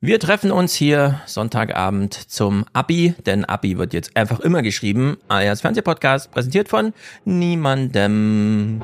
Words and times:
Wir 0.00 0.20
treffen 0.20 0.52
uns 0.52 0.74
hier 0.74 1.20
Sonntagabend 1.26 2.14
zum 2.14 2.66
Abi, 2.72 3.16
denn 3.26 3.44
Abi 3.44 3.78
wird 3.78 3.92
jetzt 3.92 4.16
einfach 4.16 4.38
immer 4.38 4.62
geschrieben, 4.62 5.16
alias 5.26 5.60
Fernsehpodcast, 5.60 6.30
präsentiert 6.30 6.68
von 6.68 6.92
niemandem. 7.24 8.80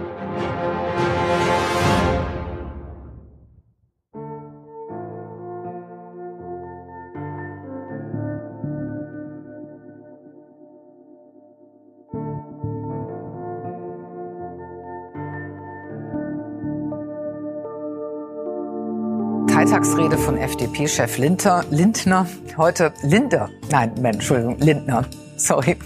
Freitagsrede 19.75 20.17
von 20.19 20.39
FDP-Chef 20.39 21.19
Lindner. 21.19 22.29
Heute 22.57 22.93
Linder. 23.03 23.51
Nein, 23.73 23.93
Entschuldigung, 24.05 24.57
Lindner. 24.61 25.05
Sorry. 25.37 25.77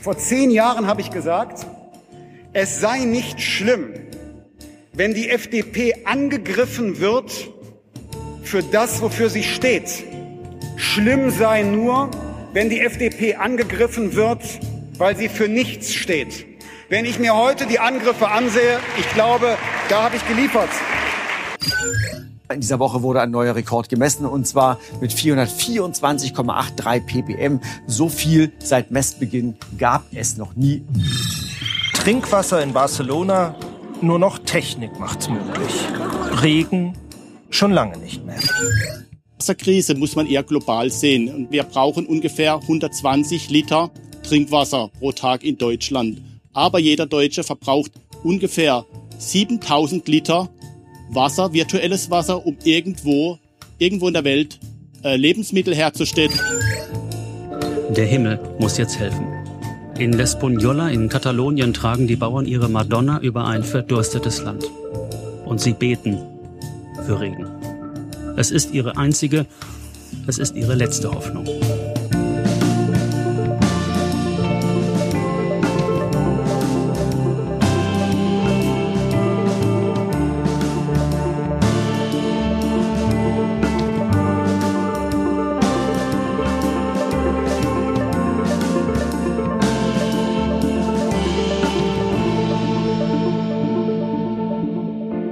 Vor 0.00 0.16
zehn 0.16 0.52
Jahren 0.52 0.86
habe 0.86 1.00
ich 1.00 1.10
gesagt, 1.10 1.66
es 2.52 2.80
sei 2.80 3.00
nicht 3.00 3.40
schlimm, 3.40 3.92
wenn 4.92 5.14
die 5.14 5.28
FDP 5.28 6.04
angegriffen 6.04 7.00
wird 7.00 7.50
für 8.44 8.62
das, 8.62 9.02
wofür 9.02 9.28
sie 9.28 9.42
steht. 9.42 10.04
Schlimm 10.76 11.32
sei 11.32 11.64
nur, 11.64 12.08
wenn 12.52 12.70
die 12.70 12.82
FDP 12.82 13.34
angegriffen 13.34 14.14
wird, 14.14 14.42
weil 14.96 15.16
sie 15.16 15.28
für 15.28 15.48
nichts 15.48 15.92
steht. 15.92 16.46
Wenn 16.88 17.04
ich 17.04 17.18
mir 17.18 17.34
heute 17.34 17.66
die 17.66 17.80
Angriffe 17.80 18.28
ansehe, 18.28 18.78
ich 18.96 19.10
glaube, 19.12 19.58
da 19.88 20.04
habe 20.04 20.14
ich 20.14 20.28
geliefert. 20.28 20.70
In 22.52 22.60
dieser 22.60 22.78
Woche 22.78 23.02
wurde 23.02 23.20
ein 23.20 23.30
neuer 23.30 23.54
Rekord 23.54 23.88
gemessen 23.88 24.26
und 24.26 24.46
zwar 24.46 24.78
mit 25.00 25.12
424,83 25.12 27.00
ppm. 27.00 27.60
So 27.86 28.08
viel 28.08 28.52
seit 28.58 28.90
Messbeginn 28.90 29.56
gab 29.78 30.04
es 30.12 30.36
noch 30.36 30.54
nie. 30.54 30.84
Trinkwasser 31.94 32.62
in 32.62 32.72
Barcelona, 32.72 33.54
nur 34.02 34.18
noch 34.18 34.38
Technik 34.38 34.98
macht's 35.00 35.28
möglich. 35.28 35.72
Regen 36.42 36.94
schon 37.48 37.72
lange 37.72 37.96
nicht 37.96 38.24
mehr. 38.26 38.38
Wasserkrise 39.38 39.94
muss 39.94 40.16
man 40.16 40.26
eher 40.26 40.42
global 40.42 40.90
sehen. 40.90 41.34
Und 41.34 41.50
wir 41.50 41.64
brauchen 41.64 42.06
ungefähr 42.06 42.56
120 42.56 43.50
Liter 43.50 43.90
Trinkwasser 44.22 44.90
pro 44.98 45.12
Tag 45.12 45.44
in 45.44 45.58
Deutschland. 45.58 46.20
Aber 46.52 46.78
jeder 46.78 47.06
Deutsche 47.06 47.42
verbraucht 47.42 47.92
ungefähr 48.22 48.86
7000 49.18 50.06
Liter 50.08 50.48
Wasser, 51.10 51.52
virtuelles 51.52 52.10
Wasser, 52.10 52.44
um 52.44 52.56
irgendwo, 52.64 53.38
irgendwo 53.78 54.08
in 54.08 54.14
der 54.14 54.24
Welt 54.24 54.58
äh, 55.02 55.16
Lebensmittel 55.16 55.74
herzustellen. 55.74 56.32
Der 57.90 58.06
Himmel 58.06 58.40
muss 58.58 58.78
jetzt 58.78 58.98
helfen. 58.98 59.26
In 59.98 60.12
L'Espagnola 60.12 60.90
in 60.90 61.08
Katalonien 61.08 61.72
tragen 61.72 62.08
die 62.08 62.16
Bauern 62.16 62.46
ihre 62.46 62.68
Madonna 62.68 63.20
über 63.20 63.46
ein 63.46 63.62
verdurstetes 63.62 64.42
Land. 64.42 64.64
Und 65.44 65.60
sie 65.60 65.72
beten 65.72 66.18
für 67.06 67.20
Regen. 67.20 67.46
Es 68.36 68.50
ist 68.50 68.72
ihre 68.74 68.96
einzige, 68.96 69.46
es 70.26 70.38
ist 70.38 70.56
ihre 70.56 70.74
letzte 70.74 71.12
Hoffnung. 71.12 71.46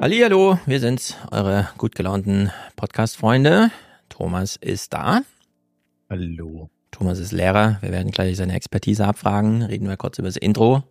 Hallo, 0.03 0.59
wir 0.67 0.81
sind 0.81 1.17
eure 1.31 1.69
gut 1.79 1.95
gelaunten 1.95 2.51
Podcast-Freunde. 2.75 3.71
Thomas 4.09 4.57
ist 4.57 4.93
da. 4.93 5.21
Hallo. 6.11 6.71
Thomas 6.91 7.21
ist 7.21 7.31
Lehrer. 7.31 7.79
Wir 7.83 7.93
werden 7.93 8.11
gleich 8.11 8.37
seine 8.37 8.57
Expertise 8.57 9.07
abfragen. 9.07 9.63
Reden 9.63 9.89
wir 9.89 9.97
kurz 9.97 10.19
über 10.19 10.27
das 10.27 10.37
Intro. 10.37 10.83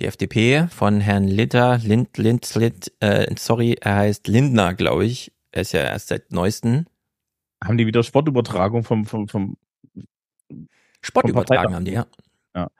Die 0.00 0.06
FDP 0.06 0.66
von 0.70 1.00
Herrn 1.00 1.28
Litter, 1.28 1.78
Lind, 1.78 2.18
Lind, 2.18 2.52
Lind 2.56 2.90
äh, 2.98 3.32
sorry, 3.38 3.76
er 3.80 3.98
heißt 3.98 4.26
Lindner, 4.26 4.74
glaube 4.74 5.04
ich. 5.04 5.30
Er 5.52 5.62
ist 5.62 5.70
ja 5.70 5.82
erst 5.82 6.08
seit 6.08 6.32
neuesten. 6.32 6.86
Haben 7.62 7.78
die 7.78 7.86
wieder 7.86 8.02
Sportübertragung 8.02 8.82
vom, 8.82 9.06
vom, 9.06 9.28
vom 9.28 9.56
Sportübertragung 11.00 11.76
haben 11.76 11.84
die, 11.84 11.92
ja. 11.92 12.06
ja. 12.56 12.72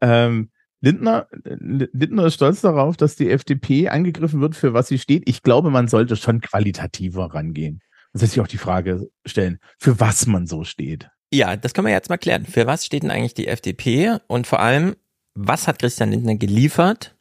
Ähm, 0.00 0.50
Lindner, 0.86 1.26
Lindner 1.32 2.26
ist 2.26 2.34
stolz 2.34 2.60
darauf, 2.60 2.96
dass 2.96 3.16
die 3.16 3.28
FDP 3.28 3.88
angegriffen 3.88 4.40
wird, 4.40 4.54
für 4.54 4.72
was 4.72 4.86
sie 4.86 5.00
steht. 5.00 5.24
Ich 5.28 5.42
glaube, 5.42 5.70
man 5.70 5.88
sollte 5.88 6.14
schon 6.14 6.40
qualitativer 6.40 7.34
rangehen. 7.34 7.80
Das 8.12 8.22
heißt 8.22 8.34
sich 8.34 8.40
auch 8.40 8.46
die 8.46 8.56
Frage 8.56 9.10
stellen, 9.26 9.58
für 9.80 9.98
was 9.98 10.28
man 10.28 10.46
so 10.46 10.62
steht. 10.62 11.10
Ja, 11.32 11.56
das 11.56 11.74
können 11.74 11.88
wir 11.88 11.92
jetzt 11.92 12.08
mal 12.08 12.18
klären. 12.18 12.46
Für 12.46 12.68
was 12.68 12.86
steht 12.86 13.02
denn 13.02 13.10
eigentlich 13.10 13.34
die 13.34 13.48
FDP? 13.48 14.18
Und 14.28 14.46
vor 14.46 14.60
allem, 14.60 14.94
was 15.34 15.66
hat 15.66 15.80
Christian 15.80 16.12
Lindner 16.12 16.36
geliefert? 16.36 17.16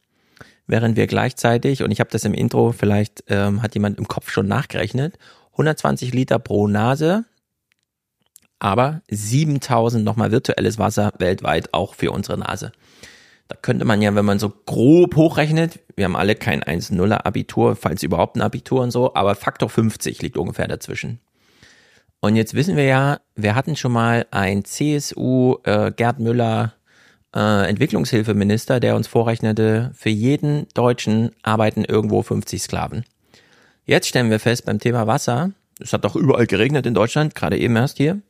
Während 0.67 0.95
wir 0.95 1.07
gleichzeitig, 1.07 1.81
und 1.81 1.89
ich 1.89 1.99
habe 1.99 2.11
das 2.11 2.23
im 2.23 2.35
Intro, 2.35 2.71
vielleicht 2.71 3.23
ähm, 3.29 3.63
hat 3.63 3.73
jemand 3.73 3.97
im 3.97 4.07
Kopf 4.07 4.29
schon 4.29 4.47
nachgerechnet, 4.47 5.17
120 5.53 6.13
Liter 6.13 6.37
pro 6.37 6.67
Nase, 6.67 7.25
aber 8.59 9.01
7000 9.09 10.05
nochmal 10.05 10.31
virtuelles 10.31 10.77
Wasser 10.77 11.13
weltweit 11.17 11.73
auch 11.73 11.95
für 11.95 12.11
unsere 12.11 12.37
Nase. 12.37 12.71
Da 13.47 13.55
könnte 13.61 13.85
man 13.85 14.01
ja, 14.01 14.15
wenn 14.15 14.25
man 14.25 14.39
so 14.39 14.49
grob 14.49 15.15
hochrechnet, 15.15 15.79
wir 15.95 16.05
haben 16.05 16.15
alle 16.15 16.35
kein 16.35 16.63
1-0er 16.63 17.25
Abitur, 17.25 17.75
falls 17.75 18.01
überhaupt 18.01 18.35
ein 18.35 18.41
Abitur 18.41 18.81
und 18.81 18.91
so, 18.91 19.13
aber 19.13 19.35
Faktor 19.35 19.69
50 19.69 20.21
liegt 20.21 20.37
ungefähr 20.37 20.67
dazwischen. 20.67 21.19
Und 22.21 22.35
jetzt 22.35 22.55
wissen 22.55 22.75
wir 22.75 22.85
ja, 22.85 23.19
wir 23.35 23.53
hatten 23.53 23.75
schon 23.75 23.91
mal 23.91 24.25
ein 24.31 24.65
CSU 24.65 25.57
äh, 25.63 25.91
Gerd 25.91 26.19
Müller 26.19 26.73
äh, 27.35 27.69
Entwicklungshilfeminister, 27.69 28.79
der 28.79 28.95
uns 28.95 29.07
vorrechnete, 29.07 29.91
für 29.93 30.09
jeden 30.09 30.67
Deutschen 30.73 31.29
arbeiten 31.43 31.85
irgendwo 31.85 32.23
50 32.23 32.63
Sklaven. 32.63 33.05
Jetzt 33.85 34.07
stellen 34.07 34.31
wir 34.31 34.39
fest 34.39 34.65
beim 34.65 34.79
Thema 34.79 35.05
Wasser, 35.05 35.51
es 35.79 35.93
hat 35.93 36.03
doch 36.05 36.15
überall 36.15 36.47
geregnet 36.47 36.85
in 36.85 36.93
Deutschland, 36.93 37.35
gerade 37.35 37.59
eben 37.59 37.75
erst 37.75 37.97
hier, 37.97 38.21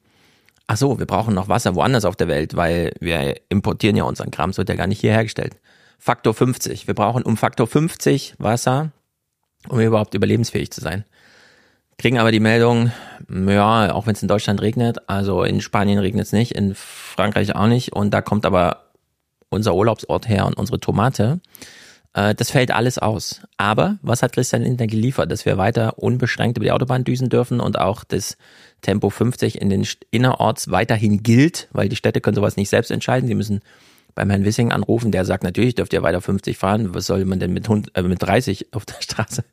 ach 0.67 0.77
so, 0.77 0.99
wir 0.99 1.05
brauchen 1.05 1.33
noch 1.33 1.49
Wasser 1.49 1.75
woanders 1.75 2.05
auf 2.05 2.15
der 2.15 2.27
Welt, 2.27 2.55
weil 2.55 2.93
wir 2.99 3.35
importieren 3.49 3.95
ja 3.95 4.03
unseren 4.03 4.31
Kram, 4.31 4.49
es 4.49 4.57
wird 4.57 4.69
ja 4.69 4.75
gar 4.75 4.87
nicht 4.87 5.01
hier 5.01 5.11
hergestellt. 5.11 5.57
Faktor 5.97 6.33
50. 6.33 6.87
Wir 6.87 6.93
brauchen 6.93 7.23
um 7.23 7.37
Faktor 7.37 7.67
50 7.67 8.35
Wasser, 8.37 8.91
um 9.69 9.79
überhaupt 9.79 10.13
überlebensfähig 10.13 10.71
zu 10.71 10.81
sein. 10.81 11.05
Kriegen 11.97 12.19
aber 12.19 12.31
die 12.31 12.41
Meldung, 12.41 12.91
ja, 13.29 13.93
auch 13.93 14.05
wenn 14.05 14.15
es 14.15 14.21
in 14.21 14.27
Deutschland 14.27 14.61
regnet, 14.61 15.09
also 15.09 15.43
in 15.43 15.61
Spanien 15.61 15.99
regnet 15.99 16.25
es 16.25 16.33
nicht, 16.33 16.51
in 16.51 16.75
Frankreich 16.75 17.55
auch 17.55 17.67
nicht 17.67 17.93
und 17.93 18.13
da 18.13 18.21
kommt 18.21 18.45
aber 18.45 18.91
unser 19.49 19.73
Urlaubsort 19.75 20.27
her 20.27 20.45
und 20.45 20.57
unsere 20.57 20.79
Tomate. 20.79 21.39
Äh, 22.13 22.35
das 22.35 22.51
fällt 22.51 22.71
alles 22.71 22.97
aus. 22.97 23.41
Aber 23.57 23.97
was 24.01 24.23
hat 24.23 24.33
Christian 24.33 24.63
Lindner 24.63 24.87
geliefert? 24.87 25.31
Dass 25.31 25.45
wir 25.45 25.57
weiter 25.57 25.97
unbeschränkt 25.97 26.57
über 26.57 26.65
die 26.65 26.71
Autobahn 26.71 27.03
düsen 27.03 27.29
dürfen 27.29 27.59
und 27.59 27.79
auch 27.79 28.03
das 28.03 28.37
Tempo 28.81 29.09
50 29.09 29.61
in 29.61 29.69
den 29.69 29.87
innerorts 30.11 30.71
weiterhin 30.71 31.23
gilt, 31.23 31.67
weil 31.71 31.89
die 31.89 31.95
Städte 31.95 32.21
können 32.21 32.35
sowas 32.35 32.57
nicht 32.57 32.69
selbst 32.69 32.91
entscheiden. 32.91 33.27
Sie 33.27 33.35
müssen 33.35 33.61
beim 34.13 34.29
Herrn 34.29 34.45
Wissing 34.45 34.71
anrufen, 34.71 35.11
der 35.11 35.25
sagt, 35.25 35.43
natürlich 35.43 35.75
dürft 35.75 35.91
ihr 35.93 36.03
weiter 36.03 36.21
50 36.21 36.57
fahren. 36.57 36.93
Was 36.93 37.05
soll 37.05 37.25
man 37.25 37.39
denn 37.39 37.51
mit, 37.51 37.65
100, 37.65 37.97
äh, 37.97 38.03
mit 38.03 38.21
30 38.21 38.73
auf 38.73 38.85
der 38.85 39.01
Straße? 39.01 39.43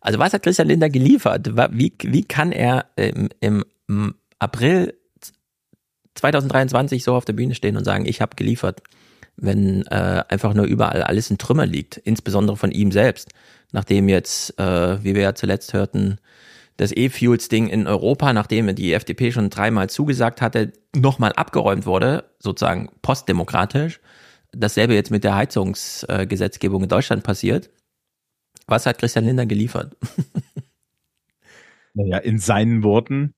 Also 0.00 0.18
was 0.18 0.32
hat 0.32 0.42
Christian 0.42 0.68
Lindner 0.68 0.90
geliefert? 0.90 1.50
Wie, 1.72 1.92
wie 2.02 2.24
kann 2.24 2.52
er 2.52 2.86
im, 2.96 3.28
im 3.40 4.14
April 4.38 4.94
2023 6.14 7.04
so 7.04 7.14
auf 7.14 7.24
der 7.24 7.32
Bühne 7.32 7.54
stehen 7.54 7.76
und 7.76 7.84
sagen, 7.84 8.06
ich 8.06 8.20
habe 8.20 8.36
geliefert? 8.36 8.82
wenn 9.36 9.86
äh, 9.86 10.22
einfach 10.28 10.54
nur 10.54 10.66
überall 10.66 11.02
alles 11.02 11.30
in 11.30 11.38
Trümmer 11.38 11.66
liegt, 11.66 11.96
insbesondere 11.96 12.56
von 12.56 12.70
ihm 12.70 12.92
selbst, 12.92 13.30
nachdem 13.72 14.08
jetzt, 14.08 14.58
äh, 14.58 15.02
wie 15.02 15.14
wir 15.14 15.22
ja 15.22 15.34
zuletzt 15.34 15.72
hörten, 15.72 16.18
das 16.76 16.92
E-Fuels-Ding 16.92 17.68
in 17.68 17.86
Europa, 17.86 18.32
nachdem 18.32 18.74
die 18.74 18.92
FDP 18.92 19.30
schon 19.30 19.50
dreimal 19.50 19.88
zugesagt 19.88 20.42
hatte, 20.42 20.72
nochmal 20.94 21.32
abgeräumt 21.32 21.86
wurde, 21.86 22.30
sozusagen 22.38 22.90
postdemokratisch. 23.02 24.00
Dasselbe 24.52 24.94
jetzt 24.94 25.10
mit 25.10 25.24
der 25.24 25.36
Heizungsgesetzgebung 25.36 26.82
in 26.82 26.88
Deutschland 26.88 27.22
passiert. 27.22 27.70
Was 28.66 28.86
hat 28.86 28.98
Christian 28.98 29.24
Lindner 29.24 29.46
geliefert? 29.46 29.96
naja, 31.94 32.18
in 32.18 32.38
seinen 32.38 32.82
Worten, 32.82 33.34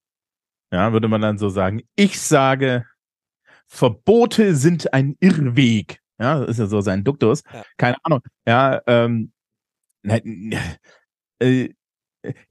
ja, 0.73 0.93
würde 0.93 1.09
man 1.09 1.21
dann 1.21 1.39
so 1.39 1.49
sagen, 1.49 1.83
ich 1.95 2.21
sage, 2.21 2.87
Verbote 3.67 4.55
sind 4.55 4.93
ein 4.95 5.17
Irrweg. 5.21 6.01
Ja, 6.19 6.41
das 6.41 6.51
ist 6.51 6.59
ja 6.59 6.67
so 6.67 6.81
sein 6.81 7.05
Duktus. 7.05 7.43
Ja. 7.53 7.65
Keine 7.77 7.97
Ahnung. 8.05 8.21
Ja, 8.47 8.81
ähm, 8.87 9.33
äh, 10.03 10.21
äh, 11.41 11.71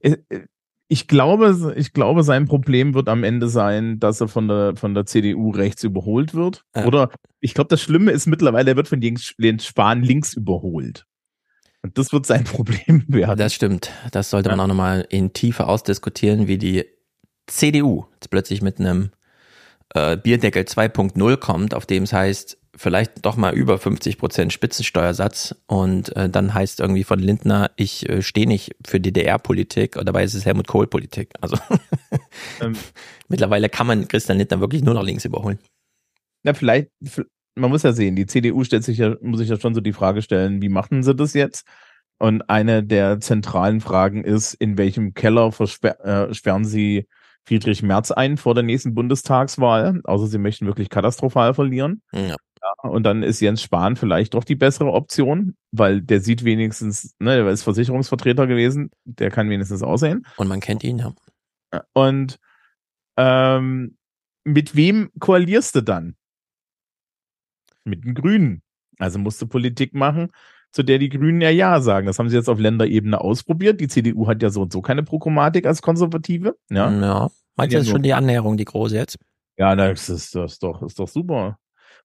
äh, 0.00 0.46
Ich 0.88 1.08
glaube, 1.08 1.74
ich 1.76 1.92
glaube, 1.92 2.22
sein 2.22 2.46
Problem 2.46 2.94
wird 2.94 3.08
am 3.08 3.24
Ende 3.24 3.48
sein, 3.48 3.98
dass 3.98 4.20
er 4.20 4.28
von 4.28 4.46
der, 4.46 4.76
von 4.76 4.94
der 4.94 5.04
CDU 5.04 5.50
rechts 5.50 5.82
überholt 5.82 6.32
wird. 6.34 6.62
Ja. 6.76 6.86
Oder 6.86 7.10
ich 7.40 7.54
glaube, 7.54 7.68
das 7.68 7.82
Schlimme 7.82 8.12
ist 8.12 8.26
mittlerweile, 8.26 8.70
er 8.70 8.76
wird 8.76 8.88
von 8.88 9.02
Jens 9.02 9.34
Spahn 9.64 10.02
links 10.02 10.34
überholt. 10.34 11.06
Und 11.82 11.98
das 11.98 12.12
wird 12.12 12.26
sein 12.26 12.44
Problem 12.44 13.04
werden. 13.08 13.38
Das 13.38 13.54
stimmt. 13.54 13.90
Das 14.12 14.30
sollte 14.30 14.48
man 14.48 14.60
auch 14.60 14.66
nochmal 14.66 15.06
in 15.08 15.32
Tiefe 15.32 15.66
ausdiskutieren, 15.66 16.46
wie 16.46 16.58
die 16.58 16.84
CDU 17.46 18.06
jetzt 18.14 18.30
plötzlich 18.30 18.62
mit 18.62 18.78
einem 18.80 19.10
äh, 19.94 20.16
Bierdeckel 20.16 20.64
2.0 20.64 21.36
kommt, 21.36 21.74
auf 21.74 21.86
dem 21.86 22.04
es 22.04 22.12
heißt, 22.12 22.58
vielleicht 22.76 23.24
doch 23.24 23.36
mal 23.36 23.54
über 23.54 23.78
50 23.78 24.18
Prozent 24.18 24.52
Spitzensteuersatz 24.52 25.54
und 25.66 26.14
äh, 26.16 26.28
dann 26.28 26.54
heißt 26.54 26.80
irgendwie 26.80 27.04
von 27.04 27.18
Lindner, 27.18 27.70
ich 27.76 28.08
äh, 28.08 28.22
stehe 28.22 28.46
nicht 28.46 28.76
für 28.84 29.00
DDR-Politik 29.00 29.96
und 29.96 30.06
dabei 30.06 30.24
ist 30.24 30.34
es 30.34 30.46
Helmut 30.46 30.66
Kohl-Politik. 30.68 31.30
Also 31.40 31.56
Ähm. 32.60 32.74
mittlerweile 33.28 33.68
kann 33.68 33.86
man 33.86 34.08
Christian 34.08 34.38
Lindner 34.38 34.60
wirklich 34.60 34.82
nur 34.82 34.94
noch 34.94 35.02
links 35.02 35.24
überholen. 35.24 35.58
Na, 36.42 36.54
vielleicht, 36.54 36.90
man 37.54 37.70
muss 37.70 37.82
ja 37.82 37.92
sehen, 37.92 38.14
die 38.14 38.26
CDU 38.26 38.62
stellt 38.62 38.84
sich 38.84 38.98
ja, 38.98 39.16
muss 39.20 39.38
sich 39.38 39.48
ja 39.48 39.58
schon 39.58 39.74
so 39.74 39.80
die 39.80 39.92
Frage 39.92 40.22
stellen, 40.22 40.62
wie 40.62 40.68
machen 40.68 41.02
sie 41.02 41.14
das 41.14 41.34
jetzt? 41.34 41.66
Und 42.18 42.48
eine 42.48 42.82
der 42.82 43.20
zentralen 43.20 43.80
Fragen 43.80 44.24
ist, 44.24 44.54
in 44.54 44.78
welchem 44.78 45.12
Keller 45.14 45.52
versper 45.52 46.30
äh, 46.30 46.64
sie 46.64 47.06
Friedrich 47.44 47.82
Merz 47.82 48.10
ein 48.10 48.38
vor 48.38 48.54
der 48.54 48.62
nächsten 48.62 48.94
Bundestagswahl? 48.94 50.00
Außer 50.04 50.26
sie 50.26 50.38
möchten 50.38 50.66
wirklich 50.66 50.88
katastrophal 50.88 51.52
verlieren. 51.54 52.02
Ja. 52.12 52.36
Und 52.82 53.04
dann 53.04 53.22
ist 53.22 53.40
Jens 53.40 53.62
Spahn 53.62 53.96
vielleicht 53.96 54.34
doch 54.34 54.44
die 54.44 54.54
bessere 54.54 54.92
Option, 54.92 55.56
weil 55.72 56.00
der 56.00 56.20
sieht 56.20 56.44
wenigstens, 56.44 57.14
ne, 57.18 57.36
der 57.36 57.48
ist 57.48 57.62
Versicherungsvertreter 57.62 58.46
gewesen, 58.46 58.90
der 59.04 59.30
kann 59.30 59.50
wenigstens 59.50 59.82
aussehen. 59.82 60.26
Und 60.36 60.48
man 60.48 60.60
kennt 60.60 60.84
ihn, 60.84 60.98
ja. 60.98 61.12
Und 61.92 62.38
ähm, 63.16 63.96
mit 64.44 64.76
wem 64.76 65.10
koalierst 65.18 65.74
du 65.74 65.82
dann? 65.82 66.16
Mit 67.84 68.04
den 68.04 68.14
Grünen. 68.14 68.62
Also 68.98 69.18
musst 69.18 69.40
du 69.42 69.46
Politik 69.46 69.94
machen, 69.94 70.30
zu 70.72 70.82
der 70.82 70.98
die 70.98 71.08
Grünen 71.08 71.40
ja 71.40 71.50
Ja 71.50 71.80
sagen. 71.80 72.06
Das 72.06 72.18
haben 72.18 72.28
sie 72.28 72.36
jetzt 72.36 72.48
auf 72.48 72.58
Länderebene 72.58 73.20
ausprobiert. 73.20 73.80
Die 73.80 73.88
CDU 73.88 74.26
hat 74.26 74.42
ja 74.42 74.50
so 74.50 74.62
und 74.62 74.72
so 74.72 74.80
keine 74.80 75.02
Programmatik 75.02 75.66
als 75.66 75.82
Konservative. 75.82 76.56
Ja, 76.70 76.90
ja. 76.90 77.30
Meinst 77.56 77.72
du, 77.72 77.76
Ja, 77.76 77.80
das 77.80 77.86
ist 77.86 77.90
schon 77.90 78.02
die 78.02 78.14
Annäherung, 78.14 78.56
die 78.56 78.64
große 78.64 78.96
jetzt? 78.96 79.18
ja 79.58 79.74
das, 79.74 80.08
ist, 80.08 80.34
das 80.34 80.52
ist 80.52 80.62
doch, 80.62 80.82
ist 80.82 80.98
doch 80.98 81.08
super. 81.08 81.58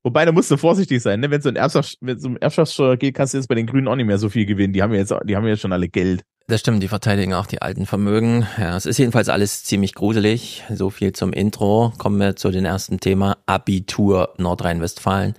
Wobei, 0.03 0.25
da 0.25 0.31
musst 0.31 0.49
du 0.49 0.57
vorsichtig 0.57 1.01
sein, 1.01 1.19
ne? 1.19 1.29
Wenn 1.29 1.39
es 1.39 1.45
um 1.45 1.55
Erbschafts, 1.55 1.97
um 2.25 2.37
Erbschaftssteuer 2.37 2.97
geht, 2.97 3.15
kannst 3.15 3.33
du 3.33 3.37
jetzt 3.37 3.47
bei 3.47 3.55
den 3.55 3.67
Grünen 3.67 3.87
auch 3.87 3.95
nicht 3.95 4.07
mehr 4.07 4.17
so 4.17 4.29
viel 4.29 4.45
gewinnen. 4.45 4.73
Die 4.73 4.81
haben 4.81 4.93
ja 4.93 4.99
jetzt, 4.99 5.13
die 5.25 5.35
haben 5.35 5.45
ja 5.45 5.55
schon 5.55 5.73
alle 5.73 5.89
Geld. 5.89 6.23
Das 6.47 6.59
stimmt, 6.59 6.81
die 6.81 6.87
verteidigen 6.87 7.33
auch 7.33 7.45
die 7.45 7.61
alten 7.61 7.85
Vermögen. 7.85 8.47
Ja, 8.57 8.75
es 8.75 8.85
ist 8.85 8.97
jedenfalls 8.97 9.29
alles 9.29 9.63
ziemlich 9.63 9.93
gruselig. 9.93 10.63
So 10.73 10.89
viel 10.89 11.13
zum 11.13 11.33
Intro. 11.33 11.93
Kommen 11.97 12.19
wir 12.19 12.35
zu 12.35 12.49
dem 12.49 12.65
ersten 12.65 12.99
Thema. 12.99 13.37
Abitur 13.45 14.33
Nordrhein-Westfalen. 14.37 15.35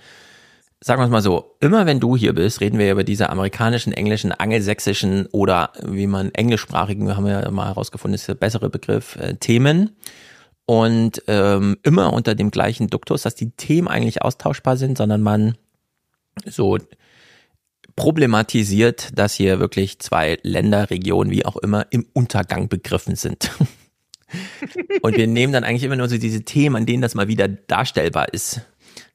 Sagen 0.81 1.01
wir 1.01 1.05
es 1.05 1.11
mal 1.11 1.23
so, 1.23 1.57
immer 1.61 1.87
wenn 1.87 2.01
du 2.01 2.17
hier 2.17 2.33
bist, 2.33 2.61
reden 2.61 2.79
wir 2.79 2.91
über 2.91 3.05
diese 3.05 3.31
amerikanischen, 3.31 3.93
englischen, 3.93 4.33
angelsächsischen 4.33 5.27
oder 5.27 5.71
wie 5.85 6.07
man 6.09 6.33
englischsprachigen, 6.33 7.17
haben 7.17 7.27
wir 7.27 7.43
ja 7.43 7.51
mal 7.51 7.67
herausgefunden, 7.67 8.15
ist 8.15 8.27
der 8.27 8.35
bessere 8.35 8.69
Begriff, 8.69 9.17
äh, 9.17 9.35
Themen. 9.35 9.91
Und 10.65 11.23
ähm, 11.27 11.77
immer 11.83 12.13
unter 12.13 12.35
dem 12.35 12.51
gleichen 12.51 12.89
Duktus, 12.89 13.23
dass 13.23 13.35
die 13.35 13.51
Themen 13.51 13.89
eigentlich 13.89 14.23
austauschbar 14.23 14.77
sind, 14.77 14.97
sondern 14.97 15.21
man 15.21 15.57
so 16.47 16.79
problematisiert, 17.97 19.11
dass 19.19 19.35
hier 19.35 19.61
wirklich 19.61 19.99
zwei 19.99 20.39
Länder, 20.43 20.91
Regionen, 20.91 21.31
wie 21.31 21.45
auch 21.45 21.57
immer, 21.57 21.87
im 21.91 22.07
Untergang 22.13 22.69
begriffen 22.69 23.17
sind. 23.17 23.51
Und 25.03 25.17
wir 25.17 25.27
nehmen 25.27 25.53
dann 25.53 25.65
eigentlich 25.65 25.83
immer 25.83 25.97
nur 25.97 26.09
so 26.09 26.17
diese 26.17 26.43
Themen, 26.43 26.77
an 26.77 26.87
denen 26.87 27.03
das 27.03 27.15
mal 27.15 27.29
wieder 27.29 27.49
darstellbar 27.49 28.33
ist. 28.33 28.63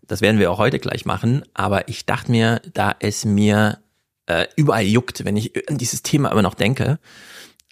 Das 0.06 0.22
werden 0.22 0.40
wir 0.40 0.52
auch 0.52 0.60
heute 0.60 0.80
gleich 0.80 1.06
machen. 1.06 1.44
Aber 1.54 1.88
ich 1.88 2.06
dachte 2.06 2.32
mir, 2.32 2.62
da 2.74 2.96
es 3.00 3.26
mir 3.26 3.80
äh, 4.28 4.46
überall 4.56 4.86
juckt, 4.86 5.26
wenn 5.26 5.38
ich 5.38 5.70
an 5.70 5.78
dieses 5.78 6.04
Thema 6.04 6.32
immer 6.32 6.44
noch 6.44 6.54
denke, 6.54 7.00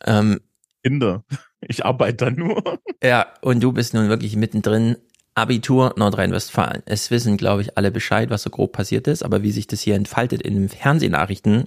ähm, 0.06 0.42
Kinder. 0.84 1.24
Ich 1.68 1.86
arbeite 1.86 2.26
da 2.26 2.32
nur. 2.32 2.80
ja, 3.04 3.28
und 3.42 3.62
du 3.62 3.72
bist 3.72 3.94
nun 3.94 4.10
wirklich 4.10 4.36
mittendrin. 4.36 4.98
Abitur 5.38 5.94
Nordrhein-Westfalen. 5.98 6.84
Es 6.86 7.12
wissen, 7.12 7.36
glaube 7.36 7.62
ich, 7.62 7.78
alle 7.78 7.92
Bescheid, 7.92 8.30
was 8.30 8.44
so 8.44 8.50
grob 8.50 8.72
passiert 8.72 9.06
ist, 9.08 9.22
aber 9.22 9.44
wie 9.44 9.52
sich 9.52 9.68
das 9.68 9.82
hier 9.82 9.96
entfaltet 9.96 10.42
in 10.42 10.56
den 10.56 10.70
Fernsehnachrichten, 10.70 11.66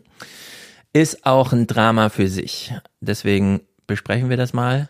ist 0.95 1.27
auch 1.27 1.53
ein 1.53 1.67
Drama 1.67 2.09
für 2.09 2.29
sich. 2.29 2.73
Deswegen 3.00 3.61
besprechen 3.87 4.31
wir 4.31 4.39
das 4.39 4.55
mal. 4.55 4.89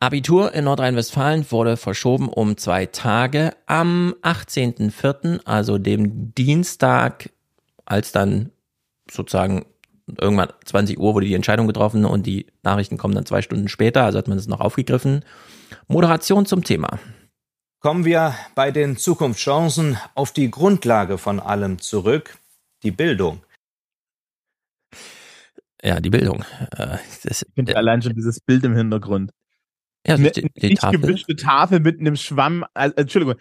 Abitur 0.00 0.54
in 0.54 0.64
Nordrhein-Westfalen 0.64 1.50
wurde 1.50 1.76
verschoben 1.76 2.28
um 2.28 2.56
zwei 2.56 2.86
Tage 2.86 3.52
am 3.66 4.14
18.04., 4.22 5.40
also 5.44 5.76
dem 5.76 6.34
Dienstag, 6.34 7.30
als 7.84 8.12
dann 8.12 8.52
sozusagen 9.10 9.66
irgendwann 10.20 10.52
20 10.64 10.98
Uhr 10.98 11.14
wurde 11.14 11.26
die 11.26 11.34
Entscheidung 11.34 11.66
getroffen 11.66 12.04
und 12.04 12.26
die 12.26 12.46
Nachrichten 12.62 12.96
kommen 12.96 13.14
dann 13.14 13.26
zwei 13.26 13.42
Stunden 13.42 13.68
später, 13.68 14.04
also 14.04 14.18
hat 14.18 14.28
man 14.28 14.36
das 14.38 14.46
noch 14.46 14.60
aufgegriffen. 14.60 15.24
Moderation 15.88 16.46
zum 16.46 16.62
Thema. 16.64 16.98
Kommen 17.80 18.04
wir 18.04 18.34
bei 18.54 18.70
den 18.70 18.96
Zukunftschancen 18.96 19.98
auf 20.14 20.32
die 20.32 20.50
Grundlage 20.50 21.18
von 21.18 21.40
allem 21.40 21.78
zurück, 21.78 22.38
die 22.82 22.90
Bildung. 22.90 23.42
Ja, 25.82 26.00
die 26.00 26.10
Bildung. 26.10 26.44
Äh, 26.76 26.98
Das, 27.22 27.42
Ich 27.42 27.54
finde 27.54 27.76
allein 27.76 28.02
schon 28.02 28.14
dieses 28.14 28.40
Bild 28.40 28.64
im 28.64 28.74
Hintergrund. 28.74 29.32
ja, 30.06 30.14
Eine 30.14 30.30
die, 30.30 30.48
die 30.56 30.68
nicht 30.68 30.80
Tafel. 30.82 31.00
gewischte 31.00 31.36
Tafel 31.36 31.80
mit 31.80 32.00
einem 32.00 32.16
Schwamm. 32.16 32.64
äh, 32.74 32.90
Entschuldigung. 32.96 33.36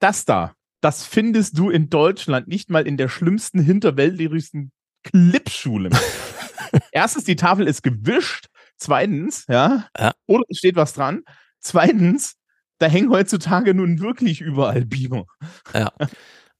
Das 0.00 0.24
da, 0.24 0.54
das 0.80 1.04
findest 1.04 1.58
du 1.58 1.70
in 1.70 1.90
Deutschland 1.90 2.46
nicht 2.48 2.70
mal 2.70 2.86
in 2.86 2.96
der 2.96 3.08
schlimmsten, 3.08 3.58
hinterwäldlerigsten 3.60 4.70
Clipschule. 5.04 5.90
Erstens, 6.92 7.24
die 7.24 7.36
Tafel 7.36 7.66
ist 7.68 7.82
gewischt. 7.82 8.46
Zweitens, 8.76 9.44
ja, 9.48 9.86
Ja. 9.98 10.12
oder 10.26 10.42
es 10.48 10.58
steht 10.58 10.74
was 10.76 10.92
dran. 10.94 11.22
Zweitens, 11.60 12.34
da 12.78 12.86
hängen 12.86 13.10
heutzutage 13.10 13.72
nun 13.74 14.00
wirklich 14.00 14.40
überall 14.40 14.84
Beamer. 14.84 15.24
Ja. 15.72 15.92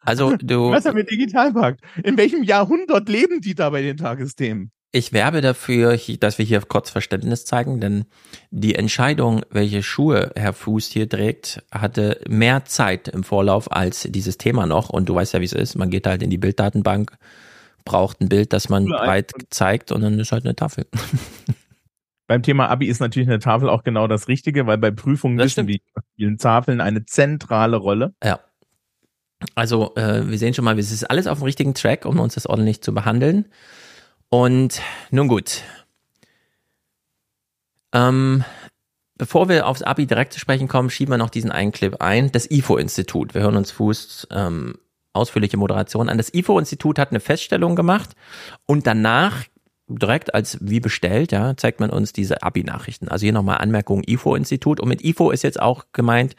Also 0.00 0.37
du, 0.37 0.70
Was 0.70 0.85
haben 0.85 0.96
wir 0.96 1.05
Digitalpakt? 1.05 1.81
In 2.02 2.17
welchem 2.17 2.44
Jahrhundert 2.44 3.08
leben 3.08 3.41
die 3.41 3.55
da 3.55 3.70
bei 3.70 3.82
den 3.82 3.96
Tagesthemen? 3.96 4.70
ich 4.96 5.12
werbe 5.12 5.41
dafür, 5.41 5.99
dass 6.20 6.38
wir 6.38 6.44
hier 6.44 6.61
kurz 6.61 6.88
Verständnis 6.88 7.44
zeigen, 7.44 7.81
denn 7.81 8.05
die 8.52 8.76
Entscheidung, 8.76 9.43
welche 9.50 9.82
Schuhe 9.82 10.31
Herr 10.36 10.53
Fuß 10.53 10.86
hier 10.86 11.08
trägt, 11.08 11.65
hatte 11.72 12.20
mehr 12.29 12.65
Zeit 12.65 13.08
im 13.08 13.24
Vorlauf 13.24 13.72
als 13.72 14.03
dieses 14.08 14.39
Thema 14.39 14.67
noch. 14.67 14.91
Und 14.91 15.08
du 15.08 15.17
weißt 15.17 15.32
ja, 15.34 15.41
wie 15.41 15.46
es 15.46 15.53
ist. 15.53 15.74
Man 15.74 15.91
geht 15.91 16.06
halt 16.06 16.22
in 16.22 16.31
die 16.31 16.39
Bilddatenbank, 16.39 17.10
braucht 17.84 18.20
ein 18.20 18.29
Bild, 18.29 18.53
das 18.53 18.69
man 18.69 18.86
breit 18.86 19.32
zeigt 19.50 19.93
und 19.93 20.00
dann 20.00 20.19
ist 20.19 20.32
halt 20.32 20.44
eine 20.44 20.56
Tafel. 20.56 20.86
Beim 22.26 22.43
Thema 22.43 22.69
Abi 22.70 22.86
ist 22.86 23.00
natürlich 23.00 23.29
eine 23.29 23.38
Tafel 23.38 23.69
auch 23.69 23.84
genau 23.84 24.06
das 24.06 24.29
Richtige, 24.29 24.67
weil 24.67 24.79
bei 24.79 24.91
Prüfungen 24.91 25.36
Das 25.36 25.46
wissen 25.46 25.53
stimmt. 25.53 25.69
wir, 25.69 26.03
spielen 26.14 26.38
Tafeln 26.38 26.81
eine 26.81 27.05
zentrale 27.05 27.76
Rolle. 27.76 28.14
Ja. 28.22 28.41
Also 29.55 29.94
äh, 29.96 30.29
wir 30.29 30.38
sehen 30.38 30.55
schon 30.55 30.64
mal, 30.64 30.79
es 30.79 30.91
ist 30.91 31.05
alles 31.05 31.26
auf 31.26 31.38
dem 31.38 31.44
richtigen 31.44 31.74
Track, 31.74 32.06
um 32.06 32.19
uns 32.19 32.34
das 32.34 32.46
ordentlich 32.46 32.81
zu 32.81 32.94
behandeln. 32.94 33.46
Und 34.31 34.81
nun 35.10 35.29
gut. 35.29 35.62
Ähm, 37.93 38.43
bevor 39.17 39.50
wir 39.50 39.67
aufs 39.67 39.82
Abi 39.82 40.06
direkt 40.06 40.32
zu 40.32 40.41
sprechen 40.41 40.67
kommen, 40.67 40.88
schieben 40.88 41.12
wir 41.12 41.19
noch 41.19 41.31
diesen 41.31 41.53
einen 41.53 41.72
Clip 41.72 42.00
ein. 42.00 42.32
Das 42.32 42.50
IFO-Institut. 42.50 43.34
Wir 43.34 43.43
hören 43.43 43.56
uns 43.56 43.70
Fuß 43.70 44.29
ähm, 44.31 44.79
ausführliche 45.15 45.56
Moderation 45.56 46.09
an. 46.09 46.19
Das 46.19 46.33
IFO-Institut 46.33 46.99
hat 46.99 47.11
eine 47.11 47.21
Feststellung 47.21 47.77
gemacht 47.77 48.11
und 48.67 48.87
danach 48.87 49.44
direkt 49.87 50.35
als 50.35 50.59
wie 50.63 50.81
bestellt, 50.81 51.31
ja, 51.33 51.56
zeigt 51.56 51.79
man 51.79 51.91
uns 51.91 52.13
diese 52.13 52.43
Abi-Nachrichten. 52.43 53.09
Also 53.09 53.25
hier 53.25 53.33
nochmal 53.33 53.59
Anmerkung 53.59 54.03
IFO-Institut. 54.06 54.81
Und 54.81 54.89
mit 54.89 55.05
IFO 55.05 55.31
ist 55.31 55.43
jetzt 55.43 55.61
auch 55.61 55.85
gemeint, 55.93 56.37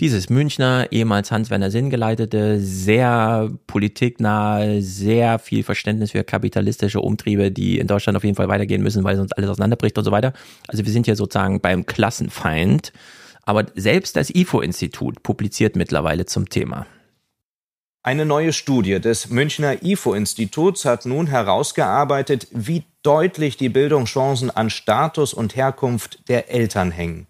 dieses 0.00 0.30
Münchner, 0.30 0.88
ehemals 0.90 1.30
Hans-Werner 1.30 1.70
Sinn 1.70 1.90
geleitete, 1.90 2.60
sehr 2.60 3.50
politiknahe, 3.66 4.82
sehr 4.82 5.38
viel 5.38 5.62
Verständnis 5.62 6.10
für 6.12 6.24
kapitalistische 6.24 7.00
Umtriebe, 7.00 7.52
die 7.52 7.78
in 7.78 7.86
Deutschland 7.86 8.16
auf 8.16 8.24
jeden 8.24 8.36
Fall 8.36 8.48
weitergehen 8.48 8.82
müssen, 8.82 9.04
weil 9.04 9.16
sonst 9.16 9.32
alles 9.36 9.50
auseinanderbricht 9.50 9.96
und 9.96 10.04
so 10.04 10.10
weiter. 10.10 10.32
Also 10.66 10.84
wir 10.84 10.92
sind 10.92 11.06
hier 11.06 11.16
sozusagen 11.16 11.60
beim 11.60 11.86
Klassenfeind. 11.86 12.92
Aber 13.42 13.66
selbst 13.76 14.16
das 14.16 14.30
IFO-Institut 14.34 15.22
publiziert 15.22 15.76
mittlerweile 15.76 16.26
zum 16.26 16.48
Thema. 16.48 16.86
Eine 18.08 18.24
neue 18.24 18.54
Studie 18.54 19.00
des 19.00 19.28
Münchner 19.28 19.82
IFO-Instituts 19.82 20.86
hat 20.86 21.04
nun 21.04 21.26
herausgearbeitet, 21.26 22.46
wie 22.52 22.84
deutlich 23.02 23.58
die 23.58 23.68
Bildungschancen 23.68 24.50
an 24.50 24.70
Status 24.70 25.34
und 25.34 25.56
Herkunft 25.56 26.26
der 26.30 26.50
Eltern 26.50 26.90
hängen. 26.90 27.26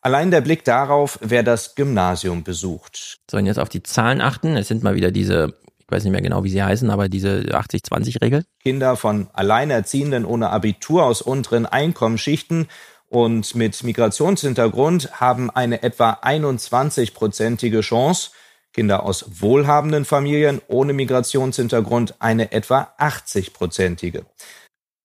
Allein 0.00 0.30
der 0.30 0.40
Blick 0.40 0.64
darauf, 0.64 1.18
wer 1.20 1.42
das 1.42 1.74
Gymnasium 1.74 2.42
besucht. 2.42 3.18
So, 3.30 3.36
und 3.36 3.44
jetzt 3.44 3.58
auf 3.58 3.68
die 3.68 3.82
Zahlen 3.82 4.22
achten. 4.22 4.56
Es 4.56 4.68
sind 4.68 4.82
mal 4.82 4.94
wieder 4.94 5.10
diese, 5.10 5.52
ich 5.76 5.90
weiß 5.90 6.04
nicht 6.04 6.12
mehr 6.12 6.22
genau, 6.22 6.42
wie 6.42 6.48
sie 6.48 6.62
heißen, 6.62 6.88
aber 6.88 7.10
diese 7.10 7.40
80-20-Regel. 7.40 8.46
Kinder 8.62 8.96
von 8.96 9.28
Alleinerziehenden 9.34 10.24
ohne 10.24 10.48
Abitur 10.48 11.04
aus 11.04 11.20
unteren 11.20 11.66
Einkommensschichten 11.66 12.68
und 13.10 13.54
mit 13.54 13.84
Migrationshintergrund 13.84 15.20
haben 15.20 15.50
eine 15.50 15.82
etwa 15.82 16.12
21-prozentige 16.22 17.82
Chance, 17.82 18.30
Kinder 18.74 19.04
aus 19.04 19.40
wohlhabenden 19.40 20.04
Familien 20.04 20.60
ohne 20.66 20.92
Migrationshintergrund 20.92 22.16
eine 22.18 22.52
etwa 22.52 22.88
80-prozentige. 22.98 24.24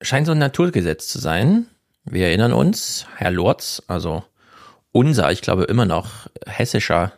Scheint 0.01 0.25
so 0.25 0.33
ein 0.33 0.39
Naturgesetz 0.39 1.07
zu 1.07 1.19
sein. 1.19 1.67
Wir 2.03 2.27
erinnern 2.27 2.51
uns, 2.51 3.05
Herr 3.15 3.31
Lorz, 3.31 3.83
also 3.87 4.23
unser, 4.91 5.31
ich 5.31 5.41
glaube 5.41 5.65
immer 5.65 5.85
noch 5.85 6.27
hessischer 6.47 7.13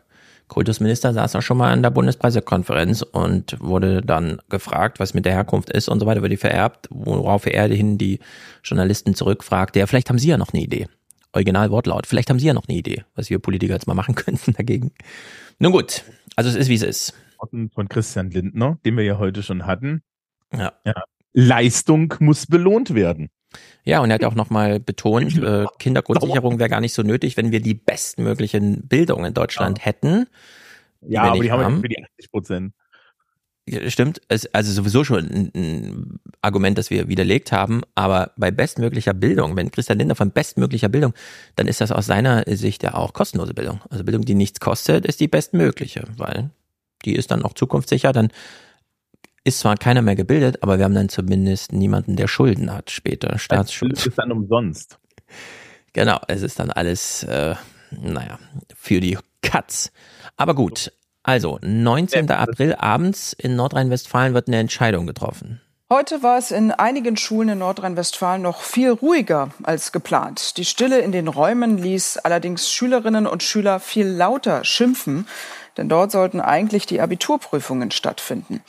Kultusminister 0.50 1.14
saß 1.14 1.38
auch 1.38 1.42
schon 1.42 1.58
mal 1.58 1.72
an 1.72 1.82
der 1.82 1.92
Bundespressekonferenz 1.92 3.04
und 3.04 3.56
wurde 3.62 4.02
dann 4.02 4.42
gefragt, 4.50 5.00
was 5.00 5.14
mit 5.14 5.24
der 5.24 5.32
Herkunft 5.32 5.70
ist 5.70 5.88
und 5.88 6.02
so 6.02 6.06
weiter, 6.06 6.22
wird 6.22 6.34
die 6.34 6.38
vererbt, 6.38 6.90
worauf 6.92 7.46
er 7.48 7.70
hin 7.70 7.98
die 7.98 8.20
Journalisten 8.62 9.16
zurückfragte, 9.16 9.80
ja, 9.80 9.88
vielleicht 9.88 10.10
haben 10.10 10.20
Sie 10.20 10.28
ja 10.28 10.38
noch 10.38 10.52
eine 10.52 10.62
Idee. 10.62 10.90
Original 11.32 11.72
Wortlaut, 11.72 12.06
vielleicht 12.06 12.30
haben 12.30 12.40
Sie 12.40 12.48
ja 12.48 12.54
noch 12.54 12.68
eine 12.68 12.78
Idee, 12.78 13.06
was 13.16 13.30
wir 13.30 13.40
Politiker 13.40 13.76
jetzt 13.76 13.88
mal 13.88 13.94
machen 13.94 14.16
könnten 14.16 14.52
dagegen. 14.52 14.92
Nun 15.60 15.72
gut, 15.72 16.04
also 16.46 16.58
es 16.58 16.64
ist, 16.64 16.70
wie 16.70 16.76
es 16.76 16.82
ist. 16.82 17.14
Von 17.74 17.90
Christian 17.90 18.32
Lindner, 18.32 18.80
den 18.84 18.98
wir 18.98 19.04
ja 19.04 19.20
heute 19.20 19.44
schon 19.44 19.68
hatten. 19.68 20.02
Ja. 20.52 20.74
ja. 20.86 21.04
Leistung 21.34 22.14
muss 22.20 22.48
belohnt 22.48 22.96
werden. 22.96 23.30
Ja, 23.84 24.00
und 24.02 24.10
er 24.10 24.16
hat 24.16 24.24
auch 24.24 24.34
nochmal 24.34 24.80
betont, 24.80 25.38
äh, 25.38 25.66
Kindergrundsicherung 25.78 26.58
wäre 26.58 26.70
gar 26.70 26.82
nicht 26.82 26.94
so 26.94 27.04
nötig, 27.04 27.38
wenn 27.38 27.52
wir 27.52 27.62
die 27.62 27.74
bestmöglichen 27.74 28.88
Bildung 28.88 29.26
in 29.26 29.34
Deutschland 29.34 29.80
ja. 29.80 29.86
hätten. 29.86 30.28
Die 31.02 31.14
ja, 31.14 31.24
aber 31.24 31.40
die 31.40 31.52
haben, 31.52 31.64
haben 31.64 31.76
wir 31.76 31.82
für 31.82 31.90
die 31.90 32.04
80 32.04 32.32
Prozent. 32.32 32.74
Stimmt, 33.88 34.22
es, 34.28 34.48
also 34.54 34.72
sowieso 34.72 35.04
schon 35.04 35.20
ein, 35.20 35.52
ein, 35.56 36.20
Argument, 36.42 36.78
das 36.78 36.90
wir 36.90 37.08
widerlegt 37.08 37.52
haben, 37.52 37.84
aber 37.94 38.32
bei 38.36 38.50
bestmöglicher 38.50 39.14
Bildung, 39.14 39.56
wenn 39.56 39.70
Christian 39.70 40.00
Lindner 40.00 40.16
von 40.16 40.32
bestmöglicher 40.32 40.90
Bildung, 40.90 41.14
dann 41.56 41.68
ist 41.68 41.80
das 41.80 41.92
aus 41.92 42.08
seiner 42.08 42.44
Sicht 42.48 42.82
ja 42.82 42.96
auch 42.96 43.14
kostenlose 43.14 43.54
Bildung. 43.54 43.80
Also 43.92 44.04
Bildung, 44.04 44.26
die 44.26 44.34
nichts 44.34 44.60
kostet, 44.60 45.06
ist 45.06 45.20
die 45.20 45.28
bestmögliche, 45.28 46.04
weil 46.18 46.50
die 47.06 47.16
ist 47.16 47.30
dann 47.30 47.44
auch 47.44 47.54
zukunftssicher, 47.54 48.12
dann 48.12 48.30
ist 49.44 49.60
zwar 49.60 49.78
keiner 49.78 50.02
mehr 50.02 50.16
gebildet, 50.16 50.62
aber 50.64 50.78
wir 50.78 50.86
haben 50.86 50.96
dann 50.96 51.10
zumindest 51.10 51.72
niemanden, 51.72 52.16
der 52.16 52.28
Schulden 52.28 52.74
hat 52.74 52.92
später, 52.92 53.38
Staatsschulden. 53.38 53.96
Das 53.96 54.08
ist 54.08 54.18
dann 54.18 54.32
umsonst. 54.32 55.00
Genau, 55.94 56.20
es 56.28 56.42
ist 56.42 56.60
dann 56.60 56.72
alles, 56.72 57.24
äh, 57.24 57.56
naja, 57.92 58.40
für 58.76 59.00
die 59.00 59.18
Katz. 59.42 59.92
Aber 60.38 60.56
gut, 60.56 60.92
also 61.24 61.60
19. 61.62 62.30
April 62.32 62.76
abends 62.76 63.34
in 63.34 63.56
Nordrhein-Westfalen 63.56 64.34
wird 64.34 64.48
eine 64.48 64.58
Entscheidung 64.58 65.08
getroffen. 65.08 65.62
Heute 65.90 66.24
war 66.24 66.38
es 66.38 66.52
in 66.52 66.72
einigen 66.72 67.18
Schulen 67.18 67.50
in 67.50 67.58
Nordrhein-Westfalen 67.60 68.42
noch 68.42 68.62
viel 68.62 68.92
ruhiger 68.92 69.52
als 69.64 69.92
geplant. 69.92 70.56
Die 70.56 70.64
Stille 70.64 71.00
in 71.00 71.12
den 71.12 71.28
Räumen 71.28 71.78
ließ 71.78 72.18
allerdings 72.18 72.72
Schülerinnen 72.72 73.28
und 73.28 73.44
Schüler 73.44 73.82
viel 73.82 74.08
lauter 74.08 74.64
schimpfen 74.64 75.26
denn 75.78 75.90
dort 75.90 76.12
sollten 76.12 76.42
eigentlich 76.42 76.86
die 76.86 77.02
Abiturprüfungen 77.02 77.92
stattfinden. 77.92 78.62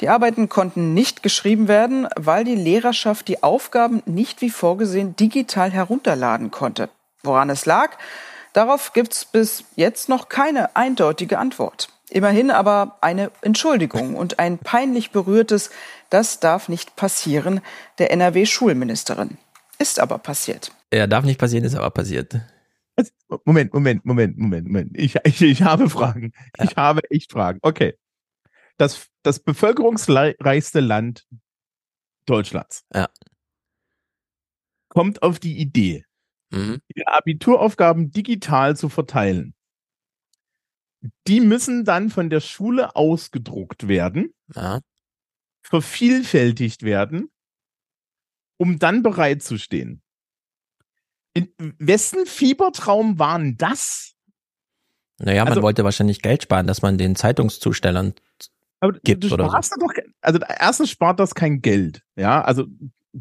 Die 0.00 0.08
Arbeiten 0.08 0.48
konnten 0.48 0.94
nicht 0.94 1.22
geschrieben 1.22 1.68
werden, 1.68 2.08
weil 2.16 2.44
die 2.44 2.54
Lehrerschaft 2.54 3.28
die 3.28 3.42
Aufgaben 3.42 4.02
nicht 4.06 4.40
wie 4.40 4.50
vorgesehen 4.50 5.16
digital 5.16 5.70
herunterladen 5.70 6.50
konnte. 6.50 6.88
Woran 7.22 7.50
es 7.50 7.66
lag? 7.66 7.96
Darauf 8.52 8.92
gibt 8.92 9.12
es 9.12 9.24
bis 9.24 9.64
jetzt 9.76 10.08
noch 10.08 10.28
keine 10.28 10.74
eindeutige 10.76 11.38
Antwort. 11.38 11.88
Immerhin 12.10 12.50
aber 12.50 12.98
eine 13.00 13.30
Entschuldigung 13.40 14.16
und 14.16 14.38
ein 14.38 14.58
peinlich 14.58 15.12
berührtes, 15.12 15.70
das 16.10 16.40
darf 16.40 16.68
nicht 16.68 16.96
passieren, 16.96 17.60
der 17.98 18.10
NRW-Schulministerin. 18.10 19.38
Ist 19.78 20.00
aber 20.00 20.18
passiert. 20.18 20.72
Ja, 20.92 21.06
darf 21.06 21.24
nicht 21.24 21.38
passieren, 21.38 21.64
ist 21.64 21.76
aber 21.76 21.90
passiert. 21.90 22.40
Moment, 23.44 23.72
Moment, 23.72 24.04
Moment, 24.04 24.36
Moment, 24.36 24.66
Moment. 24.66 24.90
Ich, 24.98 25.16
ich, 25.24 25.40
ich 25.40 25.62
habe 25.62 25.88
Fragen. 25.88 26.32
Ja. 26.58 26.64
Ich 26.64 26.76
habe 26.76 27.00
echt 27.10 27.32
Fragen. 27.32 27.60
Okay. 27.62 27.94
Das, 28.76 29.06
das 29.22 29.38
bevölkerungsreichste 29.38 30.80
Land 30.80 31.26
Deutschlands 32.26 32.84
ja. 32.94 33.08
kommt 34.88 35.22
auf 35.22 35.38
die 35.38 35.58
Idee, 35.58 36.04
mhm. 36.50 36.80
die 36.94 37.06
Abituraufgaben 37.06 38.10
digital 38.10 38.76
zu 38.76 38.88
verteilen. 38.88 39.54
Die 41.26 41.40
müssen 41.40 41.84
dann 41.84 42.10
von 42.10 42.30
der 42.30 42.40
Schule 42.40 42.94
ausgedruckt 42.94 43.88
werden, 43.88 44.34
ja. 44.54 44.80
vervielfältigt 45.62 46.82
werden, 46.82 47.30
um 48.58 48.78
dann 48.78 49.02
bereitzustehen. 49.02 50.02
In 51.32 51.48
wessen 51.78 52.26
Fiebertraum 52.26 53.18
waren 53.18 53.56
das? 53.56 54.14
Naja, 55.18 55.44
man 55.44 55.52
also, 55.52 55.62
wollte 55.62 55.84
wahrscheinlich 55.84 56.22
Geld 56.22 56.42
sparen, 56.42 56.66
dass 56.66 56.82
man 56.82 56.98
den 56.98 57.14
Zeitungszustellern 57.14 58.14
aber 58.80 58.98
gibt 59.04 59.24
du 59.24 59.32
oder 59.32 59.50
so. 59.62 59.76
Doch, 59.78 59.92
also 60.22 60.40
erstens 60.58 60.90
spart 60.90 61.20
das 61.20 61.34
kein 61.34 61.60
Geld. 61.60 62.02
Ja, 62.16 62.42
also 62.42 62.64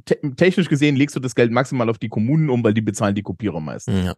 te 0.05 0.17
technisch 0.35 0.69
gesehen 0.69 0.95
legst 0.95 1.15
du 1.15 1.19
das 1.19 1.35
Geld 1.35 1.51
maximal 1.51 1.89
auf 1.89 1.97
die 1.97 2.09
Kommunen 2.09 2.49
um, 2.49 2.63
weil 2.63 2.73
die 2.73 2.81
bezahlen 2.81 3.15
die 3.15 3.23
Kopierer 3.23 3.59
meistens. 3.59 4.05
Ja. 4.05 4.15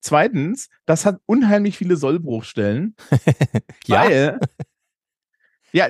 Zweitens, 0.00 0.68
das 0.84 1.04
hat 1.04 1.20
unheimlich 1.26 1.76
viele 1.76 1.96
Sollbruchstellen, 1.96 2.94
ja. 3.86 4.04
weil 4.04 4.40
ja, 5.72 5.88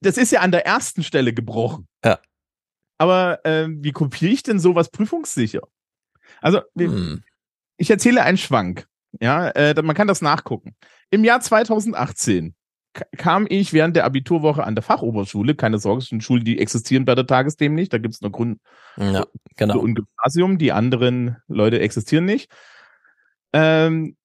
das 0.00 0.18
ist 0.18 0.30
ja 0.30 0.40
an 0.40 0.52
der 0.52 0.66
ersten 0.66 1.02
Stelle 1.02 1.32
gebrochen. 1.32 1.88
Ja. 2.04 2.20
Aber 2.98 3.44
äh, 3.44 3.66
wie 3.68 3.92
kopiere 3.92 4.32
ich 4.32 4.42
denn 4.42 4.58
sowas 4.58 4.90
prüfungssicher? 4.90 5.62
Also, 6.40 6.60
hm. 6.76 7.22
ich 7.76 7.90
erzähle 7.90 8.22
einen 8.22 8.38
Schwank. 8.38 8.86
Ja, 9.20 9.48
äh, 9.50 9.80
man 9.82 9.96
kann 9.96 10.08
das 10.08 10.22
nachgucken. 10.22 10.76
Im 11.10 11.24
Jahr 11.24 11.40
2018 11.40 12.54
kam 13.16 13.46
ich 13.48 13.72
während 13.72 13.96
der 13.96 14.04
Abiturwoche 14.04 14.64
an 14.64 14.74
der 14.74 14.82
Fachoberschule, 14.82 15.54
keine 15.54 15.78
Sorge, 15.78 16.02
es 16.02 16.08
sind 16.08 16.22
Schulen, 16.22 16.44
die 16.44 16.58
existieren 16.58 17.04
bei 17.04 17.14
der 17.14 17.26
Tagesthemen 17.26 17.74
nicht, 17.74 17.92
da 17.92 17.98
gibt 17.98 18.14
es 18.14 18.20
nur 18.20 18.32
Grund 18.32 18.60
ja, 18.96 19.24
genau. 19.56 19.78
und 19.78 19.94
Gymnasium, 19.94 20.58
die 20.58 20.72
anderen 20.72 21.36
Leute 21.46 21.80
existieren 21.80 22.24
nicht. 22.24 22.50
Ähm, 23.56 24.16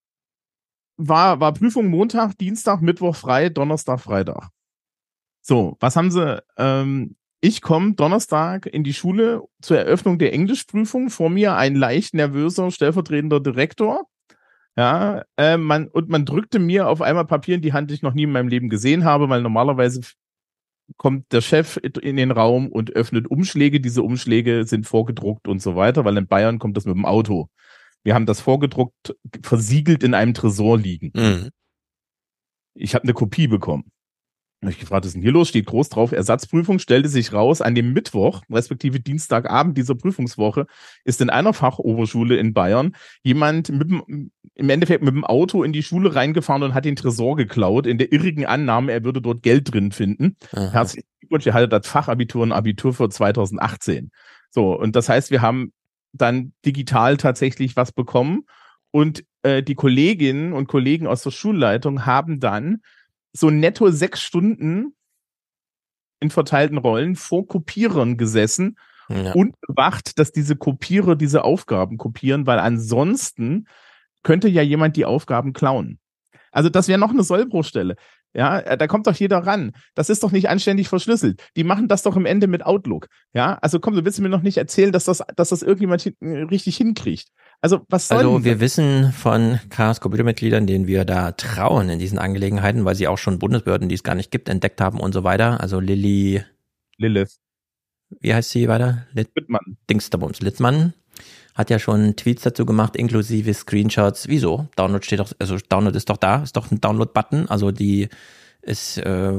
war, 0.97 1.39
war 1.39 1.53
Prüfung 1.53 1.87
Montag, 1.87 2.37
Dienstag, 2.37 2.81
Mittwoch 2.81 3.15
frei, 3.15 3.49
Donnerstag, 3.49 4.01
Freitag. 4.01 4.49
So, 5.41 5.77
was 5.79 5.95
haben 5.95 6.11
sie 6.11 6.43
ähm, 6.57 7.15
ich 7.43 7.61
komme 7.61 7.93
Donnerstag 7.95 8.67
in 8.67 8.83
die 8.83 8.93
Schule 8.93 9.41
zur 9.61 9.79
Eröffnung 9.79 10.19
der 10.19 10.31
Englischprüfung. 10.31 11.09
Vor 11.09 11.31
mir 11.31 11.55
ein 11.55 11.75
leicht 11.75 12.13
nervöser 12.13 12.69
stellvertretender 12.69 13.39
Direktor. 13.39 14.05
Ja, 14.77 15.23
äh, 15.37 15.57
man, 15.57 15.87
und 15.87 16.07
man 16.07 16.23
drückte 16.25 16.59
mir 16.59 16.87
auf 16.87 17.01
einmal 17.01 17.25
Papier 17.25 17.55
in 17.55 17.61
die 17.61 17.73
Hand, 17.73 17.89
die 17.89 17.95
ich 17.95 18.03
noch 18.03 18.13
nie 18.13 18.23
in 18.23 18.31
meinem 18.31 18.47
Leben 18.47 18.69
gesehen 18.69 19.03
habe, 19.05 19.27
weil 19.27 19.41
normalerweise 19.41 20.01
kommt 20.97 21.31
der 21.33 21.41
Chef 21.41 21.77
in 21.77 22.17
den 22.17 22.31
Raum 22.31 22.67
und 22.67 22.91
öffnet 22.91 23.29
Umschläge. 23.29 23.81
Diese 23.81 24.03
Umschläge 24.03 24.65
sind 24.65 24.85
vorgedruckt 24.85 25.47
und 25.47 25.61
so 25.61 25.75
weiter, 25.75 26.05
weil 26.05 26.17
in 26.17 26.27
Bayern 26.27 26.59
kommt 26.59 26.77
das 26.77 26.85
mit 26.85 26.95
dem 26.95 27.05
Auto. 27.05 27.49
Wir 28.03 28.15
haben 28.15 28.25
das 28.25 28.41
vorgedruckt, 28.41 29.15
versiegelt 29.43 30.03
in 30.03 30.13
einem 30.13 30.33
Tresor 30.33 30.77
liegen. 30.77 31.11
Mhm. 31.15 31.49
Ich 32.73 32.95
habe 32.95 33.03
eine 33.03 33.13
Kopie 33.13 33.47
bekommen 33.47 33.91
habe 34.61 34.71
ich 34.71 34.79
gefragt, 34.79 35.03
was 35.03 35.09
ist 35.09 35.13
denn 35.15 35.23
hier 35.23 35.31
los? 35.31 35.49
Steht 35.49 35.65
groß 35.65 35.89
drauf, 35.89 36.11
Ersatzprüfung, 36.11 36.77
stellte 36.77 37.09
sich 37.09 37.33
raus, 37.33 37.61
an 37.61 37.73
dem 37.73 37.93
Mittwoch, 37.93 38.43
respektive 38.49 38.99
Dienstagabend 38.99 39.75
dieser 39.75 39.95
Prüfungswoche, 39.95 40.67
ist 41.03 41.19
in 41.19 41.31
einer 41.31 41.53
Fachoberschule 41.53 42.37
in 42.37 42.53
Bayern 42.53 42.95
jemand 43.23 43.69
mit 43.69 43.89
dem, 43.89 44.31
im 44.53 44.69
Endeffekt 44.69 45.03
mit 45.03 45.15
dem 45.15 45.25
Auto 45.25 45.63
in 45.63 45.73
die 45.73 45.81
Schule 45.81 46.13
reingefahren 46.13 46.61
und 46.61 46.73
hat 46.75 46.85
den 46.85 46.95
Tresor 46.95 47.35
geklaut, 47.37 47.87
in 47.87 47.97
der 47.97 48.11
irrigen 48.11 48.45
Annahme, 48.45 48.91
er 48.91 49.03
würde 49.03 49.21
dort 49.21 49.41
Geld 49.41 49.73
drin 49.73 49.91
finden. 49.91 50.37
Herzlichen 50.51 51.07
Glückwunsch, 51.21 51.47
er 51.47 51.53
hatte 51.53 51.67
das 51.67 51.87
Fachabitur 51.87 52.43
und 52.43 52.51
Abitur 52.51 52.93
für 52.93 53.09
2018. 53.09 54.11
So, 54.51 54.77
und 54.77 54.95
das 54.95 55.09
heißt, 55.09 55.31
wir 55.31 55.41
haben 55.41 55.73
dann 56.13 56.53
digital 56.65 57.17
tatsächlich 57.17 57.75
was 57.75 57.91
bekommen 57.91 58.45
und 58.91 59.23
äh, 59.43 59.63
die 59.63 59.75
Kolleginnen 59.75 60.53
und 60.53 60.67
Kollegen 60.67 61.07
aus 61.07 61.23
der 61.23 61.31
Schulleitung 61.31 62.05
haben 62.05 62.39
dann 62.39 62.81
so 63.33 63.49
netto 63.49 63.89
sechs 63.91 64.21
Stunden 64.21 64.93
in 66.19 66.29
verteilten 66.29 66.77
Rollen 66.77 67.15
vor 67.15 67.47
Kopierern 67.47 68.17
gesessen 68.17 68.77
ja. 69.09 69.33
und 69.33 69.59
bewacht, 69.61 70.19
dass 70.19 70.31
diese 70.31 70.55
Kopierer 70.55 71.15
diese 71.15 71.43
Aufgaben 71.43 71.97
kopieren, 71.97 72.45
weil 72.45 72.59
ansonsten 72.59 73.67
könnte 74.23 74.47
ja 74.47 74.61
jemand 74.61 74.95
die 74.97 75.05
Aufgaben 75.05 75.53
klauen. 75.53 75.99
Also 76.51 76.69
das 76.69 76.87
wäre 76.87 76.99
noch 76.99 77.11
eine 77.11 77.23
Sollbruchstelle. 77.23 77.95
Ja, 78.33 78.59
äh, 78.59 78.77
da 78.77 78.87
kommt 78.87 79.07
doch 79.07 79.15
jeder 79.15 79.39
ran. 79.39 79.73
Das 79.93 80.09
ist 80.09 80.23
doch 80.23 80.31
nicht 80.31 80.49
anständig 80.49 80.87
verschlüsselt. 80.87 81.41
Die 81.57 81.63
machen 81.63 81.87
das 81.87 82.03
doch 82.03 82.15
im 82.15 82.25
Ende 82.25 82.47
mit 82.47 82.65
Outlook. 82.65 83.07
Ja, 83.33 83.57
also 83.61 83.79
komm, 83.79 83.95
du 83.95 84.05
willst 84.05 84.19
mir 84.19 84.29
noch 84.29 84.41
nicht 84.41 84.57
erzählen, 84.57 84.91
dass 84.91 85.05
das, 85.05 85.21
dass 85.35 85.49
das 85.49 85.61
irgendjemand 85.61 86.01
hin, 86.01 86.15
äh, 86.21 86.43
richtig 86.43 86.77
hinkriegt. 86.77 87.29
Also 87.59 87.81
was 87.89 88.07
soll 88.07 88.19
Also 88.19 88.43
wir 88.43 88.59
wissen 88.59 89.11
von 89.11 89.59
Chaos 89.69 89.99
Computermitgliedern, 89.99 90.65
denen 90.65 90.87
wir 90.87 91.05
da 91.05 91.31
trauen 91.33 91.89
in 91.89 91.99
diesen 91.99 92.17
Angelegenheiten, 92.17 92.85
weil 92.85 92.95
sie 92.95 93.07
auch 93.07 93.17
schon 93.17 93.39
Bundesbehörden, 93.39 93.89
die 93.89 93.95
es 93.95 94.03
gar 94.03 94.15
nicht 94.15 94.31
gibt, 94.31 94.49
entdeckt 94.49 94.81
haben 94.81 94.99
und 94.99 95.13
so 95.13 95.23
weiter. 95.23 95.59
Also 95.59 95.79
Lilly 95.79 96.43
Lilith. 96.97 97.39
Wie 98.19 98.33
heißt 98.33 98.49
sie 98.49 98.67
weiter? 98.67 99.07
Lit 99.13 99.29
Littmann. 99.35 99.77
Dingsterbums 99.89 100.41
Littmann 100.41 100.93
hat 101.55 101.69
ja 101.69 101.79
schon 101.79 102.15
Tweets 102.15 102.43
dazu 102.43 102.65
gemacht, 102.65 102.95
inklusive 102.95 103.53
Screenshots. 103.53 104.27
Wieso? 104.27 104.67
Download 104.75 105.05
steht 105.05 105.19
doch, 105.19 105.31
also 105.39 105.57
Download 105.69 105.95
ist 105.95 106.09
doch 106.09 106.17
da, 106.17 106.43
ist 106.43 106.55
doch 106.55 106.71
ein 106.71 106.81
Download-Button. 106.81 107.49
Also 107.49 107.71
die 107.71 108.09
ist, 108.61 108.97
äh, 108.97 109.33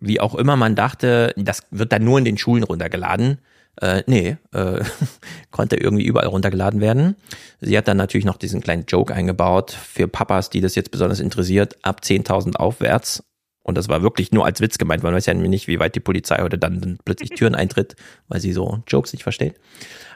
wie 0.00 0.20
auch 0.20 0.34
immer 0.34 0.56
man 0.56 0.74
dachte, 0.74 1.34
das 1.36 1.62
wird 1.70 1.92
dann 1.92 2.04
nur 2.04 2.18
in 2.18 2.24
den 2.24 2.38
Schulen 2.38 2.62
runtergeladen. 2.62 3.38
Äh, 3.80 4.02
nee, 4.06 4.36
äh, 4.52 4.84
konnte 5.50 5.76
irgendwie 5.76 6.04
überall 6.04 6.28
runtergeladen 6.28 6.80
werden. 6.80 7.16
Sie 7.60 7.76
hat 7.76 7.88
dann 7.88 7.96
natürlich 7.96 8.24
noch 8.24 8.36
diesen 8.36 8.60
kleinen 8.60 8.84
Joke 8.86 9.14
eingebaut 9.14 9.70
für 9.70 10.08
Papas, 10.08 10.50
die 10.50 10.60
das 10.60 10.74
jetzt 10.74 10.90
besonders 10.90 11.20
interessiert, 11.20 11.76
ab 11.82 12.00
10.000 12.02 12.56
aufwärts. 12.56 13.22
Und 13.68 13.76
das 13.76 13.90
war 13.90 14.00
wirklich 14.00 14.32
nur 14.32 14.46
als 14.46 14.62
Witz 14.62 14.78
gemeint. 14.78 15.02
Man 15.02 15.12
weiß 15.12 15.26
ja 15.26 15.34
nicht, 15.34 15.68
wie 15.68 15.78
weit 15.78 15.94
die 15.94 16.00
Polizei 16.00 16.38
heute 16.40 16.56
dann 16.56 16.98
plötzlich 17.04 17.28
Türen 17.28 17.54
eintritt, 17.54 17.96
weil 18.26 18.40
sie 18.40 18.54
so 18.54 18.82
Jokes 18.86 19.12
nicht 19.12 19.24
versteht. 19.24 19.56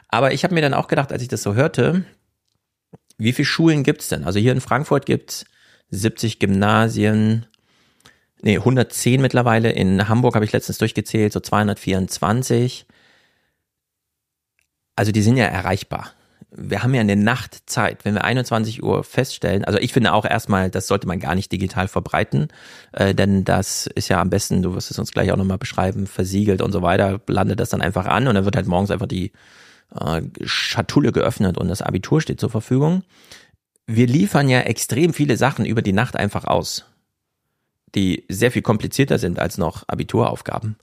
Aber 0.07 0.33
ich 0.33 0.43
habe 0.43 0.55
mir 0.55 0.61
dann 0.61 0.73
auch 0.73 0.87
gedacht, 0.87 1.11
als 1.11 1.21
ich 1.21 1.27
das 1.27 1.43
so 1.43 1.53
hörte, 1.53 2.03
wie 3.19 3.31
viele 3.31 3.45
Schulen 3.45 3.83
gibt's 3.83 4.07
denn? 4.07 4.23
Also 4.23 4.39
hier 4.39 4.53
in 4.53 4.59
Frankfurt 4.59 5.05
gibt's 5.05 5.45
70 5.91 6.39
Gymnasien, 6.39 7.45
nee, 8.41 8.57
110 8.57 9.21
mittlerweile. 9.21 9.71
In 9.71 10.09
Hamburg 10.09 10.33
habe 10.33 10.45
ich 10.45 10.51
letztens 10.51 10.79
durchgezählt, 10.79 11.31
so 11.31 11.39
224 11.39 12.87
also 14.95 15.11
die 15.11 15.21
sind 15.21 15.37
ja 15.37 15.45
erreichbar. 15.45 16.11
Wir 16.55 16.83
haben 16.83 16.93
ja 16.93 17.01
eine 17.01 17.15
Nachtzeit. 17.15 18.05
Wenn 18.05 18.13
wir 18.13 18.23
21 18.23 18.83
Uhr 18.83 19.03
feststellen, 19.03 19.65
also 19.65 19.79
ich 19.79 19.93
finde 19.93 20.13
auch 20.13 20.25
erstmal, 20.25 20.69
das 20.69 20.87
sollte 20.87 21.07
man 21.07 21.19
gar 21.19 21.35
nicht 21.35 21.51
digital 21.51 21.87
verbreiten, 21.87 22.49
äh, 22.91 23.15
denn 23.15 23.43
das 23.43 23.87
ist 23.87 24.09
ja 24.09 24.21
am 24.21 24.29
besten, 24.29 24.61
du 24.61 24.75
wirst 24.75 24.91
es 24.91 24.99
uns 24.99 25.11
gleich 25.11 25.31
auch 25.31 25.37
nochmal 25.37 25.57
beschreiben, 25.57 26.05
versiegelt 26.05 26.61
und 26.61 26.71
so 26.71 26.81
weiter, 26.81 27.21
landet 27.27 27.59
das 27.59 27.69
dann 27.69 27.81
einfach 27.81 28.05
an 28.05 28.27
und 28.27 28.35
dann 28.35 28.45
wird 28.45 28.55
halt 28.55 28.67
morgens 28.67 28.91
einfach 28.91 29.07
die 29.07 29.31
äh, 29.99 30.21
Schatulle 30.43 31.11
geöffnet 31.11 31.57
und 31.57 31.67
das 31.67 31.81
Abitur 31.81 32.21
steht 32.21 32.39
zur 32.39 32.49
Verfügung. 32.49 33.03
Wir 33.85 34.07
liefern 34.07 34.47
ja 34.47 34.61
extrem 34.61 35.13
viele 35.13 35.37
Sachen 35.37 35.65
über 35.65 35.81
die 35.81 35.93
Nacht 35.93 36.15
einfach 36.15 36.45
aus, 36.45 36.85
die 37.95 38.25
sehr 38.29 38.51
viel 38.51 38.61
komplizierter 38.61 39.17
sind 39.17 39.39
als 39.39 39.57
noch 39.57 39.83
Abituraufgaben. 39.87 40.77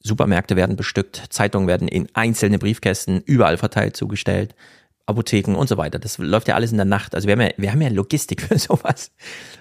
Supermärkte 0.00 0.56
werden 0.56 0.76
bestückt, 0.76 1.24
Zeitungen 1.30 1.66
werden 1.66 1.88
in 1.88 2.08
einzelne 2.14 2.58
Briefkästen 2.58 3.20
überall 3.22 3.56
verteilt 3.56 3.96
zugestellt, 3.96 4.54
Apotheken 5.08 5.54
und 5.54 5.68
so 5.68 5.76
weiter. 5.76 5.98
Das 5.98 6.18
läuft 6.18 6.48
ja 6.48 6.54
alles 6.54 6.70
in 6.70 6.76
der 6.76 6.86
Nacht. 6.86 7.14
Also 7.14 7.26
wir 7.26 7.32
haben 7.32 7.40
ja, 7.40 7.50
wir 7.56 7.72
haben 7.72 7.82
ja 7.82 7.88
Logistik 7.88 8.42
für 8.48 8.58
sowas. 8.58 9.10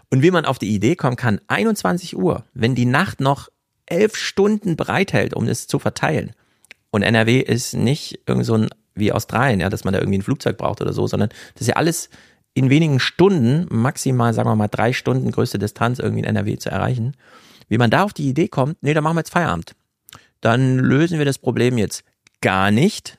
Und 0.09 0.21
wie 0.21 0.31
man 0.31 0.45
auf 0.45 0.59
die 0.59 0.73
Idee 0.73 0.95
kommen 0.95 1.15
kann, 1.15 1.39
21 1.47 2.17
Uhr, 2.17 2.43
wenn 2.53 2.75
die 2.75 2.85
Nacht 2.85 3.19
noch 3.19 3.49
elf 3.85 4.15
Stunden 4.15 4.75
bereithält, 4.75 5.33
um 5.33 5.47
es 5.47 5.67
zu 5.67 5.79
verteilen. 5.79 6.31
Und 6.89 7.03
NRW 7.03 7.39
ist 7.39 7.73
nicht 7.73 8.19
irgend 8.25 8.45
so 8.45 8.55
ein 8.55 8.69
wie 8.95 9.11
Australien, 9.11 9.59
ja, 9.59 9.69
dass 9.69 9.83
man 9.83 9.93
da 9.93 9.99
irgendwie 9.99 10.17
ein 10.17 10.23
Flugzeug 10.23 10.57
braucht 10.57 10.81
oder 10.81 10.91
so, 10.91 11.05
sondern 11.05 11.29
das 11.53 11.61
ist 11.61 11.67
ja 11.67 11.75
alles 11.75 12.09
in 12.55 12.71
wenigen 12.71 12.99
Stunden, 12.99 13.67
maximal, 13.69 14.33
sagen 14.33 14.49
wir 14.49 14.55
mal, 14.55 14.67
drei 14.67 14.91
Stunden 14.91 15.29
größte 15.29 15.59
Distanz 15.59 15.99
irgendwie 15.99 16.21
in 16.21 16.25
NRW 16.25 16.57
zu 16.57 16.71
erreichen. 16.71 17.15
Wie 17.69 17.77
man 17.77 17.91
da 17.91 18.03
auf 18.03 18.13
die 18.13 18.27
Idee 18.27 18.47
kommt, 18.47 18.81
nee, 18.81 18.95
dann 18.95 19.03
machen 19.03 19.15
wir 19.15 19.19
jetzt 19.19 19.29
Feierabend 19.29 19.75
dann 20.41 20.77
lösen 20.77 21.17
wir 21.17 21.25
das 21.25 21.37
Problem 21.37 21.77
jetzt 21.77 22.03
gar 22.41 22.71
nicht, 22.71 23.17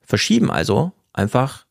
verschieben 0.00 0.50
also 0.50 0.92
einfach 1.16 1.66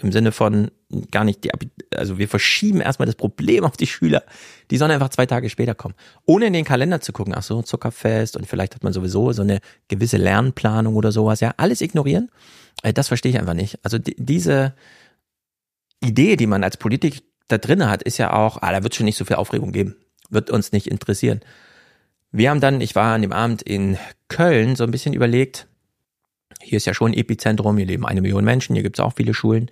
im 0.00 0.12
Sinne 0.12 0.32
von 0.32 0.70
gar 1.10 1.24
nicht 1.24 1.44
die, 1.44 1.50
also 1.94 2.18
wir 2.18 2.28
verschieben 2.28 2.80
erstmal 2.80 3.06
das 3.06 3.14
Problem 3.14 3.64
auf 3.64 3.76
die 3.76 3.86
Schüler, 3.86 4.22
die 4.70 4.76
sollen 4.76 4.90
einfach 4.90 5.10
zwei 5.10 5.26
Tage 5.26 5.50
später 5.50 5.74
kommen. 5.74 5.94
Ohne 6.26 6.46
in 6.46 6.52
den 6.52 6.64
Kalender 6.64 7.00
zu 7.00 7.12
gucken, 7.12 7.34
ach 7.36 7.42
so, 7.42 7.62
Zuckerfest 7.62 8.36
und 8.36 8.46
vielleicht 8.46 8.74
hat 8.74 8.84
man 8.84 8.92
sowieso 8.92 9.32
so 9.32 9.42
eine 9.42 9.60
gewisse 9.88 10.16
Lernplanung 10.16 10.96
oder 10.96 11.12
sowas, 11.12 11.40
ja, 11.40 11.54
alles 11.56 11.80
ignorieren. 11.80 12.30
Äh, 12.82 12.92
das 12.92 13.08
verstehe 13.08 13.30
ich 13.30 13.38
einfach 13.38 13.54
nicht. 13.54 13.78
Also 13.82 13.98
die, 13.98 14.16
diese 14.18 14.74
Idee, 16.00 16.36
die 16.36 16.46
man 16.46 16.64
als 16.64 16.76
Politik 16.76 17.22
da 17.48 17.58
drinne 17.58 17.90
hat, 17.90 18.02
ist 18.02 18.18
ja 18.18 18.32
auch, 18.32 18.58
ah, 18.62 18.72
da 18.72 18.82
wird 18.82 18.94
schon 18.94 19.04
nicht 19.04 19.18
so 19.18 19.24
viel 19.24 19.36
Aufregung 19.36 19.72
geben. 19.72 19.96
Wird 20.30 20.50
uns 20.50 20.72
nicht 20.72 20.86
interessieren. 20.86 21.40
Wir 22.30 22.50
haben 22.50 22.60
dann, 22.60 22.80
ich 22.80 22.94
war 22.94 23.14
an 23.14 23.22
dem 23.22 23.32
Abend 23.32 23.62
in 23.62 23.98
Köln, 24.28 24.74
so 24.74 24.84
ein 24.84 24.90
bisschen 24.90 25.12
überlegt, 25.12 25.66
hier 26.60 26.76
ist 26.76 26.86
ja 26.86 26.94
schon 26.94 27.12
ein 27.12 27.18
Epizentrum, 27.18 27.76
hier 27.76 27.86
leben 27.86 28.06
eine 28.06 28.20
Million 28.20 28.44
Menschen, 28.44 28.74
hier 28.74 28.82
gibt 28.82 28.98
es 28.98 29.04
auch 29.04 29.14
viele 29.14 29.34
Schulen. 29.34 29.70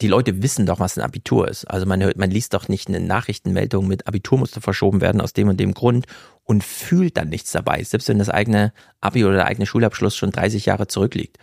Die 0.00 0.08
Leute 0.08 0.42
wissen 0.42 0.64
doch, 0.64 0.78
was 0.78 0.96
ein 0.96 1.02
Abitur 1.04 1.48
ist. 1.48 1.64
Also 1.64 1.84
man 1.84 2.02
hört, 2.02 2.18
man 2.18 2.30
liest 2.30 2.54
doch 2.54 2.68
nicht 2.68 2.88
eine 2.88 3.00
Nachrichtenmeldung 3.00 3.88
mit 3.88 4.06
Abitur 4.06 4.38
musste 4.38 4.60
verschoben 4.60 5.00
werden 5.00 5.20
aus 5.20 5.32
dem 5.32 5.48
und 5.48 5.58
dem 5.58 5.74
Grund 5.74 6.06
und 6.44 6.62
fühlt 6.62 7.16
dann 7.16 7.28
nichts 7.28 7.50
dabei, 7.50 7.82
selbst 7.82 8.08
wenn 8.08 8.18
das 8.18 8.30
eigene 8.30 8.72
Abi 9.00 9.24
oder 9.24 9.36
der 9.36 9.46
eigene 9.46 9.66
Schulabschluss 9.66 10.16
schon 10.16 10.30
30 10.30 10.66
Jahre 10.66 10.86
zurückliegt. 10.86 11.38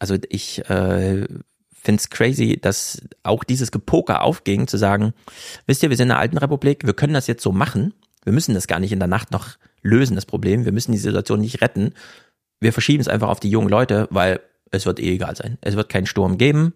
Also 0.00 0.16
ich 0.28 0.58
äh, 0.68 1.26
finde 1.72 2.00
es 2.00 2.10
crazy, 2.10 2.58
dass 2.60 3.00
auch 3.22 3.44
dieses 3.44 3.70
Gepoker 3.70 4.22
aufging, 4.22 4.66
zu 4.66 4.76
sagen, 4.76 5.14
wisst 5.66 5.82
ihr, 5.82 5.90
wir 5.90 5.96
sind 5.96 6.06
in 6.06 6.10
der 6.10 6.18
alten 6.18 6.38
Republik, 6.38 6.84
wir 6.84 6.94
können 6.94 7.14
das 7.14 7.28
jetzt 7.28 7.42
so 7.42 7.52
machen, 7.52 7.94
wir 8.24 8.32
müssen 8.32 8.54
das 8.54 8.66
gar 8.66 8.80
nicht 8.80 8.92
in 8.92 8.98
der 8.98 9.08
Nacht 9.08 9.30
noch 9.30 9.56
lösen, 9.82 10.14
das 10.14 10.26
Problem. 10.26 10.64
Wir 10.64 10.72
müssen 10.72 10.92
die 10.92 10.98
Situation 10.98 11.40
nicht 11.40 11.62
retten. 11.62 11.94
Wir 12.60 12.72
verschieben 12.72 13.00
es 13.00 13.08
einfach 13.08 13.28
auf 13.28 13.40
die 13.40 13.50
jungen 13.50 13.68
Leute, 13.68 14.06
weil 14.10 14.40
es 14.70 14.86
wird 14.86 15.00
eh 15.00 15.14
egal 15.14 15.34
sein. 15.34 15.58
Es 15.60 15.76
wird 15.76 15.88
keinen 15.88 16.06
Sturm 16.06 16.38
geben. 16.38 16.74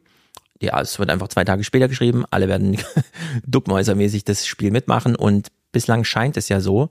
Ja, 0.61 0.81
es 0.81 0.99
wird 0.99 1.11
einfach 1.11 1.29
zwei 1.29 1.45
Tage 1.45 1.65
später 1.65 1.89
geschrieben. 1.89 2.25
Alle 2.31 2.49
werden 2.49 2.79
duckmäusermäßig 3.47 4.25
das 4.25 4.47
Spiel 4.47 4.71
mitmachen 4.71 5.15
und 5.15 5.49
bislang 5.73 6.05
scheint 6.05 6.37
es 6.37 6.49
ja 6.49 6.61
so, 6.61 6.91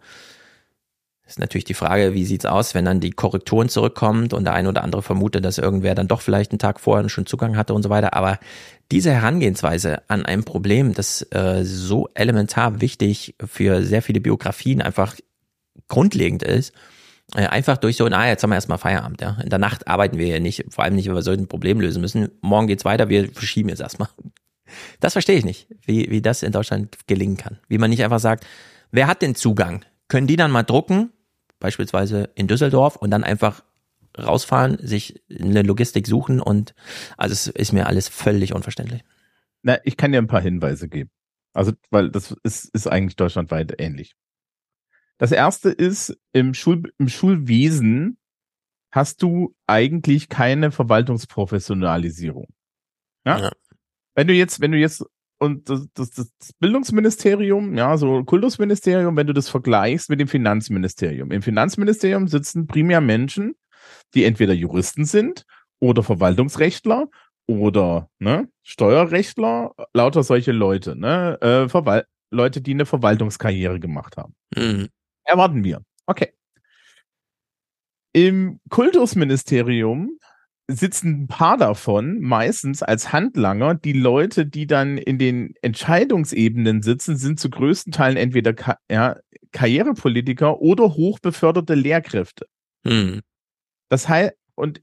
ist 1.26 1.40
natürlich 1.40 1.64
die 1.64 1.74
Frage, 1.74 2.14
wie 2.14 2.26
sieht's 2.26 2.46
aus, 2.46 2.76
wenn 2.76 2.86
dann 2.86 3.00
die 3.00 3.12
Korrekturen 3.12 3.70
zurückkommt 3.70 4.34
und 4.34 4.44
der 4.44 4.54
eine 4.54 4.70
oder 4.70 4.84
andere 4.84 5.02
vermutet, 5.02 5.44
dass 5.46 5.58
irgendwer 5.58 5.96
dann 5.96 6.08
doch 6.08 6.22
vielleicht 6.22 6.52
einen 6.52 6.60
Tag 6.60 6.80
vorher 6.80 7.08
schon 7.10 7.26
Zugang 7.26 7.56
hatte 7.56 7.74
und 7.74 7.82
so 7.82 7.90
weiter. 7.90 8.14
Aber 8.14 8.40
diese 8.92 9.12
Herangehensweise 9.12 10.02
an 10.10 10.26
ein 10.26 10.44
Problem, 10.44 10.94
das 10.94 11.26
äh, 11.32 11.64
so 11.64 12.10
elementar 12.14 12.82
wichtig 12.82 13.36
für 13.44 13.84
sehr 13.84 14.02
viele 14.02 14.20
Biografien 14.20 14.82
einfach 14.82 15.16
grundlegend 15.88 16.44
ist, 16.44 16.74
einfach 17.36 17.78
durch 17.78 17.98
so, 17.98 18.08
na, 18.08 18.28
jetzt 18.28 18.44
haben 18.44 18.52
wir 18.52 18.56
erstmal 18.56 18.78
Feierabend, 18.78 19.22
ja. 19.22 19.38
In 19.42 19.50
der 19.50 19.60
Nacht 19.60 19.88
arbeiten 19.88 20.18
wir 20.18 20.28
ja 20.28 20.40
nicht, 20.40 20.66
vor 20.70 20.84
allem 20.84 20.96
nicht, 20.96 21.08
wenn 21.08 21.16
wir 21.16 21.22
so 21.22 21.32
ein 21.32 21.48
Problem 21.48 21.82
lösen 21.82 22.02
müssen. 22.02 22.30
Morgen 22.42 22.68
geht's 22.68 22.86
weiter, 22.86 23.10
wir 23.10 23.32
verschieben 23.32 23.70
jetzt 23.70 23.82
erstmal. 23.82 24.10
Das 25.00 25.14
verstehe 25.14 25.38
ich 25.38 25.46
nicht, 25.46 25.68
wie, 25.86 26.10
wie 26.10 26.22
das 26.22 26.42
in 26.42 26.52
Deutschland 26.52 26.98
gelingen 27.06 27.38
kann. 27.38 27.60
Wie 27.68 27.78
man 27.78 27.92
nicht 27.92 28.04
einfach 28.04 28.20
sagt, 28.20 28.48
wer 28.90 29.06
hat 29.06 29.22
den 29.22 29.36
Zugang? 29.36 29.86
Können 30.08 30.26
die 30.26 30.38
dann 30.38 30.50
mal 30.50 30.64
drucken, 30.64 31.12
beispielsweise 31.60 32.32
in 32.34 32.48
Düsseldorf 32.48 32.96
und 32.96 33.12
dann 33.12 33.24
einfach 33.24 33.64
rausfahren, 34.18 34.80
sich 34.82 35.22
eine 35.30 35.62
Logistik 35.62 36.08
suchen 36.08 36.40
und 36.40 36.74
also 37.18 37.34
es 37.34 37.48
ist 37.48 37.72
mir 37.72 37.86
alles 37.86 38.08
völlig 38.08 38.56
unverständlich. 38.56 39.04
Na, 39.62 39.78
ich 39.84 39.96
kann 39.96 40.12
dir 40.12 40.18
ein 40.18 40.28
paar 40.28 40.42
Hinweise 40.42 40.90
geben. 40.90 41.12
Also, 41.54 41.74
weil 41.92 42.10
das 42.10 42.36
ist, 42.44 42.66
ist 42.74 42.88
eigentlich 42.88 43.16
deutschlandweit 43.16 43.76
ähnlich. 43.80 44.16
Das 45.24 45.32
erste 45.32 45.70
ist, 45.70 46.18
im, 46.34 46.54
Schul, 46.54 46.92
im 46.98 47.08
Schulwesen 47.08 48.18
hast 48.92 49.24
du 49.24 49.56
eigentlich 49.68 50.28
keine 50.28 50.70
Verwaltungsprofessionalisierung. 50.70 52.48
Ja? 53.26 53.40
ja? 53.40 53.52
Wenn 54.16 54.28
du 54.28 54.34
jetzt, 54.34 54.60
wenn 54.60 54.74
du 54.74 54.78
jetzt 54.78 55.06
und 55.40 55.70
das, 55.70 55.88
das, 55.94 56.12
das 56.12 56.52
Bildungsministerium, 56.60 57.78
ja, 57.78 57.96
so 57.96 58.26
Kultusministerium, 58.26 59.16
wenn 59.16 59.28
du 59.28 59.32
das 59.32 59.48
vergleichst 59.48 60.10
mit 60.10 60.20
dem 60.20 60.28
Finanzministerium. 60.28 61.32
Im 61.32 61.42
Finanzministerium 61.42 62.28
sitzen 62.28 62.68
primär 62.68 63.00
Menschen, 63.00 63.56
die 64.16 64.26
entweder 64.26 64.52
Juristen 64.52 65.06
sind 65.06 65.46
oder 65.80 66.04
Verwaltungsrechtler 66.04 67.08
oder 67.48 68.10
ne, 68.20 68.50
Steuerrechtler, 68.62 69.72
lauter 69.94 70.24
solche 70.24 70.52
Leute, 70.52 70.98
ne, 70.98 71.38
äh, 71.40 72.04
Leute, 72.30 72.60
die 72.60 72.72
eine 72.72 72.86
Verwaltungskarriere 72.86 73.80
gemacht 73.80 74.18
haben. 74.18 74.36
Mhm. 74.54 74.90
Erwarten 75.24 75.64
wir. 75.64 75.82
Okay. 76.06 76.34
Im 78.14 78.60
Kultusministerium 78.70 80.20
sitzen 80.68 81.24
ein 81.24 81.28
paar 81.28 81.58
davon 81.58 82.20
meistens 82.20 82.84
als 82.84 83.12
Handlanger. 83.12 83.76
Die 83.76 83.94
Leute, 83.94 84.46
die 84.46 84.68
dann 84.68 84.98
in 84.98 85.18
den 85.18 85.56
Entscheidungsebenen 85.62 86.82
sitzen, 86.82 87.18
sind 87.18 87.40
zu 87.40 87.50
größten 87.50 87.92
Teilen 87.92 88.18
entweder 88.18 88.54
Ka 88.54 88.78
ja, 88.90 89.18
Karrierepolitiker 89.52 90.62
oder 90.62 90.96
hochbeförderte 90.96 91.76
Lehrkräfte. 91.76 92.48
Hm. 92.86 93.22
Das 93.90 94.08
heißt, 94.10 94.34
und 94.56 94.82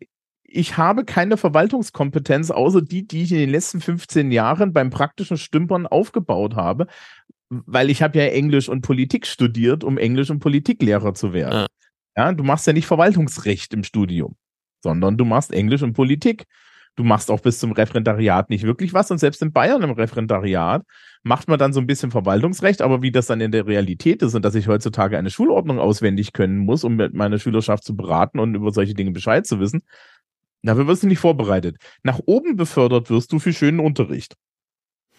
ich 0.53 0.77
habe 0.77 1.05
keine 1.05 1.37
Verwaltungskompetenz, 1.37 2.51
außer 2.51 2.83
die, 2.83 3.07
die 3.07 3.23
ich 3.23 3.33
in 3.33 3.39
den 3.39 3.51
letzten 3.51 3.81
15 3.81 4.33
Jahren 4.33 4.73
beim 4.73 4.91
praktischen 4.91 5.39
Stümpern 5.39 5.87
aufgebaut 5.87 6.57
habe, 6.57 6.89
weil 7.51 7.91
ich 7.91 8.03
habe 8.03 8.19
ja 8.19 8.27
Englisch 8.27 8.69
und 8.69 8.83
Politik 8.83 9.27
studiert, 9.27 9.85
um 9.85 9.99
Englisch 9.99 10.31
und 10.31 10.39
Politiklehrer 10.41 11.15
zu 11.15 11.33
werden. 11.33 11.67
Ja. 12.17 12.27
ja, 12.27 12.33
du 12.33 12.45
machst 12.45 12.67
ja 12.67 12.73
nicht 12.73 12.87
Verwaltungsrecht 12.87 13.75
im 13.75 13.85
Studium 13.85 14.37
sondern 14.83 15.17
du 15.17 15.25
machst 15.25 15.53
Englisch 15.53 15.83
und 15.83 15.93
Politik. 15.93 16.45
Du 16.97 17.05
machst 17.05 17.31
auch 17.31 17.41
bis 17.41 17.59
zum 17.59 17.73
Referendariat 17.73 18.51
nicht 18.51 18.65
wirklich 18.65 18.93
was 18.93 19.11
und 19.11 19.19
selbst 19.19 19.41
in 19.43 19.53
Bayern 19.53 19.83
im 19.83 19.93
Referendariat 19.93 20.83
macht 21.23 21.49
man 21.49 21.59
dann 21.59 21.73
so 21.73 21.81
ein 21.81 21.87
bisschen 21.87 22.11
Verwaltungsrecht, 22.11 22.83
aber 22.83 23.01
wie 23.01 23.13
das 23.13 23.27
dann 23.27 23.41
in 23.41 23.53
der 23.53 23.67
Realität 23.67 24.23
ist 24.23 24.35
und 24.35 24.45
dass 24.45 24.55
ich 24.55 24.67
heutzutage 24.67 25.17
eine 25.17 25.31
Schulordnung 25.31 25.79
auswendig 25.79 26.33
können 26.33 26.59
muss, 26.59 26.83
um 26.83 26.97
mit 26.97 27.15
meiner 27.15 27.39
Schülerschaft 27.39 27.85
zu 27.85 27.95
beraten 27.95 28.39
und 28.39 28.55
über 28.55 28.73
solche 28.73 28.95
Dinge 28.95 29.13
Bescheid 29.13 29.47
zu 29.47 29.61
wissen, 29.61 29.83
Dafür 30.63 30.87
wirst 30.87 31.03
du 31.03 31.07
nicht 31.07 31.21
vorbereitet. 31.21 31.79
Nach 32.03 32.21
oben 32.27 32.55
befördert 32.55 33.09
wirst 33.09 33.33
du 33.33 33.39
für 33.39 33.55
schönen 33.55 33.81
Unterricht. 33.81 34.37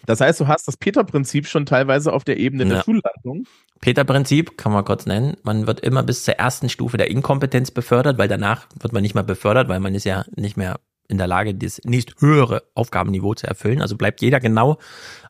Das 0.06 0.20
heißt, 0.20 0.40
du 0.40 0.48
hast 0.48 0.66
das 0.68 0.76
Peter-Prinzip 0.76 1.46
schon 1.46 1.66
teilweise 1.66 2.12
auf 2.12 2.24
der 2.24 2.38
Ebene 2.38 2.64
der 2.64 2.78
Ja. 2.78 2.82
Schulleitung. 2.82 3.46
Peter-Prinzip 3.80 4.56
kann 4.56 4.72
man 4.72 4.84
kurz 4.84 5.06
nennen. 5.06 5.36
Man 5.42 5.66
wird 5.66 5.80
immer 5.80 6.02
bis 6.02 6.24
zur 6.24 6.34
ersten 6.34 6.68
Stufe 6.68 6.96
der 6.96 7.10
Inkompetenz 7.10 7.70
befördert, 7.70 8.18
weil 8.18 8.28
danach 8.28 8.66
wird 8.80 8.92
man 8.92 9.02
nicht 9.02 9.14
mehr 9.14 9.24
befördert, 9.24 9.68
weil 9.68 9.80
man 9.80 9.94
ist 9.94 10.04
ja 10.04 10.24
nicht 10.36 10.56
mehr 10.56 10.78
in 11.08 11.18
der 11.18 11.26
Lage, 11.26 11.54
das 11.54 11.80
nächst 11.84 12.20
höhere 12.20 12.62
Aufgabenniveau 12.74 13.34
zu 13.34 13.46
erfüllen. 13.46 13.82
Also 13.82 13.96
bleibt 13.96 14.20
jeder 14.22 14.40
genau 14.40 14.78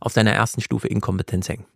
auf 0.00 0.12
seiner 0.12 0.32
ersten 0.32 0.60
Stufe 0.60 0.88
Inkompetenz 0.88 1.48
hängen. 1.48 1.66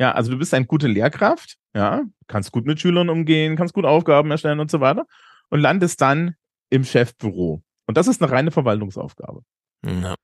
Ja, 0.00 0.12
also 0.12 0.30
du 0.30 0.38
bist 0.38 0.54
eine 0.54 0.66
gute 0.66 0.86
Lehrkraft, 0.86 1.56
ja, 1.74 2.02
kannst 2.28 2.52
gut 2.52 2.66
mit 2.66 2.80
Schülern 2.80 3.08
umgehen, 3.08 3.56
kannst 3.56 3.74
gut 3.74 3.84
Aufgaben 3.84 4.30
erstellen 4.30 4.60
und 4.60 4.70
so 4.70 4.80
weiter 4.80 5.06
und 5.50 5.60
landest 5.60 6.00
dann 6.00 6.36
im 6.70 6.84
Chefbüro. 6.84 7.62
Und 7.86 7.96
das 7.96 8.06
ist 8.06 8.22
eine 8.22 8.30
reine 8.30 8.50
Verwaltungsaufgabe. 8.50 9.42
Ja. 9.84 10.14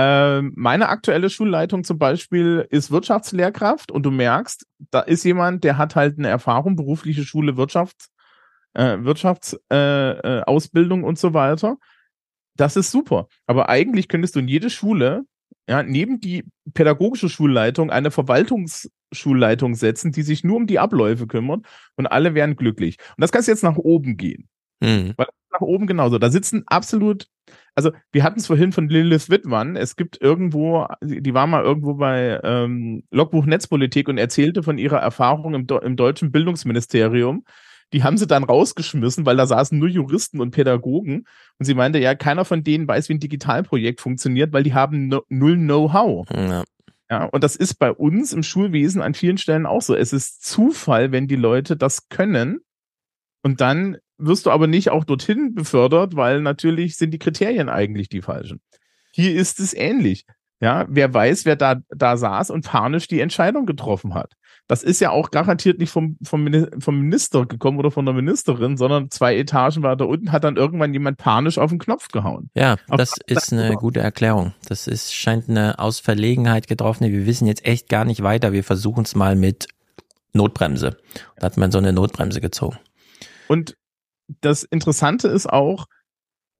Ähm, 0.00 0.52
meine 0.54 0.90
aktuelle 0.90 1.28
Schulleitung 1.28 1.82
zum 1.82 1.98
Beispiel 1.98 2.64
ist 2.70 2.92
Wirtschaftslehrkraft 2.92 3.90
und 3.90 4.04
du 4.04 4.12
merkst, 4.12 4.64
da 4.92 5.00
ist 5.00 5.24
jemand, 5.24 5.64
der 5.64 5.76
hat 5.76 5.96
halt 5.96 6.18
eine 6.18 6.28
Erfahrung, 6.28 6.76
berufliche 6.76 7.24
Schule, 7.24 7.56
Wirtschafts, 7.56 8.08
äh, 8.74 8.98
Wirtschaftsausbildung 9.00 11.00
äh, 11.00 11.02
äh, 11.02 11.04
und 11.04 11.18
so 11.18 11.34
weiter. 11.34 11.78
Das 12.54 12.76
ist 12.76 12.92
super. 12.92 13.26
Aber 13.48 13.70
eigentlich 13.70 14.06
könntest 14.06 14.36
du 14.36 14.38
in 14.38 14.46
jede 14.46 14.70
Schule, 14.70 15.24
ja, 15.68 15.82
neben 15.82 16.20
die 16.20 16.44
pädagogische 16.74 17.28
Schulleitung 17.28 17.90
eine 17.90 18.12
Verwaltungsschulleitung 18.12 19.74
setzen, 19.74 20.12
die 20.12 20.22
sich 20.22 20.44
nur 20.44 20.58
um 20.58 20.68
die 20.68 20.78
Abläufe 20.78 21.26
kümmert 21.26 21.66
und 21.96 22.06
alle 22.06 22.34
wären 22.34 22.54
glücklich. 22.54 22.98
Und 23.16 23.22
das 23.22 23.32
kannst 23.32 23.48
du 23.48 23.52
jetzt 23.52 23.64
nach 23.64 23.76
oben 23.76 24.16
gehen. 24.16 24.48
Mhm. 24.78 25.14
Weil 25.16 25.26
nach 25.50 25.60
oben 25.60 25.88
genauso. 25.88 26.18
Da 26.18 26.30
sitzen 26.30 26.62
absolut, 26.66 27.26
also 27.78 27.92
wir 28.10 28.24
hatten 28.24 28.40
es 28.40 28.48
vorhin 28.48 28.72
von 28.72 28.88
Lilith 28.88 29.30
Wittmann. 29.30 29.76
Es 29.76 29.94
gibt 29.94 30.20
irgendwo, 30.20 30.88
die 31.00 31.32
war 31.32 31.46
mal 31.46 31.62
irgendwo 31.62 31.94
bei 31.94 32.40
ähm, 32.42 33.04
Logbuch 33.12 33.46
Netzpolitik 33.46 34.08
und 34.08 34.18
erzählte 34.18 34.64
von 34.64 34.78
ihrer 34.78 34.98
Erfahrung 34.98 35.54
im, 35.54 35.64
im 35.82 35.94
deutschen 35.94 36.32
Bildungsministerium. 36.32 37.44
Die 37.92 38.02
haben 38.02 38.18
sie 38.18 38.26
dann 38.26 38.42
rausgeschmissen, 38.42 39.26
weil 39.26 39.36
da 39.36 39.46
saßen 39.46 39.78
nur 39.78 39.86
Juristen 39.86 40.40
und 40.40 40.50
Pädagogen. 40.50 41.24
Und 41.60 41.66
sie 41.66 41.74
meinte, 41.74 42.00
ja, 42.00 42.16
keiner 42.16 42.44
von 42.44 42.64
denen 42.64 42.88
weiß, 42.88 43.08
wie 43.10 43.14
ein 43.14 43.20
Digitalprojekt 43.20 44.00
funktioniert, 44.00 44.52
weil 44.52 44.64
die 44.64 44.74
haben 44.74 45.06
no, 45.06 45.22
null 45.28 45.56
Know-how. 45.56 46.28
Ja. 46.30 46.64
Ja, 47.08 47.24
und 47.26 47.44
das 47.44 47.54
ist 47.54 47.76
bei 47.76 47.92
uns 47.92 48.32
im 48.32 48.42
Schulwesen 48.42 49.02
an 49.02 49.14
vielen 49.14 49.38
Stellen 49.38 49.66
auch 49.66 49.82
so. 49.82 49.94
Es 49.94 50.12
ist 50.12 50.44
Zufall, 50.44 51.12
wenn 51.12 51.28
die 51.28 51.36
Leute 51.36 51.76
das 51.76 52.08
können. 52.08 52.58
Und 53.42 53.60
dann 53.60 53.98
wirst 54.18 54.46
du 54.46 54.50
aber 54.50 54.66
nicht 54.66 54.90
auch 54.90 55.04
dorthin 55.04 55.54
befördert, 55.54 56.16
weil 56.16 56.40
natürlich 56.40 56.96
sind 56.96 57.12
die 57.12 57.18
Kriterien 57.18 57.68
eigentlich 57.68 58.08
die 58.08 58.22
falschen. 58.22 58.60
Hier 59.12 59.34
ist 59.34 59.60
es 59.60 59.74
ähnlich. 59.74 60.26
Ja, 60.60 60.86
wer 60.88 61.14
weiß, 61.14 61.44
wer 61.44 61.54
da, 61.54 61.76
da 61.88 62.16
saß 62.16 62.50
und 62.50 62.66
panisch 62.66 63.06
die 63.06 63.20
Entscheidung 63.20 63.64
getroffen 63.64 64.14
hat. 64.14 64.32
Das 64.66 64.82
ist 64.82 65.00
ja 65.00 65.10
auch 65.10 65.30
garantiert 65.30 65.78
nicht 65.78 65.90
vom, 65.90 66.18
vom, 66.22 66.66
vom 66.78 67.00
Minister 67.00 67.46
gekommen 67.46 67.78
oder 67.78 67.90
von 67.90 68.04
der 68.04 68.14
Ministerin, 68.14 68.76
sondern 68.76 69.10
zwei 69.10 69.36
Etagen 69.36 69.82
weiter 69.82 70.06
unten 70.08 70.32
hat 70.32 70.44
dann 70.44 70.56
irgendwann 70.56 70.92
jemand 70.92 71.16
panisch 71.16 71.58
auf 71.58 71.70
den 71.70 71.78
Knopf 71.78 72.08
gehauen. 72.08 72.50
Ja, 72.54 72.72
Auf 72.88 72.98
das 72.98 73.12
der 73.12 73.36
ist 73.36 73.52
eine 73.52 73.76
gute 73.76 74.00
Erklärung. 74.00 74.52
Das 74.68 74.88
ist, 74.88 75.14
scheint 75.14 75.48
eine 75.48 75.78
aus 75.78 76.00
Verlegenheit 76.00 76.66
getroffene. 76.66 77.10
Wir 77.12 77.24
wissen 77.24 77.46
jetzt 77.46 77.64
echt 77.64 77.88
gar 77.88 78.04
nicht 78.04 78.22
weiter. 78.22 78.52
Wir 78.52 78.64
versuchen 78.64 79.04
es 79.04 79.14
mal 79.14 79.36
mit 79.36 79.68
Notbremse. 80.34 80.98
Da 81.38 81.46
hat 81.46 81.56
man 81.56 81.70
so 81.70 81.78
eine 81.78 81.92
Notbremse 81.92 82.40
gezogen. 82.40 82.78
Und 83.46 83.74
das 84.40 84.62
Interessante 84.64 85.28
ist 85.28 85.48
auch, 85.48 85.86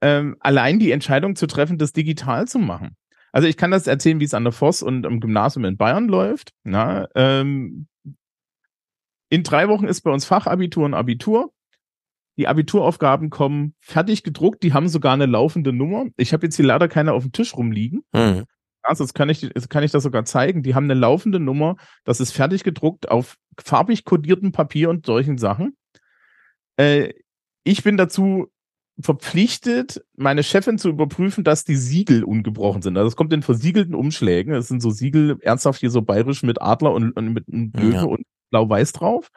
ähm, 0.01 0.37
allein 0.41 0.79
die 0.79 0.93
Entscheidung 0.93 1.37
zu 1.37 1.47
treffen, 1.47 1.79
das 1.79 1.93
digital 1.93 2.47
zu 2.47 2.59
machen. 2.59 2.97
Also 3.33 3.47
ich 3.47 3.57
kann 3.57 3.71
das 3.71 3.87
erzählen, 3.87 4.21
wie 4.21 4.25
es 4.25 4.35
an 4.35 4.45
der 4.45 4.53
Voss 4.53 4.83
und 4.83 5.05
am 5.07 5.21
Gymnasium 5.21 5.65
in 5.65 5.77
Bayern 5.77 6.09
läuft. 6.09 6.53
Na, 6.65 7.09
ähm, 7.15 7.87
in 9.31 9.43
drei 9.43 9.69
Wochen 9.69 9.87
ist 9.87 10.01
bei 10.01 10.11
uns 10.11 10.25
Fachabitur 10.25 10.85
und 10.85 10.95
Abitur. 10.95 11.53
Die 12.39 12.47
Abituraufgaben 12.47 13.31
kommen 13.31 13.75
fertig 13.81 14.23
gedruckt, 14.23 14.63
die 14.63 14.73
haben 14.73 14.89
sogar 14.89 15.13
eine 15.13 15.27
laufende 15.27 15.73
Nummer. 15.73 16.07
Ich 16.17 16.33
habe 16.33 16.47
jetzt 16.47 16.57
hier 16.57 16.65
leider 16.65 16.89
keine 16.89 17.13
auf 17.13 17.25
dem 17.25 17.33
Tisch 17.33 17.55
rumliegen. 17.57 18.05
Mhm. 18.13 18.45
Also 18.83 19.05
das 19.05 19.13
kann 19.13 19.29
ich, 19.29 19.41
das 19.41 19.69
kann 19.69 19.83
ich 19.83 19.91
das 19.91 20.05
sogar 20.05 20.25
zeigen. 20.25 20.63
Die 20.63 20.75
haben 20.75 20.85
eine 20.85 20.95
laufende 20.95 21.41
Nummer, 21.41 21.77
das 22.05 22.21
ist 22.21 22.31
fertig 22.31 22.63
gedruckt 22.63 23.11
auf 23.11 23.37
farbig 23.61 24.05
kodiertem 24.05 24.53
Papier 24.53 24.89
und 24.89 25.05
solchen 25.05 25.37
Sachen. 25.37 25.77
Äh, 26.77 27.13
ich 27.69 27.83
bin 27.83 27.97
dazu 27.97 28.49
verpflichtet, 29.01 30.05
meine 30.17 30.43
Chefin 30.43 30.79
zu 30.79 30.89
überprüfen, 30.89 31.45
dass 31.45 31.65
die 31.65 31.77
Siegel 31.77 32.25
ungebrochen 32.25 32.83
sind. 32.83 32.97
Also 32.97 33.09
es 33.09 33.17
kommt 33.17 33.33
in 33.33 33.43
versiegelten 33.43 33.95
Umschlägen. 33.95 34.55
Es 34.55 34.69
sind 34.69 34.83
so 34.83 34.91
Siegel, 34.91 35.39
ernsthaft 35.41 35.81
hier 35.81 35.91
so 35.91 36.03
bayerisch 36.03 36.43
mit 36.43 36.61
Adler 36.61 36.93
und, 36.93 37.13
und 37.13 37.33
mit 37.33 37.47
einem 37.49 37.73
Löwe 37.77 37.95
Ja. 37.95 38.03
und 38.03 38.25
blau-weiß 38.51 38.93
drauf. 38.93 39.29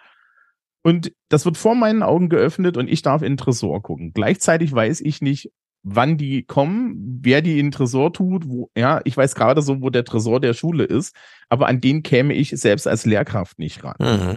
Und 0.83 1.13
das 1.29 1.45
wird 1.45 1.57
vor 1.57 1.75
meinen 1.75 2.01
Augen 2.01 2.27
geöffnet 2.29 2.75
und 2.75 2.87
ich 2.87 3.03
darf 3.03 3.21
in 3.21 3.33
den 3.33 3.37
Tresor 3.37 3.83
gucken. 3.83 4.13
Gleichzeitig 4.13 4.71
weiß 4.73 5.01
ich 5.01 5.21
nicht, 5.21 5.51
wann 5.83 6.17
die 6.17 6.43
kommen, 6.43 7.19
wer 7.21 7.43
die 7.43 7.59
in 7.59 7.67
den 7.67 7.71
Tresor 7.71 8.13
tut, 8.13 8.47
wo, 8.47 8.71
ja, 8.75 9.01
ich 9.03 9.15
weiß 9.15 9.35
gerade 9.35 9.61
so, 9.61 9.81
wo 9.81 9.91
der 9.91 10.05
Tresor 10.05 10.39
der 10.39 10.53
Schule 10.53 10.85
ist, 10.85 11.15
aber 11.49 11.67
an 11.67 11.81
den 11.81 12.01
käme 12.01 12.33
ich 12.33 12.49
selbst 12.49 12.87
als 12.87 13.05
Lehrkraft 13.05 13.59
nicht 13.59 13.83
ran. 13.83 13.95
Mhm. 13.99 14.35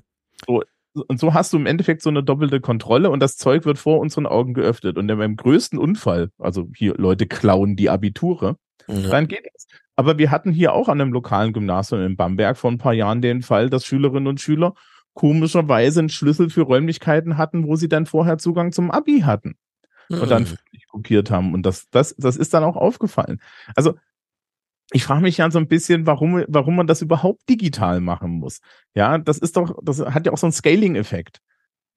Und 0.94 1.18
so 1.18 1.34
hast 1.34 1.52
du 1.52 1.56
im 1.56 1.66
Endeffekt 1.66 2.02
so 2.02 2.10
eine 2.10 2.22
doppelte 2.22 2.60
Kontrolle 2.60 3.10
und 3.10 3.20
das 3.20 3.36
Zeug 3.36 3.64
wird 3.64 3.78
vor 3.78 3.98
unseren 4.00 4.26
Augen 4.26 4.54
geöffnet. 4.54 4.96
Und 4.96 5.08
beim 5.08 5.36
größten 5.36 5.78
Unfall, 5.78 6.30
also 6.38 6.68
hier 6.76 6.94
Leute 6.96 7.26
klauen 7.26 7.76
die 7.76 7.90
Abiture, 7.90 8.56
Ja. 8.86 9.10
dann 9.10 9.28
geht 9.28 9.44
es. 9.54 9.66
Aber 9.96 10.18
wir 10.18 10.30
hatten 10.30 10.50
hier 10.52 10.72
auch 10.72 10.88
an 10.88 11.00
einem 11.00 11.12
lokalen 11.12 11.52
Gymnasium 11.52 12.02
in 12.02 12.16
Bamberg 12.16 12.56
vor 12.56 12.70
ein 12.70 12.78
paar 12.78 12.92
Jahren 12.94 13.22
den 13.22 13.42
Fall, 13.42 13.70
dass 13.70 13.84
Schülerinnen 13.86 14.26
und 14.26 14.40
Schüler 14.40 14.74
komischerweise 15.14 16.00
einen 16.00 16.08
Schlüssel 16.08 16.50
für 16.50 16.62
Räumlichkeiten 16.62 17.38
hatten, 17.38 17.66
wo 17.66 17.76
sie 17.76 17.88
dann 17.88 18.04
vorher 18.06 18.38
Zugang 18.38 18.72
zum 18.72 18.90
Abi 18.90 19.20
hatten 19.20 19.54
und 20.08 20.28
dann 20.30 20.46
völlig 20.46 20.86
kopiert 20.88 21.30
haben. 21.30 21.54
Und 21.54 21.64
das, 21.64 21.88
das, 21.90 22.14
das 22.16 22.36
ist 22.36 22.52
dann 22.54 22.64
auch 22.64 22.76
aufgefallen. 22.76 23.40
Also 23.76 23.94
ich 24.92 25.04
frage 25.04 25.22
mich 25.22 25.38
ja 25.38 25.50
so 25.50 25.58
ein 25.58 25.68
bisschen, 25.68 26.06
warum, 26.06 26.44
warum 26.48 26.76
man 26.76 26.86
das 26.86 27.02
überhaupt 27.02 27.48
digital 27.48 28.00
machen 28.00 28.30
muss. 28.32 28.60
Ja, 28.94 29.18
das 29.18 29.38
ist 29.38 29.56
doch, 29.56 29.78
das 29.82 30.00
hat 30.00 30.26
ja 30.26 30.32
auch 30.32 30.38
so 30.38 30.46
einen 30.46 30.52
Scaling-Effekt. 30.52 31.40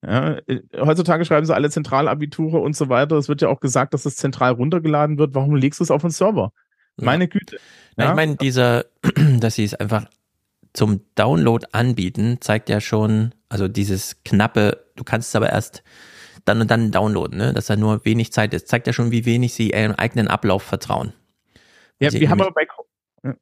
Ja, 0.06 0.38
äh, 0.48 0.62
heutzutage 0.78 1.26
schreiben 1.26 1.46
sie 1.46 1.56
alle 1.56 1.70
Zentralabiture 1.70 2.60
und 2.60 2.76
so 2.76 2.88
weiter. 2.90 3.18
Es 3.18 3.30
wird 3.30 3.42
ja 3.42 3.50
auch 3.50 3.60
gesagt, 3.60 3.94
dass 3.94 4.06
es 4.06 4.16
zentral 4.16 4.54
runtergeladen 4.54 5.18
wird. 5.18 5.34
Warum 5.36 5.56
legst 5.56 5.80
du 5.80 5.84
es 5.84 5.92
auf 5.92 6.02
den 6.02 6.12
Server? 6.12 6.54
Meine 6.98 7.28
Güte. 7.28 7.58
Ja? 7.98 8.10
ich 8.10 8.16
meine, 8.16 8.36
dieser, 8.36 8.86
dass 9.40 9.56
sie 9.56 9.64
es 9.64 9.74
einfach 9.74 10.06
zum 10.74 11.02
Download 11.16 11.66
anbieten, 11.72 12.38
zeigt 12.40 12.70
ja 12.70 12.82
schon, 12.82 13.34
also 13.50 13.68
dieses 13.68 14.24
knappe, 14.24 14.86
du 14.96 15.04
kannst 15.04 15.30
es 15.30 15.36
aber 15.36 15.50
erst 15.50 15.84
dann 16.46 16.62
und 16.62 16.72
dann 16.72 16.92
downloaden, 16.92 17.38
ne? 17.38 17.54
dass 17.54 17.66
da 17.66 17.76
nur 17.76 18.06
wenig 18.06 18.32
Zeit 18.32 18.54
ist, 18.54 18.68
zeigt 18.68 18.88
ja 18.88 18.94
schon, 18.94 19.12
wie 19.12 19.26
wenig 19.26 19.54
sie 19.54 19.72
ihrem 19.72 19.94
eigenen 19.94 20.28
Ablauf 20.28 20.64
vertrauen. 20.64 21.14
Ja, 22.00 22.12
Sie 22.12 22.20
wir 22.20 22.30
haben 22.30 22.42
aber 22.42 22.52
bei, 22.52 22.68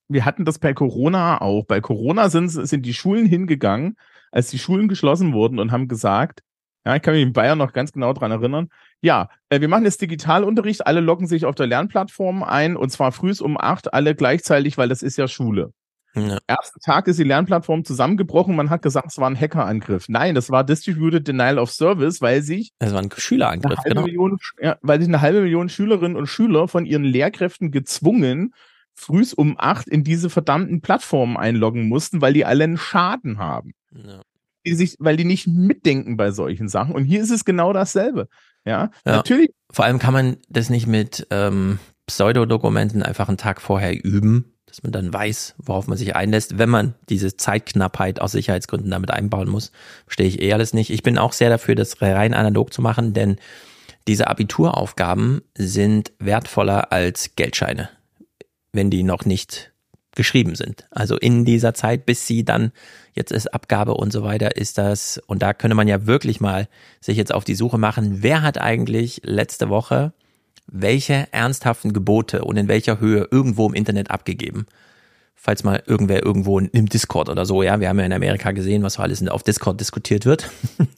wir 0.07 0.25
hatten 0.25 0.45
das 0.45 0.59
bei 0.59 0.73
Corona 0.73 1.41
auch. 1.41 1.65
Bei 1.65 1.81
Corona 1.81 2.29
sind, 2.29 2.49
sind 2.49 2.85
die 2.85 2.93
Schulen 2.93 3.25
hingegangen, 3.25 3.97
als 4.31 4.49
die 4.49 4.59
Schulen 4.59 4.87
geschlossen 4.87 5.33
wurden 5.33 5.59
und 5.59 5.71
haben 5.71 5.87
gesagt, 5.87 6.41
ja, 6.85 6.95
ich 6.95 7.01
kann 7.01 7.15
mich 7.15 7.23
in 7.23 7.33
Bayern 7.33 7.57
noch 7.57 7.73
ganz 7.73 7.91
genau 7.91 8.13
dran 8.13 8.31
erinnern, 8.31 8.69
ja, 9.01 9.29
äh, 9.49 9.59
wir 9.59 9.67
machen 9.67 9.85
jetzt 9.85 10.01
Digitalunterricht, 10.01 10.85
alle 10.85 10.99
loggen 10.99 11.27
sich 11.27 11.45
auf 11.45 11.55
der 11.55 11.67
Lernplattform 11.67 12.43
ein 12.43 12.77
und 12.77 12.89
zwar 12.89 13.11
frühs 13.11 13.41
um 13.41 13.57
acht, 13.59 13.93
alle 13.93 14.15
gleichzeitig, 14.15 14.77
weil 14.77 14.89
das 14.89 15.01
ist 15.01 15.17
ja 15.17 15.27
Schule. 15.27 15.73
Ja. 16.15 16.39
Ersten 16.47 16.79
Tag 16.79 17.07
ist 17.07 17.19
die 17.19 17.23
Lernplattform 17.23 17.83
zusammengebrochen, 17.83 18.55
man 18.55 18.69
hat 18.69 18.81
gesagt, 18.81 19.07
es 19.11 19.17
war 19.17 19.29
ein 19.29 19.39
Hackerangriff. 19.39 20.07
Nein, 20.07 20.35
das 20.35 20.49
war 20.49 20.63
Distributed 20.63 21.27
Denial 21.27 21.59
of 21.59 21.71
Service, 21.71 22.21
weil 22.21 22.41
sich 22.41 22.71
Das 22.79 22.93
war 22.93 23.01
ein 23.01 23.09
Schülerangriff, 23.15 23.71
eine 23.71 23.77
halbe 23.77 23.89
genau. 23.89 24.01
Million, 24.03 24.37
ja, 24.61 24.77
weil 24.81 24.99
sich 24.99 25.07
eine 25.09 25.21
halbe 25.21 25.41
Million 25.41 25.69
Schülerinnen 25.69 26.15
und 26.15 26.27
Schüler 26.27 26.67
von 26.67 26.85
ihren 26.85 27.03
Lehrkräften 27.03 27.71
gezwungen, 27.71 28.53
frühs 28.93 29.33
um 29.33 29.55
acht 29.57 29.87
in 29.89 30.03
diese 30.03 30.29
verdammten 30.29 30.81
Plattformen 30.81 31.35
einloggen 31.37 31.87
mussten, 31.89 32.21
weil 32.21 32.33
die 32.33 32.45
alle 32.45 32.63
einen 32.63 32.77
Schaden 32.77 33.37
haben. 33.37 33.73
Ja. 33.91 34.21
Die 34.65 34.73
sich, 34.73 34.95
weil 34.99 35.17
die 35.17 35.25
nicht 35.25 35.47
mitdenken 35.47 36.17
bei 36.17 36.31
solchen 36.31 36.69
Sachen. 36.69 36.95
Und 36.95 37.03
hier 37.05 37.21
ist 37.21 37.29
es 37.29 37.45
genau 37.45 37.73
dasselbe. 37.73 38.29
Ja, 38.65 38.89
Ja. 39.05 39.17
natürlich. 39.17 39.51
Vor 39.69 39.85
allem 39.85 39.99
kann 39.99 40.13
man 40.13 40.37
das 40.49 40.69
nicht 40.69 40.87
mit 40.87 41.27
ähm, 41.29 41.77
Pseudodokumenten 42.07 43.03
einfach 43.03 43.27
einen 43.27 43.37
Tag 43.37 43.61
vorher 43.61 44.03
üben, 44.03 44.54
dass 44.75 44.83
man 44.83 44.91
dann 44.91 45.13
weiß, 45.13 45.55
worauf 45.57 45.87
man 45.87 45.97
sich 45.97 46.17
einlässt, 46.17 46.57
wenn 46.57 46.67
man 46.69 46.95
diese 47.07 47.37
Zeitknappheit 47.37 48.19
aus 48.19 48.33
Sicherheitsgründen 48.33 48.91
damit 48.91 49.09
einbauen 49.09 49.47
muss. 49.47 49.71
Verstehe 50.05 50.27
ich 50.27 50.41
eh 50.41 50.51
alles 50.51 50.73
nicht. 50.73 50.89
Ich 50.89 51.01
bin 51.01 51.17
auch 51.17 51.31
sehr 51.31 51.49
dafür, 51.49 51.75
das 51.75 52.01
rein 52.01 52.33
analog 52.33 52.73
zu 52.73 52.81
machen, 52.81 53.13
denn 53.13 53.37
diese 54.09 54.27
Abituraufgaben 54.27 55.43
sind 55.57 56.11
wertvoller 56.19 56.91
als 56.91 57.37
Geldscheine, 57.37 57.89
wenn 58.73 58.89
die 58.89 59.03
noch 59.03 59.23
nicht 59.23 59.71
geschrieben 60.13 60.55
sind. 60.55 60.85
Also 60.91 61.15
in 61.17 61.45
dieser 61.45 61.73
Zeit, 61.73 62.05
bis 62.05 62.27
sie 62.27 62.43
dann, 62.43 62.73
jetzt 63.13 63.31
ist 63.31 63.53
Abgabe 63.53 63.93
und 63.93 64.11
so 64.11 64.23
weiter, 64.23 64.57
ist 64.57 64.77
das, 64.77 65.21
und 65.25 65.41
da 65.41 65.53
könnte 65.53 65.75
man 65.75 65.87
ja 65.87 66.05
wirklich 66.05 66.41
mal 66.41 66.67
sich 66.99 67.15
jetzt 67.15 67.33
auf 67.33 67.45
die 67.45 67.55
Suche 67.55 67.77
machen, 67.77 68.23
wer 68.23 68.41
hat 68.41 68.59
eigentlich 68.59 69.21
letzte 69.23 69.69
Woche 69.69 70.11
welche 70.67 71.27
ernsthaften 71.31 71.93
Gebote 71.93 72.43
und 72.43 72.57
in 72.57 72.67
welcher 72.67 72.99
Höhe 72.99 73.27
irgendwo 73.31 73.67
im 73.67 73.73
Internet 73.73 74.11
abgegeben. 74.11 74.65
Falls 75.35 75.63
mal 75.63 75.83
irgendwer 75.85 76.23
irgendwo 76.25 76.59
im 76.59 76.89
Discord 76.89 77.29
oder 77.29 77.45
so, 77.45 77.61
ja, 77.61 77.79
wir 77.79 77.89
haben 77.89 77.99
ja 77.99 78.05
in 78.05 78.13
Amerika 78.13 78.51
gesehen, 78.51 78.83
was 78.83 78.93
so 78.93 79.01
alles 79.01 79.25
auf 79.27 79.43
Discord 79.43 79.79
diskutiert 79.79 80.25
wird. 80.25 80.49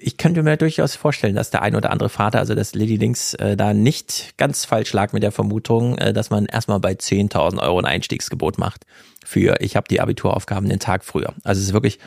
ich 0.00 0.16
könnte 0.16 0.42
mir 0.42 0.56
durchaus 0.56 0.96
vorstellen, 0.96 1.36
dass 1.36 1.50
der 1.50 1.62
ein 1.62 1.76
oder 1.76 1.90
andere 1.90 2.08
Vater, 2.08 2.38
also 2.38 2.54
dass 2.54 2.74
Lady 2.74 2.96
Links 2.96 3.34
äh, 3.34 3.56
da 3.56 3.74
nicht 3.74 4.34
ganz 4.36 4.64
falsch 4.64 4.92
lag 4.92 5.12
mit 5.12 5.22
der 5.22 5.32
Vermutung, 5.32 5.96
äh, 5.98 6.12
dass 6.12 6.30
man 6.30 6.46
erstmal 6.46 6.80
bei 6.80 6.92
10.000 6.92 7.60
Euro 7.60 7.78
ein 7.78 7.84
Einstiegsgebot 7.84 8.58
macht 8.58 8.84
für 9.24 9.60
ich 9.60 9.76
habe 9.76 9.86
die 9.88 10.00
Abituraufgaben 10.00 10.68
den 10.68 10.80
Tag 10.80 11.04
früher. 11.04 11.34
Also 11.44 11.60
es 11.60 11.68
ist 11.68 11.72
wirklich 11.72 11.98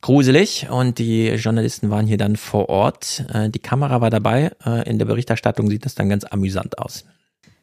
gruselig 0.00 0.68
und 0.70 0.98
die 0.98 1.28
Journalisten 1.28 1.90
waren 1.90 2.06
hier 2.06 2.18
dann 2.18 2.36
vor 2.36 2.68
Ort. 2.68 3.24
Äh, 3.32 3.50
die 3.50 3.58
Kamera 3.58 4.00
war 4.00 4.10
dabei. 4.10 4.52
Äh, 4.64 4.88
in 4.88 4.98
der 4.98 5.06
Berichterstattung 5.06 5.68
sieht 5.68 5.84
das 5.84 5.94
dann 5.94 6.08
ganz 6.08 6.24
amüsant 6.24 6.78
aus. 6.78 7.04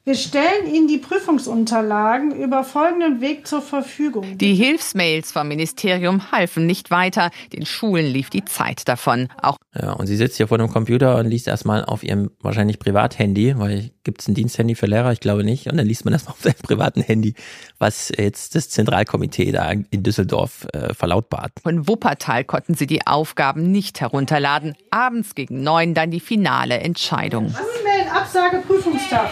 Wir 0.07 0.13
stellen 0.13 0.71
Ihnen 0.71 0.87
die 0.87 0.99
Prüfungsunterlagen 0.99 2.29
über 2.35 2.63
folgenden 2.63 3.21
Weg 3.21 3.47
zur 3.47 3.63
Verfügung. 3.63 4.37
Die 4.37 4.53
Hilfsmails 4.53 5.31
vom 5.31 5.47
Ministerium 5.47 6.31
halfen 6.31 6.67
nicht 6.67 6.91
weiter. 6.91 7.31
Den 7.53 7.65
Schulen 7.65 8.05
lief 8.05 8.29
die 8.29 8.45
Zeit 8.45 8.87
davon. 8.87 9.29
Auch 9.41 9.57
ja, 9.73 9.93
und 9.93 10.05
sie 10.05 10.15
sitzt 10.15 10.37
hier 10.37 10.47
vor 10.47 10.59
dem 10.59 10.69
Computer 10.69 11.17
und 11.17 11.25
liest 11.25 11.47
erstmal 11.47 11.83
auf 11.83 12.03
ihrem 12.03 12.29
wahrscheinlich 12.39 12.77
Privathandy, 12.77 13.57
weil 13.57 13.89
gibt 14.03 14.21
es 14.21 14.27
ein 14.27 14.35
Diensthandy 14.35 14.75
für 14.75 14.85
Lehrer? 14.85 15.11
Ich 15.11 15.21
glaube 15.21 15.43
nicht. 15.43 15.71
Und 15.71 15.77
dann 15.77 15.87
liest 15.87 16.05
man 16.05 16.13
erstmal 16.13 16.33
auf 16.33 16.41
seinem 16.43 16.61
privaten 16.61 17.01
Handy, 17.01 17.33
was 17.79 18.11
jetzt 18.15 18.53
das 18.53 18.69
Zentralkomitee 18.69 19.51
da 19.51 19.71
in 19.71 20.03
Düsseldorf 20.03 20.67
äh, 20.71 20.93
verlautbart. 20.93 21.51
Von 21.63 21.87
Wuppertal 21.87 22.43
konnten 22.43 22.75
sie 22.75 22.85
die 22.85 23.07
Aufgaben 23.07 23.71
nicht 23.71 24.01
herunterladen. 24.01 24.75
Abends 24.91 25.33
gegen 25.33 25.63
neun 25.63 25.95
dann 25.95 26.11
die 26.11 26.19
finale 26.19 26.77
Entscheidung. 26.77 27.47
E-Mail, 27.47 28.07
Absage, 28.15 28.61
Prüfungstag. 28.67 29.31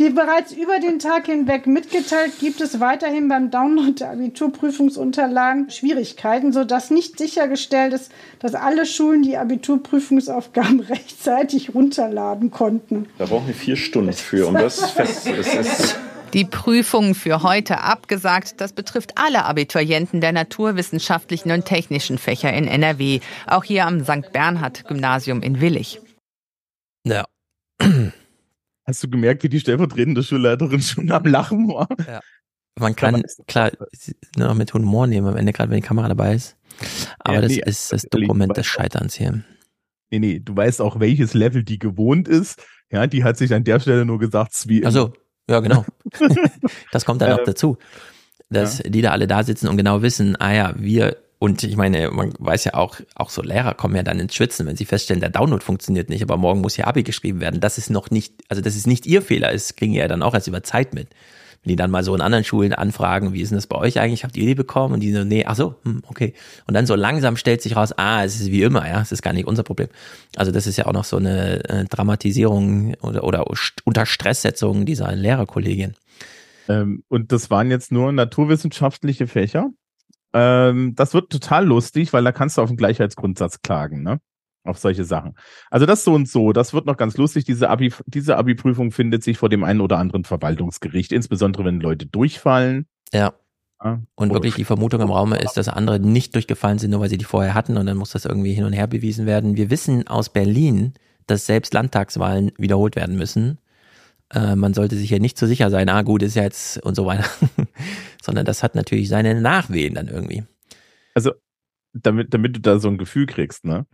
Wie 0.00 0.08
bereits 0.08 0.52
über 0.52 0.80
den 0.80 0.98
Tag 0.98 1.26
hinweg 1.26 1.66
mitgeteilt, 1.66 2.32
gibt 2.40 2.62
es 2.62 2.80
weiterhin 2.80 3.28
beim 3.28 3.50
Download 3.50 3.92
der 3.92 4.12
Abiturprüfungsunterlagen 4.12 5.68
Schwierigkeiten, 5.68 6.54
sodass 6.54 6.90
nicht 6.90 7.18
sichergestellt 7.18 7.92
ist, 7.92 8.10
dass 8.38 8.54
alle 8.54 8.86
Schulen 8.86 9.22
die 9.22 9.36
Abiturprüfungsaufgaben 9.36 10.80
rechtzeitig 10.88 11.74
runterladen 11.74 12.50
konnten. 12.50 13.10
Da 13.18 13.26
brauchen 13.26 13.48
wir 13.48 13.54
vier 13.54 13.76
Stunden 13.76 14.14
für, 14.14 14.46
um 14.46 14.54
das 14.54 14.90
fest. 14.92 15.98
Die 16.32 16.46
Prüfung 16.46 17.14
für 17.14 17.42
heute 17.42 17.80
abgesagt. 17.80 18.58
Das 18.62 18.72
betrifft 18.72 19.18
alle 19.18 19.44
Abiturienten 19.44 20.22
der 20.22 20.32
naturwissenschaftlichen 20.32 21.52
und 21.52 21.66
technischen 21.66 22.16
Fächer 22.16 22.50
in 22.54 22.66
NRW. 22.66 23.20
Auch 23.46 23.64
hier 23.64 23.84
am 23.84 24.02
St. 24.04 24.32
Bernhard 24.32 24.88
Gymnasium 24.88 25.42
in 25.42 25.60
Willig. 25.60 26.00
Ja. 27.04 27.26
Hast 28.90 29.04
du 29.04 29.08
gemerkt, 29.08 29.44
wie 29.44 29.48
die 29.48 29.60
stellvertretende 29.60 30.24
Schulleiterin 30.24 30.82
schon 30.82 31.12
am 31.12 31.24
Lachen 31.24 31.68
war? 31.68 31.86
Ja. 32.08 32.20
Man 32.76 32.96
kann, 32.96 33.22
klar, 33.46 33.70
nur 34.36 34.54
mit 34.54 34.74
Humor 34.74 35.06
nehmen 35.06 35.28
am 35.28 35.36
Ende, 35.36 35.52
gerade 35.52 35.70
wenn 35.70 35.80
die 35.80 35.86
Kamera 35.86 36.08
dabei 36.08 36.34
ist. 36.34 36.56
Aber 37.20 37.36
ja, 37.36 37.40
das 37.42 37.52
nee, 37.52 37.62
ist 37.64 37.92
das 37.92 38.02
Dokument 38.10 38.56
des 38.56 38.66
Scheiterns 38.66 39.14
hier. 39.14 39.44
Nee, 40.10 40.18
nee, 40.18 40.40
du 40.40 40.56
weißt 40.56 40.80
auch, 40.80 40.98
welches 40.98 41.34
Level 41.34 41.62
die 41.62 41.78
gewohnt 41.78 42.26
ist. 42.26 42.60
Ja, 42.90 43.06
die 43.06 43.22
hat 43.22 43.36
sich 43.36 43.54
an 43.54 43.62
der 43.62 43.78
Stelle 43.78 44.04
nur 44.04 44.18
gesagt, 44.18 44.54
wie 44.66 44.84
Also, 44.84 45.12
ja, 45.48 45.60
genau. 45.60 45.84
das 46.90 47.04
kommt 47.04 47.22
dann 47.22 47.32
auch 47.32 47.38
ähm, 47.38 47.44
dazu. 47.46 47.78
Dass 48.48 48.78
ja. 48.78 48.90
die 48.90 49.02
da 49.02 49.12
alle 49.12 49.28
da 49.28 49.44
sitzen 49.44 49.68
und 49.68 49.76
genau 49.76 50.02
wissen, 50.02 50.34
ah 50.34 50.52
ja, 50.52 50.74
wir 50.76 51.16
und 51.42 51.62
ich 51.62 51.74
meine, 51.74 52.10
man 52.10 52.34
weiß 52.38 52.64
ja 52.64 52.74
auch, 52.74 53.00
auch 53.14 53.30
so 53.30 53.40
Lehrer 53.40 53.72
kommen 53.72 53.96
ja 53.96 54.02
dann 54.02 54.20
ins 54.20 54.34
Schwitzen, 54.34 54.66
wenn 54.66 54.76
sie 54.76 54.84
feststellen, 54.84 55.20
der 55.20 55.30
Download 55.30 55.64
funktioniert 55.64 56.10
nicht, 56.10 56.22
aber 56.22 56.36
morgen 56.36 56.60
muss 56.60 56.76
ja 56.76 56.86
Abi 56.86 57.02
geschrieben 57.02 57.40
werden. 57.40 57.60
Das 57.60 57.78
ist 57.78 57.88
noch 57.88 58.10
nicht, 58.10 58.34
also 58.50 58.60
das 58.60 58.76
ist 58.76 58.86
nicht 58.86 59.06
ihr 59.06 59.22
Fehler, 59.22 59.50
das 59.50 59.74
kriegen 59.74 59.94
ja 59.94 60.06
dann 60.06 60.22
auch 60.22 60.34
erst 60.34 60.48
über 60.48 60.62
Zeit 60.62 60.92
mit. 60.92 61.08
Wenn 61.62 61.70
die 61.70 61.76
dann 61.76 61.90
mal 61.90 62.04
so 62.04 62.14
in 62.14 62.20
anderen 62.20 62.44
Schulen 62.44 62.74
anfragen, 62.74 63.32
wie 63.32 63.40
ist 63.40 63.48
denn 63.48 63.56
das 63.56 63.66
bei 63.66 63.76
euch 63.76 63.98
eigentlich? 63.98 64.22
Habt 64.22 64.36
ihr 64.36 64.44
die 64.44 64.54
bekommen? 64.54 64.92
Und 64.92 65.00
die 65.00 65.14
so, 65.14 65.24
nee, 65.24 65.46
ach 65.46 65.56
so, 65.56 65.76
hm, 65.82 66.02
okay. 66.08 66.34
Und 66.66 66.74
dann 66.74 66.84
so 66.84 66.94
langsam 66.94 67.38
stellt 67.38 67.62
sich 67.62 67.74
raus, 67.74 67.94
ah, 67.96 68.22
es 68.22 68.38
ist 68.38 68.50
wie 68.50 68.62
immer, 68.62 68.86
ja, 68.86 69.00
es 69.00 69.10
ist 69.10 69.22
gar 69.22 69.32
nicht 69.32 69.46
unser 69.46 69.62
Problem. 69.62 69.88
Also 70.36 70.52
das 70.52 70.66
ist 70.66 70.76
ja 70.76 70.84
auch 70.84 70.92
noch 70.92 71.04
so 71.04 71.16
eine 71.16 71.64
äh, 71.64 71.84
Dramatisierung 71.86 72.96
oder, 73.00 73.24
oder 73.24 73.46
unter 73.84 74.04
Stresssetzung 74.04 74.84
dieser 74.84 75.10
Lehrerkollegin. 75.12 75.94
Ähm, 76.68 77.02
und 77.08 77.32
das 77.32 77.48
waren 77.48 77.70
jetzt 77.70 77.92
nur 77.92 78.12
naturwissenschaftliche 78.12 79.26
Fächer? 79.26 79.70
Ähm, 80.32 80.94
das 80.94 81.14
wird 81.14 81.30
total 81.30 81.66
lustig, 81.66 82.12
weil 82.12 82.24
da 82.24 82.32
kannst 82.32 82.58
du 82.58 82.62
auf 82.62 82.68
den 82.68 82.76
Gleichheitsgrundsatz 82.76 83.62
klagen, 83.62 84.02
ne? 84.02 84.20
Auf 84.62 84.78
solche 84.78 85.04
Sachen. 85.04 85.34
Also 85.70 85.86
das 85.86 86.04
so 86.04 86.12
und 86.12 86.28
so, 86.28 86.52
das 86.52 86.74
wird 86.74 86.84
noch 86.84 86.98
ganz 86.98 87.16
lustig. 87.16 87.44
Diese 87.44 87.70
Abi, 87.70 87.92
diese 88.06 88.36
Abi-Prüfung 88.36 88.92
findet 88.92 89.22
sich 89.24 89.38
vor 89.38 89.48
dem 89.48 89.64
einen 89.64 89.80
oder 89.80 89.98
anderen 89.98 90.24
Verwaltungsgericht, 90.24 91.12
insbesondere 91.12 91.64
wenn 91.64 91.80
Leute 91.80 92.06
durchfallen. 92.06 92.86
Ja. 93.12 93.32
ja. 93.82 94.02
Und 94.16 94.34
wirklich 94.34 94.56
die 94.56 94.64
Vermutung 94.64 95.00
im 95.00 95.10
Raum 95.10 95.32
ist, 95.32 95.54
dass 95.54 95.68
andere 95.68 95.98
nicht 95.98 96.34
durchgefallen 96.34 96.78
sind, 96.78 96.90
nur 96.90 97.00
weil 97.00 97.08
sie 97.08 97.16
die 97.16 97.24
vorher 97.24 97.54
hatten 97.54 97.78
und 97.78 97.86
dann 97.86 97.96
muss 97.96 98.10
das 98.10 98.26
irgendwie 98.26 98.52
hin 98.52 98.64
und 98.64 98.74
her 98.74 98.86
bewiesen 98.86 99.24
werden. 99.24 99.56
Wir 99.56 99.70
wissen 99.70 100.06
aus 100.06 100.28
Berlin, 100.28 100.92
dass 101.26 101.46
selbst 101.46 101.72
Landtagswahlen 101.72 102.52
wiederholt 102.58 102.96
werden 102.96 103.16
müssen. 103.16 103.58
Äh, 104.32 104.56
man 104.56 104.74
sollte 104.74 104.96
sich 104.96 105.10
ja 105.10 105.18
nicht 105.18 105.36
zu 105.36 105.46
so 105.46 105.48
sicher 105.48 105.70
sein, 105.70 105.88
ah 105.88 106.02
gut, 106.02 106.22
ist 106.22 106.36
ja 106.36 106.42
jetzt 106.42 106.82
und 106.84 106.94
so 106.94 107.06
weiter, 107.06 107.28
sondern 108.22 108.44
das 108.44 108.62
hat 108.62 108.74
natürlich 108.74 109.08
seine 109.08 109.40
Nachwehen 109.40 109.94
dann 109.94 110.08
irgendwie. 110.08 110.44
Also, 111.14 111.32
damit, 111.92 112.32
damit 112.32 112.56
du 112.56 112.60
da 112.60 112.78
so 112.78 112.88
ein 112.88 112.98
Gefühl 112.98 113.26
kriegst, 113.26 113.64
ne? 113.64 113.86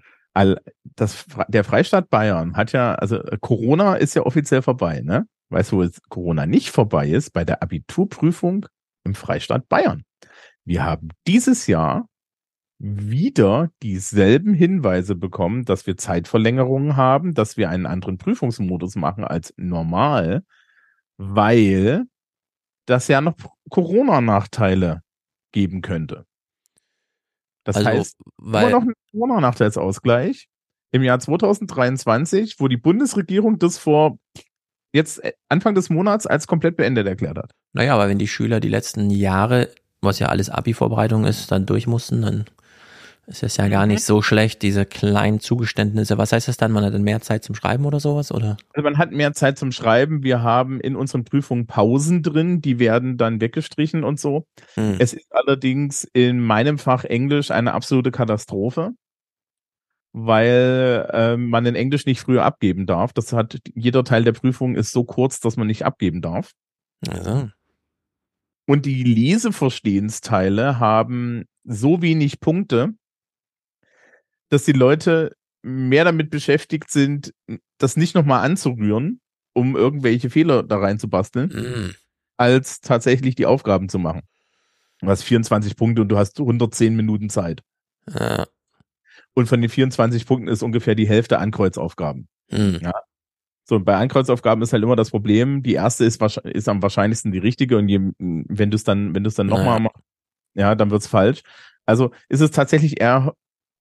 Das, 0.96 1.24
der 1.48 1.64
Freistaat 1.64 2.10
Bayern 2.10 2.56
hat 2.56 2.72
ja, 2.72 2.94
also 2.94 3.22
Corona 3.40 3.94
ist 3.94 4.14
ja 4.14 4.22
offiziell 4.22 4.60
vorbei, 4.60 5.00
ne? 5.00 5.26
Weißt 5.48 5.72
du, 5.72 5.82
wo 5.82 5.88
Corona 6.10 6.44
nicht 6.44 6.70
vorbei 6.70 7.08
ist? 7.08 7.30
Bei 7.30 7.44
der 7.44 7.62
Abiturprüfung 7.62 8.66
im 9.04 9.14
Freistaat 9.14 9.68
Bayern. 9.68 10.02
Wir 10.64 10.84
haben 10.84 11.08
dieses 11.26 11.66
Jahr 11.68 12.06
wieder 12.78 13.70
dieselben 13.82 14.52
Hinweise 14.52 15.14
bekommen, 15.14 15.64
dass 15.64 15.86
wir 15.86 15.96
Zeitverlängerungen 15.96 16.96
haben, 16.96 17.34
dass 17.34 17.56
wir 17.56 17.70
einen 17.70 17.86
anderen 17.86 18.18
Prüfungsmodus 18.18 18.96
machen 18.96 19.24
als 19.24 19.54
normal, 19.56 20.44
weil 21.16 22.04
das 22.84 23.08
ja 23.08 23.20
noch 23.20 23.34
Corona-Nachteile 23.70 25.02
geben 25.52 25.80
könnte. 25.80 26.26
Das 27.64 27.76
also, 27.76 27.88
heißt, 27.88 28.20
weil 28.36 28.68
immer 28.68 28.80
noch 28.80 28.86
ein 28.86 28.94
Corona-Nachteilsausgleich 29.10 30.48
im 30.92 31.02
Jahr 31.02 31.18
2023, 31.18 32.56
wo 32.58 32.68
die 32.68 32.76
Bundesregierung 32.76 33.58
das 33.58 33.78
vor 33.78 34.18
jetzt 34.92 35.24
äh, 35.24 35.32
Anfang 35.48 35.74
des 35.74 35.90
Monats 35.90 36.26
als 36.26 36.46
komplett 36.46 36.76
beendet 36.76 37.06
erklärt 37.06 37.38
hat. 37.38 37.52
Naja, 37.72 37.94
aber 37.94 38.08
wenn 38.08 38.18
die 38.18 38.28
Schüler 38.28 38.60
die 38.60 38.68
letzten 38.68 39.10
Jahre, 39.10 39.70
was 40.00 40.18
ja 40.18 40.28
alles 40.28 40.48
Abi-Vorbereitung 40.48 41.24
ist, 41.24 41.50
dann 41.50 41.66
durch 41.66 41.86
mussten, 41.86 42.22
dann 42.22 42.44
es 43.28 43.42
ist 43.42 43.56
ja 43.56 43.66
gar 43.66 43.86
nicht 43.86 44.02
mhm. 44.02 44.04
so 44.04 44.22
schlecht, 44.22 44.62
diese 44.62 44.86
kleinen 44.86 45.40
Zugeständnisse. 45.40 46.16
Was 46.16 46.32
heißt 46.32 46.46
das 46.46 46.56
dann? 46.56 46.70
Man 46.70 46.84
hat 46.84 46.94
dann 46.94 47.02
mehr 47.02 47.20
Zeit 47.20 47.42
zum 47.42 47.56
Schreiben 47.56 47.84
oder 47.84 47.98
sowas, 47.98 48.30
oder? 48.30 48.56
Also 48.72 48.84
man 48.84 48.98
hat 48.98 49.10
mehr 49.10 49.32
Zeit 49.32 49.58
zum 49.58 49.72
Schreiben. 49.72 50.22
Wir 50.22 50.42
haben 50.42 50.80
in 50.80 50.94
unseren 50.94 51.24
Prüfungen 51.24 51.66
Pausen 51.66 52.22
drin, 52.22 52.60
die 52.60 52.78
werden 52.78 53.16
dann 53.16 53.40
weggestrichen 53.40 54.04
und 54.04 54.20
so. 54.20 54.46
Hm. 54.74 54.96
Es 55.00 55.12
ist 55.12 55.26
allerdings 55.30 56.04
in 56.12 56.38
meinem 56.38 56.78
Fach 56.78 57.02
Englisch 57.02 57.50
eine 57.50 57.74
absolute 57.74 58.12
Katastrophe, 58.12 58.92
weil 60.12 61.10
äh, 61.12 61.36
man 61.36 61.66
in 61.66 61.74
Englisch 61.74 62.06
nicht 62.06 62.20
früher 62.20 62.44
abgeben 62.44 62.86
darf. 62.86 63.12
Das 63.12 63.32
hat 63.32 63.58
jeder 63.74 64.04
Teil 64.04 64.22
der 64.22 64.32
Prüfung 64.32 64.76
ist 64.76 64.92
so 64.92 65.02
kurz, 65.02 65.40
dass 65.40 65.56
man 65.56 65.66
nicht 65.66 65.84
abgeben 65.84 66.22
darf. 66.22 66.52
Also. 67.08 67.50
Und 68.68 68.86
die 68.86 69.02
Leseverstehensteile 69.02 70.78
haben 70.78 71.44
so 71.64 72.02
wenig 72.02 72.38
Punkte, 72.38 72.94
dass 74.48 74.64
die 74.64 74.72
Leute 74.72 75.36
mehr 75.62 76.04
damit 76.04 76.30
beschäftigt 76.30 76.90
sind, 76.90 77.34
das 77.78 77.96
nicht 77.96 78.14
nochmal 78.14 78.44
anzurühren, 78.44 79.20
um 79.52 79.76
irgendwelche 79.76 80.30
Fehler 80.30 80.62
da 80.62 80.78
reinzubasteln, 80.78 81.48
mhm. 81.48 81.94
als 82.36 82.80
tatsächlich 82.80 83.34
die 83.34 83.46
Aufgaben 83.46 83.88
zu 83.88 83.98
machen. 83.98 84.22
Du 85.00 85.08
hast 85.08 85.22
24 85.24 85.76
Punkte 85.76 86.02
und 86.02 86.08
du 86.08 86.16
hast 86.16 86.38
110 86.38 86.94
Minuten 86.94 87.28
Zeit. 87.28 87.62
Ja. 88.08 88.46
Und 89.34 89.46
von 89.46 89.60
den 89.60 89.68
24 89.68 90.24
Punkten 90.24 90.48
ist 90.48 90.62
ungefähr 90.62 90.94
die 90.94 91.08
Hälfte 91.08 91.38
Ankreuzaufgaben. 91.38 92.28
Mhm. 92.50 92.78
Ja. 92.82 92.92
So, 93.64 93.74
und 93.74 93.84
bei 93.84 93.96
Ankreuzaufgaben 93.96 94.62
ist 94.62 94.72
halt 94.72 94.84
immer 94.84 94.94
das 94.94 95.10
Problem, 95.10 95.62
die 95.62 95.74
erste 95.74 96.04
ist, 96.04 96.22
ist 96.44 96.68
am 96.68 96.82
wahrscheinlichsten 96.82 97.32
die 97.32 97.38
richtige 97.38 97.76
und 97.76 97.88
je, 97.88 97.98
wenn 98.18 98.70
du 98.70 98.76
es 98.76 98.84
dann, 98.84 99.14
wenn 99.14 99.24
du 99.24 99.28
es 99.28 99.34
dann 99.34 99.48
nochmal 99.48 99.80
machst, 99.80 100.04
ja, 100.54 100.74
dann 100.76 100.90
wird's 100.90 101.08
falsch. 101.08 101.42
Also 101.84 102.12
ist 102.28 102.40
es 102.40 102.52
tatsächlich 102.52 103.00
eher 103.00 103.34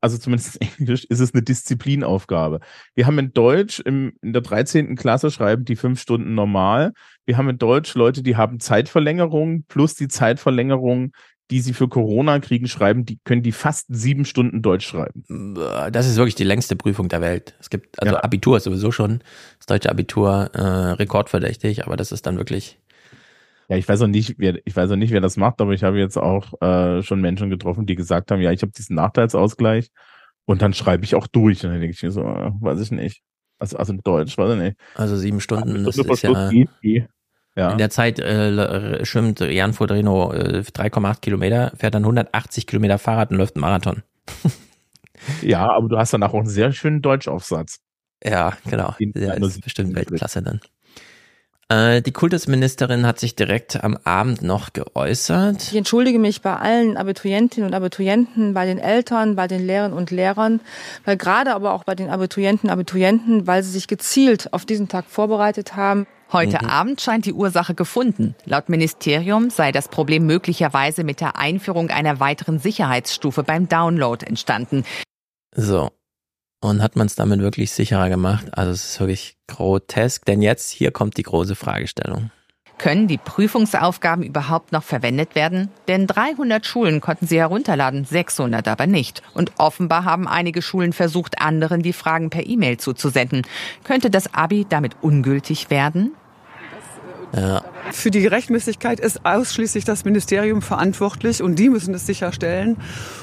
also 0.06 0.20
zumindest 0.20 0.58
in 0.58 0.68
Englisch, 0.78 1.04
ist 1.06 1.20
es 1.20 1.34
eine 1.34 1.42
Disziplinaufgabe. 1.42 2.60
Wir 2.94 3.08
haben 3.08 3.18
in 3.18 3.34
Deutsch 3.34 3.80
im, 3.80 4.14
in 4.22 4.34
der 4.34 4.44
13. 4.44 4.96
Klasse 4.96 5.32
schreiben 5.32 5.66
die 5.66 5.76
fünf 5.76 6.00
Stunden 6.00 6.36
normal. 6.36 6.94
Wir 7.26 7.38
haben 7.38 7.50
in 7.50 7.58
Deutsch 7.58 7.96
Leute, 7.96 8.22
die 8.22 8.36
haben 8.36 8.60
Zeitverlängerung 8.60 9.64
plus 9.68 9.96
die 9.96 10.08
Zeitverlängerung 10.08 11.12
die 11.52 11.62
sie 11.62 11.74
für 11.74 11.88
Corona 11.88 12.40
kriegen, 12.40 12.68
schreiben, 12.68 13.06
die 13.06 13.20
können 13.24 13.44
die 13.44 13.52
fast 13.52 13.86
sieben 13.90 14.26
Stunden 14.26 14.64
Deutsch 14.64 14.88
schreiben. 14.88 15.24
Das 15.92 16.08
ist 16.08 16.16
wirklich 16.16 16.34
die 16.34 16.44
längste 16.44 16.76
Prüfung 16.76 17.08
der 17.08 17.22
Welt. 17.22 17.56
Es 17.60 17.70
gibt, 17.70 18.02
also 18.02 18.16
Ja. 18.16 18.24
Abitur 18.24 18.58
ist 18.58 18.64
sowieso 18.64 18.92
schon, 18.92 19.20
das 19.60 19.68
deutsche 19.68 19.92
Abitur 19.92 20.50
äh, 20.54 20.60
rekordverdächtig, 20.94 21.86
aber 21.86 21.98
das 21.98 22.12
ist 22.12 22.26
dann 22.26 22.38
wirklich, 22.38 22.80
Ja, 23.68 23.78
ich 23.78 23.88
weiß 23.88 24.02
auch 24.02 24.08
nicht, 24.08 24.36
wer, 24.38 24.60
ich 24.66 24.76
weiß 24.76 24.92
auch 24.92 24.96
nicht, 24.96 25.12
wer 25.12 25.22
das 25.22 25.38
macht, 25.38 25.60
aber 25.60 25.74
ich 25.74 25.84
habe 25.84 25.98
jetzt 25.98 26.18
auch 26.18 26.62
äh, 26.62 27.02
schon 27.02 27.22
Menschen 27.22 27.50
getroffen, 27.50 27.86
die 27.86 27.96
gesagt 27.96 28.32
haben, 28.32 28.42
ja, 28.42 28.52
ich 28.52 28.62
habe 28.62 28.72
diesen 28.72 28.96
Nachteilsausgleich 28.96 29.90
und 30.46 30.62
dann 30.62 30.74
schreibe 30.74 31.04
ich 31.04 31.16
auch 31.16 31.28
durch. 31.28 31.64
Und 31.64 31.72
dann 31.72 31.80
denke 31.80 31.96
ich 31.96 32.04
mir 32.04 32.12
so, 32.12 32.22
äh, 32.22 32.52
weiß 32.60 32.80
ich 32.80 32.92
nicht. 32.92 33.22
Also, 33.58 33.78
also 33.78 33.94
Deutsch, 33.94 34.38
weiß 34.38 34.54
ich 34.54 34.60
nicht. 34.60 34.78
also 34.96 35.16
sieben 35.16 35.40
Stunden, 35.40 35.84
das 35.84 35.96
Stunde 35.96 36.14
ist 36.14 36.22
ja, 36.24 36.50
geht. 36.50 37.08
Ja. 37.58 37.72
in 37.72 37.78
der 37.78 37.90
Zeit 37.90 38.20
äh, 38.20 39.06
schwimmt 39.06 39.40
Jan 39.40 39.72
Fodrino 39.72 40.34
äh, 40.34 40.60
3,8 40.60 41.22
Kilometer, 41.22 41.72
fährt 41.78 41.96
dann 41.96 42.04
180 42.04 42.68
Kilometer 42.68 43.00
Fahrrad 43.00 43.32
und 43.32 43.38
läuft 43.38 43.56
einen 43.56 43.62
Marathon. 43.62 44.04
ja, 45.42 45.72
aber 45.72 45.88
du 45.88 45.98
hast 45.98 46.12
danach 46.12 46.34
auch 46.34 46.40
einen 46.40 46.50
sehr 46.50 46.74
schönen 46.74 47.02
Deutschaufsatz. 47.02 47.80
Ja, 48.22 48.58
genau. 48.70 48.94
Nur 49.00 49.48
ist 49.48 49.62
bestimmt 49.62 49.96
Weltklasse 49.96 50.42
dann. 50.42 50.60
Äh, 51.68 52.04
die 52.04 52.12
Kultusministerin 52.12 53.08
hat 53.08 53.20
sich 53.20 53.36
direkt 53.36 53.84
am 53.84 53.98
Abend 54.04 54.44
noch 54.44 54.74
geäußert. 54.74 55.64
Ich 55.64 55.76
entschuldige 55.76 56.20
mich 56.20 56.44
bei 56.44 56.56
allen 56.56 56.96
Abiturientinnen 56.96 57.68
und 57.68 57.74
Abiturienten, 57.74 58.54
bei 58.54 58.68
den 58.68 58.78
Eltern, 58.78 59.36
bei 59.36 59.48
den 59.48 59.66
Lehrern 59.66 59.92
und 59.92 60.12
Lehrern, 60.12 60.62
weil 61.06 61.18
gerade 61.18 61.56
aber 61.56 61.74
auch 61.74 61.84
bei 61.84 61.96
den 61.96 62.10
Abiturienten 62.10 62.70
und 62.70 62.74
Abiturienten, 62.74 63.48
weil 63.48 63.64
sie 63.64 63.72
sich 63.72 63.88
gezielt 63.88 64.54
auf 64.54 64.66
diesen 64.66 64.90
Tag 64.90 65.06
vorbereitet 65.06 65.76
haben. 65.76 66.06
Heute 66.32 66.68
Abend 66.70 67.02
scheint 67.02 67.26
die 67.26 67.34
Ursache 67.34 67.74
gefunden. 67.74 68.36
Laut 68.46 68.70
Ministerium 68.70 69.50
sei 69.50 69.72
das 69.72 69.88
Problem 69.88 70.26
möglicherweise 70.26 71.04
mit 71.04 71.22
der 71.22 71.38
Einführung 71.38 71.90
einer 71.90 72.20
weiteren 72.20 72.60
Sicherheitsstufe 72.60 73.44
beim 73.44 73.70
Download 73.70 74.24
entstanden. 74.26 74.84
So. 75.56 75.90
Und 76.62 76.82
hat 76.82 76.96
man 76.96 77.08
es 77.08 77.16
damit 77.16 77.42
wirklich 77.42 77.72
sicherer 77.72 78.10
gemacht? 78.10 78.48
Also 78.52 78.72
es 78.72 78.86
ist 78.86 79.00
wirklich 79.00 79.38
grotesk, 79.48 80.26
denn 80.26 80.42
jetzt 80.42 80.72
hier 80.72 80.92
kommt 80.92 81.18
die 81.18 81.24
große 81.24 81.56
Fragestellung. 81.56 82.32
Können 82.78 83.08
die 83.08 83.18
Prüfungsaufgaben 83.18 84.24
überhaupt 84.24 84.74
noch 84.74 84.84
verwendet 84.84 85.36
werden? 85.36 85.70
Denn 85.88 86.08
300 86.08 86.66
Schulen 86.66 87.00
konnten 87.00 87.26
sie 87.26 87.40
herunterladen, 87.40 88.04
600 88.04 88.68
aber 88.68 88.86
nicht. 88.86 89.22
Und 89.34 89.54
offenbar 89.58 90.04
haben 90.04 90.28
einige 90.28 90.62
Schulen 90.62 90.92
versucht, 90.92 91.40
anderen 91.42 91.82
die 91.82 91.94
Fragen 91.94 92.30
per 92.30 92.46
E-Mail 92.46 92.78
zuzusenden. 92.78 93.44
Könnte 93.86 94.10
das 94.10 94.34
Abi 94.34 94.66
damit 94.68 94.98
ungültig 95.02 95.70
werden? 95.70 96.12
Ja. 97.34 97.64
Für 97.92 98.12
die 98.12 98.26
Rechtmäßigkeit 98.26 99.00
ist 99.00 99.26
ausschließlich 99.26 99.86
das 99.86 100.06
Ministerium 100.06 100.62
verantwortlich 100.62 101.44
und 101.44 101.56
die 101.60 101.70
müssen 101.70 101.94
es 101.94 102.06
sicherstellen. 102.06 102.78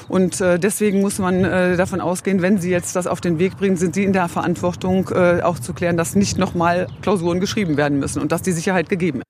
Und 0.07 0.39
äh, 0.39 0.59
deswegen 0.59 1.01
muss 1.01 1.19
man 1.19 1.43
äh, 1.43 1.75
davon 1.77 2.01
ausgehen, 2.01 2.41
wenn 2.41 2.59
sie 2.59 2.69
jetzt 2.69 2.95
das 2.95 3.07
auf 3.07 3.21
den 3.21 3.39
Weg 3.39 3.57
bringen, 3.57 3.75
sind 3.75 3.95
sie 3.95 4.03
in 4.03 4.13
der 4.13 4.29
Verantwortung, 4.29 5.09
äh, 5.09 5.41
auch 5.41 5.59
zu 5.59 5.73
klären, 5.73 5.97
dass 5.97 6.15
nicht 6.15 6.37
nochmal 6.37 6.87
Klausuren 7.01 7.39
geschrieben 7.39 7.77
werden 7.77 7.99
müssen 7.99 8.21
und 8.21 8.31
dass 8.31 8.41
die 8.41 8.51
Sicherheit 8.51 8.89
gegeben 8.89 9.19
ist. 9.19 9.22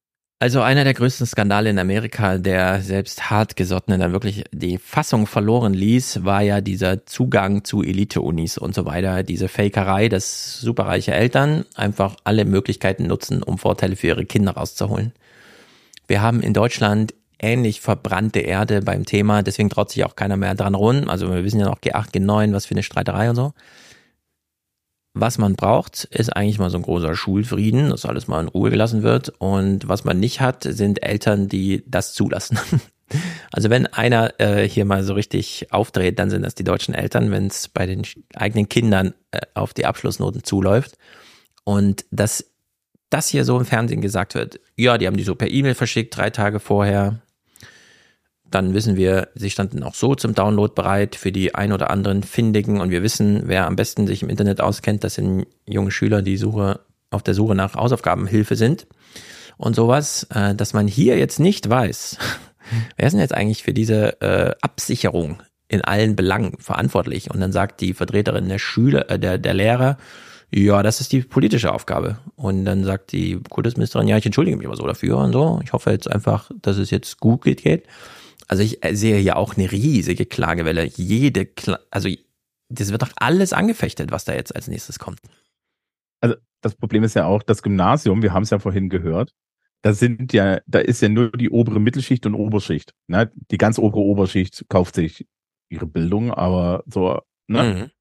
Also 0.44 0.62
einer 0.62 0.84
der 0.84 0.94
größten 0.94 1.26
Skandale 1.26 1.70
in 1.70 1.80
Amerika, 1.80 2.38
der 2.38 2.82
selbst 2.82 3.30
hartgesottene 3.30 3.98
dann 3.98 4.12
wirklich 4.12 4.44
die 4.52 4.78
Fassung 4.78 5.26
verloren 5.26 5.74
ließ, 5.74 6.26
war 6.26 6.42
ja 6.42 6.60
dieser 6.60 7.06
Zugang 7.06 7.64
zu 7.64 7.82
Elite-Unis 7.82 8.58
und 8.58 8.76
so 8.76 8.84
weiter, 8.84 9.24
diese 9.24 9.48
Fakerei, 9.48 10.10
dass 10.10 10.60
superreiche 10.60 11.14
Eltern 11.14 11.64
einfach 11.76 12.18
alle 12.26 12.44
Möglichkeiten 12.44 13.08
nutzen, 13.08 13.42
um 13.42 13.58
Vorteile 13.58 13.96
für 13.96 14.08
ihre 14.08 14.26
Kinder 14.26 14.52
rauszuholen. 14.52 15.14
Wir 16.08 16.22
haben 16.22 16.42
in 16.42 16.54
Deutschland 16.54 17.14
ähnlich 17.40 17.80
verbrannte 17.80 18.42
Erde 18.42 18.82
beim 18.82 19.06
Thema, 19.06 19.44
deswegen 19.44 19.70
traut 19.70 19.92
sich 19.92 20.04
auch 20.04 20.18
keiner 20.18 20.36
mehr 20.36 20.56
dran 20.56 20.76
rum. 20.76 21.08
Also 21.08 21.32
wir 21.32 21.46
wissen 21.46 21.62
ja 21.62 21.68
noch 21.68 21.80
G8, 21.80 22.16
G9, 22.16 22.52
was 22.52 22.66
für 22.66 22.74
eine 22.76 22.84
Streiterei 22.84 23.30
und 23.30 23.38
so. 23.38 23.54
Was 25.16 25.38
man 25.38 25.56
braucht, 25.56 26.06
ist 26.06 26.36
eigentlich 26.36 26.58
mal 26.58 26.72
so 26.72 26.78
ein 26.78 26.84
großer 26.84 27.16
Schulfrieden, 27.16 27.90
dass 27.90 28.06
alles 28.06 28.28
mal 28.28 28.42
in 28.42 28.48
Ruhe 28.48 28.72
gelassen 28.72 29.04
wird. 29.04 29.30
Und 29.38 29.88
was 29.88 30.06
man 30.06 30.20
nicht 30.20 30.42
hat, 30.42 30.64
sind 30.64 31.04
Eltern, 31.04 31.48
die 31.48 31.84
das 31.88 32.14
zulassen. 32.14 32.60
Also 33.52 33.70
wenn 33.70 33.86
einer 33.86 34.40
äh, 34.40 34.68
hier 34.68 34.86
mal 34.86 35.04
so 35.04 35.14
richtig 35.14 35.68
aufdreht, 35.72 36.18
dann 36.18 36.32
sind 36.32 36.42
das 36.42 36.56
die 36.56 36.64
deutschen 36.64 36.96
Eltern, 36.96 37.30
wenn 37.30 37.46
es 37.46 37.68
bei 37.68 37.86
den 37.86 38.02
eigenen 38.34 38.70
Kindern 38.70 39.14
äh, 39.30 39.42
auf 39.54 39.76
die 39.76 39.86
Abschlussnoten 39.86 40.44
zuläuft. 40.44 40.98
Und 41.64 42.06
dass 42.10 42.52
das 43.10 43.28
hier 43.28 43.46
so 43.46 43.60
im 43.60 43.66
Fernsehen 43.66 44.02
gesagt 44.02 44.34
wird, 44.34 44.60
ja, 44.76 44.98
die 44.98 45.06
haben 45.06 45.18
die 45.18 45.24
so 45.24 45.36
per 45.36 45.52
E-Mail 45.52 45.76
verschickt, 45.76 46.18
drei 46.18 46.32
Tage 46.32 46.60
vorher. 46.60 47.22
Dann 48.54 48.76
wissen 48.76 48.96
wir, 48.96 49.30
sie 49.34 49.50
standen 49.50 49.82
auch 49.82 49.96
so 49.96 50.14
zum 50.14 50.36
Download 50.36 50.74
bereit 50.76 51.16
für 51.16 51.32
die 51.32 51.56
ein 51.56 51.72
oder 51.74 51.90
anderen 51.90 52.22
Findigen. 52.22 52.82
Und 52.82 52.92
wir 52.92 53.02
wissen, 53.02 53.44
wer 53.46 53.66
am 53.66 53.76
besten 53.76 54.06
sich 54.06 54.22
im 54.22 54.30
Internet 54.30 54.62
auskennt, 54.62 55.04
das 55.04 55.16
sind 55.16 55.48
junge 55.66 55.90
Schüler, 55.90 56.22
die 56.22 56.38
Suche, 56.38 56.82
auf 57.10 57.24
der 57.24 57.34
Suche 57.34 57.56
nach 57.56 57.74
Hausaufgabenhilfe 57.74 58.56
sind. 58.56 58.86
Und 59.58 59.76
sowas, 59.76 60.28
äh, 60.36 60.54
dass 60.54 60.74
man 60.74 60.88
hier 60.88 61.18
jetzt 61.18 61.40
nicht 61.40 61.68
weiß, 61.68 62.20
wer 62.98 63.08
ist 63.08 63.14
denn 63.14 63.22
jetzt 63.22 63.34
eigentlich 63.34 63.64
für 63.64 63.74
diese 63.74 64.22
äh, 64.22 64.54
Absicherung 64.62 65.42
in 65.68 65.82
allen 65.82 66.16
Belangen 66.16 66.58
verantwortlich? 66.60 67.32
Und 67.32 67.40
dann 67.40 67.52
sagt 67.52 67.82
die 67.82 67.96
Vertreterin 67.96 68.50
der 68.50 68.60
Schüler, 68.60 69.10
äh, 69.10 69.18
der, 69.18 69.40
der 69.40 69.56
Lehrer, 69.56 69.98
ja, 70.54 70.84
das 70.84 71.02
ist 71.02 71.12
die 71.12 71.22
politische 71.22 71.72
Aufgabe. 71.72 72.18
Und 72.36 72.66
dann 72.66 72.84
sagt 72.84 73.14
die 73.14 73.40
Kultusministerin, 73.50 74.08
ja, 74.08 74.18
ich 74.18 74.26
entschuldige 74.28 74.58
mich 74.58 74.68
aber 74.68 74.76
so 74.76 74.86
dafür 74.86 75.18
und 75.18 75.34
so. 75.34 75.60
Ich 75.64 75.74
hoffe 75.74 75.90
jetzt 75.90 76.08
einfach, 76.08 76.52
dass 76.62 76.78
es 76.78 76.92
jetzt 76.92 77.20
gut 77.20 77.42
geht. 77.42 77.88
Also 78.48 78.64
ich 78.64 78.84
äh, 78.84 78.96
sehe 78.96 79.18
hier 79.18 79.38
auch 79.38 79.56
eine 79.56 79.72
riesige 79.72 80.26
Klagewelle. 80.26 80.86
Jede, 80.86 81.46
Kla 81.46 81.80
also 81.92 82.10
das 82.70 82.92
wird 82.92 83.02
doch 83.02 83.12
alles 83.16 83.54
angefechtet, 83.54 84.12
was 84.12 84.26
da 84.26 84.34
jetzt 84.34 84.56
als 84.56 84.68
nächstes 84.68 85.00
kommt. 85.00 85.20
Also 86.22 86.36
das 86.62 86.76
Problem 86.76 87.04
ist 87.04 87.14
ja 87.14 87.26
auch 87.26 87.44
das 87.44 87.62
Gymnasium, 87.62 88.22
wir 88.22 88.34
haben 88.34 88.44
es 88.44 88.50
ja 88.50 88.60
vorhin 88.60 88.90
gehört, 88.90 89.34
da 89.84 89.94
sind 89.94 90.32
ja, 90.32 90.62
da 90.66 90.80
ist 90.80 91.02
ja 91.02 91.10
nur 91.10 91.32
die 91.32 91.50
obere 91.50 91.80
Mittelschicht 91.80 92.26
und 92.26 92.36
Oberschicht. 92.36 92.94
Ne? 93.08 93.32
Die 93.52 93.58
ganz 93.58 93.78
obere 93.78 94.02
Oberschicht 94.02 94.66
kauft 94.70 94.96
sich 94.96 95.28
ihre 95.70 95.86
Bildung, 95.86 96.32
aber 96.34 96.84
so, 96.88 97.20
ne? 97.48 97.64
Mhm. 97.64 97.92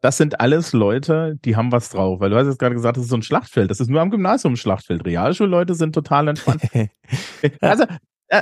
Das 0.00 0.18
sind 0.18 0.38
alles 0.38 0.74
Leute, 0.74 1.38
die 1.46 1.56
haben 1.56 1.72
was 1.72 1.88
drauf. 1.88 2.20
Weil 2.20 2.28
du 2.28 2.36
hast 2.36 2.46
jetzt 2.46 2.58
gerade 2.58 2.74
gesagt, 2.74 2.98
das 2.98 3.04
ist 3.04 3.10
so 3.10 3.16
ein 3.16 3.22
Schlachtfeld. 3.22 3.70
Das 3.70 3.80
ist 3.80 3.88
nur 3.88 4.02
am 4.02 4.10
Gymnasium 4.10 4.52
ein 4.52 4.58
Schlachtfeld. 4.58 5.06
Realschulleute 5.06 5.74
sind 5.74 5.94
total 5.94 6.28
entspannt. 6.28 6.60
also, 7.62 7.84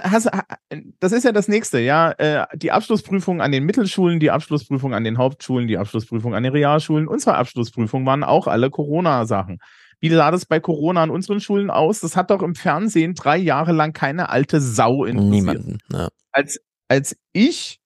hast, 0.00 0.26
äh, 0.26 0.80
das 1.00 1.12
ist 1.12 1.24
ja 1.24 1.32
das 1.32 1.48
nächste, 1.48 1.80
ja. 1.80 2.12
Äh, 2.12 2.46
die 2.56 2.72
Abschlussprüfung 2.72 3.40
an 3.40 3.52
den 3.52 3.64
Mittelschulen, 3.64 4.20
die 4.20 4.30
Abschlussprüfung 4.30 4.94
an 4.94 5.04
den 5.04 5.18
Hauptschulen, 5.18 5.66
die 5.66 5.78
Abschlussprüfung 5.78 6.34
an 6.34 6.42
den 6.42 6.52
Realschulen. 6.52 7.08
Unsere 7.08 7.36
Abschlussprüfung 7.36 8.06
waren 8.06 8.24
auch 8.24 8.46
alle 8.46 8.70
Corona-Sachen. 8.70 9.58
Wie 10.00 10.10
sah 10.10 10.30
das 10.30 10.46
bei 10.46 10.58
Corona 10.58 11.04
an 11.04 11.10
unseren 11.10 11.40
Schulen 11.40 11.70
aus? 11.70 12.00
Das 12.00 12.16
hat 12.16 12.30
doch 12.30 12.42
im 12.42 12.54
Fernsehen 12.54 13.14
drei 13.14 13.36
Jahre 13.36 13.72
lang 13.72 13.92
keine 13.92 14.30
alte 14.30 14.60
Sau 14.60 15.04
interessiert. 15.04 15.30
Niemanden. 15.30 15.78
Ja. 15.92 16.08
Als, 16.32 16.58
als 16.88 17.16
ich, 17.32 17.78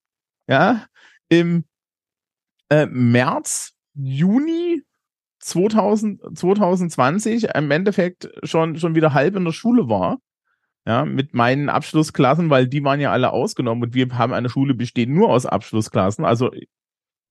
ja, 0.48 0.86
im 1.28 1.64
äh, 2.70 2.86
März, 2.86 3.72
Juni 3.94 4.82
2000, 5.40 6.38
2020 6.38 7.48
im 7.54 7.70
Endeffekt 7.70 8.28
schon, 8.42 8.76
schon 8.76 8.94
wieder 8.94 9.12
halb 9.12 9.36
in 9.36 9.44
der 9.44 9.52
Schule 9.52 9.88
war, 9.88 10.18
ja, 10.86 11.04
mit 11.04 11.34
meinen 11.34 11.68
Abschlussklassen, 11.68 12.48
weil 12.50 12.68
die 12.68 12.84
waren 12.84 13.00
ja 13.00 13.12
alle 13.12 13.32
ausgenommen 13.32 13.84
und 13.84 13.94
wir 13.94 14.08
haben 14.16 14.32
eine 14.32 14.48
Schule 14.48 14.74
bestehen 14.74 15.12
nur 15.12 15.30
aus 15.30 15.46
Abschlussklassen, 15.46 16.24
also 16.24 16.50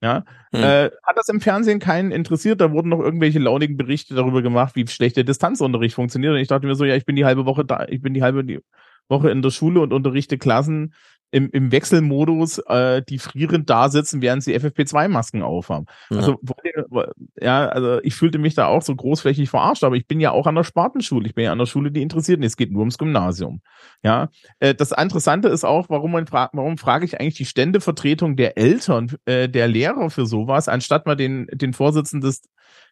ja, 0.02 0.24
Hm. 0.54 0.62
äh, 0.62 0.92
hat 1.04 1.18
das 1.18 1.30
im 1.30 1.42
Fernsehen 1.42 1.80
keinen 1.80 2.12
interessiert, 2.12 2.62
da 2.62 2.72
wurden 2.72 2.90
noch 2.90 3.00
irgendwelche 3.00 3.40
launigen 3.40 3.78
Berichte 3.78 4.14
darüber 4.14 4.42
gemacht, 4.42 4.76
wie 4.76 4.86
schlecht 4.88 5.18
der 5.18 5.24
Distanzunterricht 5.24 5.96
funktioniert. 5.96 6.34
Und 6.34 6.40
ich 6.40 6.48
dachte 6.48 6.68
mir 6.68 6.76
so, 6.76 6.86
ja, 6.86 6.96
ich 6.96 7.06
bin 7.06 7.16
die 7.16 7.26
halbe 7.26 7.46
Woche 7.46 7.66
da, 7.66 7.86
ich 7.90 8.02
bin 8.02 8.14
die 8.14 8.22
halbe 8.22 8.62
Woche 9.08 9.30
in 9.32 9.42
der 9.42 9.52
Schule 9.52 9.80
und 9.80 9.94
unterrichte 9.94 10.38
Klassen 10.38 10.94
im, 11.32 11.50
im 11.52 11.72
Wechselmodus, 11.72 12.60
äh, 12.60 13.02
die 13.02 13.20
frierend 13.20 13.70
da 13.70 13.90
sitzen, 13.90 14.22
während 14.22 14.44
sie 14.44 14.56
FFP2-Masken 14.58 15.42
aufhaben. 15.42 15.86
Ja. 16.10 16.18
Also, 16.18 16.40
ja, 17.42 17.68
also 17.68 18.00
ich 18.04 18.16
fühlte 18.16 18.38
mich 18.38 18.56
da 18.56 18.68
auch 18.68 18.82
so 18.82 18.96
großflächig 18.96 19.50
verarscht, 19.50 19.84
aber 19.84 19.96
ich 19.96 20.08
bin 20.08 20.20
ja 20.20 20.32
auch 20.32 20.48
an 20.48 20.56
der 20.56 20.64
Spartenschule. 20.64 21.28
Ich 21.28 21.36
bin 21.36 21.46
ja 21.46 21.52
an 21.52 21.60
der 21.60 21.66
Schule, 21.66 21.92
die 21.92 22.02
interessiert. 22.02 22.38
Und 22.38 22.46
es 22.46 22.58
geht 22.58 22.72
nur 22.72 22.82
ums 22.82 22.98
Gymnasium. 22.98 23.62
Ja, 24.04 24.30
äh, 24.60 24.74
das 24.74 24.92
Interessante 24.92 25.50
ist 25.50 25.66
auch, 25.66 25.90
warum 25.90 26.12
man 26.12 26.28
fragt, 26.28 26.56
warum 26.56 26.78
frage 26.78 27.06
ich 27.06 27.20
eigentlich 27.20 27.36
die 27.36 27.46
Ständevertretung 27.46 28.36
der 28.36 28.58
Eltern, 28.58 29.12
äh, 29.26 29.50
der 29.50 29.68
Lehrer 29.68 30.10
für 30.10 30.26
sowas, 30.26 30.68
anstatt 30.68 31.06
mal 31.06 31.16
den, 31.16 31.48
den 31.52 31.74
Vorsitzenden 31.74 32.30
des, 32.30 32.44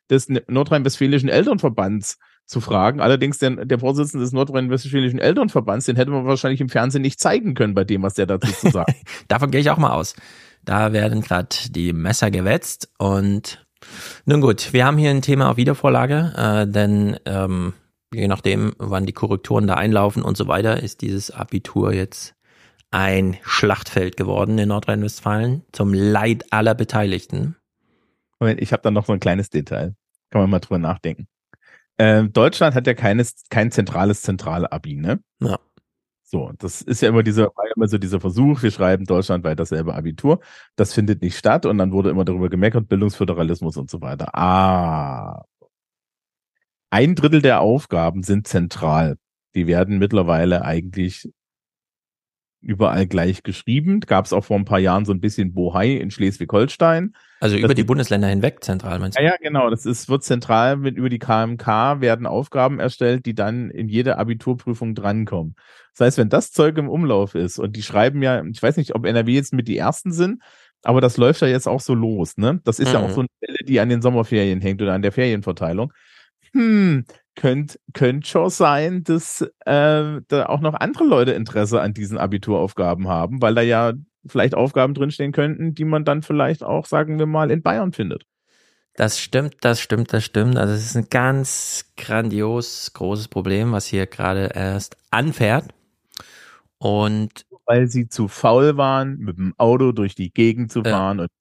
des 0.10 0.28
Nordrhein-Westfälischen 0.48 1.30
Elternverbands 1.30 2.18
zu 2.46 2.62
fragen. 2.62 3.00
Allerdings 3.00 3.38
der, 3.38 3.66
der 3.66 3.80
Vorsitzende 3.80 4.24
des 4.24 4.34
Nordrhein-Westfälischen 4.34 5.20
Elternverbands, 5.20 5.86
den 5.86 5.96
hätte 5.96 6.12
man 6.12 6.26
wahrscheinlich 6.26 6.62
im 6.62 6.70
Fernsehen 6.70 7.02
nicht 7.02 7.20
zeigen 7.20 7.54
können 7.54 7.74
bei 7.74 7.84
dem, 7.84 8.04
was 8.04 8.14
der 8.14 8.26
dazu 8.26 8.52
zu 8.52 8.70
sagen. 8.70 8.94
Davon 9.28 9.52
gehe 9.52 9.62
ich 9.62 9.70
auch 9.70 9.78
mal 9.78 9.94
aus. 9.94 10.16
Da 10.64 10.94
werden 10.94 11.22
gerade 11.22 11.56
die 11.70 11.94
Messer 11.94 12.32
gewetzt 12.32 12.90
und 12.98 13.66
nun 14.26 14.40
gut, 14.40 14.72
wir 14.72 14.86
haben 14.86 14.98
hier 14.98 15.10
ein 15.10 15.22
Thema 15.22 15.50
auf 15.50 15.58
Wiedervorlage, 15.58 16.34
äh, 16.38 16.72
denn 16.72 17.18
ähm, 17.26 17.74
je 18.14 18.28
nachdem, 18.28 18.74
wann 18.78 19.06
die 19.06 19.12
Korrekturen 19.12 19.68
da 19.68 19.74
einlaufen 19.74 20.24
und 20.24 20.38
so 20.38 20.48
weiter, 20.48 20.82
ist 20.82 21.02
dieses 21.02 21.32
Abitur 21.32 21.92
jetzt 21.92 22.36
ein 22.92 23.38
Schlachtfeld 23.42 24.16
geworden 24.16 24.58
in 24.58 24.70
Nordrhein-Westfalen 24.70 25.64
zum 25.72 25.94
Leid 25.94 26.46
aller 26.52 26.76
Beteiligten. 26.76 27.56
Moment, 28.40 28.62
ich 28.62 28.72
habe 28.72 28.84
da 28.84 28.92
noch 28.92 29.06
so 29.06 29.14
ein 29.14 29.20
kleines 29.20 29.50
Detail. 29.50 29.96
Kann 30.30 30.42
man 30.42 30.50
mal 30.50 30.60
drüber 30.60 30.78
nachdenken. 30.78 31.28
Ähm, 31.98 32.34
Deutschland 32.34 32.76
hat 32.76 32.88
ja 32.88 32.94
keines, 32.94 33.44
kein 33.50 33.72
zentrales 33.72 34.22
Zentralabi, 34.22 34.96
ne? 34.96 35.20
Ja. 35.40 35.60
So, 36.24 36.52
das 36.58 36.82
ist 36.82 37.02
ja 37.02 37.10
immer 37.10 37.22
dieser, 37.22 37.52
immer 37.76 37.88
so 37.88 38.00
dieser 38.00 38.20
Versuch, 38.20 38.64
wir 38.64 38.72
schreiben 38.72 39.06
deutschlandweit 39.06 39.60
dasselbe 39.60 39.94
Abitur. 39.94 40.40
Das 40.76 40.92
findet 40.92 41.22
nicht 41.22 41.38
statt 41.38 41.68
und 41.68 41.78
dann 41.78 41.92
wurde 41.92 42.10
immer 42.10 42.26
darüber 42.26 42.50
gemeckert, 42.50 42.88
Bildungsföderalismus 42.90 43.78
und 43.78 43.92
so 43.92 44.02
weiter. 44.02 44.34
Ah. 44.36 45.46
Ein 46.90 47.14
Drittel 47.14 47.42
der 47.44 47.62
Aufgaben 47.62 48.24
sind 48.24 48.48
zentral. 48.48 49.18
Die 49.54 49.68
werden 49.68 50.00
mittlerweile 50.00 50.64
eigentlich 50.66 51.30
überall 52.64 53.06
gleich 53.06 53.44
geschrieben. 53.44 54.00
Gab 54.00 54.26
es 54.26 54.34
auch 54.34 54.46
vor 54.46 54.58
ein 54.58 54.66
paar 54.66 54.80
Jahren 54.80 55.06
so 55.06 55.12
ein 55.12 55.20
bisschen 55.20 55.54
Bohai 55.54 55.98
in 55.98 56.12
Schleswig-Holstein. 56.12 57.14
Also 57.40 57.58
über 57.58 57.68
das 57.68 57.76
die 57.76 57.84
Bundesländer 57.84 58.28
hinweg 58.28 58.64
zentral, 58.64 59.00
meinst 59.00 59.20
du? 59.20 59.24
Ja, 59.24 59.32
ja, 59.32 59.36
genau. 59.42 59.70
Das 59.70 59.86
ist, 59.86 60.10
wird 60.10 60.24
zentral 60.24 60.78
mit 60.78 60.96
über 60.96 61.10
die 61.10 61.20
KMK 61.20 62.00
werden 62.00 62.26
Aufgaben 62.26 62.80
erstellt, 62.80 63.26
die 63.26 63.36
dann 63.36 63.70
in 63.70 63.90
jede 63.90 64.18
Abiturprüfung 64.18 64.96
drankommen. 64.96 65.56
Das 65.96 66.08
heißt, 66.08 66.18
wenn 66.18 66.30
das 66.30 66.52
Zeug 66.52 66.78
im 66.78 66.90
Umlauf 66.90 67.36
ist 67.36 67.60
und 67.60 67.76
die 67.76 67.84
schreiben 67.84 68.24
ja, 68.24 68.44
ich 68.44 68.64
weiß 68.64 68.78
nicht, 68.78 68.96
ob 68.96 69.06
NRW 69.06 69.34
jetzt 69.34 69.54
mit 69.54 69.68
die 69.68 69.78
ersten 69.78 70.12
sind, 70.12 70.42
aber 70.84 71.02
das 71.02 71.18
läuft 71.18 71.42
ja 71.42 71.48
jetzt 71.48 71.68
auch 71.68 71.82
so 71.82 71.94
los, 71.94 72.38
ne? 72.38 72.62
Das 72.64 72.80
ist 72.80 72.90
mhm. 72.90 72.94
ja 72.94 73.00
auch 73.02 73.10
mhm. 73.10 73.14
so 73.14 73.20
eine 73.22 73.30
Welle, 73.42 73.58
die 73.66 73.80
an 73.80 73.90
den 73.90 74.02
Sommerferien 74.02 74.62
hängt 74.62 74.82
oder 74.82 74.94
an 74.94 75.02
der 75.02 75.12
Ferienverteilung. 75.12 75.94
Hm, 76.54 77.06
könnte 77.36 77.80
könnt 77.94 78.28
schon 78.28 78.50
sein, 78.50 79.04
dass 79.04 79.42
äh, 79.42 80.22
da 80.28 80.46
auch 80.48 80.62
noch 80.62 80.74
andere 80.74 81.06
Leute 81.06 81.32
Interesse 81.32 81.82
an 81.82 81.94
diesen 81.94 82.18
Abituraufgaben 82.18 83.08
haben, 83.08 83.42
weil 83.42 83.56
da 83.56 83.62
ja 83.62 83.94
vielleicht 84.26 84.56
Aufgaben 84.56 84.94
drinstehen 84.94 85.32
könnten, 85.32 85.76
die 85.76 85.86
man 85.86 86.06
dann 86.06 86.22
vielleicht 86.22 86.64
auch, 86.64 86.86
sagen 86.86 87.20
wir 87.20 87.26
mal, 87.26 87.52
in 87.52 87.62
Bayern 87.62 87.92
findet. 87.92 88.26
Das 88.96 89.20
stimmt, 89.20 89.58
das 89.62 89.82
stimmt, 89.82 90.14
das 90.14 90.24
stimmt. 90.24 90.58
Also 90.58 90.74
es 90.74 90.86
ist 90.86 90.96
ein 90.96 91.08
ganz 91.10 91.92
grandios 91.98 92.94
großes 92.94 93.28
Problem, 93.28 93.72
was 93.72 93.88
hier 93.88 94.06
gerade 94.06 94.52
erst 94.54 94.98
anfährt. 95.10 95.74
Und 96.78 97.46
weil 97.66 97.88
sie 97.88 98.08
zu 98.08 98.28
faul 98.28 98.78
waren, 98.78 99.18
mit 99.18 99.38
dem 99.38 99.54
Auto 99.58 99.94
durch 99.94 100.16
die 100.16 100.32
Gegend 100.32 100.72
zu 100.72 100.84
fahren 100.84 101.18
ja. 101.18 101.24
und 101.24 101.32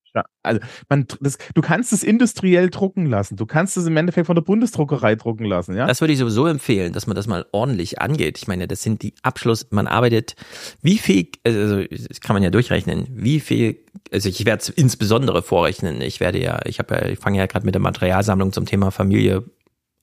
also 0.43 0.61
man, 0.89 1.07
das, 1.21 1.39
du 1.55 1.63
kannst 1.63 1.93
es 1.93 2.03
industriell 2.03 2.71
drucken 2.71 3.07
lassen. 3.07 3.37
Du 3.37 3.47
kannst 3.47 3.77
es 3.77 3.87
im 3.87 3.97
Endeffekt 3.97 4.27
von 4.27 4.35
der 4.35 4.43
Bundesdruckerei 4.43 5.15
drucken 5.15 5.45
lassen, 5.45 5.77
ja. 5.77 5.87
Das 5.87 6.01
würde 6.01 6.13
ich 6.13 6.19
sowieso 6.19 6.47
empfehlen, 6.47 6.93
dass 6.93 7.07
man 7.07 7.17
das 7.17 7.27
mal 7.27 7.47
ordentlich 7.53 8.01
angeht. 8.01 8.39
Ich 8.39 8.49
meine, 8.49 8.69
das 8.69 8.83
sind 8.83 9.03
die 9.03 9.15
Abschluss, 9.23 9.67
man 9.71 9.87
arbeitet, 9.87 10.35
wie 10.83 10.99
viel, 10.99 11.29
also 11.45 11.85
das 11.85 12.21
kann 12.21 12.35
man 12.35 12.43
ja 12.43 12.51
durchrechnen, 12.51 13.07
wie 13.11 13.41
viel, 13.41 13.79
also 14.11 14.29
ich 14.29 14.45
werde 14.45 14.63
es 14.63 14.69
insbesondere 14.69 15.43
vorrechnen. 15.43 16.01
Ich 16.01 16.21
werde 16.21 16.41
ja, 16.41 16.61
ich 16.65 16.79
habe 16.79 16.95
ja, 16.95 17.07
ich 17.07 17.19
fange 17.19 17.39
ja 17.39 17.47
gerade 17.47 17.65
mit 17.65 17.75
der 17.75 17.83
Materialsammlung 17.83 18.53
zum 18.53 18.67
Thema 18.67 18.91
Familie, 18.91 19.45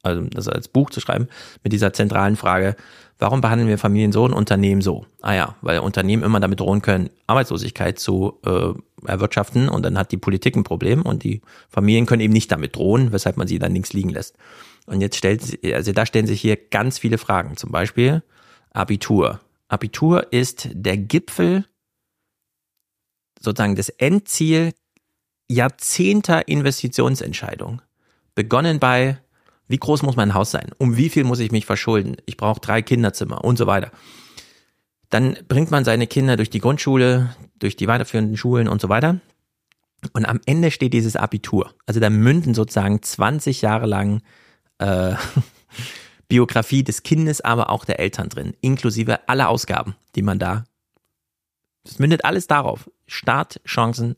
also 0.01 0.21
das 0.21 0.47
als 0.47 0.67
Buch 0.67 0.89
zu 0.89 0.99
schreiben, 0.99 1.27
mit 1.63 1.73
dieser 1.73 1.93
zentralen 1.93 2.35
Frage, 2.35 2.75
Warum 3.21 3.41
behandeln 3.41 3.67
wir 3.67 3.77
Familien 3.77 4.13
so 4.13 4.23
und 4.23 4.31
Unternehmen 4.31 4.81
so? 4.81 5.05
Ah 5.21 5.33
ja, 5.33 5.55
weil 5.61 5.79
Unternehmen 5.79 6.23
immer 6.23 6.39
damit 6.39 6.61
drohen 6.61 6.81
können, 6.81 7.09
Arbeitslosigkeit 7.27 7.99
zu 7.99 8.39
äh, 8.45 8.71
erwirtschaften 9.05 9.67
und 9.67 9.83
dann 9.83 9.97
hat 9.97 10.13
die 10.13 10.17
Politik 10.17 10.55
ein 10.55 10.63
Problem 10.63 11.01
und 11.01 11.25
die 11.25 11.41
Familien 11.67 12.05
können 12.05 12.21
eben 12.21 12.31
nicht 12.31 12.49
damit 12.49 12.77
drohen, 12.77 13.11
weshalb 13.11 13.35
man 13.35 13.45
sie 13.45 13.59
dann 13.59 13.73
links 13.73 13.91
liegen 13.91 14.09
lässt. 14.09 14.37
Und 14.85 15.01
jetzt 15.01 15.17
stellt, 15.17 15.59
also 15.73 15.91
da 15.91 16.05
stellen 16.05 16.27
sich 16.27 16.39
hier 16.39 16.55
ganz 16.55 16.97
viele 16.97 17.17
Fragen. 17.17 17.57
Zum 17.57 17.73
Beispiel 17.73 18.23
Abitur. 18.71 19.41
Abitur 19.67 20.31
ist 20.31 20.69
der 20.71 20.95
Gipfel, 20.95 21.65
sozusagen 23.41 23.75
das 23.75 23.89
Endziel 23.89 24.73
Jahrzehnter 25.49 26.47
Investitionsentscheidung. 26.47 27.81
Begonnen 28.33 28.79
bei 28.79 29.17
wie 29.69 29.77
groß 29.77 30.01
muss 30.01 30.15
mein 30.15 30.33
Haus 30.33 30.51
sein? 30.51 30.71
Um 30.79 30.97
wie 30.97 31.09
viel 31.09 31.23
muss 31.23 31.39
ich 31.39 31.51
mich 31.51 31.65
verschulden? 31.65 32.17
Ich 32.25 32.37
brauche 32.37 32.59
drei 32.59 32.81
Kinderzimmer 32.81 33.43
und 33.43 33.57
so 33.57 33.67
weiter. 33.67 33.91
Dann 35.09 35.37
bringt 35.47 35.71
man 35.71 35.85
seine 35.85 36.07
Kinder 36.07 36.35
durch 36.37 36.49
die 36.49 36.59
Grundschule, 36.59 37.35
durch 37.59 37.75
die 37.75 37.87
weiterführenden 37.87 38.35
Schulen 38.35 38.67
und 38.67 38.81
so 38.81 38.89
weiter. 38.89 39.21
Und 40.13 40.25
am 40.25 40.41
Ende 40.45 40.71
steht 40.71 40.93
dieses 40.93 41.15
Abitur. 41.15 41.73
Also 41.85 41.99
da 41.99 42.09
münden 42.09 42.55
sozusagen 42.55 43.01
20 43.01 43.61
Jahre 43.61 43.85
lang 43.85 44.21
äh, 44.79 45.13
Biografie 46.27 46.83
des 46.83 47.03
Kindes, 47.03 47.41
aber 47.41 47.69
auch 47.69 47.85
der 47.85 47.99
Eltern 47.99 48.29
drin, 48.29 48.53
inklusive 48.61 49.27
aller 49.29 49.49
Ausgaben, 49.49 49.95
die 50.15 50.21
man 50.23 50.39
da. 50.39 50.63
Das 51.83 51.99
mündet 51.99 52.25
alles 52.25 52.47
darauf. 52.47 52.89
Startchancen. 53.07 54.15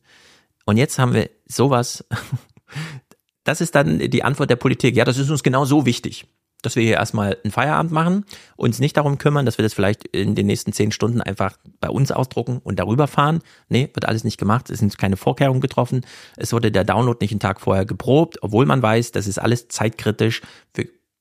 Und 0.66 0.78
jetzt 0.78 0.98
haben 0.98 1.14
wir 1.14 1.30
sowas 1.46 2.06
das 3.44 3.62
ist 3.62 3.76
dann 3.76 4.00
die 4.00 4.24
Antwort 4.24 4.50
der 4.50 4.56
Politik. 4.56 4.96
Ja, 4.96 5.06
das 5.06 5.18
ist 5.18 5.30
uns 5.30 5.44
genau 5.44 5.66
so 5.66 5.86
wichtig, 5.86 6.26
dass 6.62 6.76
wir 6.76 6.84
hier 6.84 6.96
erstmal 6.96 7.38
einen 7.44 7.52
Feierabend 7.52 7.92
machen, 7.92 8.26
uns 8.56 8.80
nicht 8.80 8.98
darum 8.98 9.18
kümmern, 9.18 9.46
dass 9.46 9.58
wir 9.58 9.64
das 9.64 9.74
vielleicht 9.74 10.06
in 10.08 10.36
den 10.36 10.48
nächsten 10.48 10.74
zehn 10.74 10.92
Stunden 10.92 11.22
einfach 11.22 11.58
bei 11.80 11.90
uns 11.90 12.12
ausdrucken 12.12 12.60
und 12.64 12.80
darüber 12.80 13.08
fahren. 13.08 13.40
Nee, 13.70 13.90
wird 13.94 14.06
alles 14.06 14.24
nicht 14.24 14.38
gemacht. 14.38 14.70
Es 14.70 14.80
sind 14.80 14.98
keine 14.98 15.18
Vorkehrungen 15.18 15.62
getroffen. 15.62 16.06
Es 16.38 16.54
wurde 16.54 16.72
der 16.72 16.84
Download 16.84 17.18
nicht 17.22 17.32
einen 17.32 17.40
Tag 17.40 17.62
vorher 17.62 17.86
geprobt, 17.86 18.38
obwohl 18.42 18.66
man 18.66 18.82
weiß, 18.82 19.12
das 19.12 19.28
ist 19.28 19.40
alles 19.40 19.68
zeitkritisch. 19.70 20.42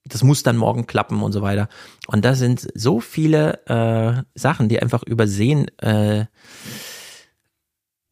das 0.04 0.22
muss 0.22 0.42
dann 0.42 0.56
morgen 0.56 0.86
klappen 0.86 1.22
und 1.22 1.32
so 1.32 1.42
weiter. 1.42 1.68
Und 2.06 2.24
da 2.24 2.34
sind 2.34 2.68
so 2.74 3.00
viele 3.00 3.66
äh, 3.66 4.22
Sachen, 4.34 4.68
die 4.68 4.80
einfach 4.80 5.02
übersehen. 5.02 5.68
Äh, 5.78 6.26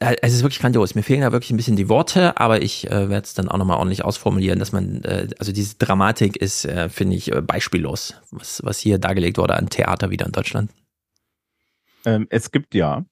es 0.01 0.33
ist 0.33 0.43
wirklich 0.43 0.61
grandios. 0.61 0.95
Mir 0.95 1.03
fehlen 1.03 1.23
da 1.23 1.33
wirklich 1.33 1.51
ein 1.51 1.57
bisschen 1.57 1.77
die 1.77 1.89
Worte, 1.89 2.39
aber 2.39 2.63
ich 2.63 2.87
äh, 2.89 3.09
werde 3.09 3.25
es 3.25 3.35
dann 3.35 3.49
auch 3.49 3.59
nochmal 3.59 3.79
ordentlich 3.79 4.05
ausformulieren, 4.05 4.59
dass 4.59 4.73
man, 4.73 5.03
äh, 5.03 5.29
also 5.39 5.53
diese 5.53 5.77
Dramatik 5.77 6.37
ist, 6.37 6.65
äh, 6.65 6.89
finde 6.89 7.17
ich, 7.17 7.33
äh, 7.33 7.43
beispiellos, 7.43 8.15
was, 8.31 8.63
was 8.65 8.79
hier 8.79 8.99
dargelegt 8.99 9.39
wurde 9.39 9.57
an 9.57 9.69
Theater 9.69 10.11
wieder 10.11 10.27
in 10.27 10.33
Deutschland. 10.33 10.71
Ähm, 12.05 12.29
es 12.31 12.53
gibt 12.53 12.75
ja, 12.75 13.05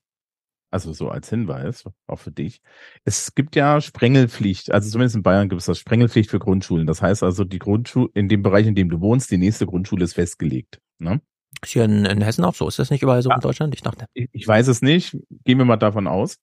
also 0.71 0.93
so 0.93 1.09
als 1.09 1.29
Hinweis, 1.29 1.85
auch 2.07 2.21
für 2.21 2.31
dich, 2.31 2.61
es 3.05 3.35
gibt 3.35 3.57
ja 3.57 3.81
Sprengelpflicht, 3.81 4.71
also 4.71 4.89
zumindest 4.89 5.17
in 5.17 5.23
Bayern 5.25 5.49
gibt 5.49 5.61
es 5.61 5.67
das 5.67 5.81
Sprengelpflicht 5.81 6.31
für 6.31 6.39
Grundschulen. 6.39 6.87
Das 6.87 7.03
heißt 7.03 7.25
also, 7.25 7.43
die 7.43 7.59
Grundschule, 7.59 8.11
in 8.15 8.29
dem 8.29 8.43
Bereich, 8.43 8.67
in 8.67 8.77
dem 8.77 8.91
du 8.91 9.01
wohnst, 9.01 9.31
die 9.33 9.39
nächste 9.39 9.67
Grundschule 9.67 10.05
ist 10.05 10.15
festgelegt. 10.15 10.81
Ne? 10.99 11.21
Ist 11.63 11.73
hier 11.73 11.85
in, 11.85 12.05
in 12.05 12.23
Hessen 12.23 12.45
auch 12.45 12.55
so? 12.55 12.69
Ist 12.69 12.79
das 12.79 12.91
nicht 12.91 13.03
überall 13.03 13.23
so 13.23 13.31
ja. 13.31 13.35
in 13.35 13.41
Deutschland? 13.41 13.75
Ich 13.75 13.83
dachte. 13.83 14.07
Ich, 14.15 14.29
ich 14.31 14.47
weiß 14.47 14.69
es 14.69 14.83
nicht. 14.83 15.17
Gehen 15.45 15.59
wir 15.59 15.65
mal 15.65 15.77
davon 15.77 16.07
aus. 16.07 16.37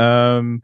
Ähm, 0.00 0.62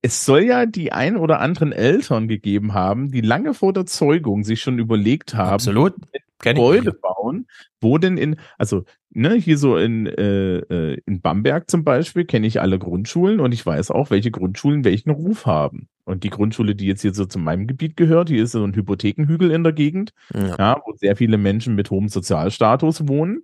es 0.00 0.24
soll 0.24 0.44
ja 0.44 0.64
die 0.64 0.92
ein 0.92 1.16
oder 1.16 1.40
anderen 1.40 1.72
Eltern 1.72 2.28
gegeben 2.28 2.72
haben, 2.72 3.10
die 3.10 3.20
lange 3.20 3.52
vor 3.52 3.72
der 3.72 3.84
Zeugung 3.84 4.44
sich 4.44 4.60
schon 4.60 4.78
überlegt 4.78 5.34
haben, 5.34 5.50
Absolut. 5.50 5.94
Gebäude 6.38 6.92
bauen, 6.92 7.48
wo 7.80 7.98
denn 7.98 8.16
in, 8.16 8.36
also 8.58 8.84
ne, 9.10 9.34
hier 9.34 9.58
so 9.58 9.76
in, 9.76 10.06
äh, 10.06 10.58
äh, 10.58 11.00
in 11.04 11.20
Bamberg 11.20 11.68
zum 11.68 11.82
Beispiel 11.82 12.24
kenne 12.24 12.46
ich 12.46 12.60
alle 12.60 12.78
Grundschulen 12.78 13.40
und 13.40 13.52
ich 13.52 13.66
weiß 13.66 13.90
auch, 13.90 14.10
welche 14.10 14.30
Grundschulen 14.30 14.84
welchen 14.84 15.10
Ruf 15.10 15.46
haben. 15.46 15.88
Und 16.04 16.22
die 16.22 16.30
Grundschule, 16.30 16.76
die 16.76 16.86
jetzt 16.86 17.02
hier 17.02 17.12
so 17.12 17.26
zu 17.26 17.40
meinem 17.40 17.66
Gebiet 17.66 17.96
gehört, 17.96 18.28
hier 18.28 18.44
ist 18.44 18.52
so 18.52 18.64
ein 18.64 18.74
Hypothekenhügel 18.74 19.50
in 19.50 19.64
der 19.64 19.72
Gegend, 19.72 20.12
ja. 20.32 20.56
ja 20.56 20.82
wo 20.86 20.94
sehr 20.94 21.16
viele 21.16 21.38
Menschen 21.38 21.74
mit 21.74 21.90
hohem 21.90 22.08
Sozialstatus 22.08 23.08
wohnen. 23.08 23.42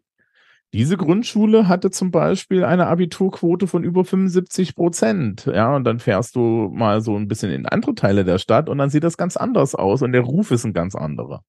Diese 0.75 0.97
Grundschule 0.97 1.69
hatte 1.69 1.93
zum 1.93 2.11
Beispiel 2.11 2.65
eine 2.65 2.89
Abiturquote 2.89 3.69
von 3.69 3.85
über 3.85 4.05
75 4.05 4.75
Prozent. 4.75 5.47
Ja, 5.47 5.77
und 5.77 5.85
dann 5.85 6.01
fährst 6.01 6.35
du 6.35 6.69
mal 6.75 7.01
so 7.01 7.17
ein 7.17 7.29
bisschen 7.29 7.53
in 7.53 7.65
andere 7.67 7.95
Teile 7.95 8.25
der 8.25 8.39
Stadt 8.39 8.69
und 8.69 8.79
dann 8.79 8.91
sieht 8.91 9.05
das 9.05 9.17
ganz 9.17 9.37
anders 9.37 9.77
aus 9.77 10.03
und 10.03 10.11
der 10.11 10.23
Ruf 10.23 10.51
ist 10.51 10.65
ein 10.65 10.73
ganz 10.73 10.97
anderer. 10.97 11.45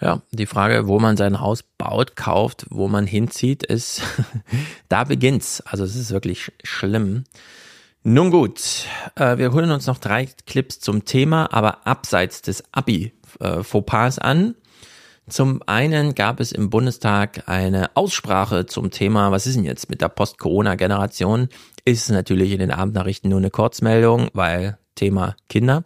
Ja, 0.00 0.22
die 0.30 0.46
Frage, 0.46 0.86
wo 0.86 1.00
man 1.00 1.16
sein 1.16 1.40
Haus 1.40 1.64
baut, 1.76 2.14
kauft, 2.14 2.66
wo 2.70 2.86
man 2.86 3.04
hinzieht, 3.04 3.64
ist, 3.64 4.02
da 4.88 5.02
beginnt's. 5.02 5.60
Also 5.66 5.82
es 5.82 5.96
ist 5.96 6.12
wirklich 6.12 6.52
schlimm. 6.62 7.24
Nun 8.04 8.30
gut, 8.30 8.86
äh, 9.16 9.38
wir 9.38 9.52
holen 9.52 9.72
uns 9.72 9.88
noch 9.88 9.98
drei 9.98 10.28
Clips 10.46 10.78
zum 10.78 11.04
Thema, 11.04 11.52
aber 11.52 11.84
abseits 11.84 12.42
des 12.42 12.62
Abi-Fauxpas 12.70 14.18
äh, 14.18 14.20
an. 14.20 14.54
Zum 15.28 15.62
einen 15.66 16.14
gab 16.14 16.40
es 16.40 16.50
im 16.50 16.68
Bundestag 16.68 17.48
eine 17.48 17.90
Aussprache 17.94 18.66
zum 18.66 18.90
Thema, 18.90 19.30
was 19.30 19.46
ist 19.46 19.56
denn 19.56 19.64
jetzt 19.64 19.88
mit 19.88 20.00
der 20.00 20.08
Post-Corona-Generation? 20.08 21.48
Ist 21.84 22.10
natürlich 22.10 22.52
in 22.52 22.58
den 22.58 22.72
Abendnachrichten 22.72 23.30
nur 23.30 23.38
eine 23.38 23.50
Kurzmeldung, 23.50 24.28
weil 24.32 24.78
Thema 24.96 25.36
Kinder. 25.48 25.84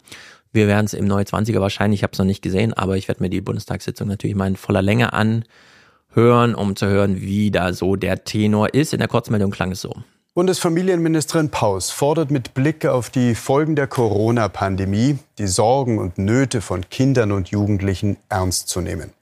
Wir 0.51 0.67
werden 0.67 0.85
es 0.85 0.93
im 0.93 1.05
Neue 1.05 1.23
20er 1.23 1.61
wahrscheinlich, 1.61 1.99
ich 1.99 2.03
habe 2.03 2.13
es 2.13 2.19
noch 2.19 2.25
nicht 2.25 2.41
gesehen, 2.41 2.73
aber 2.73 2.97
ich 2.97 3.07
werde 3.07 3.21
mir 3.21 3.29
die 3.29 3.41
Bundestagssitzung 3.41 4.07
natürlich 4.07 4.35
mal 4.35 4.47
in 4.47 4.55
voller 4.55 4.81
Länge 4.81 5.13
anhören, 5.13 6.55
um 6.55 6.75
zu 6.75 6.87
hören, 6.87 7.21
wie 7.21 7.51
da 7.51 7.73
so 7.73 7.95
der 7.95 8.23
Tenor 8.23 8.73
ist. 8.73 8.93
In 8.93 8.99
der 8.99 9.07
Kurzmeldung 9.07 9.51
klang 9.51 9.71
es 9.71 9.81
so. 9.81 9.93
Bundesfamilienministerin 10.33 11.49
Paus 11.49 11.91
fordert 11.91 12.31
mit 12.31 12.53
Blick 12.53 12.85
auf 12.85 13.09
die 13.09 13.33
Folgen 13.33 13.75
der 13.75 13.87
Corona-Pandemie 13.87 15.19
die 15.37 15.47
Sorgen 15.47 15.99
und 15.99 16.17
Nöte 16.17 16.61
von 16.61 16.89
Kindern 16.89 17.31
und 17.31 17.49
Jugendlichen 17.49 18.17
ernst 18.29 18.67
zu 18.67 18.81
nehmen. 18.81 19.13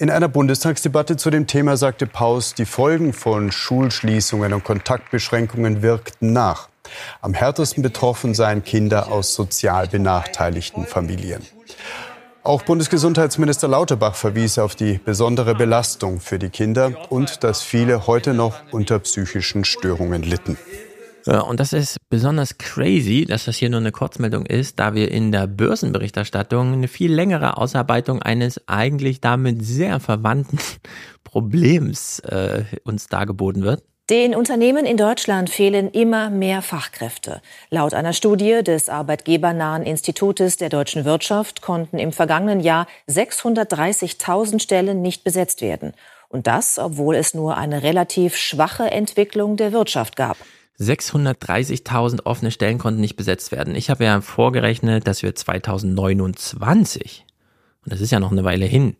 In 0.00 0.10
einer 0.10 0.28
Bundestagsdebatte 0.28 1.16
zu 1.16 1.30
dem 1.30 1.48
Thema 1.48 1.76
sagte 1.76 2.06
Paus, 2.06 2.54
die 2.54 2.66
Folgen 2.66 3.12
von 3.12 3.50
Schulschließungen 3.50 4.52
und 4.52 4.62
Kontaktbeschränkungen 4.62 5.82
wirkten 5.82 6.32
nach. 6.32 6.68
Am 7.20 7.34
härtesten 7.34 7.82
betroffen 7.82 8.32
seien 8.32 8.62
Kinder 8.62 9.10
aus 9.10 9.34
sozial 9.34 9.88
benachteiligten 9.88 10.86
Familien. 10.86 11.42
Auch 12.44 12.62
Bundesgesundheitsminister 12.62 13.68
Lauterbach 13.68 14.14
verwies 14.14 14.58
auf 14.58 14.74
die 14.74 14.98
besondere 15.04 15.54
Belastung 15.54 16.20
für 16.20 16.38
die 16.38 16.48
Kinder 16.48 16.92
und 17.10 17.42
dass 17.44 17.62
viele 17.62 18.06
heute 18.06 18.34
noch 18.34 18.54
unter 18.70 19.00
psychischen 19.00 19.64
Störungen 19.64 20.22
litten. 20.22 20.56
Ja, 21.26 21.40
und 21.40 21.60
das 21.60 21.72
ist 21.72 21.98
besonders 22.08 22.58
crazy, 22.58 23.26
dass 23.26 23.44
das 23.44 23.56
hier 23.56 23.70
nur 23.70 23.80
eine 23.80 23.92
Kurzmeldung 23.92 24.46
ist, 24.46 24.78
da 24.78 24.94
wir 24.94 25.10
in 25.10 25.32
der 25.32 25.46
Börsenberichterstattung 25.46 26.72
eine 26.72 26.88
viel 26.88 27.12
längere 27.12 27.56
Ausarbeitung 27.56 28.22
eines 28.22 28.66
eigentlich 28.66 29.20
damit 29.20 29.64
sehr 29.64 30.00
verwandten 30.00 30.58
Problems 31.24 32.20
äh, 32.20 32.64
uns 32.84 33.08
dargeboten 33.08 33.62
wird. 33.62 33.82
Den 34.10 34.34
Unternehmen 34.34 34.86
in 34.86 34.96
Deutschland 34.96 35.50
fehlen 35.50 35.90
immer 35.90 36.30
mehr 36.30 36.62
Fachkräfte. 36.62 37.42
Laut 37.68 37.92
einer 37.92 38.14
Studie 38.14 38.62
des 38.64 38.88
arbeitgebernahen 38.88 39.82
Institutes 39.82 40.56
der 40.56 40.70
deutschen 40.70 41.04
Wirtschaft 41.04 41.60
konnten 41.60 41.98
im 41.98 42.12
vergangenen 42.12 42.60
Jahr 42.60 42.86
630.000 43.06 44.60
Stellen 44.60 45.02
nicht 45.02 45.24
besetzt 45.24 45.60
werden. 45.60 45.92
Und 46.30 46.46
das, 46.46 46.78
obwohl 46.78 47.16
es 47.16 47.34
nur 47.34 47.58
eine 47.58 47.82
relativ 47.82 48.34
schwache 48.34 48.90
Entwicklung 48.90 49.58
der 49.58 49.72
Wirtschaft 49.72 50.16
gab. 50.16 50.38
630.000 50.80 52.24
offene 52.24 52.50
Stellen 52.50 52.78
konnten 52.78 53.00
nicht 53.00 53.16
besetzt 53.16 53.50
werden. 53.50 53.74
Ich 53.74 53.90
habe 53.90 54.04
ja 54.04 54.20
vorgerechnet, 54.20 55.06
dass 55.06 55.22
wir 55.22 55.34
2029, 55.34 57.24
und 57.84 57.92
das 57.92 58.00
ist 58.00 58.12
ja 58.12 58.20
noch 58.20 58.30
eine 58.30 58.44
Weile 58.44 58.66
hin, 58.66 58.96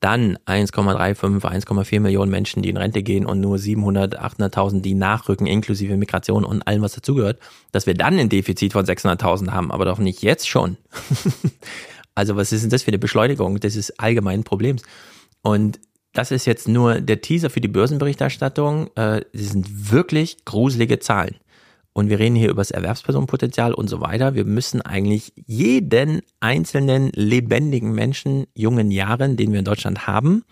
dann 0.00 0.38
1,35, 0.46 1.42
1,4 1.42 2.00
Millionen 2.00 2.30
Menschen, 2.30 2.62
die 2.62 2.70
in 2.70 2.78
Rente 2.78 3.02
gehen 3.02 3.26
und 3.26 3.40
nur 3.40 3.58
700, 3.58 4.18
800.000, 4.18 4.80
die 4.80 4.94
nachrücken, 4.94 5.46
inklusive 5.46 5.96
Migration 5.96 6.44
und 6.44 6.62
allem, 6.62 6.82
was 6.82 6.94
dazugehört, 6.94 7.38
dass 7.70 7.86
wir 7.86 7.94
dann 7.94 8.18
ein 8.18 8.30
Defizit 8.30 8.72
von 8.72 8.86
600.000 8.86 9.50
haben, 9.50 9.70
aber 9.70 9.84
doch 9.84 9.98
nicht 9.98 10.22
jetzt 10.22 10.48
schon. 10.48 10.78
also 12.14 12.34
was 12.36 12.50
ist 12.50 12.62
denn 12.62 12.70
das 12.70 12.82
für 12.82 12.88
eine 12.88 12.98
Beschleunigung 12.98 13.60
des 13.60 13.98
allgemeinen 13.98 14.42
Problems? 14.42 14.82
Und 15.42 15.78
das 16.12 16.30
ist 16.30 16.46
jetzt 16.46 16.68
nur 16.68 17.00
der 17.00 17.20
Teaser 17.20 17.50
für 17.50 17.60
die 17.60 17.68
Börsenberichterstattung. 17.68 18.90
Äh, 18.96 19.22
sie 19.32 19.44
sind 19.44 19.92
wirklich 19.92 20.44
gruselige 20.44 20.98
Zahlen. 20.98 21.36
Und 21.92 22.08
wir 22.08 22.18
reden 22.18 22.36
hier 22.36 22.50
über 22.50 22.60
das 22.60 22.70
Erwerbspersonenpotenzial 22.70 23.74
und 23.74 23.88
so 23.88 24.00
weiter. 24.00 24.34
Wir 24.34 24.44
müssen 24.44 24.80
eigentlich 24.80 25.32
jeden 25.46 26.20
einzelnen 26.38 27.10
lebendigen 27.14 27.92
Menschen 27.92 28.46
jungen 28.54 28.90
Jahren, 28.90 29.36
den 29.36 29.52
wir 29.52 29.58
in 29.58 29.64
Deutschland 29.64 30.06
haben, 30.06 30.44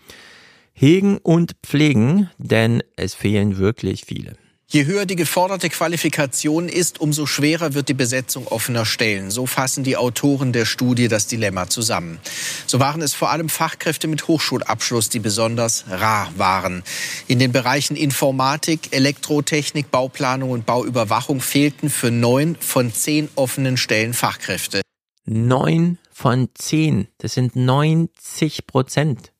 hegen 0.73 1.17
und 1.17 1.55
pflegen, 1.65 2.29
denn 2.37 2.83
es 2.97 3.13
fehlen 3.13 3.57
wirklich 3.57 4.05
viele. 4.05 4.33
Je 4.71 4.85
höher 4.85 5.07
die 5.07 5.15
geforderte 5.15 5.67
Qualifikation 5.67 6.69
ist, 6.69 7.01
umso 7.01 7.25
schwerer 7.25 7.73
wird 7.73 7.89
die 7.89 7.95
Besetzung 7.95 8.45
offener 8.45 8.85
Stellen. 8.85 9.31
So 9.31 9.47
fassen 9.47 9.83
die 9.83 9.97
Autoren 9.97 10.53
der 10.53 10.65
Studie 10.65 11.07
das 11.07 11.25
Dilemma 11.25 11.67
zusammen. 11.67 12.19
So 12.67 12.79
waren 12.79 13.01
es 13.01 13.15
vor 13.15 13.31
allem 13.31 13.49
Fachkräfte 13.49 14.07
mit 14.07 14.27
Hochschulabschluss, 14.27 15.09
die 15.09 15.17
besonders 15.17 15.85
rar 15.89 16.31
waren. 16.37 16.83
In 17.25 17.39
den 17.39 17.51
Bereichen 17.51 17.95
Informatik, 17.95 18.93
Elektrotechnik, 18.93 19.89
Bauplanung 19.89 20.51
und 20.51 20.67
Bauüberwachung 20.67 21.41
fehlten 21.41 21.89
für 21.89 22.11
neun 22.11 22.55
von 22.59 22.93
zehn 22.93 23.27
offenen 23.33 23.75
Stellen 23.75 24.13
Fachkräfte. 24.13 24.81
Neun 25.25 25.97
von 26.11 26.47
zehn, 26.53 27.07
das 27.17 27.33
sind 27.33 27.55
90 27.55 28.67
Prozent. 28.67 29.31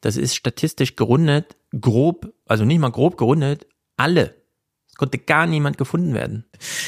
Das 0.00 0.16
ist 0.16 0.34
statistisch 0.34 0.96
gerundet, 0.96 1.56
grob, 1.78 2.32
also 2.46 2.64
nicht 2.64 2.78
mal 2.78 2.90
grob 2.90 3.18
gerundet, 3.18 3.66
alle 3.98 4.45
konnte 4.96 5.18
gar 5.18 5.46
niemand 5.46 5.78
gefunden 5.78 6.14
werden. 6.14 6.44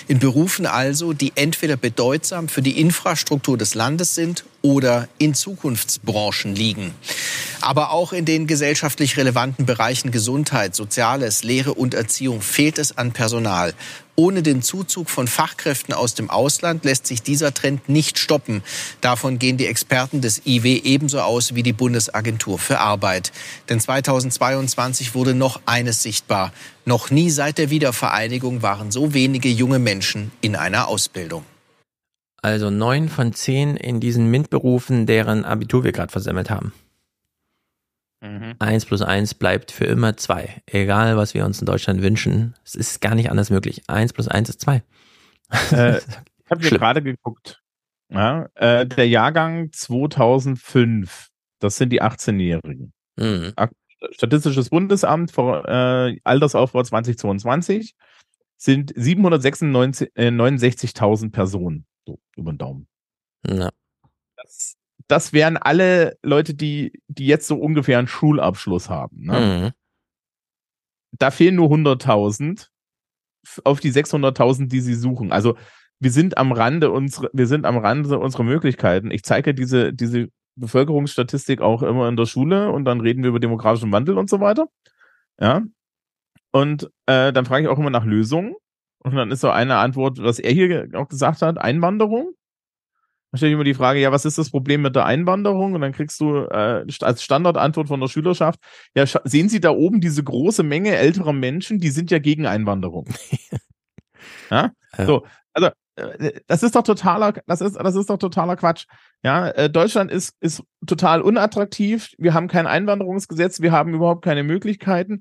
In 0.07 0.19
Berufen 0.19 0.67
also, 0.67 1.13
die 1.13 1.33
entweder 1.35 1.77
bedeutsam 1.77 2.49
für 2.49 2.63
die 2.63 2.81
Infrastruktur 2.81 3.59
des 3.59 3.75
Landes 3.75 4.15
sind 4.15 4.45
oder 4.63 5.09
in 5.19 5.35
Zukunftsbranchen 5.35 6.55
liegen. 6.55 6.95
Aber 7.61 7.91
auch 7.91 8.13
in 8.13 8.25
den 8.25 8.47
gesellschaftlich 8.47 9.17
relevanten 9.17 9.67
Bereichen 9.67 10.11
Gesundheit, 10.11 10.75
Soziales, 10.75 11.43
Lehre 11.43 11.75
und 11.75 11.95
Erziehung 11.95 12.41
fehlt 12.41 12.79
es 12.79 12.97
an 12.97 13.13
Personal. 13.13 13.75
Ohne 14.19 14.43
den 14.43 14.63
Zuzug 14.63 15.11
von 15.11 15.29
Fachkräften 15.29 15.95
aus 15.95 16.15
dem 16.15 16.29
Ausland 16.29 16.85
lässt 16.85 17.07
sich 17.07 17.23
dieser 17.23 17.55
Trend 17.55 17.89
nicht 17.89 18.19
stoppen. 18.19 18.65
Davon 19.01 19.39
gehen 19.39 19.59
die 19.59 19.69
Experten 19.69 20.21
des 20.21 20.45
IW 20.45 20.81
ebenso 20.83 21.21
aus 21.21 21.55
wie 21.55 21.63
die 21.63 21.73
Bundesagentur 21.73 22.59
für 22.59 22.81
Arbeit. 22.81 23.31
Denn 23.69 23.79
2022 23.79 25.15
wurde 25.15 25.35
noch 25.35 25.61
eines 25.67 26.03
sichtbar. 26.03 26.53
Noch 26.85 27.13
nie 27.13 27.31
seit 27.31 27.59
der 27.59 27.71
Wiedervereinigung 27.71 28.61
waren 28.61 28.91
so 28.91 29.15
wenige 29.15 29.51
junge 29.51 29.79
Menschen 29.79 30.33
in 30.41 30.57
einer 30.57 30.89
Ausbildung. 30.89 31.45
Also 32.43 32.71
neun 32.71 33.09
von 33.09 33.33
zehn 33.35 33.77
in 33.77 34.01
diesen 34.01 34.33
MINT-Berufen, 34.33 35.07
deren 35.07 35.45
Abitur 35.45 35.85
wir 35.85 35.93
gerade 35.93 36.11
versammelt 36.11 36.51
haben. 36.51 36.73
Mhm. 38.21 38.57
Eins 38.59 38.85
plus 38.85 39.03
eins 39.03 39.35
bleibt 39.35 39.71
für 39.71 39.85
immer 39.85 40.17
zwei. 40.17 40.61
Egal, 40.67 41.17
was 41.17 41.35
wir 41.35 41.45
uns 41.45 41.61
in 41.61 41.67
Deutschland 41.67 42.03
wünschen. 42.03 42.57
Es 42.65 42.75
ist 42.75 43.01
gar 43.01 43.15
nicht 43.15 43.31
anders 43.31 43.51
möglich. 43.51 43.83
Eins 43.87 44.13
plus 44.13 44.27
eins 44.29 44.49
ist 44.49 44.61
zwei. 44.61 44.83
Äh, 45.73 45.99
ich 45.99 46.51
habe 46.51 46.61
hier 46.61 46.79
gerade 46.79 47.03
geguckt. 47.03 47.63
Ja, 48.11 48.49
äh, 48.55 48.87
der 48.87 49.09
Jahrgang 49.09 49.71
2005, 49.73 51.29
das 51.59 51.77
sind 51.77 51.91
die 51.91 52.03
18-Jährigen. 52.03 52.93
Mhm. 53.17 53.53
Statistisches 54.13 54.71
Bundesamt 54.71 55.31
vor 55.31 55.69
äh, 55.69 56.19
Altersaufbau 56.25 56.83
2022 56.83 57.95
sind 58.57 58.95
769.000 58.95 61.27
äh, 61.27 61.31
Personen. 61.31 61.87
So, 62.07 62.19
über 62.37 62.53
den 62.53 62.59
Daumen. 62.59 62.89
Ja. 63.47 63.71
Das, 64.37 64.78
das 65.09 65.33
wären 65.33 65.57
alle 65.57 66.19
Leute, 66.23 66.55
die, 66.55 66.93
die 67.09 67.27
jetzt 67.27 67.47
so 67.47 67.57
ungefähr 67.57 67.99
einen 67.99 68.09
Schulabschluss 68.09 68.89
haben. 68.91 69.25
Ne? 69.25 69.41
Mhm. 69.41 69.73
Da 71.19 71.31
fehlen 71.31 71.57
nur 71.57 71.71
100.000 71.71 72.69
auf 73.65 73.81
die 73.81 73.93
600.000, 73.93 74.69
die 74.69 74.81
sie 74.81 74.95
suchen. 74.95 75.33
Also 75.33 75.57
wir 75.99 76.11
sind 76.11 76.37
am 76.37 76.53
Rande 76.53 76.91
unserer, 76.91 77.31
wir 77.33 77.47
sind 77.47 77.65
am 77.65 77.79
Rande 77.79 78.19
unserer 78.19 78.45
Möglichkeiten. 78.45 79.11
Ich 79.11 79.25
zeige 79.25 79.55
diese, 79.55 79.93
diese 79.93 80.29
Bevölkerungsstatistik 80.57 81.61
auch 81.61 81.83
immer 81.83 82.09
in 82.09 82.17
der 82.17 82.27
Schule 82.27 82.71
und 82.71 82.85
dann 82.85 83.01
reden 83.01 83.23
wir 83.23 83.31
über 83.31 83.41
demografischen 83.41 83.91
Wandel 83.93 84.19
und 84.19 84.29
so 84.29 84.41
weiter. 84.41 84.69
Ja. 85.41 85.63
Und 86.51 86.91
äh, 87.07 87.33
dann 87.33 87.47
frage 87.47 87.65
ich 87.65 87.69
auch 87.69 87.79
immer 87.79 87.91
nach 87.91 88.05
Lösungen. 88.05 88.55
Und 89.01 89.15
dann 89.15 89.31
ist 89.31 89.41
so 89.41 89.51
eine 89.51 89.77
Antwort, 89.77 90.19
was 90.21 90.39
er 90.39 90.53
hier 90.53 90.89
auch 90.95 91.09
gesagt 91.09 91.43
hat, 91.43 91.59
Einwanderung. 91.59 92.33
Stelle 93.35 93.51
ich 93.51 93.55
immer 93.55 93.65
die 93.65 93.75
Frage, 93.75 94.01
ja, 94.01 94.11
was 94.11 94.25
ist 94.25 94.39
das 94.39 94.51
Problem 94.51 94.83
mit 94.83 94.97
der 94.97 95.05
Einwanderung? 95.05 95.75
Und 95.75 95.83
dann 95.83 95.93
kriegst 95.93 96.21
du 96.21 96.47
äh, 96.47 96.85
als 97.01 97.23
Standardantwort 97.23 97.89
von 97.89 98.01
der 98.01 98.09
Schülerschaft, 98.09 98.59
ja, 98.95 99.05
sehen 99.25 99.49
Sie 99.49 99.61
da 99.61 99.71
oben 99.71 100.01
diese 100.01 100.25
große 100.25 100.63
Menge 100.63 100.97
älterer 100.97 101.35
Menschen, 101.35 101.79
die 101.79 101.91
sind 101.91 102.11
ja 102.11 102.19
gegen 102.19 102.47
Einwanderung. 102.47 103.07
ja? 104.51 104.71
ja? 104.97 105.07
So, 105.07 105.27
also 105.53 105.69
äh, 105.97 106.41
das 106.47 106.63
ist 106.63 106.75
doch 106.75 106.83
totaler, 106.83 107.35
das 107.47 107.61
ist, 107.61 107.77
das 107.77 107.95
ist 107.95 108.09
doch 108.09 108.19
totaler 108.19 108.57
Quatsch. 108.57 108.87
Ja, 109.23 109.49
äh, 109.49 109.69
Deutschland 109.69 110.11
ist, 110.11 110.35
ist 110.41 110.63
total 110.87 111.21
unattraktiv. 111.21 112.13
Wir 112.19 112.35
haben 112.35 112.49
kein 112.49 112.67
Einwanderungsgesetz, 112.67 113.61
wir 113.61 113.73
haben 113.73 113.95
überhaupt 113.95 114.25
keine 114.25 114.43
Möglichkeiten. 114.43 115.21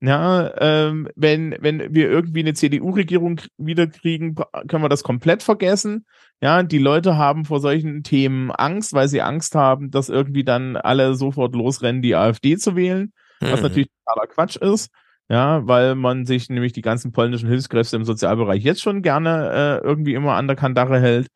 Ja, 0.00 0.52
ähm, 0.60 1.08
wenn, 1.16 1.56
wenn 1.58 1.92
wir 1.92 2.08
irgendwie 2.08 2.40
eine 2.40 2.54
CDU-Regierung 2.54 3.40
wiederkriegen, 3.56 4.36
können 4.68 4.84
wir 4.84 4.88
das 4.88 5.02
komplett 5.02 5.42
vergessen. 5.42 6.06
Ja, 6.40 6.62
die 6.62 6.78
Leute 6.78 7.16
haben 7.16 7.44
vor 7.44 7.60
solchen 7.60 8.04
Themen 8.04 8.52
Angst, 8.52 8.92
weil 8.92 9.08
sie 9.08 9.22
Angst 9.22 9.56
haben, 9.56 9.90
dass 9.90 10.08
irgendwie 10.08 10.44
dann 10.44 10.76
alle 10.76 11.14
sofort 11.14 11.54
losrennen, 11.56 12.00
die 12.00 12.14
AfD 12.14 12.56
zu 12.56 12.76
wählen, 12.76 13.12
mhm. 13.40 13.46
was 13.50 13.60
natürlich 13.60 13.88
totaler 14.04 14.28
Quatsch 14.28 14.56
ist. 14.56 14.90
Ja, 15.28 15.66
weil 15.66 15.94
man 15.94 16.26
sich 16.26 16.48
nämlich 16.48 16.72
die 16.72 16.80
ganzen 16.80 17.12
polnischen 17.12 17.48
Hilfskräfte 17.48 17.96
im 17.96 18.04
Sozialbereich 18.04 18.62
jetzt 18.62 18.80
schon 18.80 19.02
gerne 19.02 19.80
äh, 19.82 19.86
irgendwie 19.86 20.14
immer 20.14 20.34
an 20.34 20.46
der 20.46 20.56
Kandare 20.56 21.00
hält. 21.00 21.26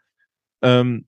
Ähm, 0.63 1.07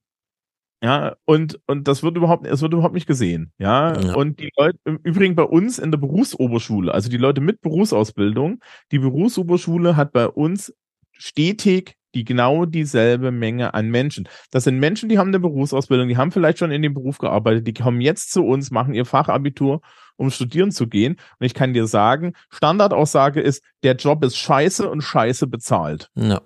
ja, 0.82 1.16
und, 1.24 1.60
und 1.66 1.88
das 1.88 2.02
wird 2.02 2.16
überhaupt, 2.16 2.46
es 2.46 2.60
wird 2.60 2.72
überhaupt 2.72 2.94
nicht 2.94 3.06
gesehen. 3.06 3.52
Ja? 3.58 3.98
ja. 3.98 4.14
Und 4.14 4.38
die 4.40 4.50
Leute, 4.56 4.78
im 4.84 4.98
Übrigen 5.02 5.34
bei 5.34 5.44
uns 5.44 5.78
in 5.78 5.90
der 5.90 5.98
Berufsoberschule, 5.98 6.92
also 6.92 7.08
die 7.08 7.16
Leute 7.16 7.40
mit 7.40 7.60
Berufsausbildung, 7.60 8.60
die 8.92 8.98
Berufsoberschule 8.98 9.96
hat 9.96 10.12
bei 10.12 10.28
uns 10.28 10.74
stetig 11.12 11.96
die 12.14 12.24
genau 12.24 12.64
dieselbe 12.64 13.30
Menge 13.30 13.74
an 13.74 13.90
Menschen. 13.90 14.28
Das 14.50 14.64
sind 14.64 14.78
Menschen, 14.78 15.08
die 15.08 15.18
haben 15.18 15.28
eine 15.28 15.40
Berufsausbildung, 15.40 16.08
die 16.08 16.16
haben 16.16 16.32
vielleicht 16.32 16.58
schon 16.58 16.70
in 16.70 16.82
dem 16.82 16.94
Beruf 16.94 17.18
gearbeitet, 17.18 17.66
die 17.66 17.74
kommen 17.74 18.00
jetzt 18.00 18.32
zu 18.32 18.44
uns, 18.44 18.70
machen 18.70 18.94
ihr 18.94 19.04
Fachabitur, 19.04 19.80
um 20.16 20.30
studieren 20.30 20.70
zu 20.70 20.86
gehen. 20.86 21.16
Und 21.38 21.46
ich 21.46 21.54
kann 21.54 21.74
dir 21.74 21.86
sagen, 21.86 22.34
Standardaussage 22.50 23.40
ist, 23.40 23.64
der 23.82 23.96
Job 23.96 24.24
ist 24.24 24.36
scheiße 24.36 24.88
und 24.88 25.02
scheiße 25.02 25.46
bezahlt. 25.46 26.10
Ja. 26.14 26.40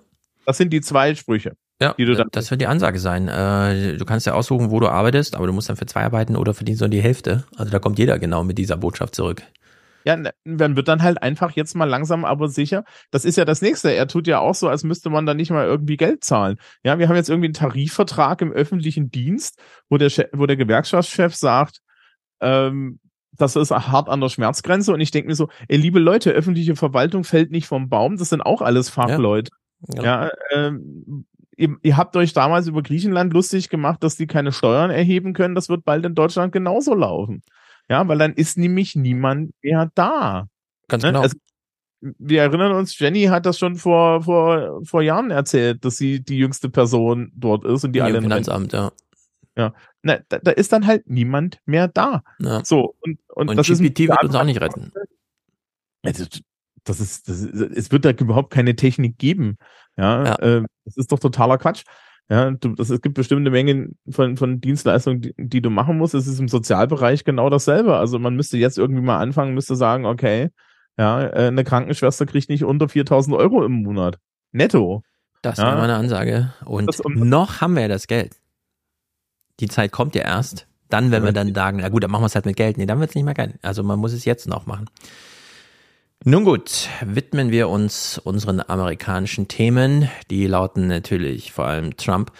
Das 0.45 0.57
sind 0.57 0.73
die 0.73 0.81
zwei 0.81 1.13
Sprüche. 1.13 1.55
Ja, 1.81 1.95
dann 1.97 2.27
das 2.31 2.51
wird 2.51 2.59
die 2.59 2.67
Ansage 2.67 2.99
sein. 2.99 3.29
Äh, 3.29 3.95
du 3.97 4.03
kannst 4.03 4.25
ja 4.25 4.33
aussuchen, 4.33 4.69
wo 4.69 4.81
du 4.81 4.89
arbeitest, 4.89 5.35
aber 5.35 5.47
du 5.47 5.53
musst 5.53 5.69
dann 5.69 5.77
für 5.77 5.85
zwei 5.85 6.03
arbeiten 6.03 6.35
oder 6.35 6.53
verdienst 6.53 6.81
nur 6.81 6.89
die 6.89 7.01
Hälfte. 7.01 7.45
Also 7.55 7.71
da 7.71 7.79
kommt 7.79 7.97
jeder 7.99 8.19
genau 8.19 8.43
mit 8.43 8.57
dieser 8.57 8.75
Botschaft 8.75 9.15
zurück. 9.15 9.43
Ja, 10.05 10.17
man 10.43 10.75
wird 10.75 10.87
dann 10.87 11.03
halt 11.03 11.21
einfach 11.21 11.51
jetzt 11.51 11.75
mal 11.75 11.85
langsam 11.85 12.25
aber 12.25 12.47
sicher. 12.49 12.83
Das 13.11 13.25
ist 13.25 13.37
ja 13.37 13.45
das 13.45 13.61
nächste. 13.61 13.93
Er 13.93 14.07
tut 14.07 14.27
ja 14.27 14.39
auch 14.39 14.55
so, 14.55 14.67
als 14.67 14.83
müsste 14.83 15.09
man 15.09 15.25
da 15.25 15.33
nicht 15.33 15.51
mal 15.51 15.65
irgendwie 15.65 15.97
Geld 15.97 16.23
zahlen. 16.23 16.57
Ja, 16.83 16.99
wir 16.99 17.07
haben 17.07 17.15
jetzt 17.15 17.29
irgendwie 17.29 17.47
einen 17.47 17.53
Tarifvertrag 17.53 18.41
im 18.41 18.51
öffentlichen 18.51 19.11
Dienst, 19.11 19.61
wo 19.89 19.97
der, 19.97 20.09
Chef, 20.09 20.29
wo 20.33 20.45
der 20.45 20.57
Gewerkschaftschef 20.57 21.35
sagt, 21.35 21.79
ähm, 22.41 22.99
das 23.31 23.55
ist 23.55 23.71
hart 23.71 24.09
an 24.09 24.21
der 24.21 24.29
Schmerzgrenze. 24.29 24.93
Und 24.93 24.99
ich 24.99 25.11
denke 25.11 25.29
mir 25.29 25.35
so, 25.35 25.49
ey, 25.67 25.77
liebe 25.77 25.99
Leute, 25.99 26.31
öffentliche 26.31 26.75
Verwaltung 26.75 27.23
fällt 27.23 27.51
nicht 27.51 27.67
vom 27.67 27.87
Baum. 27.87 28.17
Das 28.17 28.29
sind 28.29 28.41
auch 28.41 28.61
alles 28.61 28.89
Fachleute. 28.89 29.51
Ja, 29.93 30.03
ja 30.03 30.31
ähm, 30.51 31.25
ihr, 31.59 31.75
ihr 31.83 31.97
habt 31.97 32.15
euch 32.15 32.33
damals 32.33 32.67
über 32.67 32.81
Griechenland 32.81 33.33
lustig 33.33 33.69
gemacht, 33.69 34.01
dass 34.01 34.15
die 34.15 34.27
keine 34.27 34.51
Steuern 34.51 34.89
erheben 34.89 35.33
können. 35.33 35.55
Das 35.55 35.69
wird 35.69 35.83
bald 35.83 36.05
in 36.05 36.15
Deutschland 36.15 36.53
genauso 36.53 36.95
laufen. 36.95 37.43
Ja, 37.89 38.07
weil 38.07 38.17
dann 38.17 38.33
ist 38.33 38.57
nämlich 38.57 38.95
niemand 38.95 39.51
mehr 39.61 39.91
da. 39.93 40.47
Ganz 40.87 41.03
Ne? 41.03 41.09
genau. 41.09 41.21
Also, 41.21 41.37
wir 42.01 42.41
erinnern 42.43 42.71
uns, 42.71 42.97
Jenny 42.97 43.25
hat 43.25 43.45
das 43.45 43.59
schon 43.59 43.75
vor, 43.75 44.23
vor, 44.23 44.85
vor 44.85 45.01
Jahren 45.01 45.31
erzählt, 45.31 45.83
dass 45.83 45.97
sie 45.97 46.23
die 46.23 46.37
jüngste 46.37 46.69
Person 46.69 47.31
dort 47.35 47.65
ist 47.65 47.83
und 47.83 47.91
die 47.91 47.99
Im 47.99 48.05
alle 48.05 48.21
Finanzamt, 48.21 48.71
ja. 48.71 48.91
Ja. 49.57 49.73
Na, 50.01 50.19
da, 50.29 50.39
da 50.39 50.51
ist 50.51 50.71
dann 50.71 50.87
halt 50.87 51.09
niemand 51.09 51.59
mehr 51.65 51.89
da. 51.89 52.23
Ja. 52.39 52.63
So, 52.63 52.95
und, 53.01 53.19
und, 53.27 53.49
Und 53.49 53.57
das 53.57 53.69
ist 53.69 53.81
GPT 53.81 54.07
wird 54.07 54.23
uns 54.23 54.35
auch 54.35 54.45
nicht 54.45 54.61
retten. 54.61 54.93
Also, 56.03 56.25
das 56.83 56.99
ist, 56.99 57.27
das 57.29 57.41
ist, 57.41 57.53
es 57.53 57.91
wird 57.91 58.05
da 58.05 58.11
überhaupt 58.11 58.51
keine 58.51 58.75
Technik 58.75 59.17
geben. 59.17 59.57
Ja, 59.97 60.25
Ja. 60.25 60.35
Äh, 60.39 60.63
das 60.85 60.97
ist 60.97 61.11
doch 61.11 61.19
totaler 61.19 61.57
Quatsch. 61.57 61.83
Ja, 62.31 62.51
du, 62.51 62.75
das, 62.75 62.89
es 62.91 63.01
gibt 63.01 63.15
bestimmte 63.15 63.49
Mengen 63.49 63.97
von, 64.09 64.37
von 64.37 64.61
Dienstleistungen, 64.61 65.21
die, 65.21 65.33
die 65.37 65.61
du 65.61 65.69
machen 65.71 65.97
musst. 65.97 66.13
Es 66.13 66.27
ist 66.27 66.39
im 66.39 66.47
Sozialbereich 66.47 67.23
genau 67.23 67.49
dasselbe. 67.49 67.97
Also 67.97 68.19
man 68.19 68.35
müsste 68.35 68.57
jetzt 68.57 68.77
irgendwie 68.77 69.01
mal 69.01 69.17
anfangen, 69.17 69.55
müsste 69.55 69.75
sagen, 69.75 70.05
okay, 70.05 70.49
ja, 70.97 71.23
äh, 71.23 71.47
eine 71.47 71.63
Krankenschwester 71.63 72.25
kriegt 72.27 72.49
nicht 72.49 72.63
unter 72.63 72.87
4000 72.87 73.35
Euro 73.35 73.65
im 73.65 73.71
Monat. 73.83 74.19
Netto. 74.51 75.01
Das 75.41 75.57
Ja. 75.57 75.65
war 75.67 75.77
meine 75.77 75.95
Ansage. 75.95 76.53
Und 76.65 76.87
Das- 76.87 76.99
und- 76.99 77.15
noch 77.17 77.61
haben 77.61 77.73
wir 77.73 77.83
ja 77.83 77.87
das 77.87 78.05
Geld. 78.07 78.35
Die 79.59 79.67
Zeit 79.67 79.91
kommt 79.91 80.13
ja 80.15 80.21
erst. 80.21 80.67
Dann, 80.89 81.11
wenn 81.11 81.23
wir 81.23 81.31
dann 81.33 81.53
sagen, 81.53 81.79
na 81.81 81.89
gut, 81.89 82.03
dann 82.03 82.11
machen 82.11 82.21
wir 82.23 82.27
es 82.27 82.35
halt 82.35 82.45
mit 82.45 82.55
Geld. 82.57 82.77
Nee, 82.77 82.85
dann 82.85 82.99
wird 82.99 83.09
es 83.09 83.15
nicht 83.15 83.23
mehr 83.25 83.33
geil. 83.35 83.57
Also 83.61 83.83
man 83.83 83.99
muss 83.99 84.11
es 84.13 84.25
jetzt 84.25 84.47
noch 84.47 84.65
machen. 84.65 84.85
Nun 86.25 86.43
gut, 86.43 86.89
widmen 86.99 87.49
wir 87.49 87.69
uns 87.69 88.17
unseren 88.17 88.59
amerikanischen 88.59 89.47
Themen. 89.47 90.09
Die 90.29 90.47
lauten 90.47 90.87
natürlich 90.87 91.53
vor 91.53 91.65
allem 91.65 91.95
Trump. 91.95 92.33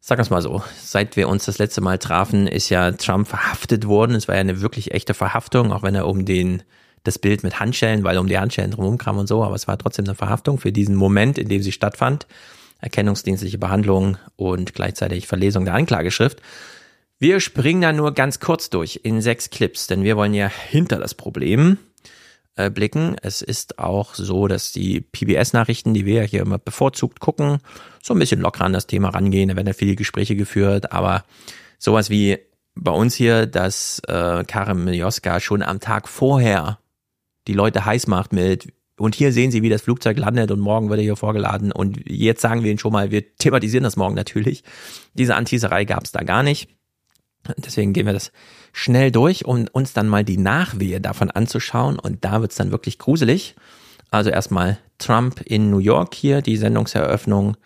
Sag 0.00 0.18
es 0.18 0.30
mal 0.30 0.42
so, 0.42 0.64
seit 0.82 1.14
wir 1.14 1.28
uns 1.28 1.44
das 1.44 1.58
letzte 1.58 1.80
Mal 1.80 1.98
trafen, 1.98 2.48
ist 2.48 2.70
ja 2.70 2.90
Trump 2.90 3.28
verhaftet 3.28 3.86
worden. 3.86 4.16
Es 4.16 4.26
war 4.26 4.34
ja 4.34 4.40
eine 4.40 4.60
wirklich 4.62 4.90
echte 4.90 5.14
Verhaftung, 5.14 5.70
auch 5.70 5.84
wenn 5.84 5.94
er 5.94 6.08
um 6.08 6.24
den 6.24 6.64
das 7.04 7.20
Bild 7.20 7.44
mit 7.44 7.60
Handschellen, 7.60 8.02
weil 8.02 8.16
er 8.16 8.20
um 8.20 8.26
die 8.26 8.36
Handschellen 8.36 8.72
drumherum 8.72 8.98
kam 8.98 9.16
und 9.16 9.28
so, 9.28 9.44
aber 9.44 9.54
es 9.54 9.68
war 9.68 9.78
trotzdem 9.78 10.06
eine 10.06 10.16
Verhaftung 10.16 10.58
für 10.58 10.72
diesen 10.72 10.96
Moment, 10.96 11.38
in 11.38 11.48
dem 11.48 11.62
sie 11.62 11.72
stattfand. 11.72 12.26
Erkennungsdienstliche 12.80 13.58
Behandlung 13.58 14.16
und 14.34 14.74
gleichzeitig 14.74 15.28
Verlesung 15.28 15.64
der 15.64 15.74
Anklageschrift. 15.74 16.42
Wir 17.20 17.38
springen 17.38 17.82
da 17.82 17.92
nur 17.92 18.12
ganz 18.12 18.40
kurz 18.40 18.70
durch 18.70 19.00
in 19.04 19.20
sechs 19.20 19.50
Clips, 19.50 19.86
denn 19.86 20.02
wir 20.02 20.16
wollen 20.16 20.34
ja 20.34 20.48
hinter 20.48 20.98
das 20.98 21.14
Problem 21.14 21.78
äh, 22.66 22.70
blicken. 22.70 23.16
Es 23.22 23.42
ist 23.42 23.78
auch 23.78 24.14
so, 24.14 24.48
dass 24.48 24.72
die 24.72 25.00
PBS-Nachrichten, 25.00 25.94
die 25.94 26.06
wir 26.06 26.22
ja 26.22 26.22
hier 26.22 26.42
immer 26.42 26.58
bevorzugt 26.58 27.20
gucken, 27.20 27.58
so 28.02 28.14
ein 28.14 28.18
bisschen 28.18 28.40
locker 28.40 28.64
an 28.64 28.72
das 28.72 28.86
Thema 28.86 29.10
rangehen. 29.10 29.48
Da 29.48 29.56
werden 29.56 29.66
ja 29.66 29.72
viele 29.72 29.96
Gespräche 29.96 30.36
geführt, 30.36 30.92
aber 30.92 31.24
sowas 31.78 32.10
wie 32.10 32.38
bei 32.74 32.92
uns 32.92 33.14
hier, 33.14 33.46
dass 33.46 34.00
äh, 34.08 34.44
Karim 34.44 34.84
Miljoska 34.84 35.40
schon 35.40 35.62
am 35.62 35.80
Tag 35.80 36.08
vorher 36.08 36.78
die 37.46 37.52
Leute 37.52 37.84
heiß 37.84 38.06
macht 38.06 38.32
mit 38.32 38.72
und 38.98 39.14
hier 39.14 39.32
sehen 39.32 39.50
Sie, 39.50 39.62
wie 39.62 39.70
das 39.70 39.82
Flugzeug 39.82 40.18
landet 40.18 40.50
und 40.50 40.60
morgen 40.60 40.90
wird 40.90 41.00
er 41.00 41.04
hier 41.04 41.16
vorgeladen 41.16 41.72
und 41.72 41.98
jetzt 42.06 42.42
sagen 42.42 42.62
wir 42.62 42.70
Ihnen 42.70 42.78
schon 42.78 42.92
mal, 42.92 43.10
wir 43.10 43.34
thematisieren 43.36 43.84
das 43.84 43.96
morgen 43.96 44.14
natürlich. 44.14 44.62
Diese 45.14 45.34
Anteaserei 45.34 45.84
gab 45.84 46.04
es 46.04 46.12
da 46.12 46.22
gar 46.22 46.42
nicht. 46.42 46.68
Deswegen 47.56 47.92
gehen 47.92 48.06
wir 48.06 48.12
das 48.12 48.32
schnell 48.72 49.10
durch, 49.10 49.44
um 49.44 49.66
uns 49.72 49.92
dann 49.92 50.08
mal 50.08 50.24
die 50.24 50.38
Nachwehe 50.38 51.00
davon 51.00 51.30
anzuschauen. 51.30 51.98
Und 51.98 52.24
da 52.24 52.40
wird's 52.40 52.56
dann 52.56 52.72
wirklich 52.72 52.98
gruselig. 52.98 53.54
Also 54.10 54.30
erstmal 54.30 54.78
Trump 54.98 55.40
in 55.42 55.70
New 55.70 55.78
York 55.78 56.14
hier, 56.14 56.42
die 56.42 56.56
Sendungseröffnung 56.56 57.56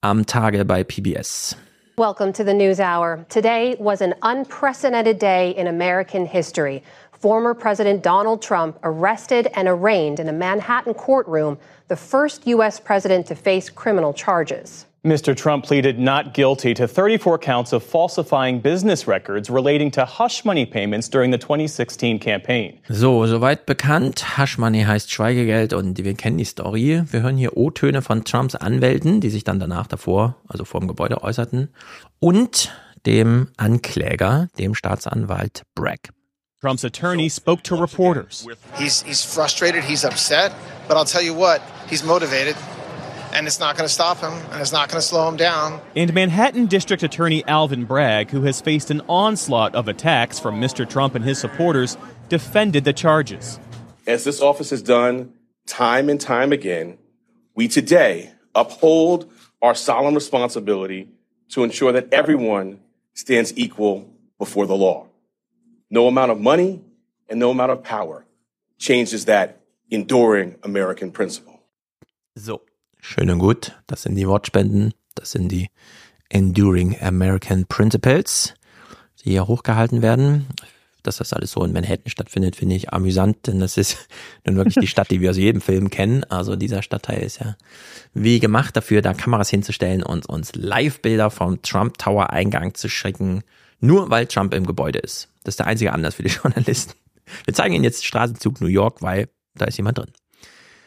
am 0.00 0.26
Tage 0.26 0.64
bei 0.64 0.84
PBS. 0.84 1.56
Welcome 1.96 2.32
to 2.32 2.44
the 2.44 2.52
News 2.52 2.80
Hour. 2.80 3.24
Today 3.28 3.76
was 3.78 4.02
an 4.02 4.14
unprecedented 4.22 5.20
day 5.20 5.52
in 5.52 5.68
American 5.68 6.26
history. 6.26 6.82
Former 7.12 7.54
President 7.54 8.02
Donald 8.02 8.42
Trump 8.42 8.78
arrested 8.82 9.48
and 9.54 9.68
arraigned 9.68 10.18
in 10.18 10.28
a 10.28 10.32
Manhattan 10.32 10.92
courtroom, 10.92 11.56
the 11.88 11.96
first 11.96 12.46
U.S. 12.48 12.80
president 12.80 13.26
to 13.28 13.36
face 13.36 13.70
criminal 13.70 14.12
charges. 14.12 14.86
Mr. 15.04 15.36
Trump 15.36 15.66
pleaded 15.66 15.98
not 15.98 16.32
guilty 16.32 16.72
to 16.72 16.88
34 16.88 17.38
counts 17.38 17.74
of 17.74 17.82
falsifying 17.82 18.58
business 18.58 19.06
records 19.06 19.50
relating 19.50 19.90
to 19.90 20.06
hush 20.06 20.46
money 20.46 20.64
payments 20.64 21.10
during 21.10 21.30
the 21.30 21.36
2016 21.36 22.18
campaign. 22.18 22.80
So, 22.88 23.26
soweit 23.26 23.66
bekannt. 23.66 24.38
Hush 24.38 24.56
Money 24.56 24.84
heißt 24.84 25.12
Schweigegeld 25.12 25.74
und 25.74 26.02
wir 26.02 26.14
kennen 26.14 26.38
die 26.38 26.46
Story. 26.46 27.02
Wir 27.10 27.20
hören 27.20 27.36
hier 27.36 27.54
O-Töne 27.54 28.00
von 28.00 28.24
Trumps 28.24 28.54
Anwälten, 28.54 29.20
die 29.20 29.28
sich 29.28 29.44
dann 29.44 29.60
danach 29.60 29.86
davor, 29.86 30.36
also 30.48 30.64
vor 30.64 30.80
dem 30.80 30.88
Gebäude 30.88 31.22
äußerten, 31.22 31.68
und 32.18 32.72
dem 33.04 33.48
Ankläger, 33.58 34.48
dem 34.58 34.74
Staatsanwalt 34.74 35.64
Bragg. 35.74 36.14
Trump's 36.62 36.82
attorney 36.82 37.28
spoke 37.28 37.62
to 37.62 37.76
reporters. 37.76 38.46
He's 38.78 39.04
he's 39.06 39.22
frustrated, 39.22 39.84
he's 39.84 40.02
upset, 40.02 40.52
but 40.88 40.96
I'll 40.96 41.04
tell 41.04 41.22
you 41.22 41.34
what, 41.34 41.60
he's 41.90 42.02
motivated 42.02 42.56
and 43.34 43.46
it's 43.46 43.58
not 43.58 43.76
going 43.76 43.86
to 43.86 43.92
stop 43.92 44.18
him 44.18 44.32
and 44.32 44.60
it's 44.60 44.72
not 44.72 44.88
going 44.88 45.00
to 45.00 45.06
slow 45.06 45.28
him 45.28 45.36
down. 45.36 45.80
And 45.96 46.14
Manhattan 46.14 46.66
District 46.66 47.02
Attorney 47.02 47.44
Alvin 47.46 47.84
Bragg, 47.84 48.30
who 48.30 48.42
has 48.42 48.60
faced 48.60 48.90
an 48.90 49.02
onslaught 49.08 49.74
of 49.74 49.88
attacks 49.88 50.38
from 50.38 50.60
Mr. 50.60 50.88
Trump 50.88 51.14
and 51.14 51.24
his 51.24 51.38
supporters, 51.38 51.96
defended 52.28 52.84
the 52.84 52.92
charges. 52.92 53.58
As 54.06 54.24
this 54.24 54.40
office 54.40 54.70
has 54.70 54.82
done 54.82 55.34
time 55.66 56.08
and 56.08 56.20
time 56.20 56.52
again, 56.52 56.98
we 57.54 57.68
today 57.68 58.32
uphold 58.54 59.30
our 59.60 59.74
solemn 59.74 60.14
responsibility 60.14 61.08
to 61.50 61.64
ensure 61.64 61.92
that 61.92 62.12
everyone 62.12 62.80
stands 63.14 63.52
equal 63.56 64.08
before 64.38 64.66
the 64.66 64.76
law. 64.76 65.06
No 65.90 66.06
amount 66.06 66.30
of 66.30 66.40
money 66.40 66.82
and 67.28 67.40
no 67.40 67.50
amount 67.50 67.72
of 67.72 67.82
power 67.82 68.26
changes 68.78 69.24
that 69.24 69.60
enduring 69.90 70.56
American 70.62 71.10
principle. 71.10 71.60
So, 72.36 72.62
schön 73.04 73.30
und 73.30 73.38
gut. 73.38 73.72
Das 73.86 74.02
sind 74.02 74.14
die 74.14 74.26
Wortspenden. 74.26 74.94
Das 75.14 75.32
sind 75.32 75.48
die 75.48 75.68
Enduring 76.30 77.00
American 77.00 77.66
Principles, 77.66 78.54
die 79.22 79.30
hier 79.30 79.46
hochgehalten 79.46 80.02
werden. 80.02 80.46
Dass 81.02 81.18
das 81.18 81.34
alles 81.34 81.50
so 81.50 81.62
in 81.62 81.74
Manhattan 81.74 82.08
stattfindet, 82.08 82.56
finde 82.56 82.76
ich 82.76 82.94
amüsant, 82.94 83.46
denn 83.46 83.60
das 83.60 83.76
ist 83.76 84.08
nun 84.46 84.56
wirklich 84.56 84.76
die 84.80 84.86
Stadt, 84.86 85.10
die 85.10 85.20
wir 85.20 85.30
aus 85.30 85.36
jedem 85.36 85.60
Film 85.60 85.90
kennen. 85.90 86.24
Also 86.24 86.56
dieser 86.56 86.80
Stadtteil 86.80 87.22
ist 87.22 87.40
ja 87.40 87.56
wie 88.14 88.40
gemacht 88.40 88.74
dafür, 88.74 89.02
da 89.02 89.12
Kameras 89.12 89.50
hinzustellen 89.50 90.02
und 90.02 90.26
uns 90.26 90.54
Live-Bilder 90.54 91.30
vom 91.30 91.60
Trump 91.60 91.98
Tower 91.98 92.30
Eingang 92.30 92.74
zu 92.74 92.88
schicken, 92.88 93.42
nur 93.80 94.08
weil 94.08 94.26
Trump 94.26 94.54
im 94.54 94.64
Gebäude 94.64 94.98
ist. 94.98 95.28
Das 95.44 95.52
ist 95.52 95.58
der 95.58 95.66
einzige 95.66 95.92
Anlass 95.92 96.14
für 96.14 96.22
die 96.22 96.30
Journalisten. 96.42 96.94
Wir 97.44 97.52
zeigen 97.52 97.74
Ihnen 97.74 97.84
jetzt 97.84 98.06
Straßenzug 98.06 98.62
New 98.62 98.66
York, 98.66 99.02
weil 99.02 99.28
da 99.54 99.66
ist 99.66 99.76
jemand 99.76 99.98
drin. 99.98 100.10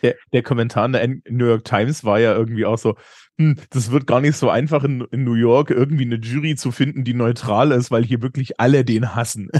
Der, 0.04 0.16
der 0.34 0.44
Kommentar 0.44 0.86
in 0.86 0.92
der 0.92 1.08
New 1.30 1.46
York 1.46 1.66
Times 1.66 2.04
war 2.04 2.20
ja 2.20 2.36
irgendwie 2.36 2.66
auch 2.66 2.78
so, 2.78 2.96
hm, 3.40 3.56
das 3.70 3.92
wird 3.92 4.08
gar 4.08 4.20
nicht 4.20 4.36
so 4.36 4.50
einfach 4.50 4.84
in, 4.84 5.02
in 5.12 5.24
New 5.24 5.36
York 5.36 5.70
irgendwie 5.70 6.06
eine 6.06 6.16
Jury 6.16 6.56
zu 6.56 6.72
finden, 6.72 7.04
die 7.04 7.14
neutral 7.14 7.72
ist, 7.72 7.92
weil 7.92 8.04
hier 8.04 8.22
wirklich 8.24 8.60
alle 8.60 8.84
den 8.84 9.16
hassen. 9.16 9.50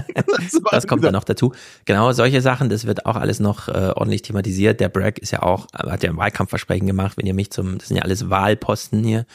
Das 0.70 0.86
kommt 0.86 1.04
dann 1.04 1.12
noch 1.12 1.24
dazu. 1.24 1.52
Genau, 1.84 2.12
solche 2.12 2.40
Sachen, 2.40 2.68
das 2.68 2.86
wird 2.86 3.06
auch 3.06 3.16
alles 3.16 3.40
noch 3.40 3.68
äh, 3.68 3.92
ordentlich 3.94 4.22
thematisiert. 4.22 4.80
Der 4.80 4.88
Bragg 4.88 5.20
ist 5.20 5.30
ja 5.30 5.42
auch, 5.42 5.66
äh, 5.72 5.90
hat 5.90 6.02
ja 6.02 6.10
ein 6.10 6.16
Wahlkampfversprechen 6.16 6.86
gemacht, 6.86 7.16
wenn 7.16 7.26
ihr 7.26 7.34
mich 7.34 7.50
zum, 7.50 7.78
das 7.78 7.88
sind 7.88 7.96
ja 7.96 8.02
alles 8.02 8.28
Wahlposten 8.28 9.04
hier, 9.04 9.26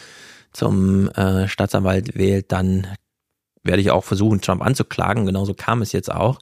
zum 0.52 1.10
äh, 1.10 1.48
Staatsanwalt 1.48 2.16
wählt, 2.16 2.52
dann 2.52 2.88
werde 3.64 3.82
ich 3.82 3.92
auch 3.92 4.04
versuchen, 4.04 4.42
Trump 4.42 4.62
anzuklagen. 4.62 5.26
Genauso 5.26 5.54
kam 5.54 5.82
es 5.82 5.92
jetzt 5.92 6.12
auch. 6.12 6.40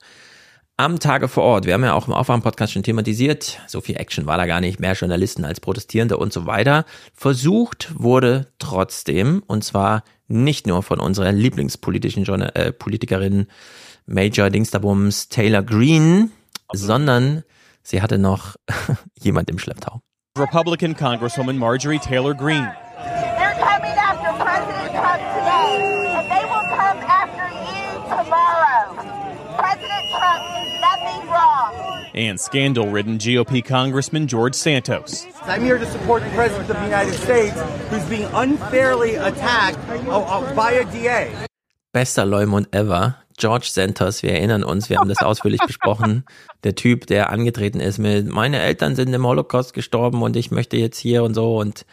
Am 0.81 0.99
Tage 0.99 1.27
vor 1.27 1.43
Ort, 1.43 1.65
wir 1.65 1.73
haben 1.73 1.83
ja 1.83 1.93
auch 1.93 2.07
im 2.07 2.13
Aufwachen-Podcast 2.13 2.73
schon 2.73 2.83
thematisiert, 2.83 3.59
so 3.67 3.81
viel 3.81 3.97
Action 3.97 4.25
war 4.25 4.37
da 4.37 4.45
gar 4.45 4.61
nicht, 4.61 4.79
mehr 4.79 4.93
Journalisten 4.93 5.45
als 5.45 5.59
Protestierende 5.59 6.17
und 6.17 6.33
so 6.33 6.45
weiter. 6.45 6.85
Versucht 7.13 7.91
wurde 7.95 8.47
trotzdem, 8.59 9.43
und 9.47 9.63
zwar 9.63 10.03
nicht 10.27 10.65
nur 10.67 10.81
von 10.81 10.99
unserer 10.99 11.31
lieblingspolitischen 11.31 12.23
Journal 12.23 12.51
äh, 12.55 12.71
Politikerin 12.71 13.47
Major 14.05 14.49
Dingsterbums 14.49 15.29
Taylor 15.29 15.61
Green, 15.61 16.31
sondern 16.73 17.43
sie 17.83 18.01
hatte 18.01 18.17
noch 18.17 18.55
jemand 19.19 19.49
im 19.49 19.59
Schlepptau. 19.59 20.01
Republican 20.37 20.95
Congresswoman 20.95 21.57
Marjorie 21.57 21.99
Taylor 21.99 22.33
Greene. 22.33 22.71
They're 22.97 23.53
coming 23.59 23.97
after 23.97 24.31
President 24.41 24.91
Trump 24.93 25.21
today, 25.35 26.15
and 26.15 26.31
they 26.31 26.43
will 26.45 26.65
come 26.71 26.99
after 27.03 27.47
you 27.67 27.99
tomorrow. 28.07 28.95
President 29.57 30.05
Trump 30.09 30.41
did 30.55 30.81
nothing 30.81 31.29
wrong. 31.29 32.00
And 32.13 32.39
scandal 32.39 32.89
ridden 32.89 33.17
GOP 33.17 33.63
Congressman 33.63 34.27
George 34.27 34.55
Santos. 34.55 35.25
I'm 35.43 35.63
here 35.63 35.77
to 35.77 35.85
support 35.85 36.23
the 36.23 36.29
President 36.31 36.69
of 36.69 36.75
the 36.75 36.83
United 36.83 37.13
States, 37.13 37.59
who's 37.89 38.03
being 38.09 38.27
unfairly 38.33 39.15
attacked 39.15 39.79
uh, 40.07 40.19
uh, 40.19 40.53
by 40.53 40.71
a 40.71 40.85
DA. 40.85 41.31
Bester 41.93 42.25
Leumund 42.25 42.67
ever. 42.73 43.15
George 43.37 43.71
Santos, 43.71 44.23
wir 44.23 44.33
erinnern 44.33 44.63
uns, 44.63 44.89
wir 44.89 44.97
haben 44.97 45.09
das 45.09 45.23
ausführlich 45.23 45.61
besprochen. 45.65 46.25
Der 46.63 46.75
Typ, 46.75 47.07
der 47.07 47.31
angetreten 47.31 47.79
ist 47.79 47.97
mit, 47.97 48.27
meine 48.27 48.59
Eltern 48.59 48.95
sind 48.95 49.13
im 49.13 49.25
Holocaust 49.25 49.73
gestorben 49.73 50.21
und 50.21 50.35
ich 50.35 50.51
möchte 50.51 50.77
jetzt 50.77 50.99
hier 50.99 51.23
und 51.23 51.33
so 51.33 51.57
und 51.57 51.85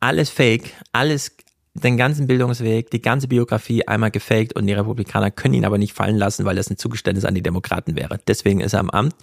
alles 0.00 0.30
fake, 0.30 0.72
alles, 0.92 1.36
den 1.74 1.96
ganzen 1.96 2.26
Bildungsweg, 2.26 2.90
die 2.90 3.00
ganze 3.00 3.28
Biografie 3.28 3.86
einmal 3.86 4.10
gefaked 4.10 4.54
und 4.54 4.66
die 4.66 4.72
Republikaner 4.72 5.30
können 5.30 5.54
ihn 5.54 5.64
aber 5.64 5.78
nicht 5.78 5.92
fallen 5.92 6.16
lassen, 6.16 6.44
weil 6.44 6.56
das 6.56 6.68
ein 6.68 6.76
Zugeständnis 6.76 7.24
an 7.24 7.34
die 7.34 7.42
Demokraten 7.42 7.96
wäre. 7.96 8.18
Deswegen 8.26 8.60
ist 8.60 8.72
er 8.72 8.80
am 8.80 8.90
Amt, 8.90 9.14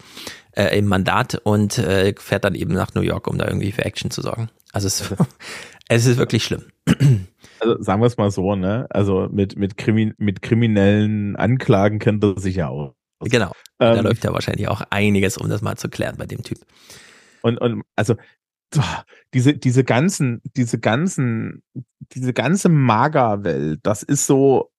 äh, 0.52 0.78
im 0.78 0.86
Mandat 0.86 1.42
und 1.44 1.78
äh, 1.78 2.14
fährt 2.18 2.46
dann 2.46 2.56
eben 2.56 2.74
nach 2.74 2.94
New 2.94 3.02
York, 3.02 3.28
um 3.28 3.38
da 3.38 3.48
irgendwie 3.48 3.72
für 3.72 3.84
Action 3.84 4.12
zu 4.12 4.22
sorgen. 4.22 4.50
Also 4.72 4.88
es, 4.88 5.14
es 5.90 6.06
ist 6.06 6.18
wirklich 6.18 6.44
schlimm. 6.44 6.64
Also 7.60 7.82
sagen 7.82 8.04
wir 8.04 8.06
es 8.06 8.18
mal 8.18 8.30
so, 8.30 8.56
ne? 8.56 8.86
Also 8.92 9.30
mit, 9.32 9.58
mit, 9.58 9.78
Krimi 9.78 10.14
mit 10.20 10.44
kriminellen 10.44 11.36
Anklagen 11.36 11.98
kennt 11.98 12.24
er 12.24 12.40
sich 12.40 12.58
ja 12.58 12.68
auch. 12.68 12.94
Genau. 13.20 13.52
Ähm, 13.80 13.96
da 13.96 14.02
läuft 14.02 14.24
ja 14.24 14.32
wahrscheinlich 14.32 14.68
auch 14.68 14.82
einiges, 14.92 15.40
um 15.40 15.50
das 15.50 15.64
mal 15.64 15.76
zu 15.76 15.90
klären 15.90 16.18
bei 16.20 16.28
dem 16.28 16.44
Typ. 16.44 16.60
Und, 17.42 17.58
und 17.58 17.82
also 17.96 18.14
diese, 19.34 19.54
diese 19.54 19.84
ganzen, 19.84 20.42
diese 20.56 20.80
ganzen, 20.80 21.64
diese 22.14 22.34
ganze 22.34 22.70
Magerwelt, 22.70 23.80
das 23.84 24.04
ist 24.04 24.28
so, 24.28 24.72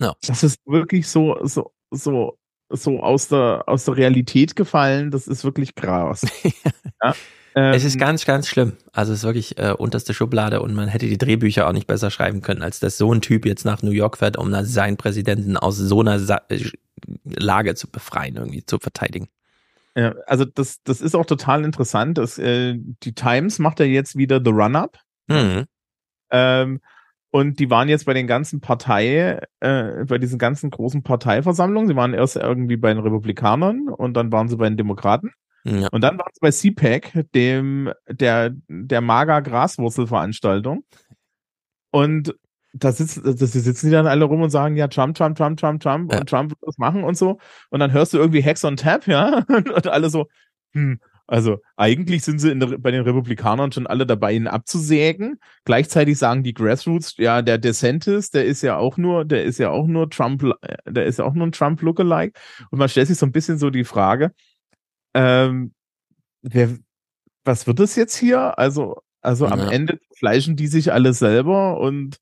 ja. 0.00 0.14
das 0.26 0.42
ist 0.42 0.58
wirklich 0.66 1.08
so, 1.08 1.38
so, 1.42 1.72
so, 1.90 2.38
so 2.68 3.00
aus 3.00 3.28
der, 3.28 3.64
aus 3.66 3.84
der 3.84 3.96
Realität 3.96 4.56
gefallen, 4.56 5.10
das 5.10 5.26
ist 5.26 5.44
wirklich 5.44 5.74
krass. 5.74 6.26
ja? 7.02 7.14
es 7.54 7.84
ist 7.84 7.98
ganz, 7.98 8.26
ganz 8.26 8.48
schlimm. 8.48 8.76
Also 8.92 9.12
es 9.12 9.20
ist 9.20 9.24
wirklich 9.24 9.58
äh, 9.58 9.72
unterste 9.72 10.12
Schublade 10.12 10.60
und 10.60 10.74
man 10.74 10.88
hätte 10.88 11.06
die 11.06 11.16
Drehbücher 11.16 11.66
auch 11.66 11.72
nicht 11.72 11.86
besser 11.86 12.10
schreiben 12.10 12.42
können, 12.42 12.62
als 12.62 12.80
dass 12.80 12.98
so 12.98 13.12
ein 13.12 13.22
Typ 13.22 13.46
jetzt 13.46 13.64
nach 13.64 13.82
New 13.82 13.92
York 13.92 14.18
fährt, 14.18 14.36
um 14.36 14.52
seinen 14.64 14.98
Präsidenten 14.98 15.56
aus 15.56 15.76
so 15.76 16.00
einer 16.00 16.18
Sa 16.18 16.42
Lage 17.24 17.74
zu 17.74 17.90
befreien, 17.90 18.36
irgendwie 18.36 18.64
zu 18.64 18.78
verteidigen. 18.78 19.28
Ja, 19.96 20.14
also 20.26 20.44
das, 20.44 20.82
das 20.84 21.00
ist 21.00 21.14
auch 21.14 21.24
total 21.24 21.64
interessant. 21.64 22.18
Das, 22.18 22.38
äh, 22.38 22.74
die 22.76 23.14
Times 23.14 23.58
macht 23.58 23.80
ja 23.80 23.86
jetzt 23.86 24.16
wieder 24.16 24.40
The 24.44 24.50
Run-Up. 24.50 24.98
Mhm. 25.28 25.64
Ähm, 26.30 26.80
und 27.30 27.58
die 27.58 27.70
waren 27.70 27.88
jetzt 27.88 28.06
bei 28.06 28.14
den 28.14 28.26
ganzen 28.26 28.60
Parteien, 28.60 29.40
äh, 29.60 30.04
bei 30.06 30.18
diesen 30.18 30.38
ganzen 30.38 30.70
großen 30.70 31.02
Parteiversammlungen. 31.02 31.88
Sie 31.88 31.96
waren 31.96 32.14
erst 32.14 32.36
irgendwie 32.36 32.76
bei 32.76 32.92
den 32.94 33.02
Republikanern 33.02 33.88
und 33.88 34.14
dann 34.14 34.32
waren 34.32 34.48
sie 34.48 34.56
bei 34.56 34.68
den 34.68 34.76
Demokraten. 34.78 35.32
Ja. 35.64 35.88
Und 35.90 36.02
dann 36.02 36.16
waren 36.18 36.30
sie 36.32 36.40
bei 36.40 36.50
CPAC, 36.50 37.26
dem, 37.34 37.92
der, 38.08 38.54
der 38.68 39.00
Mager 39.00 39.42
Graswurzelveranstaltung. 39.42 40.84
Und 41.90 42.34
da 42.72 42.92
sitzen, 42.92 43.22
da 43.24 43.34
sitzen 43.34 43.86
die 43.86 43.92
dann 43.92 44.06
alle 44.06 44.24
rum 44.26 44.42
und 44.42 44.50
sagen, 44.50 44.76
ja, 44.76 44.86
Trump, 44.88 45.16
Trump, 45.16 45.36
Trump, 45.36 45.58
Trump, 45.58 45.82
Trump 45.82 46.12
Ja. 46.12 46.20
und 46.20 46.28
Trump 46.28 46.50
wird 46.50 46.60
das 46.62 46.78
machen 46.78 47.04
und 47.04 47.16
so. 47.16 47.38
Und 47.70 47.80
dann 47.80 47.92
hörst 47.92 48.12
du 48.12 48.18
irgendwie 48.18 48.42
Hex 48.42 48.64
on 48.64 48.76
Tap, 48.76 49.06
ja, 49.06 49.44
und 49.48 49.86
alle 49.88 50.10
so, 50.10 50.26
hm, 50.72 51.00
also 51.26 51.58
eigentlich 51.76 52.22
sind 52.24 52.38
sie 52.38 52.56
der, 52.56 52.78
bei 52.78 52.92
den 52.92 53.02
Republikanern 53.02 53.72
schon 53.72 53.86
alle 53.86 54.06
dabei, 54.06 54.32
ihn 54.32 54.46
abzusägen. 54.46 55.40
Gleichzeitig 55.64 56.18
sagen 56.18 56.44
die 56.44 56.54
Grassroots, 56.54 57.16
ja, 57.16 57.42
der 57.42 57.58
DeSantis, 57.58 58.30
der 58.30 58.44
ist 58.44 58.62
ja 58.62 58.76
auch 58.76 58.96
nur, 58.96 59.24
der 59.24 59.44
ist 59.44 59.58
ja 59.58 59.70
auch 59.70 59.86
nur 59.86 60.08
Trump, 60.08 60.44
der 60.86 61.06
ist 61.06 61.18
ja 61.18 61.24
auch 61.24 61.34
nur 61.34 61.46
ein 61.46 61.52
Trump-Lookalike. 61.52 62.38
Und 62.70 62.78
man 62.78 62.88
stellt 62.88 63.08
sich 63.08 63.18
so 63.18 63.26
ein 63.26 63.32
bisschen 63.32 63.58
so 63.58 63.70
die 63.70 63.84
Frage, 63.84 64.32
ähm, 65.14 65.72
wer, 66.42 66.70
was 67.44 67.66
wird 67.66 67.80
es 67.80 67.96
jetzt 67.96 68.16
hier? 68.16 68.58
Also, 68.58 69.02
also 69.20 69.46
am 69.46 69.60
Ja. 69.60 69.70
Ende 69.70 69.98
fleischen 70.16 70.54
die 70.54 70.68
sich 70.68 70.92
alle 70.92 71.12
selber 71.12 71.80
und, 71.80 72.18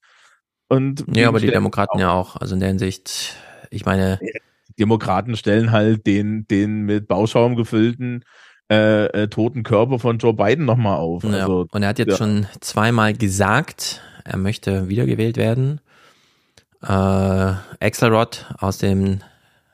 und 0.69 1.05
Ja, 1.15 1.29
aber 1.29 1.41
die 1.41 1.51
Demokraten 1.51 1.99
ja 1.99 2.11
auch. 2.11 2.37
Also 2.37 2.55
in 2.55 2.61
der 2.61 2.71
Hinsicht, 2.71 3.37
ich 3.71 3.85
meine, 3.85 4.19
die 4.69 4.75
Demokraten 4.79 5.37
stellen 5.37 5.73
halt 5.73 6.07
den, 6.07 6.47
den 6.49 6.83
mit 6.83 7.07
Bauschaum 7.07 7.55
gefüllten 7.55 8.25
äh, 8.71 9.07
äh, 9.07 9.29
toten 9.29 9.63
Körper 9.63 9.99
von 9.99 10.19
Joe 10.19 10.35
Biden 10.35 10.65
nochmal 10.65 10.97
auf. 10.97 11.23
Ja, 11.25 11.31
Also, 11.31 11.67
und 11.71 11.83
er 11.83 11.89
hat 11.89 11.99
jetzt 11.99 12.13
ja. 12.13 12.17
schon 12.17 12.47
zweimal 12.61 13.13
gesagt, 13.15 14.01
er 14.25 14.39
möchte 14.39 14.89
wiedergewählt 14.89 15.37
werden. 15.37 15.81
Äh, 16.83 16.87
Axelrod 16.89 18.47
aus 18.59 18.79
dem 18.79 19.21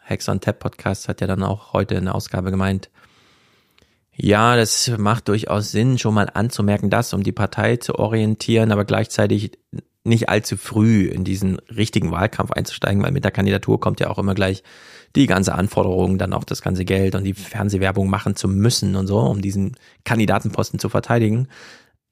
Hex 0.03 0.29
on 0.29 0.41
Tap 0.41 0.59
Podcast 0.59 1.09
hat 1.09 1.21
ja 1.21 1.27
dann 1.27 1.43
auch 1.43 1.73
heute 1.73 1.95
in 1.95 2.07
der 2.07 2.15
Ausgabe 2.15 2.51
gemeint, 2.51 2.91
ja, 4.23 4.57
das 4.57 4.93
macht 4.99 5.29
durchaus 5.29 5.71
Sinn, 5.71 5.99
schon 5.99 6.15
mal 6.15 6.29
anzumerken, 6.35 6.91
das, 6.91 7.15
um 7.15 7.23
die 7.23 7.33
Partei 7.33 7.77
zu 7.77 7.95
orientieren, 7.95 8.71
aber 8.71 8.85
gleichzeitig 8.85 9.53
nicht 10.05 10.29
allzu 10.29 10.57
früh 10.57 11.05
in 11.07 11.25
diesen 11.25 11.59
richtigen 11.75 12.11
Wahlkampf 12.11 12.51
einzusteigen, 12.53 13.03
weil 13.03 13.13
mit 13.13 13.25
der 13.25 13.31
Kandidatur 13.31 13.81
kommt 13.81 14.01
ja 14.01 14.11
auch 14.11 14.19
immer 14.19 14.35
gleich 14.35 14.63
die 15.17 15.27
ganze 15.27 15.55
Anforderung, 15.55 16.19
dann 16.19 16.33
auch 16.33 16.45
das 16.45 16.63
ganze 16.63 16.85
Geld 16.85 17.15
und 17.15 17.25
die 17.25 17.35
Fernsehwerbung 17.35 18.09
machen 18.09 18.37
zu 18.37 18.49
müssen 18.49 18.97
und 18.97 19.07
so, 19.07 19.19
um 19.19 19.43
diesen 19.43 19.77
Kandidatenposten 20.05 20.79
zu 20.79 20.89
verteidigen. 20.89 21.49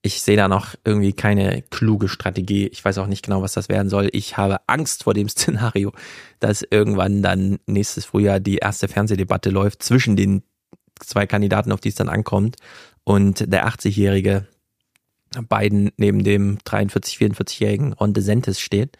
Ich 0.03 0.23
sehe 0.23 0.37
da 0.37 0.49
noch 0.49 0.75
irgendwie 0.85 1.13
keine 1.13 1.63
kluge 1.71 2.09
Strategie. 2.09 2.69
Ich 2.69 2.85
weiß 2.85 2.99
auch 2.99 3.07
nicht 3.07 3.25
genau, 3.25 3.43
was 3.43 3.53
das 3.53 3.69
werden 3.69 3.89
soll. 3.89 4.09
Ich 4.13 4.37
habe 4.37 4.61
Angst 4.67 5.05
vor 5.05 5.15
dem 5.15 5.29
Szenario, 5.29 5.93
dass 6.41 6.65
irgendwann 6.69 7.23
dann 7.23 7.59
nächstes 7.67 8.05
Frühjahr 8.05 8.41
die 8.41 8.59
erste 8.59 8.89
Fernsehdebatte 8.89 9.51
läuft 9.51 9.83
zwischen 9.83 10.17
den 10.17 10.43
zwei 11.01 11.27
Kandidaten, 11.27 11.73
auf 11.73 11.81
die 11.81 11.91
es 11.91 11.95
dann 11.95 12.09
ankommt 12.09 12.57
und 13.05 13.53
der 13.53 13.67
80-jährige 13.69 14.47
Biden 15.49 15.91
neben 15.97 16.25
dem 16.25 16.59
43, 16.65 17.17
44-jährigen 17.19 17.93
Ron 17.93 18.15
DeSantis 18.15 18.61
steht, 18.61 18.99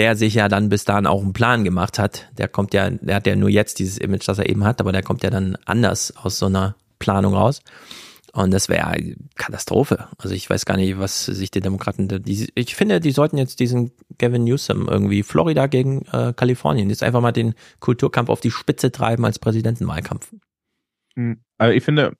der 0.00 0.16
sich 0.16 0.32
ja 0.32 0.48
dann 0.48 0.70
bis 0.70 0.86
dahin 0.86 1.06
auch 1.06 1.20
einen 1.20 1.34
Plan 1.34 1.62
gemacht 1.62 1.98
hat. 1.98 2.26
Der 2.38 2.48
kommt 2.48 2.72
ja, 2.72 2.88
der 2.88 3.16
hat 3.16 3.26
ja 3.26 3.36
nur 3.36 3.50
jetzt 3.50 3.78
dieses 3.80 3.98
Image, 3.98 4.26
das 4.26 4.38
er 4.38 4.48
eben 4.48 4.64
hat, 4.64 4.80
aber 4.80 4.92
der 4.92 5.02
kommt 5.02 5.22
ja 5.22 5.28
dann 5.28 5.58
anders 5.66 6.16
aus 6.16 6.38
so 6.38 6.46
einer 6.46 6.74
Planung 6.98 7.34
raus. 7.34 7.60
Und 8.32 8.50
das 8.50 8.70
wäre 8.70 8.96
Katastrophe. 9.34 10.08
Also 10.16 10.34
ich 10.34 10.48
weiß 10.48 10.64
gar 10.64 10.78
nicht, 10.78 10.98
was 10.98 11.26
sich 11.26 11.50
die 11.50 11.60
Demokraten, 11.60 12.08
die, 12.08 12.48
ich 12.54 12.74
finde, 12.74 13.00
die 13.00 13.10
sollten 13.10 13.36
jetzt 13.36 13.60
diesen 13.60 13.92
Gavin 14.16 14.44
Newsom 14.44 14.88
irgendwie 14.88 15.22
Florida 15.22 15.66
gegen 15.66 16.06
äh, 16.12 16.32
Kalifornien 16.34 16.88
jetzt 16.88 17.02
einfach 17.02 17.20
mal 17.20 17.32
den 17.32 17.52
Kulturkampf 17.80 18.30
auf 18.30 18.40
die 18.40 18.50
Spitze 18.50 18.90
treiben 18.90 19.26
als 19.26 19.38
Präsidentenwahlkampf. 19.38 20.32
Hm, 21.14 21.42
Also 21.58 21.74
ich 21.74 21.84
finde, 21.84 22.14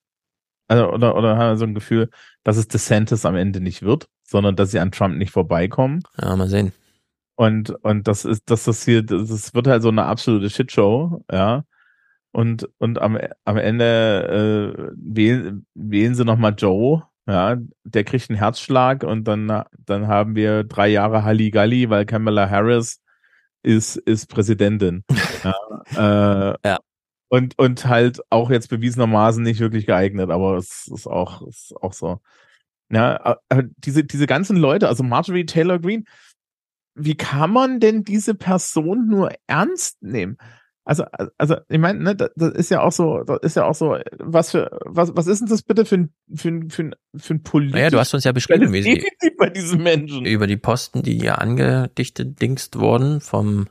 also, 0.69 0.93
oder, 0.93 1.17
oder 1.17 1.39
haben 1.39 1.53
wir 1.53 1.57
so 1.57 1.65
ein 1.65 1.75
Gefühl, 1.75 2.11
dass 2.45 2.59
es 2.59 2.69
DeSantis 2.69 3.25
am 3.25 3.37
Ende 3.37 3.63
nicht 3.63 3.81
wird, 3.81 4.11
sondern 4.23 4.55
dass 4.55 4.71
sie 4.71 4.81
an 4.81 4.93
Trump 4.93 5.17
nicht 5.17 5.31
vorbeikommen. 5.31 6.03
Ja, 6.21 6.37
mal 6.37 6.51
sehen. 6.51 6.73
Und, 7.41 7.71
und 7.71 8.07
das 8.07 8.27
ist, 8.27 8.51
dass 8.51 8.65
das 8.65 8.85
hier, 8.85 9.03
das 9.03 9.55
wird 9.55 9.67
halt 9.67 9.81
so 9.83 9.89
eine 9.89 10.05
absolute 10.05 10.51
Shitshow, 10.51 11.25
ja. 11.33 11.65
Und, 12.33 12.69
und 12.77 13.01
am, 13.01 13.19
am 13.47 13.57
Ende 13.57 14.77
äh, 14.77 14.93
wählen, 14.95 15.67
wählen 15.73 16.15
sie 16.15 16.27
nochmal 16.27 16.55
Joe, 16.59 17.05
ja, 17.27 17.57
der 17.85 18.05
kriegt 18.05 18.29
einen 18.29 18.39
Herzschlag 18.39 19.05
und 19.05 19.25
dann, 19.25 19.65
dann 19.73 20.07
haben 20.07 20.35
wir 20.35 20.65
drei 20.65 20.89
Jahre 20.89 21.25
Halligalli, 21.25 21.89
weil 21.89 22.05
Kamala 22.05 22.51
Harris 22.51 23.01
ist, 23.63 23.97
ist 23.97 24.27
Präsidentin. 24.27 25.05
ja, 25.43 26.53
äh, 26.53 26.69
ja. 26.69 26.79
Und, 27.31 27.59
und 27.59 27.87
halt 27.87 28.21
auch 28.29 28.51
jetzt 28.51 28.69
bewiesenermaßen 28.69 29.43
nicht 29.43 29.61
wirklich 29.61 29.87
geeignet, 29.87 30.29
aber 30.29 30.59
es 30.59 30.91
ist 30.95 31.07
auch, 31.07 31.41
ist 31.49 31.73
auch 31.81 31.95
so. 31.95 32.21
Ja, 32.91 33.39
aber 33.49 33.63
diese, 33.79 34.05
diese 34.05 34.27
ganzen 34.27 34.59
Leute, 34.59 34.89
also 34.89 35.03
Marjorie 35.05 35.47
Taylor 35.47 35.79
Greene, 35.79 36.05
wie 37.05 37.17
kann 37.17 37.51
man 37.51 37.81
denn 37.81 38.05
diese 38.05 38.35
Person 38.35 39.07
nur 39.09 39.31
ernst 39.47 40.03
nehmen? 40.03 40.37
Also, 40.85 41.05
also 41.39 41.57
ich 41.69 41.79
meine, 41.79 42.03
ne, 42.03 42.17
das, 42.17 42.31
das 42.37 42.53
ist 42.55 42.71
ja 42.71 42.81
auch 42.81 42.91
so, 42.91 43.23
das 43.23 43.39
ist 43.43 43.57
ja 43.57 43.65
auch 43.65 43.75
so, 43.75 43.97
was 44.19 44.51
für, 44.51 44.77
was, 44.85 45.15
was 45.15 45.27
ist 45.27 45.41
denn 45.41 45.49
das 45.49 45.63
bitte 45.63 45.85
für 45.85 45.97
ein, 45.97 46.15
für 46.35 46.49
ein, 46.49 46.71
für 46.71 46.83
ein, 46.83 46.95
für 47.17 47.35
ein 47.35 47.43
politisches 47.43 47.79
Naja, 47.79 47.91
du 47.91 47.99
hast 47.99 48.15
uns 48.15 48.25
ja 48.25 48.33
beschrieben, 48.33 48.73
wie 48.73 48.83
sie 48.83 49.05
bei 49.39 49.51
diesen 49.51 49.83
Menschen 49.83 50.25
über 50.25 50.47
die 50.47 50.57
Posten, 50.57 51.03
die 51.03 51.19
ja 51.19 51.37
angedichtet 51.37 52.41
dingst 52.41 52.79
wurden 52.79 53.21
vom 53.21 53.69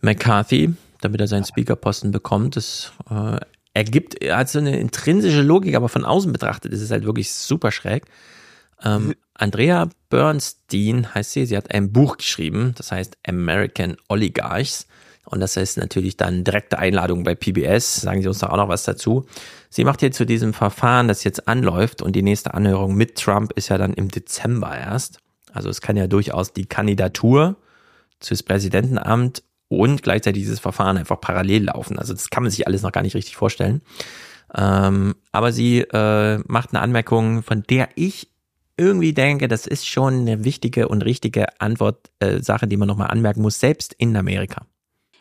McCarthy, 0.00 0.74
damit 1.00 1.20
er 1.20 1.28
seinen 1.28 1.44
Speakerposten 1.44 2.10
bekommt. 2.10 2.56
Das 2.56 2.92
äh, 3.08 3.38
ergibt, 3.74 4.20
er 4.20 4.38
hat 4.38 4.48
so 4.48 4.58
eine 4.58 4.80
intrinsische 4.80 5.42
Logik, 5.42 5.76
aber 5.76 5.88
von 5.88 6.04
außen 6.04 6.32
betrachtet 6.32 6.72
ist 6.72 6.82
es 6.82 6.90
halt 6.90 7.04
wirklich 7.04 7.32
super 7.32 7.70
schräg. 7.70 8.04
Ähm, 8.82 9.14
Andrea 9.34 9.88
Bernstein 10.08 11.14
heißt 11.14 11.32
sie, 11.32 11.46
sie 11.46 11.56
hat 11.56 11.72
ein 11.72 11.92
Buch 11.92 12.18
geschrieben, 12.18 12.74
das 12.76 12.92
heißt 12.92 13.16
American 13.26 13.96
Oligarchs. 14.08 14.86
Und 15.24 15.40
das 15.40 15.56
ist 15.56 15.78
natürlich 15.78 16.16
dann 16.16 16.44
direkte 16.44 16.78
Einladung 16.78 17.22
bei 17.22 17.34
PBS. 17.34 18.02
Sagen 18.02 18.20
Sie 18.20 18.28
uns 18.28 18.40
doch 18.40 18.50
auch 18.50 18.56
noch 18.56 18.68
was 18.68 18.82
dazu. 18.82 19.24
Sie 19.70 19.84
macht 19.84 20.02
jetzt 20.02 20.16
zu 20.16 20.26
diesem 20.26 20.52
Verfahren, 20.52 21.08
das 21.08 21.24
jetzt 21.24 21.48
anläuft 21.48 22.02
und 22.02 22.14
die 22.14 22.22
nächste 22.22 22.52
Anhörung 22.54 22.94
mit 22.94 23.16
Trump 23.16 23.52
ist 23.52 23.68
ja 23.68 23.78
dann 23.78 23.94
im 23.94 24.08
Dezember 24.08 24.76
erst. 24.76 25.20
Also 25.52 25.70
es 25.70 25.80
kann 25.80 25.96
ja 25.96 26.06
durchaus 26.06 26.52
die 26.52 26.66
Kandidatur 26.66 27.56
fürs 28.20 28.42
Präsidentenamt 28.42 29.42
und 29.68 30.02
gleichzeitig 30.02 30.42
dieses 30.42 30.60
Verfahren 30.60 30.98
einfach 30.98 31.20
parallel 31.20 31.64
laufen. 31.64 31.98
Also 31.98 32.12
das 32.12 32.28
kann 32.28 32.42
man 32.42 32.50
sich 32.50 32.66
alles 32.66 32.82
noch 32.82 32.92
gar 32.92 33.02
nicht 33.02 33.14
richtig 33.14 33.36
vorstellen. 33.36 33.80
Ähm, 34.54 35.14
aber 35.30 35.52
sie 35.52 35.80
äh, 35.80 36.40
macht 36.46 36.70
eine 36.70 36.80
Anmerkung, 36.80 37.42
von 37.42 37.62
der 37.62 37.88
ich 37.94 38.28
irgendwie 38.76 39.12
denke, 39.12 39.48
das 39.48 39.66
ist 39.66 39.86
schon 39.86 40.20
eine 40.20 40.44
wichtige 40.44 40.88
und 40.88 41.02
richtige 41.02 41.60
Antwort, 41.60 42.10
äh, 42.20 42.40
Sache, 42.40 42.66
die 42.66 42.76
man 42.76 42.88
nochmal 42.88 43.08
anmerken 43.08 43.42
muss, 43.42 43.60
selbst 43.60 43.94
in 43.98 44.16
Amerika. 44.16 44.66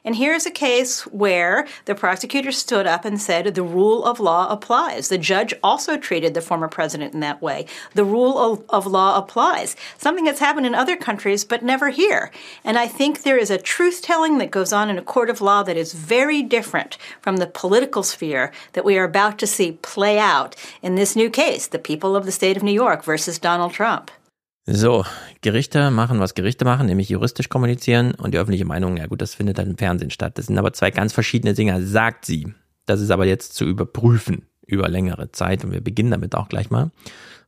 And 0.04 0.16
here's 0.16 0.48
a 0.48 0.52
case 0.52 1.02
where 1.08 1.68
the 1.86 1.94
prosecutor 1.94 2.52
stood 2.52 2.88
up 2.88 3.06
and 3.06 3.22
said 3.22 3.54
the 3.54 3.62
rule 3.62 4.04
of 4.04 4.20
law 4.20 4.48
applies. 4.50 5.10
The 5.10 5.20
judge 5.20 5.54
also 5.62 5.96
treated 5.96 6.34
the 6.34 6.42
former 6.42 6.68
president 6.68 7.14
in 7.14 7.20
that 7.20 7.40
way. 7.40 7.68
The 7.94 8.04
rule 8.04 8.40
of, 8.40 8.64
of, 8.70 8.88
law 8.88 9.18
applies. 9.18 9.76
Something 10.00 10.26
that's 10.26 10.40
happened 10.40 10.66
in 10.66 10.74
other 10.74 10.98
countries, 10.98 11.46
but 11.46 11.62
never 11.62 11.90
here. 11.90 12.32
And 12.64 12.80
I 12.80 12.88
think 12.88 13.22
there 13.22 13.38
is 13.38 13.52
a 13.52 13.60
truth 13.60 14.02
telling 14.02 14.40
that 14.40 14.50
goes 14.50 14.74
on 14.74 14.90
in 14.90 14.98
a 14.98 15.04
court 15.04 15.30
of 15.30 15.40
law 15.40 15.62
that 15.64 15.78
is 15.78 15.94
very 15.94 16.42
different 16.42 16.98
from 17.22 17.38
the 17.38 17.46
political 17.46 18.02
sphere 18.02 18.52
that 18.74 18.86
we 18.86 18.98
are 18.98 19.04
about 19.04 19.38
to 19.40 19.48
see 19.48 19.74
play 19.84 20.18
out 20.18 20.56
in 20.82 20.96
this 20.96 21.16
new 21.16 21.30
case 21.30 21.68
the 21.68 21.78
people 21.78 22.16
of 22.16 22.26
the 22.26 22.32
state 22.32 22.58
of 22.58 22.64
New 22.64 22.72
York 22.72 23.04
versus 23.04 23.38
Donald 23.38 23.72
Trump. 23.74 24.10
So, 24.74 25.04
Gerichte 25.42 25.92
machen, 25.92 26.22
was 26.22 26.34
Gerichte 26.34 26.64
machen, 26.64 26.88
nämlich 26.88 27.10
juristisch 27.10 27.50
kommunizieren 27.50 28.14
und 28.16 28.34
die 28.34 28.38
öffentliche 28.38 28.64
Meinung, 28.64 28.96
ja 28.96 29.08
gut, 29.08 29.22
das 29.22 29.36
findet 29.36 29.58
dann 29.58 29.72
im 29.72 29.78
Fernsehen 29.78 30.12
statt. 30.12 30.38
Das 30.38 30.46
sind 30.46 30.58
aber 30.58 30.72
zwei 30.72 30.92
ganz 30.92 31.12
verschiedene 31.12 31.54
Dinge, 31.54 31.86
sagt 31.86 32.26
sie. 32.26 32.54
Das 32.86 33.02
ist 33.02 33.12
aber 33.12 33.26
jetzt 33.26 33.54
zu 33.54 33.66
überprüfen 33.66 34.46
über 34.66 34.88
längere 34.88 35.32
Zeit 35.34 35.66
und 35.66 35.74
wir 35.74 35.82
beginnen 35.82 36.12
damit 36.12 36.36
auch 36.36 36.48
gleich 36.48 36.70
mal. 36.70 36.92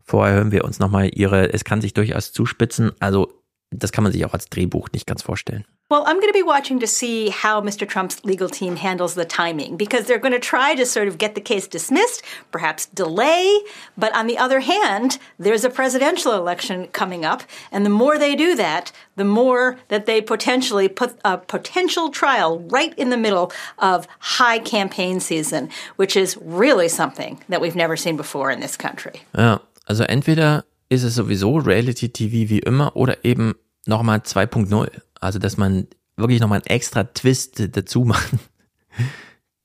Vorher 0.02 0.36
hören 0.36 0.52
wir 0.52 0.66
uns 0.66 0.80
nochmal 0.80 1.12
ihre, 1.14 1.54
es 1.54 1.64
kann 1.64 1.80
sich 1.80 1.94
durchaus 1.94 2.34
zuspitzen, 2.34 2.92
also 3.00 3.32
das 3.74 3.92
kann 3.92 4.04
man 4.04 4.14
sich 4.14 4.26
auch 4.26 4.34
als 4.34 4.50
Drehbuch 4.50 4.90
nicht 4.94 5.08
ganz 5.08 5.22
vorstellen. 5.22 5.66
Well, 5.90 6.06
I'm 6.08 6.20
going 6.20 6.34
to 6.34 6.34
be 6.34 6.42
watching 6.42 6.80
to 6.80 6.88
see 6.88 7.30
how 7.30 7.62
Mr. 7.62 7.88
Trump's 7.88 8.24
legal 8.24 8.50
team 8.50 8.78
handles 8.78 9.14
the 9.14 9.26
timing 9.26 9.78
because 9.78 10.06
they're 10.06 10.18
going 10.18 10.34
to 10.34 10.40
try 10.40 10.74
to 10.74 10.88
sort 10.88 11.08
of 11.08 11.20
get 11.20 11.36
the 11.36 11.42
case 11.42 11.68
dismissed, 11.68 12.24
perhaps 12.52 12.88
delay. 12.88 13.60
But 13.96 14.16
on 14.16 14.26
the 14.26 14.40
other 14.40 14.62
hand, 14.62 15.20
there's 15.38 15.64
a 15.64 15.70
presidential 15.70 16.34
election 16.34 16.88
coming 16.94 17.26
up. 17.26 17.44
And 17.72 17.86
the 17.86 17.92
more 17.92 18.18
they 18.18 18.34
do 18.36 18.56
that, 18.56 18.92
the 19.18 19.24
more 19.24 19.78
that 19.90 20.08
they 20.08 20.20
potentially 20.20 20.88
put 20.88 21.16
a 21.24 21.38
potential 21.38 22.10
trial 22.10 22.62
right 22.72 22.98
in 22.98 23.12
the 23.12 23.18
middle 23.18 23.52
of 23.78 24.08
high 24.20 24.58
campaign 24.58 25.20
season, 25.20 25.70
which 25.98 26.16
is 26.16 26.38
really 26.42 26.88
something 26.88 27.44
that 27.50 27.62
we've 27.62 27.76
never 27.76 27.96
seen 27.96 28.18
before 28.18 28.50
in 28.50 28.62
this 28.62 28.76
country. 28.76 29.22
Ja, 29.38 29.60
also 29.88 30.06
entweder 30.06 30.64
ist 30.90 31.04
es 31.04 31.16
sowieso 31.16 31.58
Reality 31.58 32.08
TV 32.08 32.50
wie 32.50 32.60
immer 32.60 32.96
oder 32.96 33.18
eben 33.24 33.54
nochmal 33.86 34.20
2.0. 34.20 34.90
Also, 35.20 35.40
dass 35.40 35.58
man 35.58 35.88
wirklich 36.16 36.40
nochmal 36.40 36.60
einen 36.60 36.68
extra 36.68 37.04
Twist 37.04 37.76
dazu 37.76 38.04
macht. 38.04 38.34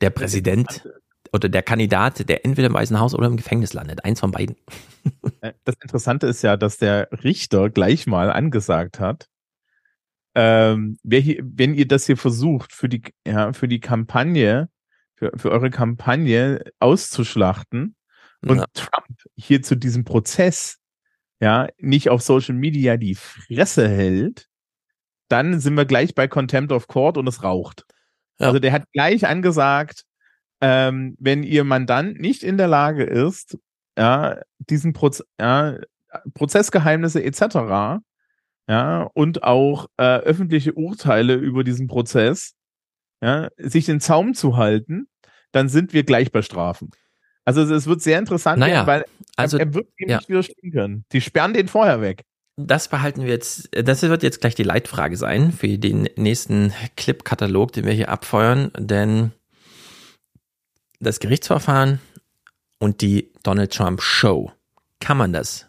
Der 0.00 0.10
Präsident 0.10 0.88
oder 1.32 1.48
der 1.48 1.62
Kandidat, 1.62 2.28
der 2.28 2.44
entweder 2.44 2.68
im 2.68 2.74
Weißen 2.74 2.98
Haus 2.98 3.14
oder 3.14 3.26
im 3.26 3.36
Gefängnis 3.36 3.72
landet. 3.72 4.04
Eins 4.04 4.20
von 4.20 4.30
beiden. 4.30 4.56
Äh, 5.40 5.52
das 5.64 5.76
Interessante 5.82 6.26
ist 6.26 6.42
ja, 6.42 6.56
dass 6.56 6.78
der 6.78 7.08
Richter 7.24 7.70
gleich 7.70 8.06
mal 8.06 8.30
angesagt 8.30 8.98
hat, 8.98 9.28
ähm, 10.34 10.98
wer 11.02 11.20
hier, 11.20 11.42
wenn 11.42 11.74
ihr 11.74 11.88
das 11.88 12.06
hier 12.06 12.16
versucht, 12.16 12.72
für 12.72 12.88
die, 12.88 13.02
ja, 13.26 13.52
für 13.52 13.66
die 13.66 13.80
Kampagne, 13.80 14.68
für, 15.16 15.32
für 15.36 15.50
eure 15.50 15.70
Kampagne 15.70 16.62
auszuschlachten 16.78 17.96
und 18.46 18.58
ja. 18.58 18.64
Trump 18.74 19.06
hier 19.36 19.62
zu 19.62 19.76
diesem 19.76 20.04
Prozess 20.04 20.78
ja, 21.40 21.68
nicht 21.78 22.08
auf 22.08 22.22
Social 22.22 22.54
Media 22.54 22.96
die 22.96 23.14
Fresse 23.14 23.88
hält, 23.88 24.48
dann 25.28 25.60
sind 25.60 25.74
wir 25.76 25.84
gleich 25.84 26.14
bei 26.14 26.26
Contempt 26.26 26.72
of 26.72 26.88
Court 26.88 27.16
und 27.16 27.28
es 27.28 27.42
raucht. 27.42 27.84
Ja. 28.38 28.48
Also 28.48 28.58
der 28.58 28.72
hat 28.72 28.90
gleich 28.92 29.26
angesagt, 29.26 30.04
ähm, 30.60 31.16
wenn 31.20 31.42
ihr 31.42 31.64
Mandant 31.64 32.18
nicht 32.20 32.42
in 32.42 32.56
der 32.56 32.68
Lage 32.68 33.04
ist, 33.04 33.58
ja, 33.96 34.40
diesen 34.58 34.92
Proz 34.92 35.22
ja, 35.40 35.76
Prozessgeheimnisse 36.34 37.22
etc. 37.22 38.00
Ja, 38.68 39.02
und 39.14 39.44
auch 39.44 39.86
äh, 39.96 40.02
öffentliche 40.02 40.74
Urteile 40.74 41.34
über 41.34 41.64
diesen 41.64 41.86
Prozess, 41.86 42.54
ja, 43.20 43.48
sich 43.56 43.86
den 43.86 44.00
Zaum 44.00 44.34
zu 44.34 44.56
halten, 44.56 45.08
dann 45.52 45.68
sind 45.68 45.92
wir 45.92 46.04
gleich 46.04 46.32
bei 46.32 46.42
Strafen. 46.42 46.90
Also 47.44 47.62
es 47.62 47.86
wird 47.86 48.02
sehr 48.02 48.18
interessant, 48.18 48.60
naja, 48.60 48.86
weil 48.86 49.06
also, 49.38 49.58
er, 49.58 49.66
er 49.66 49.74
wird 49.74 49.88
ihm 49.98 50.08
ja. 50.08 50.16
nicht 50.18 50.28
widerstehen 50.28 50.72
können. 50.72 51.04
Die 51.12 51.20
sperren 51.20 51.54
den 51.54 51.68
vorher 51.68 52.00
weg. 52.00 52.24
Das 52.56 52.88
behalten 52.88 53.22
wir 53.22 53.28
jetzt, 53.28 53.68
das 53.70 54.02
wird 54.02 54.24
jetzt 54.24 54.40
gleich 54.40 54.56
die 54.56 54.64
Leitfrage 54.64 55.16
sein 55.16 55.52
für 55.52 55.78
den 55.78 56.08
nächsten 56.16 56.72
Clip-Katalog, 56.96 57.72
den 57.72 57.84
wir 57.84 57.92
hier 57.92 58.08
abfeuern, 58.08 58.72
denn 58.76 59.30
das 60.98 61.20
Gerichtsverfahren 61.20 62.00
und 62.80 63.00
die 63.00 63.30
Donald 63.44 63.72
Trump 63.72 64.02
Show, 64.02 64.50
kann 64.98 65.16
man 65.16 65.32
das? 65.32 65.66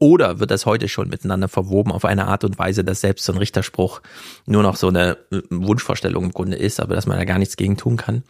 Oder 0.00 0.40
wird 0.40 0.50
das 0.50 0.64
heute 0.66 0.88
schon 0.88 1.08
miteinander 1.08 1.46
verwoben 1.46 1.92
auf 1.92 2.06
eine 2.06 2.26
Art 2.26 2.42
und 2.42 2.58
Weise, 2.58 2.82
dass 2.82 3.02
selbst 3.02 3.26
so 3.26 3.32
ein 3.32 3.38
Richterspruch 3.38 4.00
nur 4.46 4.62
noch 4.62 4.76
so 4.76 4.88
eine 4.88 5.18
Wunschvorstellung 5.50 6.24
im 6.24 6.32
Grunde 6.32 6.56
ist, 6.56 6.80
aber 6.80 6.94
dass 6.94 7.06
man 7.06 7.18
da 7.18 7.24
gar 7.24 7.38
nichts 7.38 7.56
gegen 7.56 7.76
tun 7.76 7.98
kann? 7.98 8.24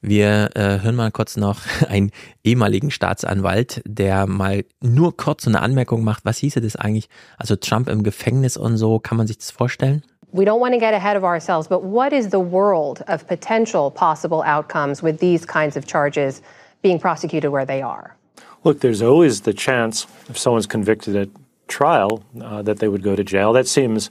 Wir 0.00 0.50
äh, 0.54 0.80
hören 0.80 0.94
mal 0.94 1.10
kurz 1.10 1.36
noch 1.36 1.60
einen 1.88 2.12
ehemaligen 2.44 2.90
Staatsanwalt, 2.90 3.82
der 3.84 4.26
mal 4.26 4.64
nur 4.80 5.16
kurz 5.16 5.44
so 5.44 5.50
eine 5.50 5.60
Anmerkung 5.60 6.04
macht. 6.04 6.24
Was 6.24 6.38
hieße 6.38 6.60
das 6.60 6.76
eigentlich? 6.76 7.08
Also 7.36 7.56
Trump 7.56 7.88
im 7.88 8.02
Gefängnis 8.02 8.56
und 8.56 8.76
so, 8.76 8.98
kann 9.00 9.16
man 9.16 9.26
sich 9.26 9.38
das 9.38 9.50
vorstellen? 9.50 10.02
We 10.30 10.44
don't 10.44 10.60
want 10.60 10.74
to 10.74 10.78
get 10.78 10.92
ahead 10.92 11.16
of 11.16 11.24
ourselves, 11.24 11.68
but 11.68 11.82
what 11.82 12.12
is 12.12 12.26
the 12.30 12.38
world 12.38 13.02
of 13.08 13.26
potential 13.26 13.90
possible 13.90 14.42
outcomes 14.44 15.02
with 15.02 15.18
these 15.20 15.46
kinds 15.46 15.76
of 15.76 15.86
charges 15.86 16.42
being 16.82 17.00
prosecuted 17.00 17.50
where 17.50 17.66
they 17.66 17.82
are? 17.82 18.14
Look, 18.62 18.80
there's 18.80 19.02
always 19.02 19.42
the 19.42 19.54
chance 19.54 20.06
if 20.28 20.36
someone's 20.36 20.66
convicted 20.66 21.16
at 21.16 21.28
trial 21.66 22.22
uh, 22.42 22.62
that 22.62 22.78
they 22.78 22.88
would 22.88 23.02
go 23.02 23.16
to 23.16 23.24
jail. 23.24 23.52
That 23.52 23.66
seems 23.66 24.10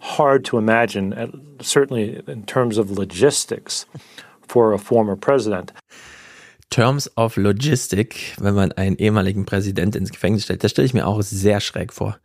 hard 0.00 0.44
to 0.46 0.58
imagine, 0.58 1.58
certainly 1.60 2.22
in 2.26 2.44
terms 2.44 2.78
of 2.78 2.90
logistics 2.90 3.86
for 4.48 4.74
a 4.74 4.78
former 4.78 5.16
president. 5.16 5.72
Terms 6.70 7.10
of 7.16 7.36
Logistic, 7.36 8.34
wenn 8.38 8.54
man 8.54 8.72
einen 8.72 8.96
ehemaligen 8.96 9.46
Präsident 9.46 9.94
ins 9.94 10.10
Gefängnis 10.10 10.44
stellt, 10.44 10.64
das 10.64 10.72
stelle 10.72 10.86
ich 10.86 10.94
mir 10.94 11.06
auch 11.06 11.22
sehr 11.22 11.60
schräg 11.60 11.92
vor. 11.92 12.18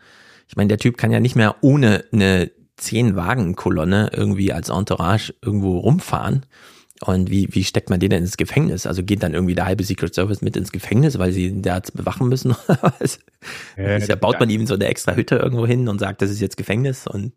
Ich 0.48 0.56
meine, 0.56 0.70
der 0.70 0.80
Typ 0.80 0.98
kann 0.98 1.12
ja 1.12 1.20
nicht 1.20 1.36
mehr 1.36 1.56
ohne 1.62 2.04
eine 2.12 2.52
Zehn-Wagen-Kolonne 2.78 4.10
irgendwie 4.14 4.52
als 4.52 4.70
Entourage 4.70 5.34
irgendwo 5.42 5.78
rumfahren. 5.78 6.46
Und 7.04 7.32
wie, 7.32 7.48
wie 7.52 7.64
steckt 7.64 7.90
man 7.90 8.00
den 8.00 8.12
denn 8.12 8.24
ins 8.24 8.38
Gefängnis? 8.38 8.86
Also 8.86 9.04
geht 9.04 9.24
dann 9.24 9.34
irgendwie 9.34 9.56
der 9.56 9.66
halbe 9.66 9.84
Secret 9.84 10.14
Service 10.14 10.42
mit 10.42 10.56
ins 10.56 10.72
Gefängnis, 10.72 11.18
weil 11.18 11.32
sie 11.32 11.62
da 11.62 11.82
bewachen 11.94 12.28
müssen? 12.28 12.56
ja, 13.78 13.98
ja, 13.98 14.16
baut 14.16 14.40
man 14.40 14.50
ihm 14.50 14.68
so 14.68 14.76
eine 14.76 14.86
extra 14.86 15.16
Hütte 15.16 15.38
irgendwo 15.38 15.66
hin 15.66 15.88
und 15.88 16.00
sagt, 16.00 16.22
das 16.22 16.30
ist 16.30 16.42
jetzt 16.42 16.58
Gefängnis 16.58 17.08
und 17.08 17.34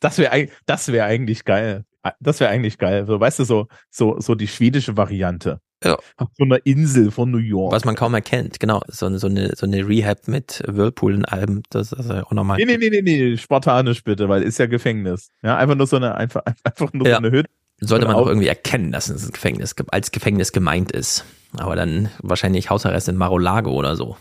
das 0.00 0.18
wäre 0.18 0.48
das 0.66 0.90
wäre 0.90 1.06
eigentlich 1.06 1.44
geil. 1.44 1.84
Das 2.20 2.40
wäre 2.40 2.50
eigentlich 2.50 2.78
geil. 2.78 3.06
So, 3.06 3.20
weißt 3.20 3.38
du, 3.38 3.44
so, 3.44 3.68
so, 3.90 4.18
so 4.20 4.34
die 4.34 4.48
schwedische 4.48 4.96
Variante. 4.96 5.60
Ja. 5.84 5.98
Auf 6.16 6.28
so 6.36 6.44
einer 6.44 6.64
Insel 6.64 7.10
von 7.10 7.30
New 7.30 7.38
York. 7.38 7.72
Was 7.72 7.84
man 7.84 7.94
kaum 7.94 8.14
erkennt, 8.14 8.60
genau. 8.60 8.82
So, 8.88 9.06
eine 9.06 9.18
so, 9.18 9.26
eine, 9.26 9.54
so 9.56 9.66
eine 9.66 9.86
Rehab 9.86 10.28
mit 10.28 10.62
Whirlpool 10.66 11.14
und 11.14 11.24
allem. 11.24 11.62
Das 11.70 11.92
ist 11.92 12.08
ja 12.08 12.24
auch 12.24 12.32
nochmal. 12.32 12.58
Nee, 12.58 12.64
nee, 12.64 12.76
nee, 12.76 12.90
nee, 12.90 13.02
nee, 13.02 13.36
spartanisch 13.36 14.04
bitte, 14.04 14.28
weil 14.28 14.42
ist 14.42 14.58
ja 14.58 14.66
Gefängnis. 14.66 15.30
Ja, 15.42 15.56
einfach 15.56 15.74
nur 15.74 15.86
so 15.86 15.96
eine, 15.96 16.14
einfach, 16.14 16.42
einfach 16.64 16.92
nur 16.92 17.06
ja. 17.06 17.14
so 17.14 17.18
eine 17.18 17.30
Hütte. 17.30 17.50
Sollte 17.80 18.06
man 18.06 18.14
auch 18.14 18.28
irgendwie 18.28 18.46
erkennen, 18.46 18.92
dass 18.92 19.08
es 19.08 19.26
ein 19.26 19.32
Gefängnis, 19.32 19.74
als 19.88 20.12
Gefängnis 20.12 20.52
gemeint 20.52 20.92
ist. 20.92 21.24
Aber 21.56 21.74
dann 21.74 22.10
wahrscheinlich 22.20 22.70
Hausarrest 22.70 23.08
in 23.08 23.16
Mar-a-Lago 23.16 23.72
oder 23.72 23.96
so. 23.96 24.16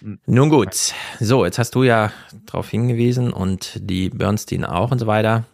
Hm. 0.00 0.18
Nun 0.24 0.48
gut. 0.48 0.94
So, 1.20 1.44
jetzt 1.44 1.58
hast 1.58 1.74
du 1.74 1.82
ja 1.82 2.12
darauf 2.46 2.70
hingewiesen 2.70 3.30
und 3.30 3.78
die 3.78 4.08
Bernstein 4.08 4.64
auch 4.64 4.90
und 4.90 4.98
so 4.98 5.06
weiter. 5.06 5.44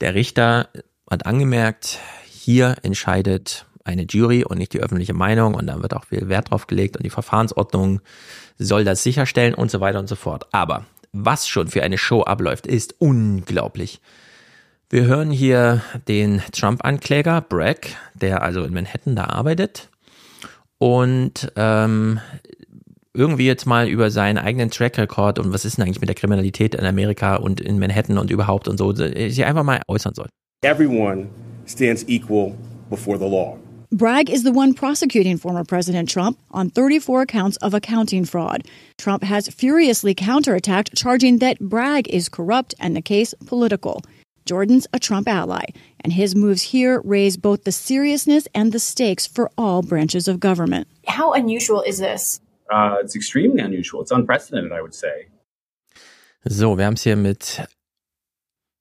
Der 0.00 0.14
Richter 0.14 0.68
hat 1.10 1.26
angemerkt, 1.26 1.98
hier 2.24 2.76
entscheidet 2.82 3.66
eine 3.84 4.02
Jury 4.02 4.44
und 4.44 4.58
nicht 4.58 4.72
die 4.72 4.80
öffentliche 4.80 5.14
Meinung 5.14 5.54
und 5.54 5.66
da 5.66 5.82
wird 5.82 5.94
auch 5.94 6.04
viel 6.04 6.28
Wert 6.28 6.50
drauf 6.50 6.66
gelegt 6.66 6.96
und 6.96 7.04
die 7.04 7.10
Verfahrensordnung 7.10 8.00
soll 8.58 8.84
das 8.84 9.02
sicherstellen 9.02 9.54
und 9.54 9.70
so 9.70 9.80
weiter 9.80 9.98
und 9.98 10.08
so 10.08 10.16
fort. 10.16 10.46
Aber 10.52 10.86
was 11.12 11.48
schon 11.48 11.68
für 11.68 11.82
eine 11.82 11.98
Show 11.98 12.22
abläuft, 12.22 12.66
ist 12.66 12.94
unglaublich. 12.98 14.00
Wir 14.88 15.04
hören 15.04 15.30
hier 15.30 15.82
den 16.08 16.42
Trump-Ankläger 16.52 17.40
Bragg, 17.42 17.88
der 18.14 18.42
also 18.42 18.64
in 18.64 18.74
Manhattan 18.74 19.16
da 19.16 19.24
arbeitet 19.24 19.88
und 20.78 21.52
ähm, 21.56 22.20
irgendwie 23.14 23.46
jetzt 23.46 23.66
mal 23.66 23.88
über 23.88 24.10
seinen 24.10 24.38
eigenen 24.38 24.70
Track 24.70 24.98
Record 24.98 25.38
und 25.38 25.52
was 25.52 25.64
ist 25.64 25.78
denn 25.78 25.84
eigentlich 25.84 26.00
mit 26.00 26.08
der 26.08 26.14
Kriminalität 26.14 26.74
in 26.74 26.84
Amerika 26.84 27.36
und 27.36 27.60
in 27.60 27.78
Manhattan 27.78 28.18
und 28.18 28.30
überhaupt 28.30 28.68
und 28.68 28.78
so, 28.78 28.92
äh, 28.92 29.30
sich 29.30 29.44
einfach 29.44 29.64
mal 29.64 29.80
äußern 29.88 30.14
soll. 30.14 30.28
Everyone 30.62 31.28
stands 31.66 32.04
equal 32.08 32.54
before 32.88 33.18
the 33.18 33.26
law. 33.26 33.56
Bragg 33.92 34.30
is 34.30 34.44
the 34.44 34.52
one 34.52 34.72
prosecuting 34.72 35.36
former 35.36 35.64
President 35.64 36.08
Trump 36.08 36.38
on 36.52 36.70
34 36.70 37.26
counts 37.26 37.56
of 37.56 37.74
accounting 37.74 38.24
fraud. 38.24 38.62
Trump 38.98 39.24
has 39.24 39.48
furiously 39.48 40.14
counterattacked, 40.14 40.90
charging 40.94 41.38
that 41.38 41.58
Bragg 41.58 42.06
is 42.08 42.28
corrupt 42.28 42.72
and 42.78 42.94
the 42.94 43.02
case 43.02 43.34
political. 43.46 44.00
Jordan's 44.46 44.86
a 44.92 45.00
Trump 45.00 45.28
ally, 45.28 45.64
and 46.04 46.12
his 46.12 46.36
moves 46.36 46.62
here 46.62 47.00
raise 47.04 47.36
both 47.36 47.64
the 47.64 47.72
seriousness 47.72 48.46
and 48.54 48.70
the 48.70 48.78
stakes 48.78 49.26
for 49.26 49.50
all 49.58 49.82
branches 49.82 50.28
of 50.28 50.38
government. 50.38 50.86
How 51.08 51.32
unusual 51.32 51.82
is 51.82 51.98
this? 51.98 52.40
Uh, 52.70 52.96
it's 53.02 53.16
extremely 53.16 53.62
unusual. 53.62 54.02
It's 54.02 54.12
unprecedented, 54.12 54.72
I 54.72 54.80
would 54.80 54.94
say. 54.94 55.28
So, 56.44 56.78
wir 56.78 56.86
haben 56.86 56.94
es 56.94 57.02
hier 57.02 57.16
mit, 57.16 57.62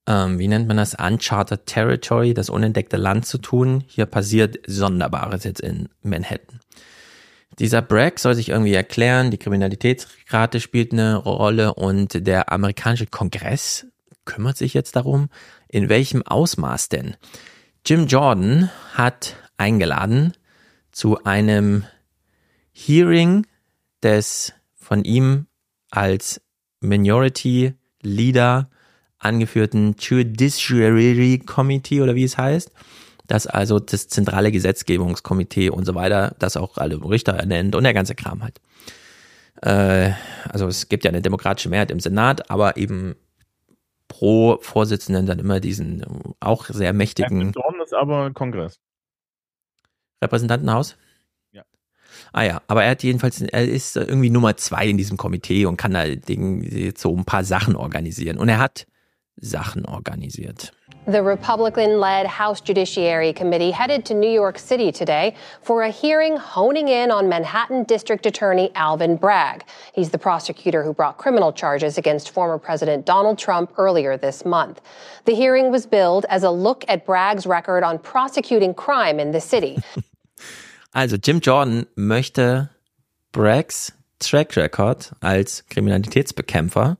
ähm, 0.07 0.37
wie 0.37 0.47
nennt 0.47 0.67
man 0.67 0.77
das, 0.77 0.95
Uncharted 0.95 1.65
Territory, 1.65 2.33
das 2.33 2.49
unentdeckte 2.49 2.97
Land 2.97 3.25
zu 3.25 3.39
tun. 3.39 3.83
Hier 3.87 4.05
passiert 4.05 4.59
Sonderbares 4.67 5.43
jetzt 5.43 5.59
in 5.59 5.89
Manhattan. 6.03 6.59
Dieser 7.57 7.81
Bragg 7.81 8.19
soll 8.19 8.35
sich 8.35 8.49
irgendwie 8.49 8.73
erklären, 8.73 9.31
die 9.31 9.37
Kriminalitätsrate 9.37 10.61
spielt 10.61 10.93
eine 10.93 11.17
Rolle 11.17 11.73
und 11.73 12.25
der 12.25 12.51
amerikanische 12.53 13.07
Kongress 13.07 13.87
kümmert 14.23 14.55
sich 14.55 14.73
jetzt 14.73 14.95
darum, 14.95 15.29
in 15.67 15.89
welchem 15.89 16.21
Ausmaß 16.21 16.87
denn. 16.87 17.17
Jim 17.85 18.07
Jordan 18.07 18.69
hat 18.93 19.35
eingeladen 19.57 20.33
zu 20.91 21.23
einem 21.23 21.85
Hearing 22.71 23.45
des 24.03 24.53
von 24.75 25.03
ihm 25.03 25.47
als 25.91 26.41
Minority 26.81 27.73
Leader 28.01 28.69
angeführten 29.17 29.95
Judiciary 29.99 31.39
Committee 31.45 32.01
oder 32.01 32.15
wie 32.15 32.23
es 32.23 32.37
heißt. 32.37 32.71
Das 33.27 33.45
also 33.45 33.79
das 33.79 34.07
zentrale 34.07 34.51
Gesetzgebungskomitee 34.51 35.69
und 35.69 35.85
so 35.85 35.93
weiter, 35.93 36.35
das 36.39 36.57
auch 36.57 36.77
alle 36.77 36.95
Richter 37.03 37.33
ernennt 37.33 37.75
und 37.75 37.83
der 37.83 37.93
ganze 37.93 38.15
Kram 38.15 38.41
halt. 38.41 38.59
Äh, 39.61 40.13
also 40.49 40.67
es 40.67 40.89
gibt 40.89 41.03
ja 41.03 41.09
eine 41.09 41.21
demokratische 41.21 41.69
Mehrheit 41.69 41.91
im 41.91 41.99
Senat, 41.99 42.49
aber 42.49 42.77
eben 42.77 43.15
pro 44.07 44.57
Vorsitzenden 44.61 45.25
dann 45.27 45.37
immer 45.37 45.59
diesen 45.59 46.03
auch 46.39 46.65
sehr 46.65 46.93
mächtigen. 46.93 47.51
Jordan 47.51 47.81
ist 47.81 47.93
aber 47.93 48.31
Kongress. 48.31 48.79
Repräsentantenhaus? 50.21 50.97
Ah 52.33 52.43
ja, 52.43 52.61
aber 52.67 52.83
er 52.83 52.91
hat 52.91 53.03
jedenfalls, 53.03 53.41
er 53.41 53.65
ist 53.65 53.95
irgendwie 53.95 54.29
Nummer 54.29 54.55
zwei 54.57 54.87
in 54.87 54.97
diesem 54.97 55.17
Komitee 55.17 55.65
und 55.65 55.77
kann 55.77 55.93
da 55.93 56.03
jetzt 56.03 57.01
so 57.01 57.15
ein 57.15 57.25
paar 57.25 57.43
Sachen 57.43 57.75
organisieren. 57.75 58.37
Und 58.37 58.49
er 58.49 58.59
hat 58.59 58.85
Sachen 59.37 59.85
organisiert. 59.85 60.73
The 61.07 61.23
Republican 61.23 61.99
led 61.99 62.27
House 62.27 62.61
Judiciary 62.61 63.33
Committee 63.33 63.71
headed 63.71 64.05
to 64.05 64.13
New 64.13 64.29
York 64.29 64.59
City 64.59 64.91
today 64.91 65.33
for 65.63 65.81
a 65.81 65.89
hearing 65.89 66.37
honing 66.37 66.87
in 66.87 67.09
on 67.09 67.27
Manhattan 67.27 67.83
District 67.83 68.27
Attorney 68.27 68.69
Alvin 68.75 69.15
Bragg. 69.15 69.63
He's 69.93 70.11
the 70.11 70.19
prosecutor 70.19 70.83
who 70.83 70.93
brought 70.93 71.17
criminal 71.17 71.51
charges 71.51 71.97
against 71.97 72.29
former 72.29 72.59
President 72.59 73.07
Donald 73.07 73.39
Trump 73.39 73.73
earlier 73.77 74.17
this 74.17 74.45
month. 74.45 74.81
The 75.25 75.33
hearing 75.33 75.71
was 75.71 75.87
billed 75.87 76.25
as 76.29 76.43
a 76.43 76.51
look 76.51 76.85
at 76.87 77.07
Bragg's 77.07 77.47
record 77.47 77.83
on 77.83 77.97
prosecuting 77.97 78.75
crime 78.75 79.19
in 79.19 79.31
the 79.31 79.41
city. 79.41 79.79
Also 80.91 81.17
Jim 81.17 81.39
Jordan 81.39 81.85
möchte 81.95 82.69
Braggs 83.31 83.93
Track 84.19 84.57
Record 84.57 85.13
als 85.21 85.65
Kriminalitätsbekämpfer 85.69 86.97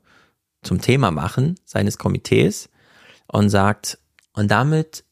zum 0.62 0.80
Thema 0.80 1.10
machen 1.10 1.56
seines 1.64 1.98
Komitees 1.98 2.70
und 3.26 3.50
sagt, 3.50 3.98
und 4.32 4.50
damit 4.50 5.04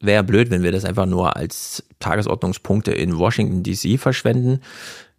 wäre 0.00 0.24
blöd, 0.24 0.50
wenn 0.50 0.62
wir 0.62 0.72
das 0.72 0.84
einfach 0.84 1.06
nur 1.06 1.36
als 1.36 1.84
Tagesordnungspunkte 2.00 2.92
in 2.92 3.18
Washington 3.18 3.62
DC 3.62 3.98
verschwenden. 4.00 4.60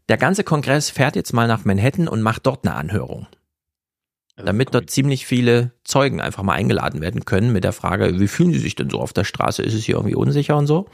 Der 0.09 0.17
ganze 0.17 0.43
Kongress 0.43 0.89
fährt 0.89 1.15
jetzt 1.15 1.33
mal 1.33 1.47
nach 1.47 1.65
Manhattan 1.65 2.07
und 2.07 2.21
macht 2.21 2.45
dort 2.45 2.65
eine 2.65 2.75
Anhörung. 2.75 3.27
Damit 4.35 4.73
dort 4.73 4.89
ziemlich 4.89 5.25
viele 5.25 5.71
Zeugen 5.83 6.19
einfach 6.19 6.43
mal 6.43 6.53
eingeladen 6.53 7.01
werden 7.01 7.23
können 7.23 7.53
mit 7.53 7.63
der 7.63 7.71
Frage, 7.71 8.19
wie 8.19 8.27
fühlen 8.27 8.51
sie 8.51 8.59
sich 8.59 8.75
denn 8.75 8.89
so 8.89 8.99
auf 8.99 9.13
der 9.13 9.23
Straße? 9.23 9.61
Ist 9.61 9.75
es 9.75 9.83
hier 9.83 9.95
irgendwie 9.95 10.15
unsicher 10.15 10.57
und 10.57 10.67
so? 10.67 10.89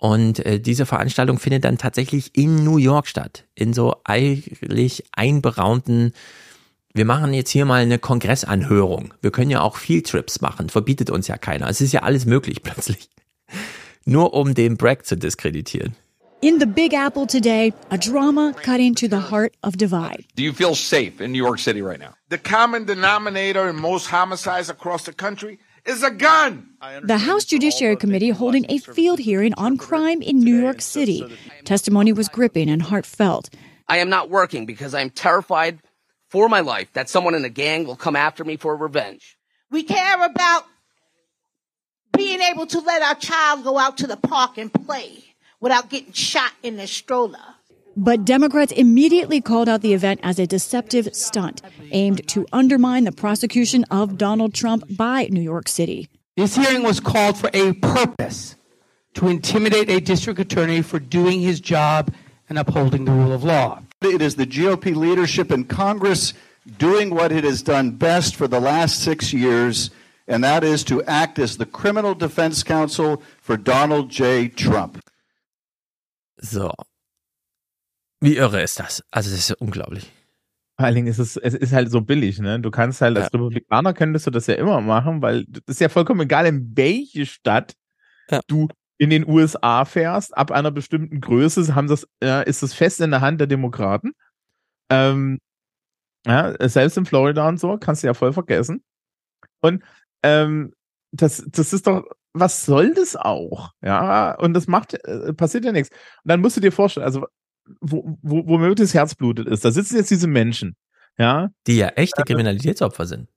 Und 0.00 0.44
äh, 0.46 0.58
diese 0.58 0.86
Veranstaltung 0.86 1.38
findet 1.38 1.64
dann 1.64 1.76
tatsächlich 1.76 2.30
in 2.34 2.64
New 2.64 2.78
York 2.78 3.06
statt. 3.06 3.44
In 3.54 3.74
so 3.74 3.96
eigentlich 4.04 5.04
einberaumten 5.12 6.14
wir 6.92 7.04
machen 7.04 7.32
jetzt 7.34 7.50
hier 7.50 7.66
mal 7.66 7.82
eine 7.82 8.00
Kongressanhörung. 8.00 9.14
Wir 9.20 9.30
können 9.30 9.50
ja 9.50 9.60
auch 9.60 9.76
Fieldtrips 9.76 10.40
machen, 10.40 10.68
verbietet 10.70 11.08
uns 11.08 11.28
ja 11.28 11.38
keiner. 11.38 11.68
Es 11.68 11.80
ist 11.80 11.92
ja 11.92 12.02
alles 12.02 12.26
möglich 12.26 12.62
plötzlich. 12.64 13.08
Nur 14.04 14.34
um 14.34 14.54
den 14.54 14.76
Bragg 14.76 15.04
zu 15.04 15.16
diskreditieren. 15.16 15.94
In 16.42 16.58
the 16.58 16.66
Big 16.66 16.94
Apple 16.94 17.26
today, 17.26 17.72
a 17.90 17.98
drama 17.98 18.52
cutting 18.64 18.94
to 18.94 19.06
the 19.06 19.30
heart 19.30 19.52
of 19.62 19.76
divide. 19.76 20.24
Do 20.36 20.42
you 20.42 20.52
feel 20.52 20.74
safe 20.74 21.22
in 21.22 21.32
New 21.32 21.38
York 21.38 21.58
City 21.58 21.82
right 21.82 22.00
now? 22.00 22.14
The 22.30 22.38
common 22.38 22.86
denominator 22.86 23.68
in 23.68 23.76
most 23.76 24.10
homicides 24.10 24.70
across 24.70 25.04
the 25.04 25.12
country 25.12 25.58
is 25.84 26.02
a 26.02 26.10
gun. 26.10 26.70
The 27.02 27.18
House 27.18 27.44
Judiciary 27.44 27.96
Committee 27.96 28.30
holding 28.30 28.66
a 28.68 28.78
field 28.78 29.18
hearing 29.18 29.54
on 29.54 29.76
crime 29.76 30.22
in 30.22 30.40
New 30.40 30.56
York 30.56 30.80
City. 30.80 31.24
Testimony 31.64 32.12
was 32.12 32.28
gripping 32.28 32.68
and 32.70 32.82
heartfelt. 32.82 33.50
I 33.88 33.98
am 33.98 34.08
not 34.08 34.30
working 34.30 34.66
because 34.66 34.94
I'm 34.94 35.10
terrified 35.10 35.80
for 36.28 36.48
my 36.48 36.60
life 36.60 36.92
that 36.92 37.08
someone 37.08 37.34
in 37.34 37.44
a 37.44 37.48
gang 37.48 37.86
will 37.86 37.96
come 37.96 38.16
after 38.16 38.44
me 38.44 38.56
for 38.56 38.76
revenge. 38.76 39.36
We 39.70 39.82
care 39.82 40.24
about 40.24 40.64
being 42.16 42.40
able 42.40 42.66
to 42.66 42.80
let 42.80 43.02
our 43.02 43.14
child 43.14 43.64
go 43.64 43.78
out 43.78 43.98
to 43.98 44.06
the 44.06 44.16
park 44.16 44.58
and 44.58 44.72
play 44.72 45.24
without 45.60 45.90
getting 45.90 46.12
shot 46.12 46.52
in 46.62 46.76
the 46.76 46.86
stroller. 46.86 47.38
But 47.96 48.24
Democrats 48.24 48.72
immediately 48.72 49.40
called 49.40 49.68
out 49.68 49.82
the 49.82 49.94
event 49.94 50.20
as 50.22 50.38
a 50.38 50.46
deceptive 50.46 51.14
stunt 51.14 51.62
aimed 51.90 52.26
to 52.28 52.46
undermine 52.52 53.04
the 53.04 53.12
prosecution 53.12 53.84
of 53.90 54.16
Donald 54.16 54.54
Trump 54.54 54.84
by 54.96 55.28
New 55.30 55.40
York 55.40 55.68
City. 55.68 56.08
This 56.36 56.56
hearing 56.56 56.82
was 56.82 57.00
called 57.00 57.36
for 57.36 57.50
a 57.52 57.72
purpose 57.74 58.56
to 59.14 59.28
intimidate 59.28 59.90
a 59.90 60.00
district 60.00 60.38
attorney 60.38 60.82
for 60.82 60.98
doing 60.98 61.40
his 61.40 61.60
job 61.60 62.12
and 62.48 62.58
upholding 62.58 63.04
the 63.04 63.12
rule 63.12 63.32
of 63.32 63.44
law. 63.44 63.82
It 64.00 64.22
is 64.22 64.36
the 64.36 64.46
GOP 64.46 64.94
leadership 64.94 65.50
in 65.50 65.64
Congress 65.64 66.32
doing 66.78 67.14
what 67.14 67.32
it 67.32 67.44
has 67.44 67.62
done 67.62 67.90
best 67.92 68.36
for 68.36 68.46
the 68.46 68.60
last 68.60 69.02
six 69.02 69.32
years, 69.32 69.90
and 70.28 70.44
that 70.44 70.62
is 70.62 70.84
to 70.84 71.02
act 71.04 71.38
as 71.38 71.56
the 71.56 71.66
criminal 71.66 72.14
defense 72.14 72.62
counsel 72.62 73.22
for 73.40 73.56
Donald 73.56 74.10
J. 74.10 74.48
Trump. 74.48 75.02
So. 76.40 76.72
Wie 78.20 78.36
irre 78.36 78.62
ist 78.62 78.78
das? 78.78 79.02
Also, 79.10 79.30
das 79.30 79.38
ist 79.38 79.50
ja 79.50 79.56
unglaublich. 79.58 80.10
Vor 80.76 80.86
allen 80.86 80.94
Dingen 80.94 81.08
ist 81.08 81.18
es, 81.18 81.36
es 81.36 81.54
ist 81.54 81.72
halt 81.72 81.90
so 81.90 82.00
billig, 82.00 82.38
ne? 82.38 82.60
Du 82.60 82.70
kannst 82.70 83.00
halt 83.00 83.16
als 83.16 83.26
ja. 83.26 83.38
Republikaner 83.38 83.92
könntest 83.92 84.26
du 84.26 84.30
das 84.30 84.46
ja 84.46 84.54
immer 84.54 84.80
machen, 84.80 85.20
weil 85.20 85.44
das 85.46 85.62
ist 85.66 85.80
ja 85.80 85.88
vollkommen 85.88 86.22
egal, 86.22 86.46
in 86.46 86.72
welche 86.74 87.26
Stadt 87.26 87.74
ja. 88.30 88.40
du 88.46 88.68
in 88.96 89.10
den 89.10 89.26
USA 89.26 89.84
fährst, 89.84 90.36
ab 90.36 90.50
einer 90.50 90.70
bestimmten 90.70 91.20
Größe 91.20 91.74
haben 91.74 91.88
das, 91.88 92.06
äh, 92.22 92.48
ist 92.48 92.62
das 92.62 92.74
fest 92.74 93.00
in 93.00 93.10
der 93.10 93.22
Hand 93.22 93.40
der 93.40 93.46
Demokraten. 93.46 94.12
Ähm, 94.90 95.38
ja, 96.26 96.54
selbst 96.68 96.98
in 96.98 97.06
Florida 97.06 97.48
und 97.48 97.58
so, 97.58 97.78
kannst 97.78 98.02
du 98.02 98.08
ja 98.08 98.14
voll 98.14 98.32
vergessen. 98.32 98.82
Und 99.60 99.82
ähm, 100.22 100.74
das, 101.12 101.44
das 101.48 101.72
ist 101.72 101.86
doch, 101.86 102.04
was 102.32 102.66
soll 102.66 102.94
das 102.94 103.16
auch? 103.16 103.72
Ja, 103.82 104.34
und 104.38 104.54
das 104.54 104.66
macht, 104.66 104.94
äh, 105.04 105.32
passiert 105.32 105.64
ja 105.64 105.72
nichts. 105.72 105.90
Und 105.90 106.28
dann 106.28 106.40
musst 106.40 106.56
du 106.56 106.60
dir 106.60 106.72
vorstellen, 106.72 107.06
also 107.06 107.26
wo, 107.80 108.18
wo, 108.22 108.46
wo 108.46 108.58
mir 108.58 108.74
das 108.74 108.94
Herz 108.94 109.14
blutet 109.14 109.46
ist, 109.46 109.64
da 109.64 109.70
sitzen 109.70 109.96
jetzt 109.96 110.10
diese 110.10 110.26
Menschen, 110.26 110.76
ja. 111.18 111.50
Die 111.66 111.76
ja 111.76 111.88
echte 111.88 112.22
Kriminalitätsopfer 112.22 113.06
sind. 113.06 113.28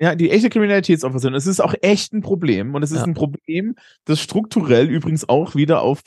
Ja, 0.00 0.14
die 0.14 0.30
echte 0.30 0.48
Kriminalitätsopfer 0.48 1.18
sind. 1.18 1.34
Es 1.34 1.46
ist 1.46 1.60
auch 1.60 1.74
echt 1.82 2.12
ein 2.12 2.20
Problem. 2.20 2.74
Und 2.74 2.82
es 2.82 2.90
ist 2.90 2.98
ja. 2.98 3.04
ein 3.04 3.14
Problem, 3.14 3.76
das 4.04 4.20
strukturell 4.20 4.88
übrigens 4.88 5.28
auch 5.28 5.54
wieder 5.54 5.82
auf 5.82 6.02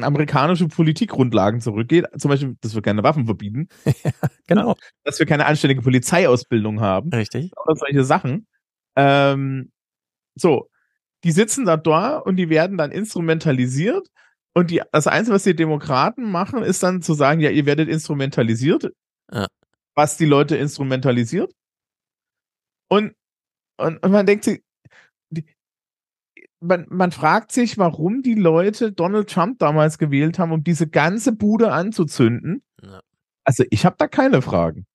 amerikanische 0.00 0.68
Politikgrundlagen 0.68 1.60
zurückgeht. 1.60 2.06
Zum 2.18 2.30
Beispiel, 2.30 2.56
dass 2.60 2.74
wir 2.74 2.82
keine 2.82 3.02
Waffen 3.02 3.26
verbieten. 3.26 3.68
genau. 4.46 4.76
Dass 5.02 5.18
wir 5.18 5.26
keine 5.26 5.46
anständige 5.46 5.82
Polizeiausbildung 5.82 6.80
haben. 6.80 7.10
Richtig. 7.10 7.50
Oder 7.64 7.76
solche 7.76 8.04
Sachen. 8.04 8.46
Ähm, 8.96 9.70
so. 10.34 10.68
Die 11.24 11.32
sitzen 11.32 11.64
da 11.64 11.78
da 11.78 12.18
und 12.18 12.36
die 12.36 12.50
werden 12.50 12.76
dann 12.76 12.92
instrumentalisiert. 12.92 14.08
Und 14.54 14.70
die, 14.70 14.82
das 14.92 15.06
Einzige, 15.06 15.34
was 15.34 15.42
die 15.42 15.56
Demokraten 15.56 16.30
machen, 16.30 16.62
ist 16.62 16.82
dann 16.82 17.02
zu 17.02 17.14
sagen, 17.14 17.40
ja, 17.40 17.50
ihr 17.50 17.66
werdet 17.66 17.88
instrumentalisiert. 17.88 18.92
Ja. 19.32 19.46
Was 19.94 20.16
die 20.16 20.26
Leute 20.26 20.56
instrumentalisiert. 20.56 21.52
Und, 22.88 23.14
und, 23.76 24.02
und 24.02 24.10
man 24.12 24.26
denkt 24.26 24.44
sich, 24.44 24.62
man, 26.60 26.86
man 26.88 27.12
fragt 27.12 27.52
sich, 27.52 27.78
warum 27.78 28.22
die 28.22 28.34
Leute 28.34 28.92
Donald 28.92 29.28
Trump 29.30 29.58
damals 29.58 29.98
gewählt 29.98 30.38
haben, 30.38 30.52
um 30.52 30.64
diese 30.64 30.88
ganze 30.88 31.32
Bude 31.32 31.72
anzuzünden. 31.72 32.62
Ja. 32.82 33.00
Also 33.44 33.64
ich 33.70 33.84
habe 33.84 33.96
da 33.98 34.08
keine 34.08 34.40
Fragen. 34.40 34.86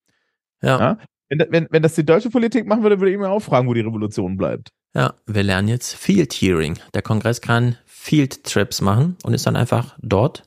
Ja. 0.62 0.80
Ja? 0.80 0.98
Wenn, 1.30 1.46
wenn, 1.50 1.68
wenn 1.70 1.84
das 1.84 1.96
die 1.96 2.06
deutsche 2.06 2.32
Politik 2.32 2.66
machen 2.66 2.82
würde, 2.82 3.00
würde 3.00 3.12
ich 3.12 3.18
mir 3.18 3.30
auch 3.30 3.42
fragen, 3.42 3.68
wo 3.68 3.74
die 3.74 3.82
Revolution 3.82 4.36
bleibt. 4.36 4.70
Ja, 4.96 5.14
wir 5.28 5.44
lernen 5.44 5.68
jetzt 5.68 5.94
Field 5.94 6.34
Hearing. 6.34 6.80
Der 6.96 7.04
Kongress 7.04 7.42
kann 7.42 7.78
Field 8.02 8.46
Trips 8.46 8.80
machen 8.80 9.18
und 9.24 9.34
ist 9.34 9.46
dann 9.46 9.58
einfach 9.58 9.96
dort, 10.02 10.44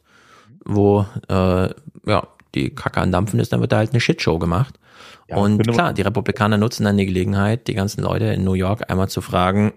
wo 0.65 1.05
äh, 1.29 1.69
ja, 2.07 2.29
die 2.55 2.75
Kacke 2.75 3.03
an 3.03 3.13
Dampfen 3.13 3.39
ist, 3.41 3.53
dann 3.53 3.61
wird 3.61 3.73
da 3.73 3.77
halt 3.77 3.91
eine 3.91 4.01
Shitshow 4.01 4.39
gemacht. 4.39 4.81
Ja, 5.29 5.37
und 5.37 5.63
klar, 5.69 5.93
die 5.93 6.01
Republikaner 6.01 6.57
nutzen 6.57 6.85
dann 6.85 6.97
die 6.97 7.05
Gelegenheit, 7.05 7.69
die 7.69 7.75
ganzen 7.75 8.03
Leute 8.03 8.25
in 8.25 8.43
New 8.43 8.55
York 8.55 8.91
einmal 8.91 9.11
zu 9.11 9.21
fragen, 9.21 9.75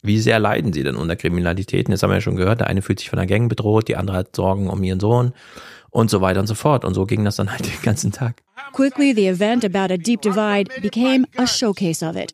wie 0.00 0.20
sehr 0.20 0.38
leiden 0.38 0.72
sie 0.72 0.84
denn 0.84 0.94
unter 0.94 1.16
Kriminalität? 1.16 1.86
Und 1.86 1.92
Jetzt 1.92 2.04
haben 2.04 2.10
wir 2.10 2.14
ja 2.14 2.20
schon 2.20 2.36
gehört, 2.36 2.60
der 2.60 2.68
eine 2.68 2.82
fühlt 2.82 3.00
sich 3.00 3.10
von 3.10 3.16
der 3.16 3.26
Gang 3.26 3.48
bedroht, 3.48 3.88
die 3.88 3.96
andere 3.96 4.18
hat 4.18 4.36
Sorgen 4.36 4.70
um 4.70 4.82
ihren 4.84 5.00
Sohn 5.00 5.32
und 5.90 6.10
so 6.10 6.20
weiter 6.20 6.38
und 6.38 6.46
so 6.46 6.54
fort. 6.54 6.84
Und 6.84 6.94
so 6.94 7.04
ging 7.04 7.24
das 7.24 7.34
dann 7.34 7.50
halt 7.50 7.66
den 7.66 7.82
ganzen 7.82 8.12
Tag. 8.12 8.42
Quickly, 8.72 9.12
the 9.12 9.26
event 9.26 9.64
about 9.64 9.92
a 9.92 9.96
deep 9.96 10.22
divide 10.22 10.70
became 10.80 11.26
a 11.36 11.48
showcase 11.48 12.08
of 12.08 12.14
it. 12.14 12.32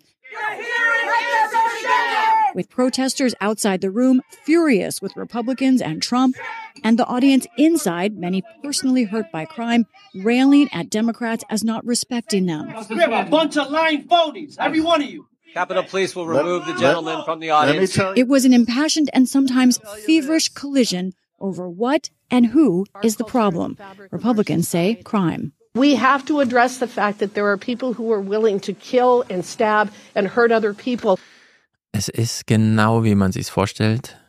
With 2.54 2.70
protesters 2.70 3.34
outside 3.40 3.80
the 3.80 3.90
room 3.90 4.22
furious 4.44 5.02
with 5.02 5.16
Republicans 5.16 5.82
and 5.82 6.00
Trump, 6.00 6.36
and 6.84 6.98
the 6.98 7.06
audience 7.06 7.46
inside, 7.58 8.16
many 8.16 8.42
personally 8.62 9.04
hurt 9.04 9.32
by 9.32 9.44
crime, 9.44 9.86
railing 10.14 10.68
at 10.72 10.88
Democrats 10.88 11.44
as 11.50 11.64
not 11.64 11.84
respecting 11.84 12.46
them. 12.46 12.72
We 12.88 12.96
have 12.98 13.26
a 13.26 13.30
bunch 13.30 13.56
of 13.56 13.70
lying 13.70 14.04
phonies, 14.04 14.56
every 14.58 14.80
one 14.80 15.02
of 15.02 15.10
you. 15.10 15.26
Capitol 15.52 15.84
Police 15.84 16.16
will 16.16 16.26
remove 16.26 16.66
the 16.66 16.74
gentleman 16.74 17.24
from 17.24 17.40
the 17.40 17.50
audience. 17.50 17.98
It 18.16 18.28
was 18.28 18.44
an 18.44 18.52
impassioned 18.52 19.10
and 19.12 19.28
sometimes 19.28 19.78
feverish 20.04 20.48
collision 20.48 21.12
over 21.40 21.68
what 21.68 22.10
and 22.30 22.46
who 22.46 22.86
is 23.02 23.16
the 23.16 23.24
problem. 23.24 23.76
Republicans 24.10 24.68
say 24.68 24.96
crime. 25.04 25.52
We 25.74 25.96
have 25.96 26.24
to 26.26 26.38
address 26.38 26.78
the 26.78 26.86
fact 26.86 27.18
that 27.18 27.34
there 27.34 27.48
are 27.48 27.56
people 27.56 27.94
who 27.94 28.12
are 28.12 28.20
willing 28.20 28.60
to 28.60 28.72
kill 28.72 29.24
and 29.28 29.44
stab 29.44 29.92
and 30.14 30.28
hurt 30.28 30.52
other 30.52 30.72
people. 30.72 31.18
Es 31.96 32.08
ist 32.08 32.46
genau, 32.46 33.04
wie 33.04 33.14
man 33.14 33.32
sich's 33.32 33.50
vorstellt. 33.50 34.20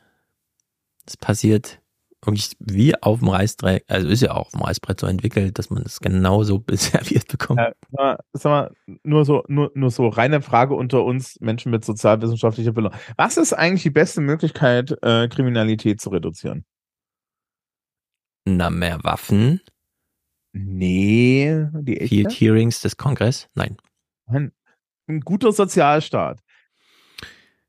Es 1.05 1.17
passiert 1.17 1.81
wirklich 2.23 2.55
wie 2.59 2.95
auf 3.01 3.19
dem 3.19 3.29
Reißbrett, 3.29 3.83
also 3.87 4.07
ist 4.07 4.21
ja 4.21 4.31
auch 4.31 4.47
auf 4.47 4.51
dem 4.51 4.61
Reißbrett 4.61 4.99
so 4.99 5.05
entwickelt, 5.05 5.59
dass 5.59 5.69
man 5.69 5.83
es 5.83 5.99
genauso 5.99 6.63
serviert 6.71 7.27
bekommt. 7.27 7.59
Äh, 7.59 7.73
sag 8.33 8.45
mal, 8.45 8.71
nur 9.03 9.25
so, 9.25 9.43
nur, 9.47 9.71
nur 9.75 9.91
so 9.91 10.07
reine 10.07 10.41
Frage 10.41 10.73
unter 10.73 11.03
uns 11.03 11.39
Menschen 11.39 11.71
mit 11.71 11.85
sozialwissenschaftlicher 11.85 12.71
Bildung. 12.71 12.93
Was 13.17 13.37
ist 13.37 13.53
eigentlich 13.53 13.83
die 13.83 13.91
beste 13.91 14.21
Möglichkeit, 14.21 14.97
äh, 15.03 15.27
Kriminalität 15.27 16.01
zu 16.01 16.09
reduzieren? 16.09 16.65
Na, 18.47 18.69
mehr 18.69 19.03
Waffen, 19.03 19.61
Nee, 20.57 21.67
die 21.73 21.97
Field 22.07 22.27
echte? 22.27 22.45
Hearings 22.45 22.79
des 22.79 22.95
Kongress? 22.95 23.49
Nein. 23.55 23.75
Ein, 24.25 24.53
ein 25.07 25.19
guter 25.19 25.51
Sozialstaat. 25.51 26.39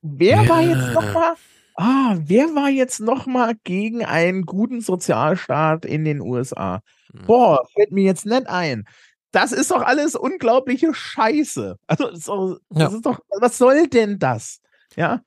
Wer 0.02 0.48
war 0.48 0.60
jetzt 0.60 0.92
noch 0.92 1.12
mal? 1.12 1.34
Ah, 1.78 2.16
wer 2.20 2.54
war 2.54 2.70
jetzt 2.70 3.00
noch 3.00 3.26
mal 3.26 3.54
gegen 3.64 4.04
einen 4.04 4.46
guten 4.46 4.80
Sozialstaat 4.80 5.84
in 5.84 6.04
den 6.04 6.20
USA? 6.20 6.80
Boah, 7.26 7.66
fällt 7.74 7.92
mir 7.92 8.04
jetzt 8.04 8.24
nicht 8.24 8.48
ein. 8.48 8.84
Das 9.32 9.52
ist 9.52 9.70
doch 9.70 9.82
alles 9.82 10.14
unglaubliche 10.14 10.94
Scheiße. 10.94 11.76
Also, 11.86 12.08
das 12.08 12.18
ist 12.18 12.28
doch, 12.28 12.58
das 12.70 12.94
ist 12.94 13.04
doch 13.06 13.20
was 13.40 13.58
soll 13.58 13.88
denn 13.88 14.18
das? 14.18 14.60
Ja. 14.96 15.20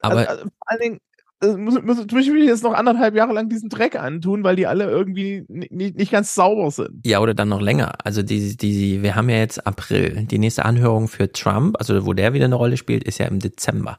Aber 0.00 0.16
also, 0.16 0.30
also, 0.30 0.42
vor 0.44 0.52
allen 0.66 0.80
Dingen, 0.80 1.00
muss, 1.56 1.82
muss, 1.82 2.06
muss 2.10 2.26
ich 2.26 2.32
mir 2.32 2.44
jetzt 2.44 2.62
noch 2.62 2.74
anderthalb 2.74 3.14
Jahre 3.14 3.32
lang 3.32 3.48
diesen 3.48 3.68
Dreck 3.68 3.96
antun, 3.96 4.44
weil 4.44 4.56
die 4.56 4.66
alle 4.66 4.90
irgendwie 4.90 5.44
nicht, 5.48 5.96
nicht 5.96 6.12
ganz 6.12 6.34
sauber 6.34 6.70
sind. 6.70 7.04
Ja, 7.04 7.20
oder 7.20 7.34
dann 7.34 7.48
noch 7.48 7.60
länger. 7.60 7.94
Also 8.04 8.22
die, 8.22 8.56
die, 8.56 9.02
wir 9.02 9.14
haben 9.14 9.28
ja 9.28 9.38
jetzt 9.38 9.66
April. 9.66 10.26
Die 10.30 10.38
nächste 10.38 10.64
Anhörung 10.64 11.08
für 11.08 11.30
Trump, 11.32 11.76
also 11.78 12.06
wo 12.06 12.12
der 12.12 12.32
wieder 12.32 12.46
eine 12.46 12.54
Rolle 12.54 12.76
spielt, 12.76 13.04
ist 13.04 13.18
ja 13.18 13.26
im 13.26 13.38
Dezember. 13.38 13.98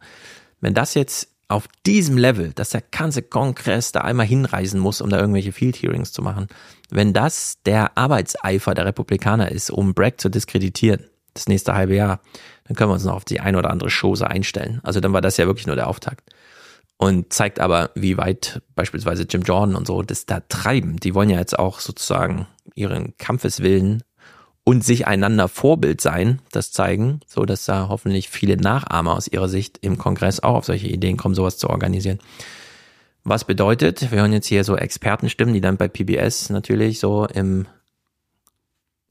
Wenn 0.62 0.74
das 0.74 0.94
jetzt 0.94 1.30
auf 1.48 1.68
diesem 1.86 2.18
Level, 2.18 2.54
dass 2.54 2.70
der 2.70 2.82
ganze 2.82 3.22
Kongress 3.22 3.92
da 3.92 4.02
einmal 4.02 4.26
hinreisen 4.26 4.80
muss, 4.80 5.02
um 5.02 5.10
da 5.10 5.20
irgendwelche 5.20 5.52
Field 5.52 5.76
Hearings 5.76 6.12
zu 6.12 6.22
machen, 6.22 6.48
wenn 6.90 7.14
das 7.14 7.58
der 7.66 7.98
Arbeitseifer 7.98 8.74
der 8.74 8.86
Republikaner 8.86 9.52
ist, 9.52 9.70
um 9.70 9.94
Bragg 9.94 10.20
zu 10.20 10.30
diskreditieren, 10.30 11.06
das 11.34 11.48
nächste 11.48 11.76
halbe 11.76 11.96
Jahr, 11.96 12.20
dann 12.66 12.76
können 12.76 12.90
wir 12.90 12.96
uns 12.96 13.04
noch 13.04 13.16
auf 13.16 13.26
die 13.26 13.42
ein 13.42 13.56
oder 13.56 13.70
andere 13.70 13.90
Chose 13.90 14.28
einstellen. 14.28 14.80
Also 14.84 15.00
dann 15.00 15.14
war 15.14 15.22
das 15.22 15.38
ja 15.38 15.46
wirklich 15.46 15.68
nur 15.68 15.76
der 15.76 15.88
Auftakt. 15.88 16.32
Und 16.98 17.34
zeigt 17.34 17.60
aber, 17.60 17.92
wie 17.96 18.18
weit 18.18 18.62
beispielsweise 18.74 19.24
Jim 19.30 19.42
Jordan 19.42 19.76
und 19.76 19.86
so 19.86 20.02
das 20.02 20.26
da 20.26 20.40
treiben. 20.40 20.98
Die 20.98 21.14
wollen 21.14 21.30
ja 21.30 21.40
jetzt 21.40 21.60
auch 21.60 21.80
sozusagen 21.80 22.48
ihren 22.74 23.18
Kampfeswillen 23.18 24.04
und 24.66 24.84
sich 24.84 25.06
einander 25.06 25.48
Vorbild 25.48 26.02
sein, 26.02 26.42
das 26.52 26.72
zeigen, 26.72 27.20
so 27.28 27.46
dass 27.46 27.66
da 27.66 27.88
hoffentlich 27.88 28.30
viele 28.30 28.58
Nachahmer 28.58 29.14
aus 29.14 29.28
ihrer 29.28 29.48
Sicht 29.48 29.78
im 29.82 29.98
Kongress 29.98 30.40
auch 30.42 30.56
auf 30.56 30.66
solche 30.66 30.88
Ideen 30.88 31.18
kommen, 31.18 31.36
sowas 31.36 31.58
zu 31.58 31.70
organisieren. 31.70 32.20
Was 33.24 33.44
bedeutet, 33.44 34.12
wir 34.12 34.20
hören 34.20 34.34
jetzt 34.34 34.48
hier 34.48 34.64
so 34.64 34.76
Expertenstimmen, 34.76 35.54
die 35.54 35.62
dann 35.62 35.78
bei 35.78 35.88
PBS 35.88 36.50
natürlich 36.50 37.00
so 37.00 37.26
im, 37.26 37.68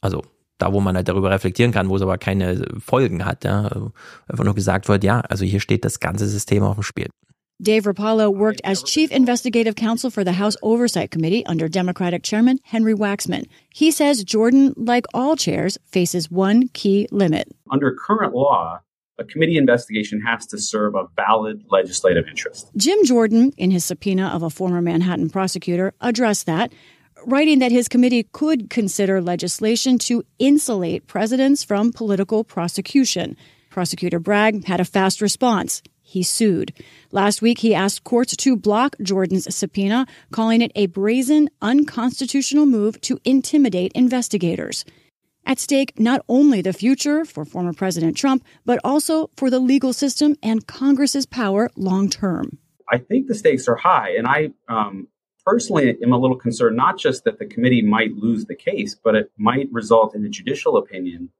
also 0.01 0.22
da, 0.59 0.72
wo 0.72 0.80
man 0.80 0.97
halt 0.97 1.09
darüber 1.09 1.30
reflektieren 1.30 1.72
kann, 1.72 1.89
wo 1.89 1.97
es 1.97 2.03
aber 2.03 2.18
keine 2.18 2.64
Folgen 2.78 3.24
hat, 3.24 3.45
ja, 3.45 3.91
einfach 4.28 4.45
nur 4.45 4.55
gesagt 4.55 4.89
wird, 4.89 5.05
ja, 5.05 5.20
also 5.20 5.45
hier 5.45 5.61
steht 5.61 5.85
das 5.85 6.01
ganze 6.01 6.26
System 6.26 6.62
auf 6.64 6.74
dem 6.74 6.82
Spiel. 6.82 7.09
Dave 7.63 7.85
Rapallo 7.85 8.35
worked 8.35 8.61
as 8.65 8.83
chief 8.83 9.13
investigative 9.13 9.77
counsel 9.77 10.11
for 10.11 10.25
the 10.25 10.33
House 10.33 10.57
Oversight 10.61 11.13
Committee 11.13 11.47
under 11.47 11.69
Democratic 11.69 12.25
Chairman 12.25 12.59
Henry 12.65 12.95
Waxman. 12.95 13.47
He 13.73 13.93
says 13.93 14.25
Jordan, 14.25 14.75
like 14.77 15.07
all 15.15 15.37
chairs, 15.37 15.79
faces 15.85 16.29
one 16.29 16.67
key 16.69 17.07
limit. 17.13 17.55
Under 17.71 17.95
current 17.95 18.35
law, 18.35 18.81
a 19.21 19.25
committee 19.25 19.57
investigation 19.57 20.21
has 20.23 20.47
to 20.47 20.59
serve 20.59 20.97
a 20.97 21.07
valid 21.15 21.63
legislative 21.71 22.27
interest. 22.29 22.71
Jim 22.77 23.05
Jordan, 23.05 23.53
in 23.57 23.71
his 23.71 23.85
subpoena 23.85 24.27
of 24.35 24.43
a 24.43 24.51
former 24.51 24.83
Manhattan 24.83 25.31
prosecutor, 25.31 25.95
addressed 26.01 26.47
that, 26.47 26.73
writing 27.25 27.61
that 27.61 27.71
his 27.71 27.87
committee 27.87 28.25
could 28.33 28.69
consider 28.69 29.23
legislation 29.23 29.99
to 29.99 30.25
insulate 30.41 31.07
presidents 31.07 31.63
from 31.63 31.93
political 31.93 32.43
prosecution. 32.43 33.37
Prosecutor 33.71 34.19
Bragg 34.19 34.65
had 34.65 34.81
a 34.81 34.85
fast 34.85 35.21
response. 35.21 35.83
He 36.15 36.23
sued. 36.23 36.73
Last 37.11 37.43
week, 37.43 37.59
he 37.59 37.75
asked 37.75 38.05
courts 38.05 38.37
to 38.37 38.57
block 38.57 38.95
Jordan's 39.03 39.53
subpoena, 39.53 40.07
calling 40.31 40.62
it 40.62 40.71
a 40.77 40.87
brazen, 40.87 41.51
unconstitutional 41.61 42.67
move 42.67 43.01
to 43.01 43.19
intimidate 43.25 43.91
investigators. 43.97 44.85
At 45.45 45.59
stake, 45.59 45.99
not 45.99 46.25
only 46.29 46.62
the 46.62 46.73
future 46.73 47.25
for 47.25 47.45
former 47.45 47.73
President 47.73 48.17
Trump, 48.17 48.45
but 48.65 48.79
also 48.85 49.29
for 49.37 49.51
the 49.51 49.59
legal 49.59 49.93
system 49.93 50.37
and 50.41 50.69
Congress's 50.69 51.27
power 51.27 51.69
long 51.75 52.09
term. 52.09 52.59
I 52.89 52.99
think 52.99 53.27
the 53.27 53.35
stakes 53.35 53.67
are 53.67 53.75
high, 53.75 54.11
and 54.17 54.29
I 54.29 54.51
um, 54.69 55.09
personally 55.45 55.97
am 56.01 56.12
a 56.12 56.19
little 56.19 56.37
concerned 56.37 56.77
not 56.77 56.97
just 56.97 57.25
that 57.25 57.41
the 57.41 57.47
committee 57.47 57.83
might 57.83 58.12
lose 58.12 58.45
the 58.45 58.55
case, 58.55 58.95
but 58.95 59.17
it 59.17 59.33
might 59.37 59.67
result 59.73 60.15
in 60.15 60.25
a 60.25 60.29
judicial 60.29 60.77
opinion 60.77 61.31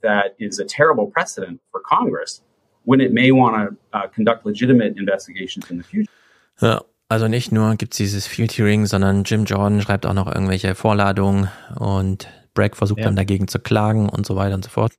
that 0.00 0.34
is 0.38 0.58
a 0.58 0.64
terrible 0.64 1.08
precedent 1.08 1.60
for 1.70 1.80
Congress 1.80 2.40
when 2.84 3.00
it 3.00 3.12
may 3.12 3.30
want 3.30 3.54
to 3.56 3.76
uh, 3.96 4.08
conduct 4.14 4.44
legitimate 4.44 4.98
investigations 4.98 5.70
in 5.70 5.78
the 5.78 5.84
future. 5.84 6.12
Ja, 6.60 6.82
also 7.08 7.28
nicht 7.28 7.52
nur 7.52 7.76
gibt's 7.76 7.96
dieses 7.96 8.26
Field 8.26 8.52
Hearing, 8.52 8.86
sondern 8.86 9.24
Jim 9.24 9.44
Jordan 9.44 9.80
schreibt 9.80 10.06
auch 10.06 10.14
noch 10.14 10.26
irgendwelche 10.26 10.74
Vorladungen 10.74 11.48
und 11.76 12.28
Bragg 12.54 12.76
versucht 12.76 13.00
Ja. 13.00 13.06
dann 13.06 13.16
dagegen 13.16 13.48
zu 13.48 13.58
klagen 13.58 14.08
und 14.08 14.26
so 14.26 14.36
weiter 14.36 14.54
und 14.54 14.64
so 14.64 14.70
fort. 14.70 14.92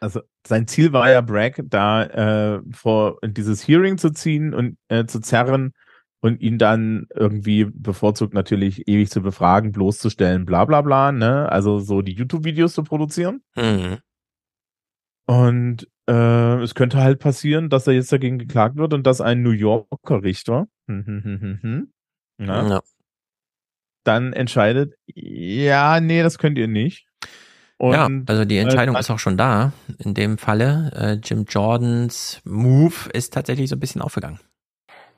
Also 0.00 0.20
sein 0.46 0.68
Ziel 0.68 0.92
war 0.92 1.10
ja, 1.10 1.20
Bragg 1.20 1.60
da 1.64 2.04
äh, 2.04 2.60
vor 2.70 3.18
in 3.22 3.34
dieses 3.34 3.66
Hearing 3.66 3.98
zu 3.98 4.10
ziehen 4.10 4.54
und 4.54 4.78
äh, 4.88 5.06
zu 5.06 5.20
zerren 5.20 5.72
und 6.20 6.40
ihn 6.40 6.58
dann 6.58 7.06
irgendwie 7.14 7.64
bevorzugt 7.64 8.32
natürlich 8.32 8.86
ewig 8.88 9.10
zu 9.10 9.20
befragen, 9.22 9.72
bloßzustellen, 9.72 10.44
bla 10.44 10.64
bla 10.64 10.82
bla, 10.82 11.12
ne? 11.12 11.50
Also 11.50 11.80
so 11.80 12.02
die 12.02 12.12
YouTube-Videos 12.14 12.74
zu 12.74 12.84
produzieren. 12.84 13.42
Mhm. 13.56 13.98
Und 15.26 15.88
äh, 16.08 16.62
es 16.62 16.74
könnte 16.74 16.98
halt 16.98 17.20
passieren, 17.20 17.68
dass 17.68 17.86
er 17.86 17.92
jetzt 17.92 18.10
dagegen 18.10 18.38
geklagt 18.38 18.76
wird 18.76 18.94
und 18.94 19.06
dass 19.06 19.20
ein 19.20 19.42
New 19.42 19.50
Yorker 19.50 20.22
Richter 20.22 20.66
hm, 20.88 21.04
hm, 21.06 21.22
hm, 21.24 21.58
hm, 21.62 21.92
ja, 22.40 22.68
Ja. 22.68 22.80
dann 24.04 24.32
entscheidet, 24.32 24.94
ja, 25.06 26.00
nee, 26.00 26.22
das 26.22 26.38
könnt 26.38 26.58
ihr 26.58 26.68
nicht. 26.68 27.06
Und, 27.76 27.92
ja, 27.92 28.08
also 28.26 28.44
die 28.44 28.58
Entscheidung 28.58 28.96
äh, 28.96 29.00
ist 29.00 29.10
auch 29.10 29.20
schon 29.20 29.36
da. 29.36 29.72
In 29.98 30.14
dem 30.14 30.36
Falle, 30.38 30.90
äh, 30.96 31.12
Jim 31.22 31.44
Jordans 31.48 32.40
Move 32.44 32.94
ist 33.12 33.32
tatsächlich 33.32 33.68
so 33.70 33.76
ein 33.76 33.80
bisschen 33.80 34.02
aufgegangen. 34.02 34.40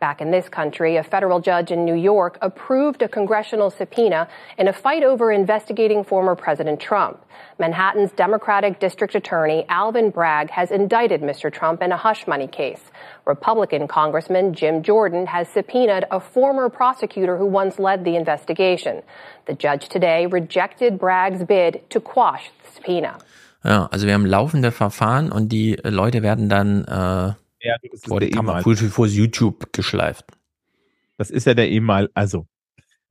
Back 0.00 0.22
in 0.22 0.30
this 0.30 0.48
country, 0.48 0.96
a 0.96 1.02
federal 1.02 1.40
judge 1.40 1.70
in 1.70 1.84
New 1.84 1.94
York 1.94 2.38
approved 2.40 3.02
a 3.02 3.08
congressional 3.08 3.68
subpoena 3.68 4.28
in 4.56 4.66
a 4.66 4.72
fight 4.72 5.02
over 5.02 5.30
investigating 5.30 6.04
former 6.04 6.34
President 6.34 6.80
Trump. 6.80 7.22
Manhattan's 7.58 8.10
Democratic 8.12 8.80
District 8.80 9.14
Attorney 9.14 9.66
Alvin 9.68 10.08
Bragg 10.08 10.48
has 10.48 10.70
indicted 10.70 11.20
Mr. 11.20 11.52
Trump 11.52 11.82
in 11.82 11.92
a 11.92 11.98
hush 11.98 12.26
money 12.26 12.46
case. 12.46 12.80
Republican 13.26 13.86
Congressman 13.86 14.54
Jim 14.54 14.82
Jordan 14.82 15.26
has 15.26 15.48
subpoenaed 15.50 16.06
a 16.10 16.18
former 16.18 16.70
prosecutor 16.70 17.36
who 17.36 17.44
once 17.44 17.78
led 17.78 18.02
the 18.02 18.16
investigation. 18.16 19.02
The 19.44 19.52
judge 19.52 19.90
today 19.90 20.24
rejected 20.24 20.98
Bragg's 20.98 21.44
bid 21.44 21.82
to 21.90 22.00
quash 22.00 22.50
the 22.64 22.72
subpoena. 22.72 23.18
Ja, 23.62 23.90
also 23.92 24.06
wir 24.06 24.14
haben 24.14 24.24
laufende 24.24 24.72
Verfahren 24.72 25.30
und 25.30 25.50
die 25.52 25.78
Leute 25.84 26.22
werden 26.22 26.48
dann 26.48 26.86
äh, 26.86 27.34
Ja, 27.60 27.76
das 27.90 28.02
vor, 28.04 28.20
der 28.20 28.28
die 28.30 28.34
Kamera, 28.34 28.60
E-Mail. 28.60 28.90
vor, 28.90 29.06
YouTube 29.06 29.72
geschleift. 29.72 30.24
Das 31.18 31.30
ist 31.30 31.46
ja 31.46 31.54
der 31.54 31.70
E-Mail. 31.70 32.10
Also, 32.14 32.46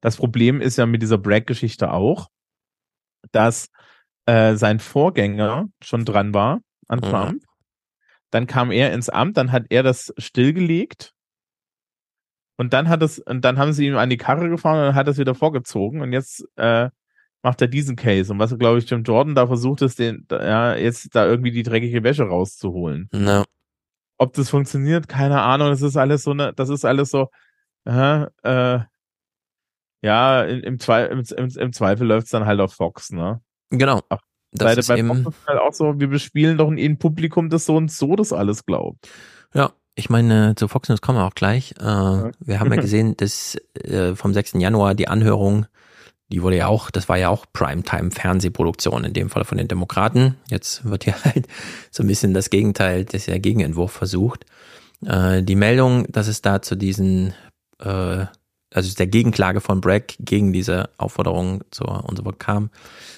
das 0.02 0.18
Problem 0.18 0.62
ist 0.62 0.78
ja 0.78 0.86
mit 0.86 1.02
dieser 1.02 1.18
Bragg-Geschichte 1.18 1.92
auch, 1.92 2.30
dass 3.32 3.70
äh, 4.26 4.56
sein 4.56 4.80
Vorgänger 4.80 5.68
schon 5.82 6.06
dran 6.06 6.34
war 6.34 6.62
an 6.88 7.00
Mhm. 7.00 7.04
Trump. 7.04 7.44
Dann 8.32 8.48
kam 8.48 8.72
er 8.72 8.94
ins 8.94 9.10
Amt, 9.10 9.38
dann 9.38 9.52
hat 9.52 9.66
er 9.70 9.84
das 9.84 10.14
stillgelegt. 10.18 11.14
Und 12.58 12.74
dann 12.74 12.90
hat 12.90 13.02
es, 13.02 13.20
und 13.20 13.42
dann 13.46 13.58
haben 13.58 13.74
sie 13.74 13.88
ihm 13.88 13.96
an 13.98 14.10
die 14.10 14.18
Karre 14.18 14.50
gefahren 14.50 14.80
und 14.80 14.86
dann 14.88 14.96
hat 14.96 15.08
es 15.08 15.18
wieder 15.18 15.34
vorgezogen. 15.34 16.02
Und 16.02 16.12
jetzt 16.14 16.46
äh, 16.58 16.90
macht 17.42 17.62
er 17.62 17.68
diesen 17.68 17.96
Case. 17.96 18.32
Und 18.32 18.40
was, 18.40 18.58
glaube 18.58 18.80
ich, 18.80 18.90
Jim 18.90 19.04
Jordan 19.04 19.34
da 19.34 19.48
versucht 19.48 19.82
ist, 19.82 19.98
den, 20.00 20.28
ja, 20.30 20.76
jetzt 20.76 21.16
da 21.16 21.26
irgendwie 21.26 21.52
die 21.52 21.64
dreckige 21.64 22.04
Wäsche 22.04 22.24
rauszuholen. 22.24 23.10
No. 23.14 23.46
Ob 24.20 24.34
das 24.34 24.50
funktioniert, 24.50 25.08
keine 25.08 25.42
Ahnung. 25.42 25.70
Das 25.70 25.82
ist 25.82 25.98
alles 25.98 26.24
so 26.24 26.32
eine, 26.32 26.54
das 26.54 26.70
ist 26.70 26.86
alles 26.86 27.10
so, 27.10 27.30
aha, 27.86 28.30
äh, 28.44 28.80
ja, 30.02 30.44
im, 30.44 30.62
im, 30.62 30.80
Zwe 30.80 31.06
im, 31.06 31.24
im, 31.36 31.48
im 31.58 31.74
Zweifel 31.74 32.08
läuft's 32.08 32.30
dann 32.32 32.46
halt 32.46 32.60
auf 32.60 32.74
Fox, 32.74 33.12
ne? 33.12 33.42
Genau. 33.70 34.02
Das 34.52 34.76
Bei, 34.76 34.80
ist 34.80 34.88
bei 34.88 34.98
eben, 34.98 35.24
Fox 35.24 35.38
ist 35.38 35.48
halt 35.48 35.60
auch 35.60 35.74
so, 35.74 36.00
wir 36.00 36.08
bespielen 36.08 36.58
doch 36.58 36.70
ein 36.70 36.98
Publikum, 36.98 37.50
das 37.50 37.66
so 37.66 37.76
und 37.76 37.92
so 37.92 38.16
das 38.16 38.32
alles 38.34 38.66
glaubt. 38.66 39.10
ja, 39.54 39.72
ich 39.96 40.10
meine, 40.10 40.56
zu 40.56 40.68
Fox 40.70 40.88
News 40.88 41.02
kommen 41.02 41.18
wir 41.18 41.26
auch 41.26 41.36
gleich. 41.36 41.74
Äh, 41.80 41.84
Wir 41.84 42.60
haben 42.60 42.72
ja 42.74 42.78
gesehen, 42.82 43.18
dass 43.18 43.56
äh, 43.74 44.16
vom 44.16 44.34
6. 44.34 44.54
Januar 44.54 44.96
die 44.96 45.08
Anhörung, 45.10 45.66
die 46.32 46.44
wurde 46.44 46.58
ja 46.58 46.68
auch, 46.68 46.92
das 46.92 47.10
war 47.10 47.18
ja 47.18 47.30
auch 47.30 47.46
Primetime-Fernsehproduktion, 47.54 49.04
in 49.04 49.14
dem 49.14 49.30
Fall 49.30 49.46
von 49.46 49.58
den 49.58 49.68
Demokraten. 49.68 50.36
Jetzt 50.50 50.86
wird 50.86 51.04
hier 51.04 51.16
halt 51.24 51.48
so 51.92 52.04
ein 52.04 52.08
bisschen 52.08 52.34
das 52.34 52.50
Gegenteil, 52.50 53.06
das 53.06 53.26
ja 53.26 53.38
Gegenentwurf 53.38 53.92
versucht. 53.92 54.46
Äh, 55.06 55.44
die 55.44 55.56
Meldung, 55.56 56.06
dass 56.12 56.28
es 56.28 56.42
da 56.42 56.62
zu 56.62 56.76
diesen, 56.76 57.34
äh, 57.80 58.26
also 58.74 58.94
der 58.96 59.08
Gegenklage 59.08 59.62
von 59.62 59.82
Bragg 59.82 60.16
gegen 60.20 60.54
diese 60.54 60.90
Aufforderung 60.98 61.64
zur 61.72 62.04
und 62.08 62.40
kam, 62.40 62.70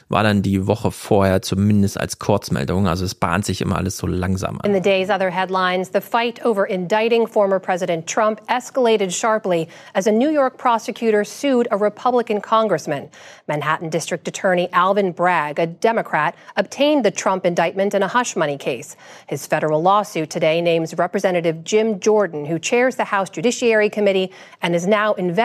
war 0.07 0.23
dann 0.23 0.41
die 0.41 0.67
Woche 0.67 0.91
vorher 0.91 1.41
zumindest 1.41 1.99
als 1.99 2.19
Kurzmeldung. 2.19 2.87
Also 2.87 3.05
es 3.05 3.15
bahnt 3.15 3.45
sich 3.45 3.61
immer 3.61 3.77
alles 3.77 3.97
so 3.97 4.07
langsam 4.07 4.59
an. 4.61 4.69
In 4.69 4.73
the 4.73 4.81
day's 4.81 5.09
other 5.09 5.29
headlines, 5.29 5.91
the 5.93 6.01
fight 6.01 6.45
over 6.45 6.65
indicting 6.65 7.27
former 7.27 7.59
President 7.59 8.07
Trump 8.07 8.41
escalated 8.47 9.11
sharply 9.11 9.67
as 9.93 10.07
a 10.07 10.11
New 10.11 10.29
York 10.29 10.57
prosecutor 10.57 11.23
sued 11.23 11.67
a 11.71 11.77
Republican 11.77 12.41
congressman. 12.41 13.09
Manhattan 13.47 13.89
District 13.89 14.27
Attorney 14.27 14.69
Alvin 14.71 15.11
Bragg, 15.11 15.59
a 15.59 15.67
Democrat, 15.67 16.35
obtained 16.55 17.03
the 17.03 17.11
Trump 17.11 17.45
indictment 17.45 17.93
in 17.93 18.03
a 18.03 18.07
hush 18.07 18.35
money 18.35 18.57
case. 18.57 18.95
His 19.27 19.47
federal 19.47 19.81
lawsuit 19.81 20.29
today 20.29 20.61
names 20.61 20.93
Representative 20.97 21.63
Jim 21.63 21.99
Jordan, 21.99 22.45
who 22.45 22.59
chairs 22.59 22.95
the 22.95 23.05
House 23.05 23.29
Judiciary 23.29 23.89
Committee 23.89 24.31
and 24.61 24.75
is 24.75 24.85
now 24.85 25.13
investigating 25.13 25.40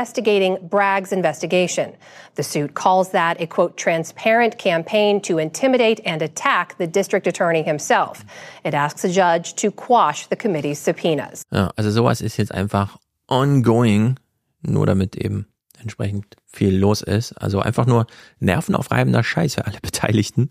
Bragg's 0.69 1.13
investigation. 1.13 1.93
The 2.35 2.43
suit 2.43 2.75
calls 2.75 3.11
that 3.11 3.41
a 3.41 3.47
quote 3.47 3.77
transparent 3.77 4.59
campaign 4.59 5.21
to 5.23 5.39
intimidate 5.39 6.01
and 6.05 6.23
attack 6.23 6.77
the 6.79 6.87
district 6.87 7.27
attorney 7.27 7.63
himself. 7.63 8.25
It 8.65 8.75
asks 8.75 9.05
a 9.05 9.09
judge 9.09 9.55
to 9.57 9.71
quash 9.71 10.27
the 10.29 10.37
committee's 10.37 10.79
subpoenas. 10.79 11.43
Ja, 11.51 11.71
also 11.77 11.91
sowas 11.91 12.21
ist 12.21 12.37
jetzt 12.37 12.53
einfach 12.53 12.99
ongoing, 13.29 14.17
nur 14.63 14.87
damit 14.87 15.17
eben 15.17 15.47
entsprechend 15.81 16.37
viel 16.47 16.77
los 16.77 17.03
ist. 17.03 17.33
Also 17.41 17.61
einfach 17.61 17.87
nur 17.87 18.07
nervenaufreibender 18.41 19.23
Scheiß 19.23 19.55
für 19.55 19.67
alle 19.67 19.79
Beteiligten, 19.83 20.49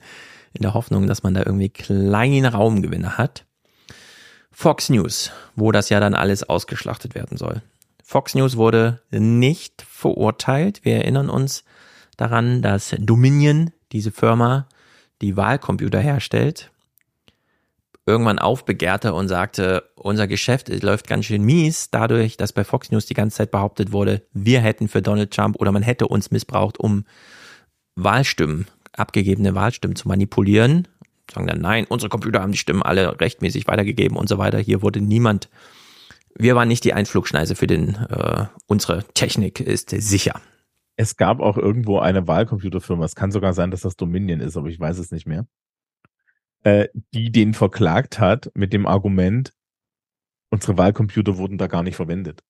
in 0.54 0.62
der 0.62 0.74
Hoffnung, 0.74 1.08
dass 1.08 1.24
man 1.24 1.34
da 1.34 1.44
irgendwie 1.46 1.70
kleine 1.70 2.52
Raumgewinne 2.52 3.18
hat. 3.18 3.46
Fox 4.52 4.90
News, 4.90 5.32
wo 5.56 5.72
das 5.74 5.90
ja 5.90 6.00
dann 6.00 6.16
alles 6.16 6.48
ausgeschlachtet 6.48 7.14
werden 7.14 7.38
soll. 7.38 7.62
Fox 8.08 8.36
News 8.36 8.56
wurde 8.56 9.02
nicht 9.10 9.82
verurteilt. 9.82 10.82
Wir 10.86 10.98
erinnern 10.98 11.28
uns 11.28 11.64
daran, 12.18 12.62
dass 12.62 12.96
Dominion, 13.00 13.72
diese 13.92 14.12
Firma, 14.12 14.68
die 15.24 15.36
Wahlcomputer 15.36 16.00
herstellt, 16.00 16.70
irgendwann 18.06 18.38
aufbegehrte 18.38 19.16
und 19.16 19.28
sagte, 19.28 19.90
unser 19.96 20.28
Geschäft 20.28 20.70
läuft 20.84 21.08
ganz 21.08 21.26
schön 21.26 21.42
mies, 21.42 21.90
dadurch, 21.90 22.38
dass 22.38 22.54
bei 22.54 22.64
Fox 22.64 22.92
News 22.92 23.08
die 23.08 23.16
ganze 23.16 23.38
Zeit 23.38 23.50
behauptet 23.50 23.92
wurde, 23.92 24.22
wir 24.34 24.62
hätten 24.62 24.88
für 24.88 25.02
Donald 25.02 25.32
Trump 25.32 25.60
oder 25.60 25.72
man 25.72 25.82
hätte 25.82 26.08
uns 26.08 26.30
missbraucht, 26.30 26.80
um 26.80 27.06
Wahlstimmen, 27.96 28.68
abgegebene 28.94 29.56
Wahlstimmen 29.56 29.96
zu 29.96 30.08
manipulieren. 30.08 30.88
Sagen 31.34 31.48
dann, 31.48 31.60
nein, 31.60 31.86
unsere 31.90 32.10
Computer 32.10 32.44
haben 32.44 32.52
die 32.52 32.60
Stimmen 32.60 32.84
alle 32.84 33.20
rechtmäßig 33.20 33.68
weitergegeben 33.68 34.16
und 34.16 34.30
so 34.30 34.38
weiter. 34.38 34.60
Hier 34.60 34.84
wurde 34.84 35.02
niemand, 35.02 35.50
wir 36.38 36.56
waren 36.56 36.68
nicht 36.68 36.84
die 36.84 36.94
Einflugschneise 36.94 37.56
für 37.56 37.68
den, 37.68 37.96
äh, 37.96 38.46
unsere 38.68 39.04
Technik 39.14 39.60
ist 39.60 39.90
sicher. 39.90 40.42
Es 40.98 41.18
gab 41.18 41.40
auch 41.40 41.58
irgendwo 41.58 42.00
eine 42.00 42.28
Wahlcomputerfirma, 42.28 43.04
es 43.06 43.16
kann 43.16 43.32
sogar 43.32 43.54
sein, 43.54 43.72
dass 43.72 43.82
das 43.82 43.98
Dominion 43.98 44.40
ist, 44.40 44.56
aber 44.56 44.68
ich 44.68 44.80
weiß 44.80 44.98
es 44.98 45.12
nicht 45.12 45.28
mehr, 45.28 45.46
äh, 46.64 46.88
die 47.14 47.32
den 47.32 47.54
verklagt 47.54 48.20
hat 48.20 48.52
mit 48.54 48.74
dem 48.74 48.86
Argument, 48.86 49.54
unsere 50.52 50.78
Wahlcomputer 50.78 51.38
wurden 51.38 51.58
da 51.58 51.68
gar 51.68 51.84
nicht 51.84 51.96
verwendet. 51.96 52.44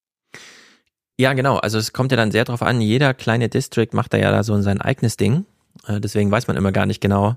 Ja, 1.18 1.32
genau. 1.32 1.56
Also 1.56 1.78
es 1.78 1.92
kommt 1.92 2.10
ja 2.12 2.16
dann 2.16 2.30
sehr 2.30 2.44
drauf 2.44 2.62
an, 2.62 2.80
jeder 2.80 3.14
kleine 3.14 3.48
District 3.48 3.88
macht 3.92 4.12
da 4.12 4.18
ja 4.18 4.30
da 4.30 4.42
so 4.42 4.60
sein 4.60 4.80
eigenes 4.80 5.16
Ding. 5.16 5.46
Äh, 5.86 6.00
Deswegen 6.00 6.30
weiß 6.30 6.46
man 6.46 6.56
immer 6.56 6.72
gar 6.72 6.86
nicht 6.86 7.00
genau, 7.00 7.36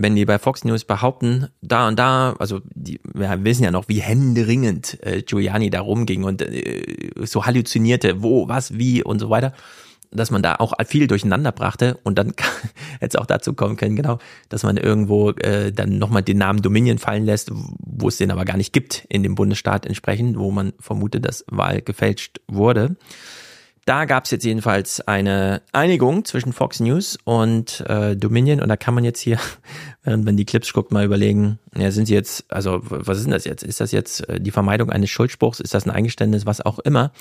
wenn 0.00 0.14
die 0.14 0.24
bei 0.24 0.38
Fox 0.38 0.64
News 0.64 0.84
behaupten, 0.84 1.48
da 1.60 1.88
und 1.88 1.98
da, 1.98 2.36
also 2.38 2.60
die 2.72 3.00
wir 3.14 3.44
wissen 3.44 3.64
ja 3.64 3.72
noch, 3.72 3.88
wie 3.88 4.00
händeringend 4.00 4.96
äh, 5.04 5.22
Giuliani 5.22 5.70
da 5.70 5.80
rumging 5.80 6.22
und 6.22 6.40
äh, 6.40 7.10
so 7.24 7.46
halluzinierte, 7.46 8.22
wo, 8.22 8.46
was, 8.46 8.78
wie 8.78 9.02
und 9.02 9.18
so 9.18 9.28
weiter, 9.28 9.52
dass 10.12 10.30
man 10.30 10.40
da 10.40 10.54
auch 10.54 10.72
viel 10.86 11.08
durcheinander 11.08 11.50
brachte 11.50 11.98
und 12.04 12.16
dann 12.16 12.28
hätte 13.00 13.08
es 13.08 13.16
auch 13.16 13.26
dazu 13.26 13.54
kommen 13.54 13.76
können, 13.76 13.96
genau, 13.96 14.20
dass 14.48 14.62
man 14.62 14.76
irgendwo 14.76 15.30
äh, 15.30 15.72
dann 15.72 15.98
nochmal 15.98 16.22
den 16.22 16.38
Namen 16.38 16.62
Dominion 16.62 16.98
fallen 16.98 17.24
lässt, 17.24 17.50
wo 17.52 18.06
es 18.06 18.18
den 18.18 18.30
aber 18.30 18.44
gar 18.44 18.56
nicht 18.56 18.72
gibt 18.72 19.04
in 19.08 19.24
dem 19.24 19.34
Bundesstaat 19.34 19.84
entsprechend, 19.84 20.38
wo 20.38 20.52
man 20.52 20.74
vermutet, 20.78 21.26
dass 21.26 21.44
Wahl 21.48 21.82
gefälscht 21.82 22.40
wurde. 22.46 22.94
Da 23.88 24.04
gab 24.04 24.26
es 24.26 24.30
jetzt 24.32 24.44
jedenfalls 24.44 25.00
eine 25.08 25.62
Einigung 25.72 26.26
zwischen 26.26 26.52
Fox 26.52 26.78
News 26.78 27.16
und 27.24 27.80
äh, 27.88 28.16
Dominion 28.16 28.60
und 28.60 28.68
da 28.68 28.76
kann 28.76 28.92
man 28.92 29.02
jetzt 29.02 29.18
hier, 29.18 29.38
während 30.02 30.26
man 30.26 30.36
die 30.36 30.44
Clips 30.44 30.74
guckt, 30.74 30.92
mal 30.92 31.06
überlegen, 31.06 31.58
ja, 31.74 31.90
sind 31.90 32.04
sie 32.04 32.12
jetzt, 32.12 32.44
also 32.52 32.80
was 32.82 33.16
ist 33.16 33.24
denn 33.24 33.32
das 33.32 33.46
jetzt? 33.46 33.62
Ist 33.62 33.80
das 33.80 33.90
jetzt 33.92 34.28
äh, 34.28 34.42
die 34.42 34.50
Vermeidung 34.50 34.90
eines 34.90 35.08
Schuldspruchs? 35.08 35.58
Ist 35.58 35.72
das 35.72 35.86
ein 35.86 35.90
Eingeständnis? 35.90 36.44
Was 36.44 36.60
auch 36.60 36.80
immer. 36.80 37.12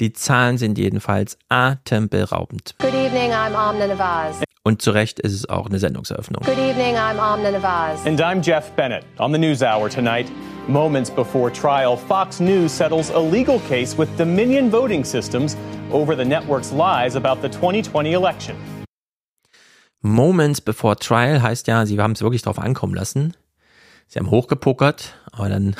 Die 0.00 0.12
Zahlen 0.12 0.58
sind 0.58 0.78
jedenfalls 0.78 1.38
atemberaubend. 1.48 2.76
Good 2.78 2.94
evening, 2.94 3.32
I'm 3.32 3.56
Amna 3.56 3.88
Nawaz. 3.88 4.44
Und 4.62 4.80
zu 4.80 4.92
Recht 4.92 5.18
ist 5.18 5.32
es 5.32 5.48
auch 5.48 5.66
eine 5.66 5.80
Sendungseröffnung. 5.80 6.44
Good 6.44 6.56
evening, 6.56 6.94
I'm 6.94 7.18
Amna 7.18 7.50
Nawaz. 7.50 8.06
And 8.06 8.20
I'm 8.20 8.44
Jeff 8.44 8.70
Bennett. 8.76 9.02
On 9.18 9.32
the 9.32 9.38
News 9.40 9.60
Hour 9.60 9.90
tonight, 9.90 10.30
moments 10.68 11.10
before 11.10 11.50
trial, 11.50 11.96
Fox 11.96 12.40
News 12.40 12.72
settles 12.72 13.10
a 13.10 13.18
legal 13.18 13.60
case 13.60 13.96
with 13.96 14.08
Dominion 14.16 14.70
Voting 14.70 15.04
Systems 15.04 15.56
over 15.90 16.14
the 16.16 16.24
network's 16.24 16.72
lies 16.72 17.16
about 17.16 17.42
the 17.42 17.48
2020 17.48 18.12
election. 18.12 18.56
Moments 20.02 20.60
before 20.60 20.96
trial 20.96 21.40
heißt 21.42 21.68
ja, 21.68 21.86
sie 21.86 21.98
haben 22.00 22.12
es 22.12 22.22
wirklich 22.22 22.42
drauf 22.42 22.58
ankommen 22.58 22.94
lassen. 22.94 23.34
Sie 24.08 24.18
haben 24.18 24.30
hochgepokert, 24.30 25.14
aber 25.30 25.48
dann 25.48 25.76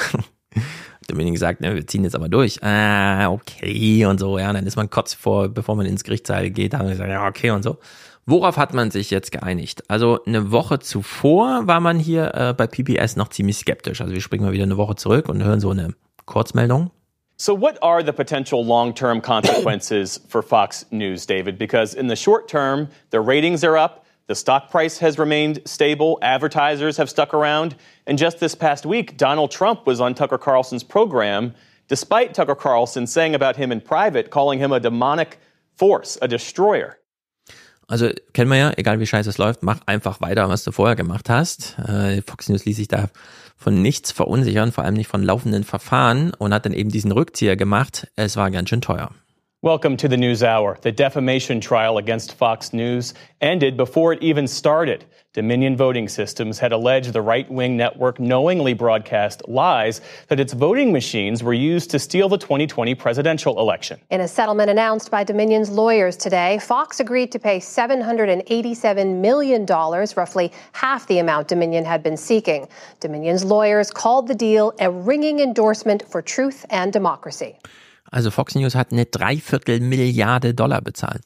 Dominion 1.09 1.35
gesagt, 1.35 1.61
ne, 1.61 1.75
wir 1.75 1.87
ziehen 1.87 2.05
jetzt 2.05 2.15
aber 2.15 2.29
durch. 2.29 2.63
Ah, 2.63 3.31
okay 3.31 4.07
und 4.07 4.19
so, 4.19 4.39
ja, 4.39 4.49
und 4.49 4.55
dann 4.55 4.67
ist 4.67 4.77
man 4.77 4.91
kurz 4.91 5.15
vor, 5.15 5.49
bevor 5.49 5.77
man 5.77 5.87
ins 5.87 6.05
Gerichtssaal 6.05 6.51
geht, 6.51 6.75
haben 6.75 6.87
wir 6.87 6.93
gesagt, 6.93 7.11
ja, 7.11 7.27
okay 7.27 7.51
und 7.51 7.63
so. 7.63 7.79
Worauf 8.25 8.57
hat 8.57 8.73
man 8.73 8.91
sich 8.91 9.11
jetzt 9.11 9.33
geeinigt? 9.33 9.91
Also 9.91 10.23
eine 10.25 10.53
Woche 10.53 10.79
zuvor 10.79 11.67
war 11.67 11.81
man 11.81 11.99
hier 11.99 12.35
äh, 12.35 12.55
bei 12.55 12.67
PBS 12.67 13.17
noch 13.17 13.29
ziemlich 13.29 13.57
skeptisch. 13.57 14.01
Also 14.01 14.15
wir 14.15 14.21
springen 14.21 14.45
mal 14.45 14.53
wieder 14.53 14.63
eine 14.63 14.77
Woche 14.77 14.95
zurück 14.95 15.29
und 15.29 15.43
hören 15.43 15.61
so 15.61 15.71
eine 15.71 15.95
Kurzmeldung. 16.25 16.91
So, 17.37 17.61
what 17.61 17.83
are 17.83 18.05
the 18.05 18.13
potential 18.13 18.65
long 18.65 18.95
term 18.95 19.21
consequences 19.21 20.21
for 20.29 20.43
Fox 20.43 20.87
News, 20.93 21.27
David? 21.27 21.59
Because 21.59 21.93
in 21.93 22.09
the 22.09 22.15
short 22.15 22.47
term, 22.47 22.89
their 23.11 23.23
ratings 23.23 23.65
are 23.65 23.77
up, 23.77 24.05
the 24.29 24.37
stock 24.37 24.71
price 24.71 25.01
has 25.01 25.19
remained 25.19 25.61
stable, 25.65 26.21
advertisers 26.23 26.97
have 26.99 27.11
stuck 27.11 27.35
around, 27.35 27.75
and 28.07 28.17
just 28.17 28.39
this 28.39 28.55
past 28.55 28.87
week, 28.87 29.17
Donald 29.17 29.51
Trump 29.51 29.87
was 29.87 30.01
on 30.01 30.15
Tucker 30.15 30.39
Carlson's 30.39 30.85
program 30.85 31.55
despite 31.89 32.33
Tucker 32.33 32.55
Carlson 32.55 33.07
saying 33.07 33.35
about 33.35 33.57
him 33.57 33.73
in 33.73 33.81
private, 33.81 34.31
calling 34.31 34.59
him 34.59 34.73
a 34.73 34.81
demonic 34.81 35.39
force, 35.75 36.17
a 36.23 36.29
destroyer. 36.29 36.99
Also 37.93 38.09
kennen 38.33 38.51
wir 38.51 38.57
ja, 38.57 38.73
egal 38.79 39.01
wie 39.01 39.07
scheiße 39.07 39.29
es 39.29 39.37
läuft, 39.37 39.63
mach 39.63 39.81
einfach 39.85 40.23
weiter, 40.23 40.49
was 40.49 40.65
du 40.65 40.73
vorher 40.73 40.97
gemacht 40.97 41.29
hast. 41.29 41.79
Äh, 41.79 42.23
Fox 42.23 42.49
News 42.49 42.65
ließ 42.65 42.77
sich 42.77 42.89
da 42.89 43.11
von 43.59 43.83
nichts 43.83 44.13
verunsichern, 44.13 44.73
vor 44.73 44.85
allem 44.85 44.95
nicht 44.95 45.09
von 45.09 45.23
laufenden 45.23 45.63
Verfahren 45.63 46.33
und 46.33 46.55
hat 46.55 46.65
dann 46.65 46.73
eben 46.73 46.89
diesen 46.89 47.13
Rückzieher 47.13 47.55
gemacht. 47.55 48.09
Es 48.17 48.39
war 48.39 48.51
ganz 48.51 48.71
schön 48.71 48.81
teuer. 48.81 49.11
Welcome 49.65 49.97
to 49.99 50.09
the 50.09 50.17
News 50.17 50.43
Hour. 50.43 50.77
The 50.83 50.91
defamation 50.91 51.61
trial 51.61 51.99
against 51.99 52.35
Fox 52.35 52.73
News 52.73 53.15
ended 53.41 53.77
before 53.77 54.13
it 54.13 54.21
even 54.21 54.49
started. 54.49 55.05
Dominion 55.35 55.77
Voting 55.77 56.09
Systems 56.09 56.59
had 56.59 56.73
alleged 56.73 57.13
the 57.13 57.23
right 57.23 57.49
wing 57.49 57.77
network 57.77 58.19
knowingly 58.19 58.75
broadcast 58.75 59.41
lies 59.47 60.01
that 60.27 60.41
its 60.41 60.53
voting 60.53 60.93
machines 60.93 61.45
were 61.45 61.55
used 61.55 61.91
to 61.93 62.01
steal 62.01 62.29
the 62.29 62.39
2020 62.39 62.97
presidential 62.97 63.61
election. 63.61 64.01
In 64.11 64.23
a 64.23 64.27
settlement 64.27 64.69
announced 64.69 65.13
by 65.13 65.23
Dominion's 65.23 65.71
lawyers 65.71 66.17
today, 66.17 66.59
Fox 66.59 66.99
agreed 66.99 67.31
to 67.31 67.39
pay 67.39 67.61
$787 67.61 69.21
million, 69.21 69.65
roughly 69.65 70.51
half 70.73 71.07
the 71.07 71.21
amount 71.21 71.47
Dominion 71.47 71.85
had 71.85 72.03
been 72.03 72.17
seeking. 72.17 72.67
Dominion's 72.99 73.45
lawyers 73.45 73.93
called 73.93 74.27
the 74.27 74.35
deal 74.35 74.75
a 74.81 74.91
ringing 74.91 75.39
endorsement 75.39 76.03
for 76.11 76.21
truth 76.21 76.67
and 76.69 76.93
democracy. 76.93 77.57
Also 78.13 78.31
Fox 78.31 78.55
News 78.55 78.75
hat 78.75 78.93
eine 78.93 79.07
Dreiviertel 79.07 79.81
Milliarde 79.81 80.55
Dollar 80.55 80.83
bezahlt. 80.83 81.23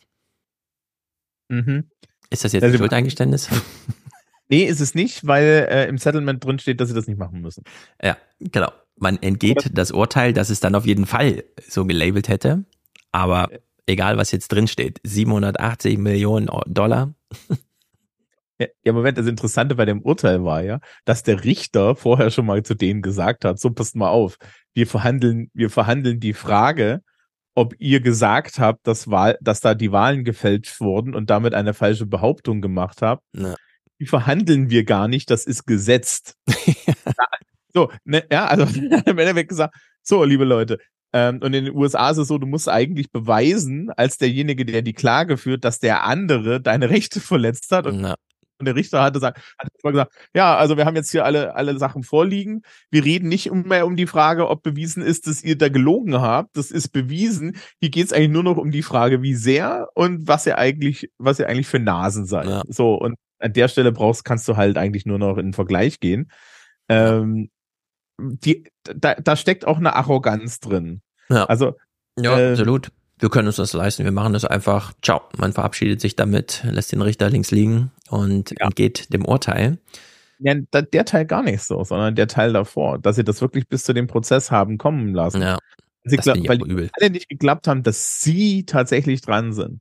Mhm. 1.49 1.91
Ist 2.31 2.45
das 2.45 2.53
jetzt 2.53 2.63
ein 2.63 2.71
Also- 2.71 2.79
Schuldeingeständnis? 2.79 3.49
Nee, 4.49 4.63
ist 4.63 4.79
es 4.79 4.95
nicht, 4.95 5.27
weil 5.27 5.67
äh, 5.69 5.89
im 5.89 5.99
Settlement 5.99 6.45
drin 6.45 6.61
steht, 6.61 6.81
dass 6.81 6.89
sie 6.89 6.95
das 6.95 7.09
nicht 7.09 7.19
machen 7.19 7.41
müssen. 7.41 7.65
ja, 8.01 8.17
genau. 8.39 8.71
Man 8.95 9.21
entgeht 9.21 9.71
das 9.77 9.91
Urteil, 9.91 10.33
dass 10.33 10.51
es 10.51 10.61
dann 10.61 10.77
auf 10.77 10.87
jeden 10.87 11.05
Fall 11.05 11.43
so 11.69 11.85
gelabelt 11.85 12.29
hätte. 12.29 12.65
Aber 13.11 13.49
egal, 13.87 14.19
was 14.19 14.31
jetzt 14.31 14.53
drin 14.53 14.69
steht, 14.69 15.01
780 15.03 15.99
Millionen 15.99 16.49
Dollar. 16.67 17.13
Ja, 18.61 18.69
ja, 18.85 18.93
Moment, 18.93 19.19
das 19.19 19.27
Interessante 19.27 19.75
bei 19.75 19.85
dem 19.85 20.01
Urteil 20.03 20.45
war 20.45 20.63
ja, 20.63 20.79
dass 21.05 21.25
der 21.25 21.43
Richter 21.43 21.97
vorher 21.97 22.31
schon 22.31 22.47
mal 22.47 22.63
zu 22.63 22.75
denen 22.75 23.03
gesagt 23.03 23.45
hat, 23.45 23.59
so 23.59 23.71
passt 23.71 23.97
mal 23.97 24.11
auf, 24.11 24.39
wir 24.77 24.86
verhandeln, 24.86 25.51
wir 25.55 25.70
verhandeln 25.70 26.20
die 26.20 26.35
Frage, 26.35 27.01
ob 27.55 27.74
ihr 27.78 28.01
gesagt 28.01 28.59
habt, 28.59 28.86
dass, 28.86 29.11
Wahl, 29.11 29.39
dass 29.40 29.61
da 29.61 29.74
die 29.74 29.90
Wahlen 29.90 30.23
gefälscht 30.23 30.81
wurden 30.81 31.15
und 31.15 31.31
damit 31.31 31.55
eine 31.55 31.73
falsche 31.73 32.05
Behauptung 32.05 32.61
gemacht 32.61 33.01
habt. 33.01 33.24
Ja. 33.35 33.57
Die 33.98 34.07
verhandeln 34.07 34.69
wir 34.69 34.85
gar 34.85 35.09
nicht, 35.09 35.31
das 35.31 35.47
ist 35.47 35.65
gesetzt. 35.65 36.35
Ja, 36.47 36.74
so, 37.73 37.90
ne, 38.05 38.24
ja, 38.31 38.47
also 38.47 38.65
im 39.07 39.19
Endeffekt 39.19 39.48
gesagt, 39.48 39.74
so, 40.03 40.23
liebe 40.23 40.44
Leute, 40.44 40.78
ähm, 41.15 41.40
und 41.43 41.55
in 41.55 41.65
den 41.65 41.74
USA 41.74 42.11
ist 42.11 42.19
es 42.19 42.28
so, 42.28 42.36
du 42.36 42.47
musst 42.47 42.69
eigentlich 42.69 43.11
beweisen, 43.11 43.90
als 43.97 44.19
derjenige, 44.19 44.66
der 44.66 44.82
die 44.82 44.93
Klage 44.93 45.39
führt, 45.39 45.65
dass 45.65 45.78
der 45.78 46.05
andere 46.05 46.61
deine 46.61 46.90
Rechte 46.90 47.20
verletzt 47.20 47.73
hat. 47.73 47.86
Und 47.86 48.01
Ja. 48.01 48.16
Und 48.59 48.66
der 48.66 48.74
Richter 48.74 49.03
hatte 49.03 49.15
gesagt, 49.15 49.39
hat 49.59 49.69
mal 49.83 49.91
gesagt, 49.91 50.12
ja, 50.35 50.57
also 50.57 50.77
wir 50.77 50.87
haben 50.87 50.97
jetzt 50.97 51.11
hier 51.11 51.24
alle, 51.24 51.55
alle 51.55 51.78
Sachen 51.78 52.03
vorliegen. 52.03 52.62
Wir 52.91 53.05
reden 53.05 53.28
nicht 53.28 53.53
mehr 53.53 53.87
um 53.87 53.97
die 53.97 54.07
Frage, 54.07 54.49
ob 54.49 54.62
bewiesen 54.62 55.03
ist, 55.03 55.27
dass 55.27 55.45
ihr 55.45 55.59
da 55.59 55.69
gelogen 55.69 56.20
habt. 56.20 56.57
Das 56.57 56.70
ist 56.70 56.89
bewiesen. 56.89 57.57
Hier 57.81 57.91
geht 57.91 58.07
es 58.07 58.12
eigentlich 58.12 58.31
nur 58.31 58.43
noch 58.43 58.57
um 58.57 58.70
die 58.70 58.83
Frage, 58.83 59.23
wie 59.23 59.35
sehr 59.35 59.89
und 59.95 60.27
was 60.27 60.47
ihr 60.47 60.57
eigentlich, 60.57 61.11
was 61.19 61.39
ihr 61.39 61.49
eigentlich 61.49 61.66
für 61.66 61.78
Nasen 61.78 62.24
seid. 62.27 62.47
Ja. 62.47 62.62
So, 62.69 62.95
und 62.95 63.16
an 63.39 63.53
der 63.53 63.69
Stelle 63.69 63.93
brauchst, 63.93 64.24
kannst 64.24 64.49
du 64.49 64.57
halt 64.57 64.78
eigentlich 64.78 65.05
nur 65.05 65.19
noch 65.19 65.37
in 65.37 65.49
den 65.49 65.53
Vergleich 65.53 66.01
gehen. 66.01 66.31
Ähm, 66.89 67.51
die, 68.19 68.65
da, 68.83 69.15
da 69.15 69.37
steckt 69.37 69.66
auch 69.66 69.77
eine 69.77 69.95
Arroganz 69.95 70.61
drin. 70.61 71.03
Ja. 71.28 71.45
Also, 71.45 71.74
Ja, 72.19 72.39
äh, 72.39 72.51
absolut. 72.53 72.91
Wir 73.19 73.28
können 73.28 73.49
uns 73.49 73.57
das 73.57 73.73
leisten. 73.74 74.05
Wir 74.05 74.12
machen 74.12 74.33
das 74.33 74.45
einfach. 74.45 74.93
Ciao. 75.03 75.23
Man 75.37 75.53
verabschiedet 75.53 76.01
sich 76.01 76.16
damit, 76.16 76.65
lässt 76.70 76.93
den 76.93 77.03
Richter 77.03 77.28
links 77.28 77.51
liegen 77.51 77.91
und 78.11 78.59
entgeht 78.61 79.12
dem 79.12 79.24
Urteil. 79.24 79.78
Ja, 80.39 80.55
da- 80.70 80.83
der 80.83 81.05
Teil 81.05 81.24
gar 81.27 81.43
nicht 81.43 81.62
so, 81.62 81.83
sondern 81.85 82.15
der 82.15 82.28
Teil 82.28 82.53
davor, 82.53 82.99
dass 82.99 83.16
sie 83.16 83.24
das 83.24 83.41
wirklich 83.41 83.69
bis 83.69 83.85
zu 83.85 83.95
dem 83.95 84.07
Prozess 84.07 84.51
haben 84.51 84.78
kommen 84.78 85.15
lassen. 85.15 85.41
Ja. 85.43 85.59
Sie 86.05 86.16
Das 86.16 86.27
weil 86.27 86.62
übel. 86.62 86.89
alle 87.01 87.11
nicht 87.11 87.28
geglaubt 87.28 87.66
haben, 87.66 87.83
dass 87.83 88.20
sie 88.20 88.65
tatsächlich 88.65 89.23
dran 89.23 89.53
sind. 89.53 89.81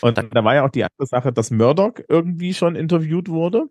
Und 0.00 0.16
da 0.16 0.44
war 0.44 0.54
ja 0.54 0.64
auch 0.64 0.70
die 0.70 0.84
andere 0.84 1.06
Sache, 1.06 1.32
dass 1.32 1.50
Murdoch 1.50 1.94
irgendwie 2.08 2.54
schon 2.54 2.76
interviewt 2.76 3.28
wurde. 3.28 3.64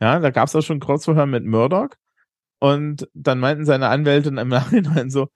Ja, 0.00 0.18
da 0.18 0.30
gab 0.30 0.48
es 0.48 0.56
auch 0.56 0.62
schon 0.62 0.80
Kreuzverhör 0.80 1.26
mit 1.26 1.44
Murdoch. 1.44 1.90
Und 2.58 3.08
dann 3.14 3.38
meinten 3.38 3.64
seine 3.64 3.88
Anwälte 3.88 4.30
im 4.30 4.48
Nachhinein 4.48 5.10
so, 5.10 5.28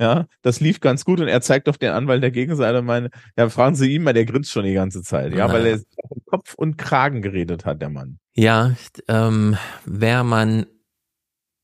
ja, 0.00 0.26
das 0.42 0.60
lief 0.60 0.80
ganz 0.80 1.04
gut 1.04 1.20
und 1.20 1.28
er 1.28 1.40
zeigt 1.40 1.68
auf 1.68 1.78
den 1.78 1.90
Anwalt 1.92 2.22
der 2.22 2.30
Gegenseite 2.30 2.78
und 2.80 2.86
meine, 2.86 3.10
ja, 3.36 3.48
fragen 3.48 3.76
Sie 3.76 3.94
ihn 3.94 4.02
mal, 4.02 4.12
der 4.12 4.24
grinst 4.24 4.50
schon 4.50 4.64
die 4.64 4.74
ganze 4.74 5.02
Zeit, 5.02 5.32
ja, 5.32 5.46
Ja. 5.46 5.52
weil 5.52 5.66
er 5.66 5.80
Kopf 6.26 6.54
und 6.54 6.76
Kragen 6.78 7.22
geredet 7.22 7.64
hat, 7.64 7.80
der 7.80 7.90
Mann. 7.90 8.18
Ja, 8.34 8.74
ähm, 9.08 9.56
wäre 9.84 10.24
man 10.24 10.66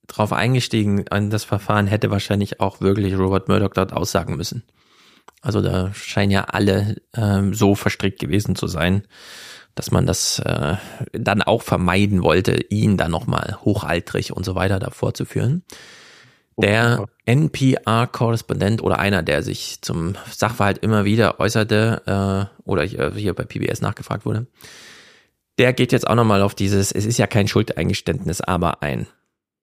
drauf 0.07 0.33
eingestiegen 0.33 1.07
an 1.09 1.31
das 1.31 1.45
Verfahren, 1.45 1.87
hätte 1.87 2.11
wahrscheinlich 2.11 2.61
auch 2.61 2.81
wirklich 2.81 3.17
Robert 3.17 3.49
Murdoch 3.49 3.71
dort 3.75 3.93
aussagen 3.93 4.37
müssen. 4.37 4.65
Also 5.43 5.63
da 5.63 5.93
scheinen 5.95 6.33
ja 6.33 6.45
alle 6.45 6.97
ähm, 7.15 7.55
so 7.55 7.75
verstrickt 7.75 8.21
gewesen 8.21 8.57
zu 8.57 8.67
sein, 8.67 9.07
dass 9.75 9.91
man 9.91 10.07
das 10.07 10.41
äh, 10.41 10.77
dann 11.13 11.43
auch 11.43 11.63
vermeiden 11.63 12.23
wollte, 12.23 12.57
ihn 12.71 12.97
dann 12.97 13.11
nochmal 13.13 13.59
hochaltrig 13.65 14.33
und 14.33 14.45
so 14.45 14.55
weiter 14.55 14.79
davor 14.79 15.15
zu 15.15 15.25
führen. 15.25 15.63
Der 16.57 17.07
NPR-Korrespondent 17.25 18.83
oder 18.83 18.99
einer, 18.99 19.23
der 19.23 19.43
sich 19.43 19.81
zum 19.83 20.15
Sachverhalt 20.31 20.79
immer 20.79 21.05
wieder 21.05 21.41
äußerte 21.41 22.51
äh, 22.67 22.69
oder 22.69 22.83
hier, 22.83 23.13
hier 23.15 23.35
bei 23.35 23.45
PBS 23.45 23.81
nachgefragt 23.81 24.27
wurde, 24.27 24.47
der 25.59 25.73
geht 25.73 25.93
jetzt 25.93 26.07
auch 26.07 26.15
nochmal 26.15 26.43
auf 26.43 26.55
dieses, 26.55 26.93
es 26.93 27.07
ist 27.07 27.19
ja 27.19 27.27
kein 27.27 27.47
Schuldeingeständnis, 27.49 28.41
aber 28.41 28.83
ein. 28.83 29.07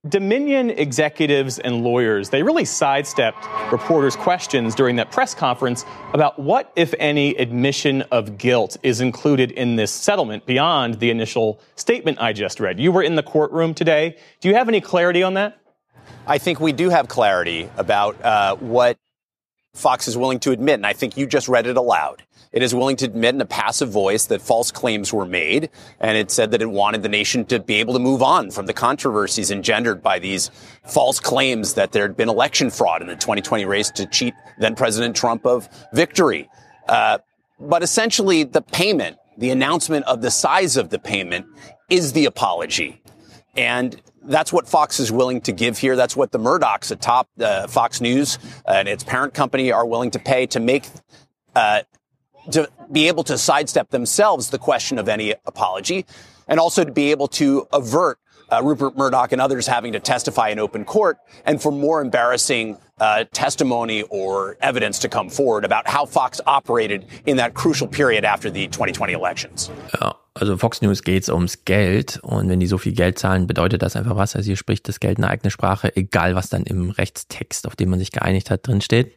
Dominion 0.08 0.70
executives 0.70 1.60
and 1.60 1.84
lawyers, 1.84 2.30
they 2.30 2.44
really 2.44 2.66
sidestepped 2.66 3.44
reporters' 3.72 4.16
questions 4.16 4.76
during 4.76 4.96
that 4.98 5.12
press 5.12 5.34
conference 5.34 5.86
about 6.14 6.38
what, 6.38 6.72
if 6.76 6.94
any, 7.00 7.36
admission 7.38 8.04
of 8.12 8.38
guilt 8.38 8.78
is 8.84 9.02
included 9.02 9.52
in 9.52 9.76
this 9.76 9.92
settlement 9.92 10.46
beyond 10.46 11.00
the 11.00 11.10
initial 11.10 11.60
statement 11.76 12.22
I 12.22 12.32
just 12.32 12.60
read. 12.60 12.80
You 12.80 12.92
were 12.92 13.04
in 13.04 13.16
the 13.16 13.24
courtroom 13.24 13.74
today. 13.74 14.16
Do 14.40 14.48
you 14.50 14.56
have 14.56 14.70
any 14.70 14.82
clarity 14.82 15.24
on 15.24 15.34
that? 15.34 15.58
I 16.26 16.38
think 16.38 16.60
we 16.60 16.72
do 16.72 16.90
have 16.90 17.08
clarity 17.08 17.70
about 17.78 18.22
uh, 18.22 18.56
what 18.58 18.98
Fox 19.74 20.08
is 20.08 20.18
willing 20.18 20.40
to 20.42 20.52
admit, 20.52 20.76
and 20.76 20.86
I 20.86 20.94
think 20.94 21.18
you 21.18 21.28
just 21.28 21.48
read 21.48 21.68
it 21.68 21.78
aloud. 21.78 22.24
It 22.52 22.64
is 22.64 22.74
willing 22.74 22.96
to 22.98 23.06
admit 23.06 23.36
in 23.36 23.42
a 23.42 23.46
passive 23.46 23.90
voice 23.90 24.26
that 24.26 24.42
false 24.42 24.72
claims 24.72 25.14
were 25.14 25.26
made, 25.26 25.70
and 26.00 26.18
it 26.18 26.32
said 26.32 26.52
that 26.52 26.62
it 26.62 26.70
wanted 26.70 27.04
the 27.04 27.10
nation 27.10 27.46
to 27.46 27.60
be 27.60 27.76
able 27.76 27.94
to 27.94 28.00
move 28.00 28.24
on 28.24 28.52
from 28.52 28.66
the 28.66 28.74
controversies 28.74 29.52
engendered 29.52 30.02
by 30.02 30.18
these 30.18 30.50
false 30.88 31.20
claims 31.20 31.74
that 31.76 31.92
there 31.92 32.04
had 32.04 32.18
been 32.18 32.30
election 32.30 32.70
fraud 32.70 33.02
in 33.02 33.08
the 33.08 33.16
2020 33.16 33.66
race 33.66 33.92
to 33.92 34.06
cheat 34.08 34.34
then 34.60 34.76
President 34.76 35.16
Trump 35.16 35.46
of 35.46 35.70
victory. 35.94 36.50
Uh, 36.88 37.20
but 37.60 37.84
essentially, 37.84 38.44
the 38.44 38.62
payment, 38.62 39.18
the 39.38 39.50
announcement 39.50 40.06
of 40.06 40.22
the 40.22 40.32
size 40.32 40.78
of 40.78 40.90
the 40.90 41.00
payment, 41.00 41.46
is 41.90 42.14
the 42.14 42.26
apology. 42.26 43.02
And 43.56 44.02
that's 44.28 44.54
what 44.54 44.68
Fox 44.68 45.00
is 45.00 45.12
willing 45.12 45.42
to 45.42 45.52
give 45.52 45.78
here. 45.78 45.96
That's 45.96 46.16
what 46.16 46.32
the 46.32 46.40
Murdochs 46.40 46.92
atop 46.92 47.30
uh, 47.40 47.68
Fox 47.68 48.02
News 48.02 48.38
and 48.68 48.88
its 48.88 49.04
parent 49.04 49.34
company 49.34 49.72
are 49.72 49.86
willing 49.86 50.12
to 50.12 50.20
pay 50.20 50.46
to 50.48 50.60
make, 50.60 50.88
uh, 51.56 51.82
to 52.52 52.70
be 52.92 53.08
able 53.08 53.24
to 53.26 53.38
sidestep 53.38 53.90
themselves 53.90 54.50
the 54.50 54.60
question 54.60 55.00
of 55.00 55.10
any 55.10 55.36
apology 55.46 56.06
and 56.48 56.60
also 56.60 56.84
to 56.84 56.92
be 56.92 57.12
able 57.12 57.28
to 57.28 57.68
avert 57.74 58.20
uh, 58.52 58.62
Rupert 58.64 58.98
Murdoch 58.98 59.32
and 59.32 59.42
others 59.42 59.68
having 59.68 59.94
to 59.94 60.00
testify 60.00 60.50
in 60.50 60.60
open 60.60 60.86
court 60.86 61.18
and 61.46 61.62
for 61.62 61.72
more 61.72 62.02
embarrassing 62.02 62.78
uh, 63.00 63.24
testimony 63.32 64.04
or 64.10 64.58
evidence 64.62 65.00
to 65.00 65.08
come 65.08 65.30
forward 65.30 65.66
about 65.66 65.88
how 65.88 66.06
Fox 66.06 66.42
operated 66.46 67.06
in 67.26 67.38
that 67.38 67.54
crucial 67.54 67.88
period 67.88 68.26
after 68.26 68.52
the 68.52 68.68
2020 68.68 69.14
elections. 69.14 69.72
Ja, 70.00 70.16
also 70.34 70.58
Fox 70.58 70.82
News 70.82 71.04
geht's 71.04 71.30
ums 71.30 71.66
Geld 71.66 72.20
und 72.24 72.50
wenn 72.50 72.60
die 72.60 72.68
so 72.68 72.78
viel 72.78 72.94
Geld 72.94 73.20
zahlen, 73.20 73.48
bedeutet 73.48 73.82
das 73.82 73.96
einfach 73.96 74.16
was. 74.16 74.36
Also 74.36 74.48
hier 74.48 74.58
spricht 74.58 74.88
das 74.88 75.00
Geld 75.00 75.18
eine 75.18 75.30
eigene 75.30 75.52
Sprache, 75.52 75.96
egal 75.96 76.36
was 76.36 76.50
dann 76.50 76.64
im 76.64 76.90
Rechtstext, 76.90 77.68
auf 77.68 77.76
dem 77.76 77.90
man 77.90 78.00
sich 78.00 78.12
geeinigt 78.12 78.52
hat, 78.52 78.68
drin 78.68 78.82
steht. 78.82 79.16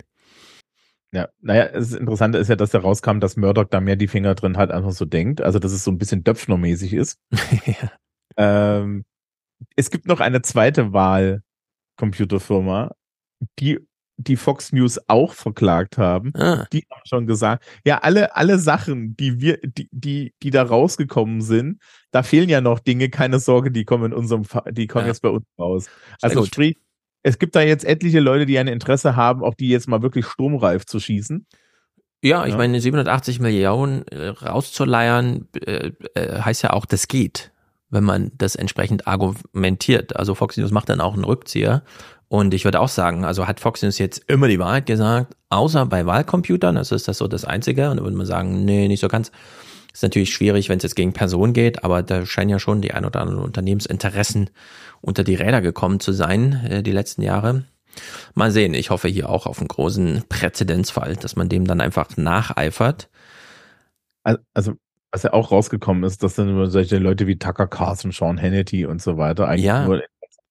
Ja, 1.12 1.28
naja, 1.40 1.68
das 1.68 1.92
Interessante 1.92 2.38
ist 2.38 2.48
ja, 2.48 2.56
dass 2.56 2.70
da 2.70 2.78
rauskam, 2.78 3.18
dass 3.18 3.36
Murdoch 3.36 3.66
da 3.68 3.80
mehr 3.80 3.96
die 3.96 4.06
Finger 4.06 4.36
drin 4.36 4.56
hat, 4.56 4.70
einfach 4.70 4.92
so 4.92 5.04
denkt. 5.04 5.40
Also, 5.40 5.58
dass 5.58 5.72
es 5.72 5.82
so 5.82 5.90
ein 5.90 5.98
bisschen 5.98 6.22
Döpfner-mäßig 6.22 6.94
ist. 6.94 7.18
ähm, 8.36 9.04
es 9.74 9.90
gibt 9.90 10.06
noch 10.06 10.20
eine 10.20 10.40
zweite 10.42 10.92
Wahl-Computerfirma, 10.92 12.92
die 13.58 13.78
die 14.22 14.36
Fox 14.36 14.72
News 14.72 15.00
auch 15.08 15.32
verklagt 15.32 15.96
haben. 15.96 16.32
Ah. 16.34 16.66
Die 16.72 16.84
haben 16.90 17.00
schon 17.06 17.26
gesagt, 17.26 17.64
ja, 17.86 17.98
alle, 17.98 18.36
alle 18.36 18.58
Sachen, 18.58 19.16
die 19.16 19.40
wir, 19.40 19.58
die, 19.62 19.88
die, 19.92 20.34
die 20.42 20.50
da 20.50 20.62
rausgekommen 20.62 21.40
sind, 21.40 21.80
da 22.10 22.22
fehlen 22.22 22.50
ja 22.50 22.60
noch 22.60 22.80
Dinge, 22.80 23.08
keine 23.08 23.38
Sorge, 23.38 23.70
die 23.70 23.84
kommen 23.86 24.12
in 24.12 24.12
unserem, 24.12 24.42
die 24.72 24.86
kommen 24.86 25.06
Ja. 25.06 25.12
jetzt 25.12 25.22
bei 25.22 25.30
uns 25.30 25.46
raus. 25.58 25.84
Sehr 25.84 25.92
Also 26.20 26.40
gut. 26.40 26.48
sprich, 26.48 26.76
es 27.22 27.38
gibt 27.38 27.56
da 27.56 27.62
jetzt 27.62 27.84
etliche 27.84 28.20
Leute, 28.20 28.44
die 28.46 28.58
ein 28.58 28.68
Interesse 28.68 29.16
haben, 29.16 29.42
auch 29.42 29.54
die 29.54 29.68
jetzt 29.68 29.88
mal 29.88 30.02
wirklich 30.02 30.26
sturmreif 30.26 30.84
zu 30.84 31.00
schießen. 31.00 31.46
Ja, 32.22 32.44
ich 32.44 32.52
ja. 32.52 32.58
meine, 32.58 32.78
780 32.78 33.40
Millionen 33.40 34.06
äh, 34.08 34.28
rauszuleiern, 34.28 35.48
äh, 35.64 35.92
äh, 36.14 36.40
heißt 36.42 36.62
ja 36.62 36.74
auch, 36.74 36.84
das 36.84 37.08
geht, 37.08 37.52
wenn 37.90 38.04
man 38.04 38.30
das 38.36 38.54
entsprechend 38.54 39.06
argumentiert. 39.06 40.16
Also 40.16 40.34
Fox 40.34 40.56
News 40.56 40.70
macht 40.70 40.88
dann 40.88 41.00
auch 41.00 41.14
einen 41.14 41.24
Rückzieher. 41.24 41.82
Und 42.28 42.54
ich 42.54 42.64
würde 42.64 42.80
auch 42.80 42.88
sagen, 42.88 43.24
also 43.24 43.48
hat 43.48 43.58
Fox 43.58 43.82
News 43.82 43.98
jetzt 43.98 44.22
immer 44.28 44.46
die 44.46 44.60
Wahrheit 44.60 44.86
gesagt, 44.86 45.36
außer 45.48 45.84
bei 45.86 46.06
Wahlcomputern, 46.06 46.76
also 46.76 46.94
ist 46.94 47.08
das 47.08 47.18
so 47.18 47.26
das 47.26 47.44
Einzige. 47.44 47.90
Und 47.90 47.96
da 47.96 48.04
würde 48.04 48.16
man 48.16 48.26
sagen, 48.26 48.64
nee, 48.64 48.86
nicht 48.86 49.00
so 49.00 49.08
ganz. 49.08 49.32
Ist 49.92 50.04
natürlich 50.04 50.32
schwierig, 50.32 50.68
wenn 50.68 50.76
es 50.76 50.84
jetzt 50.84 50.94
gegen 50.94 51.12
Personen 51.12 51.52
geht, 51.52 51.82
aber 51.82 52.04
da 52.04 52.24
scheinen 52.24 52.50
ja 52.50 52.60
schon 52.60 52.80
die 52.80 52.92
ein 52.92 53.04
oder 53.04 53.20
anderen 53.20 53.42
Unternehmensinteressen 53.42 54.50
unter 55.00 55.24
die 55.24 55.34
Räder 55.34 55.60
gekommen 55.60 55.98
zu 55.98 56.12
sein, 56.12 56.64
äh, 56.64 56.82
die 56.84 56.92
letzten 56.92 57.22
Jahre. 57.22 57.64
Mal 58.34 58.52
sehen, 58.52 58.74
ich 58.74 58.90
hoffe 58.90 59.08
hier 59.08 59.28
auch 59.28 59.46
auf 59.46 59.58
einen 59.58 59.66
großen 59.66 60.24
Präzedenzfall, 60.28 61.16
dass 61.16 61.34
man 61.34 61.48
dem 61.48 61.66
dann 61.66 61.80
einfach 61.80 62.16
nacheifert. 62.16 63.10
Also, 64.54 64.74
was 65.12 65.24
ja 65.24 65.32
auch 65.32 65.50
rausgekommen 65.50 66.04
ist, 66.04 66.22
dass 66.22 66.34
dann 66.34 66.70
solche 66.70 66.98
Leute 66.98 67.26
wie 67.26 67.38
Tucker 67.38 67.66
Carlson, 67.66 68.12
Sean 68.12 68.40
Hannity 68.40 68.86
und 68.86 69.02
so 69.02 69.16
weiter 69.16 69.48
eigentlich 69.48 69.64
ja, 69.64 69.84
nur 69.84 70.02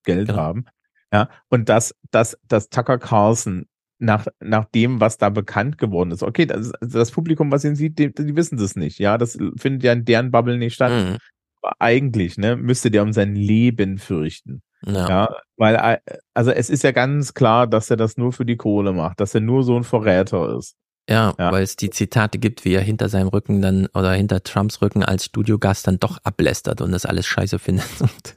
Geld 0.03 0.27
genau. 0.27 0.39
haben. 0.39 0.65
Ja, 1.13 1.29
und 1.49 1.69
dass, 1.69 1.95
dass, 2.11 2.37
dass 2.43 2.69
Tucker 2.69 2.99
Carlson 2.99 3.65
nach, 3.99 4.27
nach 4.39 4.65
dem, 4.65 4.99
was 4.99 5.17
da 5.17 5.29
bekannt 5.29 5.77
geworden 5.77 6.11
ist. 6.11 6.23
Okay, 6.23 6.45
das, 6.45 6.71
das 6.81 7.11
Publikum, 7.11 7.51
was 7.51 7.65
ihn 7.65 7.75
sieht, 7.75 7.99
die, 7.99 8.13
die 8.13 8.35
wissen 8.35 8.57
das 8.57 8.75
nicht. 8.75 8.99
Ja, 8.99 9.17
das 9.17 9.37
findet 9.57 9.83
ja 9.83 9.93
in 9.93 10.05
deren 10.05 10.31
Bubble 10.31 10.57
nicht 10.57 10.73
statt. 10.73 10.91
Mhm. 10.91 11.17
Aber 11.61 11.73
eigentlich, 11.79 12.37
ne, 12.37 12.55
müsste 12.55 12.91
der 12.91 13.03
um 13.03 13.11
sein 13.11 13.35
Leben 13.35 13.97
fürchten. 13.97 14.61
Ja. 14.85 15.09
ja. 15.09 15.35
weil, 15.57 15.75
äh, 15.75 16.17
also 16.33 16.51
es 16.51 16.69
ist 16.69 16.83
ja 16.83 16.91
ganz 16.91 17.33
klar, 17.33 17.67
dass 17.67 17.89
er 17.89 17.97
das 17.97 18.15
nur 18.15 18.31
für 18.31 18.45
die 18.45 18.55
Kohle 18.55 18.93
macht, 18.93 19.19
dass 19.19 19.35
er 19.35 19.41
nur 19.41 19.63
so 19.63 19.75
ein 19.75 19.83
Verräter 19.83 20.57
ist. 20.57 20.75
Ja, 21.09 21.33
ja, 21.39 21.51
weil 21.51 21.63
es 21.63 21.75
die 21.75 21.89
Zitate 21.89 22.37
gibt, 22.37 22.65
wie 22.65 22.73
er 22.73 22.81
hinter 22.81 23.09
seinem 23.09 23.29
Rücken 23.29 23.61
dann 23.61 23.87
oder 23.95 24.13
hinter 24.13 24.43
Trumps 24.43 24.81
Rücken 24.81 25.03
als 25.03 25.25
Studiogast 25.25 25.87
dann 25.87 25.99
doch 25.99 26.19
ablästert 26.23 26.81
und 26.81 26.91
das 26.91 27.05
alles 27.05 27.25
scheiße 27.25 27.57
findet. 27.57 27.87
Und 27.99 28.35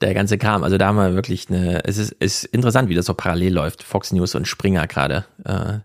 der 0.00 0.14
ganze 0.14 0.38
Kram. 0.38 0.64
Also 0.64 0.78
da 0.78 0.88
haben 0.88 0.96
wir 0.96 1.14
wirklich 1.14 1.48
eine, 1.50 1.84
es 1.84 1.98
ist, 1.98 2.12
ist 2.12 2.44
interessant, 2.44 2.88
wie 2.88 2.94
das 2.94 3.06
so 3.06 3.14
parallel 3.14 3.52
läuft. 3.52 3.82
Fox 3.82 4.12
News 4.12 4.34
und 4.34 4.48
Springer 4.48 4.86
gerade, 4.86 5.26
äh, 5.44 5.80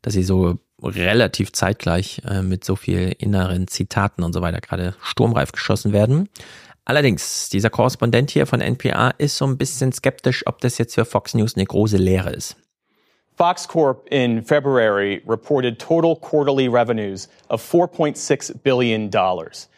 dass 0.00 0.14
sie 0.14 0.22
so 0.22 0.58
relativ 0.82 1.52
zeitgleich 1.52 2.22
äh, 2.26 2.42
mit 2.42 2.64
so 2.64 2.76
viel 2.76 3.14
inneren 3.18 3.68
Zitaten 3.68 4.22
und 4.22 4.32
so 4.32 4.40
weiter 4.40 4.60
gerade 4.60 4.94
sturmreif 5.02 5.52
geschossen 5.52 5.92
werden. 5.92 6.28
Allerdings, 6.84 7.50
dieser 7.50 7.68
Korrespondent 7.68 8.30
hier 8.30 8.46
von 8.46 8.62
NPR 8.62 9.14
ist 9.18 9.36
so 9.36 9.46
ein 9.46 9.58
bisschen 9.58 9.92
skeptisch, 9.92 10.46
ob 10.46 10.62
das 10.62 10.78
jetzt 10.78 10.94
für 10.94 11.04
Fox 11.04 11.34
News 11.34 11.54
eine 11.54 11.66
große 11.66 11.98
Lehre 11.98 12.30
ist. 12.30 12.56
Fox 13.38 13.64
Corp 13.66 14.06
in 14.10 14.42
February 14.42 15.22
reported 15.24 15.78
total 15.78 16.16
quarterly 16.16 16.66
revenues 16.66 17.28
of 17.48 17.62
4.6 17.62 18.64
billion 18.64 19.08
dollars. 19.10 19.68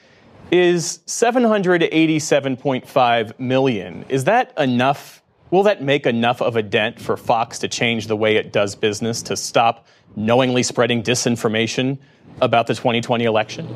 Is 0.50 1.00
787.5 1.06 3.38
million 3.38 4.06
is 4.08 4.24
that 4.24 4.58
enough? 4.58 5.22
Will 5.50 5.62
that 5.64 5.82
make 5.82 6.06
enough 6.06 6.40
of 6.40 6.56
a 6.56 6.62
dent 6.62 6.98
for 6.98 7.18
Fox 7.18 7.58
to 7.58 7.68
change 7.68 8.06
the 8.06 8.16
way 8.16 8.36
it 8.36 8.50
does 8.50 8.74
business 8.74 9.20
to 9.24 9.36
stop 9.36 9.86
knowingly 10.16 10.62
spreading 10.62 11.02
disinformation 11.02 11.98
about 12.40 12.66
the 12.66 12.74
2020 12.74 13.24
election? 13.24 13.68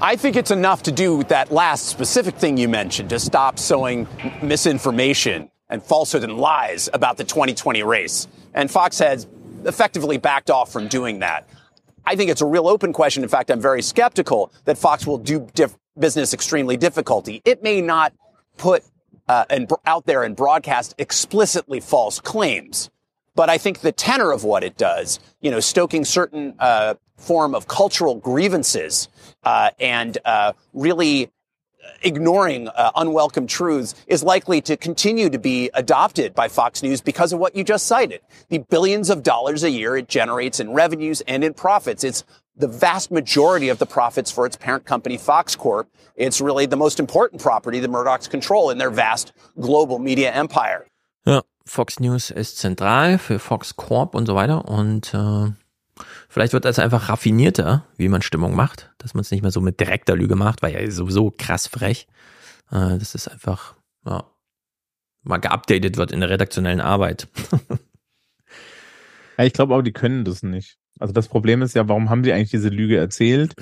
I 0.00 0.16
think 0.16 0.36
it's 0.36 0.50
enough 0.50 0.82
to 0.84 0.92
do 0.92 1.24
that 1.24 1.52
last 1.52 1.88
specific 1.88 2.36
thing 2.36 2.56
you 2.56 2.70
mentioned 2.70 3.10
to 3.10 3.18
stop 3.18 3.58
sowing 3.58 4.08
misinformation 4.40 5.50
and 5.68 5.82
falsehood 5.82 6.24
and 6.24 6.36
lies 6.36 6.88
about 6.92 7.16
the 7.16 7.24
2020 7.24 7.82
race. 7.82 8.28
And 8.54 8.70
Fox 8.70 8.98
has 8.98 9.26
effectively 9.64 10.16
backed 10.18 10.50
off 10.50 10.72
from 10.72 10.88
doing 10.88 11.20
that. 11.20 11.48
I 12.04 12.14
think 12.14 12.30
it's 12.30 12.40
a 12.40 12.46
real 12.46 12.68
open 12.68 12.92
question. 12.92 13.22
In 13.22 13.28
fact, 13.28 13.50
I'm 13.50 13.60
very 13.60 13.82
skeptical 13.82 14.52
that 14.64 14.78
Fox 14.78 15.06
will 15.06 15.18
do 15.18 15.48
diff- 15.54 15.76
business 15.98 16.32
extremely 16.32 16.76
difficulty. 16.76 17.42
It 17.44 17.62
may 17.62 17.80
not 17.80 18.12
put 18.56 18.84
uh, 19.28 19.44
and 19.50 19.68
out 19.86 20.06
there 20.06 20.22
and 20.22 20.36
broadcast 20.36 20.94
explicitly 20.98 21.80
false 21.80 22.20
claims, 22.20 22.90
but 23.34 23.50
I 23.50 23.58
think 23.58 23.80
the 23.80 23.92
tenor 23.92 24.30
of 24.30 24.44
what 24.44 24.62
it 24.62 24.76
does, 24.76 25.18
you 25.40 25.50
know, 25.50 25.58
stoking 25.58 26.04
certain 26.04 26.54
uh, 26.60 26.94
form 27.16 27.54
of 27.54 27.66
cultural 27.66 28.14
grievances 28.14 29.08
uh, 29.42 29.70
and 29.80 30.16
uh, 30.24 30.52
really 30.74 31.30
ignoring 32.02 32.68
uh, 32.68 32.90
unwelcome 32.96 33.46
truths 33.46 33.94
is 34.06 34.22
likely 34.22 34.60
to 34.62 34.76
continue 34.76 35.28
to 35.30 35.38
be 35.38 35.70
adopted 35.74 36.34
by 36.34 36.48
Fox 36.48 36.82
News 36.82 37.00
because 37.00 37.32
of 37.32 37.38
what 37.38 37.56
you 37.56 37.64
just 37.64 37.86
cited. 37.86 38.20
The 38.48 38.58
billions 38.58 39.10
of 39.10 39.22
dollars 39.22 39.64
a 39.64 39.70
year 39.70 39.96
it 39.96 40.08
generates 40.08 40.60
in 40.60 40.72
revenues 40.72 41.20
and 41.22 41.44
in 41.44 41.54
profits. 41.54 42.04
It's 42.04 42.24
the 42.56 42.68
vast 42.68 43.10
majority 43.10 43.68
of 43.68 43.78
the 43.78 43.86
profits 43.86 44.30
for 44.30 44.46
its 44.46 44.56
parent 44.56 44.84
company, 44.84 45.18
Fox 45.18 45.56
Corp. 45.56 45.88
It's 46.14 46.40
really 46.40 46.66
the 46.66 46.76
most 46.76 46.98
important 46.98 47.42
property 47.42 47.80
the 47.80 47.88
Murdochs 47.88 48.28
control 48.28 48.70
in 48.70 48.78
their 48.78 48.90
vast 48.90 49.32
global 49.60 49.98
media 49.98 50.32
empire. 50.32 50.86
Ja, 51.26 51.42
Fox 51.66 52.00
News 52.00 52.30
ist 52.30 52.58
zentral 52.58 53.18
für 53.18 53.38
Fox 53.38 53.76
Corp 53.76 54.14
und 54.14 54.26
so 54.26 54.34
weiter 54.34 54.66
und 54.68 55.12
äh, 55.12 55.50
vielleicht 56.36 56.52
wird 56.52 56.66
das 56.66 56.78
einfach 56.78 57.08
raffinierter, 57.08 57.86
wie 57.96 58.10
man 58.10 58.20
Stimmung 58.20 58.54
macht, 58.54 58.92
dass 58.98 59.14
man 59.14 59.22
es 59.22 59.30
nicht 59.30 59.40
mehr 59.40 59.50
so 59.50 59.62
mit 59.62 59.80
direkter 59.80 60.14
Lüge 60.14 60.36
macht, 60.36 60.60
weil 60.60 60.74
ja 60.74 60.90
sowieso 60.90 61.30
krass 61.30 61.66
frech. 61.66 62.06
Äh, 62.70 62.98
das 62.98 63.14
ist 63.14 63.26
einfach 63.26 63.74
ja, 64.04 64.22
mal 65.22 65.38
geupdatet 65.38 65.96
wird 65.96 66.12
in 66.12 66.20
der 66.20 66.28
redaktionellen 66.28 66.82
Arbeit. 66.82 67.28
ja, 69.38 69.44
ich 69.44 69.54
glaube 69.54 69.74
auch, 69.74 69.80
die 69.80 69.94
können 69.94 70.26
das 70.26 70.42
nicht. 70.42 70.76
Also 70.98 71.14
das 71.14 71.28
Problem 71.28 71.62
ist 71.62 71.74
ja, 71.74 71.88
warum 71.88 72.10
haben 72.10 72.22
sie 72.22 72.34
eigentlich 72.34 72.50
diese 72.50 72.68
Lüge 72.68 72.98
erzählt? 72.98 73.54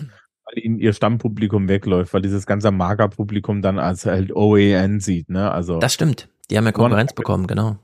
Weil 0.44 0.64
ihnen 0.64 0.80
ihr 0.80 0.94
Stammpublikum 0.94 1.68
wegläuft, 1.68 2.12
weil 2.12 2.22
dieses 2.22 2.44
ganze 2.44 2.72
Magerpublikum 2.72 3.62
dann 3.62 3.78
als 3.78 4.04
halt 4.04 4.34
OAN 4.34 4.98
sieht, 4.98 5.30
ne? 5.30 5.52
Also. 5.52 5.78
Das 5.78 5.94
stimmt. 5.94 6.28
Die 6.50 6.58
haben 6.58 6.64
ja 6.64 6.72
Konkurrenz 6.72 7.12
One 7.12 7.16
bekommen, 7.16 7.46
genau. 7.46 7.78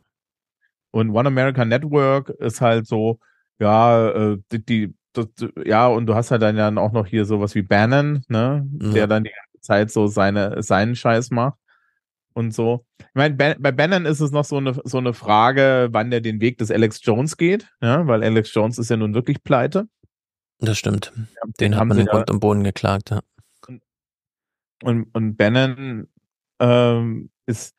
Und 0.91 1.11
One 1.11 1.29
American 1.29 1.69
Network 1.69 2.31
ist 2.31 2.61
halt 2.61 2.89
so, 2.89 3.21
ja, 3.61 4.11
äh, 4.11 4.39
die, 4.51 4.65
die 4.65 4.95
das, 5.13 5.27
ja, 5.65 5.89
und 5.89 6.07
du 6.07 6.15
hast 6.15 6.31
halt 6.31 6.43
dann 6.43 6.79
auch 6.79 6.93
noch 6.93 7.07
hier 7.07 7.25
sowas 7.25 7.55
wie 7.55 7.63
Bannon, 7.63 8.23
ne? 8.29 8.67
Mhm. 8.71 8.95
Der 8.95 9.07
dann 9.07 9.25
die 9.25 9.31
ganze 9.31 9.61
Zeit 9.61 9.91
so 9.91 10.07
seine, 10.07 10.63
seinen 10.63 10.95
Scheiß 10.95 11.31
macht 11.31 11.59
und 12.33 12.55
so. 12.55 12.87
Ich 12.99 13.07
meine, 13.15 13.35
bei 13.35 13.73
Bannon 13.73 14.07
ist 14.07 14.21
es 14.21 14.31
noch 14.31 14.45
so 14.45 14.59
eine, 14.59 14.81
so 14.85 14.99
eine 14.99 15.13
Frage, 15.13 15.89
wann 15.91 16.11
der 16.11 16.21
den 16.21 16.41
Weg 16.41 16.59
des 16.59 16.71
Alex 16.71 17.01
Jones 17.03 17.37
geht, 17.37 17.69
ja, 17.83 18.07
weil 18.07 18.23
Alex 18.23 18.55
Jones 18.55 18.79
ist 18.79 18.91
ja 18.91 18.97
nun 18.97 19.15
wirklich 19.15 19.43
pleite. 19.43 19.89
Das 20.59 20.79
stimmt. 20.79 21.13
Ja, 21.17 21.23
den, 21.59 21.73
den 21.73 21.77
hat 21.77 21.87
man 21.87 21.99
in 21.99 22.07
Grund 22.07 22.31
und 22.31 22.41
Boden 22.41 22.65
geklagt, 22.65 23.11
ja. 23.11 23.21
Und, 24.83 25.15
und 25.15 25.37
Bannon 25.37 26.09
ähm, 26.59 27.31
ist, 27.47 27.75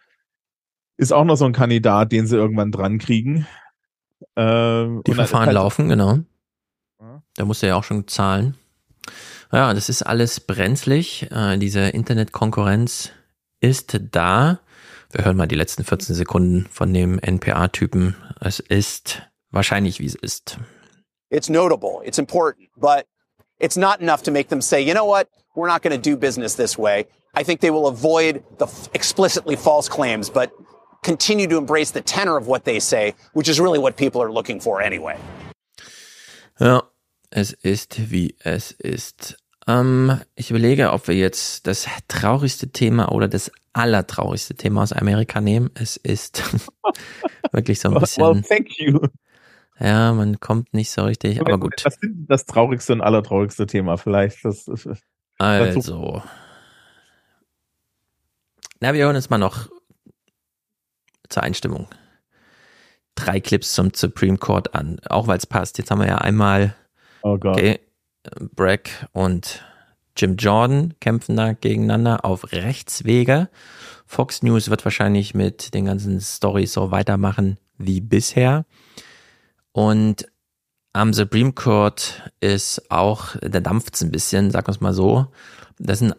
ist 0.97 1.13
auch 1.13 1.23
noch 1.23 1.35
so 1.35 1.45
ein 1.45 1.53
Kandidat, 1.53 2.11
den 2.11 2.27
sie 2.27 2.35
irgendwann 2.35 2.71
dran 2.71 2.99
kriegen. 2.99 3.47
Ähm, 4.35 5.03
Die 5.05 5.13
Verfahren 5.13 5.47
halt, 5.47 5.55
laufen, 5.55 5.89
genau. 5.89 6.19
Ja. 6.99 7.21
Da 7.35 7.45
muss 7.45 7.63
er 7.63 7.69
ja 7.69 7.75
auch 7.75 7.83
schon 7.83 8.07
zahlen. 8.07 8.57
Ja, 9.51 9.73
das 9.73 9.89
ist 9.89 10.03
alles 10.03 10.39
brenzlig. 10.39 11.29
Äh, 11.31 11.57
diese 11.57 11.81
Internetkonkurrenz 11.81 13.11
ist 13.59 13.99
da. 14.11 14.59
Wir 15.11 15.25
hören 15.25 15.35
mal 15.35 15.47
die 15.47 15.55
letzten 15.55 15.83
14 15.83 16.15
Sekunden 16.15 16.67
von 16.71 16.93
dem 16.93 17.19
NPA-Typen. 17.19 18.15
Es 18.39 18.59
ist 18.59 19.23
wahrscheinlich, 19.49 19.99
wie 19.99 20.05
es 20.05 20.15
ist. 20.15 20.57
It's 21.29 21.49
notable, 21.49 22.01
it's 22.05 22.17
important, 22.17 22.69
but 22.77 23.05
it's 23.59 23.75
not 23.75 23.99
enough 24.01 24.21
to 24.23 24.31
make 24.31 24.49
them 24.49 24.61
say, 24.61 24.81
you 24.81 24.93
know 24.93 25.05
what, 25.05 25.27
we're 25.55 25.67
not 25.67 25.81
going 25.81 25.93
to 25.93 26.09
do 26.09 26.17
business 26.17 26.55
this 26.55 26.77
way. 26.77 27.05
I 27.37 27.43
think 27.43 27.61
they 27.61 27.71
will 27.71 27.87
avoid 27.87 28.43
the 28.57 28.67
explicitly 28.93 29.55
false 29.55 29.89
claims, 29.89 30.29
but 30.29 30.51
continue 31.03 31.47
to 31.47 31.57
embrace 31.57 31.91
the 31.91 32.01
tenor 32.01 32.37
of 32.37 32.47
what 32.47 32.63
they 32.63 32.79
say, 32.79 33.13
which 33.33 33.49
is 33.49 33.59
really 33.59 33.79
what 33.79 33.95
people 33.95 34.21
are 34.21 34.31
looking 34.31 34.59
for 34.59 34.81
anyway. 34.81 35.15
Ja, 36.59 36.83
es 37.31 37.53
ist, 37.53 38.11
wie 38.11 38.35
es 38.43 38.71
ist. 38.71 39.37
Ähm, 39.67 40.19
ich 40.35 40.49
überlege, 40.49 40.91
ob 40.91 41.07
wir 41.07 41.15
jetzt 41.15 41.65
das 41.67 41.87
traurigste 42.07 42.71
Thema 42.71 43.11
oder 43.11 43.27
das 43.27 43.51
allertraurigste 43.73 44.55
Thema 44.55 44.83
aus 44.83 44.93
Amerika 44.93 45.41
nehmen. 45.41 45.71
Es 45.73 45.97
ist 45.97 46.43
wirklich 47.51 47.79
so 47.79 47.89
ein 47.89 47.99
bisschen. 47.99 48.23
Well, 48.23 48.41
thank 48.41 48.79
you. 48.79 48.99
Ja, 49.79 50.13
man 50.13 50.39
kommt 50.39 50.73
nicht 50.73 50.91
so 50.91 51.03
richtig, 51.03 51.41
aber 51.41 51.57
gut. 51.57 51.73
Was 51.83 51.95
ist 51.95 52.11
das 52.27 52.45
traurigste 52.45 52.93
und 52.93 53.01
allertraurigste 53.01 53.65
Thema 53.65 53.97
vielleicht? 53.97 54.45
Das, 54.45 54.65
das, 54.65 54.87
also. 55.39 56.21
Na, 58.79 58.93
wir 58.93 59.05
hören 59.05 59.15
uns 59.15 59.29
mal 59.31 59.39
noch 59.39 59.69
zur 61.31 61.43
Einstimmung 61.43 61.87
drei 63.15 63.39
Clips 63.39 63.73
zum 63.73 63.91
Supreme 63.93 64.37
Court 64.37 64.73
an, 64.75 64.99
auch 65.09 65.27
weil 65.27 65.37
es 65.37 65.45
passt. 65.45 65.77
Jetzt 65.77 65.91
haben 65.91 65.99
wir 65.99 66.07
ja 66.07 66.17
einmal 66.17 66.75
oh 67.21 67.37
Gott. 67.37 67.57
okay, 67.57 67.79
Bragg 68.55 68.89
und 69.11 69.63
Jim 70.15 70.35
Jordan 70.35 70.93
kämpfen 70.99 71.35
da 71.35 71.53
gegeneinander 71.53 72.25
auf 72.25 72.51
Rechtswege. 72.51 73.49
Fox 74.05 74.43
News 74.43 74.69
wird 74.69 74.83
wahrscheinlich 74.83 75.33
mit 75.33 75.73
den 75.73 75.85
ganzen 75.85 76.19
Stories 76.19 76.73
so 76.73 76.91
weitermachen 76.91 77.57
wie 77.77 78.01
bisher. 78.01 78.65
Und 79.71 80.27
am 80.93 81.13
Supreme 81.13 81.53
Court 81.53 82.29
ist 82.41 82.91
auch, 82.91 83.37
da 83.41 83.61
dampft's 83.61 84.01
ein 84.01 84.11
bisschen, 84.11 84.51
sagen 84.51 84.67
wir 84.67 84.71
es 84.71 84.81
mal 84.81 84.93
so. 84.93 85.27
Das 85.79 85.99
sind 85.99 86.15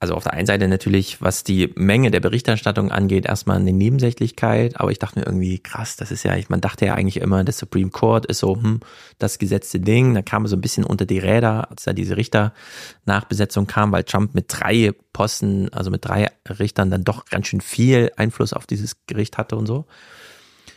also 0.00 0.14
auf 0.14 0.22
der 0.22 0.34
einen 0.34 0.46
Seite 0.46 0.68
natürlich, 0.68 1.20
was 1.20 1.42
die 1.42 1.72
Menge 1.74 2.12
der 2.12 2.20
Berichterstattung 2.20 2.92
angeht, 2.92 3.26
erstmal 3.26 3.56
eine 3.56 3.72
Nebensächlichkeit, 3.72 4.78
aber 4.78 4.92
ich 4.92 5.00
dachte 5.00 5.18
mir 5.18 5.26
irgendwie, 5.26 5.58
krass, 5.58 5.96
das 5.96 6.12
ist 6.12 6.22
ja, 6.22 6.36
man 6.48 6.60
dachte 6.60 6.86
ja 6.86 6.94
eigentlich 6.94 7.16
immer, 7.16 7.42
das 7.42 7.58
Supreme 7.58 7.90
Court 7.90 8.24
ist 8.26 8.38
so, 8.38 8.54
hm, 8.54 8.78
das 9.18 9.38
gesetzte 9.38 9.80
Ding, 9.80 10.14
da 10.14 10.22
kam 10.22 10.46
so 10.46 10.54
ein 10.54 10.60
bisschen 10.60 10.84
unter 10.84 11.04
die 11.04 11.18
Räder, 11.18 11.68
als 11.70 11.82
da 11.82 11.92
diese 11.92 12.16
Richter-Nachbesetzung 12.16 13.66
kam, 13.66 13.90
weil 13.90 14.04
Trump 14.04 14.34
mit 14.34 14.46
drei 14.48 14.92
Posten, 15.12 15.68
also 15.72 15.90
mit 15.90 16.04
drei 16.04 16.28
Richtern 16.48 16.90
dann 16.90 17.02
doch 17.02 17.24
ganz 17.24 17.48
schön 17.48 17.60
viel 17.60 18.12
Einfluss 18.16 18.52
auf 18.52 18.66
dieses 18.66 19.04
Gericht 19.06 19.36
hatte 19.36 19.56
und 19.56 19.66
so. 19.66 19.86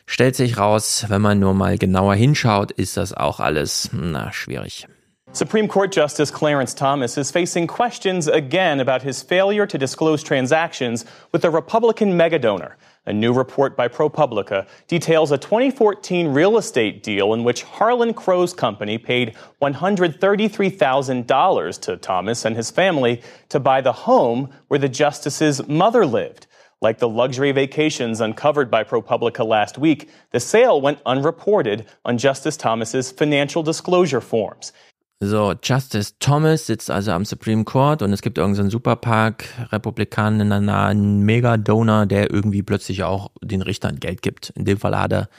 Stellt 0.08 0.36
sich 0.36 0.58
raus, 0.58 1.06
wenn 1.10 1.22
man 1.22 1.40
nur 1.40 1.54
mal 1.54 1.78
genauer 1.78 2.16
hinschaut, 2.16 2.72
ist 2.72 2.98
das 2.98 3.14
auch 3.14 3.40
alles, 3.40 3.92
na, 3.94 4.32
schwierig. 4.34 4.88
Supreme 5.34 5.70
Court 5.70 5.94
Justice 5.94 6.30
Clarence 6.30 6.74
Thomas 6.74 7.18
is 7.18 7.32
facing 7.32 7.66
questions 7.66 8.28
again 8.28 8.82
about 8.82 9.02
his 9.02 9.24
failure 9.24 9.66
to 9.66 9.78
disclose 9.78 10.22
transactions 10.22 11.06
with 11.32 11.46
a 11.46 11.50
Republican 11.50 12.18
megadonor. 12.18 12.74
A 13.06 13.14
new 13.14 13.32
report 13.32 13.78
by 13.78 13.88
ProPublica 13.88 14.68
details 14.88 15.32
a 15.32 15.38
2014 15.38 16.28
real 16.28 16.58
estate 16.58 17.02
deal 17.02 17.34
in 17.34 17.46
which 17.46 17.64
Harlan 17.64 18.14
Crow's 18.14 18.54
company 18.54 18.98
paid 18.98 19.38
$133,000 19.62 21.82
to 21.82 21.96
Thomas 21.96 22.44
and 22.44 22.58
his 22.58 22.70
family 22.70 23.22
to 23.48 23.62
buy 23.62 23.80
the 23.80 23.94
home 23.94 24.50
where 24.68 24.82
the 24.82 24.90
justice's 24.90 25.66
mother 25.66 26.06
lived. 26.06 26.48
Like 26.82 26.98
the 26.98 27.08
luxury 27.08 27.52
vacations 27.52 28.22
uncovered 28.22 28.72
by 28.72 28.84
ProPublica 28.84 29.46
last 29.46 29.78
week, 29.78 30.10
the 30.32 30.40
sale 30.40 30.82
went 30.82 31.00
unreported 31.06 31.86
on 32.04 32.18
Justice 32.18 32.58
Thomas's 32.58 33.12
financial 33.12 33.62
disclosure 33.64 34.20
forms. 34.20 34.74
So, 35.24 35.54
Justice 35.62 36.16
Thomas 36.18 36.66
sitzt 36.66 36.90
also 36.90 37.12
am 37.12 37.26
Supreme 37.26 37.64
Court 37.64 38.02
und 38.02 38.12
es 38.12 38.24
gibt 38.24 38.40
irgendeinen 38.40 38.72
so 38.72 38.78
Superpark, 38.78 39.46
Republikaner, 39.72 40.56
einen 40.88 41.20
Mega-Donor, 41.20 42.08
der 42.08 42.32
irgendwie 42.32 42.64
plötzlich 42.64 43.04
auch 43.04 43.30
den 43.40 43.62
Richtern 43.62 44.00
Geld 44.00 44.24
gibt. 44.24 44.50
In 44.56 44.66
dem 44.66 44.80
Fall 44.80 45.00
hat 45.00 45.14
er 45.14 45.30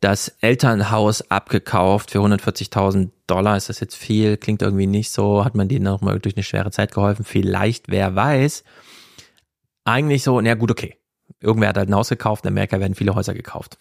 das 0.00 0.28
Elternhaus 0.42 1.30
abgekauft 1.30 2.10
für 2.10 2.18
140.000 2.18 3.08
Dollar. 3.26 3.56
Ist 3.56 3.70
das 3.70 3.80
jetzt 3.80 3.96
viel? 3.96 4.36
Klingt 4.36 4.60
irgendwie 4.60 4.86
nicht 4.86 5.10
so. 5.10 5.46
Hat 5.46 5.54
man 5.54 5.68
denen 5.68 5.86
auch 5.86 6.02
mal 6.02 6.18
durch 6.18 6.36
eine 6.36 6.44
schwere 6.44 6.70
Zeit 6.70 6.92
geholfen? 6.92 7.24
Vielleicht, 7.24 7.88
wer 7.88 8.14
weiß. 8.14 8.64
Eigentlich 9.84 10.24
so, 10.24 10.38
na 10.42 10.52
gut, 10.52 10.70
okay. 10.70 10.94
Irgendwer 11.40 11.70
hat 11.70 11.78
halt 11.78 11.88
ein 11.88 11.94
Haus 11.94 12.10
gekauft. 12.10 12.44
In 12.44 12.48
Amerika 12.48 12.80
werden 12.80 12.94
viele 12.94 13.14
Häuser 13.14 13.32
gekauft. 13.32 13.78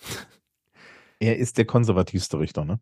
Er 1.20 1.36
ist 1.36 1.57
der 1.57 1.66
konservativste 1.66 2.40
Richter, 2.40 2.64
ne? 2.64 2.80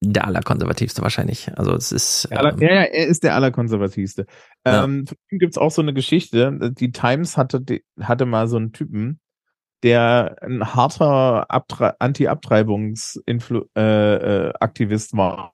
Der 0.00 0.26
allerkonservativste 0.26 1.02
wahrscheinlich. 1.02 1.52
Also 1.56 1.74
es 1.74 1.92
ist. 1.92 2.26
Ähm, 2.30 2.56
ja, 2.58 2.72
ja, 2.72 2.82
er 2.82 3.06
ist 3.06 3.22
der 3.22 3.34
allerkonservativste. 3.34 4.24
Ja. 4.66 4.84
Ähm, 4.84 5.06
von 5.06 5.18
ihm 5.30 5.38
gibt 5.38 5.52
es 5.52 5.58
auch 5.58 5.70
so 5.70 5.82
eine 5.82 5.92
Geschichte. 5.92 6.72
Die 6.72 6.90
Times 6.90 7.36
hatte, 7.36 7.62
hatte 8.00 8.24
mal 8.24 8.48
so 8.48 8.56
einen 8.56 8.72
Typen, 8.72 9.20
der 9.82 10.36
ein 10.42 10.74
harter 10.74 11.46
Anti-Abtreibungsaktivist 12.00 13.74
äh, 13.76 15.14
äh, 15.14 15.18
war. 15.18 15.52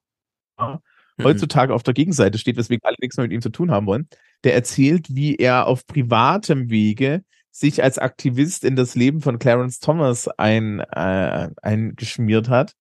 Mhm. 0.59 0.78
Heutzutage 1.24 1.74
auf 1.74 1.82
der 1.82 1.94
Gegenseite 1.94 2.39
steht, 2.39 2.56
weswegen 2.56 2.85
alle 2.85 2.97
nichts 3.01 3.16
mehr 3.16 3.24
mit 3.24 3.32
ihm 3.32 3.43
zu 3.43 3.51
tun 3.51 3.73
haben 3.73 3.86
wollen. 3.86 4.09
Der 4.44 4.55
erzählt, 4.55 5.12
wie 5.14 5.35
er 5.36 5.66
auf 5.66 5.86
privatem 5.86 6.70
Wege 6.70 7.24
sich 7.51 7.82
als 7.82 7.98
Aktivist 7.98 8.64
in 8.64 8.77
das 8.77 8.94
Leben 8.94 9.23
von 9.23 9.40
Clarence 9.40 9.81
Thomas 9.81 10.28
ein, 10.28 10.81
äh, 10.81 11.48
eingeschmiert 11.62 12.48
hat 12.48 12.77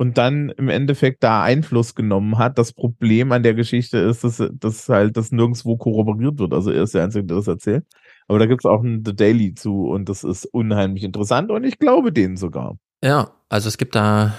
und 0.00 0.16
dann 0.16 0.48
im 0.56 0.70
Endeffekt 0.70 1.22
da 1.22 1.42
Einfluss 1.42 1.94
genommen 1.94 2.38
hat. 2.38 2.56
Das 2.56 2.72
Problem 2.72 3.32
an 3.32 3.42
der 3.42 3.52
Geschichte 3.52 3.98
ist, 3.98 4.24
dass, 4.24 4.42
dass 4.50 4.88
halt 4.88 5.18
das 5.18 5.30
nirgendwo 5.30 5.76
korroboriert 5.76 6.38
wird. 6.38 6.54
Also 6.54 6.70
er 6.70 6.84
ist 6.84 6.94
der 6.94 7.04
Einzige, 7.04 7.26
der 7.26 7.36
das 7.36 7.48
erzählt. 7.48 7.84
Aber 8.26 8.38
da 8.38 8.46
gibt 8.46 8.62
es 8.62 8.64
auch 8.64 8.82
ein 8.82 9.02
The 9.04 9.14
Daily 9.14 9.54
zu 9.54 9.90
und 9.90 10.08
das 10.08 10.24
ist 10.24 10.46
unheimlich 10.46 11.04
interessant 11.04 11.50
und 11.50 11.64
ich 11.64 11.78
glaube 11.78 12.12
denen 12.12 12.38
sogar. 12.38 12.78
Ja, 13.04 13.32
also 13.50 13.68
es 13.68 13.76
gibt 13.76 13.94
da 13.94 14.32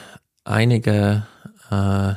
einige 0.46 1.28
äh, 1.70 2.14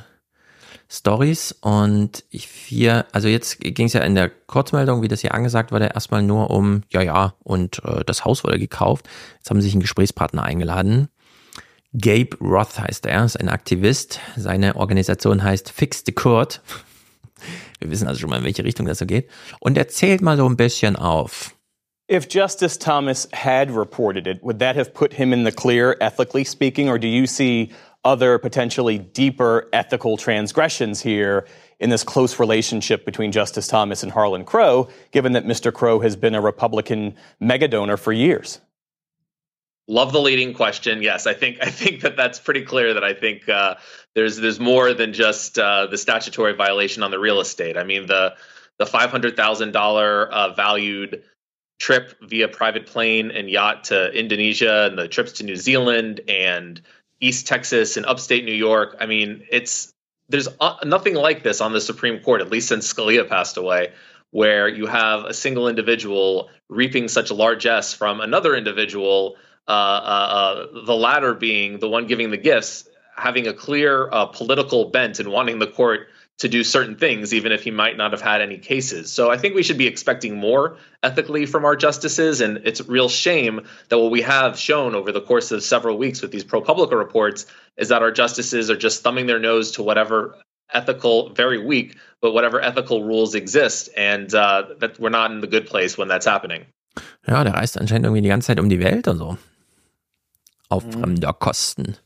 Stories 0.89 1.53
und 1.53 2.25
ich 2.31 2.49
vier, 2.49 3.05
also 3.13 3.29
jetzt 3.29 3.61
ging 3.61 3.89
es 3.89 3.93
ja 3.93 4.01
in 4.01 4.15
der 4.15 4.31
Kurzmeldung, 4.31 5.03
wie 5.03 5.09
das 5.09 5.21
hier 5.21 5.35
angesagt 5.35 5.71
wurde, 5.71 5.91
erstmal 5.93 6.23
nur 6.23 6.49
um, 6.49 6.81
ja, 6.89 7.03
ja, 7.03 7.35
und 7.43 7.85
äh, 7.85 8.05
das 8.07 8.25
Haus 8.25 8.43
wurde 8.43 8.59
gekauft. 8.59 9.07
Jetzt 9.37 9.51
haben 9.51 9.61
sie 9.61 9.67
sich 9.67 9.75
einen 9.75 9.83
Gesprächspartner 9.83 10.45
eingeladen 10.45 11.09
Gabe 12.01 12.37
Roth 12.41 12.79
heißt 12.79 13.07
er, 13.07 13.25
ist 13.25 13.41
ein 13.41 13.49
Aktivist. 13.49 14.19
Seine 14.37 14.75
Organisation 14.77 15.45
heißt 15.45 15.71
Fix 15.71 16.03
the 16.05 16.13
Court. 16.13 16.61
Wir 17.79 17.91
wissen 17.91 18.09
also 18.09 18.21
schon 18.21 18.31
mal, 18.31 18.39
in 18.39 18.45
welche 18.45 18.65
Richtung 18.65 18.87
das 18.87 18.99
so 18.99 19.07
geht. 19.07 19.29
Und 19.61 19.79
er 19.79 19.87
zählt 19.89 20.21
mal 20.21 20.37
so 20.37 20.49
ein 20.49 20.57
bisschen 20.57 20.97
auf. 20.97 21.55
If 22.11 22.27
Justice 22.29 22.79
Thomas 22.79 23.29
had 23.33 23.71
reported 23.71 24.27
it, 24.27 24.43
would 24.43 24.59
that 24.59 24.77
have 24.77 24.93
put 24.93 25.15
him 25.15 25.33
in 25.33 25.45
the 25.45 25.53
clear, 25.53 25.97
ethically 26.01 26.45
speaking, 26.45 26.89
or 26.89 26.99
do 26.99 27.07
you 27.07 27.27
see 27.27 27.71
other 28.05 28.39
potentially 28.39 28.99
deeper 28.99 29.69
ethical 29.73 30.17
transgressions 30.17 31.01
here 31.01 31.47
in 31.79 31.91
this 31.91 32.05
close 32.05 32.39
relationship 32.39 33.07
between 33.07 33.33
Justice 33.33 33.69
Thomas 33.69 34.03
and 34.03 34.13
Harlan 34.13 34.45
Crow, 34.45 34.89
given 35.13 35.33
that 35.33 35.47
Mr. 35.47 35.73
Crow 35.73 36.01
has 36.01 36.17
been 36.17 36.35
a 36.35 36.41
Republican 36.41 37.15
megadonor 37.41 37.99
for 37.99 38.13
years? 38.13 38.61
Love 39.87 40.13
the 40.13 40.21
leading 40.21 40.55
question. 40.55 41.03
Yes, 41.03 41.27
I 41.27 41.35
think 41.35 41.59
I 41.61 41.71
think 41.71 42.01
that 42.01 42.17
that's 42.17 42.39
pretty 42.39 42.63
clear. 42.63 42.95
That 42.95 43.05
I 43.05 43.13
think 43.13 43.49
uh, 43.49 43.75
there's 44.15 44.39
there's 44.39 44.59
more 44.59 44.95
than 44.95 45.13
just 45.13 45.59
uh, 45.59 45.87
the 45.87 45.99
statutory 45.99 46.55
violation 46.55 47.03
on 47.03 47.11
the 47.11 47.19
real 47.19 47.41
estate. 47.41 47.77
I 47.77 47.85
mean 47.85 48.07
the 48.07 48.35
the 48.79 48.87
five 48.87 49.11
hundred 49.11 49.37
thousand 49.37 49.77
uh, 49.77 50.55
valued 50.55 51.23
trip 51.79 52.15
via 52.23 52.49
private 52.49 52.87
plane 52.87 53.31
and 53.31 53.51
yacht 53.51 53.85
to 53.85 54.11
Indonesia 54.13 54.87
and 54.87 54.97
the 54.97 55.09
trips 55.09 55.33
to 55.33 55.45
New 55.45 55.57
Zealand 55.57 56.21
and 56.29 56.81
East 57.21 57.47
Texas 57.47 57.97
and 57.97 58.07
upstate 58.07 58.45
New 58.45 58.55
York. 58.55 58.97
I 59.01 59.07
mean, 59.07 59.45
it's 59.51 59.93
there's 60.29 60.49
uh, 60.61 60.77
nothing 60.85 61.15
like 61.15 61.43
this 61.43 61.61
on 61.61 61.73
the 61.73 61.81
Supreme 61.81 62.21
Court, 62.21 62.41
at 62.41 62.51
least 62.51 62.69
since 62.69 62.91
Scalia 62.91 63.29
passed 63.29 63.59
away, 63.59 63.93
where 64.31 64.67
you 64.69 64.87
have 64.87 65.25
a 65.25 65.35
single 65.35 65.69
individual 65.69 66.49
reaping 66.71 67.09
such 67.09 67.31
largesse 67.31 67.93
from 67.93 68.21
another 68.21 68.57
individual 68.57 69.37
uh, 69.67 69.71
uh, 69.71 69.75
uh, 69.75 70.85
the 70.85 70.95
latter 70.95 71.35
being 71.35 71.79
the 71.79 71.89
one 71.89 72.07
giving 72.07 72.31
the 72.31 72.37
gifts, 72.37 72.89
having 73.17 73.47
a 73.47 73.53
clear 73.53 74.11
uh, 74.13 74.27
political 74.27 74.91
bent 74.91 75.19
and 75.21 75.31
wanting 75.31 75.59
the 75.59 75.67
court 75.67 76.09
to 76.39 76.49
do 76.49 76.65
certain 76.65 76.97
things, 76.97 77.33
even 77.33 77.53
if 77.53 77.63
he 77.63 77.71
might 77.71 77.97
not 77.97 78.11
have 78.11 78.21
had 78.21 78.41
any 78.41 78.59
cases. 78.59 79.11
So 79.11 79.31
I 79.31 79.39
think 79.39 79.55
we 79.55 79.63
should 79.63 79.79
be 79.79 79.87
expecting 79.87 80.37
more 80.37 80.77
ethically 81.03 81.47
from 81.47 81.65
our 81.65 81.77
justices. 81.77 82.41
And 82.41 82.59
it's 82.65 82.81
a 82.81 82.85
real 82.85 83.09
shame 83.09 83.61
that 83.89 83.99
what 83.99 84.11
we 84.11 84.21
have 84.23 84.59
shown 84.59 84.95
over 84.97 85.13
the 85.13 85.21
course 85.21 85.53
of 85.53 85.63
several 85.63 85.97
weeks 85.97 86.21
with 86.21 86.33
these 86.33 86.45
ProPublica 86.45 86.99
reports 86.99 87.47
is 87.77 87.89
that 87.89 88.03
our 88.03 88.11
justices 88.11 88.69
are 88.69 88.77
just 88.77 89.03
thumbing 89.03 89.27
their 89.27 89.39
nose 89.39 89.71
to 89.73 89.83
whatever 89.83 90.35
ethical, 90.73 91.33
very 91.35 91.65
weak, 91.65 91.97
but 92.21 92.33
whatever 92.33 92.61
ethical 92.61 93.05
rules 93.05 93.37
exist. 93.37 93.89
And 93.97 94.35
uh, 94.35 94.65
that 94.81 94.99
we're 94.99 95.11
not 95.11 95.31
in 95.31 95.41
the 95.41 95.47
good 95.47 95.67
place 95.67 95.97
when 95.97 96.09
that's 96.09 96.27
happening. 96.27 96.67
Ja, 97.27 97.43
der 97.43 97.55
reist 97.55 97.79
anscheinend 97.79 98.05
irgendwie 98.05 98.23
die 98.23 98.29
ganze 98.29 98.47
Zeit 98.47 98.61
um 98.61 98.69
die 98.69 98.81
Welt 98.81 99.09
und 99.09 99.19
so. 99.19 99.39
Auf 100.75 100.85
mhm. 100.85 100.93
fremder 100.93 101.33
Kosten. 101.33 101.97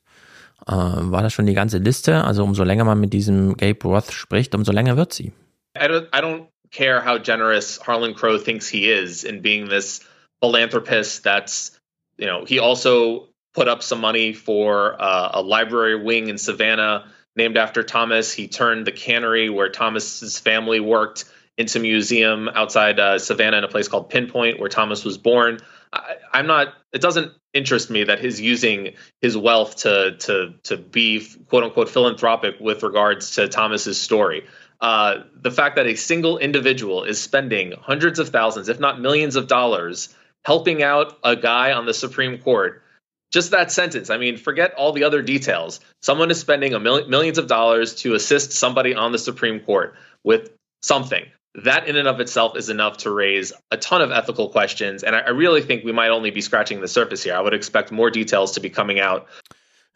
Äh, 0.66 0.72
war 0.72 1.22
das 1.22 1.32
schon 1.32 1.46
die 1.46 1.54
ganze 1.54 1.78
Liste? 1.78 2.24
Also 2.24 2.44
umso 2.44 2.62
länger 2.64 2.84
man 2.84 3.00
mit 3.00 3.12
diesem 3.12 3.56
Gabe 3.56 3.82
Roth 3.84 4.12
spricht, 4.12 4.54
umso 4.54 4.72
länger 4.72 4.96
wird 4.96 5.12
sie. 5.12 5.32
I 5.76 5.86
don't, 5.86 6.08
I 6.12 6.20
don't 6.20 6.48
care 6.70 7.00
how 7.00 7.18
generous 7.18 7.78
Harlan 7.78 8.14
Crow 8.14 8.38
thinks 8.38 8.68
he 8.68 8.90
is 8.90 9.24
in 9.24 9.40
being 9.40 9.68
this 9.68 10.00
philanthropist 10.40 11.24
that's, 11.24 11.78
you 12.18 12.26
know, 12.26 12.44
he 12.44 12.58
also 12.58 13.28
put 13.54 13.68
up 13.68 13.82
some 13.82 14.00
money 14.00 14.32
for 14.32 15.00
uh, 15.00 15.30
a 15.34 15.42
library 15.42 15.96
wing 15.96 16.28
in 16.28 16.38
Savannah 16.38 17.06
named 17.36 17.56
after 17.56 17.82
Thomas. 17.82 18.32
He 18.32 18.48
turned 18.48 18.86
the 18.86 18.92
cannery 18.92 19.48
where 19.48 19.70
Thomas's 19.70 20.38
family 20.38 20.80
worked 20.80 21.24
into 21.56 21.78
a 21.78 21.82
museum 21.82 22.48
outside 22.54 23.00
uh, 23.00 23.18
Savannah 23.18 23.58
in 23.58 23.64
a 23.64 23.68
place 23.68 23.88
called 23.88 24.10
Pinpoint 24.10 24.60
where 24.60 24.68
Thomas 24.68 25.04
was 25.04 25.18
born. 25.18 25.58
I, 25.92 26.16
I'm 26.32 26.46
not. 26.46 26.74
It 26.92 27.00
doesn't 27.00 27.32
interest 27.58 27.90
me 27.90 28.04
that 28.04 28.20
he's 28.20 28.40
using 28.40 28.94
his 29.20 29.36
wealth 29.36 29.76
to 29.76 30.16
to 30.20 30.54
to 30.62 30.76
be 30.76 31.26
quote 31.48 31.64
unquote 31.64 31.90
philanthropic 31.90 32.54
with 32.60 32.82
regards 32.82 33.32
to 33.32 33.48
Thomas's 33.48 34.00
story. 34.00 34.46
Uh, 34.80 35.24
the 35.34 35.50
fact 35.50 35.76
that 35.76 35.86
a 35.86 35.96
single 35.96 36.38
individual 36.38 37.04
is 37.04 37.20
spending 37.20 37.74
hundreds 37.80 38.18
of 38.18 38.28
thousands, 38.28 38.68
if 38.68 38.78
not 38.78 39.00
millions 39.00 39.34
of 39.34 39.48
dollars, 39.48 40.14
helping 40.44 40.82
out 40.82 41.18
a 41.24 41.34
guy 41.34 41.72
on 41.72 41.84
the 41.84 41.94
Supreme 41.94 42.38
Court. 42.38 42.82
Just 43.30 43.50
that 43.50 43.70
sentence. 43.70 44.08
I 44.08 44.16
mean, 44.16 44.38
forget 44.38 44.72
all 44.74 44.92
the 44.92 45.04
other 45.04 45.20
details. 45.20 45.80
Someone 46.00 46.30
is 46.30 46.40
spending 46.40 46.72
a 46.72 46.80
mil- 46.80 47.06
millions 47.08 47.36
of 47.36 47.46
dollars 47.46 47.96
to 47.96 48.14
assist 48.14 48.52
somebody 48.52 48.94
on 48.94 49.12
the 49.12 49.18
Supreme 49.18 49.60
Court 49.60 49.96
with 50.24 50.50
something 50.82 51.26
that 51.64 51.86
in 51.86 51.96
and 51.96 52.08
of 52.08 52.20
itself 52.20 52.56
is 52.56 52.68
enough 52.68 52.96
to 52.98 53.10
raise 53.10 53.52
a 53.70 53.76
ton 53.76 54.02
of 54.02 54.10
ethical 54.10 54.48
questions. 54.50 55.02
And 55.02 55.14
I, 55.14 55.20
I 55.20 55.30
really 55.30 55.62
think 55.62 55.84
we 55.84 55.92
might 55.92 56.10
only 56.10 56.30
be 56.30 56.40
scratching 56.40 56.80
the 56.80 56.88
surface 56.88 57.22
here. 57.22 57.34
I 57.34 57.40
would 57.40 57.54
expect 57.54 57.90
more 57.90 58.10
details 58.10 58.52
to 58.52 58.60
be 58.60 58.70
coming 58.70 59.00
out. 59.00 59.26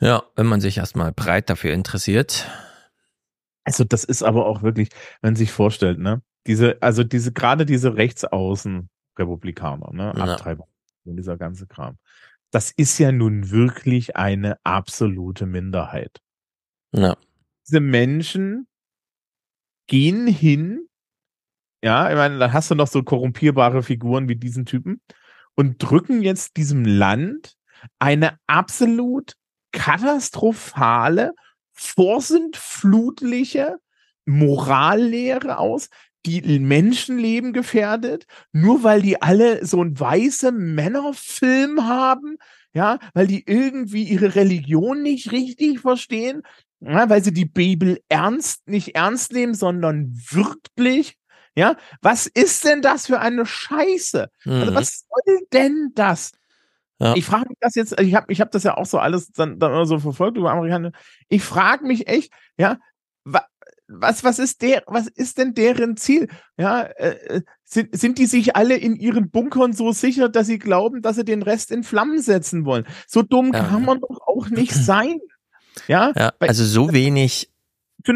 Ja, 0.01 0.23
wenn 0.35 0.47
man 0.47 0.61
sich 0.61 0.79
erstmal 0.79 1.13
breit 1.13 1.49
dafür 1.49 1.73
interessiert. 1.73 2.47
Also, 3.65 3.85
das 3.85 4.03
ist 4.05 4.23
aber 4.23 4.47
auch 4.47 4.63
wirklich, 4.63 4.89
wenn 5.21 5.33
man 5.33 5.37
sich 5.37 5.53
vorstellt, 5.53 5.99
ne? 6.01 6.23
Diese, 6.49 6.77
also 6.83 7.05
diese, 7.05 7.33
gerade 7.33 7.65
diese 7.65 7.95
Rechtsaußen-Republikaner, 7.97 9.93
ne? 9.93 10.13
Ja. 10.17 10.25
Abtreibung 10.25 10.67
und 11.05 11.17
dieser 11.17 11.37
ganze 11.37 11.67
Kram. 11.69 11.99
Das 12.51 12.73
ist 12.73 12.99
ja 12.99 13.13
nun 13.13 13.51
wirklich 13.51 14.17
eine 14.17 14.59
absolute 14.65 15.47
Minderheit. 15.47 16.21
Ja. 16.93 17.17
Diese 17.67 17.81
Menschen 17.81 18.67
gehen 19.87 20.27
hin, 20.27 20.89
ja, 21.83 22.11
ich 22.11 22.17
meine, 22.17 22.39
dann 22.39 22.53
hast 22.53 22.71
du 22.71 22.75
noch 22.75 22.87
so 22.87 23.03
korrumpierbare 23.03 23.83
Figuren 23.83 24.29
wie 24.29 24.37
diesen 24.37 24.67
Typen 24.67 25.01
und 25.55 25.83
drücken 25.83 26.23
jetzt 26.23 26.57
diesem 26.57 26.85
Land 26.85 27.55
eine 27.99 28.39
absolut 28.47 29.35
katastrophale, 29.73 31.33
vorsintflutliche 31.73 33.79
Morallehre 34.25 35.59
aus, 35.59 35.89
die 36.25 36.61
Menschenleben 36.61 37.53
gefährdet, 37.53 38.27
nur 38.53 38.85
weil 38.85 39.03
die 39.03 39.21
alle 39.21 39.67
so 39.67 39.81
einen 39.81 39.99
weiße 39.99 40.53
Männerfilm 40.53 41.89
haben, 41.89 42.37
ja, 42.75 42.99
weil 43.13 43.27
die 43.27 43.43
irgendwie 43.45 44.05
ihre 44.05 44.37
Religion 44.37 45.03
nicht 45.03 45.33
richtig 45.33 45.81
verstehen, 45.81 46.43
ja, 46.81 47.09
weil 47.09 47.25
sie 47.25 47.33
die 47.33 47.47
Bibel 47.47 47.99
ernst, 48.09 48.69
nicht 48.69 48.95
ernst 48.95 49.33
nehmen, 49.33 49.55
sondern 49.55 50.13
wirklich, 50.31 51.17
ja, 51.55 51.77
was 52.01 52.27
ist 52.27 52.65
denn 52.65 52.83
das 52.83 53.07
für 53.07 53.21
eine 53.21 53.45
Scheiße? 53.47 54.29
Also 54.45 54.71
Mhm. 54.71 54.75
was 54.75 55.05
soll 55.09 55.39
denn 55.53 55.91
das? 55.95 56.33
Ja. 56.99 57.15
Ich 57.17 57.25
frage 57.25 57.49
mich 57.49 57.59
das 57.61 57.75
jetzt, 57.75 57.99
ich 58.01 58.15
habe 58.15 58.33
ich 58.33 58.41
hab 58.41 58.51
das 58.53 58.63
ja 58.63 58.77
auch 58.77 58.87
so 58.87 58.99
alles 58.99 59.33
dann, 59.33 59.59
dann 59.59 59.73
immer 59.73 59.87
so 59.87 59.99
verfolgt 59.99 60.37
über 60.39 60.53
Amerikaner. 60.53 60.93
Ich 61.29 61.43
frage 61.43 61.85
mich 61.87 62.07
echt, 62.07 62.33
ja, 62.57 62.79
wa, 63.25 63.45
was, 63.89 64.23
was 64.25 64.39
ist 64.39 64.63
der, 64.63 64.85
was 64.87 65.09
ist 65.09 65.37
denn 65.39 65.53
deren 65.55 65.97
Ziel? 65.97 66.29
Ja, 66.57 66.83
äh, 66.83 67.17
äh, 67.39 67.43
sind, 67.65 67.99
sind 67.99 68.19
die 68.19 68.27
sich 68.27 68.55
alle 68.57 68.77
in 68.77 68.95
ihren 68.97 69.31
Bunkern 69.31 69.73
so 69.73 69.93
sicher, 69.93 70.29
dass 70.29 70.47
sie 70.47 70.59
glauben, 70.59 71.03
dass 71.03 71.17
sie 71.17 71.25
den 71.25 71.43
Rest 71.43 71.71
in 71.73 71.83
Flammen 71.83 72.23
setzen 72.23 72.65
wollen? 72.65 72.87
So 73.09 73.23
dumm 73.23 73.53
Ja. 73.53 73.65
kann 73.65 73.85
man 73.85 74.01
doch 74.01 74.21
auch 74.27 74.49
nicht 74.49 74.73
sein. 74.75 75.19
Ja, 75.89 76.13
Ja, 76.17 76.33
also 76.39 76.65
so 76.65 76.93
wenig, 76.93 77.51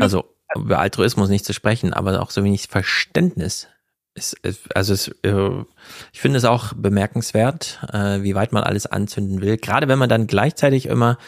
also 0.01 0.36
über 0.55 0.79
Altruismus 0.79 1.29
nicht 1.29 1.45
zu 1.45 1.53
sprechen, 1.53 1.93
aber 1.93 2.21
auch 2.23 2.31
so 2.31 2.45
wenig 2.45 2.69
Verständnis. 2.69 3.69
Es, 4.15 4.35
es, 4.43 4.61
also 4.75 4.95
es, 4.95 5.09
äh, 5.23 5.65
ich 6.13 6.21
finde 6.21 6.39
es 6.39 6.45
auch 6.45 6.73
bemerkenswert, 6.73 7.81
äh, 7.93 8.23
wie 8.23 8.35
weit 8.35 8.53
man 8.53 8.63
alles 8.63 8.87
anzünden 8.87 9.41
will. 9.41 9.57
Gerade 9.59 9.89
wenn 9.89 9.99
man 9.99 10.09
dann 10.09 10.27
gleichzeitig 10.27 10.87
immer 10.87 11.19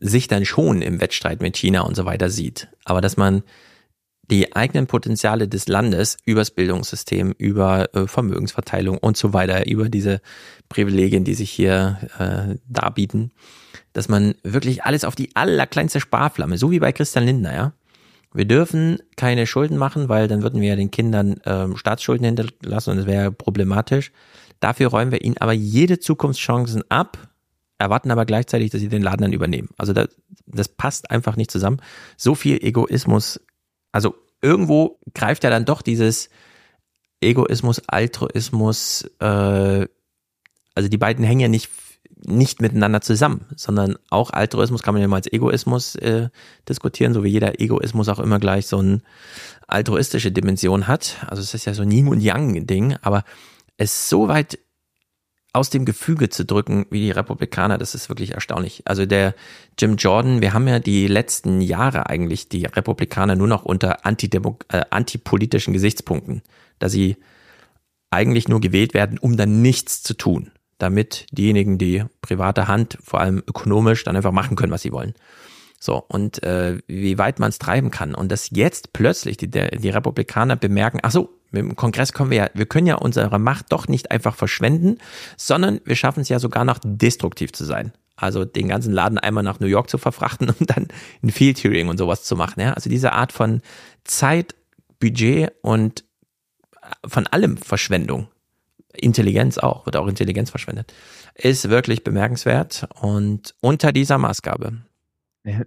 sich 0.00 0.28
dann 0.28 0.44
schon 0.44 0.82
im 0.82 1.00
Wettstreit 1.00 1.40
mit 1.40 1.56
China 1.56 1.80
und 1.80 1.96
so 1.96 2.04
weiter 2.04 2.30
sieht. 2.30 2.68
Aber 2.84 3.00
dass 3.00 3.16
man 3.16 3.42
die 4.30 4.54
eigenen 4.54 4.86
Potenziale 4.86 5.48
des 5.48 5.68
Landes 5.68 6.18
übers 6.24 6.50
Bildungssystem, 6.50 7.34
über 7.38 7.94
äh, 7.94 8.06
Vermögensverteilung 8.06 8.98
und 8.98 9.16
so 9.16 9.32
weiter, 9.32 9.66
über 9.66 9.88
diese 9.88 10.20
Privilegien, 10.68 11.24
die 11.24 11.34
sich 11.34 11.50
hier 11.50 11.98
äh, 12.18 12.56
darbieten, 12.68 13.32
dass 13.94 14.08
man 14.08 14.34
wirklich 14.42 14.84
alles 14.84 15.04
auf 15.04 15.14
die 15.14 15.34
allerkleinste 15.34 16.00
Sparflamme, 16.00 16.58
so 16.58 16.70
wie 16.70 16.78
bei 16.78 16.92
Christian 16.92 17.24
Lindner, 17.24 17.54
ja. 17.54 17.72
Wir 18.38 18.44
dürfen 18.44 19.00
keine 19.16 19.48
Schulden 19.48 19.76
machen, 19.76 20.08
weil 20.08 20.28
dann 20.28 20.44
würden 20.44 20.60
wir 20.60 20.68
ja 20.68 20.76
den 20.76 20.92
Kindern 20.92 21.40
ähm, 21.44 21.76
Staatsschulden 21.76 22.24
hinterlassen 22.24 22.90
und 22.90 22.98
das 22.98 23.06
wäre 23.06 23.32
problematisch. 23.32 24.12
Dafür 24.60 24.90
räumen 24.90 25.10
wir 25.10 25.24
ihnen 25.24 25.38
aber 25.38 25.52
jede 25.52 25.98
Zukunftschancen 25.98 26.88
ab, 26.88 27.18
erwarten 27.78 28.12
aber 28.12 28.26
gleichzeitig, 28.26 28.70
dass 28.70 28.80
sie 28.80 28.88
den 28.88 29.02
Laden 29.02 29.22
dann 29.22 29.32
übernehmen. 29.32 29.70
Also 29.76 29.92
das, 29.92 30.10
das 30.46 30.68
passt 30.68 31.10
einfach 31.10 31.34
nicht 31.34 31.50
zusammen. 31.50 31.78
So 32.16 32.36
viel 32.36 32.62
Egoismus, 32.62 33.40
also 33.90 34.14
irgendwo 34.40 35.00
greift 35.14 35.42
ja 35.42 35.50
dann 35.50 35.64
doch 35.64 35.82
dieses 35.82 36.28
Egoismus, 37.20 37.82
Altruismus, 37.88 39.02
äh, 39.18 39.88
also 40.76 40.88
die 40.88 40.96
beiden 40.96 41.24
hängen 41.24 41.40
ja 41.40 41.48
nicht 41.48 41.68
nicht 42.24 42.60
miteinander 42.60 43.00
zusammen, 43.00 43.46
sondern 43.56 43.96
auch 44.10 44.30
Altruismus 44.30 44.82
kann 44.82 44.94
man 44.94 45.02
ja 45.02 45.08
mal 45.08 45.16
als 45.16 45.32
Egoismus 45.32 45.94
äh, 45.96 46.28
diskutieren, 46.68 47.14
so 47.14 47.24
wie 47.24 47.28
jeder 47.30 47.60
Egoismus 47.60 48.08
auch 48.08 48.18
immer 48.18 48.38
gleich 48.38 48.66
so 48.66 48.78
eine 48.78 49.00
altruistische 49.66 50.32
Dimension 50.32 50.88
hat. 50.88 51.16
Also 51.26 51.42
es 51.42 51.54
ist 51.54 51.64
ja 51.64 51.74
so 51.74 51.82
ein 51.82 51.90
Yin 51.90 52.08
und 52.08 52.20
Yang 52.20 52.66
Ding, 52.66 52.96
aber 53.02 53.24
es 53.76 54.08
so 54.08 54.28
weit 54.28 54.58
aus 55.52 55.70
dem 55.70 55.84
Gefüge 55.84 56.28
zu 56.28 56.44
drücken 56.44 56.86
wie 56.90 57.00
die 57.00 57.10
Republikaner, 57.10 57.78
das 57.78 57.94
ist 57.94 58.08
wirklich 58.08 58.32
erstaunlich. 58.32 58.82
Also 58.84 59.06
der 59.06 59.34
Jim 59.78 59.96
Jordan, 59.96 60.40
wir 60.40 60.52
haben 60.52 60.68
ja 60.68 60.78
die 60.78 61.06
letzten 61.06 61.60
Jahre 61.60 62.08
eigentlich 62.08 62.48
die 62.48 62.66
Republikaner 62.66 63.34
nur 63.34 63.48
noch 63.48 63.64
unter 63.64 64.04
Antidemo 64.04 64.58
äh, 64.68 64.82
antipolitischen 64.90 65.72
Gesichtspunkten, 65.72 66.42
da 66.78 66.88
sie 66.88 67.16
eigentlich 68.10 68.48
nur 68.48 68.60
gewählt 68.60 68.94
werden, 68.94 69.18
um 69.18 69.36
dann 69.36 69.62
nichts 69.62 70.02
zu 70.02 70.14
tun, 70.14 70.50
damit 70.78 71.26
diejenigen, 71.32 71.78
die 71.78 72.04
private 72.22 72.68
Hand, 72.68 72.98
vor 73.02 73.20
allem 73.20 73.42
ökonomisch, 73.46 74.04
dann 74.04 74.16
einfach 74.16 74.32
machen 74.32 74.56
können, 74.56 74.72
was 74.72 74.82
sie 74.82 74.92
wollen. 74.92 75.14
So, 75.80 76.04
und 76.08 76.42
äh, 76.42 76.78
wie 76.88 77.18
weit 77.18 77.38
man 77.38 77.50
es 77.50 77.58
treiben 77.58 77.90
kann. 77.90 78.14
Und 78.14 78.32
dass 78.32 78.50
jetzt 78.50 78.92
plötzlich 78.92 79.36
die, 79.36 79.48
der, 79.48 79.70
die 79.70 79.90
Republikaner 79.90 80.56
bemerken, 80.56 80.98
ach 81.02 81.12
so, 81.12 81.38
mit 81.50 81.62
dem 81.62 81.76
Kongress 81.76 82.12
können 82.12 82.30
wir 82.30 82.36
ja, 82.36 82.50
wir 82.52 82.66
können 82.66 82.86
ja 82.86 82.96
unsere 82.96 83.38
Macht 83.38 83.66
doch 83.72 83.88
nicht 83.88 84.10
einfach 84.10 84.34
verschwenden, 84.34 84.98
sondern 85.36 85.80
wir 85.84 85.96
schaffen 85.96 86.20
es 86.20 86.28
ja 86.28 86.38
sogar 86.38 86.64
noch 86.64 86.78
destruktiv 86.82 87.52
zu 87.52 87.64
sein. 87.64 87.92
Also 88.16 88.44
den 88.44 88.68
ganzen 88.68 88.92
Laden 88.92 89.18
einmal 89.18 89.44
nach 89.44 89.60
New 89.60 89.66
York 89.66 89.88
zu 89.88 89.98
verfrachten 89.98 90.50
und 90.58 90.70
dann 90.70 90.88
ein 91.22 91.30
Field 91.30 91.62
Hearing 91.62 91.88
und 91.88 91.98
sowas 91.98 92.24
zu 92.24 92.36
machen. 92.36 92.60
Ja? 92.60 92.72
Also 92.72 92.90
diese 92.90 93.12
Art 93.12 93.32
von 93.32 93.62
Zeit, 94.04 94.56
Budget 94.98 95.52
und 95.62 96.04
von 97.06 97.26
allem 97.28 97.56
Verschwendung. 97.56 98.28
Intelligenz 98.98 99.58
auch, 99.58 99.86
wird 99.86 99.96
auch 99.96 100.06
Intelligenz 100.06 100.50
verschwendet. 100.50 100.92
Ist 101.34 101.68
wirklich 101.68 102.04
bemerkenswert 102.04 102.88
und 103.00 103.54
unter 103.60 103.92
dieser 103.92 104.18
Maßgabe. 104.18 104.78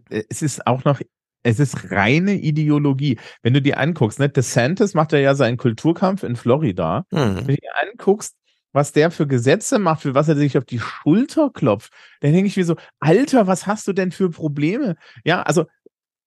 Es 0.09 0.41
ist 0.41 0.67
auch 0.67 0.83
noch, 0.83 0.99
es 1.43 1.59
ist 1.59 1.91
reine 1.91 2.33
Ideologie. 2.33 3.17
Wenn 3.41 3.53
du 3.53 3.61
dir 3.61 3.79
anguckst, 3.79 4.19
ne, 4.19 4.29
DeSantis 4.29 4.93
macht 4.93 5.11
ja 5.13 5.35
seinen 5.35 5.57
Kulturkampf 5.57 6.23
in 6.23 6.35
Florida. 6.35 7.05
Mhm. 7.11 7.37
Wenn 7.37 7.47
du 7.47 7.55
dir 7.55 7.71
anguckst, 7.81 8.35
was 8.73 8.93
der 8.93 9.11
für 9.11 9.27
Gesetze 9.27 9.79
macht, 9.79 10.01
für 10.01 10.13
was 10.13 10.29
er 10.29 10.35
sich 10.35 10.57
auf 10.57 10.65
die 10.65 10.79
Schulter 10.79 11.49
klopft, 11.53 11.91
dann 12.21 12.31
denke 12.31 12.47
ich 12.47 12.57
mir 12.57 12.65
so, 12.65 12.75
Alter, 12.99 13.47
was 13.47 13.67
hast 13.67 13.87
du 13.87 13.93
denn 13.93 14.11
für 14.11 14.29
Probleme? 14.29 14.95
Ja, 15.25 15.41
also 15.41 15.65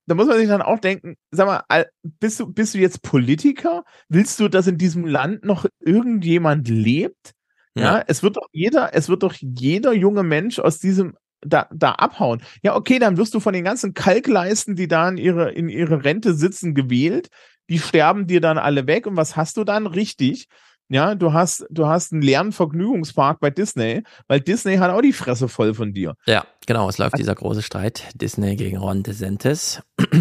da 0.07 0.15
muss 0.15 0.27
man 0.27 0.39
sich 0.39 0.49
dann 0.49 0.63
auch 0.63 0.79
denken, 0.81 1.17
sag 1.31 1.47
mal, 1.47 1.63
al- 1.69 1.89
bist 2.21 2.41
du, 2.41 2.47
bist 2.53 2.75
du 2.75 2.79
jetzt 2.79 3.03
Politiker? 3.03 3.85
Willst 4.09 4.39
du, 4.41 4.49
dass 4.49 4.67
in 4.67 4.79
diesem 4.79 5.07
Land 5.07 5.45
noch 5.45 5.67
irgendjemand 5.81 6.69
lebt? 6.69 7.33
Ja, 7.77 7.99
Ja. 7.99 8.05
es 8.07 8.23
wird 8.23 8.37
doch 8.37 8.49
jeder, 8.53 8.95
es 8.95 9.09
wird 9.09 9.23
doch 9.23 9.35
jeder 9.41 9.93
junge 9.93 10.23
Mensch 10.23 10.59
aus 10.59 10.79
diesem 10.79 11.15
da, 11.47 11.69
da 11.75 11.93
abhauen. 11.93 12.43
Ja, 12.63 12.75
okay, 12.77 12.99
dann 12.99 13.17
wirst 13.19 13.35
du 13.35 13.41
von 13.41 13.53
den 13.53 13.65
ganzen 13.65 13.93
Kalkleisten, 13.95 14.77
die 14.77 14.89
da 14.89 15.09
in 15.11 15.19
ihre, 15.19 15.53
in 15.53 15.69
ihre 15.69 16.03
Rente 16.05 16.33
sitzen, 16.35 16.75
gewählt. 16.75 17.29
Die 17.69 17.79
sterben 17.79 18.27
dir 18.27 18.41
dann 18.41 18.57
alle 18.59 18.87
weg. 18.87 19.07
Und 19.07 19.17
was 19.17 19.37
hast 19.37 19.57
du 19.59 19.65
dann? 19.65 19.87
Richtig. 19.87 20.47
Ja, 20.89 21.15
du 21.15 21.33
hast, 21.33 21.67
du 21.71 21.87
hast 21.87 22.13
einen 22.13 22.23
leeren 22.23 22.53
Vergnügungspark 22.53 23.41
bei 23.41 23.51
Disney, 23.51 24.03
weil 24.29 24.41
Disney 24.41 24.77
hat 24.77 24.91
auch 24.91 25.01
die 25.01 25.13
Fresse 25.13 25.49
voll 25.49 25.75
von 25.75 25.93
dir. 25.93 26.15
Ja, 26.27 26.45
genau, 26.67 26.89
es 26.89 26.99
läuft 26.99 27.19
dieser 27.19 27.35
große 27.35 27.63
Streit 27.63 28.05
Disney 28.15 28.57
gegen 28.57 28.77
Ron 28.77 29.03
DeSantis. 29.03 29.83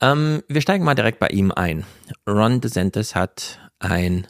ähm, 0.00 0.42
wir 0.48 0.60
steigen 0.60 0.84
mal 0.84 0.94
direkt 0.94 1.18
bei 1.18 1.28
ihm 1.28 1.52
ein. 1.52 1.84
Ron 2.26 2.60
DeSantis 2.60 3.14
hat 3.14 3.58
ein 3.78 4.26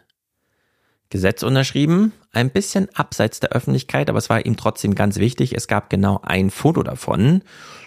Gesetz 1.09 1.43
unterschrieben, 1.43 2.13
ein 2.33 2.51
bisschen 2.51 2.89
abseits 2.95 3.39
der 3.39 3.51
Öffentlichkeit, 3.51 4.09
aber 4.09 4.19
es 4.19 4.31
war 4.31 4.45
ihm 4.45 4.57
trotzdem 4.57 4.95
ganz 4.95 5.19
wichtig. 5.19 5.55
Es 5.55 5.69
gab 5.69 5.91
genau 5.91 6.21
ein 6.23 6.51
Foto 6.51 6.83
davon 6.83 7.43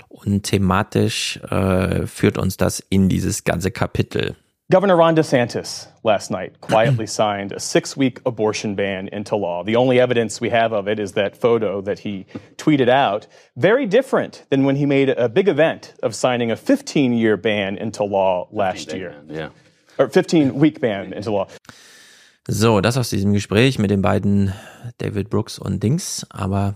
und 0.08 0.44
thematisch 0.44 1.38
äh, 1.50 2.06
führt 2.06 2.38
uns 2.38 2.56
das 2.56 2.80
in 2.80 3.10
dieses 3.10 3.44
ganze 3.44 3.72
Kapitel. 3.72 4.36
Governor 4.72 4.96
Ron 4.96 5.16
DeSantis 5.16 5.88
last 6.04 6.32
night 6.32 6.60
quietly 6.60 7.06
signed 7.22 7.52
a 7.52 7.60
six 7.60 7.96
week 7.96 8.20
abortion 8.26 8.74
ban 8.76 9.08
into 9.10 9.36
law. 9.36 9.64
The 9.64 9.76
only 9.76 10.00
evidence 10.00 10.42
we 10.42 10.50
have 10.50 10.74
of 10.74 10.88
it 10.88 11.00
is 11.00 11.12
that 11.14 11.38
photo 11.38 11.82
that 11.82 12.00
he 12.00 12.26
tweeted 12.58 12.90
out. 12.90 13.28
Very 13.56 13.86
different 13.86 14.44
than 14.50 14.66
when 14.66 14.76
he 14.76 14.88
made 14.88 15.10
a 15.10 15.30
big 15.30 15.48
event 15.48 15.94
of 16.02 16.16
signing 16.16 16.50
a 16.52 16.56
15 16.56 17.14
year 17.14 17.38
ban 17.38 17.78
into 17.78 18.04
law 18.04 18.48
last 18.52 18.92
year. 18.92 19.14
Yeah. 19.30 19.50
Or 20.00 20.10
15 20.10 20.56
week 20.56 20.82
ban 20.82 21.14
into 21.14 21.32
law. 21.32 21.48
So, 22.48 22.82
das 22.82 22.98
aus 22.98 23.10
diesem 23.12 23.34
Gespräch 23.34 23.78
mit 23.80 23.90
den 23.92 24.02
beiden 24.02 24.52
David 24.98 25.30
Brooks 25.30 25.60
und 25.60 25.82
Dings. 25.84 26.26
Aber 26.32 26.76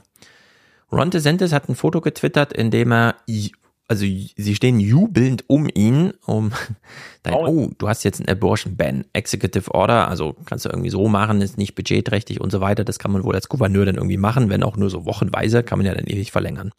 Ron 0.92 1.10
DeSantis 1.10 1.52
hat 1.54 1.68
ein 1.70 1.76
Foto 1.76 2.02
getwittert, 2.02 2.54
in 2.54 2.70
dem 2.70 2.92
er 2.92 3.16
i- 3.28 3.52
also 3.90 4.06
sie 4.06 4.56
stehen 4.56 4.80
jubelnd 4.80 5.50
um 5.50 5.68
ihn, 5.74 6.14
um 6.26 6.52
dann, 7.24 7.34
oh, 7.34 7.72
du 7.76 7.90
hast 7.90 8.04
jetzt 8.04 8.22
ein 8.22 8.30
Abortion 8.30 8.78
Ban, 8.78 9.04
Executive 9.14 9.74
Order, 9.74 10.08
also 10.08 10.36
kannst 10.46 10.66
du 10.66 10.70
irgendwie 10.70 10.92
so 10.92 11.08
machen, 11.08 11.42
ist 11.42 11.58
nicht 11.58 11.74
budgetträchtig 11.74 12.40
und 12.40 12.52
so 12.52 12.62
weiter. 12.62 12.84
Das 12.86 13.00
kann 13.00 13.12
man 13.12 13.24
wohl 13.24 13.34
als 13.34 13.50
Gouverneur 13.50 13.86
dann 13.86 13.96
irgendwie 13.96 14.18
machen, 14.18 14.50
wenn 14.50 14.64
auch 14.64 14.78
nur 14.78 14.92
so 14.92 15.06
wochenweise, 15.06 15.64
kann 15.64 15.80
man 15.80 15.88
ja 15.88 15.96
dann 15.96 16.06
ewig 16.06 16.32
verlängern. 16.32 16.72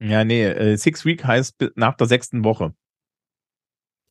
Ja, 0.00 0.24
nee, 0.24 0.44
äh, 0.44 0.76
Six 0.76 1.04
Week 1.04 1.24
heißt 1.24 1.72
nach 1.74 1.96
der 1.96 2.06
sechsten 2.06 2.44
Woche. 2.44 2.72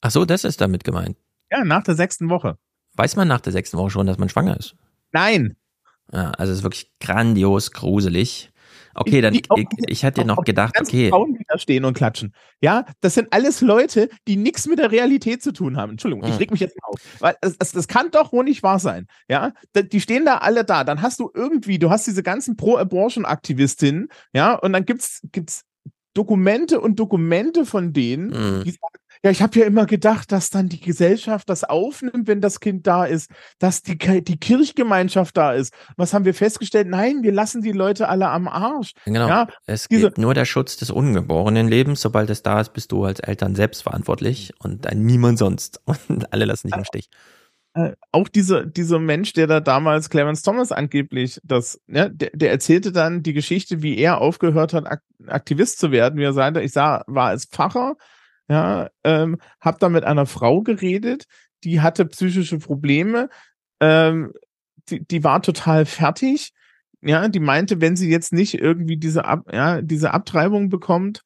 Ach 0.01 0.11
so, 0.11 0.25
das 0.25 0.43
ist 0.43 0.59
damit 0.59 0.83
gemeint. 0.83 1.17
Ja, 1.49 1.63
nach 1.63 1.83
der 1.83 1.95
sechsten 1.95 2.29
Woche. 2.29 2.57
Weiß 2.95 3.15
man 3.15 3.27
nach 3.29 3.41
der 3.41 3.53
sechsten 3.53 3.77
Woche 3.77 3.89
schon, 3.89 4.05
dass 4.05 4.17
man 4.17 4.27
schwanger 4.27 4.57
ist? 4.57 4.75
Nein. 5.13 5.55
Ja, 6.11 6.31
also 6.31 6.51
es 6.51 6.59
ist 6.59 6.63
wirklich 6.63 6.91
grandios 6.99 7.71
gruselig. 7.71 8.51
Okay, 8.95 9.21
dann, 9.21 9.33
ich, 9.33 9.43
ich, 9.55 9.67
ich 9.87 10.03
hätte 10.03 10.25
noch 10.25 10.43
gedacht, 10.43 10.75
okay. 10.79 11.09
Frauen, 11.09 11.33
die 11.33 11.45
da 11.47 11.57
stehen 11.57 11.85
und 11.85 11.93
klatschen. 11.93 12.33
Ja, 12.61 12.85
das 13.01 13.13
sind 13.13 13.27
alles 13.31 13.61
Leute, 13.61 14.09
die 14.27 14.35
nichts 14.35 14.67
mit 14.67 14.79
der 14.79 14.91
Realität 14.91 15.41
zu 15.41 15.51
tun 15.51 15.77
haben. 15.77 15.91
Entschuldigung, 15.91 16.25
ich 16.25 16.31
hm. 16.31 16.37
reg 16.37 16.51
mich 16.51 16.59
jetzt 16.59 16.77
mal 16.81 16.89
auf. 16.89 17.01
Weil 17.19 17.35
das, 17.41 17.57
das, 17.57 17.71
das 17.71 17.87
kann 17.87 18.11
doch 18.11 18.31
wohl 18.33 18.43
nicht 18.43 18.63
wahr 18.63 18.79
sein. 18.79 19.07
Ja, 19.27 19.53
die 19.75 20.01
stehen 20.01 20.25
da 20.25 20.37
alle 20.37 20.63
da. 20.63 20.83
Dann 20.83 21.01
hast 21.01 21.19
du 21.19 21.29
irgendwie, 21.33 21.79
du 21.79 21.89
hast 21.89 22.07
diese 22.07 22.23
ganzen 22.23 22.55
Pro-Abortion-Aktivistinnen, 22.55 24.09
ja, 24.33 24.55
und 24.55 24.73
dann 24.73 24.85
gibt's, 24.85 25.21
gibt's 25.31 25.65
Dokumente 26.13 26.81
und 26.81 26.99
Dokumente 26.99 27.65
von 27.65 27.93
denen, 27.93 28.27
mhm. 28.29 28.63
die 28.63 28.71
sagen, 28.71 28.99
ja, 29.23 29.31
ich 29.31 29.41
habe 29.41 29.59
ja 29.59 29.65
immer 29.65 29.85
gedacht, 29.85 30.31
dass 30.31 30.49
dann 30.49 30.69
die 30.69 30.79
Gesellschaft 30.79 31.49
das 31.49 31.65
aufnimmt, 31.65 32.27
wenn 32.27 32.39
das 32.39 32.61
Kind 32.61 32.87
da 32.87 33.03
ist, 33.03 33.29
dass 33.59 33.81
die, 33.81 33.97
die 33.97 34.39
Kirchgemeinschaft 34.39 35.35
da 35.35 35.51
ist. 35.51 35.73
Was 35.97 36.13
haben 36.13 36.23
wir 36.23 36.33
festgestellt? 36.33 36.87
Nein, 36.87 37.21
wir 37.21 37.33
lassen 37.33 37.61
die 37.61 37.73
Leute 37.73 38.07
alle 38.07 38.29
am 38.29 38.47
Arsch. 38.47 38.93
Genau. 39.05 39.27
Ja, 39.27 39.47
es 39.65 39.89
geht 39.89 40.17
nur 40.17 40.33
der 40.33 40.45
Schutz 40.45 40.77
des 40.77 40.89
ungeborenen 40.89 41.67
Lebens. 41.67 42.01
Sobald 42.01 42.29
es 42.29 42.43
da 42.43 42.61
ist, 42.61 42.71
bist 42.71 42.93
du 42.93 43.03
als 43.03 43.19
Eltern 43.19 43.55
selbst 43.55 43.83
verantwortlich 43.83 44.53
und 44.59 44.87
niemand 44.93 45.37
sonst. 45.37 45.81
Und 46.07 46.31
alle 46.33 46.45
lassen 46.45 46.67
dich 46.67 46.77
im 46.77 46.85
Stich. 46.85 47.09
Äh, 47.73 47.91
auch 48.11 48.27
dieser, 48.29 48.65
dieser 48.65 48.99
Mensch, 48.99 49.33
der 49.33 49.47
da 49.47 49.59
damals 49.59 50.09
Clarence 50.09 50.41
Thomas 50.41 50.71
angeblich 50.71 51.39
das, 51.43 51.79
ne, 51.87 52.09
der, 52.09 52.31
der 52.33 52.51
erzählte 52.51 52.91
dann 52.91 53.21
die 53.21 53.33
Geschichte, 53.33 53.83
wie 53.83 53.97
er 53.97 54.21
aufgehört 54.21 54.73
hat, 54.73 54.85
Aktivist 55.27 55.77
zu 55.77 55.91
werden, 55.91 56.17
wie 56.17 56.23
er 56.23 56.33
sagte, 56.33 56.61
ich 56.61 56.71
sah, 56.71 57.03
war 57.05 57.27
als 57.27 57.45
Pfarrer, 57.45 57.95
ja, 58.49 58.89
ähm, 59.03 59.37
habe 59.61 59.77
da 59.79 59.89
mit 59.89 60.03
einer 60.03 60.25
Frau 60.25 60.61
geredet, 60.61 61.25
die 61.63 61.81
hatte 61.81 62.05
psychische 62.05 62.57
Probleme, 62.57 63.29
ähm, 63.79 64.33
die, 64.89 65.05
die 65.05 65.23
war 65.23 65.41
total 65.41 65.85
fertig, 65.85 66.53
ja, 67.01 67.27
die 67.27 67.39
meinte, 67.39 67.79
wenn 67.79 67.95
sie 67.95 68.09
jetzt 68.09 68.33
nicht 68.33 68.55
irgendwie 68.55 68.97
diese 68.97 69.25
Ab, 69.25 69.45
ja, 69.53 69.81
diese 69.81 70.13
Abtreibung 70.13 70.69
bekommt, 70.69 71.23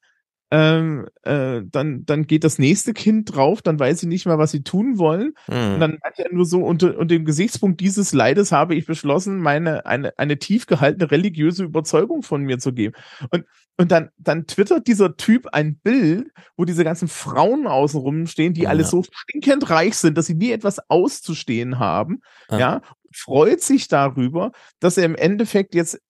ähm, 0.50 1.08
äh, 1.22 1.62
dann, 1.64 2.04
dann 2.04 2.26
geht 2.28 2.44
das 2.44 2.60
nächste 2.60 2.92
Kind 2.92 3.34
drauf, 3.34 3.60
dann 3.60 3.80
weiß 3.80 3.98
sie 3.98 4.06
nicht 4.06 4.24
mehr, 4.26 4.38
was 4.38 4.52
sie 4.52 4.62
tun 4.62 4.98
wollen. 4.98 5.32
Mhm. 5.48 5.74
Und 5.74 5.80
dann 5.80 5.98
hat 6.04 6.18
er 6.18 6.32
nur 6.32 6.44
so 6.44 6.62
unter, 6.62 6.96
unter 6.96 7.06
dem 7.06 7.24
Gesichtspunkt 7.24 7.80
dieses 7.80 8.12
Leides 8.12 8.52
habe 8.52 8.76
ich 8.76 8.86
beschlossen, 8.86 9.40
meine, 9.40 9.84
eine, 9.84 10.16
eine 10.16 10.38
tief 10.38 10.66
gehaltene 10.66 11.10
religiöse 11.10 11.64
Überzeugung 11.64 12.22
von 12.22 12.42
mir 12.42 12.58
zu 12.58 12.72
geben. 12.72 12.94
Und, 13.30 13.46
und 13.76 13.90
dann, 13.90 14.10
dann 14.18 14.46
twittert 14.46 14.86
dieser 14.86 15.16
Typ 15.16 15.48
ein 15.48 15.76
Bild, 15.76 16.30
wo 16.56 16.64
diese 16.64 16.84
ganzen 16.84 17.08
Frauen 17.08 17.66
außenrum 17.66 18.26
stehen, 18.26 18.54
die 18.54 18.62
ja. 18.62 18.70
alle 18.70 18.84
so 18.84 19.02
stinkend 19.02 19.68
reich 19.70 19.96
sind, 19.96 20.16
dass 20.16 20.26
sie 20.26 20.34
nie 20.34 20.52
etwas 20.52 20.78
auszustehen 20.88 21.78
haben, 21.78 22.20
ja. 22.50 22.58
ja, 22.58 22.82
freut 23.12 23.62
sich 23.62 23.88
darüber, 23.88 24.52
dass 24.80 24.96
er 24.96 25.04
im 25.04 25.16
Endeffekt 25.16 25.74
jetzt 25.74 26.00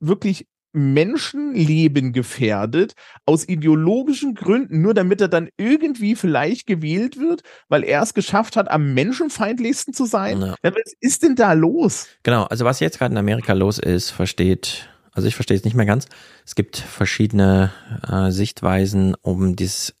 wirklich 0.00 0.46
Menschenleben 0.74 2.12
gefährdet, 2.12 2.94
aus 3.26 3.48
ideologischen 3.48 4.34
Gründen, 4.34 4.82
nur 4.82 4.92
damit 4.92 5.20
er 5.20 5.28
dann 5.28 5.48
irgendwie 5.56 6.16
vielleicht 6.16 6.66
gewählt 6.66 7.16
wird, 7.16 7.42
weil 7.68 7.84
er 7.84 8.02
es 8.02 8.12
geschafft 8.12 8.56
hat, 8.56 8.68
am 8.68 8.92
menschenfeindlichsten 8.92 9.94
zu 9.94 10.04
sein. 10.04 10.40
Ja, 10.40 10.56
was 10.62 10.92
ist 10.98 11.22
denn 11.22 11.36
da 11.36 11.52
los? 11.52 12.08
Genau, 12.24 12.42
also 12.44 12.64
was 12.64 12.80
jetzt 12.80 12.98
gerade 12.98 13.12
in 13.12 13.18
Amerika 13.18 13.52
los 13.52 13.78
ist, 13.78 14.10
versteht, 14.10 14.88
also 15.14 15.28
ich 15.28 15.34
verstehe 15.36 15.56
es 15.56 15.64
nicht 15.64 15.76
mehr 15.76 15.86
ganz. 15.86 16.06
Es 16.44 16.54
gibt 16.54 16.76
verschiedene 16.76 17.72
äh, 18.06 18.30
Sichtweisen, 18.30 19.14
um 19.22 19.56
dieses 19.56 19.94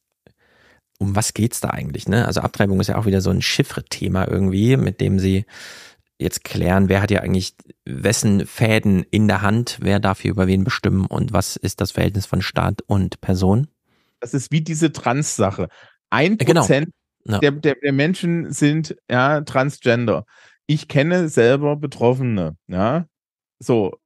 um 0.98 1.16
was 1.16 1.34
geht's 1.34 1.60
da 1.60 1.70
eigentlich, 1.70 2.08
ne? 2.08 2.26
Also 2.26 2.40
Abtreibung 2.40 2.80
ist 2.80 2.88
ja 2.88 2.96
auch 2.96 3.06
wieder 3.06 3.20
so 3.20 3.30
ein 3.30 3.42
Chiffre-Thema 3.42 4.28
irgendwie, 4.28 4.76
mit 4.76 5.00
dem 5.00 5.18
sie 5.18 5.44
jetzt 6.18 6.44
klären, 6.44 6.88
wer 6.88 7.02
hat 7.02 7.10
ja 7.10 7.20
eigentlich 7.20 7.54
wessen 7.84 8.46
Fäden 8.46 9.04
in 9.10 9.26
der 9.26 9.42
Hand, 9.42 9.78
wer 9.80 9.98
darf 9.98 10.20
hier 10.20 10.30
über 10.30 10.46
wen 10.46 10.62
bestimmen 10.64 11.06
und 11.06 11.32
was 11.32 11.56
ist 11.56 11.80
das 11.80 11.90
Verhältnis 11.90 12.26
von 12.26 12.42
Staat 12.42 12.82
und 12.86 13.20
Person? 13.20 13.68
Das 14.20 14.34
ist 14.34 14.52
wie 14.52 14.60
diese 14.60 14.92
Trans-Sache. 14.92 15.68
Ein 16.10 16.34
äh, 16.34 16.44
genau. 16.44 16.60
Prozent 16.60 16.90
genau. 17.24 17.40
der, 17.40 17.52
der, 17.52 17.74
der 17.74 17.92
Menschen 17.92 18.52
sind 18.52 18.96
ja 19.10 19.40
transgender. 19.40 20.24
Ich 20.66 20.88
kenne 20.88 21.28
selber 21.28 21.76
Betroffene, 21.76 22.56
ja. 22.68 23.06
So, 23.58 23.98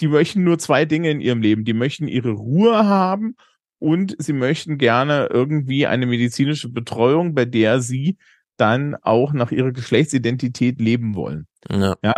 die 0.00 0.08
möchten 0.08 0.44
nur 0.44 0.58
zwei 0.58 0.84
Dinge 0.84 1.10
in 1.10 1.20
ihrem 1.20 1.42
Leben. 1.42 1.64
Die 1.64 1.74
möchten 1.74 2.08
ihre 2.08 2.30
Ruhe 2.30 2.86
haben 2.86 3.36
und 3.78 4.14
sie 4.18 4.32
möchten 4.32 4.78
gerne 4.78 5.28
irgendwie 5.30 5.86
eine 5.86 6.06
medizinische 6.06 6.68
Betreuung, 6.68 7.34
bei 7.34 7.44
der 7.44 7.80
sie 7.80 8.16
dann 8.56 8.96
auch 9.02 9.32
nach 9.32 9.52
ihrer 9.52 9.72
Geschlechtsidentität 9.72 10.80
leben 10.80 11.14
wollen. 11.14 11.46
Ja. 11.70 11.96
ja 12.02 12.14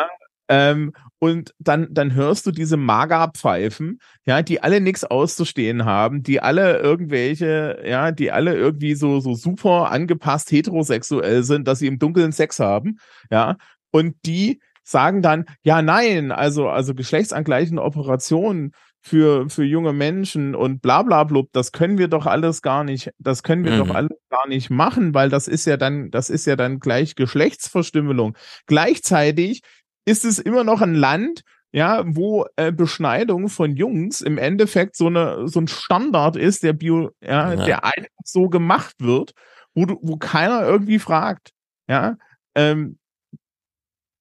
ähm, 0.50 0.92
und 1.20 1.54
dann, 1.60 1.86
dann 1.92 2.14
hörst 2.14 2.44
du 2.44 2.50
diese 2.50 2.76
Magerpfeifen, 2.76 4.00
ja, 4.24 4.42
die 4.42 4.60
alle 4.60 4.80
nichts 4.80 5.04
auszustehen 5.04 5.84
haben, 5.84 6.24
die 6.24 6.40
alle 6.40 6.78
irgendwelche, 6.78 7.80
ja, 7.86 8.10
die 8.10 8.32
alle 8.32 8.56
irgendwie 8.56 8.96
so, 8.96 9.20
so 9.20 9.34
super 9.34 9.92
angepasst 9.92 10.50
heterosexuell 10.50 11.44
sind, 11.44 11.68
dass 11.68 11.78
sie 11.78 11.86
im 11.86 12.00
Dunkeln 12.00 12.32
Sex 12.32 12.58
haben, 12.58 12.98
ja, 13.30 13.58
und 13.92 14.16
die 14.26 14.60
sagen 14.90 15.22
dann, 15.22 15.44
ja, 15.62 15.82
nein, 15.82 16.32
also, 16.32 16.68
also 16.68 16.94
geschlechtsangleichende 16.94 17.82
Operationen 17.82 18.72
für, 19.00 19.48
für 19.48 19.64
junge 19.64 19.92
Menschen 19.92 20.54
und 20.54 20.82
bla 20.82 21.02
bla 21.02 21.24
blub, 21.24 21.48
das 21.52 21.72
können 21.72 21.96
wir 21.96 22.08
doch 22.08 22.26
alles 22.26 22.60
gar 22.60 22.84
nicht, 22.84 23.10
das 23.18 23.42
können 23.42 23.64
wir 23.64 23.72
mhm. 23.72 23.78
doch 23.78 23.94
alles 23.94 24.18
gar 24.28 24.46
nicht 24.46 24.68
machen, 24.68 25.14
weil 25.14 25.30
das 25.30 25.48
ist 25.48 25.64
ja 25.64 25.76
dann, 25.76 26.10
das 26.10 26.28
ist 26.28 26.46
ja 26.46 26.56
dann 26.56 26.80
gleich 26.80 27.14
Geschlechtsverstümmelung. 27.14 28.36
Gleichzeitig 28.66 29.62
ist 30.04 30.24
es 30.24 30.38
immer 30.38 30.64
noch 30.64 30.82
ein 30.82 30.94
Land, 30.94 31.42
ja, 31.72 32.02
wo 32.04 32.46
äh, 32.56 32.72
Beschneidung 32.72 33.48
von 33.48 33.76
Jungs 33.76 34.20
im 34.20 34.38
Endeffekt 34.38 34.96
so 34.96 35.06
eine 35.06 35.46
so 35.46 35.60
ein 35.60 35.68
Standard 35.68 36.36
ist, 36.36 36.62
der 36.62 36.72
Bio, 36.72 37.10
ja, 37.22 37.54
ja. 37.54 37.64
der 37.64 37.84
einfach 37.84 38.08
so 38.24 38.48
gemacht 38.48 38.96
wird, 38.98 39.32
wo 39.74 39.86
du, 39.86 39.98
wo 40.02 40.16
keiner 40.16 40.66
irgendwie 40.66 40.98
fragt, 40.98 41.52
ja, 41.88 42.16
ähm, 42.56 42.98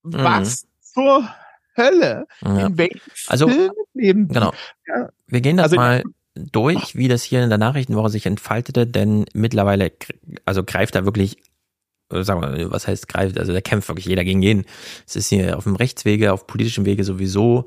mhm. 0.04 0.14
was 0.14 0.68
zur 0.82 1.28
Hölle? 1.78 2.28
Ja. 2.42 2.68
In 2.68 2.78
welchem 2.78 3.00
also, 3.28 3.48
Film 3.48 3.72
leben 3.94 4.28
Genau. 4.28 4.54
Ja. 4.88 5.10
Wir 5.28 5.42
gehen 5.42 5.58
das 5.58 5.66
also, 5.66 5.76
mal 5.78 6.04
durch, 6.36 6.96
wie 6.96 7.08
das 7.08 7.24
hier 7.24 7.44
in 7.44 7.50
der 7.50 7.58
Nachrichtenwoche 7.58 8.10
sich 8.10 8.26
entfaltete, 8.26 8.88
denn 8.88 9.26
mittlerweile, 9.34 9.92
also 10.46 10.64
greift 10.64 10.96
da 10.96 11.06
wirklich, 11.06 11.38
äh, 12.12 12.24
sagen 12.24 12.42
wir, 12.42 12.72
was 12.72 12.88
heißt 12.88 13.08
greift, 13.08 13.40
also 13.40 13.54
da 13.54 13.62
kämpft 13.62 13.90
wirklich 13.90 14.06
jeder 14.06 14.24
gegen 14.24 14.42
jeden. 14.42 14.66
Es 15.08 15.16
ist 15.16 15.30
hier 15.30 15.58
auf 15.58 15.66
dem 15.66 15.76
Rechtswege, 15.76 16.34
auf 16.34 16.48
politischem 16.48 16.86
Wege 16.86 17.04
sowieso. 17.04 17.66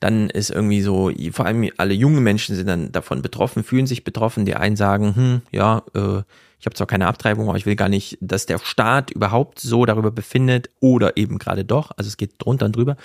Dann 0.00 0.30
ist 0.30 0.50
irgendwie 0.50 0.82
so, 0.82 1.12
vor 1.32 1.46
allem 1.46 1.70
alle 1.76 1.94
jungen 1.94 2.24
Menschen 2.24 2.56
sind 2.56 2.66
dann 2.66 2.90
davon 2.90 3.22
betroffen, 3.22 3.62
fühlen 3.62 3.86
sich 3.86 4.02
betroffen. 4.02 4.44
Die 4.44 4.56
einen 4.56 4.74
sagen, 4.74 5.14
hm, 5.14 5.42
ja, 5.52 5.82
äh, 5.94 6.22
ich 6.62 6.66
habe 6.66 6.76
zwar 6.76 6.86
keine 6.86 7.08
Abtreibung, 7.08 7.48
aber 7.48 7.58
ich 7.58 7.66
will 7.66 7.74
gar 7.74 7.88
nicht, 7.88 8.18
dass 8.20 8.46
der 8.46 8.60
Staat 8.60 9.10
überhaupt 9.10 9.58
so 9.58 9.84
darüber 9.84 10.12
befindet 10.12 10.70
oder 10.78 11.16
eben 11.16 11.40
gerade 11.40 11.64
doch. 11.64 11.90
Also 11.96 12.06
es 12.06 12.16
geht 12.16 12.34
drunter 12.38 12.66
und 12.66 12.76
drüber. 12.76 12.96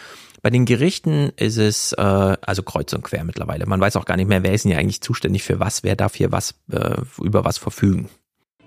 Bei 0.44 0.52
den 0.52 0.66
Gerichten 0.66 1.32
ist 1.38 1.58
es 1.58 1.92
äh, 1.94 2.02
also 2.02 2.62
kreuz 2.62 2.94
und 2.94 3.04
quer 3.04 3.24
mittlerweile. 3.24 3.66
Man 3.66 3.82
weiß 3.82 3.96
auch 3.96 4.06
gar 4.06 4.16
nicht 4.16 4.28
mehr, 4.28 4.44
wer 4.44 4.54
ist 4.54 4.66
denn 4.66 4.74
hier 4.74 4.80
eigentlich 4.80 5.02
zuständig 5.02 5.42
für 5.42 5.60
was, 5.60 5.84
wer 5.84 5.96
darf 5.96 6.14
hier 6.14 6.32
was 6.32 6.54
äh, 6.72 7.02
über 7.20 7.46
was 7.46 7.58
verfügen. 7.58 8.10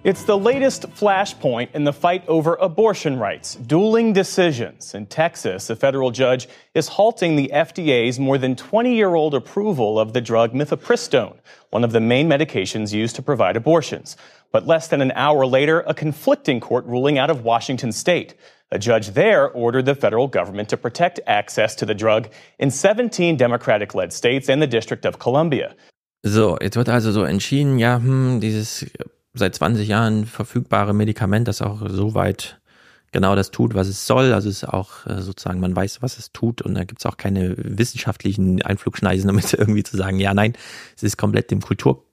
It's 0.02 0.24
the 0.24 0.36
latest 0.36 0.86
flashpoint 0.94 1.74
in 1.74 1.84
the 1.84 1.92
fight 1.92 2.26
over 2.26 2.56
abortion 2.58 3.18
rights, 3.18 3.56
dueling 3.56 4.14
decisions. 4.14 4.94
In 4.94 5.06
Texas, 5.06 5.68
a 5.68 5.76
federal 5.76 6.10
judge 6.10 6.48
is 6.74 6.88
halting 6.88 7.36
the 7.36 7.50
FDA's 7.52 8.18
more 8.18 8.38
than 8.38 8.56
20 8.56 8.96
year 8.96 9.14
old 9.14 9.34
approval 9.34 9.98
of 9.98 10.14
the 10.14 10.22
drug 10.22 10.54
mifepristone, 10.54 11.36
one 11.68 11.84
of 11.84 11.92
the 11.92 12.00
main 12.00 12.30
medications 12.30 12.94
used 12.94 13.14
to 13.16 13.22
provide 13.22 13.56
abortions. 13.58 14.16
But 14.52 14.66
less 14.66 14.88
than 14.88 15.00
an 15.00 15.12
hour 15.14 15.46
later, 15.46 15.80
a 15.86 15.94
conflicting 15.94 16.60
court 16.60 16.84
ruling 16.86 17.18
out 17.18 17.30
of 17.30 17.44
Washington 17.44 17.92
state. 17.92 18.34
A 18.72 18.78
judge 18.78 19.14
there 19.14 19.50
ordered 19.50 19.86
the 19.86 19.94
federal 19.94 20.28
government 20.28 20.68
to 20.68 20.76
protect 20.76 21.20
access 21.26 21.74
to 21.76 21.86
the 21.86 21.94
drug 21.94 22.28
in 22.58 22.70
17 22.70 23.36
Democratic 23.36 23.94
led 23.94 24.12
states 24.12 24.48
and 24.48 24.62
the 24.62 24.66
District 24.66 25.04
of 25.04 25.18
Columbia. 25.18 25.74
So, 26.22 26.58
jetzt 26.60 26.76
wird 26.76 26.88
also 26.88 27.12
so 27.12 27.24
entschieden, 27.24 27.78
ja, 27.78 27.96
hm, 27.96 28.40
dieses 28.40 28.86
seit 29.34 29.54
20 29.54 29.88
Jahren 29.88 30.26
verfügbare 30.26 30.92
Medikament, 30.92 31.48
das 31.48 31.62
auch 31.62 31.80
soweit 31.88 32.60
genau 33.12 33.34
das 33.34 33.50
tut, 33.50 33.74
was 33.74 33.88
es 33.88 34.06
soll. 34.06 34.32
Also 34.32 34.48
es 34.48 34.62
ist 34.62 34.68
auch 34.68 35.06
äh, 35.06 35.20
sozusagen, 35.20 35.60
man 35.60 35.74
weiß, 35.74 36.02
was 36.02 36.18
es 36.18 36.32
tut 36.32 36.62
und 36.62 36.74
da 36.74 36.84
gibt 36.84 37.00
es 37.00 37.06
auch 37.06 37.16
keine 37.16 37.54
wissenschaftlichen 37.56 38.62
Einflugschneisen, 38.62 39.26
damit 39.28 39.52
irgendwie 39.52 39.82
zu 39.82 39.96
sagen, 39.96 40.18
ja, 40.18 40.34
nein, 40.34 40.54
es 40.96 41.02
ist 41.02 41.16
komplett 41.16 41.50
dem 41.50 41.60
Kultur 41.60 42.04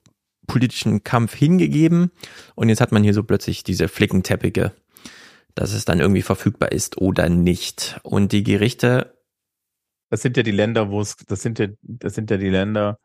politischen 0.48 1.04
Kampf 1.04 1.34
hingegeben 1.34 2.10
und 2.56 2.68
jetzt 2.68 2.80
hat 2.80 2.90
man 2.90 3.04
hier 3.04 3.14
so 3.14 3.22
plötzlich 3.22 3.62
diese 3.62 3.86
Flickenteppiche, 3.86 4.72
dass 5.54 5.72
es 5.72 5.84
dann 5.84 6.00
irgendwie 6.00 6.22
verfügbar 6.22 6.72
ist 6.72 6.98
oder 6.98 7.28
nicht. 7.28 8.00
Und 8.02 8.32
die 8.32 8.42
Gerichte. 8.42 9.16
Das 10.10 10.22
sind 10.22 10.36
ja 10.36 10.42
die 10.42 10.50
Länder, 10.50 10.90
wo 10.90 11.00
es, 11.00 11.16
das 11.16 11.42
sind 11.42 11.60
ja, 11.60 11.68
das 11.82 12.14
sind 12.14 12.30
ja 12.30 12.38
die 12.38 12.48
Länder, 12.48 12.98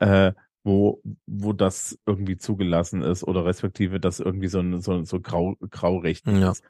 äh, 0.00 0.32
wo, 0.64 1.00
wo 1.26 1.52
das 1.52 1.98
irgendwie 2.06 2.36
zugelassen 2.36 3.02
ist 3.02 3.22
oder 3.22 3.44
respektive 3.44 4.00
das 4.00 4.18
irgendwie 4.18 4.48
so 4.48 4.60
ein 4.60 4.80
so, 4.80 5.04
so 5.04 5.20
grau, 5.20 5.56
graurecht 5.70 6.26
ja. 6.26 6.50
ist. 6.50 6.64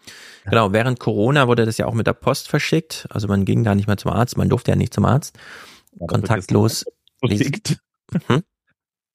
Genau, 0.44 0.72
während 0.72 1.00
Corona 1.00 1.48
wurde 1.48 1.64
das 1.64 1.78
ja 1.78 1.86
auch 1.86 1.94
mit 1.94 2.06
der 2.06 2.12
Post 2.12 2.48
verschickt. 2.48 3.06
Also 3.10 3.28
man 3.28 3.44
ging 3.44 3.64
da 3.64 3.74
nicht 3.74 3.86
mehr 3.86 3.96
zum 3.96 4.12
Arzt, 4.12 4.36
man 4.36 4.48
durfte 4.48 4.72
ja 4.72 4.76
nicht 4.76 4.92
zum 4.92 5.04
Arzt. 5.04 5.38
Ja, 5.98 6.06
Kontaktlos. 6.06 6.84
Verschickt. 7.20 7.78
Hm? 8.26 8.42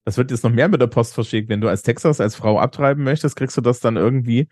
Das 0.05 0.17
wird 0.17 0.31
jetzt 0.31 0.43
noch 0.43 0.51
mehr 0.51 0.67
mit 0.67 0.81
der 0.81 0.88
Post 0.88 1.13
verschickt. 1.13 1.49
Wenn 1.49 1.61
du 1.61 1.67
als 1.67 1.81
Texas 1.81 2.19
als 2.19 2.35
Frau 2.35 2.59
abtreiben 2.59 3.03
möchtest, 3.03 3.35
kriegst 3.35 3.55
du 3.57 3.61
das 3.61 3.80
dann 3.80 3.95
irgendwie 3.95 4.47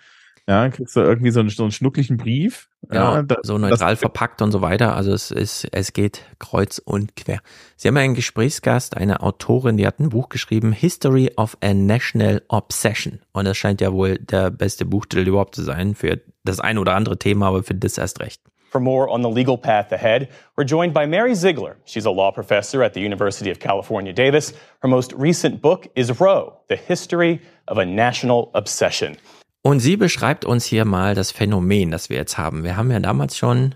ja, 0.47 0.69
kriegst 0.69 0.95
du 0.95 1.01
irgendwie 1.01 1.31
so 1.31 1.39
einen, 1.39 1.49
so 1.49 1.63
einen 1.63 1.71
schnucklichen 1.71 2.17
Brief. 2.17 2.67
Genau, 2.89 3.15
ja, 3.15 3.21
da, 3.21 3.35
so 3.43 3.57
neutral 3.57 3.95
verpackt 3.95 4.41
und 4.41 4.51
so 4.51 4.61
weiter. 4.61 4.95
Also 4.95 5.13
es 5.13 5.29
ist, 5.29 5.67
es 5.71 5.93
geht 5.93 6.25
kreuz 6.39 6.79
und 6.79 7.15
quer. 7.15 7.39
Sie 7.75 7.87
haben 7.87 7.97
einen 7.97 8.15
Gesprächsgast, 8.15 8.97
eine 8.97 9.21
Autorin, 9.21 9.77
die 9.77 9.85
hat 9.85 9.99
ein 9.99 10.09
Buch 10.09 10.29
geschrieben, 10.29 10.71
History 10.71 11.31
of 11.37 11.57
a 11.61 11.73
National 11.73 12.41
Obsession. 12.47 13.19
Und 13.33 13.45
das 13.45 13.57
scheint 13.57 13.81
ja 13.81 13.93
wohl 13.93 14.17
der 14.17 14.49
beste 14.49 14.85
Buchtitel 14.85 15.27
überhaupt 15.27 15.55
zu 15.55 15.61
sein 15.61 15.93
für 15.95 16.19
das 16.43 16.59
ein 16.59 16.79
oder 16.79 16.95
andere 16.95 17.19
Thema, 17.19 17.47
aber 17.47 17.63
für 17.63 17.75
das 17.75 17.97
erst 17.97 18.19
recht. 18.19 18.41
For 18.71 18.79
more 18.79 19.09
on 19.09 19.21
the 19.21 19.29
legal 19.29 19.57
path 19.57 19.91
ahead, 19.91 20.29
we're 20.55 20.63
joined 20.63 20.93
by 20.93 21.05
Mary 21.05 21.35
Ziegler. 21.35 21.75
She's 21.83 22.05
a 22.05 22.09
law 22.09 22.31
professor 22.31 22.81
at 22.81 22.93
the 22.93 23.01
University 23.01 23.51
of 23.51 23.59
California, 23.59 24.13
Davis. 24.13 24.53
Her 24.79 24.87
most 24.87 25.11
recent 25.11 25.61
book 25.61 25.89
is 25.93 26.21
Roe, 26.21 26.53
The 26.69 26.77
History 26.77 27.41
of 27.67 27.77
a 27.77 27.85
National 27.85 28.49
Obsession. 28.53 29.17
Und 29.61 29.81
sie 29.81 29.97
beschreibt 29.97 30.45
uns 30.45 30.63
hier 30.63 30.85
mal 30.85 31.15
das 31.15 31.31
Phänomen, 31.31 31.91
das 31.91 32.09
wir 32.09 32.15
jetzt 32.15 32.37
haben. 32.37 32.63
Wir 32.63 32.77
haben 32.77 32.89
ja 32.91 33.01
damals 33.01 33.37
schon 33.37 33.75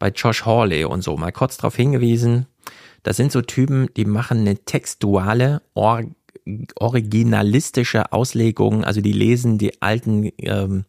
bei 0.00 0.08
Josh 0.08 0.44
Hawley 0.44 0.84
und 0.84 1.02
so 1.02 1.16
mal 1.16 1.30
kurz 1.30 1.56
darauf 1.56 1.76
hingewiesen. 1.76 2.46
Das 3.04 3.16
sind 3.16 3.30
so 3.30 3.40
Typen, 3.40 3.88
die 3.96 4.04
machen 4.04 4.40
eine 4.40 4.56
textuale, 4.56 5.62
or 5.74 6.02
originalistische 6.74 8.12
Auslegung. 8.12 8.82
Also 8.82 9.00
die 9.00 9.12
lesen 9.12 9.58
die 9.58 9.80
alten, 9.80 10.32
ähm, 10.38 10.86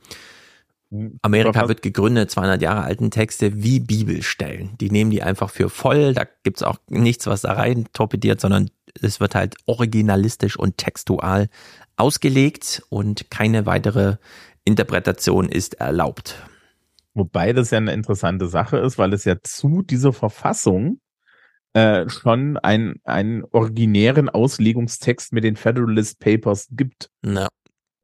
Amerika 1.22 1.68
wird 1.68 1.82
gegründet, 1.82 2.32
200 2.32 2.62
Jahre 2.62 2.84
alten 2.84 3.12
Texte 3.12 3.64
wie 3.64 3.80
Bibelstellen. 3.80 4.78
Die 4.80 4.91
nehmen 4.91 5.12
die 5.12 5.24
einfach 5.24 5.49
für 5.49 5.70
voll. 5.70 6.14
Da 6.14 6.26
gibt's 6.44 6.64
auch 6.64 6.78
nichts, 6.90 7.28
was 7.28 7.41
da 7.41 7.53
rein 7.53 7.88
torpediert, 7.91 8.40
sondern 8.40 8.70
es 9.02 9.20
wird 9.20 9.36
halt 9.36 9.56
originalistisch 9.66 10.57
und 10.57 10.78
textual 10.78 11.49
ausgelegt 11.98 12.84
und 12.90 13.30
keine 13.30 13.66
weitere 13.66 14.18
Interpretation 14.64 15.49
ist 15.49 15.76
erlaubt. 15.76 16.36
Wobei 17.14 17.53
das 17.53 17.72
ja 17.72 17.78
eine 17.78 17.94
interessante 17.94 18.48
Sache 18.48 18.78
ist, 18.78 18.98
weil 18.98 19.14
es 19.14 19.24
ja 19.26 19.36
zu 19.41 19.82
dieser 19.82 20.12
Verfassung 20.12 20.99
äh, 21.74 22.10
schon 22.10 22.57
ein, 22.57 22.95
einen 23.03 23.44
originären 23.52 24.30
Auslegungstext 24.30 25.32
mit 25.34 25.44
den 25.44 25.56
Federalist 25.56 26.20
Papers 26.20 26.68
gibt. 26.72 27.10
Ja. 27.26 27.48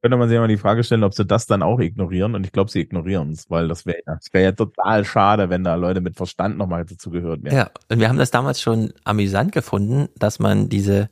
Könnte 0.02 0.18
man 0.18 0.30
sich 0.30 0.38
mal 0.40 0.48
die 0.48 0.58
Frage 0.58 0.84
stellen, 0.84 1.04
ob 1.04 1.14
sie 1.14 1.26
das 1.26 1.46
dann 1.46 1.62
auch 1.62 1.80
ignorieren. 1.80 2.34
Und 2.34 2.46
ich 2.46 2.52
glaube, 2.52 2.72
sie 2.72 2.80
ignorieren 2.80 3.32
es, 3.32 3.50
weil 3.52 3.68
das 3.68 3.86
wäre 3.86 4.00
ja, 4.08 4.18
wäre 4.32 4.44
ja 4.46 4.52
total 4.52 5.06
schade, 5.06 5.50
wenn 5.50 5.64
da 5.64 5.76
Leute 5.76 6.02
mit 6.02 6.16
Verstand 6.16 6.58
nochmal 6.58 6.86
dazu 6.86 7.12
gehört 7.12 7.44
werden. 7.44 7.56
Ja, 7.56 7.70
und 7.90 8.00
wir 8.00 8.10
haben 8.10 8.18
das 8.18 8.32
damals 8.32 8.62
schon 8.62 8.94
amüsant 9.04 9.52
gefunden, 9.52 10.10
dass 10.18 10.40
man 10.40 10.70
diese 10.70 11.10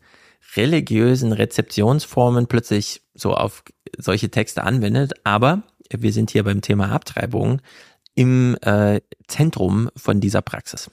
religiösen 0.55 1.33
Rezeptionsformen 1.33 2.47
plötzlich 2.47 3.03
so 3.13 3.35
auf 3.35 3.63
solche 3.97 4.29
Texte 4.29 4.63
anwendet. 4.63 5.13
Aber 5.23 5.61
wir 5.91 6.11
sind 6.11 6.31
hier 6.31 6.43
beim 6.43 6.61
Thema 6.61 6.91
Abtreibung 6.91 7.61
im 8.15 8.57
äh, 8.61 9.01
Zentrum 9.27 9.89
von 9.95 10.19
dieser 10.19 10.41
Praxis. 10.41 10.89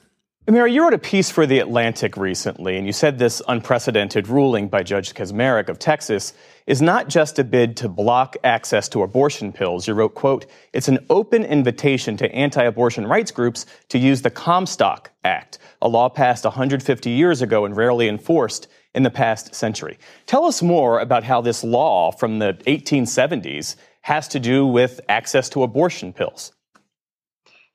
Mary, 0.49 0.73
you 0.73 0.81
wrote 0.81 0.93
a 0.93 0.97
piece 0.97 1.29
for 1.29 1.45
The 1.45 1.59
Atlantic 1.59 2.15
recently, 2.15 2.77
and 2.77 2.87
you 2.87 2.93
said 2.93 3.19
this 3.19 3.41
unprecedented 3.49 4.29
ruling 4.29 4.69
by 4.69 4.81
Judge 4.81 5.13
Kaczmarek 5.13 5.67
of 5.67 5.77
Texas 5.77 6.33
is 6.65 6.81
not 6.81 7.09
just 7.09 7.37
a 7.37 7.43
bid 7.43 7.75
to 7.77 7.89
block 7.89 8.37
access 8.45 8.87
to 8.89 9.03
abortion 9.03 9.51
pills. 9.51 9.89
You 9.89 9.93
wrote, 9.93 10.15
quote, 10.15 10.45
it's 10.71 10.87
an 10.87 10.99
open 11.09 11.43
invitation 11.43 12.15
to 12.15 12.33
anti-abortion 12.33 13.05
rights 13.05 13.29
groups 13.29 13.65
to 13.89 13.97
use 13.97 14.21
the 14.21 14.29
Comstock 14.29 15.11
Act, 15.25 15.57
a 15.81 15.89
law 15.89 16.07
passed 16.07 16.45
150 16.45 17.09
years 17.09 17.41
ago 17.41 17.65
and 17.65 17.75
rarely 17.75 18.07
enforced 18.07 18.69
in 18.95 19.03
the 19.03 19.09
past 19.09 19.53
century. 19.53 19.97
Tell 20.27 20.45
us 20.45 20.61
more 20.61 21.01
about 21.01 21.25
how 21.25 21.41
this 21.41 21.61
law 21.61 22.09
from 22.09 22.39
the 22.39 22.53
1870s 22.67 23.75
has 23.99 24.29
to 24.29 24.39
do 24.39 24.65
with 24.65 25.01
access 25.09 25.49
to 25.49 25.63
abortion 25.63 26.13
pills. 26.13 26.53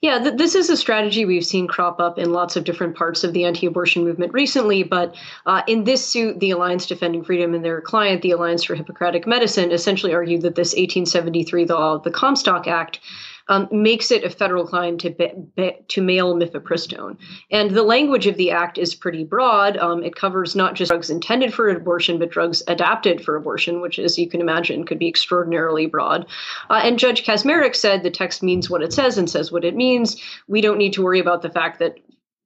Yeah, 0.03 0.19
th- 0.19 0.37
this 0.37 0.57
is 0.57 0.69
a 0.69 0.77
strategy 0.77 1.25
we've 1.25 1.47
seen 1.47 1.69
crop 1.69 2.01
up 2.01 2.19
in 2.19 2.33
lots 2.33 2.57
of 2.57 2.65
different 2.65 2.97
parts 2.97 3.23
of 3.23 3.33
the 3.33 3.45
anti 3.45 3.67
abortion 3.67 4.03
movement 4.03 4.33
recently. 4.33 4.83
But 4.83 5.15
uh, 5.47 5.63
in 5.69 5.85
this 5.85 6.05
suit, 6.05 6.41
the 6.41 6.51
Alliance 6.51 6.87
Defending 6.87 7.23
Freedom 7.23 7.55
and 7.55 7.65
their 7.65 7.81
client, 7.81 8.21
the 8.21 8.33
Alliance 8.33 8.65
for 8.65 8.75
Hippocratic 8.75 9.29
Medicine, 9.29 9.71
essentially 9.71 10.13
argued 10.13 10.43
that 10.43 10.57
this 10.57 10.73
1873 10.73 11.67
law, 11.67 11.99
the 11.99 12.11
Comstock 12.11 12.67
Act, 12.67 12.99
um, 13.49 13.69
makes 13.71 14.11
it 14.11 14.25
a 14.25 14.31
federal 14.31 14.67
crime 14.67 14.99
to 14.99 15.11
be, 15.11 15.33
be, 15.57 15.73
to 15.89 16.03
mail 16.03 16.35
mifepristone. 16.35 17.17
And 17.51 17.71
the 17.71 17.83
language 17.83 18.27
of 18.27 18.37
the 18.37 18.51
act 18.51 18.79
is 18.79 18.95
pretty 18.95 19.25
broad. 19.25 19.77
Um, 19.77 20.03
it 20.03 20.15
covers 20.15 20.55
not 20.57 20.75
just 20.75 20.91
drugs 20.91 21.11
intended 21.11 21.53
for 21.53 21.69
abortion, 21.69 22.19
but 22.19 22.31
drugs 22.31 22.63
adapted 22.69 23.25
for 23.25 23.37
abortion, 23.37 23.81
which, 23.81 23.99
as 23.99 24.19
you 24.19 24.29
can 24.29 24.41
imagine, 24.41 24.85
could 24.85 24.99
be 24.99 25.09
extraordinarily 25.09 25.87
broad. 25.87 26.27
Uh, 26.71 26.81
and 26.85 26.99
Judge 26.99 27.25
Kasmerek 27.25 27.75
said 27.75 28.03
the 28.03 28.11
text 28.11 28.43
means 28.43 28.71
what 28.71 28.83
it 28.83 28.93
says 28.93 29.19
and 29.19 29.29
says 29.29 29.51
what 29.51 29.65
it 29.65 29.77
means. 29.77 30.21
We 30.49 30.61
don't 30.61 30.79
need 30.79 30.95
to 30.95 31.03
worry 31.03 31.21
about 31.21 31.43
the 31.43 31.51
fact 31.51 31.79
that 31.79 31.99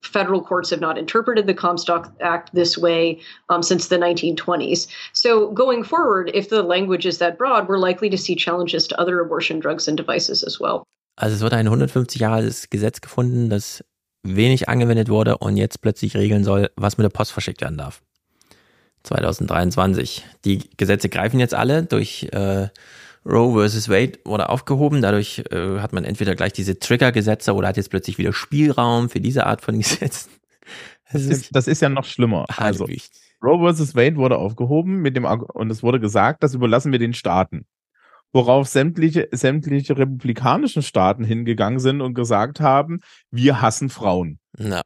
federal 0.06 0.40
courts 0.40 0.70
have 0.70 0.80
not 0.80 0.98
interpreted 0.98 1.46
the 1.46 1.54
Comstock 1.54 2.12
Act 2.20 2.54
this 2.54 2.78
way 2.78 3.20
um, 3.48 3.62
since 3.62 3.88
the 3.88 3.96
1920s. 3.96 4.88
So, 5.12 5.50
going 5.52 5.84
forward, 5.84 6.30
if 6.34 6.48
the 6.48 6.62
language 6.62 7.06
is 7.06 7.18
that 7.18 7.38
broad, 7.38 7.68
we're 7.68 7.78
likely 7.78 8.10
to 8.10 8.18
see 8.18 8.36
challenges 8.36 8.86
to 8.88 9.00
other 9.00 9.20
abortion 9.20 9.60
drugs 9.60 9.88
and 9.88 9.96
devices 9.96 10.42
as 10.42 10.58
well. 10.60 10.84
Also, 11.16 11.36
es 11.36 11.42
wurde 11.42 11.56
ein 11.56 11.66
150 11.66 12.20
Jahre 12.20 12.36
altes 12.36 12.68
Gesetz 12.70 13.00
gefunden, 13.00 13.48
das 13.48 13.82
wenig 14.22 14.68
angewendet 14.68 15.08
wurde 15.08 15.38
und 15.38 15.56
jetzt 15.56 15.80
plötzlich 15.80 16.16
regeln 16.16 16.44
soll, 16.44 16.70
was 16.76 16.98
mit 16.98 17.04
der 17.04 17.10
Post 17.10 17.32
verschickt 17.32 17.60
werden 17.60 17.78
darf. 17.78 18.02
2023. 19.04 20.24
Die 20.44 20.68
Gesetze 20.76 21.08
greifen 21.08 21.38
jetzt 21.40 21.54
alle 21.54 21.84
durch 21.84 22.28
äh, 22.32 22.68
Roe 23.26 23.52
versus 23.52 23.88
Wade 23.88 24.18
wurde 24.24 24.48
aufgehoben. 24.48 25.02
Dadurch 25.02 25.42
äh, 25.50 25.80
hat 25.80 25.92
man 25.92 26.04
entweder 26.04 26.34
gleich 26.34 26.52
diese 26.52 26.78
Trigger-Gesetze 26.78 27.54
oder 27.54 27.68
hat 27.68 27.76
jetzt 27.76 27.90
plötzlich 27.90 28.18
wieder 28.18 28.32
Spielraum 28.32 29.08
für 29.08 29.20
diese 29.20 29.46
Art 29.46 29.62
von 29.62 29.78
Gesetzen. 29.78 30.30
Das 31.12 31.22
ist, 31.22 31.54
das 31.54 31.68
ist 31.68 31.82
ja 31.82 31.88
noch 31.88 32.04
schlimmer. 32.04 32.46
Also, 32.56 32.86
Roe 33.42 33.58
versus 33.58 33.94
Wade 33.94 34.16
wurde 34.16 34.38
aufgehoben 34.38 35.02
mit 35.02 35.16
dem, 35.16 35.24
und 35.24 35.70
es 35.70 35.82
wurde 35.82 36.00
gesagt, 36.00 36.42
das 36.42 36.54
überlassen 36.54 36.92
wir 36.92 36.98
den 36.98 37.14
Staaten. 37.14 37.66
Worauf 38.32 38.66
sämtliche, 38.66 39.28
sämtliche 39.30 39.96
republikanischen 39.96 40.82
Staaten 40.82 41.24
hingegangen 41.24 41.78
sind 41.78 42.00
und 42.00 42.14
gesagt 42.14 42.60
haben, 42.60 43.00
wir 43.30 43.62
hassen 43.62 43.88
Frauen. 43.88 44.38
Ja. 44.58 44.82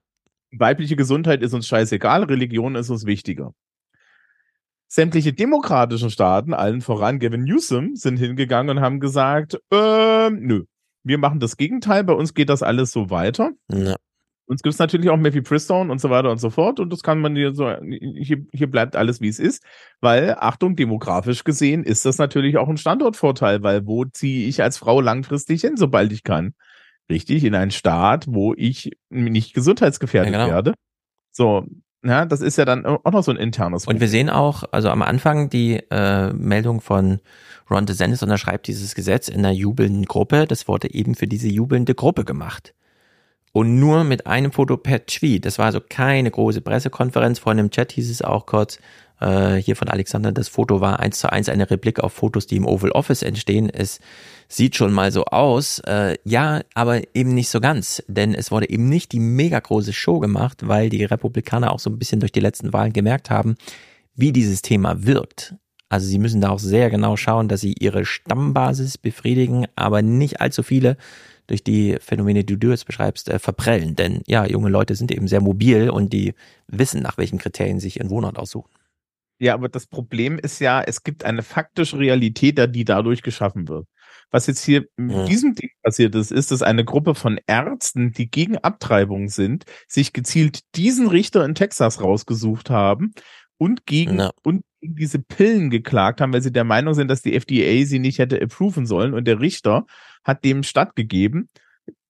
Weibliche 0.52 0.96
Gesundheit 0.96 1.42
ist 1.42 1.54
uns 1.54 1.66
scheißegal, 1.66 2.24
Religion 2.24 2.74
ist 2.74 2.90
uns 2.90 3.06
wichtiger 3.06 3.52
sämtliche 4.90 5.32
demokratischen 5.32 6.10
Staaten, 6.10 6.52
allen 6.52 6.80
voran 6.80 7.20
Gavin 7.20 7.44
Newsom, 7.44 7.94
sind 7.94 8.16
hingegangen 8.16 8.76
und 8.76 8.82
haben 8.82 8.98
gesagt, 8.98 9.54
äh, 9.72 10.30
nö, 10.30 10.64
wir 11.04 11.16
machen 11.16 11.38
das 11.38 11.56
Gegenteil, 11.56 12.02
bei 12.02 12.12
uns 12.12 12.34
geht 12.34 12.48
das 12.48 12.62
alles 12.62 12.90
so 12.90 13.08
weiter. 13.08 13.52
Ja. 13.72 13.94
Uns 14.46 14.62
gibt 14.62 14.72
es 14.72 14.80
natürlich 14.80 15.08
auch 15.08 15.16
Matthew 15.16 15.42
Pristone 15.42 15.92
und 15.92 16.00
so 16.00 16.10
weiter 16.10 16.28
und 16.28 16.38
so 16.38 16.50
fort. 16.50 16.80
Und 16.80 16.92
das 16.92 17.04
kann 17.04 17.20
man 17.20 17.36
hier 17.36 17.54
so, 17.54 17.72
hier, 17.80 18.44
hier 18.52 18.68
bleibt 18.68 18.96
alles 18.96 19.20
wie 19.20 19.28
es 19.28 19.38
ist. 19.38 19.62
Weil, 20.00 20.34
Achtung, 20.40 20.74
demografisch 20.74 21.44
gesehen 21.44 21.84
ist 21.84 22.04
das 22.04 22.18
natürlich 22.18 22.58
auch 22.58 22.68
ein 22.68 22.76
Standortvorteil, 22.76 23.62
weil 23.62 23.86
wo 23.86 24.04
ziehe 24.06 24.48
ich 24.48 24.60
als 24.60 24.76
Frau 24.76 25.00
langfristig 25.00 25.60
hin, 25.60 25.76
sobald 25.76 26.10
ich 26.10 26.24
kann? 26.24 26.54
Richtig, 27.08 27.44
in 27.44 27.54
einen 27.54 27.70
Staat, 27.70 28.26
wo 28.28 28.52
ich 28.56 28.90
nicht 29.08 29.54
gesundheitsgefährdet 29.54 30.32
ja, 30.32 30.38
genau. 30.46 30.52
werde. 30.52 30.74
So, 31.30 31.64
ja, 32.04 32.24
das 32.24 32.40
ist 32.40 32.56
ja 32.56 32.64
dann 32.64 32.86
auch 32.86 33.12
noch 33.12 33.22
so 33.22 33.30
ein 33.30 33.36
internes. 33.36 33.86
Und 33.86 34.00
wir 34.00 34.08
sehen 34.08 34.30
auch, 34.30 34.64
also 34.72 34.88
am 34.88 35.02
Anfang 35.02 35.50
die 35.50 35.82
äh, 35.90 36.32
Meldung 36.32 36.80
von 36.80 37.20
Ron 37.70 37.86
DeSantis 37.86 38.22
unterschreibt 38.22 38.66
dieses 38.66 38.94
Gesetz 38.94 39.28
in 39.28 39.40
einer 39.40 39.52
jubelnden 39.52 40.06
Gruppe. 40.06 40.46
Das 40.46 40.66
wurde 40.66 40.92
eben 40.92 41.14
für 41.14 41.26
diese 41.26 41.48
jubelnde 41.48 41.94
Gruppe 41.94 42.24
gemacht. 42.24 42.74
Und 43.52 43.78
nur 43.78 44.04
mit 44.04 44.26
einem 44.26 44.52
Foto 44.52 44.76
per 44.76 45.04
Tweet. 45.06 45.44
Das 45.44 45.58
war 45.58 45.66
also 45.66 45.80
keine 45.80 46.30
große 46.30 46.60
Pressekonferenz. 46.60 47.38
Vor 47.38 47.52
einem 47.52 47.70
Chat 47.70 47.92
hieß 47.92 48.10
es 48.10 48.22
auch 48.22 48.46
kurz, 48.46 48.78
äh, 49.20 49.56
hier 49.56 49.76
von 49.76 49.88
Alexander, 49.88 50.32
das 50.32 50.48
Foto 50.48 50.80
war 50.80 51.00
eins 51.00 51.20
zu 51.20 51.30
eins 51.30 51.48
eine 51.48 51.70
Replik 51.70 52.00
auf 52.00 52.12
Fotos, 52.12 52.46
die 52.46 52.56
im 52.56 52.66
Oval 52.66 52.90
Office 52.90 53.22
entstehen. 53.22 53.70
Es 53.70 54.00
sieht 54.48 54.76
schon 54.76 54.92
mal 54.92 55.12
so 55.12 55.24
aus. 55.26 55.80
Äh, 55.80 56.16
ja, 56.24 56.62
aber 56.74 57.02
eben 57.14 57.34
nicht 57.34 57.50
so 57.50 57.60
ganz, 57.60 58.02
denn 58.08 58.34
es 58.34 58.50
wurde 58.50 58.68
eben 58.68 58.88
nicht 58.88 59.12
die 59.12 59.20
mega 59.20 59.60
große 59.60 59.92
Show 59.92 60.18
gemacht, 60.18 60.66
weil 60.66 60.88
die 60.88 61.04
Republikaner 61.04 61.72
auch 61.72 61.80
so 61.80 61.90
ein 61.90 61.98
bisschen 61.98 62.20
durch 62.20 62.32
die 62.32 62.40
letzten 62.40 62.72
Wahlen 62.72 62.92
gemerkt 62.92 63.30
haben, 63.30 63.56
wie 64.14 64.32
dieses 64.32 64.62
Thema 64.62 65.04
wirkt. 65.04 65.54
Also 65.88 66.06
sie 66.06 66.18
müssen 66.18 66.40
da 66.40 66.50
auch 66.50 66.58
sehr 66.58 66.88
genau 66.88 67.16
schauen, 67.16 67.48
dass 67.48 67.60
sie 67.60 67.74
ihre 67.78 68.04
Stammbasis 68.04 68.96
befriedigen, 68.96 69.66
aber 69.74 70.02
nicht 70.02 70.40
allzu 70.40 70.62
viele 70.62 70.96
durch 71.48 71.64
die 71.64 71.96
Phänomene, 72.00 72.44
die 72.44 72.56
du 72.56 72.70
jetzt 72.70 72.86
beschreibst, 72.86 73.28
äh, 73.28 73.40
verprellen. 73.40 73.96
Denn 73.96 74.22
ja, 74.26 74.46
junge 74.46 74.68
Leute 74.68 74.94
sind 74.94 75.10
eben 75.10 75.26
sehr 75.26 75.40
mobil 75.40 75.90
und 75.90 76.12
die 76.12 76.34
wissen, 76.68 77.02
nach 77.02 77.18
welchen 77.18 77.38
Kriterien 77.38 77.80
sich 77.80 77.96
ihren 77.96 78.10
Wohnort 78.10 78.38
aussuchen. 78.38 78.70
Ja, 79.40 79.54
aber 79.54 79.70
das 79.70 79.86
Problem 79.86 80.38
ist 80.38 80.60
ja, 80.60 80.82
es 80.82 81.02
gibt 81.02 81.24
eine 81.24 81.42
faktische 81.42 81.98
Realität, 81.98 82.58
die 82.74 82.84
dadurch 82.84 83.22
geschaffen 83.22 83.68
wird. 83.68 83.86
Was 84.30 84.46
jetzt 84.46 84.62
hier 84.62 84.84
mit 84.96 85.16
ja. 85.16 85.24
diesem 85.24 85.54
Ding 85.54 85.70
passiert 85.82 86.14
ist, 86.14 86.30
ist, 86.30 86.50
dass 86.50 86.62
eine 86.62 86.84
Gruppe 86.84 87.14
von 87.14 87.40
Ärzten, 87.46 88.12
die 88.12 88.30
gegen 88.30 88.58
Abtreibung 88.58 89.28
sind, 89.28 89.64
sich 89.88 90.12
gezielt 90.12 90.60
diesen 90.76 91.08
Richter 91.08 91.44
in 91.44 91.54
Texas 91.54 92.02
rausgesucht 92.02 92.68
haben 92.68 93.12
und 93.56 93.86
gegen, 93.86 94.20
und 94.42 94.62
gegen 94.82 94.94
diese 94.94 95.18
Pillen 95.18 95.70
geklagt 95.70 96.20
haben, 96.20 96.34
weil 96.34 96.42
sie 96.42 96.52
der 96.52 96.64
Meinung 96.64 96.92
sind, 96.92 97.08
dass 97.08 97.22
die 97.22 97.34
FDA 97.34 97.86
sie 97.86 97.98
nicht 97.98 98.18
hätte 98.18 98.40
approven 98.40 98.86
sollen. 98.86 99.14
Und 99.14 99.24
der 99.24 99.40
Richter 99.40 99.86
hat 100.22 100.44
dem 100.44 100.62
stattgegeben. 100.64 101.48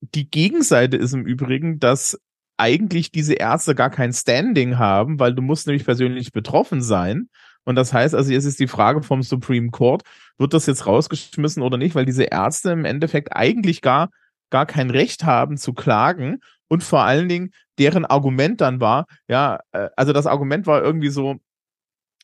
Die 0.00 0.28
Gegenseite 0.28 0.96
ist 0.96 1.14
im 1.14 1.24
Übrigen, 1.24 1.78
dass 1.78 2.18
eigentlich 2.60 3.10
diese 3.10 3.34
Ärzte 3.34 3.74
gar 3.74 3.90
kein 3.90 4.12
Standing 4.12 4.78
haben, 4.78 5.18
weil 5.18 5.34
du 5.34 5.42
musst 5.42 5.66
nämlich 5.66 5.84
persönlich 5.84 6.32
betroffen 6.32 6.82
sein. 6.82 7.28
Und 7.64 7.76
das 7.76 7.92
heißt 7.92 8.14
also, 8.14 8.32
jetzt 8.32 8.44
ist 8.44 8.60
die 8.60 8.68
Frage 8.68 9.02
vom 9.02 9.22
Supreme 9.22 9.70
Court, 9.70 10.02
wird 10.38 10.54
das 10.54 10.66
jetzt 10.66 10.86
rausgeschmissen 10.86 11.62
oder 11.62 11.76
nicht, 11.76 11.94
weil 11.94 12.06
diese 12.06 12.24
Ärzte 12.24 12.70
im 12.70 12.84
Endeffekt 12.84 13.34
eigentlich 13.34 13.82
gar, 13.82 14.10
gar 14.50 14.66
kein 14.66 14.90
Recht 14.90 15.24
haben 15.24 15.56
zu 15.56 15.72
klagen 15.72 16.38
und 16.68 16.82
vor 16.84 17.02
allen 17.02 17.28
Dingen 17.28 17.50
deren 17.78 18.04
Argument 18.04 18.60
dann 18.60 18.80
war, 18.80 19.06
ja, 19.28 19.60
äh, 19.72 19.88
also 19.96 20.12
das 20.12 20.26
Argument 20.26 20.66
war 20.66 20.82
irgendwie 20.82 21.10
so, 21.10 21.36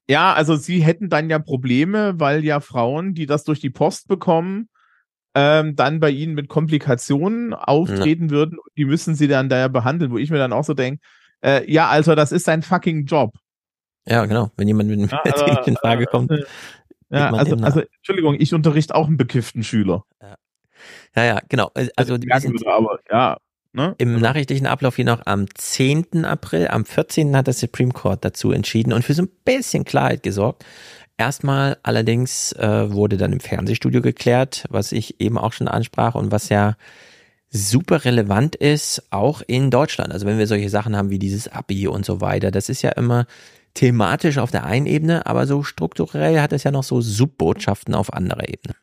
ja, 0.09 0.33
also 0.35 0.57
sie 0.57 0.85
hätten 0.85 1.09
dann 1.09 1.31
ja 1.31 1.39
Probleme, 1.39 2.15
weil 2.19 2.45
ja 2.45 2.61
Frauen, 2.61 3.15
die 3.15 3.27
das 3.27 3.45
durch 3.45 3.61
die 3.61 3.71
Post 3.71 4.09
bekommen, 4.09 4.69
ähm, 5.37 5.77
dann 5.77 6.01
bei 6.01 6.09
ihnen 6.09 6.35
mit 6.35 6.49
Komplikationen 6.49 7.53
auftreten 7.53 8.25
ja. 8.25 8.31
würden. 8.31 8.59
Die 8.79 8.87
müssen 8.87 9.15
sie 9.15 9.29
dann 9.29 9.51
da 9.51 9.59
ja 9.59 9.69
behandeln, 9.69 10.11
wo 10.11 10.17
ich 10.17 10.31
mir 10.31 10.39
dann 10.39 10.55
auch 10.55 10.65
so 10.65 10.73
denke, 10.73 11.03
äh, 11.45 11.71
ja, 11.71 11.89
also 11.89 12.15
das 12.15 12.33
ist 12.33 12.49
ein 12.49 12.63
fucking 12.63 13.05
Job. 13.05 13.35
Ja, 14.07 14.25
genau. 14.25 14.51
Wenn 14.57 14.67
jemand 14.67 14.89
mit 14.89 15.11
ja, 15.13 15.21
also, 15.23 15.45
in 15.67 15.77
Frage 15.77 16.05
äh, 16.05 16.07
kommt. 16.07 16.33
Ja, 17.11 17.33
also, 17.33 17.55
also, 17.57 17.83
Entschuldigung, 17.99 18.37
ich 18.39 18.55
unterrichte 18.55 18.95
auch 18.95 19.09
einen 19.09 19.19
bekifften 19.19 19.63
Schüler. 19.63 20.05
Ja, 20.23 20.37
ja, 21.17 21.25
ja 21.25 21.41
genau. 21.49 21.71
Also, 21.75 21.91
also 21.97 22.19
die 22.19 22.29
sind, 22.41 22.67
aber, 22.67 22.99
ja, 23.11 23.37
Ne? 23.77 23.95
Im 23.99 24.15
also 24.15 24.21
nachrichtlichen 24.21 24.67
Ablauf 24.67 24.97
hier 24.97 25.05
noch 25.05 25.27
am 25.27 25.45
10. 25.55 26.25
April, 26.25 26.69
am 26.69 26.87
14. 26.87 27.37
hat 27.37 27.47
der 27.47 27.53
Supreme 27.53 27.93
Court 27.93 28.25
dazu 28.25 28.51
entschieden 28.51 28.95
und 28.95 29.05
für 29.05 29.13
so 29.13 29.25
ein 29.25 29.29
bisschen 29.45 29.85
Klarheit 29.85 30.23
gesorgt. 30.23 30.65
Erstmal 31.19 31.79
allerdings 31.83 32.53
äh, 32.53 32.93
wurde 32.93 33.17
dann 33.17 33.33
im 33.33 33.41
Fernsehstudio 33.41 34.03
geklärt, 34.03 34.67
was 34.69 34.93
ich 34.93 35.21
eben 35.21 35.39
auch 35.39 35.53
schon 35.53 35.69
ansprach 35.69 36.15
und 36.15 36.31
was 36.31 36.51
ja 36.51 36.77
super 37.49 38.05
relevant 38.05 38.55
ist, 38.55 39.03
auch 39.11 39.41
in 39.47 39.71
Deutschland. 39.71 40.13
Also 40.13 40.27
wenn 40.27 40.39
wir 40.39 40.47
solche 40.47 40.69
Sachen 40.69 40.97
haben 40.97 41.11
wie 41.11 41.19
dieses 41.19 41.49
Abi 41.49 41.89
und 41.89 42.05
so 42.05 42.21
weiter, 42.21 42.51
das 42.51 42.69
ist 42.69 42.83
ja 42.83 42.91
immer 42.91 43.27
thematisch 43.73 44.39
auf 44.39 44.51
der 44.51 44.65
einen 44.65 44.87
Ebene, 44.87 45.27
aber 45.27 45.47
so 45.47 45.63
strukturell 45.63 46.41
hat 46.41 46.53
es 46.53 46.65
ja 46.65 46.71
noch 46.71 46.85
so 46.85 47.01
Subbotschaften 47.01 47.95
auf 47.95 48.13
anderer 48.13 48.49
Ebene. 48.49 48.75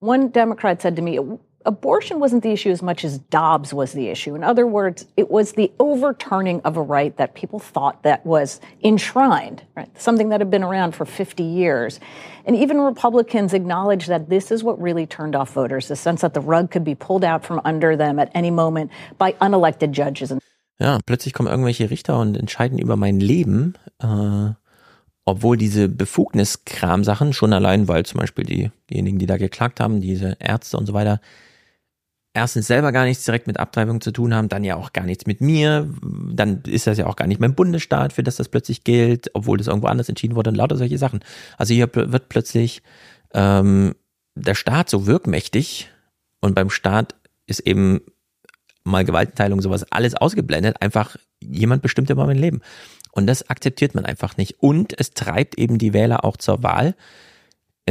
One 0.00 0.30
Democrat 0.30 0.80
said 0.80 0.96
to 0.96 1.02
me, 1.02 1.18
abortion 1.64 2.20
wasn't 2.20 2.42
the 2.42 2.50
issue 2.50 2.70
as 2.70 2.82
much 2.82 3.04
as 3.04 3.18
Dobbs 3.18 3.74
was 3.74 3.92
the 3.92 4.08
issue. 4.08 4.34
In 4.34 4.42
other 4.42 4.66
words, 4.66 5.06
it 5.16 5.30
was 5.30 5.52
the 5.52 5.70
overturning 5.78 6.60
of 6.62 6.76
a 6.76 6.82
right 6.82 7.16
that 7.16 7.34
people 7.34 7.58
thought 7.58 8.02
that 8.02 8.24
was 8.24 8.60
enshrined, 8.82 9.62
right? 9.76 9.88
Something 9.98 10.30
that 10.30 10.40
had 10.40 10.50
been 10.50 10.62
around 10.62 10.94
for 10.94 11.04
50 11.04 11.42
years. 11.42 12.00
And 12.46 12.56
even 12.56 12.80
Republicans 12.80 13.52
acknowledged 13.52 14.08
that 14.08 14.28
this 14.28 14.50
is 14.50 14.64
what 14.64 14.80
really 14.80 15.06
turned 15.06 15.36
off 15.36 15.52
voters, 15.52 15.88
the 15.88 15.96
sense 15.96 16.22
that 16.22 16.34
the 16.34 16.40
rug 16.40 16.70
could 16.70 16.84
be 16.84 16.94
pulled 16.94 17.24
out 17.24 17.44
from 17.44 17.60
under 17.64 17.96
them 17.96 18.18
at 18.18 18.30
any 18.34 18.50
moment 18.50 18.90
by 19.18 19.32
unelected 19.40 19.92
judges. 19.92 20.32
Ja, 20.80 20.98
plötzlich 21.04 21.34
kommen 21.34 21.50
irgendwelche 21.50 21.90
Richter 21.90 22.18
und 22.18 22.38
entscheiden 22.38 22.78
über 22.78 22.96
mein 22.96 23.20
Leben. 23.20 23.74
Äh 24.02 24.54
obwohl 25.26 25.56
diese 25.56 25.88
Befugniskram-Sachen 25.88 27.32
schon 27.32 27.52
allein, 27.52 27.86
weil 27.86 28.04
zum 28.04 28.18
Beispiel 28.18 28.72
diejenigen, 28.90 29.18
die 29.18 29.26
da 29.26 29.36
geklagt 29.36 29.78
haben, 29.78 30.00
diese 30.00 30.36
Ärzte 30.40 30.76
und 30.76 30.86
so 30.86 30.92
weiter, 30.92 31.20
erstens 32.32 32.66
selber 32.66 32.92
gar 32.92 33.04
nichts 33.04 33.24
direkt 33.24 33.46
mit 33.46 33.58
Abtreibung 33.58 34.00
zu 34.00 34.12
tun 34.12 34.34
haben, 34.34 34.48
dann 34.48 34.64
ja 34.64 34.76
auch 34.76 34.92
gar 34.92 35.04
nichts 35.04 35.26
mit 35.26 35.40
mir, 35.40 35.92
dann 36.32 36.62
ist 36.62 36.86
das 36.86 36.98
ja 36.98 37.06
auch 37.06 37.16
gar 37.16 37.26
nicht 37.26 37.40
mein 37.40 37.54
Bundesstaat, 37.54 38.12
für 38.12 38.22
das 38.22 38.36
das 38.36 38.48
plötzlich 38.48 38.84
gilt, 38.84 39.30
obwohl 39.34 39.58
das 39.58 39.66
irgendwo 39.66 39.88
anders 39.88 40.08
entschieden 40.08 40.36
wurde 40.36 40.50
und 40.50 40.56
lauter 40.56 40.76
solche 40.76 40.98
Sachen. 40.98 41.20
Also 41.58 41.74
hier 41.74 41.88
wird 41.92 42.28
plötzlich 42.28 42.82
ähm, 43.34 43.94
der 44.34 44.54
Staat 44.54 44.90
so 44.90 45.06
wirkmächtig 45.06 45.90
und 46.40 46.54
beim 46.54 46.70
Staat 46.70 47.14
ist 47.46 47.60
eben 47.60 48.00
mal 48.84 49.04
Gewaltenteilung, 49.04 49.60
sowas 49.60 49.84
alles 49.90 50.14
ausgeblendet, 50.14 50.80
einfach 50.80 51.16
jemand 51.40 51.82
bestimmt 51.82 52.10
über 52.10 52.26
mein 52.26 52.38
Leben. 52.38 52.60
Und 53.12 53.26
das 53.26 53.50
akzeptiert 53.50 53.94
man 53.94 54.06
einfach 54.06 54.36
nicht. 54.36 54.60
Und 54.60 54.98
es 54.98 55.12
treibt 55.12 55.58
eben 55.58 55.78
die 55.78 55.92
Wähler 55.92 56.24
auch 56.24 56.36
zur 56.36 56.62
Wahl. 56.62 56.94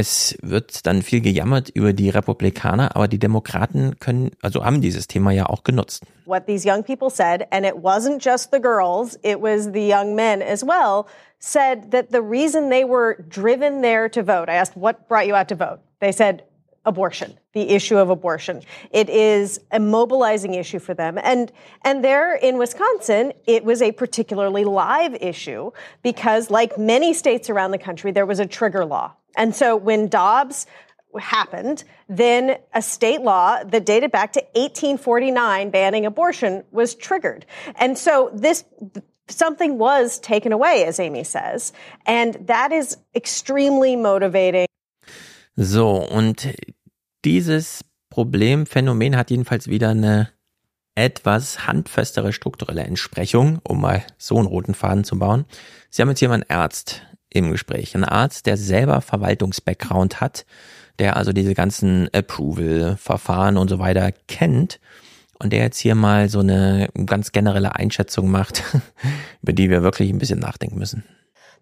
Es 0.00 0.34
wird 0.40 0.86
dann 0.86 1.02
viel 1.02 1.20
gejammert 1.20 1.68
über 1.68 1.92
die 1.92 2.08
Republikaner, 2.08 2.96
aber 2.96 3.06
die 3.06 3.18
Demokraten 3.18 3.98
können, 3.98 4.30
also 4.40 4.64
haben 4.64 4.80
dieses 4.80 5.08
Thema 5.08 5.30
ja 5.30 5.44
auch 5.44 5.62
genutzt. 5.62 6.04
What 6.24 6.46
these 6.46 6.66
young 6.66 6.82
people 6.82 7.10
said, 7.10 7.46
and 7.50 7.66
it 7.66 7.74
wasn't 7.74 8.24
just 8.24 8.50
the 8.50 8.62
girls, 8.62 9.18
it 9.22 9.42
was 9.42 9.70
the 9.74 9.86
young 9.86 10.14
men 10.14 10.40
as 10.40 10.64
well, 10.64 11.04
said 11.38 11.90
that 11.90 12.12
the 12.12 12.22
reason 12.22 12.70
they 12.70 12.82
were 12.82 13.18
driven 13.28 13.82
there 13.82 14.08
to 14.08 14.22
vote, 14.22 14.48
I 14.48 14.54
asked, 14.54 14.74
what 14.74 15.06
brought 15.06 15.26
you 15.26 15.34
out 15.34 15.48
to 15.48 15.54
vote? 15.54 15.80
They 16.00 16.12
said, 16.12 16.44
abortion, 16.86 17.34
the 17.52 17.70
issue 17.70 17.96
of 17.96 18.10
abortion. 18.10 18.62
It 18.90 19.08
is 19.08 19.60
a 19.70 19.80
mobilizing 19.80 20.54
issue 20.54 20.78
for 20.78 20.94
them. 20.94 21.18
And, 21.22 21.50
and 21.84 22.04
there 22.04 22.34
in 22.34 22.58
Wisconsin, 22.58 23.32
it 23.46 23.64
was 23.64 23.82
a 23.82 23.92
particularly 23.92 24.64
live 24.64 25.14
issue 25.20 25.72
because 26.02 26.50
like 26.50 26.78
many 26.78 27.12
states 27.12 27.50
around 27.50 27.72
the 27.72 27.78
country, 27.78 28.12
there 28.12 28.26
was 28.26 28.38
a 28.38 28.46
trigger 28.46 28.84
law 28.84 29.14
and 29.36 29.54
so 29.54 29.76
when 29.76 30.08
Dobbs 30.08 30.66
happened, 31.18 31.84
then 32.08 32.58
a 32.72 32.82
state 32.82 33.22
law 33.22 33.62
that 33.64 33.84
dated 33.84 34.12
back 34.12 34.32
to 34.34 34.40
1849 34.54 35.70
banning 35.70 36.06
abortion 36.06 36.64
was 36.70 36.94
triggered. 36.94 37.46
And 37.76 37.98
so 37.98 38.30
this 38.32 38.64
something 39.28 39.78
was 39.78 40.18
taken 40.18 40.52
away, 40.52 40.84
as 40.84 40.98
Amy 40.98 41.24
says, 41.24 41.72
and 42.06 42.34
that 42.46 42.72
is 42.72 42.96
extremely 43.14 43.96
motivating. 43.96 44.66
So, 45.56 46.06
und 46.10 46.54
dieses 47.24 47.84
Problemphänomen 48.10 49.16
hat 49.16 49.30
jedenfalls 49.30 49.68
wieder 49.68 49.90
eine 49.90 50.30
etwas 50.94 51.66
handfestere 51.66 52.32
strukturelle 52.32 52.82
Entsprechung, 52.82 53.60
um 53.62 53.80
mal 53.80 54.02
so 54.18 54.36
einen 54.36 54.46
roten 54.46 54.74
Faden 54.74 55.04
zu 55.04 55.18
bauen. 55.18 55.44
Sie 55.88 56.02
haben 56.02 56.08
jetzt 56.08 56.18
hier 56.18 56.28
mal 56.28 56.34
einen 56.34 56.50
Arzt 56.50 57.02
im 57.30 57.50
Gespräch. 57.50 57.94
Ein 57.94 58.04
Arzt, 58.04 58.46
der 58.46 58.56
selber 58.56 59.00
Verwaltungsbackground 59.00 60.20
hat, 60.20 60.44
der 60.98 61.16
also 61.16 61.32
diese 61.32 61.54
ganzen 61.54 62.08
Approval-Verfahren 62.12 63.56
und 63.56 63.68
so 63.68 63.78
weiter 63.78 64.12
kennt 64.26 64.80
und 65.38 65.52
der 65.52 65.60
jetzt 65.60 65.78
hier 65.78 65.94
mal 65.94 66.28
so 66.28 66.40
eine 66.40 66.88
ganz 67.06 67.32
generelle 67.32 67.76
Einschätzung 67.76 68.30
macht, 68.30 68.64
über 69.42 69.52
die 69.52 69.70
wir 69.70 69.82
wirklich 69.82 70.10
ein 70.10 70.18
bisschen 70.18 70.40
nachdenken 70.40 70.78
müssen. 70.78 71.04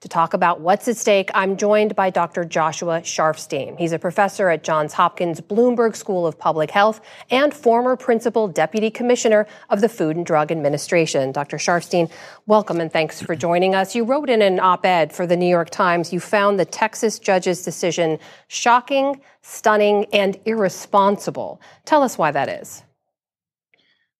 To 0.03 0.09
talk 0.09 0.33
about 0.33 0.61
what's 0.61 0.87
at 0.87 0.97
stake, 0.97 1.29
I'm 1.35 1.57
joined 1.57 1.97
by 1.97 2.11
Dr. 2.11 2.45
Joshua 2.45 3.01
Sharfstein. 3.01 3.77
He's 3.77 3.91
a 3.91 3.99
professor 3.99 4.49
at 4.49 4.62
Johns 4.62 4.93
Hopkins 4.93 5.41
Bloomberg 5.41 5.97
School 5.97 6.25
of 6.25 6.39
Public 6.39 6.70
Health 6.70 7.01
and 7.33 7.53
former 7.53 7.97
principal 7.97 8.47
deputy 8.47 8.91
commissioner 8.91 9.49
of 9.70 9.81
the 9.81 9.89
Food 9.89 10.15
and 10.15 10.25
Drug 10.25 10.53
Administration. 10.53 11.33
Dr. 11.33 11.57
Sharfstein, 11.57 12.12
welcome 12.47 12.81
and 12.81 12.93
thanks 12.93 13.20
for 13.20 13.35
joining 13.35 13.75
us. 13.75 13.97
You 13.97 14.05
wrote 14.05 14.31
in 14.31 14.41
an 14.41 14.61
op-ed 14.61 15.12
for 15.12 15.27
the 15.27 15.37
New 15.37 15.49
York 15.49 15.70
Times, 15.70 16.12
you 16.12 16.20
found 16.20 16.61
the 16.61 16.65
Texas 16.65 17.19
judge's 17.19 17.65
decision 17.65 18.20
shocking, 18.47 19.20
stunning, 19.43 20.07
and 20.12 20.39
irresponsible. 20.45 21.61
Tell 21.87 22.05
us 22.05 22.16
why 22.16 22.31
that 22.31 22.49
is. 22.49 22.85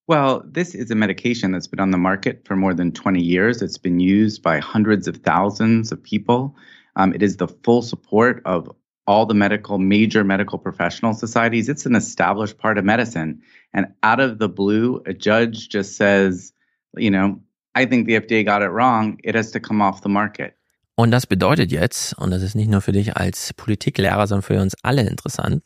Well, 0.09 0.41
this 0.43 0.73
is 0.73 0.89
a 0.89 0.95
medication 0.95 1.51
that's 1.51 1.67
been 1.67 1.79
on 1.79 1.91
the 1.91 1.97
market 1.99 2.41
for 2.43 2.55
more 2.55 2.73
than 2.73 2.91
20 2.91 3.21
years. 3.21 3.61
It's 3.61 3.77
been 3.77 3.99
used 3.99 4.41
by 4.41 4.57
hundreds 4.57 5.07
of 5.07 5.17
thousands 5.17 5.91
of 5.91 6.01
people. 6.01 6.55
Um, 6.95 7.13
it 7.13 7.21
is 7.21 7.37
the 7.37 7.47
full 7.47 7.83
support 7.83 8.41
of 8.43 8.71
all 9.05 9.27
the 9.27 9.35
medical, 9.35 9.77
major 9.77 10.23
medical 10.23 10.57
professional 10.57 11.13
societies. 11.13 11.69
It's 11.69 11.85
an 11.85 11.93
established 11.93 12.57
part 12.57 12.79
of 12.79 12.85
medicine. 12.85 13.39
And 13.71 13.85
out 14.01 14.19
of 14.19 14.39
the 14.39 14.49
blue, 14.49 15.03
a 15.05 15.13
judge 15.13 15.69
just 15.69 15.95
says, 15.95 16.53
you 16.97 17.11
know, 17.11 17.39
I 17.75 17.85
think 17.85 18.07
the 18.07 18.19
FDA 18.19 18.43
got 18.43 18.63
it 18.63 18.69
wrong. 18.69 19.19
It 19.23 19.35
has 19.35 19.51
to 19.51 19.59
come 19.59 19.79
off 19.79 20.01
the 20.01 20.09
market. 20.09 20.55
Und 20.97 21.11
das 21.11 21.27
bedeutet 21.27 21.71
jetzt, 21.71 22.17
und 22.17 22.31
das 22.31 22.41
ist 22.41 22.55
nicht 22.55 22.71
nur 22.71 22.81
für 22.81 22.93
dich 22.93 23.15
als 23.15 23.53
Politiklehrer, 23.53 24.25
sondern 24.25 24.41
für 24.41 24.59
uns 24.59 24.73
alle 24.81 25.07
interessant. 25.07 25.61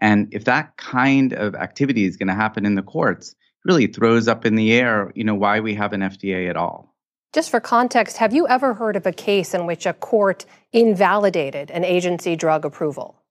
And 0.00 0.30
if 0.34 0.44
that 0.44 0.76
kind 0.76 1.32
of 1.32 1.54
activity 1.54 2.04
is 2.04 2.18
going 2.18 2.28
to 2.28 2.36
happen 2.36 2.66
in 2.66 2.76
the 2.76 2.82
courts, 2.82 3.34
really 3.66 3.86
throws 3.86 4.28
up 4.28 4.46
in 4.46 4.54
the 4.54 4.72
air, 4.72 5.12
you 5.14 5.24
know, 5.24 5.34
why 5.34 5.60
we 5.60 5.74
have 5.74 5.92
an 5.92 6.00
FDA 6.00 6.48
at 6.48 6.56
all. 6.56 6.94
Just 7.32 7.50
for 7.50 7.60
context, 7.60 8.16
have 8.16 8.32
you 8.32 8.48
ever 8.48 8.72
heard 8.72 8.96
of 8.96 9.04
a 9.04 9.12
case 9.12 9.52
in 9.52 9.66
which 9.66 9.84
a 9.84 9.92
court 9.92 10.46
invalidated 10.72 11.70
an 11.70 11.84
agency 11.84 12.36
drug 12.36 12.64
approval? 12.64 13.22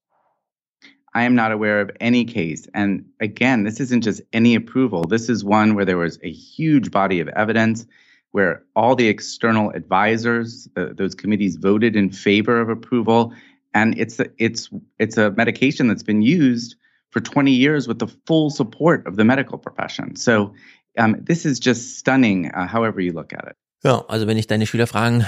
I 1.14 1.24
am 1.24 1.34
not 1.34 1.50
aware 1.50 1.80
of 1.80 1.90
any 1.98 2.26
case. 2.26 2.68
And 2.74 3.06
again, 3.20 3.64
this 3.64 3.80
isn't 3.80 4.02
just 4.02 4.20
any 4.34 4.54
approval. 4.54 5.04
This 5.04 5.30
is 5.30 5.42
one 5.42 5.74
where 5.74 5.86
there 5.86 5.96
was 5.96 6.18
a 6.22 6.30
huge 6.30 6.90
body 6.90 7.20
of 7.20 7.28
evidence 7.28 7.86
where 8.32 8.62
all 8.76 8.94
the 8.94 9.08
external 9.08 9.70
advisors, 9.70 10.68
uh, 10.76 10.88
those 10.92 11.14
committees 11.14 11.56
voted 11.56 11.96
in 11.96 12.10
favor 12.10 12.60
of 12.60 12.68
approval. 12.68 13.32
And 13.72 13.98
it's 13.98 14.20
a, 14.20 14.26
it's, 14.36 14.68
it's 14.98 15.16
a 15.16 15.30
medication 15.30 15.88
that's 15.88 16.02
been 16.02 16.20
used 16.20 16.76
for 17.16 17.22
20 17.22 17.50
years 17.50 17.88
with 17.88 17.98
the 17.98 18.08
full 18.26 18.50
support 18.50 19.06
of 19.06 19.16
the 19.16 19.24
medical 19.24 19.56
profession. 19.56 20.16
So 20.16 20.52
um, 20.98 21.16
this 21.24 21.46
is 21.46 21.58
just 21.58 21.98
stunning, 21.98 22.50
uh, 22.52 22.66
however 22.66 23.00
you 23.00 23.12
look 23.12 23.32
at 23.32 23.46
it. 23.46 23.56
Ja, 23.82 24.04
also 24.08 24.26
wenn 24.26 24.36
ich 24.36 24.46
deine 24.46 24.66
Schüler 24.66 24.86
fragen, 24.86 25.24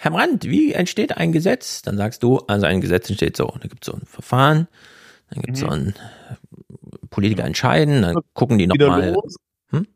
Herr 0.00 0.12
Brandt, 0.12 0.44
wie 0.44 0.72
entsteht 0.72 1.16
ein 1.16 1.32
Gesetz? 1.32 1.82
Dann 1.82 1.96
sagst 1.96 2.22
du, 2.22 2.38
also 2.46 2.66
ein 2.66 2.80
Gesetz 2.80 3.08
entsteht 3.08 3.36
so. 3.36 3.46
Da 3.60 3.66
gibt 3.68 3.84
es 3.84 3.86
so 3.86 3.94
ein 3.94 4.06
Verfahren, 4.06 4.68
dann 5.30 5.42
gibt 5.42 5.56
es 5.56 5.62
mhm. 5.62 5.66
so 5.66 5.72
ein 5.72 5.94
Politiker 7.10 7.44
entscheiden, 7.44 8.02
dann 8.02 8.16
gucken 8.34 8.58
die 8.58 8.66
nochmal. 8.66 9.16
Hm? 9.70 9.86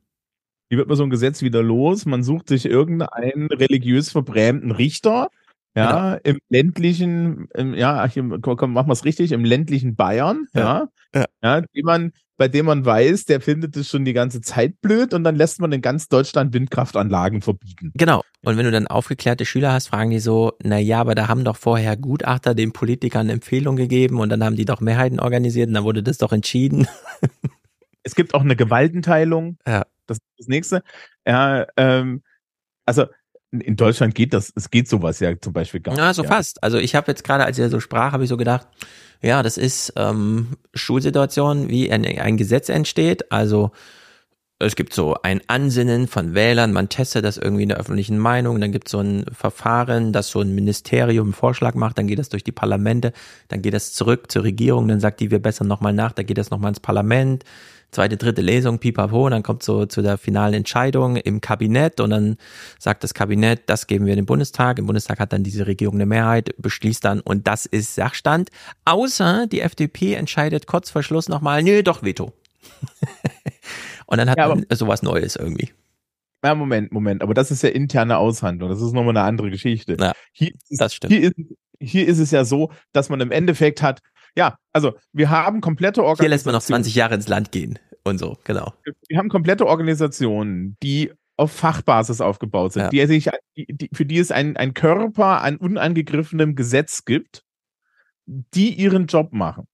Wie 0.71 0.77
wird 0.77 0.89
man 0.89 0.97
so 0.97 1.05
ein 1.05 1.11
Gesetz 1.11 1.43
wieder 1.43 1.63
los? 1.63 2.07
Man 2.07 2.25
sucht 2.25 2.49
sich 2.49 2.65
irgendeinen 2.65 3.47
religiös 3.49 4.11
verbrämten 4.11 4.73
Richter, 4.73 5.31
ja, 5.77 6.17
genau. 6.17 6.21
im 6.25 6.39
ländlichen, 6.49 7.49
im, 7.55 7.75
ja, 7.75 8.07
hier, 8.09 8.25
komm, 8.41 8.73
machen 8.73 8.89
wir 8.89 8.93
es 8.93 9.05
richtig, 9.05 9.33
im 9.33 9.45
ländlichen 9.45 9.97
Bayern, 9.97 10.47
ja, 10.55 10.89
ja, 11.15 11.25
ja, 11.43 11.61
die 11.61 11.83
man, 11.83 12.13
bei 12.37 12.49
dem 12.49 12.67
man 12.67 12.85
weiß, 12.85 13.25
der 13.25 13.41
findet 13.41 13.77
es 13.77 13.89
schon 13.89 14.05
die 14.05 14.13
ganze 14.13 14.41
Zeit 14.41 14.81
blöd 14.81 15.15
und 15.15 15.25
dann 15.25 15.37
lässt 15.37 15.61
man 15.61 15.73
in 15.73 15.81
ganz 15.81 16.09
Deutschland 16.09 16.55
Windkraftanlagen 16.55 17.43
verbieten. 17.43 17.93
Genau. 17.95 18.23
Und 18.45 18.57
wenn 18.57 18.65
du 18.65 18.71
dann 18.71 18.87
aufgeklärte 18.87 19.45
Schüler 19.45 19.73
hast, 19.73 19.89
fragen 19.89 20.11
die 20.11 20.21
so, 20.21 20.53
na 20.63 20.79
ja, 20.79 21.01
aber 21.01 21.15
da 21.15 21.27
haben 21.27 21.45
doch 21.45 21.57
vorher 21.57 21.97
Gutachter 21.97 22.55
den 22.55 22.73
Politikern 22.73 23.29
Empfehlung 23.29 23.77
gegeben 23.77 24.21
und 24.21 24.29
dann 24.29 24.45
haben 24.45 24.55
die 24.55 24.65
doch 24.65 24.81
Mehrheiten 24.81 25.19
organisiert 25.19 25.69
und 25.69 25.75
dann 25.75 25.85
wurde 25.85 26.03
das 26.03 26.19
doch 26.19 26.33
entschieden. 26.33 26.87
Es 28.05 28.15
gibt 28.15 28.33
auch 28.33 28.41
eine 28.41 28.57
Gewaltenteilung. 28.57 29.59
Ja. 29.67 29.85
Das 30.07 30.17
ist 30.17 30.25
das 30.39 30.47
nächste. 30.47 30.83
Ja, 31.27 31.67
ähm, 31.77 32.23
also 32.87 33.05
in 33.51 33.77
Deutschland 33.77 34.15
geht 34.15 34.35
das, 34.35 34.53
es 34.55 34.71
geht 34.71 34.89
sowas 34.89 35.21
ja 35.21 35.39
zum 35.41 35.53
Beispiel 35.53 35.81
gar 35.81 35.93
nicht. 35.93 36.01
Ja, 36.01 36.13
so 36.13 36.23
ja. 36.23 36.29
fast. 36.29 36.63
Also 36.63 36.79
ich 36.79 36.95
habe 36.95 37.11
jetzt 37.11 37.25
gerade, 37.25 37.45
als 37.45 37.59
er 37.59 37.71
so 37.71 37.81
sprach, 37.81 38.13
habe 38.13 38.25
ich 38.25 38.29
so 38.29 38.37
gedacht, 38.37 38.67
ja, 39.23 39.43
das 39.43 39.57
ist 39.57 39.93
ähm, 39.97 40.57
Schulsituation, 40.75 41.69
wie 41.69 41.91
ein, 41.91 42.05
ein 42.05 42.37
Gesetz 42.37 42.69
entsteht. 42.69 43.33
Also 43.33 43.73
es 44.61 44.75
gibt 44.75 44.93
so 44.93 45.17
ein 45.23 45.41
Ansinnen 45.47 46.09
von 46.09 46.35
Wählern, 46.35 46.73
man 46.73 46.89
testet 46.89 47.25
das 47.25 47.37
irgendwie 47.37 47.63
in 47.63 47.69
der 47.69 47.79
öffentlichen 47.79 48.19
Meinung, 48.19 48.61
dann 48.61 48.73
gibt 48.73 48.89
es 48.89 48.93
so 48.93 48.99
ein 48.99 49.25
Verfahren, 49.33 50.13
das 50.13 50.31
so 50.31 50.41
ein 50.41 50.53
Ministerium 50.53 51.29
einen 51.29 51.33
Vorschlag 51.33 51.75
macht, 51.75 51.97
dann 51.97 52.09
geht 52.09 52.19
das 52.19 52.29
durch 52.29 52.43
die 52.43 52.53
Parlamente, 52.53 53.13
dann 53.47 53.63
geht 53.63 53.75
das 53.75 53.93
zurück 53.93 54.31
zur 54.33 54.43
Regierung, 54.43 54.89
dann 54.89 54.99
sagt 54.99 55.21
die, 55.21 55.31
wir 55.31 55.39
bessern 55.39 55.69
nochmal 55.69 55.93
nach, 55.93 56.11
dann 56.11 56.27
geht 56.27 56.39
das 56.39 56.51
nochmal 56.51 56.71
ins 56.71 56.81
Parlament, 56.81 57.45
zweite, 57.91 58.17
dritte 58.17 58.43
Lesung, 58.43 58.79
pipapo, 58.79 59.27
und 59.27 59.33
dann 59.33 59.43
kommt 59.43 59.63
so 59.63 59.87
zu 59.87 60.03
der 60.03 60.19
finalen 60.19 60.55
Entscheidung 60.55 61.17
im 61.17 61.41
Kabinett 61.41 62.01
und 62.01 62.11
dann 62.11 62.37
sagt 62.79 63.03
das 63.05 63.15
Kabinett, 63.15 63.63
das 63.67 63.87
geben 63.87 64.07
wir 64.07 64.15
dem 64.17 64.27
Bundestag. 64.27 64.79
Im 64.79 64.87
Bundestag 64.87 65.19
hat 65.21 65.33
dann 65.33 65.43
diese 65.43 65.67
Regierung 65.67 65.97
eine 65.97 66.07
Mehrheit, 66.07 66.55
beschließt 66.59 67.05
dann 67.05 67.21
und 67.21 67.47
das 67.47 67.67
ist 67.67 67.95
Sachstand. 67.95 68.51
Außer 68.85 69.47
die 69.47 69.61
FDP 69.61 70.15
entscheidet 70.15 70.67
kurz 70.67 70.91
vor 70.91 71.03
Schluss 71.03 71.29
nochmal, 71.29 71.63
nö, 71.63 71.83
doch 71.83 72.03
Veto. 72.03 72.33
und 74.07 74.19
dann 74.19 74.29
hat 74.29 74.39
ja, 74.39 74.49
man 74.49 74.67
sowas 74.71 75.03
Neues 75.03 75.37
irgendwie. 75.37 75.71
Ja, 76.45 76.55
Moment, 76.55 76.93
Moment, 76.93 77.23
aber 77.23 77.35
das 77.35 77.51
ist 77.51 77.63
ja 77.63 77.71
interne 77.71 78.19
Aushandlung, 78.19 78.69
das 78.69 78.81
ist 78.81 78.93
nochmal 78.93 79.17
eine 79.17 79.27
andere 79.27 79.51
Geschichte. 79.51 79.97
Ja, 79.99 80.13
hier, 80.33 80.53
das 80.71 80.95
stimmt. 80.95 81.13
Hier 81.13 81.23
ist, 81.23 81.35
hier 81.81 82.07
ist 82.07 82.19
es 82.19 82.31
ja 82.31 82.45
so, 82.45 82.71
dass 82.93 83.09
man 83.09 83.21
im 83.21 83.33
Endeffekt 83.33 83.83
hat, 83.83 84.03
ja, 84.39 84.57
also 84.73 84.97
wir 85.13 85.31
haben 85.31 85.61
komplette 85.61 86.01
Organisationen. 86.03 86.25
Hier 86.25 86.31
lässt 86.31 86.47
man 86.47 86.55
noch 86.55 86.63
20 86.63 86.95
Jahre 86.95 87.17
ins 87.17 87.27
Land 87.27 87.51
gehen 87.51 87.79
und 88.05 88.19
so, 88.19 88.39
genau. 88.45 88.73
Wir 89.09 89.19
haben 89.19 89.29
komplette 89.29 89.67
Organisationen, 89.67 90.77
die 90.81 91.13
auf 91.37 91.51
Fachbasis 91.51 92.21
aufgebaut 92.21 92.73
sind, 92.73 92.85
ja. 92.85 92.89
die 92.91 93.07
sich, 93.07 93.29
die, 93.57 93.91
für 93.93 94.07
die 94.07 94.19
es 94.19 94.31
ein, 94.31 94.57
ein 94.57 94.75
Körper 94.75 95.43
an 95.43 95.57
unangegriffenem 95.57 96.55
Gesetz 96.55 97.05
gibt, 97.05 97.43
die 98.27 98.75
ihren 98.75 99.07
Job 99.07 99.33
machen. 99.33 99.67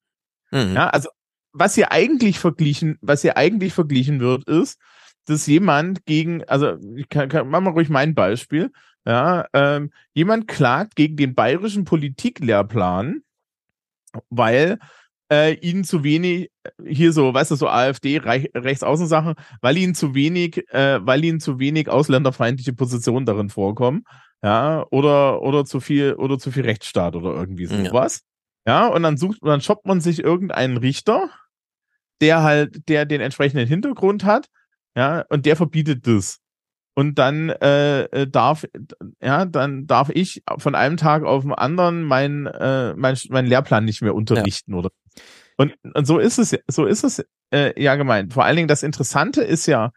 Mhm. 0.50 0.74
Ja, 0.74 0.88
also 0.88 1.10
was 1.52 1.74
hier 1.74 1.92
eigentlich 1.92 2.38
verglichen, 2.38 2.98
was 3.02 3.20
hier 3.20 3.36
eigentlich 3.36 3.74
verglichen 3.74 4.20
wird, 4.20 4.48
ist, 4.48 4.80
dass 5.26 5.46
jemand 5.46 6.06
gegen, 6.06 6.42
also 6.44 6.78
ich 6.96 7.10
kann, 7.10 7.28
kann 7.28 7.48
mach 7.48 7.60
mal 7.60 7.70
ruhig 7.70 7.90
mein 7.90 8.14
Beispiel, 8.14 8.72
ja, 9.04 9.46
ähm, 9.52 9.90
jemand 10.14 10.48
klagt 10.48 10.96
gegen 10.96 11.16
den 11.16 11.34
bayerischen 11.34 11.84
Politiklehrplan 11.84 13.20
weil 14.30 14.78
äh, 15.32 15.54
ihnen 15.54 15.84
zu 15.84 16.04
wenig, 16.04 16.50
hier 16.86 17.12
so, 17.12 17.32
weißt 17.32 17.50
du, 17.50 17.56
so 17.56 17.68
AfD, 17.68 18.18
Reich, 18.18 18.50
Rechtsaußensachen, 18.54 19.34
weil 19.60 19.76
ihnen 19.76 19.94
zu 19.94 20.14
wenig, 20.14 20.68
äh, 20.72 21.00
weil 21.04 21.24
ihnen 21.24 21.40
zu 21.40 21.58
wenig 21.58 21.88
ausländerfeindliche 21.88 22.72
Positionen 22.74 23.26
darin 23.26 23.50
vorkommen, 23.50 24.04
ja, 24.42 24.84
oder, 24.90 25.42
oder 25.42 25.64
zu 25.64 25.80
viel, 25.80 26.14
oder 26.14 26.38
zu 26.38 26.50
viel 26.50 26.64
Rechtsstaat 26.64 27.16
oder 27.16 27.34
irgendwie 27.34 27.66
sowas. 27.66 28.22
Ja, 28.66 28.86
ja 28.86 28.88
und 28.88 29.02
dann 29.02 29.16
sucht, 29.16 29.38
dann 29.42 29.60
shoppt 29.60 29.86
man 29.86 30.00
sich 30.00 30.22
irgendeinen 30.22 30.76
Richter, 30.76 31.30
der 32.20 32.42
halt, 32.42 32.88
der 32.88 33.06
den 33.06 33.20
entsprechenden 33.20 33.66
Hintergrund 33.66 34.24
hat, 34.24 34.48
ja, 34.96 35.24
und 35.30 35.46
der 35.46 35.56
verbietet 35.56 36.06
das 36.06 36.43
und 36.94 37.18
dann 37.18 37.50
äh, 37.50 38.02
äh, 38.04 38.26
darf 38.28 38.64
ja 39.20 39.44
dann 39.44 39.86
darf 39.86 40.10
ich 40.10 40.42
von 40.58 40.74
einem 40.74 40.96
Tag 40.96 41.24
auf 41.24 41.42
den 41.42 41.52
anderen 41.52 42.02
mein 42.02 42.46
äh, 42.46 42.94
mein, 42.94 43.16
mein 43.28 43.46
Lehrplan 43.46 43.84
nicht 43.84 44.02
mehr 44.02 44.14
unterrichten 44.14 44.72
ja. 44.72 44.78
oder 44.78 44.90
und, 45.56 45.74
und 45.94 46.06
so 46.06 46.18
ist 46.18 46.38
es 46.38 46.56
so 46.68 46.86
ist 46.86 47.04
es 47.04 47.24
äh, 47.52 47.80
ja 47.80 47.96
gemeint 47.96 48.32
vor 48.32 48.44
allen 48.44 48.56
Dingen 48.56 48.68
das 48.68 48.82
Interessante 48.82 49.42
ist 49.42 49.66
ja 49.66 49.92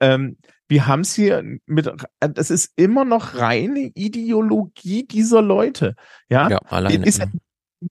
ähm, 0.00 0.38
wir 0.68 0.86
haben 0.86 1.00
es 1.00 1.14
hier 1.14 1.42
mit 1.66 1.90
das 2.20 2.50
ist 2.50 2.72
immer 2.76 3.04
noch 3.04 3.34
reine 3.34 3.90
Ideologie 3.94 5.06
dieser 5.06 5.42
Leute 5.42 5.94
ja, 6.28 6.48
ja 6.48 6.58
alleine, 6.58 7.04
ist 7.04 7.18
ja 7.18 7.26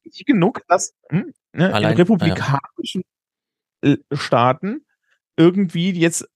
nicht 0.04 0.26
genug 0.26 0.62
dass 0.68 0.94
hm, 1.10 1.34
ne, 1.52 1.74
Allein, 1.74 1.92
in 1.92 1.98
republikanischen 1.98 3.04
ja. 3.84 3.96
Staaten 4.14 4.86
irgendwie 5.36 5.92
jetzt 5.92 6.28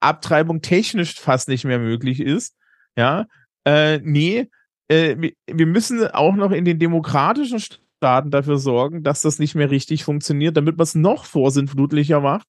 Abtreibung 0.00 0.62
technisch 0.62 1.14
fast 1.18 1.48
nicht 1.48 1.64
mehr 1.64 1.78
möglich 1.78 2.20
ist. 2.20 2.54
Ja, 2.96 3.26
äh, 3.64 3.98
nee, 4.02 4.48
äh, 4.88 5.32
wir 5.46 5.66
müssen 5.66 6.06
auch 6.08 6.34
noch 6.34 6.50
in 6.50 6.64
den 6.64 6.78
demokratischen 6.78 7.60
Staaten 7.60 8.30
dafür 8.30 8.58
sorgen, 8.58 9.02
dass 9.02 9.22
das 9.22 9.38
nicht 9.38 9.54
mehr 9.54 9.70
richtig 9.70 10.04
funktioniert, 10.04 10.56
damit 10.56 10.76
man 10.76 10.84
es 10.84 10.94
noch 10.94 11.24
vorsinnflutlicher 11.24 12.20
macht. 12.20 12.46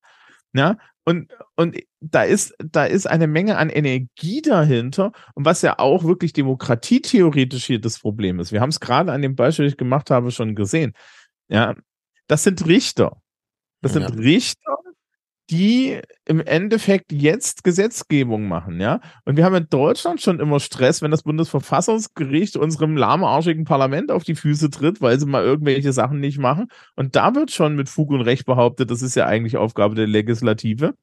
Ja, 0.54 0.78
und, 1.06 1.32
und 1.56 1.78
da 2.00 2.24
ist, 2.24 2.56
da 2.60 2.86
ist 2.86 3.08
eine 3.08 3.28
Menge 3.28 3.58
an 3.58 3.70
Energie 3.70 4.42
dahinter 4.42 5.12
und 5.36 5.46
was 5.46 5.62
ja 5.62 5.80
auch 5.80 6.04
wirklich 6.04 6.34
demokratietheoretisch 6.34 7.66
hier 7.66 7.82
das 7.82 8.00
Problem 8.00 8.40
ist. 8.40 8.52
Wir 8.52 8.62
haben 8.62 8.70
es 8.70 8.80
gerade 8.80 9.12
an 9.12 9.22
dem 9.22 9.36
Beispiel, 9.36 9.66
das 9.66 9.74
ich 9.74 9.78
gemacht 9.78 10.10
habe, 10.12 10.32
schon 10.32 10.56
gesehen. 10.56 10.94
Ja, 11.48 11.76
das 12.28 12.44
sind 12.44 12.66
Richter. 12.66 13.22
Das 13.82 13.94
sind 13.94 14.04
ja. 14.04 14.10
Richter, 14.10 14.78
die 15.50 16.00
im 16.26 16.42
Endeffekt 16.42 17.12
jetzt 17.12 17.64
Gesetzgebung 17.64 18.48
machen, 18.48 18.80
ja. 18.80 19.00
Und 19.26 19.36
wir 19.36 19.46
haben 19.46 19.56
in 19.56 19.68
Deutschland 19.70 20.22
schon 20.22 20.40
immer 20.40 20.60
Stress, 20.60 21.02
wenn 21.02 21.12
das 21.12 21.24
Bundesverfassungsgericht 21.24 22.56
unserem 22.56 22.96
lahmarschigen 22.96 23.66
Parlament 23.66 24.12
auf 24.12 24.24
die 24.24 24.36
Füße 24.36 24.70
tritt, 24.70 25.02
weil 25.02 25.20
sie 25.20 25.26
mal 25.26 25.44
irgendwelche 25.44 25.92
Sachen 25.92 26.20
nicht 26.20 26.38
machen. 26.38 26.68
Und 26.96 27.16
da 27.16 27.34
wird 27.34 27.52
schon 27.52 27.76
mit 27.76 27.90
Fug 27.90 28.12
und 28.12 28.22
Recht 28.22 28.46
behauptet, 28.46 28.92
das 28.92 29.02
ist 29.02 29.16
ja 29.16 29.26
eigentlich 29.26 29.58
Aufgabe 29.58 29.96
der 29.96 30.08
Legislative. 30.08 30.94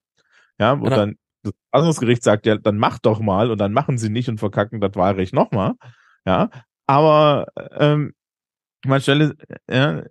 Ja, 0.59 0.73
und 0.73 0.85
genau. 0.85 0.97
dann 0.97 1.17
das 1.43 1.53
Verfassungsgericht 1.71 2.23
sagt 2.23 2.47
ja, 2.47 2.57
dann 2.57 2.79
macht 2.79 3.07
doch 3.07 3.21
mal 3.21 3.51
und 3.51 3.59
dann 3.59 3.73
machen 3.73 3.99
sie 3.99 4.11
nicht 4.11 4.29
und 4.29 4.39
verkacken 4.39 4.81
das 4.81 4.95
Wahlrecht 4.95 5.35
nochmal. 5.35 5.75
Ja, 6.25 6.51
aber 6.87 7.47
ähm, 7.73 8.13
man 8.85 9.01
stelle, 9.01 9.35
ja, 9.71 10.05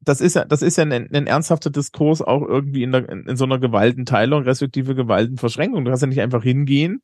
das 0.00 0.20
ist 0.20 0.34
ja, 0.34 0.44
das 0.44 0.62
ist 0.62 0.78
ja 0.78 0.84
ein, 0.84 0.92
ein 0.92 1.26
ernsthafter 1.26 1.70
Diskurs 1.70 2.22
auch 2.22 2.42
irgendwie 2.42 2.82
in, 2.82 2.92
der, 2.92 3.08
in, 3.08 3.26
in 3.26 3.36
so 3.36 3.44
einer 3.44 3.58
Gewaltenteilung, 3.58 4.42
respektive 4.42 4.94
Gewaltenverschränkung. 4.94 5.84
Du 5.84 5.90
kannst 5.90 6.02
ja 6.02 6.08
nicht 6.08 6.20
einfach 6.20 6.42
hingehen, 6.42 7.02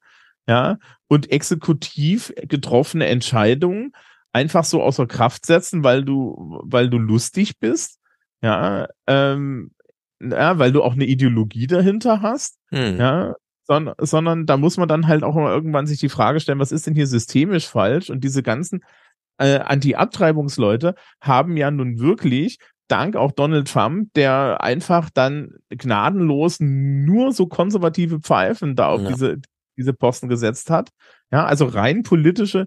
ja, 0.48 0.78
und 1.08 1.30
exekutiv 1.30 2.32
getroffene 2.36 3.06
Entscheidungen 3.06 3.92
einfach 4.32 4.64
so 4.64 4.82
außer 4.82 5.06
Kraft 5.06 5.46
setzen, 5.46 5.84
weil 5.84 6.04
du, 6.04 6.60
weil 6.64 6.88
du 6.88 6.98
lustig 6.98 7.58
bist, 7.58 7.98
ja, 8.42 8.88
ähm, 9.06 9.72
ja, 10.20 10.58
weil 10.58 10.72
du 10.72 10.82
auch 10.82 10.94
eine 10.94 11.04
Ideologie 11.04 11.66
dahinter 11.66 12.22
hast, 12.22 12.58
hm. 12.70 12.98
ja, 12.98 13.34
sondern, 13.64 13.94
sondern 13.98 14.46
da 14.46 14.56
muss 14.56 14.76
man 14.76 14.88
dann 14.88 15.06
halt 15.08 15.24
auch 15.24 15.34
mal 15.34 15.52
irgendwann 15.52 15.86
sich 15.86 15.98
die 15.98 16.08
Frage 16.08 16.40
stellen, 16.40 16.60
was 16.60 16.72
ist 16.72 16.86
denn 16.86 16.94
hier 16.94 17.06
systemisch 17.06 17.66
falsch? 17.66 18.10
Und 18.10 18.22
diese 18.22 18.42
ganzen 18.42 18.84
äh, 19.38 19.58
Anti-Abtreibungsleute 19.58 20.94
haben 21.20 21.56
ja 21.56 21.70
nun 21.70 21.98
wirklich 21.98 22.58
dank 22.88 23.16
auch 23.16 23.32
Donald 23.32 23.68
Trump, 23.68 24.12
der 24.14 24.62
einfach 24.62 25.10
dann 25.10 25.50
gnadenlos 25.70 26.58
nur 26.60 27.32
so 27.32 27.46
konservative 27.46 28.20
Pfeifen 28.20 28.76
da 28.76 28.88
auf 28.88 29.02
ja. 29.02 29.08
diese 29.08 29.36
diese 29.76 29.92
Posten 29.92 30.28
gesetzt 30.28 30.70
hat. 30.70 30.90
Ja, 31.30 31.44
also 31.44 31.66
rein 31.66 32.02
politische 32.02 32.66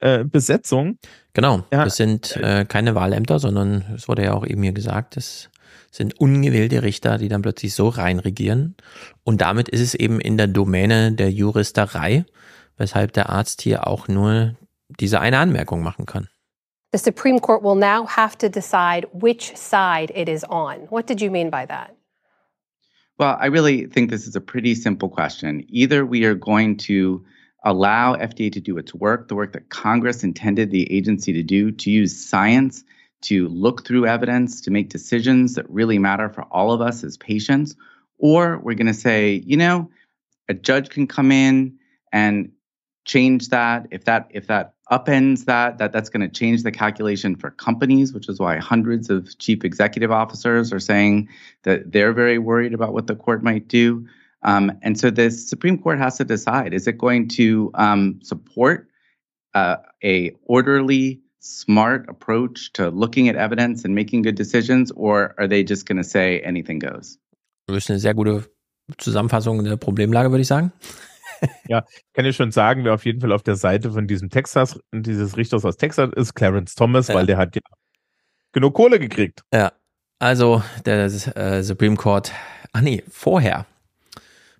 äh, 0.00 0.24
Besetzung. 0.24 0.98
Genau, 1.32 1.64
ja. 1.72 1.84
das 1.84 1.96
sind 1.96 2.36
äh, 2.36 2.64
keine 2.66 2.94
Wahlämter, 2.94 3.38
sondern 3.38 3.84
es 3.94 4.08
wurde 4.08 4.24
ja 4.24 4.34
auch 4.34 4.46
eben 4.46 4.62
hier 4.62 4.72
gesagt, 4.72 5.16
das 5.16 5.50
sind 5.90 6.18
ungewählte 6.18 6.82
Richter, 6.82 7.18
die 7.18 7.28
dann 7.28 7.42
plötzlich 7.42 7.74
so 7.74 7.88
rein 7.88 8.18
regieren. 8.18 8.76
Und 9.24 9.40
damit 9.40 9.68
ist 9.68 9.80
es 9.80 9.94
eben 9.94 10.20
in 10.20 10.36
der 10.36 10.46
Domäne 10.46 11.12
der 11.12 11.30
Juristerei, 11.30 12.24
weshalb 12.76 13.12
der 13.12 13.30
Arzt 13.30 13.62
hier 13.62 13.86
auch 13.86 14.08
nur 14.08 14.56
diese 15.00 15.20
eine 15.20 15.38
Anmerkung 15.38 15.82
machen 15.82 16.06
kann. 16.06 16.28
The 16.92 16.98
Supreme 16.98 17.38
Court 17.38 17.62
will 17.62 17.74
now 17.74 18.04
have 18.04 18.36
to 18.38 18.50
decide 18.50 19.06
which 19.12 19.56
side 19.56 20.12
it 20.14 20.28
is 20.28 20.44
on. 20.44 20.80
What 20.90 21.06
did 21.06 21.22
you 21.22 21.30
mean 21.30 21.48
by 21.48 21.64
that? 21.66 21.96
Well, 23.18 23.38
I 23.40 23.46
really 23.46 23.86
think 23.86 24.10
this 24.10 24.26
is 24.26 24.36
a 24.36 24.42
pretty 24.42 24.74
simple 24.74 25.08
question. 25.08 25.64
Either 25.68 26.04
we 26.04 26.24
are 26.24 26.34
going 26.34 26.76
to 26.78 27.24
allow 27.64 28.14
FDA 28.16 28.52
to 28.52 28.60
do 28.60 28.76
its 28.76 28.92
work, 28.92 29.28
the 29.28 29.34
work 29.34 29.54
that 29.54 29.70
Congress 29.70 30.22
intended 30.22 30.70
the 30.70 30.92
agency 30.92 31.32
to 31.32 31.42
do, 31.42 31.70
to 31.70 31.90
use 31.90 32.28
science 32.28 32.84
to 33.22 33.48
look 33.48 33.86
through 33.86 34.06
evidence, 34.06 34.60
to 34.60 34.70
make 34.70 34.90
decisions 34.90 35.54
that 35.54 35.70
really 35.70 35.98
matter 35.98 36.28
for 36.28 36.42
all 36.44 36.72
of 36.72 36.80
us 36.80 37.04
as 37.04 37.16
patients, 37.16 37.74
or 38.18 38.58
we're 38.58 38.74
going 38.74 38.86
to 38.86 38.94
say, 38.94 39.42
you 39.46 39.56
know, 39.56 39.88
a 40.48 40.54
judge 40.54 40.90
can 40.90 41.06
come 41.06 41.30
in 41.32 41.78
and 42.12 42.50
change 43.04 43.48
that 43.48 43.86
if 43.90 44.04
that 44.04 44.28
if 44.30 44.46
that 44.48 44.74
upends 44.92 45.46
that 45.46 45.78
that 45.78 45.90
that's 45.92 46.10
going 46.10 46.20
to 46.20 46.28
change 46.28 46.62
the 46.62 46.70
calculation 46.70 47.34
for 47.34 47.50
companies 47.50 48.12
which 48.12 48.28
is 48.28 48.38
why 48.38 48.58
hundreds 48.58 49.08
of 49.08 49.36
chief 49.38 49.64
executive 49.64 50.12
officers 50.12 50.72
are 50.72 50.84
saying 50.92 51.28
that 51.62 51.92
they're 51.92 52.12
very 52.12 52.38
worried 52.38 52.74
about 52.74 52.92
what 52.92 53.06
the 53.06 53.16
court 53.16 53.42
might 53.42 53.66
do. 53.68 54.06
Um, 54.42 54.72
and 54.82 54.98
so 55.00 55.10
the 55.10 55.30
supreme 55.30 55.78
court 55.78 55.98
has 55.98 56.18
to 56.18 56.24
decide 56.24 56.74
is 56.74 56.86
it 56.86 56.98
going 56.98 57.28
to 57.28 57.70
um, 57.74 58.20
support 58.22 58.88
uh, 59.54 59.76
a 60.04 60.32
orderly 60.44 61.20
smart 61.40 62.08
approach 62.08 62.72
to 62.74 62.90
looking 62.90 63.28
at 63.28 63.36
evidence 63.36 63.84
and 63.84 63.94
making 63.94 64.22
good 64.22 64.36
decisions 64.36 64.92
or 64.92 65.34
are 65.38 65.48
they 65.48 65.64
just 65.64 65.86
going 65.86 65.98
to 65.98 66.04
say 66.04 66.40
anything 66.40 66.78
goes? 66.78 67.18
Das 67.66 67.76
ist 67.78 67.90
eine 67.90 67.98
sehr 67.98 68.14
gute 68.14 68.44
Zusammenfassung 68.98 69.64
der 69.64 69.76
Problemlage 69.76 70.30
würde 70.30 70.42
ich 70.42 70.48
sagen 70.48 70.72
ja, 71.68 71.84
kann 72.12 72.24
ich 72.24 72.36
schon 72.36 72.52
sagen, 72.52 72.84
wer 72.84 72.94
auf 72.94 73.04
jeden 73.04 73.20
Fall 73.20 73.32
auf 73.32 73.42
der 73.42 73.56
Seite 73.56 73.90
von 73.92 74.06
diesem 74.06 74.30
Texas, 74.30 74.78
dieses 74.92 75.36
Richters 75.36 75.64
aus 75.64 75.76
Texas 75.76 76.10
ist, 76.14 76.34
Clarence 76.34 76.74
Thomas, 76.74 77.08
ja. 77.08 77.14
weil 77.14 77.26
der 77.26 77.36
hat 77.36 77.54
ja 77.56 77.62
genug 78.52 78.74
Kohle 78.74 78.98
gekriegt. 78.98 79.42
Ja, 79.52 79.72
also 80.18 80.62
der 80.84 81.04
äh, 81.04 81.62
Supreme 81.62 81.96
Court, 81.96 82.32
ach 82.72 82.80
nee, 82.80 83.02
vorher, 83.08 83.66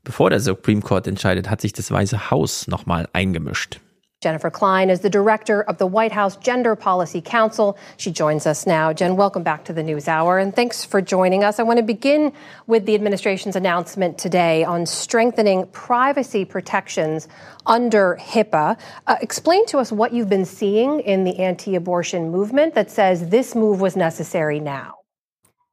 bevor 0.02 0.30
der 0.30 0.40
Supreme 0.40 0.80
Court 0.80 1.06
entscheidet, 1.06 1.48
hat 1.50 1.60
sich 1.60 1.72
das 1.72 1.90
Weiße 1.90 2.30
Haus 2.30 2.66
nochmal 2.66 3.08
eingemischt. 3.12 3.80
Jennifer 4.22 4.50
Klein 4.50 4.88
is 4.88 5.00
the 5.00 5.10
director 5.10 5.62
of 5.62 5.78
the 5.78 5.86
White 5.86 6.12
House 6.12 6.36
Gender 6.36 6.76
Policy 6.76 7.20
Council. 7.20 7.76
She 7.96 8.12
joins 8.12 8.46
us 8.46 8.68
now. 8.68 8.92
Jen, 8.92 9.16
welcome 9.16 9.42
back 9.42 9.64
to 9.64 9.72
the 9.72 9.82
News 9.82 10.06
Hour, 10.06 10.38
and 10.38 10.54
thanks 10.54 10.84
for 10.84 11.02
joining 11.02 11.42
us. 11.42 11.58
I 11.58 11.64
want 11.64 11.78
to 11.78 11.82
begin 11.82 12.32
with 12.68 12.86
the 12.86 12.94
administration's 12.94 13.56
announcement 13.56 14.18
today 14.18 14.62
on 14.62 14.86
strengthening 14.86 15.66
privacy 15.72 16.44
protections 16.44 17.26
under 17.66 18.16
HIPAA. 18.20 18.78
Uh, 19.08 19.16
explain 19.20 19.66
to 19.66 19.78
us 19.78 19.90
what 19.90 20.12
you've 20.12 20.28
been 20.28 20.44
seeing 20.44 21.00
in 21.00 21.24
the 21.24 21.40
anti 21.40 21.74
abortion 21.74 22.30
movement 22.30 22.76
that 22.76 22.92
says 22.92 23.28
this 23.28 23.56
move 23.56 23.80
was 23.80 23.96
necessary 23.96 24.60
now. 24.60 25.01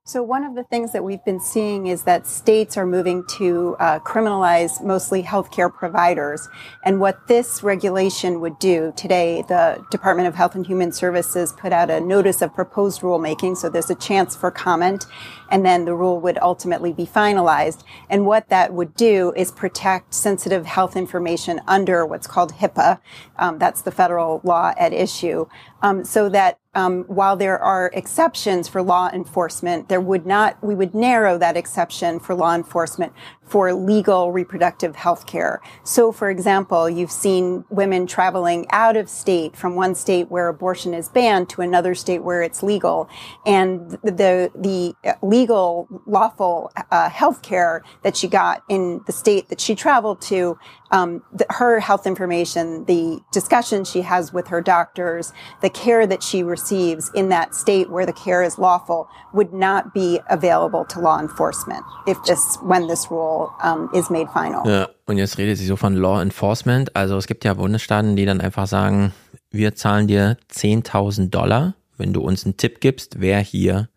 So, 0.09 0.23
one 0.23 0.43
of 0.43 0.55
the 0.55 0.63
things 0.63 0.91
that 0.93 1.03
we've 1.03 1.23
been 1.23 1.39
seeing 1.39 1.85
is 1.85 2.01
that 2.05 2.25
states 2.25 2.77
are 2.77 2.85
moving 2.87 3.23
to 3.37 3.75
uh, 3.79 3.99
criminalize 3.99 4.83
mostly 4.83 5.21
healthcare 5.21 5.71
providers. 5.71 6.49
And 6.83 6.99
what 6.99 7.27
this 7.27 7.61
regulation 7.61 8.41
would 8.41 8.57
do 8.57 8.91
today, 8.95 9.43
the 9.47 9.85
Department 9.91 10.27
of 10.27 10.33
Health 10.33 10.55
and 10.55 10.65
Human 10.65 10.91
Services 10.91 11.53
put 11.53 11.71
out 11.71 11.91
a 11.91 11.99
notice 11.99 12.41
of 12.41 12.55
proposed 12.55 13.01
rulemaking. 13.01 13.55
So, 13.55 13.69
there's 13.69 13.91
a 13.91 13.95
chance 13.95 14.35
for 14.35 14.49
comment, 14.49 15.05
and 15.51 15.63
then 15.63 15.85
the 15.85 15.93
rule 15.93 16.19
would 16.21 16.39
ultimately 16.39 16.91
be 16.91 17.05
finalized. 17.05 17.83
And 18.09 18.25
what 18.25 18.49
that 18.49 18.73
would 18.73 18.95
do 18.95 19.31
is 19.35 19.51
protect 19.51 20.15
sensitive 20.15 20.65
health 20.65 20.95
information 20.95 21.61
under 21.67 22.03
what's 22.03 22.25
called 22.25 22.53
HIPAA. 22.53 22.99
Um, 23.37 23.59
that's 23.59 23.83
the 23.83 23.91
federal 23.91 24.41
law 24.43 24.73
at 24.75 24.91
issue. 24.91 25.45
Um, 25.83 26.03
so 26.03 26.29
that 26.29 26.57
um, 26.79 27.03
while 27.03 27.35
there 27.35 27.59
are 27.59 27.91
exceptions 27.93 28.69
for 28.69 28.81
law 28.81 29.09
enforcement, 29.11 29.89
there 29.89 29.99
would 29.99 30.25
not, 30.25 30.61
we 30.63 30.75
would 30.75 30.95
narrow 30.95 31.37
that 31.37 31.57
exception 31.57 32.19
for 32.19 32.33
law 32.33 32.55
enforcement 32.55 33.11
for 33.49 33.73
legal 33.73 34.31
reproductive 34.31 34.95
health 34.95 35.25
care. 35.25 35.59
So, 35.83 36.11
for 36.11 36.29
example, 36.29 36.87
you've 36.87 37.11
seen 37.11 37.65
women 37.69 38.05
traveling 38.05 38.67
out 38.69 38.95
of 38.95 39.09
state 39.09 39.55
from 39.55 39.75
one 39.75 39.95
state 39.95 40.29
where 40.29 40.47
abortion 40.47 40.93
is 40.93 41.09
banned 41.09 41.49
to 41.49 41.61
another 41.61 41.95
state 41.95 42.23
where 42.23 42.43
it's 42.43 42.61
legal. 42.61 43.09
And 43.47 43.91
the, 44.03 44.51
the 44.55 44.95
legal, 45.23 45.87
lawful 46.05 46.71
uh, 46.91 47.09
health 47.09 47.41
care 47.41 47.83
that 48.03 48.15
she 48.15 48.27
got 48.27 48.63
in 48.69 49.01
the 49.07 49.11
state 49.11 49.49
that 49.49 49.59
she 49.59 49.73
traveled 49.73 50.21
to, 50.21 50.59
um, 50.91 51.23
the, 51.33 51.45
her 51.49 51.79
health 51.79 52.05
information, 52.05 52.85
the 52.85 53.19
discussion 53.31 53.83
she 53.83 54.01
has 54.01 54.31
with 54.31 54.47
her 54.47 54.61
doctors, 54.61 55.33
the 55.61 55.69
care 55.69 56.05
that 56.05 56.21
she 56.21 56.43
receives 56.43 57.11
in 57.15 57.29
that 57.29 57.55
state 57.55 57.89
where 57.89 58.05
the 58.05 58.13
care 58.13 58.43
is 58.43 58.59
lawful 58.59 59.07
would 59.33 59.53
not 59.53 59.93
be 59.93 60.19
available 60.29 60.85
to 60.85 60.99
law 60.99 61.19
enforcement 61.19 61.83
if 62.07 62.21
this, 62.23 62.57
when 62.61 62.87
this 62.87 63.09
rule 63.09 63.38
um, 63.63 63.89
is 63.93 64.09
made 64.09 64.29
final. 64.31 64.67
Ja, 64.69 64.89
und 65.05 65.17
jetzt 65.17 65.37
redet 65.37 65.57
sie 65.57 65.65
so 65.65 65.75
von 65.75 65.95
Law 65.95 66.21
Enforcement. 66.21 66.95
Also 66.95 67.17
es 67.17 67.27
gibt 67.27 67.45
ja 67.45 67.53
Bundesstaaten, 67.53 68.15
die 68.15 68.25
dann 68.25 68.41
einfach 68.41 68.67
sagen, 68.67 69.13
wir 69.51 69.75
zahlen 69.75 70.07
dir 70.07 70.37
10.000 70.51 71.29
Dollar, 71.29 71.73
wenn 71.97 72.13
du 72.13 72.21
uns 72.21 72.45
einen 72.45 72.57
Tipp 72.57 72.81
gibst, 72.81 73.19
wer 73.19 73.39
hier 73.39 73.89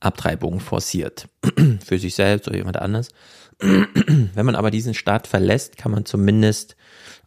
Abtreibung 0.00 0.60
forciert. 0.60 1.28
Für 1.84 1.98
sich 1.98 2.14
selbst 2.14 2.48
oder 2.48 2.56
jemand 2.56 2.76
anderes. 2.76 3.08
wenn 3.58 4.46
man 4.46 4.56
aber 4.56 4.70
diesen 4.70 4.94
Staat 4.94 5.26
verlässt, 5.26 5.76
kann 5.76 5.92
man 5.92 6.04
zumindest 6.04 6.76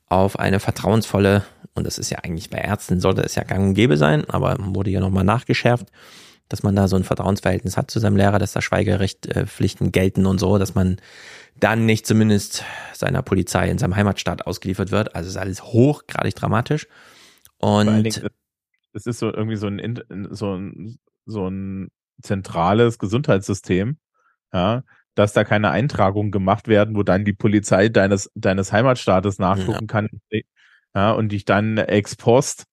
auf 0.08 0.38
eine 0.38 0.60
vertrauensvolle, 0.60 1.44
und 1.74 1.86
das 1.88 1.98
ist 1.98 2.10
ja 2.10 2.20
eigentlich 2.20 2.50
bei 2.50 2.60
Ärzten, 2.60 3.00
sollte 3.00 3.22
es 3.22 3.36
ja 3.36 3.44
gang 3.44 3.70
und 3.70 3.74
gäbe 3.74 3.98
sein, 3.98 4.30
aber 4.30 4.58
wurde 4.60 4.92
ja 4.92 5.00
nochmal 5.00 5.24
nachgeschärft, 5.24 5.88
dass 6.50 6.64
man 6.64 6.76
da 6.76 6.88
so 6.88 6.96
ein 6.96 7.04
Vertrauensverhältnis 7.04 7.78
hat 7.78 7.90
zu 7.90 8.00
seinem 8.00 8.18
Lehrer, 8.18 8.40
dass 8.40 8.54
da 8.54 8.62
Schweigerechtpflichten 8.62 9.92
gelten 9.92 10.26
und 10.26 10.40
so, 10.40 10.58
dass 10.58 10.76
man 10.76 10.98
dann 11.60 11.86
nicht 11.86 12.06
zumindest 12.06 12.64
seiner 12.94 13.22
Polizei 13.22 13.70
in 13.70 13.78
seinem 13.78 13.96
Heimatstaat 13.96 14.46
ausgeliefert 14.46 14.92
wird. 14.92 15.16
Also 15.16 15.30
ist 15.30 15.38
alles 15.38 15.64
hochgradig 15.64 16.36
dramatisch. 16.36 16.88
Und 17.58 18.22
es 18.94 19.06
ist 19.06 19.20
so 19.20 19.34
irgendwie 19.34 19.56
so 19.56 19.68
ein, 19.68 20.02
so 20.32 20.56
ein, 20.56 21.00
so 21.26 21.48
ein 21.48 21.90
zentrales 22.22 23.00
Gesundheitssystem, 23.00 23.98
ja, 24.54 24.84
dass 25.16 25.34
da 25.34 25.44
keine 25.44 25.72
Eintragungen 25.72 26.32
gemacht 26.32 26.68
werden, 26.68 26.96
wo 26.96 27.04
dann 27.04 27.26
die 27.26 27.34
Polizei 27.34 27.90
deines, 27.90 28.32
deines 28.36 28.72
Heimatstaates 28.72 29.40
nachgucken 29.40 29.88
ja. 29.88 29.88
kann, 29.88 30.10
ja, 30.94 31.12
und 31.12 31.32
dich 31.32 31.46
dann 31.46 31.78
ex 31.78 32.16
post 32.16 32.66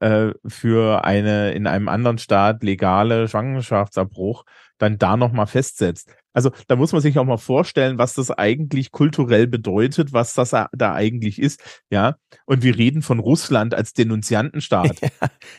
äh, 0.00 0.32
für 0.46 1.04
eine 1.04 1.52
in 1.52 1.66
einem 1.66 1.88
anderen 1.88 2.18
Staat 2.18 2.62
legale 2.62 3.28
Schwangerschaftsabbruch 3.28 4.44
dann 4.78 4.98
da 4.98 5.16
nochmal 5.16 5.46
festsetzt. 5.46 6.14
Also 6.36 6.50
da 6.68 6.76
muss 6.76 6.92
man 6.92 7.00
sich 7.00 7.18
auch 7.18 7.24
mal 7.24 7.38
vorstellen, 7.38 7.96
was 7.96 8.12
das 8.12 8.30
eigentlich 8.30 8.92
kulturell 8.92 9.46
bedeutet, 9.46 10.12
was 10.12 10.34
das 10.34 10.50
da 10.50 10.94
eigentlich 10.94 11.40
ist. 11.40 11.62
Ja, 11.88 12.16
und 12.44 12.62
wir 12.62 12.76
reden 12.76 13.00
von 13.00 13.20
Russland 13.20 13.72
als 13.74 13.94
Denunziantenstaat. 13.94 15.00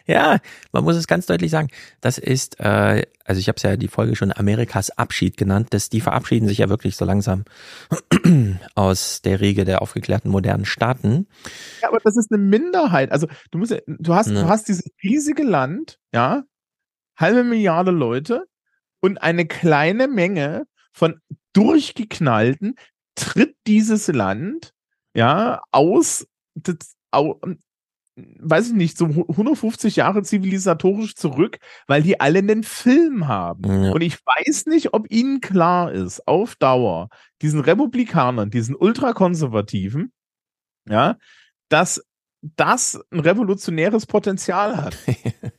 Ja, 0.06 0.34
ja 0.34 0.40
man 0.72 0.84
muss 0.84 0.96
es 0.96 1.08
ganz 1.08 1.26
deutlich 1.26 1.50
sagen. 1.50 1.70
Das 2.00 2.20
ist, 2.20 2.60
äh, 2.60 3.04
also 3.26 3.40
ich 3.40 3.48
habe 3.48 3.56
es 3.56 3.64
ja 3.64 3.76
die 3.76 3.88
Folge 3.88 4.16
schon 4.16 4.32
Amerikas 4.32 4.92
Abschied 4.92 5.36
genannt, 5.36 5.70
dass 5.72 5.90
die 5.90 6.02
verabschieden 6.02 6.48
sich 6.48 6.60
ja 6.60 6.70
wirklich 6.70 6.96
so 6.96 7.06
langsam 7.06 7.46
aus 8.76 9.22
der 9.24 9.42
Riege 9.42 9.66
der 9.66 9.82
aufgeklärten 9.82 10.30
modernen 10.30 10.66
Staaten. 10.66 11.28
Ja, 11.82 11.88
aber 11.88 12.00
das 12.04 12.18
ist 12.18 12.32
eine 12.32 12.42
Minderheit. 12.42 13.12
Also 13.12 13.28
du 13.50 13.58
musst, 13.58 13.76
du 13.88 14.14
hast, 14.14 14.28
ne. 14.28 14.42
du 14.42 14.48
hast 14.48 14.68
dieses 14.68 14.86
riesige 15.04 15.44
Land, 15.44 15.98
ja, 16.14 16.44
halbe 17.18 17.44
Milliarde 17.44 17.92
Leute 17.92 18.46
und 19.02 19.22
eine 19.22 19.46
kleine 19.46 20.08
Menge 20.08 20.66
von 20.92 21.20
durchgeknallten 21.54 22.76
tritt 23.16 23.56
dieses 23.66 24.08
Land 24.08 24.74
ja 25.14 25.62
aus, 25.72 26.28
das, 26.56 26.96
au, 27.12 27.40
weiß 28.16 28.70
ich 28.70 28.74
nicht, 28.74 28.98
so 28.98 29.06
150 29.06 29.96
Jahre 29.96 30.24
zivilisatorisch 30.24 31.16
zurück, 31.16 31.60
weil 31.88 32.02
die 32.02 32.20
alle 32.20 32.40
einen 32.40 32.64
Film 32.64 33.28
haben. 33.28 33.84
Ja. 33.84 33.92
Und 33.92 34.02
ich 34.02 34.18
weiß 34.26 34.66
nicht, 34.68 34.94
ob 34.94 35.12
ihnen 35.12 35.42
klar 35.42 35.92
ist, 35.92 36.28
auf 36.28 36.56
Dauer, 36.56 37.10
diesen 37.42 37.60
Republikanern, 37.60 38.50
diesen 38.50 38.76
Ultrakonservativen, 38.76 40.12
ja, 40.90 41.18
dass 41.70 42.04
das 42.42 43.00
ein 43.12 43.20
revolutionäres 43.20 44.06
Potenzial 44.06 44.78
hat. 44.78 44.98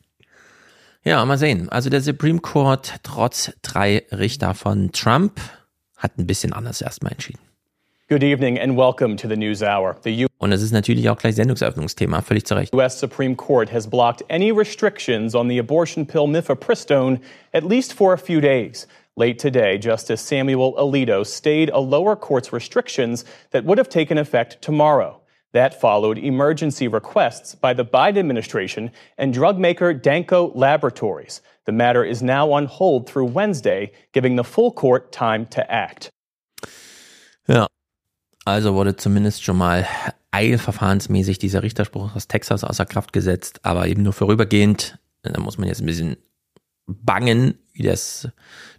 Ja, 1.09 1.25
mal 1.25 1.39
sehen. 1.39 1.71
Also 1.71 1.89
der 1.89 2.03
Supreme 2.03 2.39
Court, 2.39 2.97
trotz 3.03 3.51
drei 3.63 4.05
Richter 4.13 4.53
von 4.53 4.93
Trump, 4.93 5.41
hat 5.97 6.19
ein 6.19 6.27
bisschen 6.27 6.53
anders 6.53 6.83
erstmal 6.83 7.13
entschieden. 7.13 7.41
Good 8.11 8.23
evening 8.23 8.61
and 8.61 8.77
welcome 8.77 9.17
to 9.17 9.27
the 9.27 9.35
News 9.35 9.63
Hour. 9.63 9.97
The 10.05 10.27
Und 10.37 10.53
es 10.53 10.61
ist 10.61 10.73
natürlich 10.73 11.09
auch 11.09 11.17
gleich 11.17 11.37
Sendungseröffnungsthema, 11.37 12.21
völlig 12.21 12.45
zu 12.45 12.57
Recht. 12.57 12.75
U.S. 12.75 13.01
Supreme 13.01 13.37
Court 13.37 13.73
has 13.73 13.87
blocked 13.87 14.23
any 14.31 14.53
restrictions 14.53 15.35
on 15.35 15.49
the 15.49 15.59
abortion 15.59 16.07
pill 16.07 16.27
mifepristone 16.27 17.21
at 17.55 17.65
least 17.65 17.95
for 17.95 18.13
a 18.13 18.19
few 18.19 18.43
days. 18.43 18.87
Late 19.17 19.39
today, 19.39 19.79
Justice 19.79 20.21
Samuel 20.21 20.75
Alito 20.77 21.25
stayed 21.25 21.71
a 21.71 21.81
lower 21.81 22.17
court's 22.17 22.53
restrictions 22.53 23.25
that 23.53 23.65
would 23.65 23.79
have 23.79 23.89
taken 23.89 24.19
effect 24.19 24.61
tomorrow. 24.61 25.18
That 25.53 25.81
followed 25.81 26.19
emergency 26.19 26.89
requests 26.89 27.55
by 27.55 27.75
the 27.75 27.85
Biden 27.85 28.19
administration 28.19 28.91
and 29.17 29.33
drug 29.33 29.59
maker 29.59 29.95
Danco 29.95 30.53
Laboratories. 30.55 31.41
The 31.65 31.73
matter 31.73 32.05
is 32.05 32.23
now 32.23 32.53
on 32.53 32.67
hold 32.67 33.09
through 33.09 33.33
Wednesday, 33.33 33.93
giving 34.13 34.37
the 34.37 34.45
full 34.45 34.73
court 34.73 35.11
time 35.11 35.47
to 35.47 35.63
act. 35.71 36.11
Ja, 37.47 37.67
also 38.45 38.75
wurde 38.75 38.97
zumindest 38.97 39.43
schon 39.43 39.57
mal 39.57 39.87
eilverfahrensmäßig 40.31 41.39
dieser 41.39 41.63
Richterspruch 41.63 42.15
aus 42.15 42.29
Texas 42.29 42.63
außer 42.63 42.85
Kraft 42.85 43.13
gesetzt, 43.13 43.61
aber 43.63 43.87
eben 43.87 44.03
nur 44.03 44.13
vorübergehend. 44.13 44.99
Da 45.23 45.41
muss 45.41 45.59
man 45.59 45.69
jetzt 45.69 45.81
ein 45.81 45.87
bisschen 45.87 46.17
bangen, 46.87 47.59
wie 47.73 47.83
das 47.83 48.29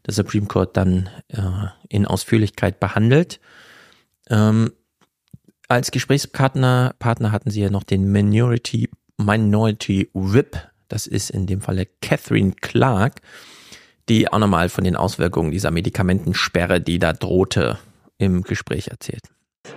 der 0.05 0.13
Supreme 0.13 0.47
Court 0.47 0.77
dann 0.77 1.09
äh, 1.29 1.67
in 1.89 2.05
Ausführlichkeit 2.05 2.79
behandelt. 2.79 3.39
Ähm, 4.29 4.71
als 5.69 5.91
Gesprächspartner 5.91 6.95
Partner 6.99 7.31
hatten 7.31 7.51
sie 7.51 7.61
ja 7.61 7.69
noch 7.69 7.83
den 7.83 8.11
Minority, 8.11 8.89
Minority 9.17 10.09
Whip. 10.13 10.57
Das 10.89 11.07
ist 11.07 11.29
in 11.29 11.45
dem 11.45 11.61
Falle 11.61 11.87
Catherine 12.01 12.53
Clark, 12.59 13.21
die 14.09 14.27
auch 14.31 14.39
nochmal 14.39 14.69
von 14.69 14.83
den 14.83 14.95
Auswirkungen 14.95 15.51
dieser 15.51 15.71
Medikamentensperre, 15.71 16.81
die 16.81 16.97
da 16.97 17.13
drohte, 17.13 17.77
im 18.17 18.41
Gespräch 18.41 18.87
erzählt. 18.87 19.23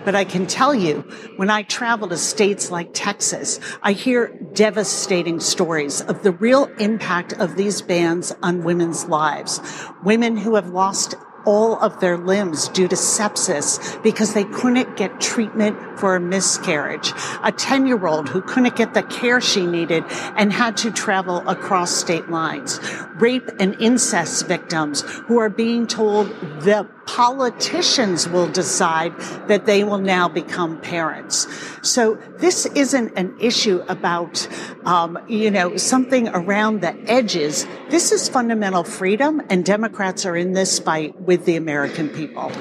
But 0.05 0.15
I 0.15 0.25
can 0.25 0.47
tell 0.47 0.73
you, 0.73 1.03
when 1.37 1.49
I 1.49 1.63
travel 1.63 2.09
to 2.09 2.17
states 2.17 2.71
like 2.71 2.93
Texas, 2.93 3.59
I 3.83 3.93
hear 3.93 4.31
devastating 4.53 5.39
stories 5.39 6.01
of 6.01 6.23
the 6.23 6.31
real 6.31 6.67
impact 6.79 7.39
of 7.39 7.55
these 7.55 7.83
bans 7.83 8.35
on 8.41 8.63
women's 8.65 9.07
lives. 9.07 9.61
Women 10.03 10.35
who 10.35 10.55
have 10.55 10.69
lost 10.69 11.15
all 11.45 11.79
of 11.79 11.99
their 11.99 12.17
limbs 12.17 12.67
due 12.69 12.87
to 12.87 12.95
sepsis 12.95 14.01
because 14.03 14.33
they 14.33 14.43
couldn't 14.45 14.95
get 14.95 15.19
treatment 15.19 15.77
for 15.99 16.15
a 16.15 16.19
miscarriage. 16.19 17.11
A 17.43 17.51
10 17.51 17.87
year 17.87 18.05
old 18.05 18.29
who 18.29 18.41
couldn't 18.41 18.75
get 18.75 18.93
the 18.93 19.03
care 19.03 19.41
she 19.41 19.65
needed 19.65 20.03
and 20.35 20.51
had 20.51 20.77
to 20.77 20.91
travel 20.91 21.47
across 21.47 21.91
state 21.91 22.29
lines. 22.29 22.79
Rape 23.15 23.49
and 23.59 23.75
incest 23.79 24.47
victims 24.47 25.01
who 25.01 25.37
are 25.37 25.49
being 25.49 25.87
told 25.87 26.27
the 26.61 26.87
politicians 27.05 28.27
will 28.27 28.47
decide 28.47 29.13
that 29.47 29.65
they 29.65 29.83
will 29.83 29.99
now 29.99 30.27
become 30.27 30.79
parents. 30.81 31.47
So 31.81 32.17
this 32.39 32.65
isn't 32.65 33.17
an 33.17 33.35
issue 33.39 33.83
about, 33.87 34.47
um, 34.85 35.17
you 35.27 35.51
know, 35.51 35.77
something 35.77 36.29
around 36.29 36.81
the 36.81 36.95
edges. 37.07 37.67
This 37.89 38.11
is 38.11 38.29
fundamental 38.29 38.83
freedom, 38.83 39.41
and 39.49 39.65
Democrats 39.65 40.25
are 40.25 40.35
in 40.35 40.53
this 40.53 40.79
fight 40.79 41.19
with 41.21 41.45
the 41.45 41.55
American 41.55 42.09
people. 42.09 42.51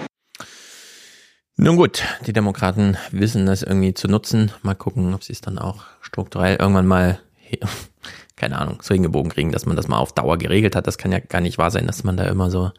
Nun 1.56 1.76
gut, 1.76 2.02
die 2.26 2.32
Demokraten 2.32 2.96
wissen 3.12 3.46
das 3.46 3.62
irgendwie 3.62 3.94
zu 3.94 4.08
nutzen. 4.08 4.50
Mal 4.62 4.74
gucken, 4.74 5.14
ob 5.14 5.22
sie 5.22 5.32
es 5.32 5.40
dann 5.40 5.58
auch 5.58 5.84
strukturell 6.00 6.56
irgendwann 6.58 6.86
mal, 6.86 7.20
keine 8.42 8.58
Ahnung, 8.58 8.82
so 8.82 8.92
hingebogen 8.92 9.30
kriegen, 9.30 9.52
dass 9.52 9.66
man 9.66 9.76
das 9.76 9.86
mal 9.86 9.98
auf 9.98 10.12
Dauer 10.12 10.36
geregelt 10.36 10.74
hat. 10.74 10.88
Das 10.88 10.98
kann 10.98 11.12
ja 11.12 11.20
gar 11.20 11.40
nicht 11.40 11.58
wahr 11.58 11.70
sein, 11.70 11.86
dass 11.86 12.02
man 12.02 12.16
da 12.16 12.24
immer 12.24 12.50
so 12.50 12.72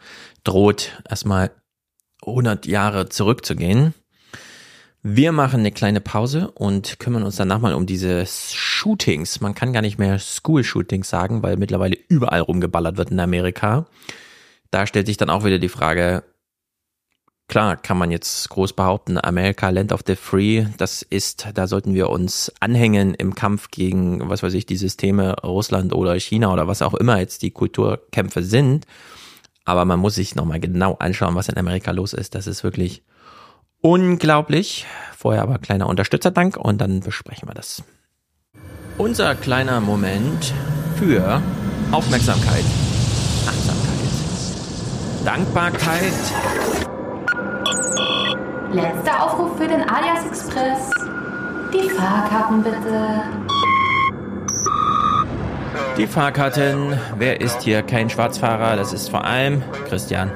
droht, 0.44 1.02
erstmal 1.10 1.52
100 2.26 2.66
Jahre 2.66 3.08
zurückzugehen. 3.08 3.94
Wir 5.04 5.32
machen 5.32 5.62
eine 5.62 5.72
kleine 5.72 6.02
Pause 6.02 6.52
und 6.52 7.00
kümmern 7.00 7.24
uns 7.24 7.38
danach 7.38 7.60
mal 7.60 7.76
um 7.76 7.86
diese 7.86 8.26
Shootings. 8.26 9.40
Man 9.40 9.56
kann 9.56 9.72
gar 9.72 9.82
nicht 9.82 9.98
mehr 9.98 10.20
School-Shootings 10.20 11.08
sagen, 11.08 11.44
weil 11.44 11.56
mittlerweile 11.56 11.98
überall 12.10 12.42
rumgeballert 12.42 12.98
wird 12.98 13.12
in 13.12 13.22
Amerika. 13.22 13.86
Da 14.70 14.86
stellt 14.86 15.08
sich 15.08 15.16
dann 15.16 15.30
auch 15.30 15.46
wieder 15.46 15.60
die 15.60 15.70
Frage, 15.70 16.26
klar 17.48 17.78
kann 17.78 17.98
man 17.98 18.12
jetzt 18.12 18.50
groß 18.50 18.74
behaupten, 18.74 19.18
Amerika, 19.24 19.70
Land 19.70 19.92
of 19.92 20.02
the 20.06 20.16
Free, 20.16 20.66
das 20.78 21.02
ist, 21.02 21.48
da 21.54 21.68
sollten 21.68 21.94
wir 21.94 22.10
uns 22.10 22.52
anhängen 22.60 23.14
im 23.14 23.36
Kampf 23.36 23.70
gegen, 23.70 24.30
was 24.30 24.44
weiß 24.44 24.54
ich, 24.54 24.66
die 24.66 24.78
Systeme 24.78 25.36
Russland 25.44 25.94
oder 25.94 26.20
China 26.20 26.52
oder 26.52 26.68
was 26.68 26.82
auch 26.82 26.94
immer 26.94 27.20
jetzt 27.20 27.42
die 27.42 27.52
Kulturkämpfe 27.52 28.44
sind. 28.44 28.86
Aber 29.66 29.86
man 29.86 30.00
muss 30.00 30.16
sich 30.16 30.36
nochmal 30.36 30.60
genau 30.60 30.96
anschauen, 30.96 31.36
was 31.36 31.50
in 31.50 31.58
Amerika 31.58 31.92
los 31.92 32.14
ist. 32.14 32.36
Das 32.36 32.48
ist 32.48 32.64
wirklich 32.64 33.04
unglaublich. 33.82 34.86
Vorher 35.16 35.42
aber 35.42 35.58
kleiner 35.60 35.88
Unterstützerdank 35.88 36.58
und 36.58 36.82
dann 36.82 37.00
besprechen 37.00 37.48
wir 37.48 37.54
das. 37.54 37.84
Unser 38.98 39.36
kleiner 39.36 39.80
Moment 39.80 40.54
für 40.98 41.42
Aufmerksamkeit, 41.92 42.66
Achtsamkeit, 43.48 44.10
Dankbarkeit. 45.26 46.93
Letzter 48.74 49.24
Aufruf 49.24 49.58
für 49.58 49.68
den 49.68 49.82
Alias 49.88 50.26
Express. 50.26 50.90
Die 51.74 51.90
Fahrkarten 51.90 52.64
bitte. 52.64 53.24
Die 55.98 56.08
Fahrkarten. 56.08 57.00
Wer 57.18 57.40
ist 57.40 57.62
hier 57.62 57.84
kein 57.84 58.10
Schwarzfahrer? 58.10 58.76
Das 58.76 58.92
ist 58.94 59.10
vor 59.10 59.24
allem 59.24 59.62
Christian. 59.88 60.32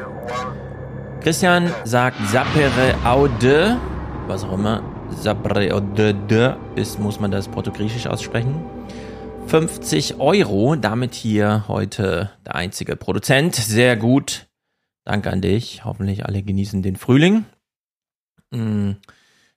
Christian 1.22 1.72
sagt 1.84 2.18
Sapere 2.28 2.96
Aude, 3.04 3.78
was 4.28 4.44
auch 4.44 4.54
immer. 4.54 4.84
Sapere 5.10 5.74
Aude 5.74 6.58
ist, 6.76 7.00
muss 7.00 7.20
man 7.20 7.32
das 7.32 7.48
portugiesisch 7.48 8.08
aussprechen. 8.08 8.64
50 9.48 10.20
Euro, 10.20 10.76
damit 10.76 11.16
hier 11.16 11.64
heute 11.68 12.32
der 12.46 12.56
einzige 12.56 12.96
Produzent. 12.96 13.56
Sehr 13.56 13.96
gut. 13.96 14.47
Danke 15.08 15.32
an 15.32 15.40
dich. 15.40 15.86
Hoffentlich 15.86 16.26
alle 16.26 16.44
genießen 16.44 16.82
den 16.82 16.98
Frühling. 16.98 17.46
Hm. 18.54 18.98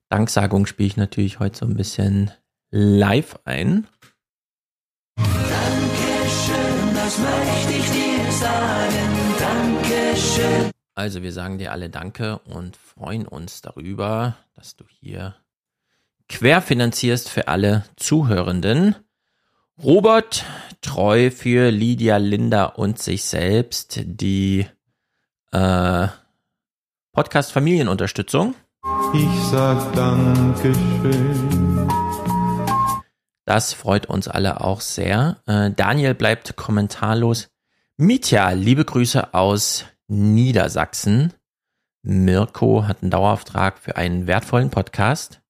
Danksagung 0.08 0.64
spiele 0.64 0.86
ich 0.86 0.96
natürlich 0.96 1.40
heute 1.40 1.58
so 1.58 1.66
ein 1.66 1.74
bisschen 1.74 2.30
live 2.70 3.36
ein. 3.44 3.88
Dankeschön, 5.16 6.94
das 6.94 7.18
möchte 7.18 7.72
ich 7.72 7.90
dir 7.90 8.30
sagen. 8.30 9.34
Dankeschön. 9.40 10.70
Also 10.94 11.24
wir 11.24 11.32
sagen 11.32 11.58
dir 11.58 11.72
alle 11.72 11.90
Danke 11.90 12.38
und 12.44 12.76
freuen 12.76 13.26
uns 13.26 13.60
darüber, 13.60 14.36
dass 14.54 14.76
du 14.76 14.84
hier 15.00 15.34
querfinanzierst 16.28 17.28
für 17.28 17.48
alle 17.48 17.82
Zuhörenden. 17.96 18.94
Robert, 19.82 20.44
treu 20.80 21.32
für 21.32 21.72
Lydia, 21.72 22.18
Linda 22.18 22.66
und 22.66 23.00
sich 23.00 23.24
selbst, 23.24 24.00
die 24.04 24.66
äh, 25.52 26.08
Podcast 27.12 27.52
Familienunterstützung. 27.52 28.54
Ich 29.12 29.42
sag 29.50 29.92
Dankeschön. 29.92 31.88
Das 33.44 33.72
freut 33.72 34.06
uns 34.06 34.28
alle 34.28 34.60
auch 34.60 34.80
sehr. 34.80 35.42
Äh, 35.46 35.72
Daniel 35.72 36.14
bleibt 36.14 36.56
kommentarlos. 36.56 37.48
Mitya, 37.96 38.50
liebe 38.50 38.84
Grüße 38.84 39.34
aus 39.34 39.86
Niedersachsen. 40.06 41.32
Mirko 42.02 42.86
hat 42.86 43.02
einen 43.02 43.10
Dauerauftrag 43.10 43.78
für 43.78 43.96
einen 43.96 44.26
wertvollen 44.26 44.70
Podcast. 44.70 45.40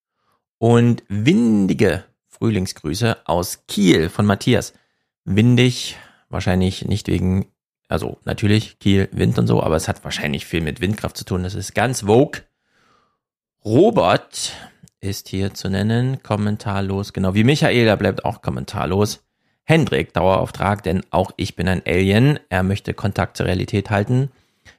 Und 0.58 1.02
windige 1.08 2.04
Frühlingsgrüße 2.28 3.18
aus 3.26 3.66
Kiel 3.68 4.08
von 4.08 4.26
Matthias. 4.26 4.72
Windig, 5.24 5.98
wahrscheinlich 6.28 6.86
nicht 6.86 7.08
wegen, 7.08 7.52
also 7.90 8.18
natürlich 8.24 8.78
Kiel, 8.78 9.08
Wind 9.10 9.36
und 9.38 9.48
so, 9.48 9.62
aber 9.62 9.74
es 9.74 9.88
hat 9.88 10.04
wahrscheinlich 10.04 10.46
viel 10.46 10.60
mit 10.60 10.80
Windkraft 10.80 11.16
zu 11.16 11.24
tun. 11.24 11.42
Das 11.42 11.54
ist 11.54 11.74
ganz 11.74 12.02
vogue. 12.02 12.42
Robert 13.64 14.52
ist 15.00 15.28
hier 15.28 15.54
zu 15.54 15.68
nennen, 15.68 16.22
kommentarlos, 16.22 17.12
genau 17.12 17.34
wie 17.34 17.42
Michael, 17.42 17.84
der 17.84 17.96
bleibt 17.96 18.24
auch 18.24 18.42
kommentarlos. 18.42 19.24
Hendrik, 19.64 20.12
Dauerauftrag, 20.12 20.82
denn 20.84 21.02
auch 21.10 21.32
ich 21.36 21.56
bin 21.56 21.68
ein 21.68 21.82
Alien. 21.84 22.38
Er 22.48 22.62
möchte 22.62 22.94
Kontakt 22.94 23.36
zur 23.36 23.46
Realität 23.46 23.90
halten. 23.90 24.30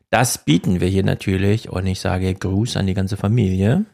Das 0.10 0.44
bieten 0.46 0.80
wir 0.80 0.88
hier 0.88 1.04
natürlich 1.04 1.70
und 1.70 1.88
ich 1.88 2.00
sage 2.00 2.34
Gruß 2.34 2.78
an 2.78 2.88
die 2.88 2.94
ganze 2.94 3.18
Familie. 3.18 3.86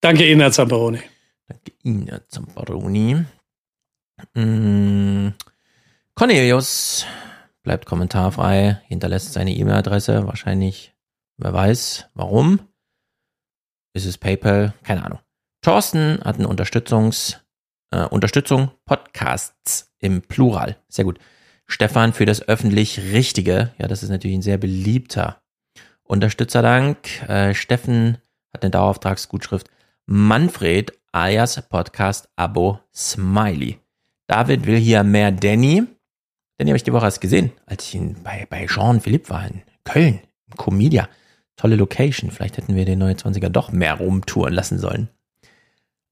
Danke 0.00 0.30
Ihnen, 0.30 0.40
Herr 0.40 0.52
Zamperoni. 0.52 1.00
Danke 1.46 1.72
Ihnen, 1.82 2.08
Herr 2.08 2.28
Zamperoni. 2.28 3.24
Mm. 4.34 5.28
Cornelius 6.14 7.06
bleibt 7.68 7.84
kommentarfrei, 7.84 8.80
hinterlässt 8.86 9.34
seine 9.34 9.54
E-Mail-Adresse, 9.54 10.26
wahrscheinlich, 10.26 10.94
wer 11.36 11.52
weiß, 11.52 12.08
warum. 12.14 12.60
Ist 13.92 14.06
es 14.06 14.16
PayPal? 14.16 14.72
Keine 14.84 15.04
Ahnung. 15.04 15.18
Thorsten 15.60 16.18
hat 16.24 16.36
eine 16.36 16.48
Unterstützungs, 16.48 17.44
äh, 17.90 18.06
Unterstützung 18.06 18.70
Podcasts 18.86 19.92
im 19.98 20.22
Plural. 20.22 20.78
Sehr 20.88 21.04
gut. 21.04 21.18
Stefan 21.66 22.14
für 22.14 22.24
das 22.24 22.40
öffentlich 22.40 23.00
Richtige. 23.12 23.74
Ja, 23.76 23.86
das 23.86 24.02
ist 24.02 24.08
natürlich 24.08 24.38
ein 24.38 24.42
sehr 24.42 24.56
beliebter 24.56 25.42
Unterstützerdank. 26.04 27.28
Äh, 27.28 27.52
Steffen 27.52 28.16
hat 28.50 28.62
eine 28.62 28.70
Dauerauftragsgutschrift. 28.70 29.68
Manfred 30.06 30.98
alias 31.12 31.60
Podcast 31.68 32.30
Abo 32.34 32.80
Smiley. 32.94 33.78
David 34.26 34.64
will 34.64 34.78
hier 34.78 35.04
mehr 35.04 35.32
Danny. 35.32 35.86
Danny 36.58 36.70
habe 36.70 36.76
ich 36.76 36.82
die 36.82 36.92
Woche 36.92 37.04
erst 37.04 37.20
gesehen, 37.20 37.52
als 37.66 37.84
ich 37.86 37.94
ihn 37.94 38.16
bei, 38.24 38.46
bei 38.50 38.66
Jean-Philippe 38.66 39.30
war 39.30 39.46
in 39.46 39.62
Köln, 39.84 40.20
im 40.48 40.56
Comedia. 40.56 41.08
Tolle 41.56 41.76
Location. 41.76 42.32
Vielleicht 42.32 42.56
hätten 42.56 42.74
wir 42.74 42.84
den 42.84 43.02
29er 43.02 43.48
doch 43.48 43.70
mehr 43.70 43.94
rumtouren 43.94 44.52
lassen 44.52 44.78
sollen. 44.78 45.08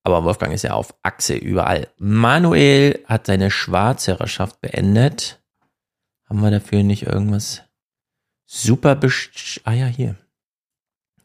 Aber 0.05 0.23
Wolfgang 0.23 0.55
ist 0.55 0.63
ja 0.63 0.75
auf 0.75 0.95
Achse 1.03 1.35
überall. 1.35 1.89
Manuel 1.99 3.05
hat 3.07 3.27
seine 3.27 3.51
Schwarzhörerschaft 3.51 4.61
beendet. 4.61 5.43
Haben 6.29 6.41
wir 6.43 6.53
dafür 6.53 6.85
nicht 6.85 7.03
irgendwas 7.03 7.63
super 8.47 8.95
best 8.95 9.61
Ah 9.65 9.73
ja, 9.73 9.87
hier. 9.87 10.15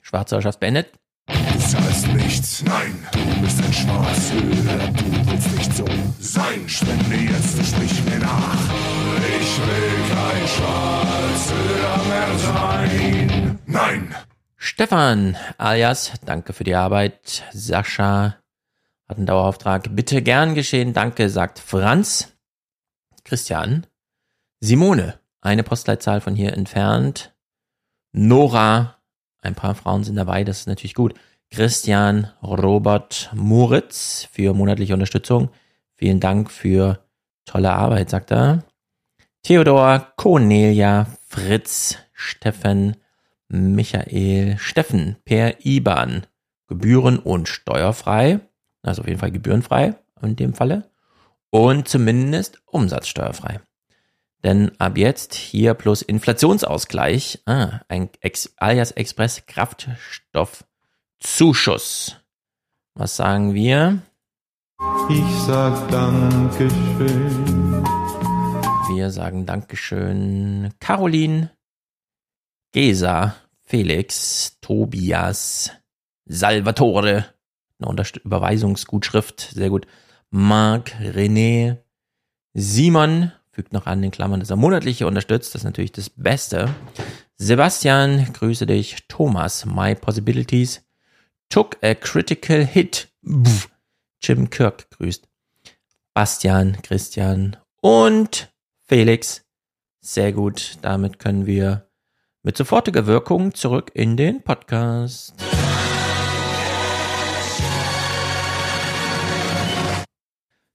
Schwarzhörerschaft 0.01 0.59
beendet. 0.59 0.91
Du 1.27 1.59
zahlst 1.59 2.07
nichts, 2.07 2.63
nein, 2.63 3.07
du 3.11 3.41
bist 3.41 3.63
ein 3.63 3.71
Schwarzhörer, 3.71 4.87
du 4.91 5.31
willst 5.31 5.55
nicht 5.55 5.73
so 5.75 5.85
sein. 6.19 6.67
Spende 6.67 7.15
jetzt, 7.15 7.63
sprich 7.63 8.03
mir 8.05 8.19
nach. 8.19 9.00
Ich 9.53 9.59
will 9.59 10.15
kein 10.15 10.47
Schwarzhörer 10.47 12.03
mehr 12.07 12.37
sein. 12.37 13.59
Nein. 13.65 14.15
Stefan 14.55 15.35
alias, 15.57 16.13
danke 16.25 16.53
für 16.53 16.63
die 16.63 16.75
Arbeit. 16.75 17.43
Sascha 17.51 18.37
hat 19.09 19.17
einen 19.17 19.25
Dauerauftrag. 19.25 19.93
Bitte 19.93 20.21
gern 20.21 20.55
geschehen, 20.55 20.93
danke, 20.93 21.27
sagt 21.29 21.59
Franz. 21.59 22.31
Christian. 23.25 23.87
Simone, 24.61 25.19
eine 25.41 25.63
Postleitzahl 25.63 26.21
von 26.21 26.33
hier 26.33 26.53
entfernt. 26.53 27.33
Nora, 28.13 28.95
ein 29.41 29.55
paar 29.55 29.75
Frauen 29.75 30.05
sind 30.05 30.15
dabei, 30.15 30.45
das 30.45 30.61
ist 30.61 30.67
natürlich 30.67 30.95
gut. 30.95 31.13
Christian, 31.49 32.31
Robert, 32.41 33.29
Moritz 33.33 34.29
für 34.31 34.53
monatliche 34.53 34.93
Unterstützung. 34.93 35.49
Vielen 35.97 36.21
Dank 36.21 36.49
für 36.49 37.03
tolle 37.43 37.73
Arbeit, 37.73 38.09
sagt 38.09 38.31
er. 38.31 38.63
Theodor, 39.43 40.13
Cornelia, 40.17 41.07
Fritz, 41.27 41.97
Steffen, 42.13 42.97
Michael, 43.47 44.57
Steffen 44.59 45.15
per 45.25 45.65
IBAN. 45.65 46.27
Gebühren- 46.67 47.17
und 47.19 47.49
steuerfrei. 47.49 48.41
Also 48.83 49.01
auf 49.01 49.07
jeden 49.07 49.19
Fall 49.19 49.31
gebührenfrei 49.31 49.95
in 50.21 50.35
dem 50.35 50.53
Falle. 50.53 50.91
Und 51.49 51.87
zumindest 51.87 52.61
umsatzsteuerfrei. 52.65 53.61
Denn 54.43 54.71
ab 54.79 54.97
jetzt 54.97 55.35
hier 55.35 55.73
plus 55.73 56.01
Inflationsausgleich, 56.01 57.41
ah, 57.45 57.79
ein 57.89 58.09
Ex 58.21 58.53
alias 58.57 58.91
Express 58.91 59.45
Kraftstoffzuschuss. 59.45 62.17
Was 62.95 63.15
sagen 63.15 63.53
wir? 63.53 64.01
Ich 65.09 65.23
sag 65.45 65.87
Dankeschön. 65.89 67.83
Wir 68.93 69.09
sagen 69.09 69.45
Dankeschön. 69.45 70.73
Caroline, 70.79 71.51
Gesa, 72.73 73.35
Felix, 73.63 74.57
Tobias, 74.59 75.71
Salvatore, 76.25 77.25
eine 77.79 77.87
Unterst 77.89 78.17
Überweisungsgutschrift, 78.17 79.51
sehr 79.53 79.69
gut. 79.69 79.87
Marc, 80.29 80.91
René, 80.99 81.77
Simon, 82.53 83.31
fügt 83.51 83.71
noch 83.71 83.85
an 83.85 84.01
den 84.01 84.11
Klammern, 84.11 84.41
dass 84.41 84.49
er 84.49 84.57
monatliche 84.57 85.07
unterstützt, 85.07 85.55
das 85.55 85.61
ist 85.61 85.65
natürlich 85.65 85.93
das 85.93 86.09
Beste. 86.09 86.69
Sebastian, 87.37 88.33
grüße 88.33 88.65
dich. 88.65 89.07
Thomas, 89.07 89.65
My 89.65 89.95
Possibilities. 89.95 90.83
Took 91.49 91.77
a 91.81 91.95
critical 91.95 92.65
hit. 92.65 93.09
Pff. 93.25 93.69
Jim 94.21 94.49
Kirk 94.49 94.89
grüßt. 94.91 95.27
Bastian, 96.13 96.81
Christian 96.83 97.55
und 97.81 98.50
Felix. 98.93 99.45
Sehr 100.01 100.33
gut. 100.33 100.77
Damit 100.81 101.17
können 101.17 101.45
wir 101.45 101.87
mit 102.43 102.57
sofortiger 102.57 103.05
Wirkung 103.05 103.53
zurück 103.53 103.89
in 103.93 104.17
den 104.17 104.43
Podcast. 104.43 105.33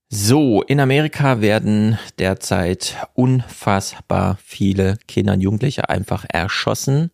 So, 0.09 0.63
in 0.63 0.79
Amerika 0.79 1.41
werden 1.41 1.99
derzeit 2.17 2.97
unfassbar 3.13 4.39
viele 4.43 4.97
Kinder 5.07 5.33
und 5.33 5.41
Jugendliche 5.41 5.87
einfach 5.87 6.25
erschossen. 6.27 7.11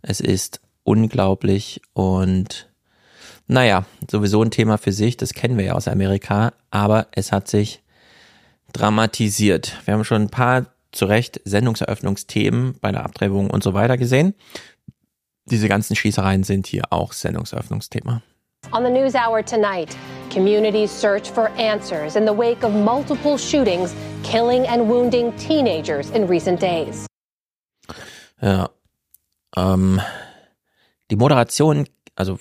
Es 0.00 0.20
ist 0.20 0.62
unglaublich 0.84 1.82
und 1.92 2.72
naja, 3.46 3.84
sowieso 4.10 4.42
ein 4.42 4.50
Thema 4.50 4.78
für 4.78 4.92
sich, 4.92 5.18
das 5.18 5.34
kennen 5.34 5.58
wir 5.58 5.66
ja 5.66 5.72
aus 5.74 5.86
Amerika, 5.86 6.54
aber 6.70 7.08
es 7.12 7.30
hat 7.30 7.46
sich 7.46 7.82
dramatisiert. 8.76 9.76
Wir 9.84 9.94
haben 9.94 10.04
schon 10.04 10.22
ein 10.22 10.30
paar 10.30 10.66
zu 10.92 11.06
Recht 11.06 11.40
Sendungseröffnungsthemen 11.44 12.78
bei 12.80 12.92
der 12.92 13.04
Abtreibung 13.04 13.50
und 13.50 13.62
so 13.62 13.74
weiter 13.74 13.96
gesehen. 13.96 14.34
Diese 15.46 15.68
ganzen 15.68 15.96
Schießereien 15.96 16.42
sind 16.42 16.66
hier 16.66 16.84
auch 16.90 17.12
Sendungseröffnungsthema. 17.12 18.22
On 18.72 18.84
the 18.84 18.90
News 18.90 19.14
Hour 19.14 19.44
tonight, 19.44 19.96
communities 20.32 20.90
search 20.90 21.30
for 21.30 21.50
answers 21.56 22.16
in 22.16 22.26
the 22.26 22.36
wake 22.36 22.64
of 22.64 22.72
multiple 22.72 23.38
shootings 23.38 23.94
killing 24.24 24.66
and 24.66 24.88
wounding 24.88 25.32
teenagers 25.36 26.10
in 26.10 26.26
recent 26.26 26.60
days. 26.60 27.06
Ja. 28.40 28.70
Ähm, 29.56 30.00
die 31.10 31.16
Moderation, 31.16 31.86
also 32.16 32.38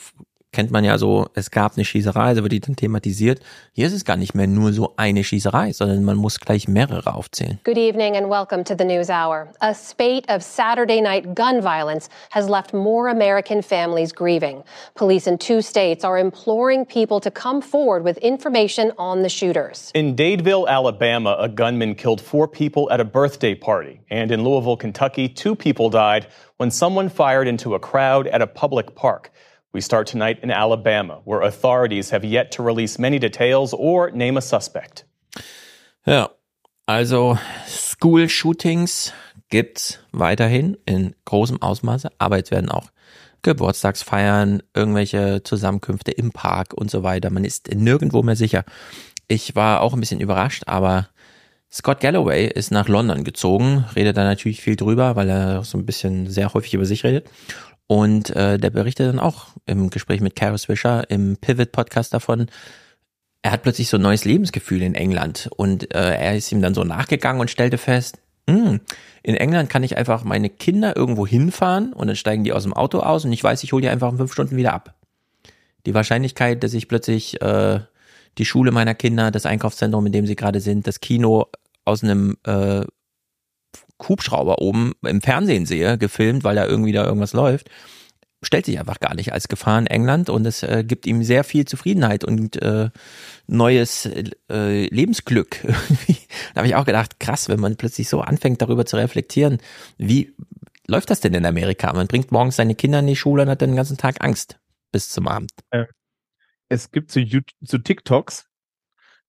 kennt 0.55 0.71
man 0.71 0.85
ja 0.85 0.97
so, 0.97 1.27
es 1.33 1.51
gab 1.51 1.73
eine 1.75 1.83
Schießerei, 1.83 2.27
also 2.27 2.41
wird 2.41 2.53
die 2.53 2.61
dann 2.61 2.77
thematisiert. 2.77 3.41
Hier 3.73 3.87
ist 3.87 3.93
es 3.93 4.05
gar 4.05 4.15
nicht 4.15 4.35
mehr 4.35 4.47
nur 4.47 4.71
so 4.71 4.93
eine 4.95 5.25
Schießerei, 5.25 5.73
sondern 5.73 6.05
man 6.05 6.15
muss 6.15 6.39
gleich 6.39 6.69
mehrere 6.69 7.13
aufzählen. 7.13 7.59
Good 7.65 7.77
evening 7.77 8.15
and 8.15 8.29
welcome 8.29 8.63
to 8.63 8.73
the 8.73 8.85
News 8.85 9.09
Hour. 9.09 9.49
A 9.59 9.73
spate 9.73 10.23
of 10.29 10.41
Saturday 10.41 11.01
night 11.01 11.35
gun 11.35 11.61
violence 11.61 12.09
has 12.29 12.47
left 12.47 12.73
more 12.73 13.09
American 13.09 13.61
families 13.61 14.13
grieving. 14.13 14.63
Police 14.95 15.27
in 15.27 15.37
two 15.37 15.61
states 15.61 16.05
are 16.05 16.17
imploring 16.17 16.85
people 16.85 17.19
to 17.19 17.29
come 17.29 17.61
forward 17.61 18.05
with 18.05 18.17
information 18.19 18.93
on 18.97 19.23
the 19.23 19.29
shooters. 19.29 19.91
In 19.93 20.15
Dadeville, 20.15 20.69
Alabama, 20.69 21.35
a 21.37 21.49
gunman 21.49 21.95
killed 21.95 22.21
four 22.21 22.47
people 22.47 22.89
at 22.91 23.01
a 23.01 23.05
birthday 23.05 23.55
party. 23.55 23.99
And 24.09 24.31
in 24.31 24.45
Louisville, 24.45 24.77
Kentucky, 24.77 25.27
two 25.27 25.53
people 25.53 25.89
died 25.89 26.27
when 26.55 26.71
someone 26.71 27.09
fired 27.09 27.49
into 27.49 27.75
a 27.75 27.79
crowd 27.79 28.27
at 28.27 28.41
a 28.41 28.47
public 28.47 28.95
park. 28.95 29.31
We 29.75 29.81
start 29.81 30.07
tonight 30.07 30.41
in 30.41 30.51
Alabama, 30.51 31.19
where 31.25 31.41
authorities 31.41 32.13
have 32.13 32.25
yet 32.25 32.49
to 32.51 32.63
release 32.63 32.97
many 32.97 33.19
details 33.19 33.73
or 33.73 34.09
name 34.09 34.37
a 34.37 34.41
suspect. 34.41 35.05
Ja, 36.05 36.29
also 36.85 37.37
School-Shootings 37.67 39.11
gibt's 39.49 39.99
weiterhin 40.13 40.77
in 40.85 41.13
großem 41.25 41.61
Ausmaße, 41.61 42.09
aber 42.19 42.37
jetzt 42.37 42.51
werden 42.51 42.69
auch 42.69 42.89
Geburtstagsfeiern, 43.41 44.63
irgendwelche 44.73 45.43
Zusammenkünfte 45.43 46.11
im 46.11 46.31
Park 46.31 46.73
und 46.73 46.89
so 46.89 47.03
weiter. 47.03 47.29
Man 47.29 47.43
ist 47.43 47.69
nirgendwo 47.75 48.23
mehr 48.23 48.37
sicher. 48.37 48.63
Ich 49.27 49.57
war 49.57 49.81
auch 49.81 49.93
ein 49.93 49.99
bisschen 49.99 50.21
überrascht, 50.21 50.63
aber 50.67 51.09
Scott 51.69 51.99
Galloway 51.99 52.47
ist 52.47 52.71
nach 52.71 52.87
London 52.87 53.25
gezogen, 53.25 53.83
redet 53.93 54.15
da 54.15 54.23
natürlich 54.23 54.61
viel 54.61 54.77
drüber, 54.77 55.17
weil 55.17 55.29
er 55.29 55.65
so 55.65 55.77
ein 55.77 55.85
bisschen 55.85 56.29
sehr 56.29 56.53
häufig 56.53 56.73
über 56.75 56.85
sich 56.85 57.03
redet. 57.03 57.29
Und 57.87 58.31
äh, 58.31 58.57
der 58.57 58.69
berichtet 58.71 59.07
dann 59.07 59.19
auch 59.19 59.47
im 59.65 59.89
Gespräch 59.89 60.21
mit 60.21 60.35
Kara 60.35 60.57
Swisher 60.57 61.09
im 61.09 61.37
Pivot-Podcast 61.37 62.13
davon, 62.13 62.47
er 63.41 63.51
hat 63.51 63.61
plötzlich 63.61 63.89
so 63.89 63.97
ein 63.97 64.01
neues 64.01 64.25
Lebensgefühl 64.25 64.81
in 64.81 64.95
England. 64.95 65.49
Und 65.55 65.93
äh, 65.93 66.15
er 66.15 66.35
ist 66.35 66.51
ihm 66.51 66.63
dann 66.63 66.73
so 66.73 66.83
nachgegangen 66.83 67.39
und 67.39 67.51
stellte 67.51 67.77
fest, 67.77 68.17
hm, 68.49 68.79
in 69.21 69.35
England 69.35 69.69
kann 69.69 69.83
ich 69.83 69.97
einfach 69.97 70.23
meine 70.23 70.49
Kinder 70.49 70.95
irgendwo 70.95 71.27
hinfahren 71.27 71.93
und 71.93 72.07
dann 72.07 72.15
steigen 72.15 72.43
die 72.43 72.53
aus 72.53 72.63
dem 72.63 72.73
Auto 72.73 72.99
aus 72.99 73.23
und 73.23 73.31
ich 73.31 73.43
weiß, 73.43 73.63
ich 73.63 73.71
hole 73.71 73.81
die 73.81 73.89
einfach 73.89 74.11
in 74.11 74.17
fünf 74.17 74.33
Stunden 74.33 74.57
wieder 74.57 74.73
ab. 74.73 74.95
Die 75.85 75.93
Wahrscheinlichkeit, 75.93 76.63
dass 76.63 76.73
ich 76.73 76.87
plötzlich 76.87 77.39
äh, 77.41 77.81
die 78.37 78.45
Schule 78.45 78.71
meiner 78.71 78.95
Kinder, 78.95 79.29
das 79.29 79.45
Einkaufszentrum, 79.45 80.05
in 80.07 80.11
dem 80.11 80.25
sie 80.25 80.35
gerade 80.35 80.59
sind, 80.59 80.87
das 80.87 80.99
Kino 80.99 81.45
aus 81.85 82.03
einem 82.03 82.37
äh, 82.45 82.81
Hubschrauber 84.01 84.61
oben 84.61 84.93
im 85.05 85.21
Fernsehen 85.21 85.65
sehe, 85.65 85.97
gefilmt, 85.97 86.43
weil 86.43 86.55
da 86.55 86.65
irgendwie 86.65 86.91
da 86.91 87.05
irgendwas 87.05 87.33
läuft, 87.33 87.69
stellt 88.41 88.65
sich 88.65 88.79
einfach 88.79 88.99
gar 88.99 89.15
nicht 89.15 89.33
als 89.33 89.47
Gefahr 89.47 89.79
in 89.79 89.87
England 89.87 90.29
und 90.29 90.45
es 90.45 90.63
äh, 90.63 90.83
gibt 90.85 91.05
ihm 91.07 91.23
sehr 91.23 91.43
viel 91.43 91.65
Zufriedenheit 91.65 92.23
und 92.23 92.61
äh, 92.61 92.89
neues 93.47 94.05
äh, 94.05 94.87
Lebensglück. 94.87 95.61
da 96.53 96.57
habe 96.57 96.67
ich 96.67 96.75
auch 96.75 96.85
gedacht, 96.85 97.19
krass, 97.19 97.49
wenn 97.49 97.59
man 97.59 97.75
plötzlich 97.75 98.09
so 98.09 98.21
anfängt, 98.21 98.61
darüber 98.61 98.85
zu 98.85 98.97
reflektieren, 98.97 99.59
wie 99.97 100.35
läuft 100.87 101.09
das 101.09 101.19
denn 101.19 101.33
in 101.33 101.45
Amerika? 101.45 101.91
Man 101.93 102.07
bringt 102.07 102.31
morgens 102.31 102.57
seine 102.57 102.75
Kinder 102.75 102.99
in 102.99 103.07
die 103.07 103.15
Schule 103.15 103.43
und 103.43 103.49
hat 103.49 103.61
dann 103.61 103.71
den 103.71 103.77
ganzen 103.77 103.97
Tag 103.97 104.23
Angst 104.23 104.59
bis 104.91 105.09
zum 105.09 105.27
Abend. 105.27 105.51
Es 106.69 106.91
gibt 106.91 107.11
so, 107.11 107.19
YouTube, 107.19 107.55
so 107.61 107.77
TikToks, 107.77 108.47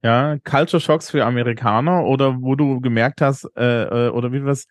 ja, 0.03 0.37
Culture 0.45 0.81
Shocks 0.81 1.11
für 1.11 1.25
Amerikaner 1.25 2.05
oder 2.05 2.41
wo 2.43 2.55
du 2.55 2.81
gemerkt 2.81 3.21
hast, 3.21 3.45
äh, 3.57 4.07
äh, 4.09 4.11
oder 4.11 4.33
wie 4.33 4.45
was, 4.45 4.67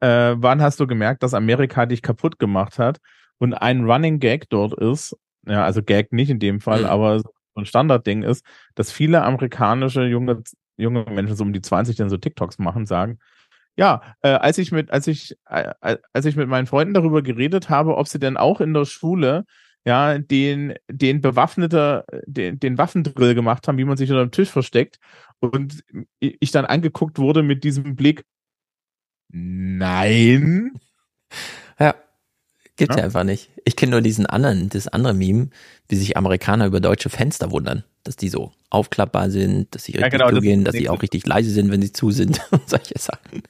äh, 0.00 0.34
wann 0.36 0.62
hast 0.62 0.80
du 0.80 0.86
gemerkt, 0.86 1.22
dass 1.22 1.34
Amerika 1.34 1.86
dich 1.86 2.02
kaputt 2.02 2.38
gemacht 2.38 2.78
hat? 2.78 2.98
Und 3.38 3.54
ein 3.54 3.84
Running 3.84 4.20
Gag 4.20 4.48
dort 4.50 4.74
ist, 4.74 5.16
ja, 5.46 5.64
also 5.64 5.82
Gag 5.82 6.12
nicht 6.12 6.30
in 6.30 6.38
dem 6.38 6.60
Fall, 6.60 6.80
Mhm. 6.80 6.86
aber 6.86 7.20
so 7.20 7.30
ein 7.56 7.66
Standardding 7.66 8.22
ist, 8.22 8.44
dass 8.74 8.92
viele 8.92 9.22
amerikanische 9.22 10.04
junge, 10.06 10.42
junge 10.76 11.04
Menschen 11.10 11.36
so 11.36 11.44
um 11.44 11.52
die 11.52 11.62
20 11.62 11.96
dann 11.96 12.10
so 12.10 12.16
TikToks 12.16 12.58
machen, 12.58 12.86
sagen, 12.86 13.18
ja, 13.76 14.02
äh, 14.22 14.30
als 14.30 14.58
ich 14.58 14.72
mit, 14.72 14.90
als 14.92 15.06
ich, 15.08 15.36
äh, 15.48 15.74
als 16.12 16.26
ich 16.26 16.36
mit 16.36 16.48
meinen 16.48 16.66
Freunden 16.66 16.94
darüber 16.94 17.22
geredet 17.22 17.70
habe, 17.70 17.96
ob 17.96 18.08
sie 18.08 18.18
denn 18.20 18.36
auch 18.36 18.60
in 18.60 18.74
der 18.74 18.84
Schule 18.86 19.44
ja, 19.86 20.18
den, 20.18 20.74
den 20.90 21.20
bewaffneter, 21.20 22.04
den, 22.26 22.58
den 22.60 22.78
Waffendrill 22.78 23.34
gemacht 23.34 23.68
haben, 23.68 23.78
wie 23.78 23.84
man 23.84 23.96
sich 23.96 24.10
unter 24.10 24.24
dem 24.26 24.30
Tisch 24.32 24.50
versteckt. 24.50 24.98
Und 25.40 25.84
ich 26.20 26.50
dann 26.52 26.64
angeguckt 26.64 27.18
wurde 27.18 27.42
mit 27.42 27.64
diesem 27.64 27.96
Blick, 27.96 28.24
nein. 29.30 30.72
Ja. 31.78 31.94
Gibt's 32.76 32.96
ja, 32.96 33.02
Ja. 33.02 33.04
einfach 33.04 33.24
nicht. 33.24 33.50
Ich 33.64 33.76
kenne 33.76 33.92
nur 33.92 34.02
diesen 34.02 34.26
anderen, 34.26 34.68
das 34.70 34.88
andere 34.88 35.14
Meme, 35.14 35.50
wie 35.88 35.96
sich 35.96 36.16
Amerikaner 36.16 36.66
über 36.66 36.80
deutsche 36.80 37.10
Fenster 37.10 37.50
wundern, 37.52 37.84
dass 38.04 38.16
die 38.16 38.28
so 38.30 38.52
aufklappbar 38.70 39.30
sind, 39.30 39.74
dass 39.74 39.84
sie 39.84 39.92
Ja, 39.98 40.06
richtig 40.06 40.12
genau, 40.12 40.30
das 40.32 40.36
zugehen, 40.38 40.60
ist 40.60 40.68
dass 40.68 40.76
sie 40.76 40.88
auch 40.88 41.02
richtig 41.02 41.26
leise 41.26 41.50
sind, 41.50 41.70
wenn 41.70 41.82
sie 41.82 41.92
zu 41.92 42.10
sind 42.12 42.40
und 42.52 42.68
solche 42.68 42.98
Sachen. 42.98 43.42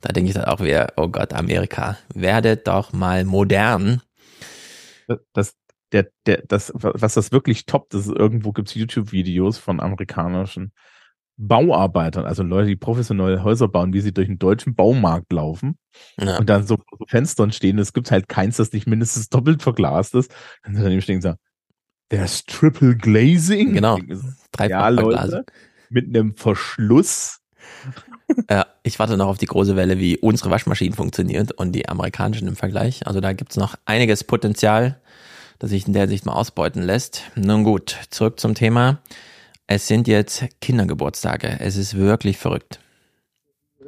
Da 0.00 0.12
denke 0.12 0.30
ich 0.30 0.34
dann 0.34 0.46
auch 0.46 0.60
wieder, 0.60 0.92
oh 0.96 1.08
Gott, 1.08 1.32
Amerika, 1.34 1.98
werdet 2.14 2.66
doch 2.68 2.92
mal 2.92 3.24
modern. 3.24 4.02
Das, 5.32 5.54
der, 5.94 6.08
der, 6.26 6.42
das, 6.46 6.72
was 6.74 7.14
das 7.14 7.32
wirklich 7.32 7.64
toppt, 7.64 7.94
ist, 7.94 8.08
irgendwo 8.08 8.52
gibt's 8.52 8.74
YouTube-Videos 8.74 9.56
von 9.58 9.80
amerikanischen 9.80 10.72
Bauarbeitern, 11.36 12.26
also 12.26 12.42
Leute, 12.44 12.68
die 12.68 12.76
professionell 12.76 13.42
Häuser 13.42 13.66
bauen, 13.66 13.92
wie 13.92 14.00
sie 14.00 14.12
durch 14.12 14.28
einen 14.28 14.38
deutschen 14.38 14.74
Baumarkt 14.76 15.32
laufen 15.32 15.78
Ja. 16.20 16.38
und 16.38 16.48
dann 16.48 16.64
so 16.66 16.78
Fenstern 17.08 17.50
stehen. 17.50 17.78
Es 17.78 17.92
gibt 17.92 18.10
halt 18.12 18.28
keins, 18.28 18.58
das 18.58 18.72
nicht 18.72 18.86
mindestens 18.86 19.28
doppelt 19.30 19.62
verglast 19.62 20.14
ist. 20.14 20.32
Dann 20.62 20.74
daneben 20.74 21.00
stehen 21.00 21.16
und 21.16 21.22
sagen, 21.22 21.38
there's 22.08 22.44
triple 22.44 22.96
glazing. 22.96 23.72
Genau. 23.72 23.98
Dreifach 24.52 24.68
Ja, 24.70 24.88
Leute, 24.90 25.44
mit 25.90 26.06
einem 26.08 26.36
Verschluss. 26.36 27.40
Ja, 28.48 28.66
ich 28.82 28.98
warte 28.98 29.16
noch 29.16 29.26
auf 29.28 29.38
die 29.38 29.46
große 29.46 29.76
Welle, 29.76 29.98
wie 29.98 30.16
unsere 30.18 30.50
Waschmaschine 30.50 30.94
funktioniert 30.94 31.52
und 31.52 31.72
die 31.72 31.88
amerikanischen 31.88 32.48
im 32.48 32.56
Vergleich. 32.56 33.06
Also 33.06 33.20
da 33.20 33.32
gibt's 33.32 33.56
noch 33.56 33.74
einiges 33.84 34.24
Potenzial, 34.24 35.00
das 35.58 35.70
sich 35.70 35.86
in 35.86 35.92
der 35.92 36.08
Sicht 36.08 36.26
mal 36.26 36.34
ausbeuten 36.34 36.82
lässt. 36.82 37.22
Nun 37.34 37.64
gut, 37.64 37.96
zurück 38.10 38.40
zum 38.40 38.54
Thema. 38.54 39.00
Es 39.66 39.86
sind 39.86 40.08
jetzt 40.08 40.44
Kindergeburtstage. 40.60 41.56
Es 41.60 41.76
ist 41.76 41.96
wirklich 41.96 42.36
verrückt. 42.36 42.80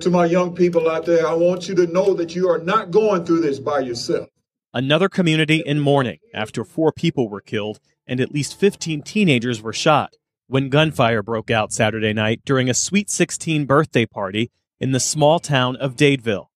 To 0.01 0.10
my 0.10 0.26
young 0.26 0.55
people 0.55 0.90
out 0.90 1.05
there, 1.06 1.26
I 1.26 1.34
want 1.34 1.68
you 1.68 1.74
to 1.74 1.86
know 1.86 2.14
that 2.14 2.34
you 2.34 2.48
are 2.48 2.62
not 2.62 2.90
going 2.90 3.24
through 3.24 3.43
this 3.43 3.59
by 3.59 3.80
yourself. 3.80 4.28
Another 4.72 5.09
community 5.09 5.62
in 5.64 5.80
mourning 5.80 6.18
after 6.34 6.64
four 6.64 6.93
people 6.93 7.28
were 7.30 7.40
killed 7.40 7.78
and 8.06 8.20
at 8.20 8.30
least 8.30 8.59
15 8.59 9.02
teenagers 9.02 9.62
were 9.62 9.72
shot 9.72 10.14
when 10.48 10.68
gunfire 10.68 11.22
broke 11.22 11.51
out 11.51 11.72
Saturday 11.72 12.12
night 12.12 12.40
during 12.44 12.68
a 12.68 12.74
Sweet 12.74 13.10
16 13.10 13.64
birthday 13.64 14.06
party 14.06 14.51
in 14.78 14.93
the 14.93 15.01
small 15.01 15.40
town 15.40 15.76
of 15.76 15.97
Dadeville. 15.97 16.48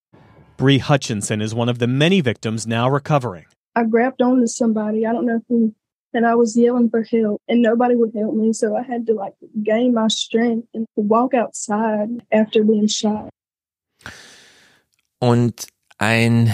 Bree 0.56 0.78
Hutchinson 0.78 1.40
is 1.40 1.54
one 1.54 1.68
of 1.68 1.78
the 1.78 1.86
many 1.86 2.20
victims 2.20 2.66
now 2.66 2.88
recovering. 2.88 3.46
I 3.76 3.84
grabbed 3.84 4.20
onto 4.22 4.46
somebody, 4.46 5.06
I 5.06 5.12
don't 5.12 5.26
know 5.26 5.40
who, 5.48 5.74
and 6.12 6.26
I 6.26 6.34
was 6.34 6.56
yelling 6.56 6.90
for 6.90 7.02
help, 7.02 7.40
and 7.48 7.62
nobody 7.62 7.94
would 7.94 8.12
help 8.14 8.34
me. 8.34 8.52
So 8.52 8.76
I 8.76 8.82
had 8.82 9.06
to 9.06 9.14
like 9.14 9.34
gain 9.62 9.94
my 9.94 10.08
strength 10.08 10.68
and 10.74 10.86
walk 10.96 11.34
outside 11.34 12.08
after 12.32 12.64
being 12.64 12.88
shot. 12.88 13.30
Und 15.20 15.66
ein 15.98 16.50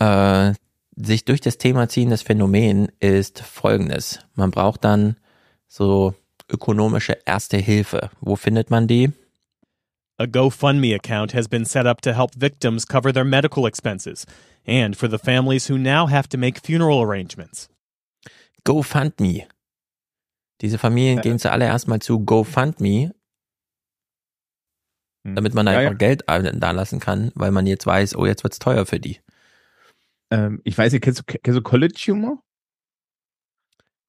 äh, 0.00 0.52
sich 0.96 1.24
durch 1.24 1.40
das 1.40 1.58
Thema 1.58 1.88
ziehendes 1.88 2.22
Phänomen 2.22 2.88
ist 3.00 3.40
folgendes. 3.40 4.18
Man 4.34 4.50
braucht 4.50 4.84
dann 4.84 5.16
so 5.68 6.14
ökonomische 6.50 7.16
Erste 7.24 7.58
Hilfe. 7.58 8.10
Wo 8.20 8.36
findet 8.36 8.70
man 8.70 8.86
die? 8.88 9.12
A 10.18 10.26
GoFundMe 10.26 10.94
account 10.94 11.34
has 11.34 11.46
been 11.46 11.64
set 11.64 11.86
up 11.86 12.00
to 12.00 12.12
help 12.12 12.34
victims 12.34 12.86
cover 12.86 13.12
their 13.12 13.24
medical 13.24 13.66
expenses 13.66 14.26
and 14.66 14.96
for 14.96 15.08
the 15.08 15.18
families 15.18 15.68
who 15.68 15.78
now 15.78 16.08
have 16.08 16.28
to 16.28 16.38
make 16.38 16.60
funeral 16.60 17.02
arrangements. 17.02 17.68
GoFundMe. 18.64 19.46
Diese 20.60 20.78
Familien 20.78 21.20
gehen 21.20 21.38
zuallererst 21.38 21.86
mal 21.86 22.00
zu 22.00 22.20
GoFundMe, 22.24 23.12
damit 25.24 25.54
man 25.54 25.66
Ja, 25.66 25.72
einfach 25.74 25.92
ja. 25.92 25.96
Geld 25.96 26.24
da 26.26 26.70
lassen 26.70 26.98
kann, 26.98 27.30
weil 27.34 27.50
man 27.50 27.66
jetzt 27.66 27.86
weiß, 27.86 28.16
oh, 28.16 28.26
jetzt 28.26 28.42
wird's 28.42 28.58
teuer 28.58 28.86
für 28.86 28.98
die. 28.98 29.20
Ähm, 30.30 30.60
ich 30.64 30.76
weiß 30.76 30.92
nicht, 30.92 31.02
kennst 31.02 31.20
du, 31.20 31.24
kennst 31.24 31.58
du 31.58 31.62
College 31.62 32.00
Humor? 32.08 32.42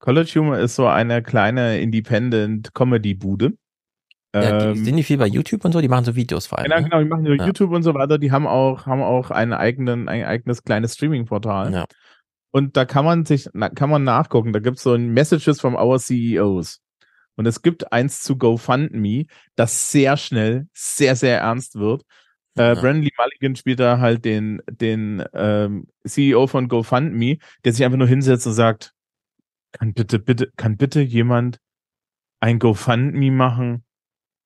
College 0.00 0.32
Humor 0.36 0.58
ist 0.58 0.76
so 0.76 0.86
eine 0.86 1.22
kleine 1.22 1.80
Independent 1.80 2.72
Comedy 2.74 3.14
Bude. 3.14 3.56
Ja, 4.34 4.58
die, 4.72 4.78
Ähm, 4.78 4.84
sind 4.84 4.96
die 4.96 5.02
viel 5.02 5.18
bei 5.18 5.26
YouTube 5.26 5.64
und 5.64 5.72
so? 5.72 5.80
Die 5.80 5.88
machen 5.88 6.04
so 6.04 6.14
Videos 6.14 6.46
vor 6.46 6.58
allem. 6.58 6.70
Genau, 6.70 6.82
genau, 6.82 6.98
die 7.02 7.08
machen 7.08 7.26
über 7.26 7.36
Ja. 7.36 7.46
YouTube 7.46 7.70
und 7.70 7.82
so 7.82 7.94
weiter. 7.94 8.18
Die 8.18 8.30
haben 8.30 8.46
auch, 8.46 8.86
haben 8.86 9.02
auch 9.02 9.30
einen 9.30 9.52
eigenen, 9.54 10.08
ein 10.08 10.24
eigenes 10.24 10.62
kleines 10.62 10.94
Streaming-Portal. 10.94 11.72
Ja. 11.72 11.86
Und 12.50 12.76
da 12.76 12.84
kann 12.84 13.04
man 13.04 13.24
sich, 13.24 13.48
kann 13.74 13.90
man 13.90 14.04
nachgucken. 14.04 14.52
Da 14.52 14.58
gibt's 14.60 14.82
so 14.82 14.94
ein 14.94 15.08
Messages 15.08 15.60
from 15.60 15.74
our 15.76 15.98
CEOs. 15.98 16.80
Und 17.36 17.46
es 17.46 17.62
gibt 17.62 17.92
eins 17.92 18.22
zu 18.22 18.36
GoFundMe, 18.36 19.26
das 19.54 19.92
sehr 19.92 20.16
schnell, 20.16 20.66
sehr, 20.72 21.14
sehr 21.14 21.38
ernst 21.40 21.76
wird. 21.76 22.02
Äh, 22.56 22.74
Brandon 22.74 23.02
Lee 23.02 23.10
Mulligan 23.16 23.54
spielt 23.54 23.78
da 23.78 23.98
halt 24.00 24.24
den, 24.24 24.60
den 24.68 25.22
ähm, 25.32 25.86
CEO 26.04 26.48
von 26.48 26.66
GoFundMe, 26.66 27.36
der 27.64 27.72
sich 27.72 27.84
einfach 27.84 27.98
nur 27.98 28.08
hinsetzt 28.08 28.46
und 28.48 28.54
sagt, 28.54 28.92
kann 29.70 29.94
bitte, 29.94 30.18
bitte, 30.18 30.50
kann 30.56 30.76
bitte 30.76 31.00
jemand 31.00 31.60
ein 32.40 32.58
GoFundMe 32.58 33.30
machen, 33.30 33.84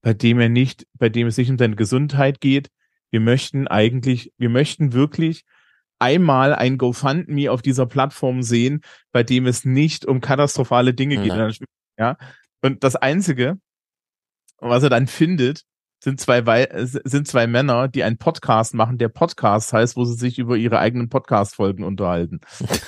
bei 0.02 0.12
dem 0.14 0.40
er 0.40 0.48
nicht, 0.48 0.86
bei 0.94 1.08
dem 1.08 1.26
es 1.26 1.36
nicht 1.36 1.50
um 1.50 1.58
seine 1.58 1.76
Gesundheit 1.76 2.40
geht. 2.40 2.68
Wir 3.10 3.20
möchten 3.20 3.68
eigentlich, 3.68 4.32
wir 4.38 4.48
möchten 4.48 4.92
wirklich 4.92 5.44
einmal 5.98 6.54
ein 6.54 6.78
GoFundMe 6.78 7.50
auf 7.50 7.62
dieser 7.62 7.86
Plattform 7.86 8.42
sehen, 8.42 8.82
bei 9.12 9.22
dem 9.22 9.46
es 9.46 9.64
nicht 9.64 10.04
um 10.04 10.20
katastrophale 10.20 10.94
Dinge 10.94 11.16
geht. 11.18 11.34
Ja. 11.34 11.50
Ja. 11.98 12.16
Und 12.62 12.82
das 12.84 12.96
einzige, 12.96 13.58
was 14.58 14.82
er 14.82 14.90
dann 14.90 15.06
findet, 15.06 15.62
sind 16.02 16.20
zwei, 16.20 16.46
Wei- 16.46 16.68
sind 16.84 17.28
zwei 17.28 17.46
Männer, 17.46 17.86
die 17.86 18.02
einen 18.02 18.18
Podcast 18.18 18.74
machen. 18.74 18.98
Der 18.98 19.08
Podcast 19.08 19.72
heißt, 19.72 19.96
wo 19.96 20.04
sie 20.04 20.14
sich 20.14 20.38
über 20.38 20.56
ihre 20.56 20.80
eigenen 20.80 21.08
Podcast-Folgen 21.08 21.84
unterhalten. 21.84 22.40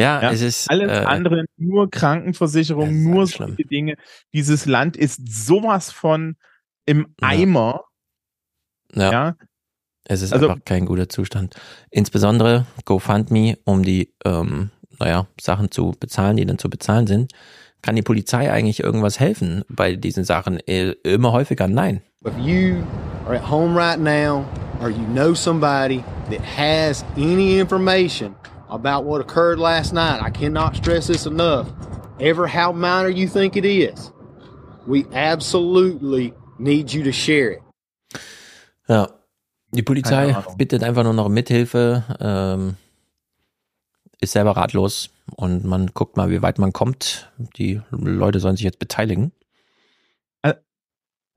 Ja, 0.00 0.22
Ja, 0.22 0.30
es 0.32 0.40
ist 0.40 0.70
alles 0.70 0.90
äh, 0.90 1.04
andere 1.04 1.44
nur 1.56 1.90
Krankenversicherung, 1.90 3.02
nur 3.02 3.26
solche 3.26 3.64
Dinge. 3.64 3.96
Dieses 4.32 4.66
Land 4.66 4.96
ist 4.96 5.20
sowas 5.46 5.92
von 5.92 6.36
im 6.86 7.14
Eimer. 7.20 7.84
Ja. 8.94 9.12
Ja. 9.12 9.36
Es 10.04 10.22
ist 10.22 10.32
Also- 10.32 10.48
einfach 10.48 10.64
kein 10.64 10.86
guter 10.86 11.08
Zustand. 11.08 11.54
Insbesondere 11.90 12.66
GoFundMe, 12.84 13.58
um 13.64 13.82
die, 13.82 14.12
ähm, 14.24 14.70
naja, 14.98 15.26
Sachen 15.40 15.70
zu 15.70 15.92
bezahlen, 15.98 16.36
die 16.36 16.46
dann 16.46 16.58
zu 16.58 16.68
bezahlen 16.70 17.06
sind. 17.06 17.32
Kann 17.82 17.96
die 17.96 18.02
Polizei 18.02 18.50
eigentlich 18.52 18.80
irgendwas 18.80 19.20
helfen 19.20 19.64
bei 19.68 19.96
diesen 19.96 20.24
Sachen? 20.24 20.58
Äh, 20.66 20.92
Immer 21.04 21.32
häufiger 21.32 21.68
nein. 21.68 22.02
If 22.26 22.36
you 22.38 22.82
are 23.26 23.36
at 23.38 23.50
home 23.50 23.74
right 23.78 23.98
now 23.98 24.44
or 24.82 24.90
you 24.90 25.04
know 25.14 25.34
somebody 25.34 26.02
that 26.30 26.40
has 26.58 27.04
any 27.16 27.58
information 27.60 28.34
about 28.70 29.04
what 29.04 29.20
occurred 29.20 29.58
last 29.58 29.92
night, 29.92 30.20
I 30.22 30.30
cannot 30.30 30.76
stress 30.76 31.06
this 31.06 31.26
enough. 31.26 31.68
Ever 32.18 32.46
how 32.46 32.72
minor 32.72 33.08
you 33.08 33.28
think 33.28 33.56
it 33.56 33.64
is, 33.64 34.12
we 34.86 35.06
absolutely 35.14 36.32
need 36.58 36.92
you 36.92 37.02
to 37.04 37.12
share 37.12 37.52
it. 37.52 37.62
Ja. 38.88 39.08
Die 39.72 39.82
Polizei 39.82 40.34
bittet 40.56 40.82
einfach 40.82 41.04
nur 41.04 41.12
noch 41.12 41.26
um 41.26 41.32
Mithilfe, 41.32 42.02
ähm, 42.18 42.76
ist 44.20 44.32
selber 44.32 44.56
ratlos 44.56 45.10
und 45.36 45.64
man 45.64 45.92
guckt 45.94 46.16
mal, 46.16 46.28
wie 46.28 46.42
weit 46.42 46.58
man 46.58 46.72
kommt. 46.72 47.30
Die 47.56 47.80
Leute 47.90 48.40
sollen 48.40 48.56
sich 48.56 48.64
jetzt 48.64 48.80
beteiligen. 48.80 49.32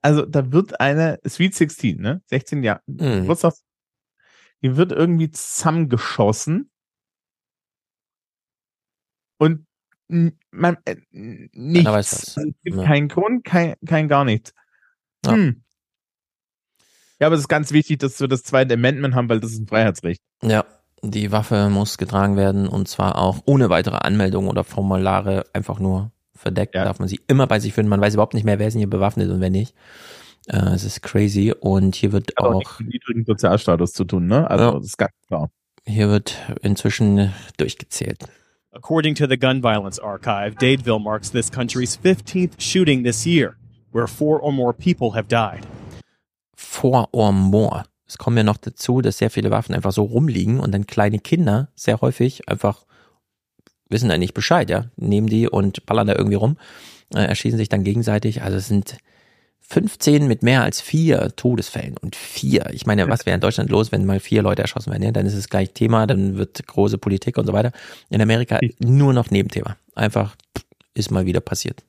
Also 0.04 0.26
da 0.26 0.52
wird 0.52 0.80
eine 0.80 1.18
Sweet 1.26 1.54
16, 1.54 1.98
ne? 1.98 2.20
16 2.26 2.62
Jahre. 2.62 2.82
Mhm. 2.86 3.26
Die 4.62 4.76
wird 4.76 4.92
irgendwie 4.92 5.30
zusammengeschossen. 5.30 6.70
Und 9.44 9.66
man, 10.50 10.76
äh, 10.84 10.96
nichts. 11.10 12.36
es 12.36 12.46
gibt 12.62 12.76
Ja. 12.76 12.84
keinen 12.84 13.08
Grund, 13.08 13.44
kein, 13.44 13.74
kein 13.86 14.08
gar 14.08 14.24
nichts. 14.24 14.52
Hm. 15.26 15.62
Ja, 17.20 17.28
aber 17.28 17.34
es 17.36 17.42
ist 17.42 17.48
ganz 17.48 17.72
wichtig, 17.72 17.98
dass 18.00 18.20
wir 18.20 18.28
das 18.28 18.42
zweite 18.42 18.74
Amendment 18.74 19.14
haben, 19.14 19.28
weil 19.28 19.40
das 19.40 19.52
ist 19.52 19.60
ein 19.60 19.66
Freiheitsrecht. 19.66 20.20
Ja, 20.42 20.64
die 21.02 21.32
Waffe 21.32 21.68
muss 21.70 21.96
getragen 21.98 22.36
werden 22.36 22.68
und 22.68 22.88
zwar 22.88 23.18
auch 23.18 23.42
ohne 23.46 23.70
weitere 23.70 23.96
Anmeldung 23.96 24.48
oder 24.48 24.64
Formulare, 24.64 25.44
einfach 25.52 25.78
nur 25.78 26.10
verdeckt. 26.34 26.74
Darf 26.74 26.98
man 26.98 27.08
sie 27.08 27.20
immer 27.28 27.46
bei 27.46 27.60
sich 27.60 27.72
finden. 27.72 27.88
Man 27.90 28.00
weiß 28.00 28.14
überhaupt 28.14 28.34
nicht 28.34 28.44
mehr, 28.44 28.58
wer 28.58 28.68
denn 28.68 28.78
hier 28.78 28.90
bewaffnet 28.90 29.30
und 29.30 29.40
wer 29.40 29.50
nicht. 29.50 29.74
Äh, 30.48 30.56
es 30.74 30.84
ist 30.84 31.02
crazy 31.02 31.52
und 31.58 31.94
hier 31.94 32.12
wird 32.12 32.32
Hat 32.36 32.44
auch 32.44 32.54
auch, 32.54 32.80
mit 32.80 32.88
niedrigen 32.94 33.24
Sozialstatus 33.24 33.92
zu 33.92 34.04
tun, 34.04 34.26
ne? 34.26 34.50
Also 34.50 34.64
Ja. 34.64 34.72
das 34.72 34.84
ist 34.86 34.98
ganz 34.98 35.12
klar. 35.26 35.50
hier 35.86 36.08
wird 36.08 36.36
inzwischen 36.62 37.32
durchgezählt. 37.56 38.24
According 38.76 39.14
to 39.16 39.28
the 39.28 39.36
Gun 39.36 39.62
Violence 39.62 40.00
Archive, 40.00 40.56
Dadeville 40.56 41.00
marks 41.00 41.30
this 41.30 41.48
country's 41.48 41.96
15th 41.96 42.60
shooting 42.60 43.04
this 43.04 43.24
year, 43.24 43.56
where 43.92 44.08
four 44.08 44.40
or 44.40 44.52
more 44.52 44.72
people 44.72 45.12
have 45.12 45.28
died. 45.28 45.64
Four 46.56 47.06
or 47.12 47.32
more. 47.32 47.84
Es 48.04 48.18
kommt 48.18 48.36
ja 48.36 48.42
noch 48.42 48.56
dazu, 48.56 49.00
dass 49.00 49.18
sehr 49.18 49.30
viele 49.30 49.52
Waffen 49.52 49.76
einfach 49.76 49.92
so 49.92 50.02
rumliegen 50.02 50.58
und 50.58 50.72
dann 50.72 50.88
kleine 50.88 51.20
Kinder 51.20 51.68
sehr 51.76 52.00
häufig 52.00 52.48
einfach 52.48 52.84
wissen 53.88 54.08
da 54.08 54.18
nicht 54.18 54.34
Bescheid, 54.34 54.68
ja, 54.68 54.86
nehmen 54.96 55.28
die 55.28 55.48
und 55.48 55.86
ballern 55.86 56.08
da 56.08 56.16
irgendwie 56.16 56.34
rum, 56.34 56.56
äh, 57.14 57.22
erschießen 57.24 57.58
sich 57.58 57.68
dann 57.68 57.84
gegenseitig. 57.84 58.42
Also 58.42 58.56
es 58.56 58.66
sind 58.66 58.98
15 59.68 60.28
mit 60.28 60.42
mehr 60.42 60.62
als 60.62 60.80
vier 60.80 61.34
Todesfällen 61.36 61.96
und 61.96 62.16
vier. 62.16 62.70
Ich 62.72 62.86
meine, 62.86 63.08
was 63.08 63.26
wäre 63.26 63.34
in 63.34 63.40
Deutschland 63.40 63.70
los, 63.70 63.92
wenn 63.92 64.04
mal 64.04 64.20
vier 64.20 64.42
Leute 64.42 64.62
erschossen 64.62 64.90
werden? 64.90 65.02
Ja? 65.02 65.12
Dann 65.12 65.26
ist 65.26 65.34
es 65.34 65.48
gleich 65.48 65.72
Thema, 65.72 66.06
dann 66.06 66.36
wird 66.36 66.66
große 66.66 66.98
Politik 66.98 67.38
und 67.38 67.46
so 67.46 67.52
weiter. 67.52 67.72
In 68.10 68.20
Amerika 68.20 68.58
nur 68.78 69.12
noch 69.12 69.30
Nebenthema. 69.30 69.76
Einfach 69.94 70.36
ist 70.92 71.10
mal 71.10 71.26
wieder 71.26 71.40
passiert. 71.40 71.82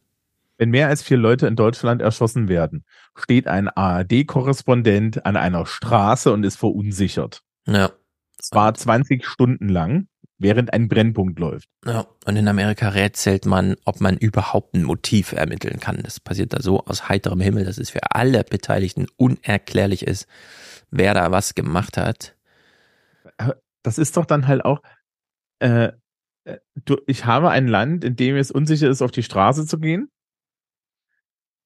Wenn 0.57 0.69
mehr 0.69 0.87
als 0.87 1.03
vier 1.03 1.17
Leute 1.17 1.47
in 1.47 1.57
Deutschland 1.57 2.01
erschossen 2.01 2.47
werden, 2.47 2.85
steht 3.13 3.47
ein 3.47 3.67
ARD-Korrespondent 3.67 5.25
an 5.25 5.35
einer 5.35 5.65
Straße 5.65 6.31
und 6.31 6.45
ist 6.45 6.55
verunsichert. 6.55 7.41
Ja. 7.67 7.91
Zwar 8.39 8.73
20 8.73 9.25
Stunden 9.25 9.67
lang, 9.67 10.07
während 10.37 10.73
ein 10.73 10.87
Brennpunkt 10.87 11.39
läuft. 11.39 11.69
Ja, 11.85 12.07
und 12.25 12.35
in 12.35 12.47
Amerika 12.47 12.89
rätselt 12.89 13.45
man, 13.45 13.75
ob 13.85 14.01
man 14.01 14.17
überhaupt 14.17 14.73
ein 14.73 14.83
Motiv 14.83 15.31
ermitteln 15.31 15.79
kann. 15.79 16.01
Das 16.03 16.19
passiert 16.19 16.53
da 16.53 16.61
so 16.61 16.83
aus 16.85 17.07
heiterem 17.09 17.39
Himmel, 17.39 17.65
dass 17.65 17.77
es 17.77 17.89
für 17.89 18.11
alle 18.11 18.43
Beteiligten 18.43 19.07
unerklärlich 19.17 20.05
ist, 20.05 20.27
wer 20.91 21.13
da 21.13 21.31
was 21.31 21.55
gemacht 21.55 21.97
hat. 21.97 22.35
Das 23.83 23.97
ist 23.97 24.17
doch 24.17 24.25
dann 24.25 24.47
halt 24.47 24.65
auch, 24.65 24.81
äh, 25.59 25.91
äh 26.43 26.57
du, 26.83 26.97
ich 27.07 27.25
habe 27.25 27.49
ein 27.49 27.67
Land, 27.67 28.03
in 28.03 28.15
dem 28.15 28.35
es 28.35 28.51
unsicher 28.51 28.89
ist, 28.89 29.01
auf 29.01 29.11
die 29.11 29.23
Straße 29.23 29.65
zu 29.65 29.79
gehen 29.79 30.09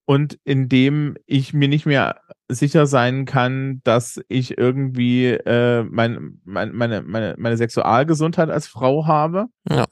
und 0.06 0.40
in 0.44 0.70
dem 0.70 1.18
ich 1.26 1.54
mir 1.54 1.68
nicht 1.68 1.86
mehr 1.86 2.22
sicher 2.50 2.88
sein 2.88 3.26
kann, 3.26 3.82
dass 3.84 4.20
ich 4.28 4.58
irgendwie 4.58 5.28
äh, 5.28 5.84
mein, 5.84 6.42
mein, 6.44 6.74
meine, 6.74 7.02
meine, 7.04 7.36
meine 7.38 7.58
Sexualgesundheit 7.58 8.50
als 8.50 8.68
Frau 8.68 9.06
habe. 9.06 9.46
Ja. 9.70 9.86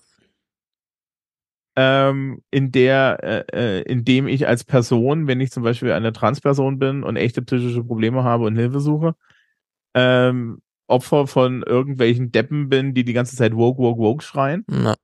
Ähm, 1.76 2.42
in 2.50 2.72
der, 2.72 3.20
äh, 3.54 3.80
äh, 3.80 3.82
in 3.84 4.04
dem 4.04 4.28
ich 4.28 4.48
als 4.48 4.64
Person, 4.64 5.28
wenn 5.28 5.40
ich 5.40 5.52
zum 5.52 5.62
Beispiel 5.62 5.92
eine 5.92 6.12
Transperson 6.12 6.80
bin 6.80 7.04
und 7.04 7.18
echte 7.18 7.44
psychische 7.44 7.84
Probleme 7.84 8.24
habe 8.24 8.46
und 8.46 8.56
Hilfe 8.56 8.80
suche, 8.80 9.14
ähm, 9.94 10.60
Opfer 10.88 11.28
von 11.28 11.62
irgendwelchen 11.62 12.32
Deppen 12.32 12.70
bin, 12.70 12.96
die 12.96 13.04
die 13.04 13.14
ganze 13.14 13.36
Zeit 13.36 13.56
woke, 13.56 13.78
woke, 13.80 14.00
woke 14.00 14.24
schreien. 14.24 14.66
Ja. 14.72 14.96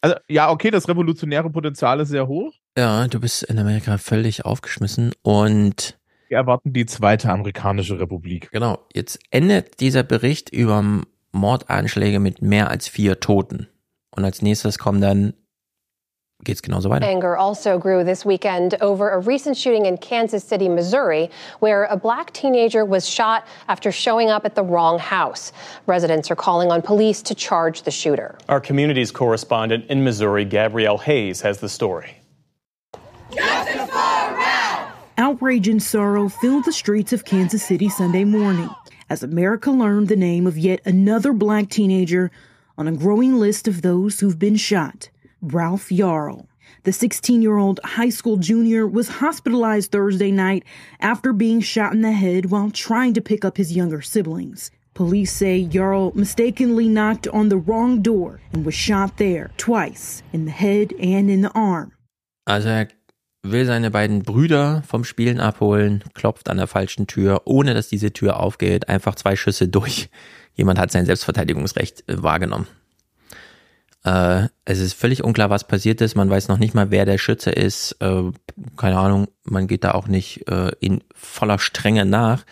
Also 0.00 0.16
ja, 0.28 0.50
okay, 0.50 0.70
das 0.70 0.88
revolutionäre 0.88 1.50
Potenzial 1.50 2.00
ist 2.00 2.08
sehr 2.08 2.26
hoch. 2.26 2.54
Ja, 2.76 3.06
du 3.06 3.20
bist 3.20 3.42
in 3.42 3.58
Amerika 3.58 3.98
völlig 3.98 4.46
aufgeschmissen 4.46 5.12
und 5.22 5.98
wir 6.32 6.38
erwarten 6.38 6.72
die 6.72 6.86
zweite 6.86 7.28
amerikanische 7.28 8.00
Republik. 8.00 8.50
Genau. 8.50 8.78
Jetzt 8.94 9.20
endet 9.30 9.80
dieser 9.80 10.02
Bericht 10.02 10.48
über 10.48 10.82
Mordanschläge 11.30 12.18
mit 12.20 12.40
mehr 12.40 12.70
als 12.70 12.88
vier 12.88 13.20
Toten. 13.20 13.68
Und 14.16 14.24
als 14.24 14.40
nächstes 14.40 14.78
kommen 14.78 15.00
dann 15.02 15.34
geht's 16.44 16.62
genauso 16.62 16.90
weiter. 16.90 17.06
Anger 17.06 17.38
also 17.38 17.78
grew 17.78 18.02
this 18.02 18.26
weekend 18.26 18.80
over 18.82 19.12
a 19.12 19.20
recent 19.20 19.56
shooting 19.56 19.84
in 19.84 19.96
Kansas 19.98 20.42
City, 20.42 20.68
Missouri, 20.68 21.30
where 21.60 21.84
a 21.84 21.96
black 21.96 22.32
teenager 22.32 22.84
was 22.84 23.08
shot 23.08 23.44
after 23.68 23.92
showing 23.92 24.30
up 24.30 24.44
at 24.44 24.56
the 24.56 24.62
wrong 24.62 24.98
house. 24.98 25.52
Residents 25.86 26.30
are 26.30 26.36
calling 26.36 26.72
on 26.72 26.82
police 26.82 27.22
to 27.22 27.34
charge 27.34 27.82
the 27.82 27.92
shooter. 27.92 28.36
Our 28.48 28.60
communities 28.60 29.12
correspondent 29.12 29.84
in 29.88 30.02
Missouri, 30.02 30.44
Gabrielle 30.44 30.98
Hayes, 30.98 31.42
has 31.42 31.58
the 31.60 31.68
story. 31.68 32.16
Outrage 35.18 35.68
and 35.68 35.82
sorrow 35.82 36.28
filled 36.28 36.64
the 36.64 36.72
streets 36.72 37.12
of 37.12 37.26
Kansas 37.26 37.62
City 37.62 37.90
Sunday 37.90 38.24
morning 38.24 38.70
as 39.10 39.22
America 39.22 39.70
learned 39.70 40.08
the 40.08 40.16
name 40.16 40.46
of 40.46 40.56
yet 40.56 40.80
another 40.86 41.34
black 41.34 41.68
teenager 41.68 42.30
on 42.78 42.88
a 42.88 42.92
growing 42.92 43.36
list 43.36 43.68
of 43.68 43.82
those 43.82 44.20
who've 44.20 44.38
been 44.38 44.56
shot 44.56 45.10
Ralph 45.42 45.90
Yarl. 45.90 46.46
The 46.84 46.92
16 46.92 47.42
year 47.42 47.58
old 47.58 47.78
high 47.84 48.08
school 48.08 48.38
junior 48.38 48.86
was 48.86 49.08
hospitalized 49.08 49.92
Thursday 49.92 50.30
night 50.30 50.64
after 51.00 51.34
being 51.34 51.60
shot 51.60 51.92
in 51.92 52.00
the 52.00 52.12
head 52.12 52.46
while 52.46 52.70
trying 52.70 53.12
to 53.12 53.20
pick 53.20 53.44
up 53.44 53.58
his 53.58 53.76
younger 53.76 54.00
siblings. 54.00 54.70
Police 54.94 55.32
say 55.32 55.62
Yarl 55.62 56.14
mistakenly 56.14 56.88
knocked 56.88 57.28
on 57.28 57.50
the 57.50 57.58
wrong 57.58 58.00
door 58.00 58.40
and 58.52 58.64
was 58.64 58.74
shot 58.74 59.18
there 59.18 59.50
twice 59.58 60.22
in 60.32 60.46
the 60.46 60.50
head 60.50 60.94
and 60.98 61.30
in 61.30 61.42
the 61.42 61.52
arm. 61.52 61.92
Er 62.48 62.88
will 63.42 63.66
seine 63.66 63.90
beiden 63.90 64.22
Brüder 64.22 64.82
vom 64.86 65.04
Spielen 65.04 65.40
abholen, 65.40 66.04
klopft 66.14 66.48
an 66.48 66.58
der 66.58 66.66
falschen 66.68 67.06
Tür, 67.06 67.42
ohne 67.44 67.74
dass 67.74 67.88
diese 67.88 68.12
Tür 68.12 68.38
aufgeht, 68.38 68.88
einfach 68.88 69.14
zwei 69.14 69.36
Schüsse 69.36 69.68
durch. 69.68 70.10
Jemand 70.54 70.78
hat 70.78 70.92
sein 70.92 71.06
Selbstverteidigungsrecht 71.06 72.08
äh, 72.08 72.22
wahrgenommen. 72.22 72.66
Äh, 74.04 74.48
es 74.64 74.80
ist 74.80 74.94
völlig 74.94 75.24
unklar, 75.24 75.50
was 75.50 75.66
passiert 75.66 76.00
ist. 76.00 76.14
Man 76.14 76.30
weiß 76.30 76.48
noch 76.48 76.58
nicht 76.58 76.74
mal, 76.74 76.90
wer 76.90 77.04
der 77.04 77.18
Schütze 77.18 77.50
ist. 77.50 77.96
Äh, 78.00 78.30
keine 78.76 78.98
Ahnung, 78.98 79.28
man 79.44 79.66
geht 79.66 79.84
da 79.84 79.92
auch 79.92 80.08
nicht 80.08 80.48
äh, 80.48 80.70
in 80.80 81.02
voller 81.14 81.58
Strenge 81.58 82.04
nach. 82.04 82.44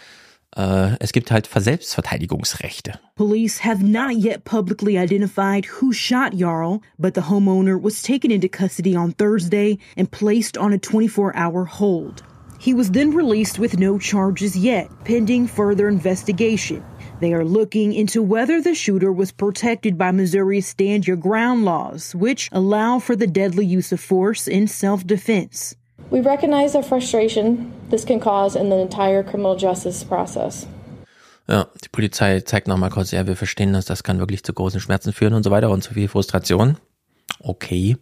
Äh, 0.57 0.97
es 0.99 1.13
gibt 1.13 1.31
halt 1.31 1.49
Selbstverteidigungsrechte. 1.55 2.99
Police 3.15 3.65
have 3.65 3.85
not 3.85 4.17
yet 4.17 4.45
publicly 4.45 4.99
identified 4.99 5.67
who 5.81 5.93
shot 5.93 6.35
Jarl, 6.35 6.81
but 6.99 7.15
the 7.15 7.23
homeowner 7.23 7.81
was 7.81 8.03
taken 8.03 8.31
into 8.31 8.49
custody 8.49 8.97
on 8.97 9.13
Thursday 9.13 9.79
and 9.97 10.11
placed 10.11 10.59
on 10.59 10.73
a 10.73 10.79
24 10.79 11.37
hour 11.37 11.65
hold. 11.67 12.23
He 12.59 12.75
was 12.75 12.91
then 12.91 13.15
released 13.15 13.59
with 13.59 13.79
no 13.79 13.99
charges 13.99 14.55
yet, 14.55 14.91
pending 15.05 15.47
further 15.47 15.89
investigation. 15.89 16.85
They 17.21 17.33
are 17.33 17.45
looking 17.45 17.93
into 17.93 18.23
whether 18.23 18.61
the 18.61 18.75
shooter 18.75 19.13
was 19.13 19.33
protected 19.33 19.97
by 19.97 20.11
Missouri's 20.11 20.67
Stand 20.67 21.07
Your 21.07 21.17
Ground 21.17 21.65
laws, 21.65 22.15
which 22.15 22.49
allow 22.53 22.99
for 22.99 23.15
the 23.15 23.27
deadly 23.27 23.65
use 23.65 23.93
of 23.93 24.01
force 24.01 24.49
in 24.49 24.67
self 24.67 25.07
defense. 25.07 25.75
We 26.11 26.21
recognize 26.21 26.73
the 26.73 26.83
frustration 26.83 27.73
this 27.89 28.05
can 28.05 28.19
cause 28.19 28.57
in 28.57 28.69
the 28.69 28.81
entire 28.81 29.23
criminal 29.23 29.57
justice 29.57 30.05
process. 30.05 30.67
Ja, 31.49 31.67
die 31.85 31.89
Polizei 31.89 32.41
zeigt 32.41 32.69
nochmal 32.69 32.91
kurz, 32.91 33.13
ja, 33.13 33.27
wir 33.27 33.37
verstehen 33.37 33.73
das, 33.73 33.85
das 33.85 34.03
kann 34.03 34.19
wirklich 34.19 34.43
zu 34.43 34.53
großen 34.53 34.81
Schmerzen 34.81 35.13
führen 35.13 35.35
und 35.35 35.43
so 35.45 35.51
weiter 35.51 35.71
und 35.71 35.83
zu 35.83 35.95
viel 35.95 36.09
Frustration. 36.09 36.77
Okay. 37.41 37.97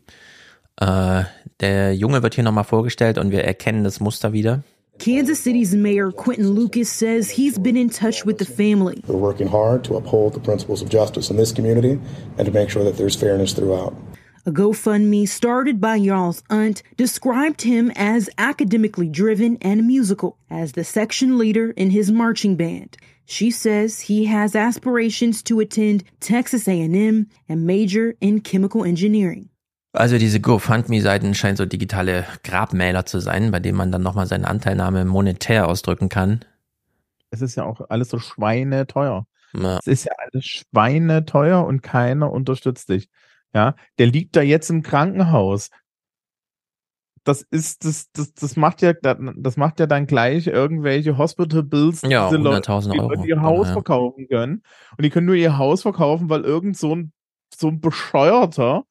Äh, 0.80 1.24
der 1.60 1.94
Junge 1.94 2.22
wird 2.22 2.34
hier 2.34 2.44
nochmal 2.44 2.64
vorgestellt 2.64 3.18
und 3.18 3.30
wir 3.30 3.44
erkennen 3.44 3.84
das 3.84 4.00
Muster 4.00 4.32
wieder. 4.32 4.62
Kansas 4.98 5.44
City's 5.44 5.74
Mayor 5.74 6.10
Quentin 6.12 6.54
Lucas 6.54 6.88
says 6.98 7.30
he's 7.30 7.58
been 7.58 7.76
in 7.76 7.88
touch 7.88 8.26
with 8.26 8.36
the 8.38 8.44
family. 8.44 9.02
We're 9.06 9.20
working 9.20 9.50
hard 9.50 9.84
to 9.84 9.96
uphold 9.96 10.34
the 10.34 10.40
principles 10.40 10.82
of 10.82 10.90
justice 10.90 11.30
in 11.30 11.36
this 11.36 11.54
community 11.54 12.00
and 12.36 12.46
to 12.46 12.52
make 12.52 12.70
sure 12.70 12.84
that 12.84 12.96
there's 12.96 13.16
fairness 13.16 13.52
throughout. 13.52 13.94
A 14.49 14.51
GoFundMe 14.51 15.28
started 15.28 15.78
by 15.78 15.99
Jarl's 15.99 16.43
aunt 16.49 16.83
described 16.97 17.60
him 17.60 17.93
as 17.94 18.31
academically 18.39 19.07
driven 19.07 19.59
and 19.60 19.86
musical, 19.86 20.39
as 20.49 20.73
the 20.73 20.85
section 20.85 21.36
leader 21.36 21.70
in 21.73 21.91
his 21.91 22.10
marching 22.10 22.57
band. 22.57 22.97
She 23.27 23.51
says 23.51 24.01
he 24.01 24.25
has 24.25 24.57
aspirations 24.57 25.43
to 25.43 25.60
attend 25.60 26.05
Texas 26.20 26.67
A&M 26.67 27.27
and 27.47 27.67
major 27.67 28.15
in 28.23 28.41
chemical 28.41 28.85
engineering. 28.86 29.51
Also 29.93 30.17
diese 30.17 30.41
GoFundMe-Seiten 30.41 31.35
scheinen 31.35 31.59
so 31.59 31.67
digitale 31.67 32.25
Grabmäler 32.43 33.05
zu 33.05 33.20
sein, 33.20 33.51
bei 33.51 33.60
denen 33.60 33.77
man 33.77 33.93
dann 33.93 34.02
nochmal 34.02 34.27
seine 34.27 34.49
Anteilnahme 34.49 35.05
monetär 35.05 35.68
ausdrücken 35.68 36.09
kann. 36.09 36.43
Es 37.31 37.43
ist 37.43 37.57
ja 37.57 37.65
auch 37.65 37.83
alles 37.91 38.09
so 38.09 38.18
schweineteuer. 38.18 39.27
Ja. 39.52 39.78
Es 39.81 39.86
ist 39.86 40.05
ja 40.05 40.12
alles 40.17 40.47
schweineteuer 40.47 41.67
und 41.67 41.83
keiner 41.83 42.33
unterstützt 42.33 42.89
dich. 42.89 43.10
Ja, 43.55 43.75
der 43.99 44.07
liegt 44.07 44.36
da 44.36 44.43
jetzt 44.43 44.70
im 44.70 44.83
Krankenhaus. 44.83 45.70
Das 47.25 47.43
ist, 47.43 47.85
das, 47.85 48.10
das, 48.12 48.33
das 48.33 48.57
macht 48.57 48.81
ja, 48.81 48.94
das 48.94 49.57
macht 49.57 49.81
ja 49.81 49.86
dann 49.86 50.07
gleich 50.07 50.47
irgendwelche 50.47 51.18
Hospital 51.18 51.62
Bills, 51.62 52.02
ja, 52.02 52.28
diese 52.28 52.41
Leute, 52.41 52.81
die 52.91 53.01
Euro. 53.01 53.25
ihr 53.25 53.43
Haus 53.43 53.67
ja. 53.68 53.75
verkaufen 53.75 54.28
können. 54.28 54.62
Und 54.97 55.05
die 55.05 55.10
können 55.10 55.27
nur 55.27 55.35
ihr 55.35 55.59
Haus 55.59 55.83
verkaufen, 55.83 56.31
weil 56.31 56.43
irgend 56.43 56.77
so 56.77 56.94
ein, 56.94 57.12
so 57.55 57.68
ein 57.68 57.81
Bescheuerter, 57.81 58.85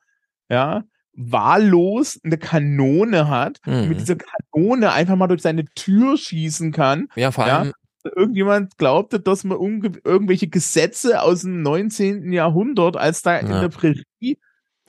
ja, 0.49 0.83
wahllos 1.13 2.19
eine 2.23 2.37
Kanone 2.37 3.27
hat, 3.27 3.59
mhm. 3.65 3.89
mit 3.89 3.99
dieser 3.99 4.17
Kanone 4.17 4.91
einfach 4.91 5.15
mal 5.15 5.27
durch 5.27 5.41
seine 5.41 5.65
Tür 5.65 6.15
schießen 6.15 6.71
kann. 6.71 7.07
Ja, 7.15 7.31
vor 7.31 7.45
allem. 7.45 7.73
Ja, 8.03 8.11
irgendjemand 8.15 8.77
glaubte, 8.77 9.19
dass 9.19 9.43
man 9.43 9.57
irgendwelche 9.57 10.47
Gesetze 10.47 11.21
aus 11.21 11.41
dem 11.41 11.61
19. 11.63 12.31
Jahrhundert, 12.31 12.95
als 12.97 13.23
da 13.23 13.33
ja. 13.33 13.39
in 13.39 13.47
der 13.47 13.69
Prärie 13.69 14.37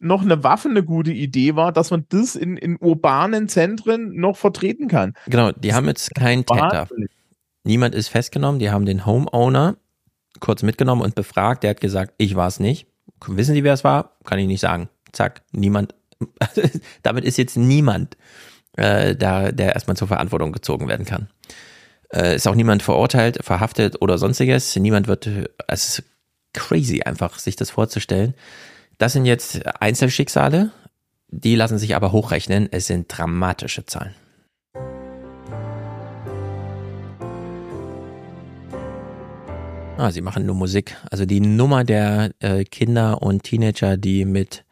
noch 0.01 0.23
eine 0.23 0.43
Waffe 0.45 0.69
eine 0.69 0.83
gute 0.83 1.13
Idee 1.13 1.57
war, 1.57 1.73
dass 1.73 1.91
man 1.91 2.07
das 2.09 2.37
in, 2.37 2.57
in 2.57 2.77
urbanen 2.77 3.49
Zentren 3.49 4.15
noch 4.17 4.37
vertreten 4.37 4.89
kann. 4.89 5.15
Genau, 5.27 5.53
die 5.53 5.69
das 5.69 5.77
haben 5.77 5.87
jetzt 5.87 6.15
keinen 6.15 6.47
Täter. 6.47 6.89
Niemand 7.65 7.95
ist 7.95 8.09
festgenommen, 8.09 8.59
die 8.59 8.71
haben 8.71 8.87
den 8.87 9.05
Homeowner 9.05 9.77
kurz 10.41 10.63
mitgenommen 10.63 11.03
und 11.03 11.15
befragt, 11.15 11.63
der 11.63 11.71
hat 11.71 11.81
gesagt, 11.81 12.15
ich 12.19 12.37
war 12.37 12.49
es 12.49 12.61
nicht. 12.61 12.87
Wissen 13.27 13.55
Sie, 13.55 13.65
wer 13.65 13.75
es 13.75 13.85
war? 13.85 14.17
Kann 14.25 14.39
ich 14.39 14.47
nicht 14.47 14.61
sagen. 14.61 14.89
zack, 15.13 15.43
niemand, 15.53 15.95
damit 17.03 17.25
ist 17.25 17.39
jetzt 17.39 17.57
niemand 17.57 18.17
äh, 18.77 19.17
da, 19.17 19.51
der 19.51 19.75
erstmal 19.75 19.97
zur 19.97 20.09
Verantwortung 20.09 20.53
gezogen 20.53 20.89
werden 20.89 21.05
kann. 21.05 21.29
Äh, 22.13 22.37
ist 22.37 22.47
auch 22.47 22.55
niemand 22.55 22.83
verurteilt, 22.83 23.39
verhaftet 23.43 24.01
oder 24.01 24.19
sonstiges. 24.19 24.77
Niemand 24.77 25.09
wird, 25.09 25.29
es 25.67 25.99
ist 25.99 26.05
crazy 26.53 27.03
einfach, 27.03 27.39
sich 27.39 27.57
das 27.57 27.71
vorzustellen. 27.71 28.35
Das 28.99 29.13
sind 29.13 29.27
jetzt 29.27 29.65
Einzelschicksale, 29.81 30.73
die 31.29 31.55
lassen 31.55 31.79
sich 31.79 31.95
aber 31.95 32.11
hochrechnen. 32.11 32.69
Es 32.73 32.89
sind 32.89 33.07
dramatische 33.09 33.87
Zahlen. 33.87 34.15
Ah, 39.97 40.11
sie 40.11 40.21
machen 40.21 40.47
nur 40.47 40.55
Musik. 40.57 40.97
Also 41.11 41.27
die 41.27 41.41
Nummer 41.41 41.85
der 41.85 42.33
äh, 42.41 42.65
Kinder 42.65 43.23
und 43.23 43.45
Teenager, 43.45 43.97
die 43.97 44.25
mit 44.25 44.65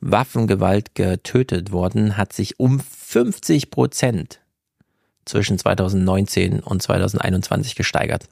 Waffengewalt 0.00 0.94
getötet 0.94 1.70
wurden, 1.70 2.16
hat 2.16 2.32
sich 2.32 2.58
um 2.60 2.80
50 2.80 3.70
Prozent 3.70 4.40
zwischen 5.24 5.58
2019 5.58 6.60
und 6.60 6.82
2021 6.82 7.74
gesteigert. 7.74 8.28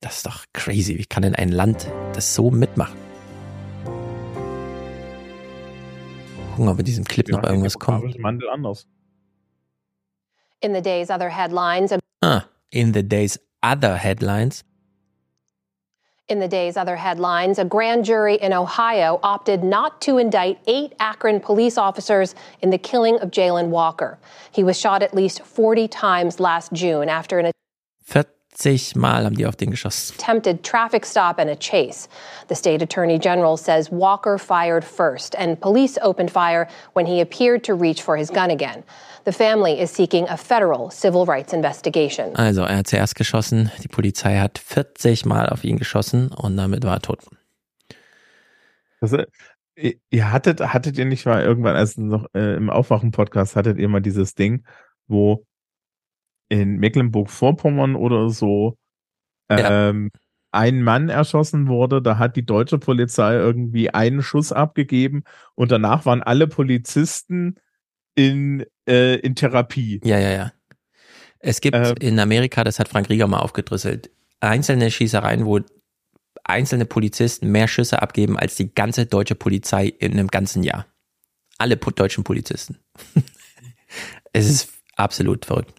Das 0.00 0.16
ist 0.16 0.26
doch 0.26 0.44
crazy. 0.52 0.98
Wie 0.98 1.06
kann 1.06 1.22
denn 1.22 1.34
ein 1.34 1.50
Land 1.50 1.88
das 2.12 2.34
so 2.34 2.50
mitmachen? 2.50 3.03
Gucken, 6.54 6.68
ob 6.68 6.78
in 6.78 6.84
diesem 6.84 7.04
Clip 7.04 7.28
noch 7.28 7.42
irgendwas 7.42 7.78
kommt. 7.78 8.18
Mandel 8.18 8.48
anders. 8.48 8.86
In 10.60 10.72
the 10.72 10.80
day's 10.80 11.10
other 11.10 11.30
headlines. 11.30 11.92
Ah, 12.22 12.46
in 12.70 12.92
the 12.92 13.02
day's 13.02 13.38
other 13.60 13.96
headlines. 13.96 14.62
In 16.28 16.38
the 16.38 16.48
day's 16.48 16.76
other 16.76 16.96
headlines, 16.96 17.58
a 17.58 17.64
grand 17.64 18.04
jury 18.06 18.36
in 18.36 18.54
Ohio 18.54 19.20
opted 19.22 19.62
not 19.62 20.00
to 20.02 20.16
indict 20.16 20.58
eight 20.66 20.94
Akron 20.98 21.40
police 21.40 21.76
officers 21.76 22.34
in 22.62 22.70
the 22.70 22.78
killing 22.78 23.18
of 23.20 23.30
Jalen 23.30 23.68
Walker. 23.68 24.18
He 24.50 24.64
was 24.64 24.78
shot 24.80 25.02
at 25.02 25.12
least 25.12 25.42
40 25.44 25.88
times 25.88 26.40
last 26.40 26.72
June 26.72 27.10
after 27.10 27.38
an 27.40 27.50
40 28.56 28.96
Mal 28.96 29.24
haben 29.24 29.36
die 29.36 29.46
auf 29.46 29.56
den 29.56 29.70
geschossen. 29.70 30.14
attempted 30.18 30.62
traffic 30.62 31.04
stop 31.04 31.38
and 31.38 31.50
a 31.50 31.56
chase. 31.56 32.08
The 32.48 32.54
state 32.54 32.82
attorney 32.82 33.18
general 33.18 33.56
says 33.56 33.90
Walker 33.90 34.38
fired 34.38 34.84
first, 34.84 35.36
and 35.36 35.60
police 35.60 35.98
opened 36.02 36.30
fire 36.30 36.68
when 36.94 37.06
he 37.06 37.20
appeared 37.20 37.64
to 37.64 37.74
reach 37.74 38.02
for 38.02 38.16
his 38.16 38.30
gun 38.30 38.50
again. 38.50 38.84
The 39.24 39.32
family 39.32 39.80
is 39.80 39.90
seeking 39.90 40.28
a 40.28 40.36
federal 40.36 40.90
civil 40.90 41.26
rights 41.26 41.52
investigation. 41.52 42.34
Also 42.36 42.62
er 42.62 42.78
hat 42.78 42.86
zuerst 42.86 43.14
geschossen, 43.16 43.70
die 43.82 43.88
Polizei 43.88 44.38
hat 44.38 44.58
40 44.58 45.24
Mal 45.24 45.48
auf 45.48 45.64
ihn 45.64 45.78
geschossen 45.78 46.28
und 46.28 46.56
damit 46.56 46.84
war 46.84 46.94
er 46.94 47.00
tot. 47.00 47.20
Also, 49.00 49.18
ihr 49.76 49.94
ihr 50.10 50.32
hattet, 50.32 50.60
hattet 50.60 50.96
ihr 50.98 51.04
nicht 51.04 51.26
mal 51.26 51.42
irgendwann, 51.42 51.76
als 51.76 51.96
noch 51.96 52.26
äh, 52.34 52.56
im 52.56 52.70
Aufwachen-Podcast, 52.70 53.56
hattet 53.56 53.78
ihr 53.78 53.88
mal 53.88 54.00
dieses 54.00 54.34
Ding, 54.34 54.64
wo 55.08 55.44
in 56.62 56.78
Mecklenburg-Vorpommern 56.78 57.96
oder 57.96 58.30
so 58.30 58.76
ähm, 59.50 60.10
ein 60.52 60.82
Mann 60.82 61.08
erschossen 61.08 61.66
wurde, 61.68 62.00
da 62.00 62.18
hat 62.18 62.36
die 62.36 62.46
deutsche 62.46 62.78
Polizei 62.78 63.34
irgendwie 63.34 63.90
einen 63.90 64.22
Schuss 64.22 64.52
abgegeben 64.52 65.24
und 65.54 65.72
danach 65.72 66.06
waren 66.06 66.22
alle 66.22 66.46
Polizisten 66.46 67.56
in, 68.14 68.64
äh, 68.88 69.16
in 69.16 69.34
Therapie. 69.34 70.00
Ja, 70.04 70.18
ja, 70.18 70.30
ja. 70.30 70.52
Es 71.40 71.60
gibt 71.60 71.76
Ähm. 71.76 71.94
in 72.00 72.18
Amerika, 72.20 72.64
das 72.64 72.78
hat 72.78 72.88
Frank 72.88 73.10
Rieger 73.10 73.26
mal 73.26 73.40
aufgedröselt, 73.40 74.10
einzelne 74.40 74.90
Schießereien, 74.90 75.44
wo 75.44 75.60
einzelne 76.44 76.84
Polizisten 76.86 77.50
mehr 77.50 77.68
Schüsse 77.68 78.00
abgeben 78.00 78.38
als 78.38 78.54
die 78.54 78.72
ganze 78.72 79.06
deutsche 79.06 79.34
Polizei 79.34 79.86
in 79.86 80.12
einem 80.12 80.28
ganzen 80.28 80.62
Jahr. 80.62 80.86
Alle 81.58 81.76
po- 81.76 81.90
deutschen 81.90 82.24
Polizisten. 82.24 82.78
es 84.32 84.48
ist 84.48 84.72
absolut 84.96 85.44
verrückt. 85.44 85.72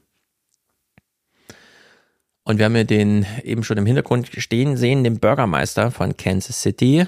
Und 2.45 2.59
wir 2.59 2.65
haben 2.65 2.75
ja 2.75 2.83
den 2.83 3.25
eben 3.43 3.63
schon 3.63 3.77
im 3.77 3.87
Hintergrund 3.87 4.29
stehen 4.37 4.77
sehen, 4.77 5.03
den 5.03 5.19
Bürgermeister 5.19 5.89
von 5.89 6.15
Kansas 6.15 6.61
City, 6.61 7.07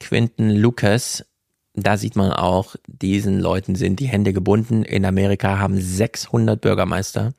Quinton 0.00 0.50
Lucas. 0.50 1.26
Da 1.74 1.98
sieht 1.98 2.16
man 2.16 2.32
auch, 2.32 2.74
diesen 2.86 3.38
Leuten 3.38 3.74
sind 3.74 4.00
die 4.00 4.08
Hände 4.08 4.32
gebunden. 4.32 4.82
In 4.82 5.04
Amerika 5.04 5.58
haben 5.58 5.78
600 5.78 6.58
Bürgermeister 6.58 7.34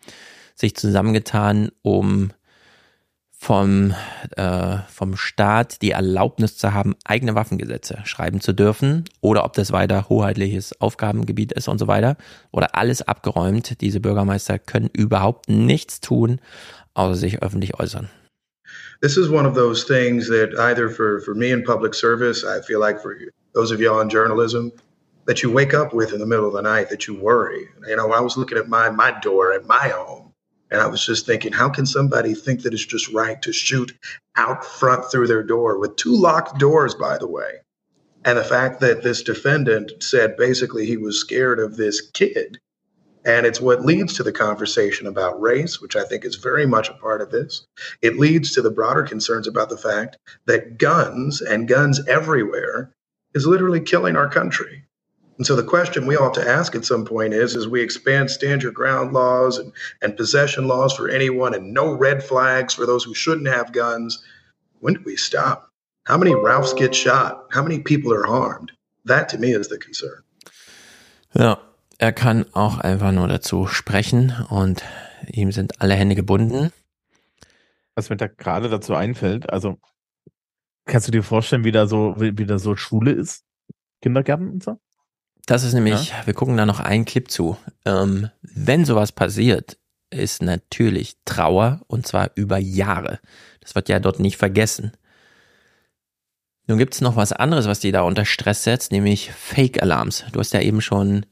sich 0.53 0.75
zusammengetan, 0.75 1.69
um 1.81 2.29
vom, 3.39 3.93
äh, 4.35 4.77
vom 4.87 5.15
Staat 5.15 5.81
die 5.83 5.91
Erlaubnis 5.91 6.57
zu 6.57 6.73
haben, 6.73 6.95
eigene 7.05 7.35
Waffengesetze 7.35 7.99
schreiben 8.03 8.41
zu 8.41 8.51
dürfen 8.51 9.05
oder 9.21 9.45
ob 9.45 9.53
das 9.53 9.71
weiter 9.71 10.09
hoheitliches 10.09 10.81
Aufgabengebiet 10.81 11.51
ist 11.51 11.67
und 11.67 11.77
so 11.77 11.87
weiter. 11.87 12.17
Oder 12.51 12.75
alles 12.75 13.03
abgeräumt. 13.03 13.79
Diese 13.81 13.99
Bürgermeister 13.99 14.57
können 14.57 14.89
überhaupt 14.91 15.49
nichts 15.49 16.01
tun, 16.01 16.41
außer 16.97 17.15
sich 17.15 17.41
öffentlich 17.41 17.75
äußern. 17.75 18.09
This 19.01 19.15
is 19.15 19.29
one 19.29 19.45
of 19.45 19.53
those 19.53 19.83
things 19.83 20.27
that 20.27 20.57
either 20.59 20.89
for, 20.89 21.21
for 21.21 21.35
me 21.35 21.51
in 21.51 21.63
public 21.63 21.93
service, 21.93 22.43
I 22.43 22.61
feel 22.61 22.79
like 22.79 22.99
for 22.99 23.15
those 23.53 23.71
of 23.71 23.79
y'all 23.79 24.01
in 24.01 24.09
journalism, 24.09 24.71
that 25.25 25.43
you 25.43 25.51
wake 25.51 25.73
up 25.73 25.93
with 25.93 26.13
in 26.13 26.19
the 26.19 26.25
middle 26.25 26.47
of 26.47 26.53
the 26.53 26.61
night, 26.61 26.89
that 26.89 27.05
you 27.05 27.13
worry. 27.13 27.67
You 27.87 27.95
know, 27.95 28.11
I 28.11 28.21
was 28.21 28.37
looking 28.37 28.57
at 28.57 28.69
my, 28.69 28.89
my 28.89 29.11
door 29.19 29.53
at 29.53 29.67
my 29.67 29.89
home, 29.89 30.33
and 30.71 30.81
I 30.81 30.87
was 30.87 31.05
just 31.05 31.25
thinking, 31.25 31.53
how 31.53 31.69
can 31.69 31.85
somebody 31.85 32.33
think 32.33 32.63
that 32.63 32.73
it's 32.73 32.85
just 32.85 33.09
right 33.13 33.41
to 33.41 33.53
shoot 33.53 33.93
out 34.35 34.65
front 34.65 35.05
through 35.11 35.27
their 35.27 35.43
door 35.43 35.77
with 35.79 35.95
two 35.95 36.15
locked 36.15 36.57
doors, 36.59 36.95
by 36.95 37.17
the 37.17 37.27
way? 37.27 37.59
And 38.25 38.37
the 38.37 38.43
fact 38.43 38.79
that 38.81 39.03
this 39.03 39.21
defendant 39.21 40.03
said 40.03 40.37
basically 40.37 40.85
he 40.85 40.97
was 40.97 41.19
scared 41.19 41.59
of 41.59 41.77
this 41.77 42.01
kid. 42.01 42.59
And 43.27 43.45
it's 43.45 43.59
what 43.59 43.85
leads 43.85 44.13
to 44.13 44.23
the 44.23 44.31
conversation 44.31 45.05
about 45.05 45.41
race, 45.41 45.81
which 45.81 45.97
I 45.97 46.05
think 46.05 46.23
is 46.23 46.35
very 46.35 46.65
much 46.65 46.87
a 46.87 46.93
part 46.93 47.21
of 47.21 47.29
this. 47.29 47.67
It 48.01 48.17
leads 48.17 48.53
to 48.53 48.61
the 48.61 48.71
broader 48.71 49.03
concerns 49.03 49.49
about 49.49 49.67
the 49.67 49.77
fact 49.77 50.17
that 50.45 50.77
guns 50.77 51.41
and 51.41 51.67
guns 51.67 51.99
everywhere 52.07 52.93
is 53.33 53.45
literally 53.45 53.81
killing 53.81 54.15
our 54.15 54.29
country. 54.29 54.85
And 55.37 55.45
so 55.45 55.57
the 55.57 55.63
question 55.63 56.07
we 56.07 56.15
ought 56.15 56.35
to 56.35 56.49
ask 56.49 56.73
at 56.73 56.85
some 56.85 57.03
point 57.03 57.33
is 57.33 57.53
as 57.53 57.67
we 57.67 57.81
expand 57.81 58.31
stand 58.31 58.63
your 58.63 58.71
ground 58.71 59.11
laws 59.11 59.57
and, 59.57 59.73
and 60.01 60.15
possession 60.15 60.69
laws 60.69 60.93
for 60.93 61.09
anyone 61.09 61.53
and 61.53 61.73
no 61.73 61.91
red 61.91 62.23
flags 62.23 62.73
for 62.73 62.85
those 62.85 63.03
who 63.03 63.13
shouldn't 63.13 63.49
have 63.49 63.73
guns, 63.73 64.23
when 64.79 64.93
do 64.93 65.01
we 65.05 65.17
stop? 65.17 65.69
How 66.05 66.17
many 66.17 66.33
Ralphs 66.33 66.73
get 66.73 66.95
shot? 66.95 67.47
How 67.51 67.61
many 67.61 67.79
people 67.79 68.13
are 68.13 68.25
harmed? 68.25 68.71
That 69.03 69.27
to 69.29 69.37
me 69.37 69.53
is 69.53 69.67
the 69.67 69.77
concern. 69.77 70.23
Ja, 71.35 71.57
er 71.97 72.13
kann 72.13 72.45
auch 72.53 72.77
einfach 72.77 73.11
nur 73.11 73.27
dazu 73.27 73.67
sprechen 73.67 74.33
und 74.49 74.83
ihm 75.27 75.51
sind 75.51 75.81
alle 75.81 75.95
Hände 75.95 76.15
gebunden. 76.15 76.71
Was 77.95 78.09
mir 78.09 78.17
da 78.17 78.27
gerade 78.27 78.69
dazu 78.69 78.93
einfällt, 78.93 79.49
also 79.49 79.77
kannst 80.85 81.07
du 81.07 81.11
dir 81.11 81.23
vorstellen, 81.23 81.63
wie 81.63 81.71
da 81.71 81.87
so, 81.87 82.15
wie, 82.19 82.37
wie 82.37 82.45
da 82.45 82.59
so 82.59 82.75
Schule 82.75 83.11
ist? 83.11 83.43
Kindergärten 84.01 84.49
und 84.49 84.63
so? 84.63 84.79
Das 85.47 85.63
ist 85.63 85.73
nämlich, 85.73 86.13
wir 86.25 86.33
gucken 86.33 86.57
da 86.57 86.65
noch 86.65 86.79
einen 86.79 87.05
Clip 87.05 87.31
zu. 87.31 87.57
Ähm, 87.85 88.29
wenn 88.41 88.85
sowas 88.85 89.11
passiert, 89.11 89.77
ist 90.09 90.41
natürlich 90.41 91.15
Trauer 91.25 91.81
und 91.87 92.05
zwar 92.05 92.31
über 92.35 92.57
Jahre. 92.57 93.19
Das 93.61 93.73
wird 93.73 93.89
ja 93.89 93.99
dort 93.99 94.19
nicht 94.19 94.37
vergessen. 94.37 94.91
Nun 96.67 96.77
gibt 96.77 96.93
es 96.93 97.01
noch 97.01 97.15
was 97.15 97.31
anderes, 97.31 97.65
was 97.65 97.79
die 97.79 97.93
da 97.93 98.01
unter 98.01 98.25
Stress 98.25 98.63
setzt, 98.63 98.91
nämlich 98.91 99.31
Fake-Alarms. 99.31 100.25
Du 100.33 100.39
hast 100.39 100.53
ja 100.53 100.61
eben 100.61 100.81
schon 100.81 101.25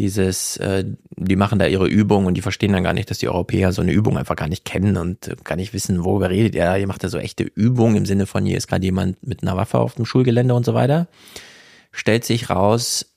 dieses, 0.00 0.56
äh, 0.56 0.84
die 1.16 1.36
machen 1.36 1.58
da 1.58 1.66
ihre 1.66 1.86
Übung 1.86 2.24
und 2.24 2.34
die 2.34 2.40
verstehen 2.40 2.72
dann 2.72 2.82
gar 2.82 2.94
nicht, 2.94 3.10
dass 3.10 3.18
die 3.18 3.28
Europäer 3.28 3.72
so 3.72 3.82
eine 3.82 3.92
Übung 3.92 4.16
einfach 4.16 4.34
gar 4.34 4.48
nicht 4.48 4.64
kennen 4.64 4.96
und 4.96 5.36
gar 5.44 5.56
nicht 5.56 5.74
wissen, 5.74 6.04
worüber 6.04 6.30
redet 6.30 6.54
ihr. 6.54 6.76
Ihr 6.78 6.86
macht 6.86 7.04
da 7.04 7.08
so 7.08 7.18
echte 7.18 7.44
Übungen 7.44 7.96
im 7.96 8.06
Sinne 8.06 8.26
von, 8.26 8.46
hier 8.46 8.56
ist 8.56 8.66
gerade 8.66 8.84
jemand 8.84 9.24
mit 9.26 9.42
einer 9.42 9.56
Waffe 9.56 9.78
auf 9.78 9.94
dem 9.94 10.06
Schulgelände 10.06 10.54
und 10.54 10.64
so 10.64 10.72
weiter. 10.72 11.06
Stellt 11.92 12.24
sich 12.24 12.48
raus, 12.48 13.14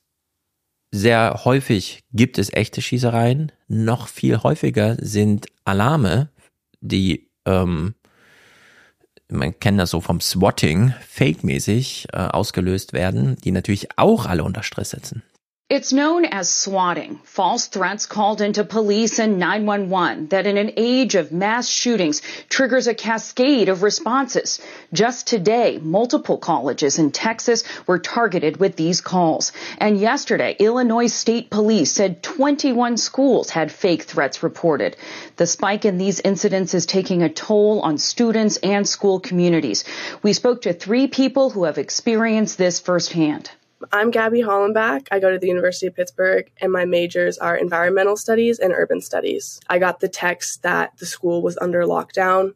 sehr 0.91 1.41
häufig 1.45 2.03
gibt 2.11 2.37
es 2.37 2.51
echte 2.51 2.81
Schießereien. 2.81 3.51
Noch 3.69 4.09
viel 4.09 4.43
häufiger 4.43 4.97
sind 4.99 5.47
Alarme, 5.63 6.29
die, 6.81 7.29
ähm, 7.45 7.95
man 9.29 9.57
kennt 9.57 9.79
das 9.79 9.89
so 9.89 10.01
vom 10.01 10.19
Swatting, 10.19 10.93
fake-mäßig 11.07 12.07
äh, 12.11 12.17
ausgelöst 12.17 12.91
werden, 12.91 13.37
die 13.37 13.51
natürlich 13.51 13.97
auch 13.97 14.25
alle 14.25 14.43
unter 14.43 14.63
Stress 14.63 14.89
setzen. 14.89 15.23
It's 15.73 15.91
known 15.91 16.25
as 16.25 16.53
swatting, 16.53 17.19
false 17.23 17.65
threats 17.65 18.05
called 18.05 18.41
into 18.41 18.63
police 18.63 19.17
and 19.17 19.39
911 19.39 20.27
that 20.27 20.45
in 20.45 20.55
an 20.55 20.73
age 20.77 21.15
of 21.15 21.31
mass 21.31 21.67
shootings 21.67 22.21
triggers 22.47 22.85
a 22.85 22.93
cascade 22.93 23.69
of 23.69 23.81
responses. 23.81 24.59
Just 24.93 25.25
today, 25.25 25.79
multiple 25.81 26.37
colleges 26.37 26.99
in 26.99 27.09
Texas 27.09 27.63
were 27.87 27.97
targeted 27.97 28.57
with 28.57 28.75
these 28.75 29.01
calls. 29.01 29.51
And 29.79 29.99
yesterday, 29.99 30.55
Illinois 30.59 31.07
State 31.07 31.49
Police 31.49 31.91
said 31.91 32.21
21 32.21 32.97
schools 32.97 33.49
had 33.49 33.71
fake 33.71 34.03
threats 34.03 34.43
reported. 34.43 34.95
The 35.37 35.47
spike 35.47 35.85
in 35.85 35.97
these 35.97 36.19
incidents 36.19 36.75
is 36.75 36.85
taking 36.85 37.23
a 37.23 37.29
toll 37.29 37.79
on 37.79 37.97
students 37.97 38.57
and 38.57 38.87
school 38.87 39.19
communities. 39.19 39.85
We 40.21 40.33
spoke 40.33 40.61
to 40.61 40.73
three 40.73 41.07
people 41.07 41.49
who 41.49 41.63
have 41.63 41.79
experienced 41.79 42.59
this 42.59 42.79
firsthand. 42.79 43.49
I'm 43.91 44.11
Gabby 44.11 44.41
Hollenbach. 44.41 45.07
I 45.11 45.19
go 45.19 45.31
to 45.31 45.39
the 45.39 45.47
University 45.47 45.87
of 45.87 45.95
Pittsburgh, 45.95 46.49
and 46.61 46.71
my 46.71 46.85
majors 46.85 47.37
are 47.37 47.55
environmental 47.55 48.15
studies 48.15 48.59
and 48.59 48.73
urban 48.73 49.01
studies. 49.01 49.59
I 49.69 49.79
got 49.79 49.99
the 49.99 50.07
text 50.07 50.63
that 50.63 50.97
the 50.97 51.05
school 51.05 51.41
was 51.41 51.57
under 51.59 51.83
lockdown, 51.83 52.53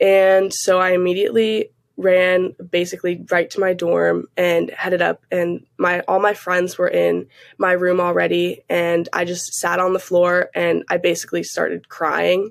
and 0.00 0.52
so 0.52 0.80
I 0.80 0.90
immediately 0.90 1.70
ran 1.96 2.54
basically 2.70 3.24
right 3.30 3.50
to 3.50 3.60
my 3.60 3.74
dorm 3.74 4.26
and 4.36 4.70
headed 4.70 5.02
up 5.02 5.24
and 5.30 5.66
my 5.76 6.00
all 6.08 6.18
my 6.18 6.32
friends 6.32 6.78
were 6.78 6.88
in 6.88 7.26
my 7.58 7.72
room 7.72 8.00
already 8.00 8.62
and 8.70 9.06
I 9.12 9.26
just 9.26 9.52
sat 9.52 9.78
on 9.78 9.92
the 9.92 9.98
floor 9.98 10.48
and 10.54 10.82
I 10.88 10.96
basically 10.96 11.42
started 11.42 11.90
crying. 11.90 12.50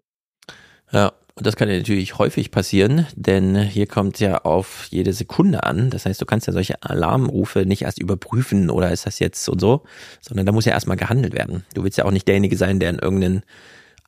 Ja, 0.91 1.11
und 1.39 1.47
das 1.47 1.55
kann 1.55 1.69
ja 1.69 1.77
natürlich 1.77 2.17
häufig 2.17 2.51
passieren, 2.51 3.07
denn 3.15 3.55
hier 3.55 3.87
kommt 3.87 4.19
ja 4.19 4.39
auf 4.39 4.87
jede 4.89 5.13
Sekunde 5.13 5.63
an. 5.63 5.89
Das 5.89 6.05
heißt, 6.05 6.21
du 6.21 6.25
kannst 6.25 6.47
ja 6.47 6.53
solche 6.53 6.83
Alarmrufe 6.83 7.65
nicht 7.65 7.83
erst 7.83 7.97
überprüfen 7.97 8.69
oder 8.69 8.91
ist 8.91 9.05
das 9.05 9.19
jetzt 9.19 9.47
und 9.47 9.61
so, 9.61 9.83
sondern 10.19 10.45
da 10.45 10.51
muss 10.51 10.65
ja 10.65 10.73
erstmal 10.73 10.97
gehandelt 10.97 11.33
werden. 11.33 11.63
Du 11.73 11.85
willst 11.85 11.97
ja 11.97 12.03
auch 12.03 12.11
nicht 12.11 12.27
derjenige 12.27 12.57
sein, 12.57 12.81
der 12.81 12.89
in 12.89 12.99
irgendeinen 12.99 13.43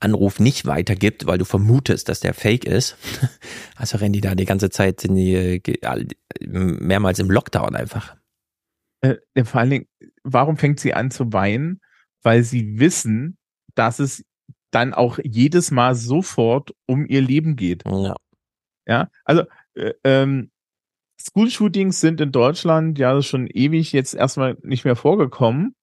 Anruf 0.01 0.41
nicht 0.41 0.65
weitergibt, 0.65 1.25
weil 1.25 1.37
du 1.37 1.45
vermutest, 1.45 2.09
dass 2.09 2.19
der 2.19 2.33
Fake 2.33 2.65
ist. 2.65 2.97
Also 3.77 3.97
rennen 3.97 4.13
die 4.13 4.21
da 4.21 4.35
die 4.35 4.45
ganze 4.45 4.69
Zeit, 4.69 4.99
sind 4.99 5.15
die 5.15 5.33
äh, 5.33 6.05
mehrmals 6.41 7.17
im 7.17 7.31
Lockdown 7.31 7.75
einfach. 7.75 8.15
Äh, 8.99 9.15
vor 9.45 9.61
allen 9.61 9.69
Dingen, 9.69 9.85
warum 10.23 10.57
fängt 10.57 10.81
sie 10.81 10.93
an 10.93 11.09
zu 11.09 11.31
weinen? 11.31 11.79
Weil 12.23 12.43
sie 12.43 12.77
wissen, 12.77 13.37
dass 13.73 13.99
es 13.99 14.23
dann 14.71 14.93
auch 14.93 15.19
jedes 15.23 15.71
Mal 15.71 15.95
sofort 15.95 16.73
um 16.85 17.05
ihr 17.05 17.21
Leben 17.21 17.55
geht. 17.55 17.83
Ja. 17.85 18.15
Ja, 18.87 19.09
also 19.25 19.43
äh, 19.75 19.93
ähm, 20.03 20.49
School-Shootings 21.19 22.01
sind 22.01 22.19
in 22.19 22.31
Deutschland 22.31 22.97
ja 22.97 23.21
schon 23.21 23.47
ewig 23.47 23.91
jetzt 23.91 24.15
erstmal 24.15 24.57
nicht 24.63 24.85
mehr 24.85 24.95
vorgekommen. 24.95 25.75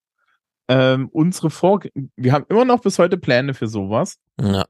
Ähm, 0.68 1.08
unsere 1.12 1.48
Vor 1.48 1.80
wir 2.16 2.32
haben 2.32 2.44
immer 2.48 2.64
noch 2.64 2.80
bis 2.80 2.98
heute 2.98 3.16
Pläne 3.16 3.54
für 3.54 3.68
sowas. 3.68 4.18
Ja 4.40 4.64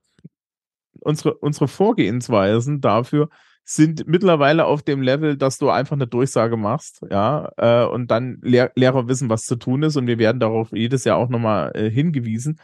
unsere, 1.00 1.34
unsere 1.34 1.68
Vorgehensweisen 1.68 2.80
dafür 2.80 3.28
sind 3.64 4.06
mittlerweile 4.06 4.64
auf 4.64 4.82
dem 4.82 5.02
Level, 5.02 5.36
dass 5.36 5.58
du 5.58 5.68
einfach 5.68 5.96
eine 5.96 6.06
Durchsage 6.06 6.56
machst, 6.56 7.02
ja, 7.10 7.52
äh, 7.58 7.84
und 7.86 8.10
dann 8.10 8.38
Lehr 8.40 8.72
Lehrer 8.76 9.08
wissen, 9.08 9.28
was 9.28 9.44
zu 9.44 9.56
tun 9.56 9.82
ist 9.82 9.96
und 9.96 10.06
wir 10.06 10.18
werden 10.18 10.40
darauf 10.40 10.72
jedes 10.72 11.04
Jahr 11.04 11.18
auch 11.18 11.28
nochmal 11.28 11.72
äh, 11.74 11.90
hingewiesen. 11.90 12.60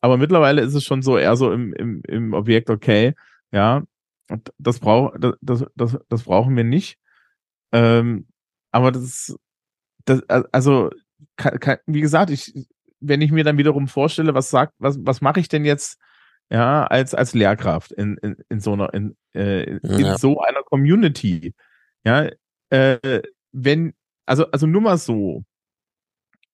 Aber 0.00 0.16
mittlerweile 0.16 0.62
ist 0.62 0.74
es 0.74 0.84
schon 0.84 1.02
so 1.02 1.18
eher 1.18 1.36
so 1.36 1.52
im, 1.52 1.72
im, 1.72 2.02
im 2.06 2.32
Objekt, 2.32 2.70
okay, 2.70 3.14
ja, 3.52 3.82
das, 4.58 4.78
brauch, 4.78 5.14
das, 5.18 5.64
das, 5.74 5.98
das 6.08 6.22
brauchen 6.22 6.56
wir 6.56 6.64
nicht. 6.64 6.98
Ähm, 7.72 8.28
aber 8.70 8.92
das, 8.92 9.36
das 10.04 10.22
also, 10.28 10.90
kann, 11.36 11.58
kann, 11.58 11.78
wie 11.86 12.00
gesagt, 12.00 12.30
ich, 12.30 12.68
wenn 13.00 13.22
ich 13.22 13.32
mir 13.32 13.44
dann 13.44 13.58
wiederum 13.58 13.88
vorstelle, 13.88 14.34
was 14.34 14.50
sagt, 14.50 14.74
was, 14.78 14.98
was 15.00 15.20
mache 15.20 15.40
ich 15.40 15.48
denn 15.48 15.64
jetzt 15.64 15.98
ja, 16.50 16.86
als, 16.86 17.14
als 17.14 17.34
Lehrkraft 17.34 17.92
in, 17.92 18.16
in, 18.18 18.36
in 18.48 18.60
so 18.60 18.72
einer, 18.72 18.92
in, 18.94 19.16
äh, 19.34 19.64
in 19.64 19.98
ja. 19.98 20.18
so 20.18 20.40
einer 20.40 20.62
Community. 20.62 21.54
Ja, 22.04 22.30
äh, 22.70 23.22
wenn, 23.52 23.94
also, 24.26 24.50
also 24.50 24.66
nur 24.66 24.80
mal 24.80 24.98
so, 24.98 25.44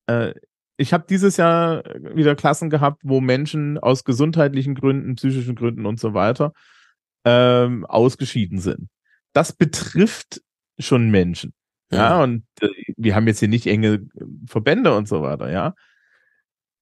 äh, 0.07 0.35
ich 0.77 0.93
habe 0.93 1.05
dieses 1.09 1.37
Jahr 1.37 1.85
wieder 2.15 2.35
Klassen 2.35 2.71
gehabt, 2.71 3.03
wo 3.05 3.21
Menschen 3.21 3.79
aus 3.79 4.05
gesundheitlichen 4.05 4.75
Gründen, 4.75 5.15
psychischen 5.15 5.55
Gründen 5.55 5.87
und 5.87 6.01
so 6.01 6.15
weiter 6.15 6.53
ähm, 7.25 7.87
ausgeschieden 7.87 8.59
sind. 8.59 8.89
Das 9.33 9.53
betrifft 9.53 10.43
schon 10.79 11.11
Menschen. 11.11 11.53
Ja, 11.93 11.99
ja 11.99 12.23
und 12.23 12.45
äh, 12.61 12.69
wir 12.97 13.15
haben 13.15 13.27
jetzt 13.27 13.41
hier 13.41 13.49
nicht 13.49 13.67
enge 13.67 14.07
Verbände 14.47 14.97
und 14.97 15.09
so 15.09 15.23
weiter, 15.23 15.51
ja. 15.51 15.75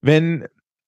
Wenn 0.01 0.47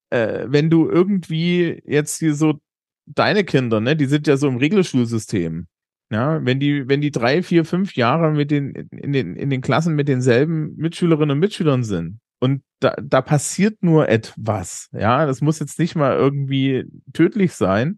äh, 0.10 0.46
wenn 0.48 0.70
du 0.70 0.90
irgendwie 0.90 1.82
jetzt 1.86 2.20
hier 2.20 2.34
so 2.34 2.60
deine 3.06 3.44
Kinder, 3.44 3.80
ne, 3.82 3.96
die 3.96 4.06
sind 4.06 4.28
ja 4.28 4.38
so 4.38 4.48
im 4.48 4.58
Regelschulsystem. 4.58 5.68
Ja, 6.12 6.46
wenn 6.46 6.60
die, 6.60 6.88
wenn 6.88 7.02
die 7.02 7.12
drei, 7.12 7.42
vier, 7.42 7.66
fünf 7.66 7.96
Jahre 7.96 8.32
mit 8.32 8.52
den, 8.52 8.76
in 8.92 9.12
den, 9.12 9.36
in 9.36 9.50
den 9.50 9.62
Klassen 9.62 9.96
mit 9.96 10.08
denselben 10.08 10.76
Mitschülerinnen 10.76 11.32
und 11.32 11.40
Mitschülern 11.40 11.84
sind 11.84 12.20
und 12.40 12.62
da, 12.86 12.96
da 13.02 13.22
passiert 13.22 13.84
nur 13.84 14.08
etwas, 14.10 14.90
ja, 14.92 15.26
das 15.26 15.42
muss 15.42 15.60
jetzt 15.60 15.80
nicht 15.80 15.96
mal 15.96 16.16
irgendwie 16.16 16.86
tödlich 17.14 17.54
sein, 17.54 17.98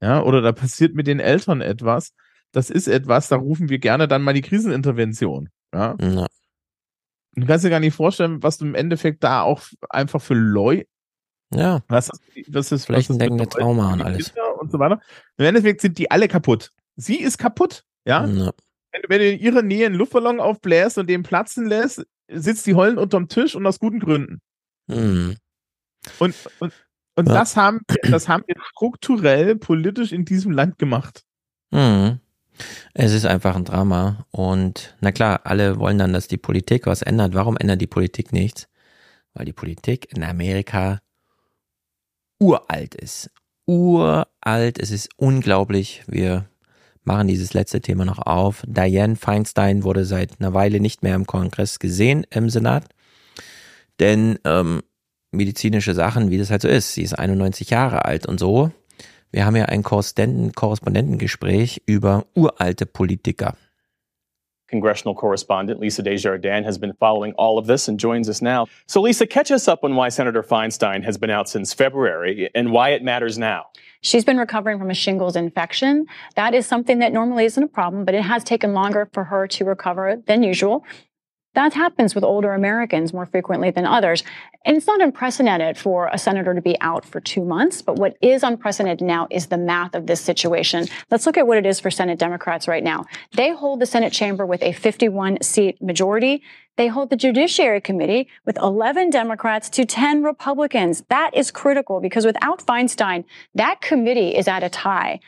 ja, 0.00 0.20
oder 0.22 0.42
da 0.42 0.52
passiert 0.52 0.94
mit 0.94 1.06
den 1.06 1.20
Eltern 1.20 1.60
etwas, 1.60 2.12
das 2.50 2.70
ist 2.70 2.88
etwas, 2.88 3.28
da 3.28 3.36
rufen 3.36 3.68
wir 3.68 3.78
gerne 3.78 4.08
dann 4.08 4.22
mal 4.22 4.34
die 4.34 4.42
Krisenintervention, 4.42 5.48
ja. 5.72 5.96
ja. 6.00 6.26
Du 7.38 7.46
kannst 7.46 7.64
dir 7.64 7.70
gar 7.70 7.80
nicht 7.80 7.94
vorstellen, 7.94 8.42
was 8.42 8.58
du 8.58 8.64
im 8.64 8.74
Endeffekt 8.74 9.22
da 9.22 9.42
auch 9.42 9.62
einfach 9.90 10.20
für 10.20 10.34
Leute, 10.34 10.88
ja. 11.54 11.80
Was, 11.86 12.10
was 12.48 12.72
ist 12.72 12.86
flächendeckende 12.86 13.48
Trauma 13.48 13.92
und 13.92 14.02
alles. 14.02 14.34
Und 14.58 14.72
so 14.72 14.80
weiter. 14.80 15.00
Im 15.36 15.44
Endeffekt 15.44 15.80
sind 15.80 15.96
die 15.96 16.10
alle 16.10 16.26
kaputt. 16.26 16.72
Sie 16.96 17.20
ist 17.20 17.38
kaputt, 17.38 17.84
ja. 18.04 18.26
ja. 18.26 18.50
Wenn, 18.90 19.02
wenn, 19.08 19.18
du 19.20 19.30
in 19.30 19.38
ihrer 19.38 19.62
Nähe 19.62 19.86
einen 19.86 19.94
Luftballon 19.94 20.40
aufbläst 20.40 20.98
und 20.98 21.08
den 21.08 21.22
platzen 21.22 21.66
lässt, 21.66 22.04
sitzt 22.28 22.66
die 22.66 22.74
heulen 22.74 22.98
unterm 22.98 23.28
Tisch 23.28 23.54
und 23.54 23.66
aus 23.66 23.78
guten 23.78 24.00
Gründen. 24.00 24.40
Mhm. 24.86 25.36
Und, 26.18 26.34
und, 26.60 26.72
und 27.16 27.28
ja. 27.28 27.34
das 27.34 27.56
haben 27.56 27.80
wir, 27.88 28.10
das 28.10 28.28
haben 28.28 28.44
wir 28.46 28.56
strukturell 28.70 29.56
politisch 29.56 30.12
in 30.12 30.24
diesem 30.24 30.52
Land 30.52 30.78
gemacht. 30.78 31.24
Mhm. 31.70 32.20
Es 32.94 33.12
ist 33.12 33.26
einfach 33.26 33.54
ein 33.54 33.64
Drama. 33.64 34.26
Und 34.30 34.96
na 35.00 35.12
klar, 35.12 35.40
alle 35.44 35.78
wollen 35.78 35.98
dann, 35.98 36.12
dass 36.12 36.28
die 36.28 36.38
Politik 36.38 36.86
was 36.86 37.02
ändert. 37.02 37.34
Warum 37.34 37.56
ändert 37.56 37.80
die 37.80 37.86
Politik 37.86 38.32
nichts? 38.32 38.68
Weil 39.34 39.44
die 39.44 39.52
Politik 39.52 40.12
in 40.16 40.24
Amerika 40.24 41.00
uralt 42.38 42.94
ist. 42.94 43.30
Uralt, 43.66 44.78
es 44.78 44.90
ist 44.90 45.10
unglaublich. 45.16 46.04
Wir 46.06 46.48
machen 47.06 47.28
dieses 47.28 47.54
letzte 47.54 47.80
Thema 47.80 48.04
noch 48.04 48.18
auf. 48.18 48.62
Diane 48.66 49.16
Feinstein 49.16 49.84
wurde 49.84 50.04
seit 50.04 50.40
einer 50.40 50.54
Weile 50.54 50.80
nicht 50.80 51.02
mehr 51.02 51.14
im 51.14 51.26
Kongress 51.26 51.78
gesehen, 51.78 52.26
im 52.30 52.50
Senat. 52.50 52.84
Denn 54.00 54.38
ähm, 54.44 54.82
medizinische 55.30 55.94
Sachen, 55.94 56.30
wie 56.30 56.38
das 56.38 56.50
halt 56.50 56.62
so 56.62 56.68
ist, 56.68 56.94
sie 56.94 57.02
ist 57.02 57.14
91 57.14 57.70
Jahre 57.70 58.04
alt 58.04 58.26
und 58.26 58.38
so. 58.38 58.70
Wir 59.30 59.44
haben 59.44 59.56
ja 59.56 59.66
ein 59.66 59.82
Korrespondentengespräch 59.82 61.82
über 61.86 62.26
uralte 62.34 62.86
Politiker. 62.86 63.56
Congressional 64.70 65.14
correspondent 65.14 65.80
Lisa 65.80 66.02
Desjardins 66.02 66.66
has 66.66 66.78
been 66.78 66.92
following 66.94 67.32
all 67.36 67.56
of 67.56 67.68
this 67.68 67.88
and 67.88 68.00
joins 68.00 68.28
us 68.28 68.42
now. 68.42 68.66
So, 68.86 69.00
Lisa, 69.00 69.26
catch 69.26 69.52
us 69.52 69.68
up 69.68 69.84
on 69.84 69.94
why 69.94 70.08
Senator 70.08 70.42
Feinstein 70.42 71.04
has 71.04 71.18
been 71.18 71.30
out 71.30 71.48
since 71.48 71.72
February 71.72 72.50
and 72.54 72.72
why 72.72 72.90
it 72.90 73.02
matters 73.02 73.38
now. 73.38 73.66
She's 74.06 74.24
been 74.24 74.38
recovering 74.38 74.78
from 74.78 74.88
a 74.88 74.94
shingles 74.94 75.34
infection. 75.34 76.06
That 76.36 76.54
is 76.54 76.64
something 76.64 77.00
that 77.00 77.12
normally 77.12 77.44
isn't 77.44 77.60
a 77.60 77.66
problem, 77.66 78.04
but 78.04 78.14
it 78.14 78.22
has 78.22 78.44
taken 78.44 78.72
longer 78.72 79.10
for 79.12 79.24
her 79.24 79.48
to 79.48 79.64
recover 79.64 80.22
than 80.28 80.44
usual. 80.44 80.84
That 81.56 81.72
happens 81.72 82.14
with 82.14 82.22
older 82.22 82.52
Americans 82.52 83.14
more 83.14 83.24
frequently 83.24 83.70
than 83.70 83.86
others. 83.86 84.22
And 84.66 84.76
it's 84.76 84.86
not 84.86 85.00
unprecedented 85.00 85.78
for 85.78 86.08
a 86.12 86.18
senator 86.18 86.52
to 86.52 86.60
be 86.60 86.78
out 86.82 87.06
for 87.06 87.18
two 87.18 87.42
months. 87.46 87.80
But 87.80 87.96
what 87.96 88.14
is 88.20 88.42
unprecedented 88.42 89.00
now 89.00 89.26
is 89.30 89.46
the 89.46 89.56
math 89.56 89.94
of 89.94 90.06
this 90.06 90.20
situation. 90.20 90.86
Let's 91.10 91.24
look 91.24 91.38
at 91.38 91.46
what 91.46 91.56
it 91.56 91.64
is 91.64 91.80
for 91.80 91.90
Senate 91.90 92.18
Democrats 92.18 92.68
right 92.68 92.84
now. 92.84 93.06
They 93.32 93.54
hold 93.54 93.80
the 93.80 93.86
Senate 93.86 94.12
chamber 94.12 94.44
with 94.44 94.62
a 94.62 94.72
51 94.72 95.40
seat 95.40 95.80
majority. 95.80 96.42
They 96.76 96.88
hold 96.88 97.08
the 97.08 97.16
Judiciary 97.16 97.80
Committee 97.80 98.28
with 98.44 98.58
11 98.58 99.08
Democrats 99.08 99.70
to 99.70 99.86
10 99.86 100.22
Republicans. 100.22 101.04
That 101.08 101.30
is 101.34 101.50
critical 101.50 102.00
because 102.00 102.26
without 102.26 102.66
Feinstein, 102.66 103.24
that 103.54 103.80
committee 103.80 104.36
is 104.36 104.46
at 104.46 104.62
a 104.62 104.68
tie. 104.68 105.20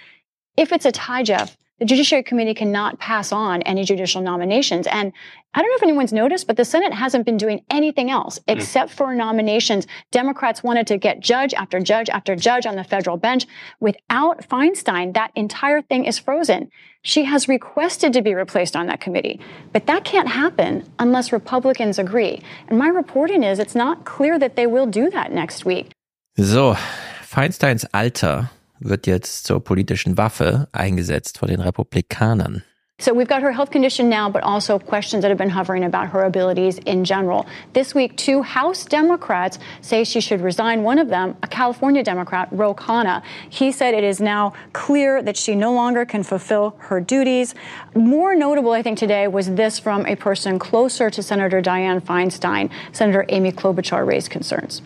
If 0.58 0.72
it's 0.72 0.84
a 0.84 0.92
tie, 0.92 1.22
Jeff, 1.22 1.56
the 1.78 1.84
Judiciary 1.84 2.24
Committee 2.24 2.54
cannot 2.54 2.98
pass 2.98 3.30
on 3.30 3.62
any 3.62 3.84
judicial 3.84 4.20
nominations. 4.20 4.86
And 4.88 5.12
I 5.54 5.60
don't 5.60 5.70
know 5.70 5.76
if 5.76 5.82
anyone's 5.82 6.12
noticed, 6.12 6.46
but 6.46 6.56
the 6.56 6.64
Senate 6.64 6.92
hasn't 6.92 7.24
been 7.24 7.36
doing 7.36 7.62
anything 7.70 8.10
else 8.10 8.38
mm. 8.40 8.42
except 8.48 8.92
for 8.92 9.14
nominations. 9.14 9.86
Democrats 10.10 10.62
wanted 10.62 10.86
to 10.88 10.98
get 10.98 11.20
judge 11.20 11.54
after 11.54 11.80
judge 11.80 12.08
after 12.10 12.34
judge 12.34 12.66
on 12.66 12.76
the 12.76 12.84
federal 12.84 13.16
bench. 13.16 13.46
Without 13.80 14.46
Feinstein, 14.48 15.14
that 15.14 15.30
entire 15.36 15.80
thing 15.80 16.04
is 16.04 16.18
frozen. 16.18 16.70
She 17.02 17.24
has 17.24 17.48
requested 17.48 18.12
to 18.12 18.22
be 18.22 18.34
replaced 18.34 18.74
on 18.74 18.86
that 18.88 19.00
committee, 19.00 19.40
but 19.72 19.86
that 19.86 20.04
can't 20.04 20.28
happen 20.28 20.84
unless 20.98 21.32
Republicans 21.32 21.98
agree. 21.98 22.42
And 22.66 22.78
my 22.78 22.88
reporting 22.88 23.44
is 23.44 23.58
it's 23.58 23.76
not 23.76 24.04
clear 24.04 24.38
that 24.38 24.56
they 24.56 24.66
will 24.66 24.86
do 24.86 25.08
that 25.10 25.32
next 25.32 25.64
week. 25.64 25.92
So, 26.36 26.74
Feinsteins 27.22 27.84
Alter 27.94 28.50
wird 28.80 29.06
jetzt 29.06 29.44
zur 29.44 29.62
politischen 29.62 30.16
Waffe 30.16 30.68
eingesetzt 30.72 31.40
den 31.48 31.60
Republikanern. 31.60 32.62
So 33.00 33.14
we've 33.14 33.28
got 33.28 33.42
her 33.42 33.52
health 33.52 33.70
condition 33.70 34.08
now, 34.08 34.28
but 34.28 34.42
also 34.42 34.76
questions 34.76 35.22
that 35.22 35.28
have 35.28 35.38
been 35.38 35.50
hovering 35.50 35.84
about 35.84 36.08
her 36.08 36.24
abilities 36.24 36.78
in 36.78 37.04
general. 37.04 37.46
This 37.72 37.94
week, 37.94 38.16
two 38.16 38.42
House 38.42 38.84
Democrats 38.84 39.60
say 39.80 40.02
she 40.02 40.20
should 40.20 40.40
resign. 40.40 40.82
One 40.82 40.98
of 40.98 41.08
them, 41.08 41.36
a 41.44 41.46
California 41.46 42.02
Democrat, 42.02 42.48
Ro 42.50 42.74
Khanna, 42.74 43.22
he 43.48 43.70
said 43.70 43.94
it 43.94 44.02
is 44.02 44.20
now 44.20 44.52
clear 44.72 45.22
that 45.22 45.36
she 45.36 45.54
no 45.54 45.72
longer 45.72 46.04
can 46.04 46.24
fulfill 46.24 46.74
her 46.78 47.00
duties. 47.00 47.54
More 47.94 48.34
notable, 48.34 48.72
I 48.72 48.82
think, 48.82 48.98
today 48.98 49.28
was 49.28 49.54
this 49.54 49.78
from 49.78 50.04
a 50.06 50.16
person 50.16 50.58
closer 50.58 51.08
to 51.08 51.22
Senator 51.22 51.62
Dianne 51.62 52.02
Feinstein. 52.02 52.68
Senator 52.90 53.24
Amy 53.28 53.52
Klobuchar 53.52 54.04
raised 54.04 54.30
concerns. 54.30 54.82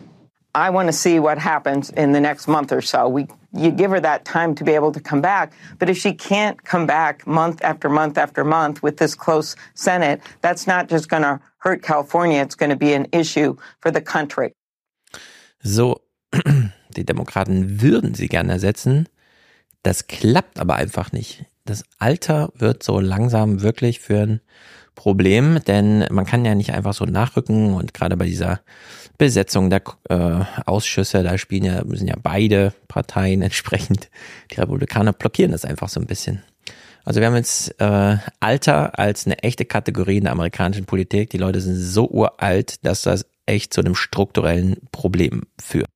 I 0.54 0.70
want 0.70 0.88
to 0.88 0.92
see 0.92 1.18
what 1.18 1.38
happens 1.38 1.90
in 1.90 2.12
the 2.12 2.20
next 2.20 2.46
month 2.46 2.72
or 2.72 2.82
so. 2.82 3.08
We 3.08 3.26
you 3.54 3.70
give 3.70 3.90
her 3.90 4.00
that 4.00 4.24
time 4.24 4.54
to 4.54 4.64
be 4.64 4.72
able 4.72 4.92
to 4.92 5.00
come 5.00 5.20
back, 5.20 5.52
but 5.78 5.90
if 5.90 5.98
she 5.98 6.14
can't 6.14 6.62
come 6.64 6.86
back 6.86 7.26
month 7.26 7.62
after 7.62 7.88
month 7.88 8.16
after 8.16 8.44
month 8.44 8.82
with 8.82 8.96
this 8.96 9.14
close 9.14 9.56
Senate, 9.74 10.20
that's 10.40 10.66
not 10.66 10.88
just 10.88 11.08
going 11.08 11.22
to 11.22 11.38
hurt 11.58 11.82
California, 11.82 12.40
it's 12.40 12.54
going 12.54 12.70
to 12.70 12.76
be 12.76 12.94
an 12.94 13.06
issue 13.12 13.56
for 13.80 13.90
the 13.90 14.00
country. 14.00 14.54
So, 15.62 16.00
die 16.96 17.04
Demokraten 17.04 17.80
würden 17.82 18.14
sie 18.14 18.28
gerne 18.28 18.52
ersetzen. 18.52 19.06
Das 19.82 20.06
klappt 20.06 20.58
aber 20.58 20.76
einfach 20.76 21.12
nicht. 21.12 21.44
Das 21.64 21.84
Alter 21.98 22.50
wird 22.54 22.82
so 22.82 23.00
langsam 23.00 23.62
wirklich 23.62 24.00
für 24.00 24.22
ein 24.22 24.40
Problem, 24.94 25.60
denn 25.66 26.06
man 26.10 26.26
kann 26.26 26.44
ja 26.44 26.54
nicht 26.54 26.72
einfach 26.72 26.94
so 26.94 27.04
nachrücken 27.04 27.74
und 27.74 27.94
gerade 27.94 28.16
bei 28.16 28.26
dieser 28.26 28.60
Besetzung 29.18 29.70
der 29.70 29.82
äh, 30.08 30.44
Ausschüsse, 30.66 31.22
da 31.22 31.38
spielen 31.38 31.64
ja, 31.64 31.84
müssen 31.84 32.08
ja 32.08 32.16
beide 32.22 32.72
Parteien 32.88 33.42
entsprechend, 33.42 34.10
die 34.50 34.60
Republikaner 34.60 35.12
blockieren 35.12 35.52
das 35.52 35.64
einfach 35.64 35.88
so 35.88 36.00
ein 36.00 36.06
bisschen. 36.06 36.42
Also 37.04 37.20
wir 37.20 37.26
haben 37.26 37.36
jetzt 37.36 37.80
äh, 37.80 38.16
Alter 38.40 38.98
als 38.98 39.26
eine 39.26 39.38
echte 39.38 39.64
Kategorie 39.64 40.18
in 40.18 40.24
der 40.24 40.32
amerikanischen 40.32 40.84
Politik. 40.84 41.30
Die 41.30 41.38
Leute 41.38 41.60
sind 41.60 41.74
so 41.74 42.08
uralt, 42.08 42.84
dass 42.84 43.02
das 43.02 43.26
echt 43.46 43.74
zu 43.74 43.80
einem 43.80 43.96
strukturellen 43.96 44.76
Problem 44.92 45.42
führt. 45.60 45.88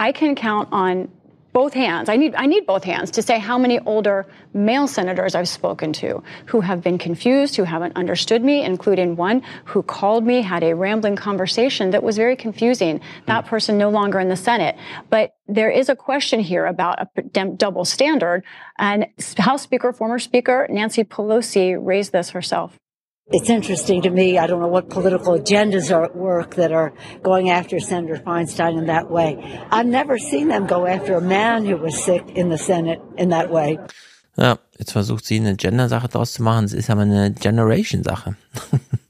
I 0.00 0.12
can 0.12 0.34
count 0.34 0.72
on 0.72 1.08
both 1.52 1.74
hands. 1.74 2.08
I 2.08 2.16
need, 2.16 2.34
I 2.34 2.46
need 2.46 2.66
both 2.66 2.84
hands 2.84 3.10
to 3.12 3.22
say 3.22 3.38
how 3.38 3.58
many 3.58 3.78
older 3.80 4.26
male 4.52 4.86
senators 4.86 5.34
I've 5.34 5.48
spoken 5.48 5.92
to 5.94 6.22
who 6.46 6.60
have 6.60 6.82
been 6.82 6.98
confused, 6.98 7.56
who 7.56 7.64
haven't 7.64 7.96
understood 7.96 8.44
me, 8.44 8.62
including 8.62 9.16
one 9.16 9.42
who 9.64 9.82
called 9.82 10.24
me, 10.24 10.42
had 10.42 10.62
a 10.62 10.74
rambling 10.74 11.16
conversation 11.16 11.90
that 11.90 12.02
was 12.02 12.16
very 12.16 12.36
confusing. 12.36 13.00
That 13.26 13.44
hmm. 13.44 13.50
person 13.50 13.78
no 13.78 13.90
longer 13.90 14.20
in 14.20 14.28
the 14.28 14.36
Senate. 14.36 14.76
But 15.10 15.34
there 15.46 15.70
is 15.70 15.88
a 15.88 15.96
question 15.96 16.40
here 16.40 16.66
about 16.66 16.98
a 17.00 17.44
double 17.46 17.84
standard. 17.84 18.44
And 18.78 19.06
House 19.38 19.62
Speaker, 19.62 19.92
former 19.92 20.18
Speaker 20.18 20.66
Nancy 20.70 21.04
Pelosi 21.04 21.76
raised 21.80 22.12
this 22.12 22.30
herself. 22.30 22.78
It's 23.30 23.50
interesting 23.50 24.00
to 24.02 24.10
me. 24.10 24.38
I 24.38 24.46
don't 24.46 24.60
know 24.60 24.68
what 24.68 24.88
political 24.88 25.34
agendas 25.34 25.94
are 25.94 26.04
at 26.04 26.16
work 26.16 26.54
that 26.54 26.72
are 26.72 26.94
going 27.22 27.50
after 27.50 27.78
Senator 27.78 28.16
Feinstein 28.16 28.78
in 28.78 28.86
that 28.86 29.10
way. 29.10 29.36
I've 29.70 29.86
never 29.86 30.16
seen 30.16 30.48
them 30.48 30.66
go 30.66 30.86
after 30.86 31.14
a 31.14 31.20
man 31.20 31.66
who 31.66 31.76
was 31.76 32.02
sick 32.02 32.24
in 32.34 32.48
the 32.48 32.56
Senate 32.56 33.02
in 33.18 33.28
that 33.30 33.50
way. 33.50 33.78
Ja, 34.38 34.58
jetzt 34.78 34.92
versucht 34.92 35.26
sie 35.26 35.36
eine 35.36 35.56
Gender-Sache 35.56 36.08
draus 36.08 36.32
zu 36.32 36.42
machen. 36.42 36.64
Es 36.64 36.72
ist 36.72 36.88
aber 36.88 37.02
eine 37.02 37.32
Generation-Sache. 37.32 38.36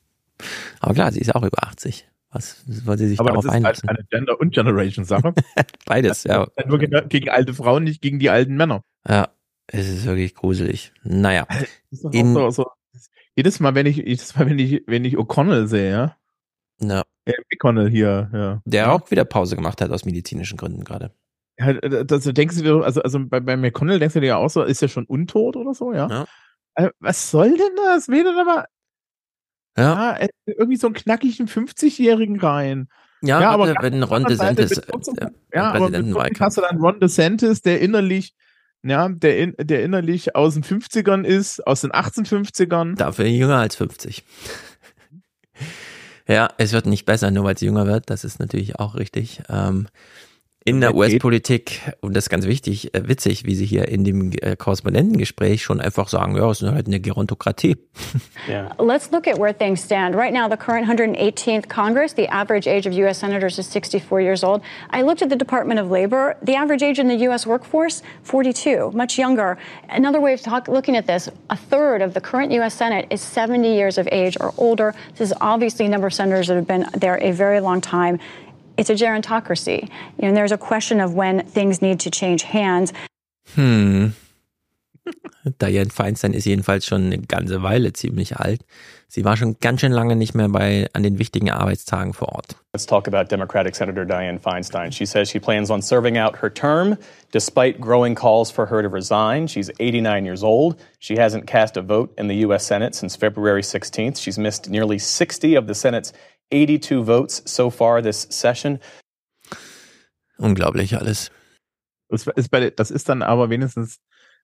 aber 0.80 0.94
klar, 0.94 1.12
sie 1.12 1.20
ist 1.20 1.32
auch 1.32 1.44
über 1.44 1.62
80. 1.62 2.08
Was 2.32 2.64
wollte 2.86 3.04
sie 3.04 3.10
sich 3.10 3.20
aber 3.20 3.30
darauf 3.30 3.44
das 3.44 3.52
ist 3.52 3.56
einlassen? 3.56 3.88
Halt 3.88 3.98
eine 3.98 4.08
Gender- 4.10 4.40
und 4.40 4.52
Generation-Sache. 4.52 5.32
Beides, 5.86 6.24
ja. 6.24 6.48
Nur 6.66 6.78
gegen 6.78 7.28
alte 7.28 7.54
Frauen, 7.54 7.84
nicht 7.84 8.02
gegen 8.02 8.18
die 8.18 8.30
alten 8.30 8.56
Männer. 8.56 8.82
Ja, 9.08 9.28
es 9.68 9.88
ist 9.88 10.06
wirklich 10.06 10.34
gruselig. 10.34 10.92
Naja. 11.04 11.46
Das 11.48 11.68
ist 11.90 12.04
doch 12.04 12.12
in, 12.12 12.34
so, 12.34 12.50
so 12.50 12.66
jedes 13.38 13.60
Mal, 13.60 13.76
wenn 13.76 13.86
ich, 13.86 13.98
jedes 13.98 14.34
Mal, 14.34 14.50
wenn 14.50 14.58
ich, 14.58 14.82
wenn 14.88 15.04
ich 15.04 15.16
O'Connell 15.16 15.68
sehe, 15.68 15.90
ja. 15.92 16.16
Ja. 16.80 17.04
ja 17.24 17.34
O'Connell 17.54 17.88
hier, 17.88 18.28
ja. 18.32 18.60
Der 18.64 18.92
auch 18.92 19.08
wieder 19.12 19.24
Pause 19.24 19.54
gemacht 19.54 19.80
hat 19.80 19.92
aus 19.92 20.04
medizinischen 20.04 20.56
Gründen 20.56 20.82
gerade. 20.82 21.12
Ja, 21.56 21.72
das 21.72 22.24
denkst 22.24 22.56
du 22.56 22.62
dir, 22.62 22.84
also, 22.84 23.00
also 23.00 23.20
bei, 23.24 23.38
bei 23.38 23.56
McConnell 23.56 24.00
denkst 24.00 24.14
du 24.14 24.20
dir 24.20 24.26
ja 24.26 24.36
auch 24.38 24.50
so, 24.50 24.64
ist 24.64 24.82
er 24.82 24.88
schon 24.88 25.04
untot 25.04 25.54
oder 25.54 25.72
so, 25.72 25.92
ja? 25.92 26.08
ja. 26.08 26.24
Also, 26.74 26.90
was 26.98 27.30
soll 27.30 27.50
denn 27.50 27.76
das? 27.76 28.08
Wer 28.08 28.24
denn 28.24 28.36
aber? 28.36 28.66
Ja. 29.76 30.18
ja 30.18 30.28
irgendwie 30.46 30.76
so 30.76 30.88
einen 30.88 30.94
knackigen 30.94 31.46
50-Jährigen 31.46 32.40
rein. 32.40 32.88
Ja, 33.22 33.40
ja 33.40 33.50
aber 33.50 33.72
wenn 33.80 34.02
Ron 34.02 34.24
DeSantis, 34.24 34.78
äh, 34.78 35.30
ja, 35.54 35.72
aber 35.72 35.90
hast 36.40 36.56
du 36.56 36.60
dann 36.60 36.78
Ron 36.78 36.98
DeSantis, 36.98 37.62
der 37.62 37.80
innerlich 37.80 38.34
ja, 38.88 39.08
der, 39.08 39.38
in, 39.38 39.54
der 39.58 39.82
innerlich 39.84 40.34
aus 40.34 40.54
den 40.54 40.64
50ern 40.64 41.24
ist, 41.24 41.66
aus 41.66 41.82
den 41.82 41.92
1850ern. 41.92 42.96
Dafür 42.96 43.26
jünger 43.26 43.58
als 43.58 43.76
50. 43.76 44.24
ja, 46.28 46.48
es 46.58 46.72
wird 46.72 46.86
nicht 46.86 47.04
besser, 47.04 47.30
nur 47.30 47.44
weil 47.44 47.54
es 47.54 47.60
jünger 47.60 47.86
wird, 47.86 48.10
das 48.10 48.24
ist 48.24 48.38
natürlich 48.40 48.78
auch 48.78 48.94
richtig. 48.94 49.42
Ähm, 49.48 49.88
in 50.68 50.80
der 50.80 50.94
US-Politik, 50.94 51.80
und 52.00 52.14
das 52.14 52.24
ist 52.24 52.30
ganz 52.30 52.46
wichtig, 52.46 52.94
äh, 52.94 53.08
witzig, 53.08 53.44
wie 53.46 53.54
sie 53.54 53.64
hier 53.64 53.88
in 53.88 54.04
dem 54.04 54.32
äh, 54.32 54.56
Korrespondentengespräch 54.56 55.62
schon 55.62 55.80
einfach 55.80 56.08
sagen, 56.08 56.36
ja, 56.36 56.50
es 56.50 56.62
ist 56.62 56.70
halt 56.70 56.86
eine 56.86 57.00
Gerontokratie. 57.00 57.76
Yeah. 58.48 58.74
Let's 58.78 59.10
look 59.10 59.26
at 59.26 59.38
where 59.38 59.52
things 59.52 59.82
stand. 59.82 60.14
Right 60.14 60.32
now, 60.32 60.48
the 60.48 60.56
current 60.56 60.86
118th 60.88 61.68
Congress, 61.68 62.14
the 62.14 62.28
average 62.28 62.66
age 62.66 62.86
of 62.86 62.94
U.S. 62.94 63.18
senators 63.18 63.58
is 63.58 63.66
64 63.66 64.20
years 64.20 64.44
old. 64.44 64.62
I 64.90 65.02
looked 65.02 65.22
at 65.22 65.28
the 65.28 65.36
Department 65.36 65.80
of 65.80 65.90
Labor. 65.90 66.36
The 66.42 66.54
average 66.54 66.82
age 66.82 66.98
in 66.98 67.08
the 67.08 67.16
U.S. 67.26 67.46
workforce, 67.46 68.02
42, 68.22 68.92
much 68.94 69.18
younger. 69.18 69.58
Another 69.88 70.20
way 70.20 70.32
of 70.32 70.40
talk, 70.40 70.68
looking 70.68 70.96
at 70.96 71.06
this, 71.06 71.28
a 71.50 71.56
third 71.56 72.00
of 72.00 72.14
the 72.14 72.20
current 72.20 72.52
U.S. 72.52 72.74
Senate 72.74 73.06
is 73.10 73.20
70 73.20 73.74
years 73.74 73.98
of 73.98 74.08
age 74.12 74.36
or 74.40 74.54
older. 74.56 74.94
This 75.16 75.30
is 75.30 75.34
obviously 75.40 75.86
a 75.86 75.88
number 75.88 76.06
of 76.06 76.14
senators 76.14 76.46
that 76.46 76.56
have 76.56 76.66
been 76.66 76.86
there 76.94 77.18
a 77.20 77.32
very 77.32 77.60
long 77.60 77.80
time 77.80 78.18
it's 78.78 78.88
a 78.88 78.94
gerontocracy. 78.94 79.90
You 80.18 80.28
know, 80.28 80.34
there's 80.34 80.52
a 80.52 80.58
question 80.58 81.00
of 81.00 81.12
when 81.12 81.44
things 81.46 81.82
need 81.82 82.00
to 82.00 82.10
change 82.10 82.44
hands. 82.44 82.92
Hm. 83.54 84.14
Diane 85.58 85.90
Feinstein 85.90 86.32
ist 86.32 86.44
jedenfalls 86.44 86.86
schon 86.86 87.06
eine 87.06 87.18
ganze 87.18 87.62
Weile 87.62 87.92
ziemlich 87.92 88.36
alt. 88.36 88.64
Sie 89.10 89.24
war 89.24 89.38
schon 89.38 89.56
ganz 89.60 89.80
schön 89.80 89.92
lange 89.92 90.16
nicht 90.16 90.34
mehr 90.34 90.50
bei, 90.50 90.86
an 90.92 91.02
den 91.02 91.18
wichtigen 91.18 91.50
Arbeitstagen 91.50 92.12
vor 92.12 92.34
Ort. 92.34 92.56
Let's 92.74 92.84
talk 92.84 93.08
about 93.08 93.30
Democratic 93.30 93.74
Senator 93.74 94.04
Diane 94.04 94.38
Feinstein. 94.38 94.92
She 94.92 95.06
says 95.06 95.30
she 95.30 95.40
plans 95.40 95.70
on 95.70 95.80
serving 95.80 96.18
out 96.18 96.36
her 96.42 96.52
term 96.52 96.98
despite 97.32 97.80
growing 97.80 98.14
calls 98.14 98.50
for 98.50 98.66
her 98.66 98.82
to 98.82 98.88
resign. 98.88 99.48
She's 99.48 99.70
89 99.80 100.26
years 100.26 100.42
old. 100.42 100.76
She 100.98 101.16
hasn't 101.16 101.46
cast 101.46 101.78
a 101.78 101.82
vote 101.82 102.12
in 102.18 102.28
the 102.28 102.36
U.S. 102.46 102.66
Senate 102.66 102.94
since 102.94 103.16
February 103.16 103.62
16th. 103.62 104.20
She's 104.20 104.38
missed 104.38 104.68
nearly 104.68 104.98
60 104.98 105.54
of 105.54 105.66
the 105.66 105.74
Senate's 105.74 106.12
82 106.50 107.06
votes 107.06 107.42
so 107.46 107.70
far 107.70 108.02
this 108.02 108.26
session. 108.30 108.78
Unglaublich 110.38 110.96
alles. 110.96 111.30
Das 112.08 112.26
ist, 112.26 112.50
bei, 112.50 112.70
das 112.70 112.90
ist 112.90 113.08
dann 113.08 113.22
aber 113.22 113.50
wenigstens 113.50 113.98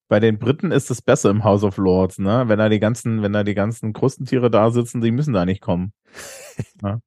bei 0.09 0.21
den 0.21 0.39
Briten 0.39 0.71
ist 0.71 0.91
es 0.91 1.01
besser 1.01 1.31
im 1.31 1.45
House 1.45 1.65
of 1.65 1.79
Lords, 1.79 2.19
ne? 2.19 2.45
Wenn 2.47 2.59
da 2.59 2.69
die 2.69 2.79
ganzen, 2.79 3.23
wenn 3.23 3.33
da 3.33 3.43
die 3.43 3.55
ganzen 3.55 3.95
Krustentiere 3.95 4.51
da 4.51 4.71
sitzen, 4.71 5.01
die 5.01 5.11
müssen 5.11 5.33
da 5.33 5.47
nicht 5.47 5.63
kommen. 5.63 5.93
ja. 6.83 7.01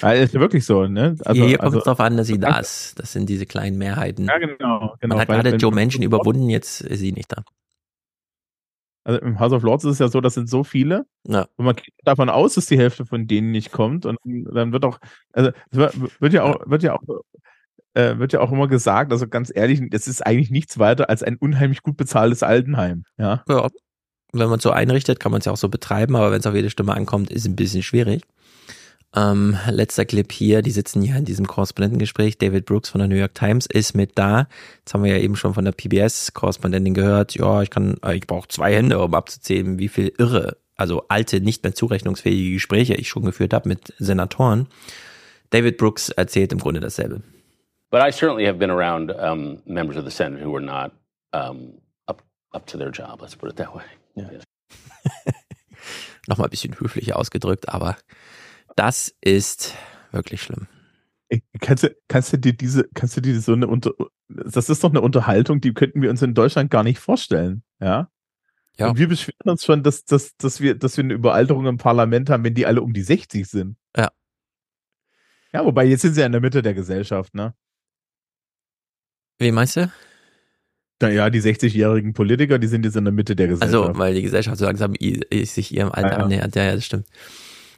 Also 0.00 0.22
ist 0.22 0.34
wirklich 0.34 0.64
so, 0.64 0.86
ne? 0.86 1.16
Also, 1.24 1.44
Hier 1.44 1.58
kommt 1.58 1.64
also, 1.64 1.78
es 1.78 1.84
darauf 1.84 2.00
an, 2.00 2.16
dass 2.16 2.28
sie 2.28 2.38
da 2.38 2.58
ist. 2.58 2.98
Das 2.98 3.12
sind 3.12 3.28
diese 3.28 3.46
kleinen 3.46 3.76
Mehrheiten. 3.76 4.26
Ja, 4.26 4.38
genau. 4.38 4.94
genau 5.00 5.16
Man 5.16 5.18
hat 5.18 5.28
gerade 5.28 5.56
Joe 5.56 5.72
Manchin 5.72 6.02
überwunden, 6.02 6.48
jetzt 6.48 6.80
ist 6.80 7.00
sie 7.00 7.12
nicht 7.12 7.32
da. 7.32 7.42
Also 9.04 9.20
im 9.20 9.38
House 9.38 9.52
of 9.52 9.62
Lords 9.62 9.84
ist 9.84 9.92
es 9.92 9.98
ja 9.98 10.08
so, 10.08 10.20
das 10.20 10.34
sind 10.34 10.48
so 10.48 10.64
viele. 10.64 11.06
Ja. 11.28 11.46
Und 11.56 11.66
man 11.66 11.76
geht 11.76 11.92
davon 12.04 12.30
aus, 12.30 12.54
dass 12.54 12.66
die 12.66 12.78
Hälfte 12.78 13.04
von 13.04 13.26
denen 13.26 13.50
nicht 13.50 13.70
kommt. 13.70 14.06
Und 14.06 14.18
dann 14.24 14.72
wird 14.72 14.84
auch, 14.84 14.98
also 15.32 15.50
wird 15.70 16.32
ja 16.32 16.42
auch, 16.42 16.56
wird 16.66 16.82
ja 16.82 16.94
auch, 16.94 17.02
äh, 17.92 18.18
wird 18.18 18.32
ja 18.32 18.40
auch 18.40 18.50
immer 18.50 18.66
gesagt, 18.66 19.12
also 19.12 19.28
ganz 19.28 19.52
ehrlich, 19.54 19.80
das 19.90 20.08
ist 20.08 20.24
eigentlich 20.24 20.50
nichts 20.50 20.78
weiter 20.78 21.10
als 21.10 21.22
ein 21.22 21.36
unheimlich 21.36 21.82
gut 21.82 21.96
bezahltes 21.98 22.42
Altenheim. 22.42 23.04
Ja. 23.18 23.44
ja. 23.48 23.68
Wenn 24.32 24.48
man 24.48 24.56
es 24.56 24.64
so 24.64 24.70
einrichtet, 24.70 25.20
kann 25.20 25.30
man 25.30 25.40
es 25.40 25.44
ja 25.44 25.52
auch 25.52 25.56
so 25.56 25.68
betreiben, 25.68 26.16
aber 26.16 26.32
wenn 26.32 26.40
es 26.40 26.46
auf 26.46 26.54
jede 26.54 26.70
Stimme 26.70 26.94
ankommt, 26.94 27.30
ist 27.30 27.42
es 27.42 27.48
ein 27.48 27.56
bisschen 27.56 27.82
schwierig. 27.82 28.22
Ähm, 29.16 29.56
letzter 29.70 30.04
Clip 30.04 30.30
hier, 30.32 30.60
die 30.62 30.72
sitzen 30.72 31.00
hier 31.00 31.16
in 31.16 31.24
diesem 31.24 31.46
Korrespondentengespräch. 31.46 32.36
David 32.36 32.66
Brooks 32.66 32.88
von 32.88 32.98
der 32.98 33.06
New 33.06 33.14
York 33.14 33.34
Times 33.34 33.66
ist 33.66 33.94
mit 33.94 34.18
da. 34.18 34.48
Jetzt 34.78 34.92
haben 34.92 35.04
wir 35.04 35.16
ja 35.16 35.22
eben 35.22 35.36
schon 35.36 35.54
von 35.54 35.64
der 35.64 35.72
PBS-Korrespondentin 35.72 36.94
gehört, 36.94 37.34
ja, 37.34 37.62
ich 37.62 37.70
kann, 37.70 37.96
äh, 38.04 38.16
ich 38.16 38.26
brauche 38.26 38.48
zwei 38.48 38.74
Hände, 38.74 38.98
um 38.98 39.14
abzuzählen, 39.14 39.78
wie 39.78 39.88
viel 39.88 40.12
irre, 40.18 40.56
also 40.76 41.04
alte, 41.08 41.40
nicht 41.40 41.62
mehr 41.62 41.74
zurechnungsfähige 41.74 42.54
Gespräche 42.54 42.94
ich 42.94 43.08
schon 43.08 43.24
geführt 43.24 43.54
habe 43.54 43.68
mit 43.68 43.94
Senatoren. 43.98 44.66
David 45.50 45.78
Brooks 45.78 46.08
erzählt 46.08 46.52
im 46.52 46.58
Grunde 46.58 46.80
dasselbe. 46.80 47.22
But 47.90 48.02
I 48.02 48.10
certainly 48.10 48.46
have 48.46 48.58
been 48.58 48.70
around 48.70 49.12
um, 49.12 49.62
members 49.64 49.96
of 49.96 50.04
the 50.04 50.10
Senate 50.10 50.44
who 50.44 50.50
were 50.50 50.64
not 50.64 50.90
um, 51.32 51.74
up, 52.08 52.24
up 52.52 52.66
to 52.66 52.76
their 52.76 52.90
job, 52.90 53.20
let's 53.22 53.36
put 53.36 53.48
it 53.48 53.56
that 53.56 53.72
way. 53.72 53.84
Yeah. 54.16 54.40
Nochmal 56.26 56.48
ein 56.48 56.50
bisschen 56.50 56.80
höflicher 56.80 57.16
ausgedrückt, 57.16 57.68
aber 57.68 57.96
das 58.76 59.14
ist 59.20 59.74
wirklich 60.12 60.42
schlimm. 60.42 60.66
Kannst 61.60 61.84
du, 61.84 61.96
kannst 62.08 62.32
du 62.32 62.38
dir 62.38 62.52
diese, 62.52 62.88
kannst 62.94 63.16
du 63.16 63.20
dir 63.20 63.40
so 63.40 63.52
eine 63.52 63.66
Unter, 63.66 63.92
das 64.28 64.68
ist 64.68 64.84
doch 64.84 64.90
eine 64.90 65.00
Unterhaltung, 65.00 65.60
die 65.60 65.74
könnten 65.74 66.02
wir 66.02 66.10
uns 66.10 66.22
in 66.22 66.34
Deutschland 66.34 66.70
gar 66.70 66.84
nicht 66.84 66.98
vorstellen, 66.98 67.62
ja? 67.80 68.10
Ja. 68.78 68.88
Und 68.88 68.98
wir 68.98 69.08
beschweren 69.08 69.50
uns 69.50 69.64
schon, 69.64 69.82
dass, 69.84 70.04
dass, 70.04 70.36
dass, 70.36 70.60
wir, 70.60 70.74
dass 70.74 70.96
wir 70.96 71.04
eine 71.04 71.14
Überalterung 71.14 71.66
im 71.66 71.76
Parlament 71.76 72.28
haben, 72.28 72.42
wenn 72.42 72.54
die 72.54 72.66
alle 72.66 72.82
um 72.82 72.92
die 72.92 73.02
60 73.02 73.46
sind. 73.46 73.76
Ja. 73.96 74.10
Ja, 75.52 75.64
wobei 75.64 75.84
jetzt 75.84 76.02
sind 76.02 76.14
sie 76.14 76.20
ja 76.20 76.26
in 76.26 76.32
der 76.32 76.40
Mitte 76.40 76.62
der 76.62 76.74
Gesellschaft, 76.74 77.34
ne? 77.34 77.54
Wie 79.38 79.52
meinst 79.52 79.76
du? 79.76 79.90
Naja, 81.00 81.30
die 81.30 81.40
60-jährigen 81.40 82.12
Politiker, 82.14 82.58
die 82.58 82.66
sind 82.66 82.84
jetzt 82.84 82.96
in 82.96 83.04
der 83.04 83.12
Mitte 83.12 83.36
der 83.36 83.48
Gesellschaft. 83.48 83.88
Also, 83.88 83.98
weil 83.98 84.14
die 84.14 84.22
Gesellschaft 84.22 84.58
so 84.58 84.64
langsam 84.64 84.94
sich 84.94 85.74
ihrem 85.74 85.92
Alter 85.92 86.08
Ja, 86.08 86.18
ja. 86.18 86.24
annähert. 86.24 86.56
Ja, 86.56 86.64
ja, 86.64 86.74
das 86.74 86.84
stimmt. 86.84 87.06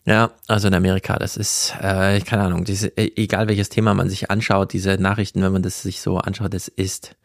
Ja, 0.07 0.31
also 0.47 0.69
in 0.69 0.75
Amerika, 0.75 1.19
das 1.19 1.37
ist, 1.37 1.75
äh, 1.81 2.21
keine 2.21 2.45
Ahnung, 2.45 2.65
diese, 2.65 2.89
e- 2.97 3.13
egal 3.17 3.49
welches 3.49 3.71
Thema 3.71 3.93
man 3.93 4.09
sich 4.09 4.31
anschaut, 4.31 4.73
diese 4.73 4.99
Nachrichten, 4.99 5.43
wenn 5.43 5.53
man 5.53 5.63
das 5.63 5.83
sich 5.83 6.01
so 6.01 6.19
anschaut, 6.19 6.55
das 6.55 6.69
ist 6.69 7.17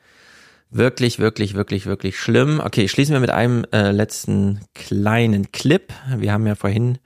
wirklich, 0.72 1.20
wirklich, 1.20 1.54
wirklich, 1.54 1.86
wirklich 1.86 2.20
schlimm. 2.20 2.60
Okay, 2.60 2.88
schließen 2.88 3.14
wir 3.14 3.20
mit 3.20 3.30
einem 3.30 3.66
äh, 3.72 3.92
letzten 3.92 4.62
kleinen 4.74 5.52
Clip. 5.52 5.94
Wir 6.18 6.34
haben 6.34 6.48
ja 6.48 6.56
vorhin 6.56 6.98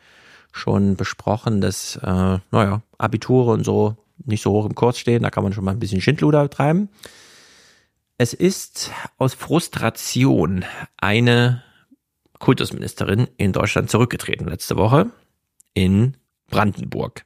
schon 0.53 0.95
besprochen, 0.95 1.59
dass, 1.59 1.97
äh, 1.97 2.39
naja, 2.51 2.81
Abiture 2.97 3.51
und 3.51 3.65
so 3.65 3.97
nicht 4.23 4.43
so 4.43 4.51
hoch 4.51 4.65
im 4.65 4.75
Kurs 4.75 4.97
stehen, 4.97 5.23
da 5.23 5.29
kann 5.29 5.43
man 5.43 5.51
schon 5.51 5.65
mal 5.65 5.71
ein 5.71 5.79
bisschen 5.79 5.99
Schindluder 5.99 6.49
treiben. 6.49 6.87
Es 8.17 8.33
ist 8.33 8.91
aus 9.17 9.33
Frustration 9.33 10.63
eine 10.95 11.63
Kultusministerin 12.39 13.27
in 13.35 13.51
Deutschland 13.51 13.89
zurückgetreten 13.89 14.47
letzte 14.47 14.77
Woche 14.77 15.11
in 15.75 16.17
Brandenburg. 16.47 17.25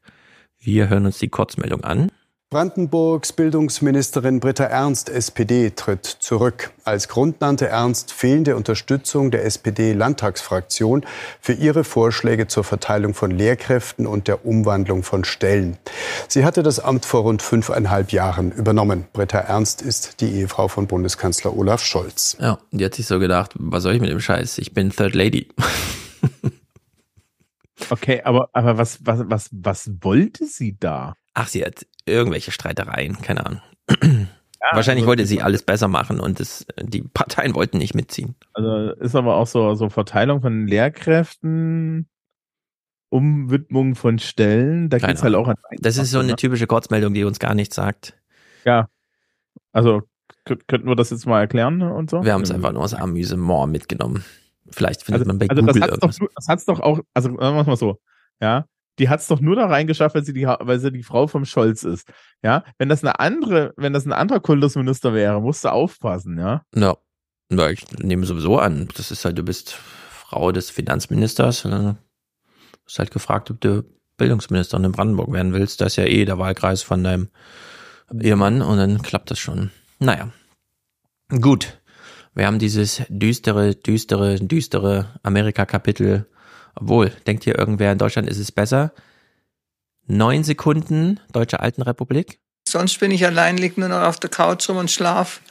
Wir 0.60 0.90
hören 0.90 1.06
uns 1.06 1.20
die 1.20 1.30
Kurzmeldung 1.30 1.86
an. 1.86 2.12
Brandenburgs 2.52 3.32
Bildungsministerin 3.32 4.40
Britta 4.40 4.64
Ernst, 4.64 5.08
SPD, 5.08 5.70
tritt 5.70 6.04
zurück. 6.08 6.72
Als 6.84 7.08
Grund 7.08 7.42
nannte 7.42 7.68
Ernst 7.68 8.12
fehlende 8.12 8.56
Unterstützung 8.56 9.30
der 9.30 9.46
SPD-Landtagsfraktion 9.46 11.06
für 11.40 11.54
ihre 11.54 11.84
Vorschläge 11.84 12.48
zur 12.48 12.64
Verteilung 12.64 13.14
von 13.14 13.30
Lehrkräften 13.30 14.08
und 14.08 14.28
der 14.28 14.48
Umwandlung 14.48 15.04
von 15.04 15.26
Stellen. 15.26 15.78
Sie 16.28 16.44
hatte 16.44 16.64
das 16.64 16.80
Amt 16.80 17.06
vor 17.06 17.22
rund 17.22 17.44
fünfeinhalb 17.44 18.12
Jahren 18.12 18.52
übernommen. 18.52 19.06
Britta 19.14 19.38
Ernst 19.38 19.84
ist 19.84 20.20
die 20.20 20.32
Ehefrau 20.32 20.70
von 20.70 20.88
Bundeskanzler 20.88 21.56
Olaf 21.56 21.86
Scholz. 21.86 22.36
Ja, 22.42 22.58
die 22.72 22.84
hat 22.84 22.96
sich 22.96 23.06
so 23.06 23.20
gedacht, 23.20 23.52
was 23.60 23.84
soll 23.84 23.94
ich 23.94 24.02
mit 24.02 24.10
dem 24.10 24.20
Scheiß? 24.20 24.58
Ich 24.58 24.74
bin 24.74 24.90
Third 24.90 25.14
Lady. 25.14 25.50
Okay, 27.90 28.22
aber, 28.24 28.50
aber 28.54 28.78
was, 28.78 29.06
was, 29.06 29.22
was, 29.26 29.50
was 29.52 29.92
wollte 30.02 30.46
sie 30.46 30.78
da? 30.80 31.14
Ach, 31.34 31.48
sie 31.48 31.64
hat 31.66 31.86
irgendwelche 32.06 32.52
Streitereien, 32.52 33.22
keine 33.22 33.46
Ahnung. 33.46 33.62
Ja, 33.90 33.98
Wahrscheinlich 34.74 35.04
also- 35.04 35.08
wollte 35.08 35.26
sie 35.26 35.42
alles 35.42 35.64
besser 35.64 35.88
machen 35.88 36.20
und 36.20 36.40
es, 36.40 36.66
die 36.82 37.02
Parteien 37.02 37.56
wollten 37.56 37.78
nicht 37.78 37.96
mitziehen. 37.96 38.36
Also 38.54 38.92
ist 39.00 39.16
aber 39.16 39.36
auch 39.36 39.48
so, 39.48 39.74
so 39.76 39.90
Verteilung 39.90 40.42
von 40.42 40.68
Lehrkräften, 40.68 42.08
Umwidmung 43.10 43.96
von 43.96 44.20
Stellen, 44.20 44.90
da 44.90 45.00
Keine 45.00 45.14
geht's 45.14 45.24
halt 45.24 45.36
auch 45.36 45.48
an. 45.48 45.56
Das 45.80 45.98
ist 45.98 46.12
so 46.12 46.20
eine 46.20 46.30
ne? 46.30 46.36
typische 46.36 46.68
Kurzmeldung, 46.68 47.14
die 47.14 47.24
uns 47.24 47.40
gar 47.40 47.56
nichts 47.56 47.76
sagt. 47.76 48.16
Ja. 48.66 48.88
Also 49.72 50.04
kö- 50.46 50.60
könnten 50.68 50.88
wir 50.88 50.96
das 50.96 51.10
jetzt 51.10 51.26
mal 51.26 51.40
erklären 51.40 51.82
und 51.82 52.10
so? 52.10 52.24
Wir 52.24 52.34
haben 52.34 52.44
es 52.44 52.52
einfach 52.52 52.72
nur 52.72 52.84
aus 52.84 52.94
Amüsement 52.94 53.72
mitgenommen. 53.72 54.24
Vielleicht 54.72 55.04
findet 55.04 55.28
man 55.28 55.38
bei 55.40 55.48
also 55.50 55.62
das 55.62 55.74
Google 55.74 55.82
hat's, 55.84 56.00
doch, 56.00 56.08
irgendwas. 56.08 56.20
nur- 56.20 56.30
das 56.36 56.48
hat's 56.48 56.66
doch 56.66 56.80
auch, 56.80 57.00
also 57.14 57.30
sagen 57.30 57.56
wir 57.56 57.64
mal 57.64 57.76
so, 57.78 58.00
ja, 58.42 58.66
die 59.00 59.10
hat's 59.10 59.28
doch 59.28 59.40
nur 59.40 59.56
da 59.56 59.66
reingeschafft, 59.68 60.16
weil 60.16 60.26
sie 60.26 60.34
die, 60.34 60.46
weil 60.46 60.80
sie 60.80 60.92
die 60.92 61.04
Frau 61.04 61.28
vom 61.28 61.46
Scholz 61.46 61.84
ist. 61.84 62.12
Ja, 62.44 62.64
wenn 62.78 62.90
das 62.90 63.04
eine 63.04 63.20
andere, 63.20 63.74
wenn 63.78 63.94
das 63.94 64.06
ein 64.06 64.12
anderer 64.12 64.42
Kultusminister 64.42 65.14
wäre, 65.14 65.42
musst 65.42 65.64
du 65.64 65.72
aufpassen, 65.72 66.38
ja. 66.38 66.64
Ja. 66.76 66.98
ja, 67.50 67.70
ich 67.70 67.90
nehme 68.00 68.26
sowieso 68.26 68.60
an. 68.60 68.90
Das 68.98 69.12
ist 69.12 69.24
halt, 69.24 69.38
du 69.38 69.44
bist 69.44 69.72
Frau 69.72 70.52
des 70.52 70.70
Finanzministers. 70.70 71.66
Und 71.66 71.72
dann 71.72 71.98
bist 72.84 73.00
halt 73.00 73.12
gefragt, 73.12 73.50
ob 73.50 73.62
du 73.62 73.84
Bildungsministerin 74.18 74.84
in 74.84 74.92
Brandenburg 74.92 75.32
werden 75.32 75.54
willst. 75.54 75.80
Das 75.82 75.94
ist 75.94 75.96
ja 75.96 76.04
eh 76.04 76.26
der 76.26 76.38
Wahlkreis 76.38 76.84
von 76.84 77.04
deinem 77.04 77.30
Ehemann 78.14 78.62
und 78.62 78.78
dann 78.78 79.02
klappt 79.02 79.32
das 79.32 79.40
schon. 79.40 79.72
Naja. 80.00 80.30
Gut. 81.30 81.79
Wir 82.40 82.48
haben 82.48 82.58
dieses 82.58 83.02
düstere, 83.10 83.76
düstere, 83.76 84.36
düstere 84.40 85.20
Amerika-Kapitel. 85.24 86.26
Obwohl, 86.74 87.10
denkt 87.28 87.44
hier 87.44 87.60
irgendwer, 87.60 87.92
in 87.92 87.98
Deutschland 87.98 88.30
ist 88.30 88.38
es 88.38 88.50
besser. 88.50 88.94
Neun 90.08 90.46
Sekunden, 90.46 91.20
Deutsche 91.34 91.60
Altenrepublik. 91.60 92.40
Sonst 92.66 92.98
bin 93.02 93.12
ich 93.12 93.26
allein, 93.26 93.58
liege 93.58 93.78
nur 93.82 93.90
noch 93.90 94.04
auf 94.04 94.22
der 94.22 94.30
Couch 94.30 94.70
rum 94.70 94.78
und 94.78 94.90
schlaf. 94.90 95.42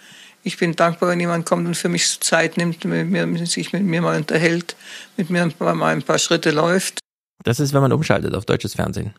Ich 0.42 0.56
bin 0.56 0.76
dankbar, 0.76 1.10
wenn 1.10 1.20
jemand 1.20 1.44
kommt 1.44 1.66
und 1.66 1.76
für 1.76 1.90
mich 1.90 2.20
Zeit 2.20 2.56
nimmt, 2.56 2.82
mit 2.82 3.06
mir, 3.10 3.46
sich 3.46 3.74
mit 3.74 3.82
mir 3.82 4.00
mal 4.00 4.16
unterhält, 4.16 4.74
mit 5.18 5.28
mir 5.28 5.46
mal 5.60 5.92
ein 5.92 6.02
paar 6.02 6.18
Schritte 6.18 6.52
läuft. 6.52 7.00
Das 7.44 7.60
ist, 7.60 7.74
wenn 7.74 7.82
man 7.82 7.92
umschaltet 7.92 8.34
auf 8.34 8.46
deutsches 8.46 8.76
Fernsehen. 8.76 9.14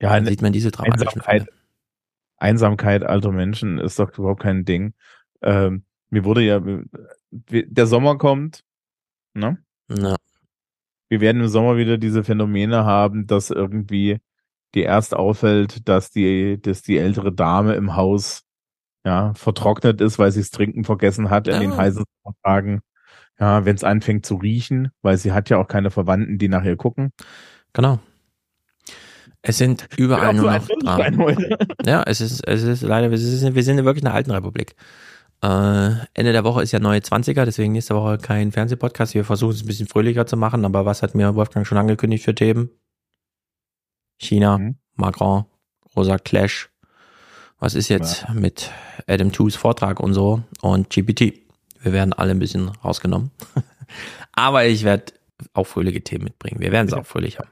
Ja, 0.00 0.14
Dann 0.14 0.24
sieht 0.24 0.40
man 0.40 0.54
diese 0.54 0.70
dramatischen 0.70 1.20
Einsamkeit, 1.20 1.48
Einsamkeit 2.38 3.02
alter 3.02 3.32
Menschen 3.32 3.78
ist 3.78 3.98
doch 3.98 4.16
überhaupt 4.16 4.42
kein 4.42 4.64
Ding. 4.64 4.94
Ähm, 5.42 5.84
mir 6.12 6.24
wurde 6.24 6.42
ja, 6.42 6.64
wir- 6.64 6.84
der 7.30 7.86
Sommer 7.86 8.18
kommt, 8.18 8.62
ne? 9.34 9.58
Ja. 9.90 10.16
Wir 11.08 11.20
werden 11.20 11.42
im 11.42 11.48
Sommer 11.48 11.76
wieder 11.76 11.98
diese 11.98 12.22
Phänomene 12.24 12.84
haben, 12.84 13.26
dass 13.26 13.50
irgendwie 13.50 14.18
dir 14.74 14.84
erst 14.84 15.14
auffällt, 15.14 15.88
dass 15.88 16.10
die, 16.10 16.60
dass 16.60 16.82
die 16.82 16.98
ältere 16.98 17.32
Dame 17.32 17.74
im 17.74 17.96
Haus 17.96 18.44
ja 19.04 19.34
vertrocknet 19.34 20.00
ist, 20.00 20.18
weil 20.18 20.32
sie 20.32 20.40
das 20.40 20.50
Trinken 20.50 20.84
vergessen 20.84 21.28
hat 21.30 21.48
in 21.48 21.60
den 21.60 21.70
Ja. 21.72 21.76
heißen 21.76 22.04
Tagen. 22.42 22.80
Ja, 23.40 23.64
wenn 23.64 23.74
es 23.76 23.84
anfängt 23.84 24.24
zu 24.26 24.36
riechen, 24.36 24.90
weil 25.02 25.16
sie 25.16 25.32
hat 25.32 25.50
ja 25.50 25.56
auch 25.58 25.66
keine 25.66 25.90
Verwandten, 25.90 26.38
die 26.38 26.48
nach 26.48 26.64
ihr 26.64 26.76
gucken. 26.76 27.10
Genau. 27.72 27.98
Es 29.42 29.58
sind 29.58 29.88
überall 29.96 30.34
nur 30.34 30.52
noch 30.52 30.68
Dramen. 30.68 31.56
Ja, 31.84 32.02
es 32.06 32.20
ist, 32.20 32.46
es 32.46 32.62
ist 32.62 32.82
leider, 32.82 33.10
wir 33.10 33.18
sind, 33.18 33.54
wir 33.54 33.62
sind 33.64 33.84
wirklich 33.84 34.04
eine 34.04 34.14
alten 34.14 34.30
Republik. 34.30 34.76
Äh, 35.42 36.06
Ende 36.14 36.32
der 36.32 36.44
Woche 36.44 36.62
ist 36.62 36.72
ja 36.72 36.78
neue 36.78 37.00
20er, 37.00 37.44
deswegen 37.44 37.72
nächste 37.72 37.94
Woche 37.96 38.18
kein 38.18 38.52
Fernsehpodcast. 38.52 39.14
Wir 39.14 39.24
versuchen 39.24 39.52
es 39.54 39.62
ein 39.62 39.66
bisschen 39.66 39.88
fröhlicher 39.88 40.26
zu 40.26 40.36
machen, 40.36 40.64
aber 40.64 40.84
was 40.86 41.02
hat 41.02 41.14
mir 41.14 41.34
Wolfgang 41.34 41.66
schon 41.66 41.78
angekündigt 41.78 42.24
für 42.24 42.34
Themen? 42.34 42.70
China, 44.18 44.58
Mhm. 44.58 44.76
Macron, 44.94 45.44
großer 45.94 46.18
Clash. 46.18 46.70
Was 47.58 47.74
ist 47.74 47.88
jetzt 47.88 48.28
mit 48.34 48.70
Adam 49.06 49.32
Toos 49.32 49.56
Vortrag 49.56 50.00
und 50.00 50.14
so 50.14 50.42
und 50.60 50.90
GPT? 50.90 51.40
Wir 51.80 51.92
werden 51.92 52.12
alle 52.12 52.32
ein 52.32 52.38
bisschen 52.38 52.68
rausgenommen. 52.68 53.30
aber 54.32 54.66
ich 54.66 54.84
werde 54.84 55.12
auch 55.54 55.66
fröhliche 55.66 56.02
Themen 56.02 56.24
mitbringen. 56.24 56.60
Wir 56.60 56.70
werden 56.72 56.86
es 56.88 56.92
auch 56.92 57.06
fröhlich 57.06 57.38
haben. 57.38 57.50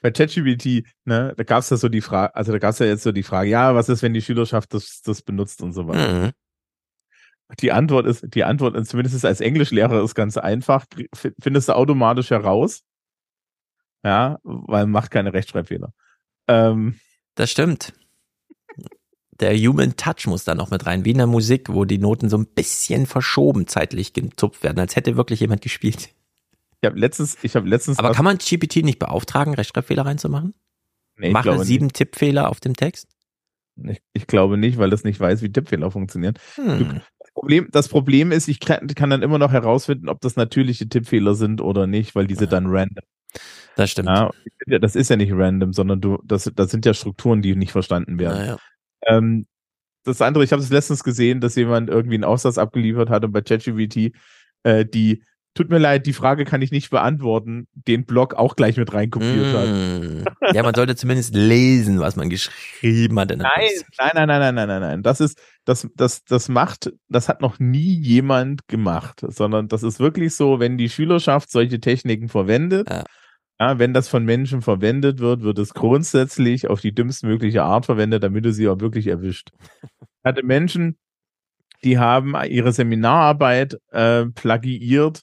bei 0.00 0.10
ChatGPT, 0.10 0.84
ne, 1.04 1.34
da 1.36 1.44
gab's 1.44 1.68
ja 1.70 1.76
so 1.76 1.88
die 1.88 2.00
Frage, 2.00 2.34
also 2.34 2.52
da 2.52 2.58
gab's 2.58 2.78
ja 2.78 2.86
jetzt 2.86 3.02
so 3.02 3.12
die 3.12 3.22
Frage, 3.22 3.50
ja, 3.50 3.74
was 3.74 3.88
ist, 3.90 4.02
wenn 4.02 4.14
die 4.14 4.22
Schülerschaft 4.22 4.72
das, 4.74 5.02
das 5.02 5.20
benutzt 5.22 5.62
und 5.62 5.72
so 5.72 5.86
weiter. 5.88 6.12
Mhm. 6.12 6.30
Die 7.60 7.72
Antwort 7.72 8.06
ist, 8.06 8.34
die 8.34 8.44
Antwort, 8.44 8.86
zumindest 8.86 9.24
als 9.24 9.40
Englischlehrer, 9.40 10.02
ist 10.02 10.14
ganz 10.14 10.36
einfach, 10.36 10.86
findest 11.40 11.68
du 11.68 11.76
automatisch 11.76 12.30
heraus. 12.30 12.82
Ja, 14.04 14.38
weil 14.42 14.86
macht 14.86 15.10
keine 15.10 15.32
Rechtschreibfehler. 15.32 15.92
Ähm, 16.48 16.98
Das 17.34 17.50
stimmt. 17.50 17.92
Der 19.40 19.56
Human 19.56 19.96
Touch 19.96 20.26
muss 20.26 20.44
da 20.44 20.54
noch 20.54 20.70
mit 20.70 20.86
rein, 20.86 21.04
wie 21.04 21.12
in 21.12 21.18
der 21.18 21.26
Musik, 21.26 21.68
wo 21.68 21.84
die 21.84 21.98
Noten 21.98 22.28
so 22.28 22.36
ein 22.36 22.46
bisschen 22.46 23.06
verschoben 23.06 23.66
zeitlich 23.66 24.12
gezupft 24.12 24.62
werden, 24.62 24.78
als 24.78 24.94
hätte 24.96 25.16
wirklich 25.16 25.40
jemand 25.40 25.62
gespielt. 25.62 26.10
ich 26.80 26.86
habe 26.86 26.98
letztens, 26.98 27.36
ich 27.42 27.56
habe 27.56 27.68
letztens. 27.68 27.98
Aber 27.98 28.12
kann 28.12 28.24
man 28.24 28.38
GPT 28.38 28.76
nicht 28.76 28.98
beauftragen, 28.98 29.54
Rechtschreibfehler 29.54 30.04
reinzumachen? 30.04 30.54
Nee, 31.16 31.28
ich 31.28 31.32
Mache 31.32 31.64
sieben 31.64 31.92
Tippfehler 31.92 32.48
auf 32.48 32.60
dem 32.60 32.76
Text? 32.76 33.08
Ich, 33.76 34.02
ich 34.12 34.26
glaube 34.26 34.58
nicht, 34.58 34.78
weil 34.78 34.90
das 34.90 35.04
nicht 35.04 35.18
weiß, 35.18 35.42
wie 35.42 35.50
Tippfehler 35.50 35.90
funktionieren. 35.90 36.34
Hm. 36.56 37.00
Problem, 37.42 37.68
das 37.72 37.88
Problem 37.88 38.30
ist, 38.30 38.46
ich 38.46 38.60
kann, 38.60 38.86
kann 38.86 39.10
dann 39.10 39.22
immer 39.22 39.36
noch 39.36 39.50
herausfinden, 39.50 40.08
ob 40.08 40.20
das 40.20 40.36
natürliche 40.36 40.88
Tippfehler 40.88 41.34
sind 41.34 41.60
oder 41.60 41.88
nicht, 41.88 42.14
weil 42.14 42.28
diese 42.28 42.46
dann 42.46 42.66
random. 42.68 43.04
Das 43.74 43.90
stimmt. 43.90 44.10
Ja, 44.10 44.30
das 44.78 44.94
ist 44.94 45.10
ja 45.10 45.16
nicht 45.16 45.32
random, 45.32 45.72
sondern 45.72 46.00
du, 46.00 46.18
das, 46.24 46.48
das 46.54 46.70
sind 46.70 46.86
ja 46.86 46.94
Strukturen, 46.94 47.42
die 47.42 47.56
nicht 47.56 47.72
verstanden 47.72 48.20
werden. 48.20 48.38
Naja. 48.38 48.58
Ähm, 49.08 49.46
das 50.04 50.22
andere, 50.22 50.44
ich 50.44 50.52
habe 50.52 50.62
es 50.62 50.70
letztens 50.70 51.02
gesehen, 51.02 51.40
dass 51.40 51.56
jemand 51.56 51.90
irgendwie 51.90 52.14
einen 52.14 52.22
Aufsatz 52.22 52.58
abgeliefert 52.58 53.10
hat 53.10 53.24
und 53.24 53.32
bei 53.32 53.40
ChatGPT 53.40 54.14
äh, 54.62 54.84
die 54.84 55.24
Tut 55.54 55.68
mir 55.68 55.78
leid, 55.78 56.06
die 56.06 56.14
Frage 56.14 56.46
kann 56.46 56.62
ich 56.62 56.70
nicht 56.70 56.88
beantworten, 56.88 57.68
den 57.74 58.06
Blog 58.06 58.32
auch 58.32 58.56
gleich 58.56 58.78
mit 58.78 58.94
reinkopiert 58.94 59.54
hat. 59.54 59.68
Mm. 59.68 60.24
Ja, 60.54 60.62
man 60.62 60.74
sollte 60.74 60.96
zumindest 60.96 61.34
lesen, 61.34 62.00
was 62.00 62.16
man 62.16 62.30
geschrieben 62.30 63.20
hat. 63.20 63.28
Nein, 63.36 63.40
nein, 63.42 64.10
nein, 64.14 64.26
nein, 64.26 64.26
nein, 64.28 64.54
nein, 64.54 64.68
nein, 64.68 64.80
nein. 64.80 65.02
Das 65.02 65.20
ist, 65.20 65.38
das, 65.64 65.88
das, 65.94 66.24
das 66.24 66.48
macht, 66.48 66.92
das 67.08 67.28
hat 67.28 67.40
noch 67.40 67.58
nie 67.58 68.00
jemand 68.00 68.66
gemacht, 68.68 69.24
sondern 69.26 69.68
das 69.68 69.82
ist 69.82 70.00
wirklich 70.00 70.34
so, 70.34 70.58
wenn 70.58 70.76
die 70.76 70.88
Schülerschaft 70.88 71.50
solche 71.50 71.80
Techniken 71.80 72.28
verwendet, 72.28 72.88
ja. 72.90 73.78
wenn 73.78 73.94
das 73.94 74.08
von 74.08 74.24
Menschen 74.24 74.62
verwendet 74.62 75.20
wird, 75.20 75.42
wird 75.42 75.58
es 75.58 75.74
grundsätzlich 75.74 76.68
auf 76.68 76.80
die 76.80 76.94
dümmstmögliche 76.94 77.62
Art 77.62 77.86
verwendet, 77.86 78.24
damit 78.24 78.44
du 78.44 78.52
sie 78.52 78.68
auch 78.68 78.80
wirklich 78.80 79.06
erwischt. 79.06 79.50
Ich 79.82 79.88
hatte 80.24 80.44
Menschen, 80.44 80.98
die 81.84 81.98
haben 81.98 82.34
ihre 82.48 82.72
Seminararbeit 82.72 83.76
äh, 83.90 84.26
plagiiert 84.26 85.22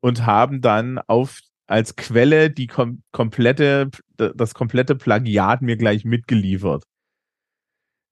und 0.00 0.26
haben 0.26 0.60
dann 0.60 0.98
auf 1.06 1.40
als 1.66 1.94
Quelle 1.94 2.50
die 2.50 2.66
kom 2.66 3.02
komplette 3.12 3.90
das 4.16 4.54
komplette 4.54 4.96
Plagiat 4.96 5.62
mir 5.62 5.76
gleich 5.76 6.04
mitgeliefert. 6.04 6.84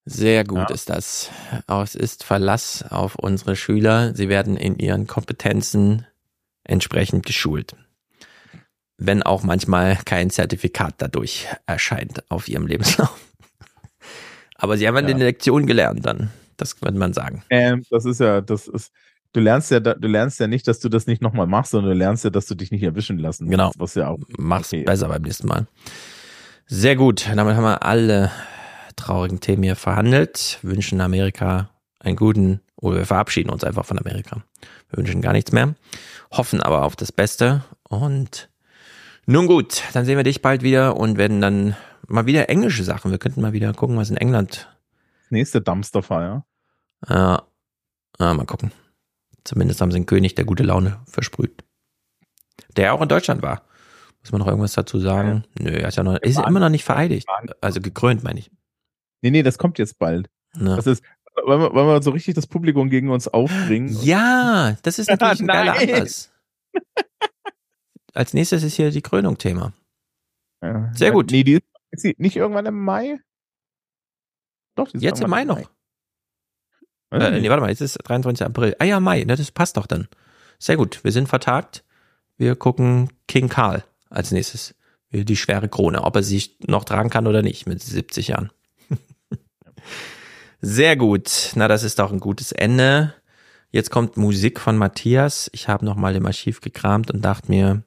Sehr 0.09 0.45
gut 0.45 0.71
ja. 0.71 0.75
ist 0.75 0.89
das. 0.89 1.31
Es 1.67 1.95
ist 1.95 2.25
Verlass 2.25 2.85
auf 2.89 3.15
unsere 3.17 3.57
Schüler. 3.57 4.15
Sie 4.15 4.29
werden 4.29 4.57
in 4.57 4.79
ihren 4.79 5.07
Kompetenzen 5.07 6.07
entsprechend 6.65 7.27
geschult. 7.27 7.77
Wenn 8.97 9.23
auch 9.23 9.43
manchmal 9.43 9.97
kein 10.05 10.31
Zertifikat 10.31 10.95
dadurch 10.99 11.47
erscheint 11.67 12.25
auf 12.31 12.49
ihrem 12.49 12.67
Lebenslauf. 12.67 13.17
Aber 14.55 14.77
sie 14.77 14.89
haben 14.89 14.97
ja. 14.97 15.03
eine 15.03 15.25
Lektion 15.25 15.67
gelernt 15.67 16.05
dann. 16.05 16.31
Das 16.57 16.81
könnte 16.81 16.99
man 16.99 17.13
sagen. 17.13 17.45
Ähm, 17.51 17.85
das 17.91 18.05
ist 18.05 18.19
ja, 18.19 18.41
das 18.41 18.67
ist, 18.67 18.93
du 19.33 19.41
lernst 19.41 19.71
ja, 19.71 19.79
du 19.79 20.09
lernst 20.09 20.41
ja 20.41 20.49
nicht, 20.49 20.67
dass 20.67 20.81
du 20.81 20.89
das 20.89 21.07
nicht 21.07 21.23
nochmal 21.23 21.47
machst, 21.47 21.71
sondern 21.73 21.93
du 21.93 21.99
lernst 21.99 22.25
ja, 22.25 22.31
dass 22.31 22.47
du 22.47 22.55
dich 22.55 22.73
nicht 22.73 22.83
erwischen 22.83 23.19
lassen 23.19 23.49
Genau. 23.49 23.73
Was 23.77 23.95
ja 23.95 24.09
auch. 24.09 24.19
Mach's 24.39 24.73
okay. 24.73 24.85
besser 24.85 25.09
beim 25.09 25.23
nächsten 25.23 25.47
Mal. 25.47 25.69
Sehr 26.67 26.97
gut. 26.97 27.29
Damit 27.33 27.55
haben 27.55 27.63
wir 27.63 27.85
alle 27.85 28.33
traurigen 28.99 29.41
Themen 29.41 29.63
hier 29.63 29.77
verhandelt, 29.77 30.59
wünschen 30.63 31.01
Amerika 31.01 31.71
einen 32.01 32.17
guten, 32.17 32.61
oder 32.77 32.99
wir 32.99 33.07
verabschieden 33.07 33.51
uns 33.51 33.65
einfach 33.65 33.87
von 33.87 33.99
Amerika. 33.99 34.43
Wir 34.91 34.99
wünschen 34.99 35.23
gar 35.23 35.33
nichts 35.33 35.53
mehr, 35.53 35.75
hoffen 36.31 36.61
aber 36.61 36.85
auf 36.85 36.97
das 36.97 37.13
Beste 37.13 37.65
und 37.89 38.49
nun 39.27 39.47
gut, 39.47 39.83
dann 39.93 40.05
sehen 40.05 40.17
wir 40.17 40.25
dich 40.25 40.41
bald 40.41 40.63
wieder 40.63 40.97
und 40.97 41.19
werden 41.19 41.41
dann 41.41 41.77
mal 42.07 42.27
wieder 42.27 42.49
englische 42.49 42.83
Sachen. 42.85 43.11
Wir 43.11 43.19
könnten 43.19 43.43
mal 43.43 43.53
wieder 43.53 43.75
gucken, 43.75 43.97
was 43.97 44.11
in 44.11 44.17
England. 44.17 44.69
Nächste 45.29 45.61
Dumpsterfire. 45.61 46.45
Ja, 47.07 47.43
ja, 48.19 48.35
mal 48.35 48.47
gucken. 48.47 48.73
Zumindest 49.45 49.81
haben 49.81 49.91
sie 49.91 49.97
einen 49.97 50.07
König, 50.07 50.35
der 50.35 50.45
gute 50.45 50.63
Laune 50.63 51.01
versprüht. 51.07 51.63
Der 52.77 52.95
auch 52.95 53.03
in 53.03 53.09
Deutschland 53.09 53.43
war. 53.43 53.63
Muss 54.23 54.33
man 54.33 54.41
noch 54.41 54.49
irgendwas 54.49 54.73
dazu 54.73 54.99
sagen? 54.99 55.45
Ja. 55.59 55.65
Nö, 55.65 55.77
er 55.77 55.89
ist 55.89 55.97
ja 55.97 56.03
noch, 56.03 56.17
ist 56.17 56.39
immer 56.39 56.61
noch 56.61 56.69
nicht 56.69 56.85
vereidigt. 56.85 57.27
Also 57.61 57.81
gekrönt, 57.81 58.25
meine 58.25 58.41
ich. 58.41 58.51
Nee, 59.23 59.31
nee, 59.31 59.43
das 59.43 59.59
kommt 59.59 59.79
jetzt 59.79 59.99
bald. 59.99 60.29
Ja. 60.55 60.77
Das 60.77 60.87
ist, 60.87 61.03
wollen 61.45 61.61
wir, 61.61 61.75
wollen 61.75 61.87
wir 61.87 62.03
so 62.03 62.11
richtig 62.11 62.35
das 62.35 62.47
Publikum 62.47 62.91
gegen 62.91 63.11
uns 63.11 63.29
aufbringen? 63.29 63.97
Ja, 64.03 64.77
das 64.83 64.99
ist 64.99 65.11
natürlich 65.11 65.41
ein 65.41 65.47
geiler 65.47 65.79
Anlass. 65.79 66.33
Als 68.15 68.35
nächstes 68.35 68.63
ist 68.63 68.75
hier 68.75 68.91
die 68.91 69.03
Krönung 69.03 69.39
Thema. 69.39 69.73
Ja. 70.63 70.93
Sehr 70.95 71.13
gut. 71.13 71.31
Nee, 71.31 71.45
die 71.45 71.61
ist 71.91 72.03
sie 72.03 72.15
nicht 72.19 72.37
irgendwann 72.37 72.67
im 72.67 72.83
Mai? 72.83 73.21
Doch, 74.75 74.89
die 74.89 74.97
ist 74.97 75.03
Jetzt 75.03 75.21
im 75.21 75.31
Mai, 75.31 75.45
noch. 75.45 75.59
Äh, 77.11 77.41
nee, 77.41 77.49
warte 77.49 77.63
mal, 77.63 77.71
jetzt 77.71 77.81
ist 77.81 77.99
23. 78.05 78.47
April. 78.47 78.77
Ah 78.79 78.85
ja, 78.85 79.01
Mai, 79.01 79.25
ne, 79.25 79.37
das 79.37 79.51
passt 79.51 79.77
doch 79.77 79.87
dann. 79.87 80.09
Sehr 80.59 80.77
gut, 80.77 81.03
wir 81.05 81.13
sind 81.13 81.29
vertagt. 81.29 81.85
Wir 82.37 82.55
gucken 82.55 83.11
King 83.27 83.49
Karl 83.49 83.85
als 84.11 84.31
nächstes. 84.31 84.75
Die 85.11 85.37
schwere 85.37 85.71
Krone, 85.71 86.03
ob 86.03 86.17
er 86.17 86.23
sich 86.23 86.59
noch 86.67 86.85
tragen 86.85 87.09
kann 87.09 87.27
oder 87.27 87.41
nicht 87.41 87.67
mit 87.67 87.83
70 87.83 88.29
Jahren. 88.29 88.53
Sehr 90.61 90.97
gut. 90.97 91.53
Na, 91.55 91.69
das 91.69 91.83
ist 91.83 91.99
doch 91.99 92.13
ein 92.13 92.21
gutes 92.21 92.53
Ende. 92.53 93.15
Jetzt 93.71 93.91
kommt 93.91 94.17
Musik 94.17 94.61
von 94.61 94.77
Matthias. 94.77 95.51
Ich 95.53 95.69
habe 95.69 95.85
nochmal 95.85 96.17
im 96.17 96.27
Archiv 96.27 96.61
gekramt 96.61 97.11
und 97.11 97.23
dachte 97.23 97.51
mir, 97.51 97.83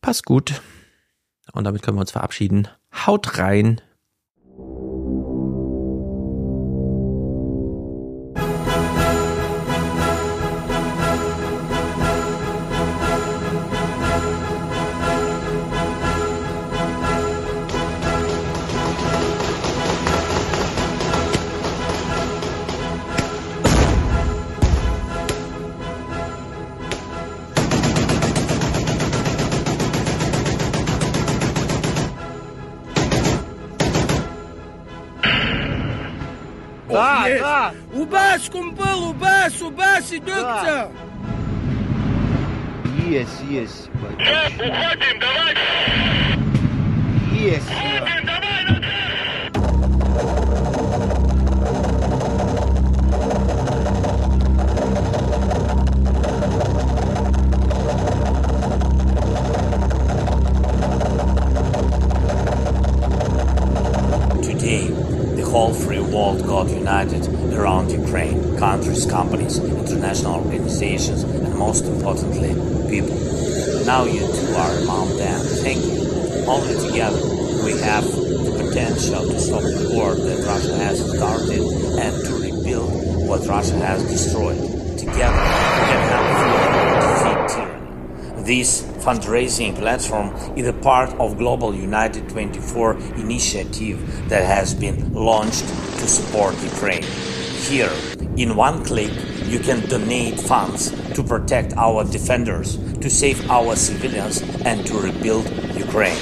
passt 0.00 0.24
gut. 0.24 0.60
Und 1.52 1.64
damit 1.64 1.82
können 1.82 1.96
wir 1.96 2.02
uns 2.02 2.12
verabschieden. 2.12 2.68
Haut 3.06 3.38
rein. 3.38 3.80
Basi. 39.62 40.20
Yes, 43.08 43.42
yes. 43.48 43.88
Yes. 47.32 47.62
Today, 64.42 64.88
the 65.36 65.42
whole 65.48 65.72
free 65.72 66.00
world 66.00 66.44
got 66.44 66.68
united 66.68 67.26
around 67.54 67.90
Ukraine 67.90 68.43
countries, 68.58 69.06
companies, 69.06 69.58
international 69.58 70.44
organizations, 70.44 71.22
and 71.22 71.54
most 71.56 71.84
importantly, 71.84 72.54
people. 72.90 73.16
Now 73.84 74.04
you 74.04 74.20
two 74.20 74.54
are 74.56 74.76
among 74.82 75.16
them. 75.16 75.40
Thank 75.62 75.84
you. 75.84 76.04
Only 76.46 76.74
together 76.88 77.20
we 77.64 77.72
have 77.80 78.04
the 78.04 78.54
potential 78.58 79.24
to 79.26 79.40
stop 79.40 79.62
the 79.62 79.90
war 79.94 80.14
that 80.14 80.44
Russia 80.46 80.76
has 80.76 80.98
started 81.16 81.60
and 81.60 82.24
to 82.24 82.32
rebuild 82.34 83.28
what 83.28 83.46
Russia 83.46 83.76
has 83.76 84.02
destroyed. 84.04 84.58
Together 84.98 85.40
we 85.76 85.84
can 85.90 86.02
help 86.12 86.26
defeat 87.00 87.56
tyranny. 87.56 88.44
This 88.44 88.82
fundraising 89.04 89.74
platform 89.74 90.34
is 90.56 90.66
a 90.66 90.72
part 90.72 91.10
of 91.20 91.38
Global 91.38 91.74
United 91.74 92.28
24 92.28 92.96
initiative 93.16 94.28
that 94.28 94.44
has 94.44 94.74
been 94.74 95.12
launched 95.14 95.66
to 95.98 96.06
support 96.06 96.54
Ukraine. 96.62 97.02
Here, 97.68 97.90
in 98.36 98.56
one 98.56 98.84
click, 98.84 99.12
you 99.44 99.58
can 99.58 99.80
donate 99.88 100.40
funds 100.40 100.90
to 101.14 101.22
protect 101.22 101.72
our 101.76 102.04
defenders, 102.04 102.76
to 102.98 103.08
save 103.08 103.48
our 103.50 103.76
civilians, 103.76 104.42
and 104.64 104.84
to 104.86 104.98
rebuild 104.98 105.48
Ukraine. 105.76 106.18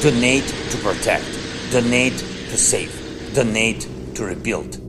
Donate 0.00 0.46
to 0.70 0.76
protect, 0.78 1.24
donate 1.72 2.18
to 2.18 2.56
save, 2.56 2.92
donate 3.34 3.88
to 4.14 4.24
rebuild. 4.24 4.79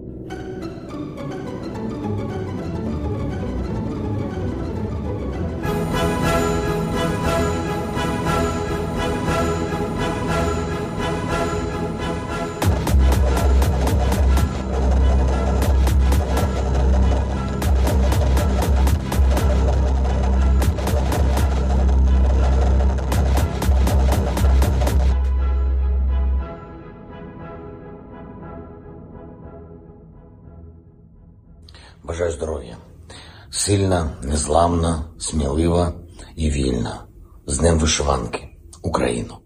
Сильна, 33.65 34.17
незламна, 34.23 35.03
смілива 35.19 35.93
і 36.35 36.49
вільна. 36.49 37.03
З 37.47 37.57
Днем 37.57 37.79
вишиванки. 37.79 38.49
Україну! 38.81 39.40